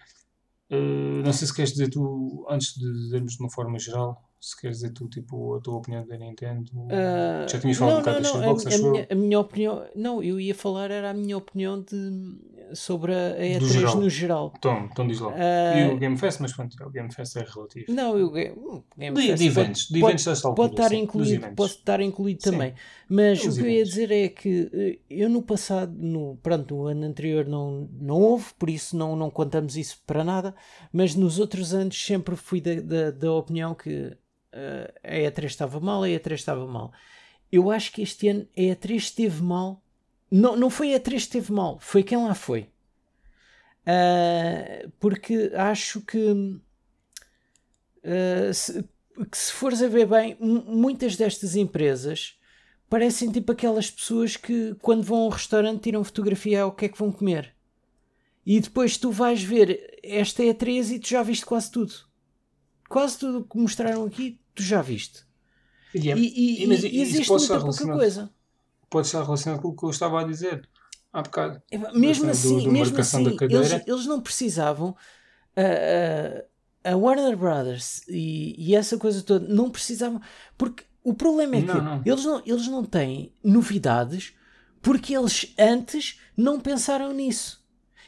não 1.25 1.33
sei 1.33 1.47
se 1.47 1.55
queres 1.55 1.73
dizer 1.73 1.91
tu, 1.91 2.47
antes 2.49 2.75
de 2.75 2.93
dizermos 2.93 3.35
de 3.35 3.41
uma 3.41 3.51
forma 3.51 3.79
geral, 3.79 4.24
se 4.47 4.61
queres 4.61 4.79
dizer 4.79 4.91
tu 4.93 5.09
tipo, 5.09 5.55
a 5.55 5.61
tua 5.61 5.77
opinião 5.77 6.07
da 6.07 6.19
Nintendo. 6.19 6.71
Ah, 6.91 7.47
Já 7.49 7.59
tinhas 7.61 7.77
falado 7.79 7.95
não, 7.95 8.01
um 8.01 8.05
bocado 8.05 8.23
não, 8.23 8.47
não, 8.47 8.59
Xbox, 8.59 8.67
a, 8.67 8.75
a 8.87 8.91
minha, 8.91 9.07
a 9.11 9.15
minha 9.15 9.41
opinião. 9.41 9.87
Não, 9.97 10.23
eu 10.23 10.39
ia 10.39 10.55
falar, 10.55 10.91
era 10.91 11.11
a 11.11 11.15
minha 11.15 11.37
opinião 11.39 11.81
de, 11.81 12.75
sobre 12.75 13.13
a 13.15 13.29
a 13.29 13.59
Do 13.59 13.67
E3 13.67 13.73
geral. 13.73 13.97
no 14.01 14.11
geral. 14.11 14.53
Tom, 14.61 14.89
então 14.91 15.07
diz 15.07 15.21
lá. 15.21 15.33
Ah, 15.35 15.79
E 15.81 15.95
o 15.95 15.99
Game 15.99 16.17
Fest, 16.19 16.41
mas 16.41 16.53
pronto, 16.53 16.77
o 16.85 16.91
Game 16.91 17.11
Fest 17.13 17.37
é 17.37 17.45
relativo. 17.45 17.87
Não, 17.93 18.19
eu, 18.19 18.27
o 18.27 18.85
Game 18.99 19.17
De, 19.17 19.27
Fest 19.29 19.39
de 19.43 19.49
pode- 19.49 19.61
eventos, 19.61 19.83
de 19.83 19.89
pode- 20.01 20.05
eventos 20.05 20.25
desta 20.27 20.49
altura. 20.49 20.69
Pode 20.69 20.81
estar 20.81 20.89
sim, 20.95 21.03
incluído, 21.03 21.33
eventos. 21.35 21.55
pode 21.57 21.71
estar 21.73 22.01
incluído 22.01 22.43
Sim. 22.43 22.51
também. 22.51 22.75
Mas 23.09 23.45
Os 23.45 23.55
o 23.57 23.61
que 23.61 23.65
eu 23.67 23.71
ia 23.71 23.73
eventos. 23.77 23.91
dizer 23.95 24.11
é 24.11 24.29
que 24.29 24.71
eh, 24.73 24.99
eu 25.09 25.29
no 25.31 25.43
passado, 25.43 25.93
no, 25.97 26.37
pronto, 26.43 26.75
no 26.75 26.87
ano 26.87 27.05
anterior 27.07 27.47
não, 27.47 27.89
não 28.01 28.21
houve, 28.21 28.47
por 28.59 28.69
isso 28.69 28.97
não, 28.97 29.15
não 29.17 29.31
contamos 29.31 29.77
isso 29.77 29.99
para 30.07 30.25
nada, 30.25 30.55
mas 30.93 31.15
nos 31.15 31.39
outros 31.39 31.73
anos 31.75 32.03
sempre 32.03 32.35
fui 32.37 32.61
da, 32.61 32.75
da, 32.81 33.11
da 33.11 33.33
opinião 33.33 33.75
que 33.75 34.17
a 35.03 35.15
E3 35.17 35.45
estava 35.45 35.81
mal, 35.81 36.03
a 36.03 36.09
E3 36.09 36.33
estava 36.35 36.67
mal. 36.67 36.93
Eu 37.51 37.71
acho 37.71 37.93
que 37.93 38.03
este 38.03 38.29
ano 38.29 38.47
a 38.57 38.61
E3 38.61 38.97
esteve 38.97 39.43
mal. 39.43 39.83
Não, 40.31 40.57
não 40.57 40.71
foi 40.71 40.95
a 40.95 40.99
E3 41.01 41.11
que 41.11 41.17
esteve 41.17 41.53
mal, 41.53 41.79
foi 41.81 42.03
quem 42.03 42.19
lá 42.19 42.35
foi. 42.35 42.69
Ah, 43.87 44.89
porque 44.99 45.53
acho 45.55 46.01
que 46.01 46.61
Uh, 48.07 48.53
se, 48.53 48.83
que 49.31 49.39
se 49.39 49.51
fores 49.51 49.81
a 49.81 49.89
ver 49.89 50.07
bem, 50.07 50.37
mu- 50.39 50.63
muitas 50.67 51.17
destas 51.17 51.57
empresas 51.57 52.39
parecem 52.87 53.33
tipo 53.33 53.51
aquelas 53.51 53.91
pessoas 53.91 54.37
que 54.37 54.75
quando 54.83 55.03
vão 55.03 55.23
a 55.23 55.27
um 55.27 55.31
restaurante 55.31 55.81
tiram 55.85 56.05
fotografia 56.05 56.61
ao 56.63 56.73
que 56.73 56.85
é 56.85 56.89
que 56.91 56.99
vão 56.99 57.11
comer. 57.11 57.55
E 58.45 58.61
depois 58.61 58.99
tu 58.99 59.11
vais 59.11 59.43
ver 59.43 59.99
esta 60.03 60.45
é 60.45 60.51
a 60.51 60.55
13 60.55 60.97
e 60.97 60.99
tu 60.99 61.09
já 61.09 61.23
viste 61.23 61.47
quase 61.47 61.71
tudo. 61.71 61.95
Quase 62.91 63.19
tudo 63.19 63.47
que 63.47 63.57
mostraram 63.57 64.05
aqui, 64.05 64.39
tu 64.55 64.63
já 64.63 64.81
viste. 64.83 65.25
E, 65.95 66.11
é- 66.11 66.17
E, 66.17 66.21
e- 66.27 66.65
e- 66.65 66.67
mas 66.67 66.83
e 66.83 67.01
existe 67.01 67.31
muita 67.31 67.61
pouca 67.61 67.87
coisa. 67.93 68.31
pode 68.91 69.07
estar 69.07 69.23
relacionado 69.23 69.61
com 69.61 69.69
o 69.69 69.77
que 69.77 69.85
eu 69.85 69.91
estava 69.91 70.21
a 70.21 70.25
dizer 70.25 70.69
há 71.13 71.23
bocado. 71.23 71.63
Epá, 71.71 71.93
Mesmo 71.93 72.25
do- 72.25 72.31
assim, 72.31 72.59
do 72.65 72.71
mesmo 72.73 72.95
marcação 72.97 73.21
assim 73.27 73.37
eles, 73.41 73.73
eles 73.87 74.07
não 74.07 74.21
precisavam. 74.21 74.97
ah, 75.57 75.63
ah, 75.63 76.91
a 76.93 76.97
Warner 76.97 77.35
Brothers 77.37 78.03
e, 78.09 78.55
e 78.59 78.75
essa 78.75 78.99
coisa 78.99 79.23
toda 79.23 79.47
não 79.49 79.71
precisavam. 79.71 80.21
Porque 80.59 80.85
o 81.03 81.15
problema 81.15 81.57
é 81.57 81.61
que 81.63 81.67
Não, 81.69 81.83
não. 81.83 82.03
Eles, 82.05 82.25
não, 82.25 82.43
eles 82.45 82.69
não 82.69 82.85
têm 82.85 83.33
novidades 83.43 84.35
porque 84.83 85.17
eles 85.17 85.55
antes 85.59 86.21
não 86.37 86.61
pensaram 86.61 87.13
nisso. 87.15 87.64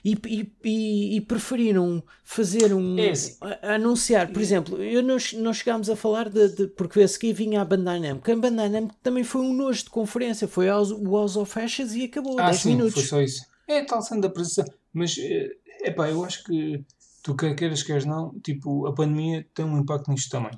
E, 0.09 0.17
e, 0.65 1.17
e, 1.17 1.21
preferiram 1.23 2.01
fazer 2.23 2.73
um. 2.73 2.97
É 2.97 3.11
assim. 3.11 3.37
a- 3.41 3.75
anunciar, 3.75 4.31
por 4.33 4.41
exemplo, 4.41 4.81
eu 4.81 5.03
nós, 5.03 5.33
nós 5.33 5.57
chegámos 5.57 5.91
a 5.91 5.97
falar 5.97 6.29
de, 6.29 6.49
de- 6.55 6.67
porque 6.69 7.01
a 7.01 7.09
seguir 7.09 7.33
vinha 7.33 7.61
a 7.61 7.65
Bandai 7.65 7.99
Namco. 7.99 8.31
A 8.31 8.37
Bandai 8.37 8.71
também 9.03 9.25
foi 9.25 9.41
um 9.41 9.53
nojo 9.53 9.83
de 9.83 9.91
conferência, 9.91 10.47
foi 10.47 10.69
aos, 10.69 10.93
o 10.93 11.17
House 11.17 11.35
of 11.37 11.59
Ashes 11.59 11.93
e 11.95 12.05
acabou, 12.05 12.39
Ah, 12.39 12.51
10 12.51 12.61
sim, 12.61 12.69
minutos. 12.77 12.95
foi 12.95 13.03
só 13.03 13.21
isso. 13.21 13.43
É 13.67 13.83
tal 13.85 14.01
sendo 14.01 14.21
da 14.21 14.29
apresentação. 14.29 14.73
Mas, 14.93 15.17
é 15.19 15.91
pá, 15.91 16.09
eu 16.09 16.25
acho 16.25 16.45
que 16.45 16.85
tu 17.23 17.35
quer 17.35 17.57
queiras, 17.57 17.83
queres 17.83 18.05
não, 18.05 18.33
tipo, 18.45 18.87
a 18.87 18.95
pandemia 18.95 19.45
tem 19.55 19.65
um 19.65 19.79
impacto 19.79 20.09
nisto 20.13 20.31
também. 20.31 20.53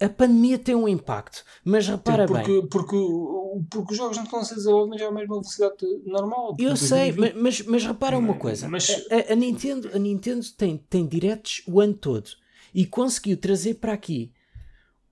A 0.00 0.08
pandemia 0.08 0.58
tem 0.58 0.74
um 0.74 0.88
impacto, 0.88 1.44
mas 1.64 1.86
repara 1.86 2.26
Tipo, 2.26 2.34
bem. 2.38 2.44
porque, 2.44 2.68
porque, 2.68 3.66
porque 3.70 3.92
os 3.92 3.96
jogos 3.96 4.16
não 4.16 4.24
estão 4.24 4.40
a 4.40 4.44
ser 4.44 4.56
desenvolvidos 4.56 5.02
à 5.02 5.10
mesma 5.12 5.28
velocidade 5.34 5.74
normal. 6.04 6.48
Eu 6.58 6.70
porque 6.70 6.76
sei, 6.76 7.12
2020 7.12 7.34
ma- 7.36 7.42
mas, 7.42 7.62
mas 7.62 7.84
repara 7.86 8.18
uma 8.18 8.34
coisa: 8.34 8.68
Mas- 8.68 8.90
a, 9.10 9.30
a- 9.30 9.32
a 9.32 9.36
Nintendo, 9.36 9.90
a 9.94 9.98
Nintendo 9.98 10.44
tem, 10.56 10.76
tem 10.90 11.06
directs 11.06 11.62
o 11.68 11.80
ano 11.80 11.94
todo 11.94 12.30
e 12.74 12.84
conseguiu 12.84 13.36
trazer 13.36 13.74
para 13.74 13.92
aqui 13.92 14.32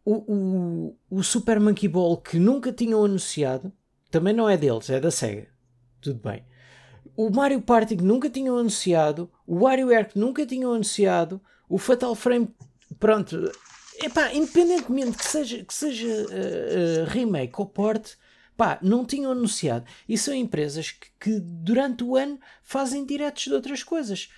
o, 0.04 0.14
o, 0.14 0.96
o 1.18 1.22
Super 1.22 1.60
Monkey 1.60 1.86
Ball 1.86 2.16
que 2.16 2.38
nunca 2.38 2.72
tinham 2.72 3.04
anunciado, 3.04 3.70
também 4.10 4.34
não 4.34 4.48
é 4.48 4.56
deles, 4.56 4.90
é 4.90 4.98
da 4.98 5.10
Sega. 5.12 5.46
Tudo 6.00 6.18
bem. 6.18 6.42
O 7.16 7.30
Mario 7.30 7.60
Party 7.60 7.94
que 7.96 8.02
nunca 8.02 8.28
tinham 8.28 8.56
anunciado, 8.56 9.30
o 9.46 9.60
WarioWare 9.64 10.08
que 10.08 10.18
nunca 10.18 10.44
tinham 10.44 10.72
anunciado, 10.72 11.40
o 11.68 11.78
Fatal 11.78 12.14
Frame, 12.16 12.48
pronto. 12.98 13.52
Epá, 14.02 14.32
independentemente 14.34 15.16
que 15.18 15.24
seja, 15.24 15.64
que 15.64 15.74
seja 15.74 16.06
eh, 16.08 16.24
eh, 16.32 17.04
remake 17.08 17.54
ou 17.58 17.66
port, 17.66 18.12
pá, 18.56 18.78
não 18.82 19.04
tinham 19.04 19.32
anunciado. 19.32 19.84
E 20.08 20.16
são 20.16 20.34
empresas 20.34 20.90
que, 20.92 21.08
que 21.20 21.40
durante 21.40 22.02
o 22.04 22.16
ano 22.16 22.38
fazem 22.62 23.04
diretos 23.04 23.44
de 23.44 23.52
outras 23.52 23.82
coisas. 23.82 24.28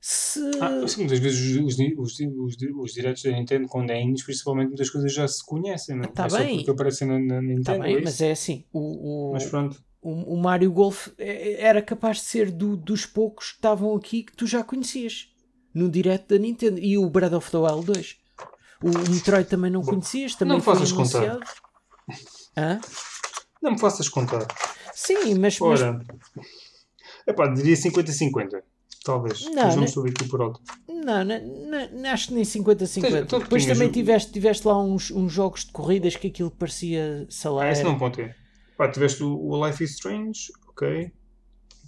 Se. 0.00 0.40
Ah, 0.60 0.88
sim, 0.88 1.00
muitas 1.00 1.18
vezes 1.18 1.56
os, 1.56 1.78
os, 1.78 2.18
os, 2.18 2.56
os, 2.96 3.22
da 3.22 3.30
Nintendo, 3.32 3.68
quando 3.68 3.90
é 3.90 4.00
indies, 4.00 4.24
principalmente, 4.24 4.68
muitas 4.68 4.88
coisas 4.88 5.12
já 5.12 5.28
se 5.28 5.44
conhecem. 5.44 5.96
Não? 5.96 6.08
Tá 6.10 6.24
é 6.24 6.28
só 6.30 6.38
bem. 6.38 6.56
porque 6.56 6.70
aparecem 6.70 7.06
na, 7.06 7.18
na 7.18 7.42
Nintendo. 7.42 7.64
Tá 7.64 7.78
bem, 7.78 7.96
é 7.96 8.00
mas 8.00 8.20
é 8.20 8.30
assim. 8.30 8.64
O, 8.72 9.28
o, 9.28 9.32
Mas 9.34 9.44
pronto. 9.44 9.82
o, 10.00 10.34
o 10.34 10.36
Mario 10.40 10.72
Golf 10.72 11.08
é- 11.18 11.60
era 11.62 11.82
capaz 11.82 12.16
de 12.16 12.22
ser 12.24 12.50
do- 12.50 12.78
dos 12.78 13.04
poucos 13.04 13.50
que 13.50 13.56
estavam 13.56 13.94
aqui 13.94 14.22
que 14.22 14.34
tu 14.34 14.46
já 14.46 14.64
conhecias 14.64 15.28
no 15.74 15.90
direto 15.90 16.28
da 16.28 16.38
Nintendo. 16.38 16.78
E 16.80 16.96
o 16.96 17.10
Breath 17.10 17.34
of 17.34 17.50
the 17.50 17.58
Wild 17.58 17.84
2. 17.84 18.16
O 18.82 19.10
Metroid 19.10 19.48
também 19.48 19.70
não 19.70 19.80
Bom, 19.82 19.90
conhecias, 19.90 20.34
também 20.34 20.54
não 20.56 20.62
foi 20.62 20.74
faças 20.74 20.92
contar. 20.92 21.18
anunciado. 21.18 21.44
Não 23.62 23.72
me 23.72 23.78
faças 23.78 24.08
contar. 24.08 24.46
Sim, 24.94 25.34
mas, 25.34 25.58
mas 25.60 25.80
Ora, 25.82 26.00
epá, 27.26 27.46
diria 27.48 27.76
50-50. 27.76 28.62
Talvez. 29.04 29.44
Não, 29.46 29.54
mas 29.64 29.76
não 29.94 30.02
né? 30.04 30.10
aqui 30.10 30.28
por 30.28 30.42
alto. 30.42 30.60
Não, 30.86 31.24
não, 31.24 31.90
não, 31.90 32.10
acho 32.10 32.28
que 32.28 32.34
nem 32.34 32.42
50-50. 32.44 33.00
Tens- 33.00 33.14
então 33.14 33.38
Depois 33.38 33.64
também 33.66 33.90
tiveste, 33.90 34.30
tiveste 34.32 34.66
lá 34.66 34.78
uns, 34.82 35.10
uns 35.10 35.32
jogos 35.32 35.64
de 35.64 35.72
corridas 35.72 36.16
que 36.16 36.26
aquilo 36.26 36.50
parecia 36.50 37.22
Ah, 37.22 37.26
salário. 37.30 37.72
esse 37.72 37.82
não 37.82 37.96
pode 37.98 38.16
ter. 38.16 38.36
Pá, 38.76 38.90
tiveste 38.90 39.22
o, 39.22 39.34
o 39.38 39.66
Life 39.66 39.82
is 39.82 39.92
Strange, 39.92 40.52
ok. 40.68 41.10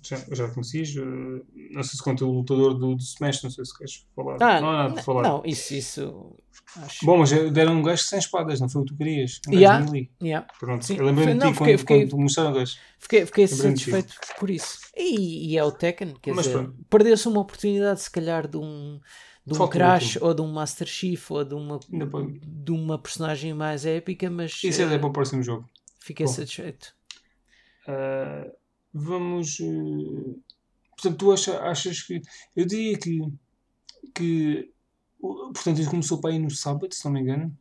Já, 0.02 0.16
já? 0.32 0.46
Uh, 0.46 1.46
não 1.70 1.82
sei 1.82 1.96
se 1.96 2.02
conta 2.02 2.24
o 2.24 2.32
lutador 2.32 2.74
do, 2.74 2.96
do 2.96 3.02
Smash, 3.02 3.42
não 3.42 3.50
sei 3.50 3.64
se 3.64 3.76
queres 3.76 4.06
falar. 4.16 4.36
Ah, 4.40 4.60
não 4.60 4.70
há 4.70 4.76
nada 4.82 4.94
para 4.94 5.02
falar. 5.02 5.22
Não, 5.22 5.42
isso, 5.46 5.74
isso. 5.74 6.36
Acho... 6.76 7.06
Bom, 7.06 7.18
mas 7.18 7.30
deram 7.52 7.74
um 7.76 7.82
gajo 7.82 8.02
sem 8.02 8.18
espadas, 8.18 8.60
não 8.60 8.68
foi 8.68 8.82
o 8.82 8.84
que 8.84 8.92
tu 8.92 8.98
querias? 8.98 9.40
Um 9.48 9.52
Yeah, 9.52 9.86
yeah. 10.22 10.46
Pronto, 10.58 10.84
Sim. 10.84 10.96
eu 10.96 11.04
lembrei-me 11.04 11.34
de 11.34 11.38
ti 11.40 11.52
fiquei- 11.52 11.66
quando, 11.66 11.78
fiquei- 11.78 11.98
quando 12.00 12.10
tu 12.10 12.18
mostraram 12.18 12.50
o 12.50 12.54
gajo. 12.54 12.76
Fiquei, 12.98 13.26
fiquei 13.26 13.46
satisfeito 13.46 14.14
por 14.38 14.50
isso. 14.50 14.78
E, 14.96 15.52
e 15.52 15.58
é 15.58 15.64
o 15.64 15.70
Tekken, 15.70 16.14
quer 16.20 16.34
Mas 16.34 16.46
dizer, 16.46 16.68
perdeu-se 16.90 17.28
uma 17.28 17.40
oportunidade, 17.40 18.00
se 18.00 18.10
calhar, 18.10 18.48
de 18.48 18.56
um, 18.56 18.98
de 19.46 19.52
um 19.52 19.56
Falta 19.56 19.72
Crash 19.72 20.18
ou 20.20 20.34
de 20.34 20.42
um 20.42 20.50
Master 20.52 20.86
Chief 20.88 21.30
ou 21.30 21.44
de 21.44 21.54
uma, 21.54 21.78
de 22.42 22.72
uma 22.72 22.98
personagem 22.98 23.54
mais 23.54 23.86
épica, 23.86 24.28
mas 24.30 24.62
Isso 24.64 24.82
é 24.82 24.94
eh, 24.94 24.98
para 24.98 25.08
o 25.08 25.12
próximo 25.12 25.42
jogo. 25.42 25.68
fiquei 26.00 26.26
Bom. 26.26 26.32
satisfeito. 26.32 26.92
Uh, 27.86 28.50
vamos. 28.92 29.58
uh, 29.60 30.40
portanto, 30.96 31.18
tu 31.18 31.32
acha- 31.32 31.60
achas 31.62 32.02
que. 32.02 32.20
Eu 32.56 32.66
diria 32.66 32.98
que. 32.98 33.20
que 34.14 34.70
portanto, 35.20 35.78
isso 35.80 35.90
começou 35.90 36.20
para 36.20 36.30
aí 36.30 36.38
no 36.38 36.50
sábado, 36.50 36.92
se 36.94 37.04
não 37.04 37.12
me 37.12 37.20
engano, 37.20 37.56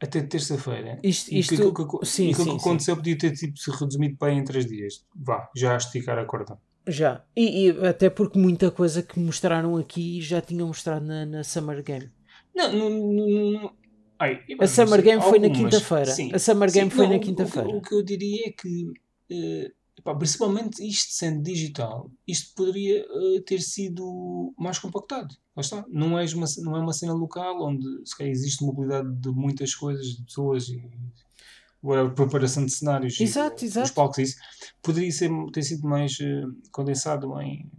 até 0.00 0.22
terça-feira. 0.22 0.98
Isto, 1.02 1.32
E 1.32 1.38
isto, 1.38 1.54
aquilo 1.54 1.72
que, 1.74 1.98
que- 1.98 2.06
sim, 2.06 2.28
e 2.28 2.30
aquilo 2.32 2.44
sim, 2.44 2.56
que 2.56 2.62
sim. 2.62 2.68
aconteceu 2.68 2.96
podia 2.96 3.18
ter 3.18 3.32
tipo, 3.32 3.58
se 3.58 3.70
resumido 3.70 4.16
para 4.16 4.32
aí 4.32 4.38
em 4.38 4.44
três 4.44 4.66
dias. 4.66 5.04
Vá, 5.14 5.48
já 5.56 5.74
a 5.74 5.76
esticar 5.76 6.18
a 6.18 6.24
corda. 6.24 6.58
Já. 6.88 7.24
E, 7.34 7.66
e 7.68 7.86
até 7.86 8.08
porque 8.10 8.38
muita 8.38 8.70
coisa 8.70 9.02
que 9.02 9.18
mostraram 9.18 9.76
aqui 9.76 10.20
já 10.20 10.40
tinham 10.40 10.68
mostrado 10.68 11.04
na, 11.04 11.26
na 11.26 11.42
Summer 11.42 11.82
Game. 11.82 12.10
Não, 12.54 12.72
não, 12.72 12.90
não, 12.90 13.50
não- 13.52 13.72
Ai, 14.18 14.40
A 14.60 14.66
Summer 14.66 15.00
sei, 15.02 15.10
Game 15.10 15.22
foi 15.22 15.38
na 15.38 15.50
quinta-feira. 15.50 16.06
sim. 16.10 16.30
A 16.32 16.38
Summer 16.38 16.70
Game 16.72 16.90
Sim, 16.90 16.96
foi 16.96 17.04
não, 17.06 17.10
na 17.12 17.16
o- 17.16 17.18
o 17.18 17.20
que- 17.20 17.26
quinta-feira. 17.28 17.68
O, 17.68 17.82
que 17.82 17.94
eu 17.94 18.02
diria 18.02 18.46
é 18.48 18.50
que, 18.52 18.92
eh, 19.30 19.72
epá, 19.98 20.14
principalmente 20.14 20.86
isto 20.86 21.12
sendo 21.14 21.42
digital, 21.42 22.10
isto 22.26 22.54
poderia 22.54 22.98
eh, 23.08 23.40
ter 23.46 23.60
sido 23.60 24.52
mais 24.58 24.78
compactado. 24.78 25.34
Lá 25.56 25.60
está. 25.62 25.84
Não 25.88 26.18
é, 26.18 26.24
uma, 26.34 26.46
não 26.58 26.76
é 26.76 26.80
uma 26.80 26.92
cena 26.92 27.14
local 27.14 27.62
onde 27.66 27.84
se 28.04 28.16
calhar, 28.16 28.30
existe 28.32 28.62
mobilidade 28.64 29.08
de 29.16 29.30
muitas 29.30 29.74
coisas, 29.74 30.06
de 30.16 30.22
pessoas 30.24 30.68
e 30.68 30.82
whatever, 31.82 32.14
preparação 32.14 32.64
de 32.66 32.72
cenários 32.72 33.18
Exato, 33.20 33.64
e, 33.64 33.66
exato. 33.68 33.86
os 33.86 33.90
palcos 33.92 34.18
e 34.18 34.22
isso. 34.22 34.36
Poderia 34.82 35.12
ser, 35.12 35.30
ter 35.52 35.62
sido 35.62 35.88
mais 35.88 36.18
eh, 36.20 36.42
condensado 36.70 37.40
em. 37.40 37.70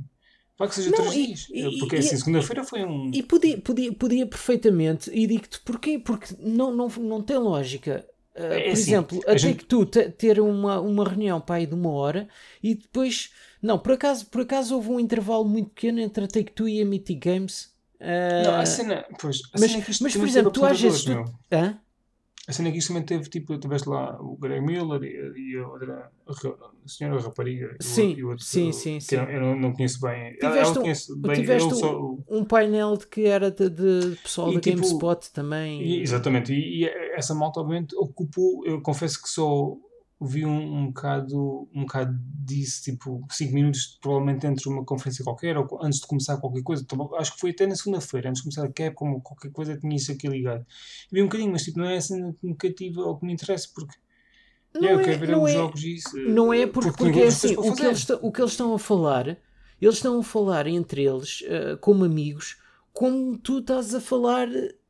Para 0.57 0.69
que 0.69 0.75
seja 0.75 0.89
Não, 0.89 0.97
três 0.97 1.13
e- 1.13 1.25
dias. 1.27 1.47
e- 1.51 1.79
Porque 1.79 1.97
e- 1.97 1.99
assim, 1.99 2.17
segunda-feira 2.17 2.63
foi 2.63 2.83
um. 2.83 3.11
E 3.13 3.21
podia, 3.21 3.61
podia, 3.61 3.93
podia 3.93 4.25
perfeitamente, 4.25 5.11
e 5.13 5.27
digo-te 5.27 5.59
porquê, 5.61 5.99
porque 5.99 6.35
não, 6.39 6.75
não, 6.75 6.87
não 6.87 7.21
tem 7.21 7.37
lógica. 7.37 8.03
Uh, 8.37 8.43
É 8.53 8.59
por 8.65 8.71
assim, 8.71 8.81
exemplo, 8.81 9.17
a 9.25 9.31
até 9.31 9.37
gente- 9.39 9.57
que 9.57 9.65
tu 9.65 9.83
te- 9.85 10.09
ter 10.11 10.39
uma, 10.39 10.79
uma 10.79 11.03
reunião 11.03 11.41
para 11.41 11.55
aí 11.55 11.65
de 11.65 11.73
uma 11.73 11.89
hora 11.89 12.27
e 12.61 12.75
depois. 12.75 13.31
Não, 13.61 13.79
por 13.79 13.93
acaso, 13.93 14.27
por 14.27 14.41
acaso 14.41 14.75
houve 14.75 14.89
um 14.89 14.99
intervalo 14.99 15.43
muito 15.43 15.71
pequeno 15.71 15.99
entre 15.99 16.25
a 16.25 16.27
Take 16.27 16.51
Two 16.51 16.69
e 16.69 16.79
a 16.81 16.85
Mythic 16.85 17.19
Games. 17.19 17.75
Uh, 17.99 18.43
Não, 18.45 18.55
a 18.59 18.65
cena. 18.65 19.05
Pois, 19.19 19.37
a 19.53 19.59
mas, 19.59 19.71
cena 19.71 19.81
é 19.81 19.85
que 19.85 19.91
isto 19.91 20.03
mas 20.03 20.15
por 20.15 20.27
exemplo, 20.27 20.51
tu 20.51 20.63
às 20.63 20.79
vezes. 20.79 21.03
Tu. 21.03 21.11
Hã? 21.51 21.79
A 22.47 22.53
cena 22.53 22.69
é 22.69 22.71
que 22.71 22.77
isto 22.77 22.87
também 22.87 23.03
teve, 23.03 23.29
tipo, 23.29 23.57
tiveste 23.59 23.89
lá 23.89 24.17
o 24.21 24.37
Greg 24.37 24.65
Miller 24.65 25.03
e, 25.03 25.53
e 25.53 25.57
a 25.57 25.67
outra, 25.67 26.09
a, 26.25 26.31
ra- 26.31 26.55
a 26.85 26.87
senhora 26.87 27.19
rapariga 27.21 27.65
e 27.73 27.75
o- 27.75 27.83
Sim, 27.83 28.13
e 28.17 28.23
o 28.23 28.29
outro, 28.29 28.45
sim, 28.45 28.71
sim, 28.71 28.99
que 28.99 29.03
sim. 29.03 29.15
eu, 29.17 29.41
não, 29.41 29.59
não 29.59 29.73
conheço 29.73 29.99
bem. 29.99 30.33
Tiveste 30.37 30.79
um- 30.79 30.81
conhece 30.81 31.19
bem, 31.19 31.35
tiveste 31.41 31.75
só, 31.75 32.15
Um 32.29 32.45
painel 32.45 32.95
de 32.95 33.05
que 33.07 33.25
era 33.25 33.51
de, 33.51 33.69
de 33.69 34.15
pessoal 34.23 34.49
E 34.51 34.55
da 34.55 34.61
tipo- 34.61 34.77
GameSpot 34.77 35.29
também. 35.33 35.81
e- 35.81 36.01
exatamente, 36.01 36.53
e, 36.53 36.85
e 36.85 36.89
essa 37.15 37.35
malta 37.35 37.59
obviamente 37.59 37.93
ocupou, 37.97 38.65
eu 38.65 38.79
confesso 38.81 39.21
que 39.21 39.27
só 39.29 39.75
vi 40.19 40.45
um, 40.45 40.77
um 40.79 40.87
bocado 40.87 41.69
um 41.73 41.81
bocado 41.81 42.17
disso, 42.43 42.81
tipo 42.83 43.23
5 43.29 43.53
minutos 43.53 43.97
provavelmente 44.01 44.47
entre 44.47 44.67
uma 44.67 44.83
conferência 44.83 45.23
qualquer 45.23 45.57
ou 45.57 45.67
antes 45.83 45.99
de 45.99 46.07
começar 46.07 46.37
qualquer 46.37 46.63
coisa, 46.63 46.81
Então, 46.83 47.13
acho 47.15 47.33
que 47.35 47.39
foi 47.39 47.51
até 47.51 47.67
na 47.67 47.75
segunda-feira, 47.75 48.29
antes 48.29 48.41
de 48.41 48.49
começar 48.49 48.65
a 48.65 48.71
Capcom 48.73 49.11
ou 49.13 49.21
qualquer 49.21 49.51
coisa 49.51 49.77
tinha 49.77 49.95
isso 49.95 50.11
aqui 50.11 50.27
ligado. 50.27 50.65
Vi 51.11 51.21
um 51.21 51.25
bocadinho, 51.25 51.51
mas 51.51 51.63
tipo, 51.63 51.77
não 51.79 51.85
é 51.85 51.97
a 51.97 52.01
cena 52.01 52.33
que 52.39 52.47
me 52.47 52.55
cativa 52.55 53.01
ou 53.01 53.17
que 53.19 53.25
me 53.25 53.33
interessa, 53.33 53.67
porque 53.75 53.95
Não 54.73 54.89
eu 54.89 54.99
é- 54.99 55.03
quero 55.03 55.19
ver 55.19 55.29
não 55.29 55.43
os 55.43 55.51
é- 55.51 55.53
jogos 55.53 55.83
e 55.83 55.95
isso. 55.95 56.17
Não 56.17 56.51
é 56.53 56.65
porque, 56.65 56.91
tenho 56.91 57.11
porque 57.11 57.19
é 57.19 57.27
assim, 57.27 57.55
o 57.55 57.75
que, 57.75 57.83
eles, 57.85 58.09
o 58.09 58.31
que 58.31 58.41
eles 58.41 58.51
estão 58.51 58.73
a 58.73 58.79
falar, 58.79 59.27
eles 59.79 59.95
estão 59.95 60.19
a 60.19 60.23
falar 60.23 60.65
entre 60.67 61.03
eles, 61.03 61.43
eh, 61.45 61.75
como 61.79 62.03
amigos, 62.03 62.57
como 62.91 63.37
tu 63.37 63.59
estás 63.59 63.93
a 63.93 64.01
falar 64.01 64.47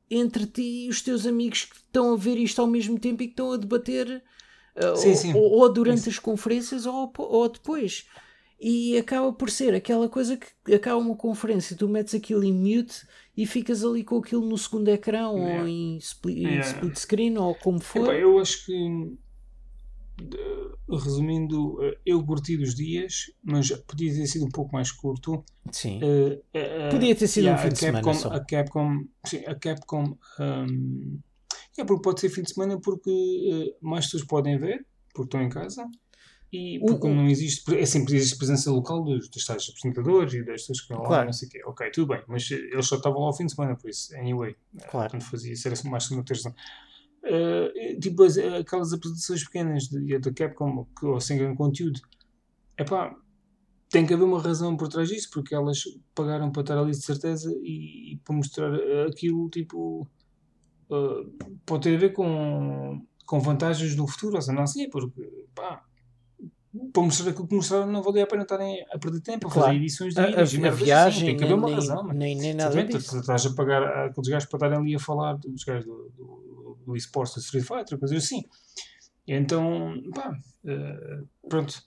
entre 0.10 0.46
ti 0.46 0.86
e 0.86 0.90
os 0.90 1.02
teus 1.02 1.26
amigos 1.26 1.66
que 1.66 1.76
estão 1.76 2.14
a 2.14 2.18
ver 2.18 2.38
isto 2.38 2.62
ao 2.62 2.68
mesmo 2.68 2.98
tempo 2.98 3.22
e 3.24 3.28
que 3.28 3.34
estão 3.34 3.52
a 3.52 3.58
debater 3.58 4.24
Sim, 4.96 5.10
ou, 5.10 5.16
sim. 5.16 5.34
ou- 5.34 5.52
ou 5.60 5.74
durante 5.74 6.00
Isso. 6.00 6.10
as 6.10 6.20
conferências 6.20 6.86
ou, 6.86 7.12
ou 7.18 7.50
depois. 7.50 8.06
E 8.60 8.98
acaba 8.98 9.32
por 9.32 9.52
ser 9.52 9.76
aquela 9.76 10.10
coisa 10.10 10.36
que 10.38 10.74
acaba 10.74 10.98
uma 11.00 11.16
conferência, 11.16 11.76
tu 11.78 11.88
metes 11.88 12.16
aquilo 12.16 12.44
em 12.44 12.52
mute 12.54 13.06
e 13.36 13.46
ficas 13.46 13.84
ali 13.84 14.04
com 14.04 14.18
aquilo 14.18 14.44
no 14.44 14.58
segundo 14.58 14.88
ecrã 14.90 15.30
ou 15.30 15.38
Yeah. 15.38 15.70
em 15.70 15.98
split, 15.98 16.38
Yeah. 16.40 16.62
split 16.68 16.96
screen 16.98 17.38
ou 17.38 17.54
como 17.54 17.80
for. 17.80 18.04
Epá, 18.06 18.16
eu 18.16 18.40
acho 18.40 18.66
que, 18.66 19.12
de- 20.20 20.68
resumindo, 20.90 21.78
eh, 21.84 21.98
eu 22.06 22.24
curti 22.26 22.58
dos 22.58 22.74
dias, 22.74 23.32
mas 23.44 23.70
podia 23.86 24.12
ter 24.12 24.26
sido 24.26 24.46
um 24.46 24.50
pouco 24.50 24.74
mais 24.74 24.92
curto. 24.92 25.44
Sim. 25.72 26.00
Eh, 26.02 26.42
eh, 26.54 26.90
Podia 26.90 27.16
ter 27.16 27.28
sido 27.28 27.44
um 27.44 27.48
yeah, 27.48 27.62
fim 27.62 27.68
a 27.68 27.72
de 27.74 27.78
semana 27.80 28.02
Capcom- 28.04 28.20
só. 28.20 28.30
A 28.34 28.40
Capcom, 28.40 29.06
sim, 29.26 29.44
a 29.46 29.54
Capcom, 29.54 30.18
hum, 30.40 31.20
é 31.82 31.86
porque 31.86 32.02
pode 32.04 32.20
ser 32.20 32.30
fim 32.30 32.42
de 32.44 32.54
semana 32.54 32.80
porque 32.80 33.10
eh, 33.72 33.78
mais 33.82 34.06
pessoas 34.06 34.24
podem 34.26 34.58
ver, 34.58 34.86
porque 35.14 35.28
estão 35.28 35.42
em 35.42 35.50
casa. 35.50 35.86
E 36.52 36.80
porque 36.80 37.06
o- 37.08 37.14
não 37.14 37.28
existe, 37.28 37.76
é 37.76 37.86
sempre 37.86 38.16
existe 38.16 38.38
presença 38.38 38.72
local 38.72 39.04
dos, 39.04 39.28
dos 39.30 39.44
tais 39.46 39.68
apresentadores 39.70 40.34
e 40.34 40.44
das 40.46 40.62
pessoas 40.62 40.80
que 40.82 40.90
vão 40.94 41.02
lá, 41.02 41.08
Claro. 41.08 41.26
não 41.26 41.34
sei 41.34 41.48
o 41.48 41.52
quê. 41.52 41.62
Ok, 41.66 41.92
tudo 41.92 42.08
bem, 42.08 42.24
mas 42.28 42.50
eh, 42.52 42.56
eles 42.56 42.88
só 42.88 42.96
estavam 42.96 43.20
lá 43.20 43.28
ao 43.28 43.34
fim 43.34 43.46
de 43.46 43.54
semana, 43.54 43.76
por 43.76 43.90
isso, 43.90 44.16
anyway. 44.16 44.56
Claro. 44.90 45.12
Quando 45.12 45.24
fazia 45.24 45.52
isso, 45.54 45.68
era 45.68 45.76
mais 45.90 46.06
segunda 46.06 46.24
terça. 46.26 46.56
Uh, 47.24 48.00
tipo, 48.00 48.24
as- 48.24 48.38
aquelas 48.38 48.94
apresentações 48.94 49.44
pequenas 49.44 49.84
de- 49.90 50.18
da 50.20 50.32
Capcom 50.32 50.86
que, 50.98 51.06
ou 51.06 51.20
sem 51.20 51.38
grande 51.38 51.58
conteúdo, 51.58 52.00
epá, 52.80 53.14
tem 53.90 54.06
que 54.06 54.14
haver 54.14 54.24
uma 54.24 54.42
razão 54.42 54.78
por 54.78 54.88
trás 54.88 55.10
disso, 55.10 55.30
porque 55.34 55.54
elas 55.54 55.82
pagaram 56.16 56.50
para 56.52 56.62
estar 56.62 56.78
ali 56.78 56.92
de 56.92 57.02
certeza 57.06 57.52
e, 57.62 58.14
e 58.14 58.18
para 58.24 58.36
mostrar 58.36 58.72
uh, 58.74 59.08
aquilo, 59.10 59.50
tipo, 59.50 60.08
uh, 60.90 61.32
pode 61.66 61.84
ter 61.84 61.96
a 61.96 62.00
ver 62.00 62.14
com, 62.14 63.02
com 63.26 63.40
vantagens 63.40 63.96
no 63.96 64.08
futuro, 64.08 64.36
ou 64.36 64.42
seja, 64.42 64.54
não 64.54 64.64
assim, 64.64 64.90
porque, 64.90 65.22
pá, 65.56 65.84
para 66.94 67.04
mostrar 67.04 67.32
aquilo 67.32 67.48
que 67.48 67.56
mostraram, 67.56 67.88
não 67.88 68.04
valia 68.04 68.24
a 68.24 68.28
pena 68.28 68.44
estarem 68.44 68.84
a 68.92 69.00
perder 69.00 69.22
tempo 69.22 69.48
a 69.48 69.52
Claro. 69.52 69.68
fazer 69.68 69.78
edições 69.80 70.14
de 70.14 70.20
A, 70.20 70.24
a- 70.24 70.28
vídeos 70.28 70.54
a 70.54 70.58
merdas 70.60 70.76
assim, 70.78 70.86
viagem, 70.86 71.26
tem 71.26 71.38
que 71.38 71.44
haver 71.44 71.54
uma 71.56 71.66
nem, 71.68 71.76
razão, 71.76 72.04
mano. 72.04 72.14
nem, 72.20 72.36
nem 72.36 72.54
nada 72.54 72.84
disso. 72.84 73.18
estás 73.20 73.46
a 73.46 73.54
pagar 73.56 73.84
aqueles 74.06 74.30
gajos 74.30 74.48
para 74.50 74.58
estarem 74.58 74.78
ali 74.78 74.96
a 74.96 75.00
falar 75.00 75.34
dos 75.38 75.64
gajos 75.64 75.86
do, 75.86 76.12
do, 76.16 76.78
do 76.86 76.96
esportes 76.96 77.34
do 77.36 77.42
Street 77.42 77.66
Fighter, 77.66 77.98
coisas 77.98 78.24
assim. 78.24 78.44
Então, 79.28 79.94
pá, 80.14 80.32
eh, 80.66 81.24
pronto. 81.50 81.82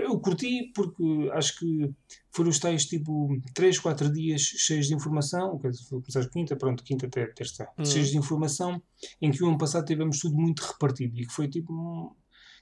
Eu 0.00 0.18
curti 0.20 0.70
porque 0.74 1.30
acho 1.32 1.58
que 1.58 1.90
foram 2.30 2.50
os 2.50 2.58
tais 2.58 2.86
tipo 2.86 3.28
3, 3.54 3.78
4 3.78 4.12
dias 4.12 4.40
cheios 4.42 4.86
de 4.86 4.94
informação, 4.94 5.58
foi 5.88 6.00
começar 6.00 6.28
quinta, 6.30 6.56
pronto, 6.56 6.82
quinta 6.84 7.06
até 7.06 7.26
terça, 7.26 7.68
Uhum. 7.78 7.84
cheios 7.84 8.10
de 8.10 8.16
informação, 8.18 8.80
em 9.20 9.30
que 9.30 9.42
o 9.42 9.48
ano 9.48 9.58
passado 9.58 9.84
tivemos 9.86 10.18
tudo 10.20 10.36
muito 10.36 10.60
repartido 10.60 11.18
e 11.18 11.26
que 11.26 11.32
foi 11.32 11.48
tipo. 11.48 11.72
um- 11.72 12.10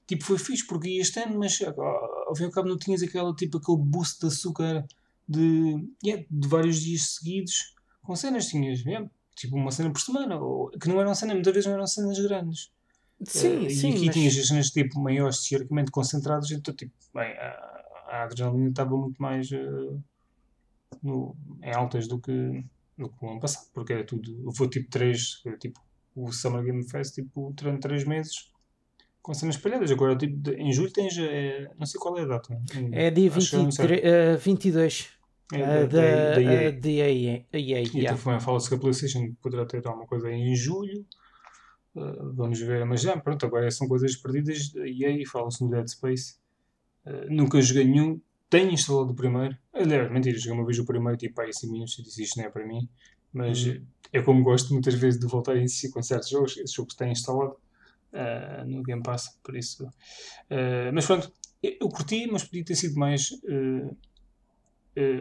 Tipo, 0.09 0.23
foi 0.23 0.39
fixe 0.39 0.65
porque 0.65 0.89
ia 0.89 1.03
este 1.03 1.19
ano, 1.19 1.37
mas 1.37 1.61
ao 1.61 2.37
fim 2.37 2.45
e 2.45 2.47
ao 2.47 2.53
cabo 2.53 2.69
não 2.69 2.79
tinhas 2.79 3.03
aquela, 3.03 3.35
tipo, 3.35 3.59
aquele 3.59 3.79
boost 3.79 4.21
de 4.21 4.27
açúcar 4.29 4.87
de, 5.29 5.85
yeah, 6.05 6.25
de 6.31 6.47
vários 6.47 6.81
dias 6.81 7.17
seguidos 7.17 7.75
com 8.05 8.15
cenas. 8.15 8.47
Tinhas, 8.47 8.85
yeah, 8.85 9.11
tipo, 9.35 9.57
uma 9.57 9.73
cena 9.73 9.91
por 9.93 10.01
semana, 10.01 10.39
ou, 10.41 10.71
que 10.71 10.89
não 10.89 11.01
eram 11.01 11.13
cenas, 11.13 11.35
muitas 11.35 11.53
vezes 11.53 11.67
não 11.67 11.75
eram 11.75 11.89
cenas 11.89 12.21
grandes. 12.21 12.71
Sim, 13.25 13.67
Eh, 13.67 13.71
sim, 13.71 13.91
e 13.91 13.95
aqui 13.95 14.07
mas- 14.07 14.15
tinhas 14.15 14.37
as 14.39 14.47
cenas 14.49 14.71
tipo 14.71 15.01
maiores, 15.01 15.49
teoricamente 15.49 15.91
concentradas, 15.91 16.51
então 16.51 16.75
tipo, 16.75 16.93
bem, 17.15 17.33
a, 17.39 17.85
a 18.11 18.23
adrenalina 18.25 18.69
estava 18.71 18.97
muito 18.97 19.21
mais 19.21 19.51
eh, 19.53 19.97
no, 21.03 21.35
em 21.63 21.73
altas 21.73 22.07
do 22.09 22.19
que, 22.19 22.65
do 22.97 23.09
que 23.09 23.25
o 23.25 23.31
ano 23.31 23.41
passado, 23.41 23.69
porque 23.73 23.93
era 23.93 24.05
tudo, 24.05 24.53
foi 24.55 24.69
tipo 24.69 24.89
3, 24.91 25.43
tipo 25.61 25.81
o 26.15 26.33
Summer 26.33 26.63
Game 26.63 26.89
Fest, 26.89 27.15
tipo, 27.15 27.53
durante 27.55 27.81
3 27.83 28.05
meses 28.05 28.51
com 29.23 29.35
cenas 29.35 29.57
espalhadas. 29.57 29.91
Agora, 29.91 30.17
tipo, 30.17 30.37
de- 30.37 30.55
em 30.55 30.73
julho 30.73 30.91
tens, 30.93 31.17
eh, 31.19 31.69
não 31.79 31.85
sei 31.87 32.01
qual 32.01 32.17
é 32.19 32.23
a 32.23 32.27
data. 32.27 32.59
É 32.93 33.11
dia 33.11 33.31
Acho 33.35 33.51
que 33.51 33.57
eu 33.57 33.63
não 33.65 33.71
sei. 33.73 33.87
23, 33.89 34.15
eh, 34.15 34.37
22 34.37 35.09
É 35.53 35.61
eh, 35.61 35.67
da- 35.67 35.87
da, 35.87 35.87
da- 35.87 36.35
da 36.35 36.41
EA. 36.43 36.63
eh, 36.69 36.73
da 36.73 36.89
EA. 36.89 37.45
EA, 37.53 37.53
E 37.53 37.59
yeah. 37.59 37.83
então 38.13 38.17
também 38.19 38.41
fala-se 38.41 38.69
que 38.69 38.75
a 38.77 38.79
PlayStation 38.79 39.35
poderá 39.43 39.67
ter 39.67 39.87
alguma 39.87 40.07
coisa 40.07 40.31
em 40.31 40.55
julho. 40.55 41.05
Uh, 41.97 42.33
vamos 42.35 42.61
ver, 42.61 42.85
mas 42.85 43.01
já, 43.01 43.17
pronto, 43.19 43.47
agora 43.47 43.71
são 43.71 43.89
coisas 43.89 44.15
perdidas. 44.17 44.73
E 44.75 45.05
aí 45.05 45.25
fala-se 45.25 45.65
no 45.65 45.71
Dead 45.71 45.89
Space. 45.89 46.37
Uh, 47.07 47.27
nunca 47.31 47.61
joguei 47.63 47.85
nenhum. 47.85 48.21
Tenho 48.51 48.71
instalado 48.71 49.13
o 49.13 49.15
primeiro. 49.15 49.57
Aliás, 49.73 50.11
mentira, 50.13 50.39
joguei 50.39 50.53
uma 50.59 50.67
vez 50.67 50.79
o 50.79 50.85
primeiro, 50.85 51.17
tipo, 51.17 51.41
aí 51.41 51.53
5 51.53 51.73
minutos 51.73 51.99
e 51.99 52.03
disse 52.03 52.23
isto 52.23 52.37
não 52.39 52.45
é 52.45 52.51
para 52.51 52.67
mim. 52.67 52.89
Mas 53.33 53.65
Uhum. 53.65 53.83
é 54.13 54.23
como 54.23 54.43
gosto 54.45 54.73
muitas 54.73 54.95
vezes 54.95 55.19
de 55.19 55.27
voltar 55.27 55.53
a 55.53 55.63
insistir 55.63 55.91
com 55.91 56.03
certos 56.03 56.29
jogos. 56.29 56.57
Esse 56.57 56.75
jogo 56.75 56.89
está 56.91 57.09
instalado 57.09 57.57
uh, 58.13 58.65
no 58.67 58.83
Game 58.83 59.03
Pass, 59.03 59.39
por 59.43 59.57
isso. 59.57 59.89
Mas 60.93 61.07
pronto, 61.07 61.33
Eu 61.63 61.89
curti, 61.89 62.27
mas 62.31 62.45
podia 62.45 62.65
ter 62.65 62.77
sido 62.77 62.97
mais, 62.99 63.31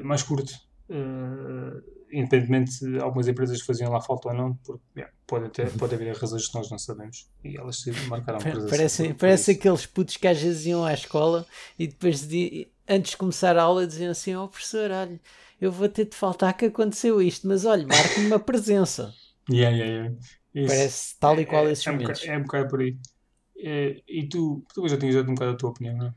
mais 0.04 0.22
curto. 0.24 0.54
Independentemente 2.16 2.80
de 2.80 3.00
algumas 3.00 3.28
empresas 3.28 3.60
faziam 3.62 3.92
lá 3.92 4.00
falta 4.00 4.30
ou 4.30 4.34
não, 4.34 4.54
porque 4.64 4.82
yeah, 4.96 5.14
pode, 5.28 5.46
até, 5.46 5.66
pode 5.66 5.96
haver 5.96 6.16
razões 6.16 6.48
que 6.48 6.56
nós 6.56 6.70
não 6.72 6.78
sabemos 6.80 7.30
e 7.44 7.58
elas 7.58 7.82
se 7.82 7.92
marcaram 8.08 8.40
por 8.40 8.70
Parece, 8.70 9.14
parece 9.14 9.52
aqueles 9.52 9.86
putos 9.86 10.16
que 10.16 10.28
às 10.28 10.42
vezes 10.42 10.66
iam 10.66 10.86
à 10.86 10.94
escola 10.94 11.46
e 11.78 11.88
depois 11.88 12.26
de, 12.26 12.70
antes 12.88 13.12
de 13.12 13.18
começar 13.18 13.58
a 13.58 13.64
aula 13.64 13.86
diziam 13.86 14.12
assim: 14.12 14.34
Ó 14.34 14.46
oh, 14.46 14.48
professor, 14.48 14.92
olha, 14.92 15.20
eu 15.60 15.72
vou 15.72 15.90
ter 15.90 16.06
de 16.06 16.16
faltar 16.16 16.56
que 16.56 16.66
aconteceu 16.66 17.22
isto, 17.22 17.48
mas 17.48 17.66
olha, 17.66 17.86
marque-me 17.86 18.28
uma 18.28 18.40
presença. 18.40 19.14
yeah, 19.50 19.76
yeah, 19.76 19.94
yeah. 19.94 20.16
Isso. 20.56 20.68
Parece 20.68 21.20
tal 21.20 21.40
e 21.40 21.46
qual 21.46 21.68
é, 21.68 21.72
esses 21.74 21.86
é, 21.86 21.92
momentos. 21.92 22.24
É 22.24 22.38
um, 22.38 22.38
bocado, 22.38 22.38
é 22.38 22.38
um 22.38 22.44
bocado 22.44 22.70
por 22.70 22.80
aí. 22.80 22.98
É, 23.58 24.02
e 24.08 24.28
tu, 24.30 24.64
tu 24.74 24.88
já 24.88 24.98
tinhas 24.98 25.16
dado 25.16 25.30
um 25.30 25.36
bocado 25.36 25.52
a 25.52 25.58
tua 25.58 25.70
opinião, 25.70 25.98
não 25.98 26.08
é? 26.08 26.14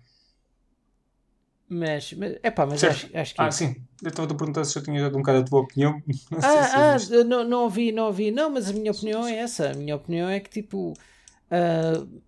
Mas, 1.71 2.15
mas, 2.15 2.39
epá, 2.43 2.65
mas 2.65 2.83
acho, 2.83 3.11
acho 3.15 3.35
que. 3.35 3.41
Ah, 3.43 3.51
sim. 3.51 3.77
Eu 4.03 4.09
estava 4.09 4.33
a 4.33 4.35
perguntar 4.35 4.65
se 4.65 4.75
já 4.75 4.81
tinha 4.81 5.03
dado 5.03 5.17
um 5.17 5.21
bocado 5.21 5.41
a 5.41 5.45
tua 5.45 5.61
opinião. 5.61 6.03
Não 6.31 6.39
ah, 6.43 6.95
ah 6.95 7.25
não, 7.25 7.45
não 7.45 7.63
ouvi, 7.65 7.93
não 7.93 8.07
ouvi. 8.07 8.31
Não, 8.31 8.49
mas 8.49 8.71
a 8.71 8.73
minha 8.73 8.91
opinião 8.91 9.27
é 9.27 9.37
essa. 9.37 9.71
A 9.71 9.75
minha 9.75 9.95
opinião 9.95 10.31
é 10.31 10.41
que, 10.41 10.49
tipo, 10.49 10.93
uh, 10.93 12.23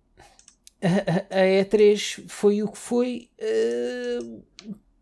a, 0.81 1.39
a, 1.39 1.63
E3 1.63 2.23
foi 2.27 2.61
o 2.61 2.67
que 2.67 2.77
foi 2.77 3.29
uh, 3.39 4.43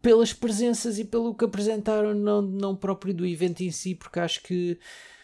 pelas 0.01 0.31
presenças 0.31 0.99
e 0.99 1.03
pelo 1.03 1.35
que 1.35 1.43
apresentaram, 1.43 2.13
não, 2.13 2.41
não 2.41 2.75
próprio 2.75 3.13
do 3.13 3.25
evento 3.25 3.61
em 3.61 3.71
si, 3.71 3.93
porque 3.93 4.19
acho 4.19 4.41
que 4.43 4.79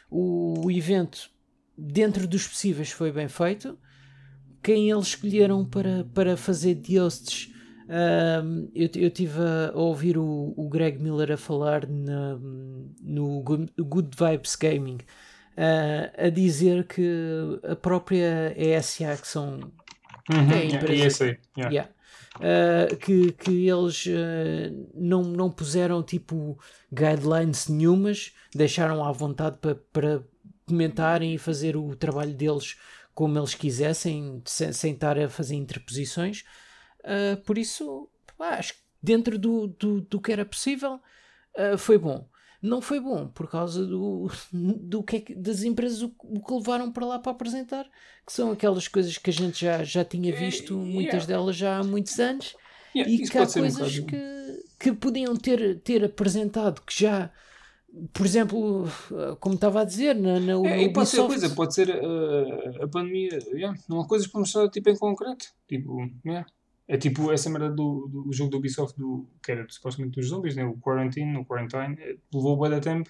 o, 0.09 0.65
o 0.65 0.71
evento, 0.71 1.29
dentro 1.77 2.27
dos 2.27 2.47
possíveis, 2.47 2.91
foi 2.91 3.13
bem 3.13 3.29
feito. 3.29 3.77
Quem 4.61 4.89
eles 4.89 5.07
escolheram 5.07 5.63
para, 5.63 6.05
para 6.13 6.35
fazer 6.35 6.75
de 6.75 6.97
hosts 6.97 7.54
um, 7.87 8.69
eu, 8.73 8.89
eu 8.95 9.09
tive 9.11 9.39
a, 9.39 9.71
ouvir 9.77 10.17
o, 10.17 10.53
o 10.55 10.67
Greg 10.69 11.01
Miller 11.01 11.31
a 11.31 11.37
falar 11.37 11.87
na, 11.87 12.37
no 13.01 13.41
Good 13.41 14.11
Vibes 14.17 14.55
Gaming 14.55 14.97
uh, 15.57 16.25
a 16.25 16.29
dizer 16.29 16.85
que 16.85 17.59
a 17.63 17.75
própria 17.75 18.53
ESA, 18.57 19.17
que 19.17 19.27
são 19.27 19.59
uhum, 20.31 20.51
é 20.51 20.57
a 20.57 20.65
empresa, 20.65 21.25
yeah, 21.57 21.71
yeah. 21.71 21.89
Yeah, 22.41 22.91
uh, 22.91 22.95
que, 22.97 23.31
que 23.33 23.67
eles 23.67 24.05
uh, 24.07 24.89
não, 24.93 25.23
não 25.23 25.51
puseram 25.51 26.03
tipo 26.03 26.59
guidelines 26.91 27.67
nenhumas, 27.67 28.33
deixaram 28.53 29.03
à 29.03 29.11
vontade 29.11 29.57
para, 29.59 29.75
para 29.93 30.23
comentarem 30.65 31.35
e 31.35 31.37
fazer 31.37 31.77
o 31.77 31.95
trabalho 31.95 32.33
deles 32.33 32.77
como 33.13 33.37
eles 33.39 33.53
quisessem, 33.53 34.41
sem, 34.43 34.73
sem 34.73 34.93
estar 34.93 35.17
a 35.17 35.29
fazer 35.29 35.55
interposições. 35.55 36.43
Uh, 37.05 37.37
por 37.43 37.57
isso, 37.57 38.09
pá, 38.35 38.55
acho 38.55 38.73
que 38.73 38.79
dentro 39.01 39.37
do, 39.37 39.67
do, 39.67 40.01
do 40.01 40.19
que 40.19 40.31
era 40.31 40.43
possível, 40.43 40.99
uh, 41.55 41.77
foi 41.77 41.97
bom. 41.97 42.27
Não 42.61 42.81
foi 42.81 42.99
bom 42.99 43.27
por 43.27 43.47
causa 43.47 43.85
do, 43.85 44.27
do 44.51 45.03
que, 45.03 45.17
é 45.17 45.19
que 45.21 45.35
das 45.35 45.61
empresas 45.61 46.01
o, 46.01 46.11
o, 46.23 46.43
que 46.43 46.53
levaram 46.53 46.91
para 46.91 47.05
lá 47.05 47.19
para 47.19 47.31
apresentar, 47.31 47.85
que 48.25 48.33
são 48.33 48.51
aquelas 48.51 48.87
coisas 48.87 49.17
que 49.17 49.29
a 49.29 49.33
gente 49.33 49.61
já, 49.61 49.83
já 49.83 50.03
tinha 50.03 50.33
é, 50.33 50.35
visto, 50.35 50.73
yeah. 50.73 50.93
muitas 50.93 51.25
delas 51.27 51.55
já 51.55 51.77
há 51.77 51.83
muitos 51.83 52.19
anos, 52.19 52.55
yeah, 52.95 53.13
e 53.13 53.19
que 53.19 53.37
há 53.37 53.45
coisas 53.45 53.99
um 53.99 54.05
que, 54.07 54.63
que 54.79 54.93
podiam 54.93 55.35
ter, 55.35 55.79
ter 55.81 56.03
apresentado 56.03 56.81
que 56.81 56.99
já 56.99 57.31
por 58.11 58.25
exemplo, 58.25 58.85
como 59.39 59.55
estava 59.55 59.81
a 59.81 59.85
dizer, 59.85 60.15
na, 60.15 60.37
na 60.37 60.53
é, 60.67 60.89
pode 60.89 61.07
ser 61.07 61.25
coisa, 61.25 61.49
pode 61.51 61.73
ser 61.73 61.89
uh, 61.89 62.83
a 62.83 62.87
pandemia, 62.89 63.39
yeah, 63.53 63.77
não 63.87 64.01
há 64.01 64.07
coisas 64.07 64.27
para 64.27 64.41
mostrar 64.41 64.67
tipo 64.69 64.89
em 64.89 64.97
concreto, 64.97 65.45
tipo, 65.65 65.97
yeah. 66.25 66.45
É 66.87 66.97
tipo 66.97 67.31
essa 67.31 67.49
merda 67.49 67.69
do, 67.69 68.07
do 68.07 68.31
jogo 68.31 68.51
do 68.51 68.57
Ubisoft, 68.57 68.97
do, 68.97 69.27
que 69.41 69.51
era 69.51 69.65
supostamente 69.69 70.15
dos 70.19 70.27
zombies, 70.27 70.55
né? 70.55 70.63
o 70.63 70.77
Quarantine, 70.77 71.37
o 71.37 71.45
Quarantine, 71.45 71.97
é, 71.99 72.15
levou 72.33 72.59
bem 72.59 72.69
da 72.69 72.79
tempo. 72.79 73.09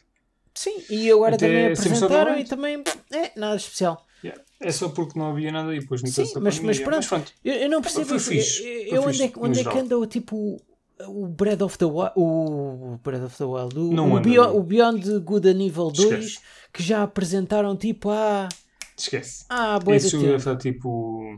Sim, 0.53 0.81
e 0.89 1.11
agora 1.11 1.37
também 1.37 1.65
apresentaram 1.73 2.39
e 2.39 2.45
também 2.45 2.81
é 3.11 3.31
nada 3.37 3.57
especial. 3.57 4.05
Yeah. 4.23 4.41
É 4.61 4.71
só 4.71 4.87
porque 4.89 5.19
não 5.19 5.31
havia 5.31 5.51
nada 5.51 5.75
e 5.75 5.79
depois 5.81 6.01
não 6.01 6.09
Sim, 6.09 6.23
mas, 6.39 6.59
mas, 6.59 6.79
pronto, 6.79 6.95
mas 6.95 7.07
pronto, 7.07 7.33
eu, 7.43 7.53
eu 7.53 7.69
não 7.69 7.81
percebo 7.81 8.07
foi 8.07 8.19
fixe, 8.19 8.63
eu, 8.89 9.03
onde, 9.03 9.23
é, 9.23 9.31
onde 9.37 9.59
é 9.59 9.63
que 9.63 9.77
anda 9.77 10.07
tipo 10.07 10.59
o 11.07 11.27
Breath 11.27 11.61
of 11.61 11.77
the 11.77 11.85
Wild, 11.85 12.13
o 12.15 12.97
Breath 13.03 13.23
of 13.23 13.37
the 13.37 13.43
Wild, 13.43 13.77
o, 13.77 14.15
o, 14.15 14.19
Beyond, 14.21 14.57
o 14.57 14.63
Beyond 14.63 15.19
Good 15.19 15.49
and 15.49 15.61
Evil 15.61 15.91
2, 15.91 15.99
Esquece. 15.99 16.39
que 16.71 16.81
já 16.81 17.03
apresentaram 17.03 17.75
tipo 17.75 18.09
a. 18.09 18.47
Ah, 18.47 18.49
Esquece. 18.97 19.45
Ah, 19.49 19.77
boa 19.77 19.97
Esse 19.97 20.09
jogo 20.09 20.25
deve 20.25 20.55
tipo 20.57 21.37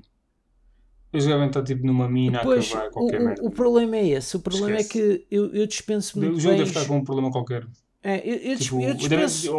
eles 1.18 1.26
devem 1.26 1.48
estar 1.48 1.64
tipo 1.64 1.86
numa 1.86 2.08
mina 2.08 2.42
pois, 2.44 2.72
a 2.72 2.78
acabar 2.78 2.92
qualquer 2.92 3.22
o, 3.22 3.26
merda. 3.26 3.44
O 3.44 3.50
problema 3.50 3.98
é 3.98 4.08
esse. 4.10 4.38
O 4.38 4.40
problema 4.40 4.78
Esquece. 4.80 5.14
é 5.14 5.18
que 5.18 5.28
eu, 5.32 5.54
eu 5.54 5.68
dispenso 5.68 6.20
muito. 6.20 6.36
O 6.36 6.40
jogo 6.40 6.58
deve 6.58 6.70
estar 6.70 6.86
com 6.86 6.98
um 6.98 7.04
problema 7.04 7.32
qualquer. 7.32 7.68
É, 8.04 8.18
eu, 8.28 8.36
eu, 8.36 8.58
tipo, 8.58 8.82
eu 8.82 8.94
dispenso. 8.94 9.48
Deve, 9.48 9.58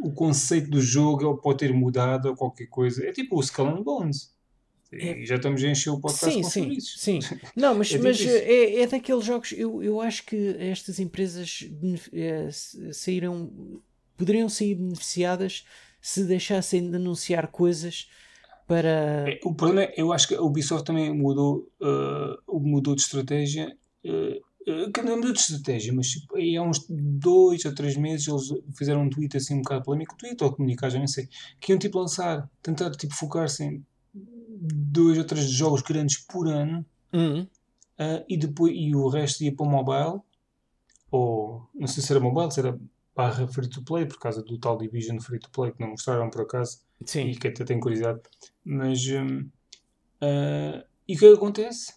o, 0.00 0.12
conceito 0.14 0.68
do 0.68 0.80
jogo 0.80 1.36
pode 1.38 1.58
ter 1.58 1.72
mudado 1.72 2.26
ou 2.26 2.36
qualquer 2.36 2.66
coisa. 2.66 3.04
É 3.04 3.12
tipo 3.12 3.36
o 3.36 3.40
Skull 3.40 3.68
and 3.68 3.82
Bones. 3.82 4.32
É. 4.92 5.24
Já 5.24 5.36
estamos 5.36 5.64
a 5.64 5.68
encher 5.68 5.90
o 5.90 5.98
podcast 5.98 6.34
sim, 6.34 6.42
com 6.42 6.80
sim, 6.80 7.20
sim. 7.20 7.36
Não, 7.56 7.74
mas, 7.74 7.94
é, 7.94 7.98
mas 7.98 8.20
é, 8.20 8.82
é 8.82 8.86
daqueles 8.86 9.24
jogos. 9.24 9.52
Eu, 9.52 9.82
eu 9.82 10.00
acho 10.02 10.26
que 10.26 10.56
estas 10.58 11.00
empresas 11.00 11.66
é, 12.12 12.48
saíram. 12.92 13.50
poderiam 14.16 14.50
sair 14.50 14.74
beneficiadas 14.74 15.64
se 16.00 16.24
deixassem 16.24 16.90
de 16.90 16.96
anunciar 16.96 17.46
coisas 17.46 18.10
para. 18.72 19.30
É, 19.30 19.40
o 19.44 19.54
problema 19.54 19.82
é, 19.82 19.94
eu 19.98 20.12
acho 20.12 20.28
que 20.28 20.34
a 20.34 20.40
Ubisoft 20.40 20.86
também 20.86 21.12
mudou, 21.14 21.68
uh, 21.80 22.60
mudou 22.60 22.94
de 22.94 23.02
estratégia. 23.02 23.76
Uh, 24.02 24.40
uh, 24.70 25.04
não 25.04 25.16
mudou 25.16 25.32
de 25.32 25.40
estratégia, 25.40 25.92
mas 25.92 26.08
tipo, 26.08 26.36
aí 26.36 26.56
há 26.56 26.62
uns 26.62 26.86
dois 26.88 27.64
ou 27.66 27.74
três 27.74 27.96
meses 27.96 28.26
eles 28.26 28.48
fizeram 28.76 29.02
um 29.02 29.10
tweet 29.10 29.36
assim 29.36 29.56
um 29.56 29.62
bocado 29.62 29.84
polémico, 29.84 30.16
tweet 30.16 30.42
ou 30.42 30.52
comunicar, 30.52 30.88
já 30.88 30.98
nem 30.98 31.06
sei, 31.06 31.28
que 31.60 31.72
iam 31.72 31.78
tipo 31.78 31.98
lançar, 31.98 32.48
tentar 32.62 32.90
tipo 32.92 33.14
focar-se 33.14 33.62
em 33.62 33.84
dois 34.14 35.18
ou 35.18 35.24
três 35.24 35.44
jogos 35.50 35.82
grandes 35.82 36.18
por 36.18 36.48
ano 36.48 36.84
uhum. 37.12 37.42
uh, 37.42 38.24
e 38.28 38.36
depois 38.36 38.72
e 38.74 38.94
o 38.94 39.08
resto 39.08 39.42
ia 39.42 39.54
para 39.54 39.66
o 39.66 39.68
mobile 39.68 40.20
ou 41.10 41.68
não 41.74 41.86
sei 41.86 42.02
se 42.02 42.12
era 42.12 42.20
mobile, 42.20 42.50
se 42.50 42.60
era 42.60 42.78
barra 43.14 43.46
free 43.48 43.68
to 43.68 43.82
play 43.82 44.06
por 44.06 44.18
causa 44.18 44.42
do 44.42 44.56
tal 44.56 44.78
Division 44.78 45.20
free 45.20 45.38
to 45.38 45.50
play 45.50 45.72
que 45.72 45.80
não 45.80 45.90
mostraram 45.90 46.30
por 46.30 46.42
acaso 46.42 46.80
Sim. 47.06 47.28
e 47.28 47.36
que 47.36 47.48
até 47.48 47.64
tenho 47.64 47.80
curiosidade. 47.80 48.20
Mas. 48.64 49.06
Um, 49.08 49.48
uh, 50.22 50.82
e 51.08 51.14
o 51.14 51.18
que 51.18 51.26
é 51.26 51.28
que 51.28 51.34
acontece? 51.34 51.94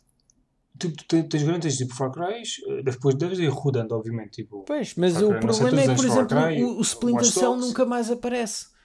Tipo, 0.78 0.96
tu 1.08 1.24
tens 1.30 1.44
grandes 1.44 1.78
tipo 1.78 1.96
Far 1.96 2.12
Cry, 2.12 2.42
eh, 2.68 2.84
depois 2.84 3.16
deves 3.16 3.40
ir 3.40 3.48
rodando, 3.48 3.96
obviamente. 3.96 4.44
Tipo, 4.44 4.64
pois, 4.64 4.94
mas 4.96 5.22
o 5.22 5.30
problema 5.40 5.82
é 5.82 5.88
que, 5.88 5.96
por 5.96 6.06
exemplo, 6.06 6.28
Cry, 6.28 6.64
o, 6.64 6.78
o 6.78 6.82
Splinter 6.82 7.26
Cell 7.26 7.56
nunca 7.56 7.86
mais 7.86 8.12
aparece. 8.12 8.76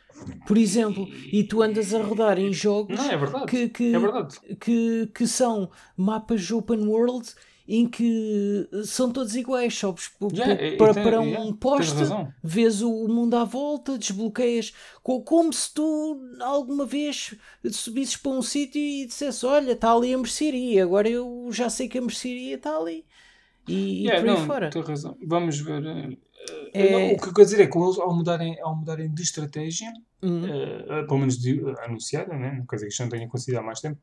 Por 0.46 0.56
exemplo, 0.56 1.08
e, 1.32 1.44
tu 1.44 1.62
andas 1.62 1.94
a 1.94 2.02
rodar 2.02 2.38
em 2.38 2.52
jogos 2.52 2.96
não, 2.98 3.10
é 3.10 3.46
que, 3.46 3.68
que, 3.70 3.92
é 3.94 4.54
que, 4.54 5.10
que 5.14 5.26
são 5.26 5.70
mapas 5.96 6.50
open 6.50 6.86
world 6.86 7.26
em 7.72 7.88
que 7.88 8.68
são 8.84 9.12
todos 9.12 9.36
iguais? 9.36 9.80
Yeah, 10.32 10.76
para, 10.76 10.92
tem, 10.92 11.02
para 11.04 11.20
um 11.20 11.26
yeah, 11.26 11.56
poste, 11.60 11.94
vês 12.42 12.82
o 12.82 13.06
mundo 13.06 13.36
à 13.36 13.44
volta, 13.44 13.96
desbloqueias, 13.96 14.74
como 15.04 15.52
se 15.52 15.72
tu 15.72 16.20
alguma 16.40 16.84
vez 16.84 17.36
subisses 17.70 18.16
para 18.16 18.32
um 18.32 18.42
sítio 18.42 18.80
e 18.80 19.06
dissesse: 19.06 19.46
Olha, 19.46 19.70
está 19.72 19.92
ali 19.92 20.12
a 20.12 20.18
mercearia, 20.18 20.82
agora 20.82 21.08
eu 21.08 21.48
já 21.52 21.70
sei 21.70 21.88
que 21.88 21.98
a 21.98 22.02
mercearia 22.02 22.56
está 22.56 22.76
ali. 22.76 23.04
E, 23.68 24.06
yeah, 24.06 24.18
e 24.18 24.24
por 24.24 24.30
aí 24.30 24.36
não, 24.36 24.46
fora. 24.46 24.70
Tens 24.70 24.88
razão. 24.88 25.16
Vamos 25.24 25.60
ver. 25.60 25.80
Uh, 25.80 26.18
é... 26.74 26.90
não, 26.90 27.12
o 27.14 27.20
que 27.20 27.28
eu 27.28 27.34
quero 27.34 27.44
dizer 27.44 27.62
é 27.62 27.66
que 27.68 27.78
eles, 27.78 27.98
ao 28.00 28.12
mudarem, 28.12 28.60
ao 28.60 28.74
mudarem 28.74 29.14
de 29.14 29.22
estratégia, 29.22 29.92
uhum. 30.20 30.42
uh, 30.42 31.06
pelo 31.06 31.20
menos 31.20 31.38
de, 31.38 31.60
uh, 31.60 31.78
anunciada, 31.84 32.36
né? 32.36 32.64
dizer 32.68 32.88
que 32.88 32.94
já 32.96 33.04
não 33.04 33.10
tenha 33.10 33.26
acontecido 33.26 33.58
há 33.58 33.62
mais 33.62 33.80
tempo, 33.80 34.00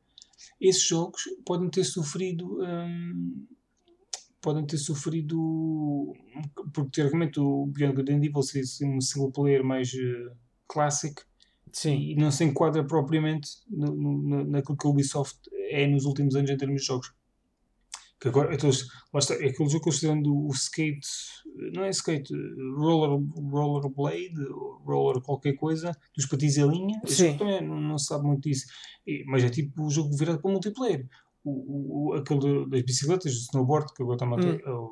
esses 0.58 0.82
jogos 0.82 1.20
podem 1.44 1.68
ter 1.68 1.84
sofrido. 1.84 2.62
Um, 2.62 3.46
podem 4.40 4.66
ter 4.66 4.78
sofrido 4.78 6.14
porque 6.72 6.90
teoricamente 6.92 7.40
o 7.40 7.66
Beyond 7.66 7.96
Good 7.96 8.12
and 8.12 8.24
Evil 8.24 8.42
seria 8.42 8.64
um 8.84 9.00
single 9.00 9.32
player 9.32 9.64
mais 9.64 9.92
uh, 9.92 10.36
clássico. 10.66 11.22
Sim. 11.70 11.98
e 11.98 12.14
não 12.14 12.30
se 12.30 12.44
enquadra 12.44 12.82
propriamente 12.82 13.50
no, 13.68 13.94
no, 13.94 14.44
naquilo 14.44 14.76
que 14.76 14.86
a 14.86 14.90
Ubisoft 14.90 15.38
é 15.70 15.86
nos 15.86 16.06
últimos 16.06 16.34
anos 16.34 16.50
em 16.50 16.56
termos 16.56 16.80
de 16.80 16.86
jogos. 16.86 17.12
Que 18.18 18.28
agora 18.28 18.52
então, 18.54 18.70
lá 19.12 19.20
está, 19.20 19.34
é 19.34 19.48
aquele 19.48 19.68
jogo 19.68 19.84
que 19.84 19.88
eu 19.90 19.92
estou 19.92 20.10
dando 20.10 20.34
o 20.34 20.50
skate 20.50 21.06
não 21.72 21.84
é 21.84 21.90
skate, 21.90 22.32
roller, 22.76 23.20
roller 23.50 23.88
blade 23.90 24.34
roller 24.84 25.22
qualquer 25.22 25.54
coisa 25.54 25.96
dos 26.16 26.26
patins 26.26 26.56
em 26.56 26.68
linha. 26.68 27.00
Também 27.38 27.62
não, 27.62 27.80
não 27.80 27.98
se 27.98 28.06
sabe 28.06 28.26
muito 28.26 28.48
disso. 28.48 28.66
Mas 29.26 29.44
é 29.44 29.48
tipo 29.48 29.84
o 29.84 29.90
jogo 29.90 30.16
virado 30.16 30.40
para 30.40 30.50
multiplayer 30.50 31.06
o, 31.44 32.10
o, 32.10 32.14
aquele 32.14 32.68
das 32.68 32.82
bicicletas, 32.82 33.32
do 33.32 33.38
snowboard, 33.38 33.92
que 33.94 34.02
agora 34.02 34.16
está 34.16 34.26
a 34.26 34.36
ter. 34.38 34.68
Hum. 34.68 34.88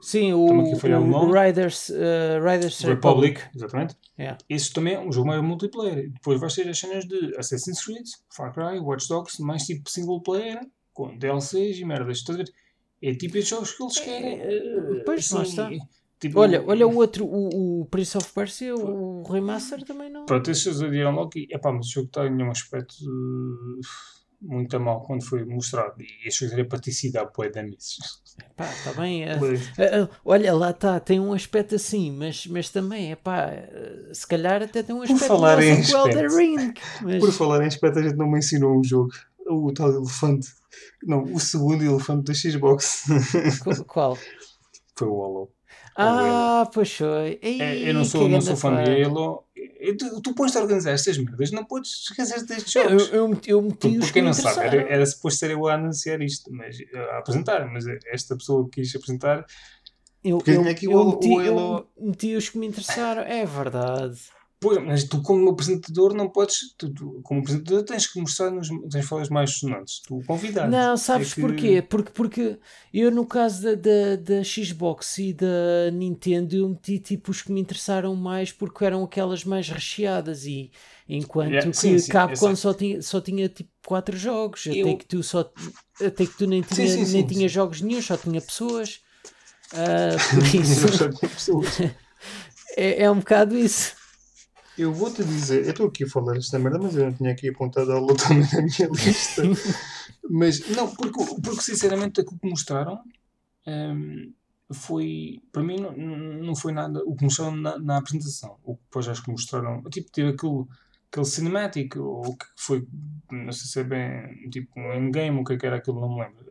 Sim, 0.00 0.32
o, 0.32 0.44
o 0.44 1.32
Riders, 1.32 1.88
uh, 1.88 2.40
Riders 2.40 2.80
Republic. 2.80 3.38
Republic. 3.40 3.42
Exatamente. 3.54 3.96
Yeah. 4.18 4.38
Esse 4.48 4.72
também 4.72 4.94
é 4.94 5.00
um 5.00 5.10
jogo 5.10 5.26
mais 5.26 5.42
multiplayer. 5.42 6.10
Depois 6.12 6.40
vais 6.40 6.54
ter 6.54 6.68
as 6.68 6.78
cenas 6.78 7.04
de 7.04 7.36
Assassin's 7.36 7.84
Creed, 7.84 8.06
Far 8.34 8.52
Cry, 8.52 8.78
Watch 8.78 9.08
Dogs, 9.08 9.42
mais 9.42 9.64
tipo 9.64 9.90
single 9.90 10.22
player, 10.22 10.60
com 10.92 11.16
DLCs 11.18 11.78
e 11.78 11.84
merdas. 11.84 12.18
Estás 12.18 12.38
a 12.38 12.42
ver? 12.42 12.52
É 13.02 13.14
tipo 13.14 13.38
esses 13.38 13.50
jogos 13.50 13.72
que 13.72 13.82
eles 13.82 13.98
querem. 13.98 14.40
Uh, 14.40 15.04
Pois, 15.04 15.30
lá 15.32 15.42
assim, 15.42 15.50
está. 15.50 15.86
tipo, 16.20 16.40
Olha, 16.40 16.64
olha 16.64 16.86
o 16.86 16.94
outro, 16.96 17.26
o, 17.26 17.82
o 17.82 17.86
Prince 17.86 18.16
of 18.16 18.32
Persia, 18.32 18.74
o 18.76 19.22
remaster 19.24 19.84
também 19.84 20.10
não. 20.10 20.26
Pronto, 20.26 20.48
esses 20.50 20.80
adiaram 20.80 21.12
logo 21.12 21.30
e, 21.34 21.48
epá, 21.50 21.72
mas 21.72 21.86
o 21.86 21.90
jogo 21.90 22.06
está 22.06 22.26
em 22.26 22.42
um 22.42 22.50
aspecto 22.50 22.94
uh, 23.04 23.80
muito 24.40 24.76
a 24.76 24.78
mal 24.78 25.00
quando 25.02 25.24
foi 25.24 25.44
mostrado. 25.44 26.00
E 26.00 26.28
este 26.28 26.44
jogo 26.46 26.60
era 26.60 26.68
para 26.68 26.78
ter 26.80 26.92
sido 26.92 27.16
há 27.16 27.24
bué 27.24 27.48
de 27.48 27.62
meses. 27.62 27.96
Pá, 28.56 28.70
está 28.70 28.92
bem. 28.92 29.24
é-. 29.24 29.32
Ah, 29.34 30.04
ah, 30.04 30.08
olha, 30.24 30.54
lá 30.54 30.70
está, 30.70 31.00
tem 31.00 31.18
um 31.18 31.32
aspecto 31.32 31.74
assim, 31.74 32.10
mas, 32.12 32.46
mas 32.46 32.70
também, 32.70 33.12
é 33.12 33.16
pá, 33.16 33.50
se 34.12 34.26
calhar 34.26 34.62
até 34.62 34.82
tem 34.82 34.94
um 34.94 35.02
aspecto 35.02 35.24
falar 35.26 35.56
melhor 35.58 35.78
em 35.78 35.82
que 35.82 35.94
aspecto. 35.94 36.36
Ring. 36.36 36.74
Mas, 37.02 37.18
Por 37.20 37.32
falar 37.32 37.62
em 37.64 37.66
aspecto, 37.66 37.98
a 37.98 38.02
gente 38.02 38.16
não 38.16 38.28
mencionou 38.30 38.78
um 38.78 38.84
jogo. 38.84 39.10
O 39.46 39.72
tal 39.72 39.90
elefante. 39.92 40.48
Não, 41.02 41.22
o 41.24 41.40
segundo 41.40 41.82
elefante 41.82 42.24
da 42.24 42.34
Xbox. 42.34 43.04
qu- 43.64 43.84
qual? 43.84 44.16
foi 44.96 45.08
o 45.08 45.12
Hollow. 45.14 45.52
Ah, 45.96 46.70
pois 46.72 46.92
foi. 46.94 47.40
É, 47.42 47.88
eu 47.88 47.94
não 47.94 48.02
que 48.02 48.08
sou, 48.08 48.28
não 48.28 48.40
sou 48.40 48.56
fã 48.56 48.76
fã. 48.76 48.84
de 48.84 49.02
Halo. 49.02 49.44
Tu, 49.98 50.20
tu 50.20 50.34
pões-te 50.34 50.58
a 50.58 50.60
organizar 50.62 50.92
estas 50.92 51.16
merdas, 51.18 51.50
não 51.50 51.64
podes 51.64 51.90
esquecer 52.08 52.44
destes 52.44 52.74
Eu, 52.74 52.82
jogos. 52.90 53.08
eu, 53.12 53.28
meti- 53.28 53.50
eu 53.50 53.62
meti 53.62 53.76
Por, 53.96 54.04
os 54.04 54.10
quem 54.10 54.22
não 54.22 54.32
sabe, 54.34 54.60
era, 54.66 54.82
era 54.92 55.06
suposto 55.06 55.38
ser 55.40 55.50
eu 55.52 55.66
a 55.66 55.74
anunciar 55.74 56.20
isto, 56.20 56.52
mas, 56.52 56.76
a 57.12 57.18
apresentar, 57.18 57.66
mas 57.72 57.84
esta 58.06 58.36
pessoa 58.36 58.68
que 58.68 58.80
quis 58.82 58.94
apresentar 58.94 59.46
Eu, 60.22 60.42
eu, 60.46 60.54
eu 60.82 61.00
o- 61.00 61.10
meti, 61.14 61.28
o 61.28 61.40
eu 61.40 61.86
meti 62.00 62.36
os 62.36 62.48
que 62.48 62.58
me 62.58 62.66
interessaram. 62.66 63.22
É 63.22 63.46
verdade. 63.46 64.20
Pois, 64.60 64.84
mas 64.84 65.04
tu 65.04 65.22
como 65.22 65.48
apresentador 65.50 66.12
não 66.14 66.28
podes, 66.28 66.74
tu, 66.76 66.92
tu, 66.92 67.20
como 67.22 67.40
apresentador 67.40 67.84
tens 67.84 68.08
que 68.08 68.20
mostrar 68.20 68.50
nos 68.50 68.68
tens 68.90 69.06
falas 69.06 69.28
mais 69.28 69.52
sonantes, 69.52 70.00
tu 70.00 70.20
convidado. 70.26 70.68
Não, 70.70 70.96
sabes 70.96 71.30
É 71.30 71.34
que- 71.36 71.40
porquê? 71.40 71.80
Porque, 71.82 72.10
porque 72.10 72.58
eu, 72.92 73.08
no 73.12 73.24
caso 73.24 73.62
da, 73.62 73.74
da, 73.76 74.16
da 74.16 74.42
Xbox 74.42 75.18
e 75.18 75.32
da 75.32 75.92
Nintendo, 75.92 76.56
eu 76.56 76.68
meti 76.68 76.98
tipo 76.98 77.30
os 77.30 77.40
que 77.40 77.52
me 77.52 77.60
interessaram 77.60 78.16
mais 78.16 78.50
porque 78.50 78.84
eram 78.84 79.04
aquelas 79.04 79.44
mais 79.44 79.68
recheadas. 79.68 80.44
E 80.44 80.72
enquanto 81.08 81.52
Yeah, 81.52 81.70
que 81.70 81.76
sim, 81.76 81.96
sim, 81.96 82.10
Capcom 82.10 82.56
só 82.56 82.74
tinha, 82.74 83.00
só 83.00 83.20
tinha 83.20 83.48
tipo 83.48 83.70
4 83.86 84.16
jogos, 84.16 84.66
até 84.66 84.76
Eu- 84.76 84.96
que 84.96 85.06
tu 85.06 85.22
só 85.22 85.48
até 86.04 86.26
que 86.26 86.36
tu 86.36 86.48
nem 86.48 86.62
Sim, 86.64 86.74
tinha, 86.74 86.88
sim, 86.88 87.04
sim, 87.04 87.12
nem 87.12 87.26
tinha 87.28 87.48
sim. 87.48 87.54
jogos 87.54 87.80
nenhum, 87.80 88.02
só 88.02 88.16
tinha 88.16 88.40
pessoas. 88.40 89.00
Ah, 89.72 90.16
por 90.34 90.42
isso 90.44 91.94
é, 92.76 93.04
é 93.04 93.10
um 93.10 93.20
bocado 93.20 93.56
isso. 93.56 93.97
Eu 94.78 94.92
vou-te 94.92 95.24
dizer, 95.24 95.64
eu 95.64 95.70
estou 95.70 95.88
aqui 95.88 96.04
a 96.04 96.08
falar 96.08 96.36
esta 96.36 96.56
merda, 96.56 96.78
mas 96.78 96.94
eu 96.94 97.06
não 97.06 97.12
tinha 97.12 97.32
aqui 97.32 97.48
apontado 97.48 97.90
a 97.90 97.98
luta 97.98 98.28
na 98.28 98.62
minha 98.62 98.88
lista. 98.94 99.42
mas 100.30 100.68
não, 100.68 100.94
porque, 100.94 101.24
porque 101.42 101.62
sinceramente 101.62 102.20
aquilo 102.20 102.38
que 102.38 102.48
mostraram 102.48 103.02
hum, 103.66 104.32
foi, 104.72 105.42
para 105.50 105.64
mim, 105.64 105.80
não, 105.80 105.96
não 105.96 106.54
foi 106.54 106.72
nada 106.72 107.02
o 107.04 107.16
que 107.16 107.24
mostraram 107.24 107.56
na, 107.56 107.76
na 107.76 107.96
apresentação. 107.96 108.56
O 108.62 108.76
que 108.76 108.82
depois 108.84 109.08
acho 109.08 109.24
que 109.24 109.32
mostraram, 109.32 109.82
tipo, 109.90 110.12
teve 110.12 110.28
aquele, 110.28 110.64
aquele 111.10 111.26
cinematic, 111.26 111.96
ou 111.96 112.36
que 112.36 112.46
foi, 112.56 112.86
não 113.32 113.50
sei 113.50 113.66
se 113.66 113.80
é 113.80 113.84
bem, 113.84 114.48
tipo, 114.48 114.78
um 114.78 114.94
endgame, 114.94 115.40
o 115.40 115.44
que 115.44 115.54
é 115.54 115.58
que 115.58 115.66
era 115.66 115.76
aquilo, 115.78 116.00
não 116.00 116.14
me 116.14 116.22
lembro. 116.22 116.46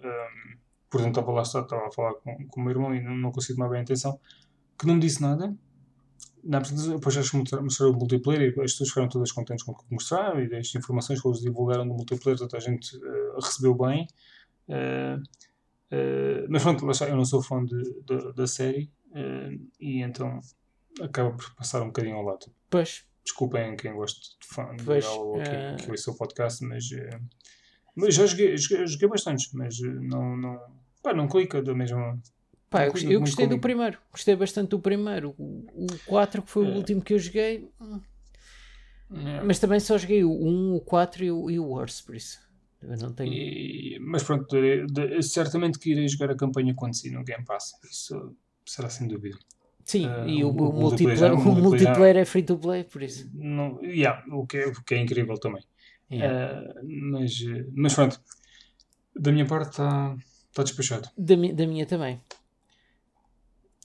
Por 0.89 0.99
exemplo, 0.99 1.21
estava 1.21 1.31
lá, 1.31 1.41
estava 1.43 1.87
a 1.87 1.91
falar 1.91 2.13
com, 2.15 2.47
com 2.47 2.59
o 2.59 2.63
meu 2.63 2.71
irmão 2.71 2.93
e 2.93 3.01
não, 3.01 3.15
não 3.15 3.31
consigo 3.31 3.57
tomar 3.57 3.69
bem 3.69 3.79
a 3.79 3.83
atenção, 3.83 4.19
que 4.77 4.85
não 4.85 4.95
me 4.95 5.01
disse 5.01 5.21
nada 5.21 5.55
na 6.47 6.59
apresentação, 6.59 6.95
depois 6.95 7.17
acho 7.17 7.31
que 7.31 7.37
mostraram, 7.37 7.93
o 7.93 7.97
multiplayer 7.99 8.41
e 8.43 8.61
as 8.61 8.71
pessoas 8.71 8.89
ficaram 8.89 9.09
todas 9.09 9.31
contentes 9.31 9.63
com 9.65 9.73
o 9.73 9.75
que 9.77 9.83
mostraram 9.91 10.41
e 10.41 10.49
das 10.49 10.73
informações 10.73 11.21
que 11.21 11.27
eles 11.27 11.41
divulgaram 11.41 11.85
do 11.87 11.93
multiplayer, 11.93 12.37
toda 12.39 12.55
a 12.57 12.59
gente 12.59 12.95
eh, 12.95 13.35
recebeu 13.35 13.75
bem. 13.75 14.07
Eh, 14.69 15.17
eh, 15.91 16.45
mas 16.49 16.63
pronto, 16.63 16.85
eu 17.03 17.15
não 17.15 17.25
sou 17.25 17.41
fã 17.43 17.63
de, 17.63 17.81
de- 18.03 18.33
da 18.33 18.47
série 18.47 18.89
e 19.79 20.01
então 20.01 20.39
acaba 21.01 21.31
por 21.31 21.53
passar 21.55 21.81
um 21.81 21.87
bocadinho 21.87 22.15
ao 22.15 22.23
lado. 22.23 22.45
Pois, 22.69 23.05
Desculpem 23.23 23.75
quem 23.75 23.93
gosta 23.93 24.19
de 24.39 24.47
fã 24.47 24.73
de 24.75 24.83
Pois, 24.85 25.05
Halo 25.05 25.27
ou 25.33 25.41
que, 25.43 25.83
que 25.83 25.91
ouça 25.91 26.11
o 26.11 26.15
podcast, 26.15 26.63
mas, 26.63 26.85
mas 27.93 28.15
já 28.15 28.25
joguei, 28.25 28.55
joguei, 28.57 28.87
joguei 28.87 29.09
bastantes, 29.09 29.51
mas 29.51 29.77
não, 29.79 30.37
não, 30.37 30.61
pá, 31.03 31.13
não 31.13 31.27
clica 31.27 31.61
da 31.61 31.73
mesma. 31.75 32.17
Pá, 32.69 32.85
eu 32.85 32.91
gostei, 32.91 33.15
eu 33.15 33.19
gostei 33.21 33.45
do 33.45 33.49
comigo. 33.49 33.61
primeiro. 33.61 33.97
Gostei 34.11 34.35
bastante 34.35 34.69
do 34.69 34.79
primeiro. 34.79 35.33
O, 35.37 35.65
o 35.73 35.87
4, 36.05 36.41
que 36.41 36.49
foi 36.51 36.65
o 36.65 36.71
É. 36.71 36.75
último 36.75 37.01
que 37.01 37.13
eu 37.13 37.19
joguei. 37.19 37.69
É. 39.13 39.41
Mas 39.41 39.57
também 39.59 39.79
só 39.79 39.97
joguei 39.97 40.23
o 40.23 40.31
1, 40.31 40.75
o 40.75 40.81
4 40.81 41.23
e 41.23 41.31
o, 41.31 41.49
e 41.49 41.59
o 41.59 41.65
Worse, 41.65 42.03
por 42.03 42.15
isso. 42.15 42.39
Eu 42.81 42.97
não 42.97 43.13
tenho. 43.13 43.31
E- 43.33 43.97
mas 44.01 44.21
pronto, 44.23 44.45
de- 44.49 44.85
de- 44.87 45.23
certamente 45.23 45.79
que 45.79 45.91
irei 45.91 46.07
jogar 46.07 46.31
a 46.31 46.35
campanha 46.35 46.73
quando 46.75 46.93
sair 46.95 47.11
no 47.11 47.23
Game 47.23 47.43
Pass. 47.45 47.71
Isso 47.89 48.35
será 48.65 48.89
sem 48.89 49.07
dúvida. 49.07 49.37
Sim, 49.85 50.05
eh, 50.05 50.27
e 50.27 50.43
o, 50.43 50.49
o- 50.49 50.51
o 50.51 50.69
o 50.69 50.73
multiplayer 50.73 51.33
o 51.33 51.37
o 51.39 51.55
multiplayer 51.55 52.17
é 52.17 52.25
free 52.25 52.43
to 52.43 52.57
play, 52.57 52.83
por 52.83 53.01
isso. 53.01 53.29
Não, 53.33 53.81
yeah, 53.81 54.21
o, 54.29 54.45
que 54.45 54.57
é, 54.57 54.67
o 54.67 54.83
que 54.83 54.93
é 54.95 54.99
incrível 54.99 55.37
também. 55.39 55.63
Yeah. 56.11 56.69
Eh, 56.69 56.81
mas, 56.83 57.33
mas 57.73 57.93
pronto, 57.95 58.21
da 59.15 59.31
minha 59.31 59.45
parte 59.45 59.69
está 59.71 60.15
tá 60.53 60.63
despachado. 60.63 61.09
Da, 61.17 61.37
mi- 61.37 61.53
da 61.53 61.65
minha 61.65 61.85
também. 61.85 62.21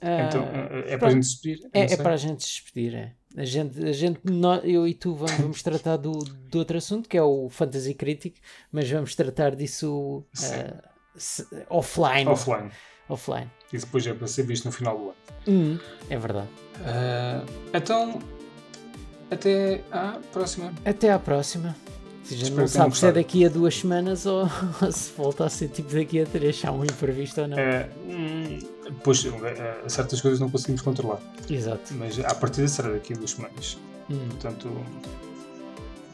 Ah, 0.03 0.27
então 0.29 0.43
eh, 0.53 0.95
é 0.95 0.99
para 0.99 1.09
a 1.09 1.11
gente 1.13 1.23
despedir? 1.23 1.71
É, 1.73 1.81
é 1.93 1.97
para 1.97 2.15
a 2.15 2.17
gente 2.17 2.39
despedir, 2.41 2.95
é. 2.95 3.13
A 3.37 3.45
gente, 3.45 3.83
a 3.83 3.93
gente 3.93 4.21
nó- 4.25 4.57
eu 4.57 4.87
e 4.87 4.93
tu 4.95 5.15
vamos, 5.15 5.33
vamos 5.37 5.63
tratar 5.65 5.97
do, 5.97 6.11
do 6.13 6.59
outro 6.59 6.77
assunto, 6.77 7.09
que 7.09 7.17
é 7.17 7.23
o 7.23 7.49
Fantasy 7.49 7.95
Critic, 7.95 8.37
mas 8.71 8.91
vamos 8.91 9.15
tratar 9.15 9.55
disso 9.57 10.25
ah, 10.39 10.83
se- 11.15 11.47
offline. 11.71 12.29
Offline. 12.29 12.71
Offline. 13.09 13.51
E 13.73 13.79
depois 13.79 14.07
é 14.07 14.13
para 14.15 14.27
ser 14.27 14.43
visto 14.45 14.65
no 14.67 14.73
final 14.73 14.97
do 14.99 15.05
ano. 15.05 15.15
Hum, 15.49 15.79
é 16.11 16.19
verdade. 16.19 16.49
Eh, 16.85 17.43
então, 17.75 18.19
até 19.31 19.83
à 19.91 20.19
próxima. 20.33 20.73
Até 20.85 21.11
à 21.11 21.19
próxima. 21.19 21.75
Se 22.25 22.37
já 22.37 22.45
Espero 22.45 22.61
não 22.61 22.69
sabe 22.69 22.97
se 22.97 23.07
é 23.07 23.13
daqui 23.13 23.45
a 23.45 23.49
duas 23.49 23.77
semanas 23.77 24.27
ou, 24.27 24.49
ou 24.81 24.93
se 24.93 25.13
volta 25.17 25.45
a 25.45 25.49
ser 25.49 25.69
tipo 25.69 25.93
daqui 25.93 26.21
a 26.21 26.27
três, 26.27 26.57
se 26.57 26.67
há 26.67 26.73
um 26.73 26.85
imprevisto 26.85 27.41
ou 27.41 27.49
não. 27.49 27.59
Eh, 27.59 27.89
hum, 28.07 28.59
pois, 29.03 29.25
eh, 29.25 29.89
certas 29.89 30.21
coisas 30.21 30.39
não 30.39 30.49
conseguimos 30.49 30.83
controlar, 30.83 31.21
Exato. 31.51 31.93
mas 31.95 32.19
a 32.21 32.35
partida 32.35 32.69
será 32.69 32.91
daqui 32.91 33.13
a 33.13 33.17
duas 33.17 33.33
semanas. 33.33 33.79
Hum. 34.11 34.29
Portanto, 34.29 34.71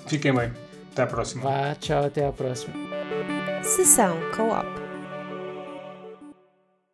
fiquem 0.07 0.35
bem. 0.35 0.53
Até 0.93 1.03
à 1.03 1.07
próxima. 1.07 1.43
Vá, 1.43 1.75
tchau, 1.77 2.05
até 2.05 2.27
à 2.27 2.33
próxima. 2.33 2.75
Sessão 3.63 4.17
Co-op. 4.35 4.88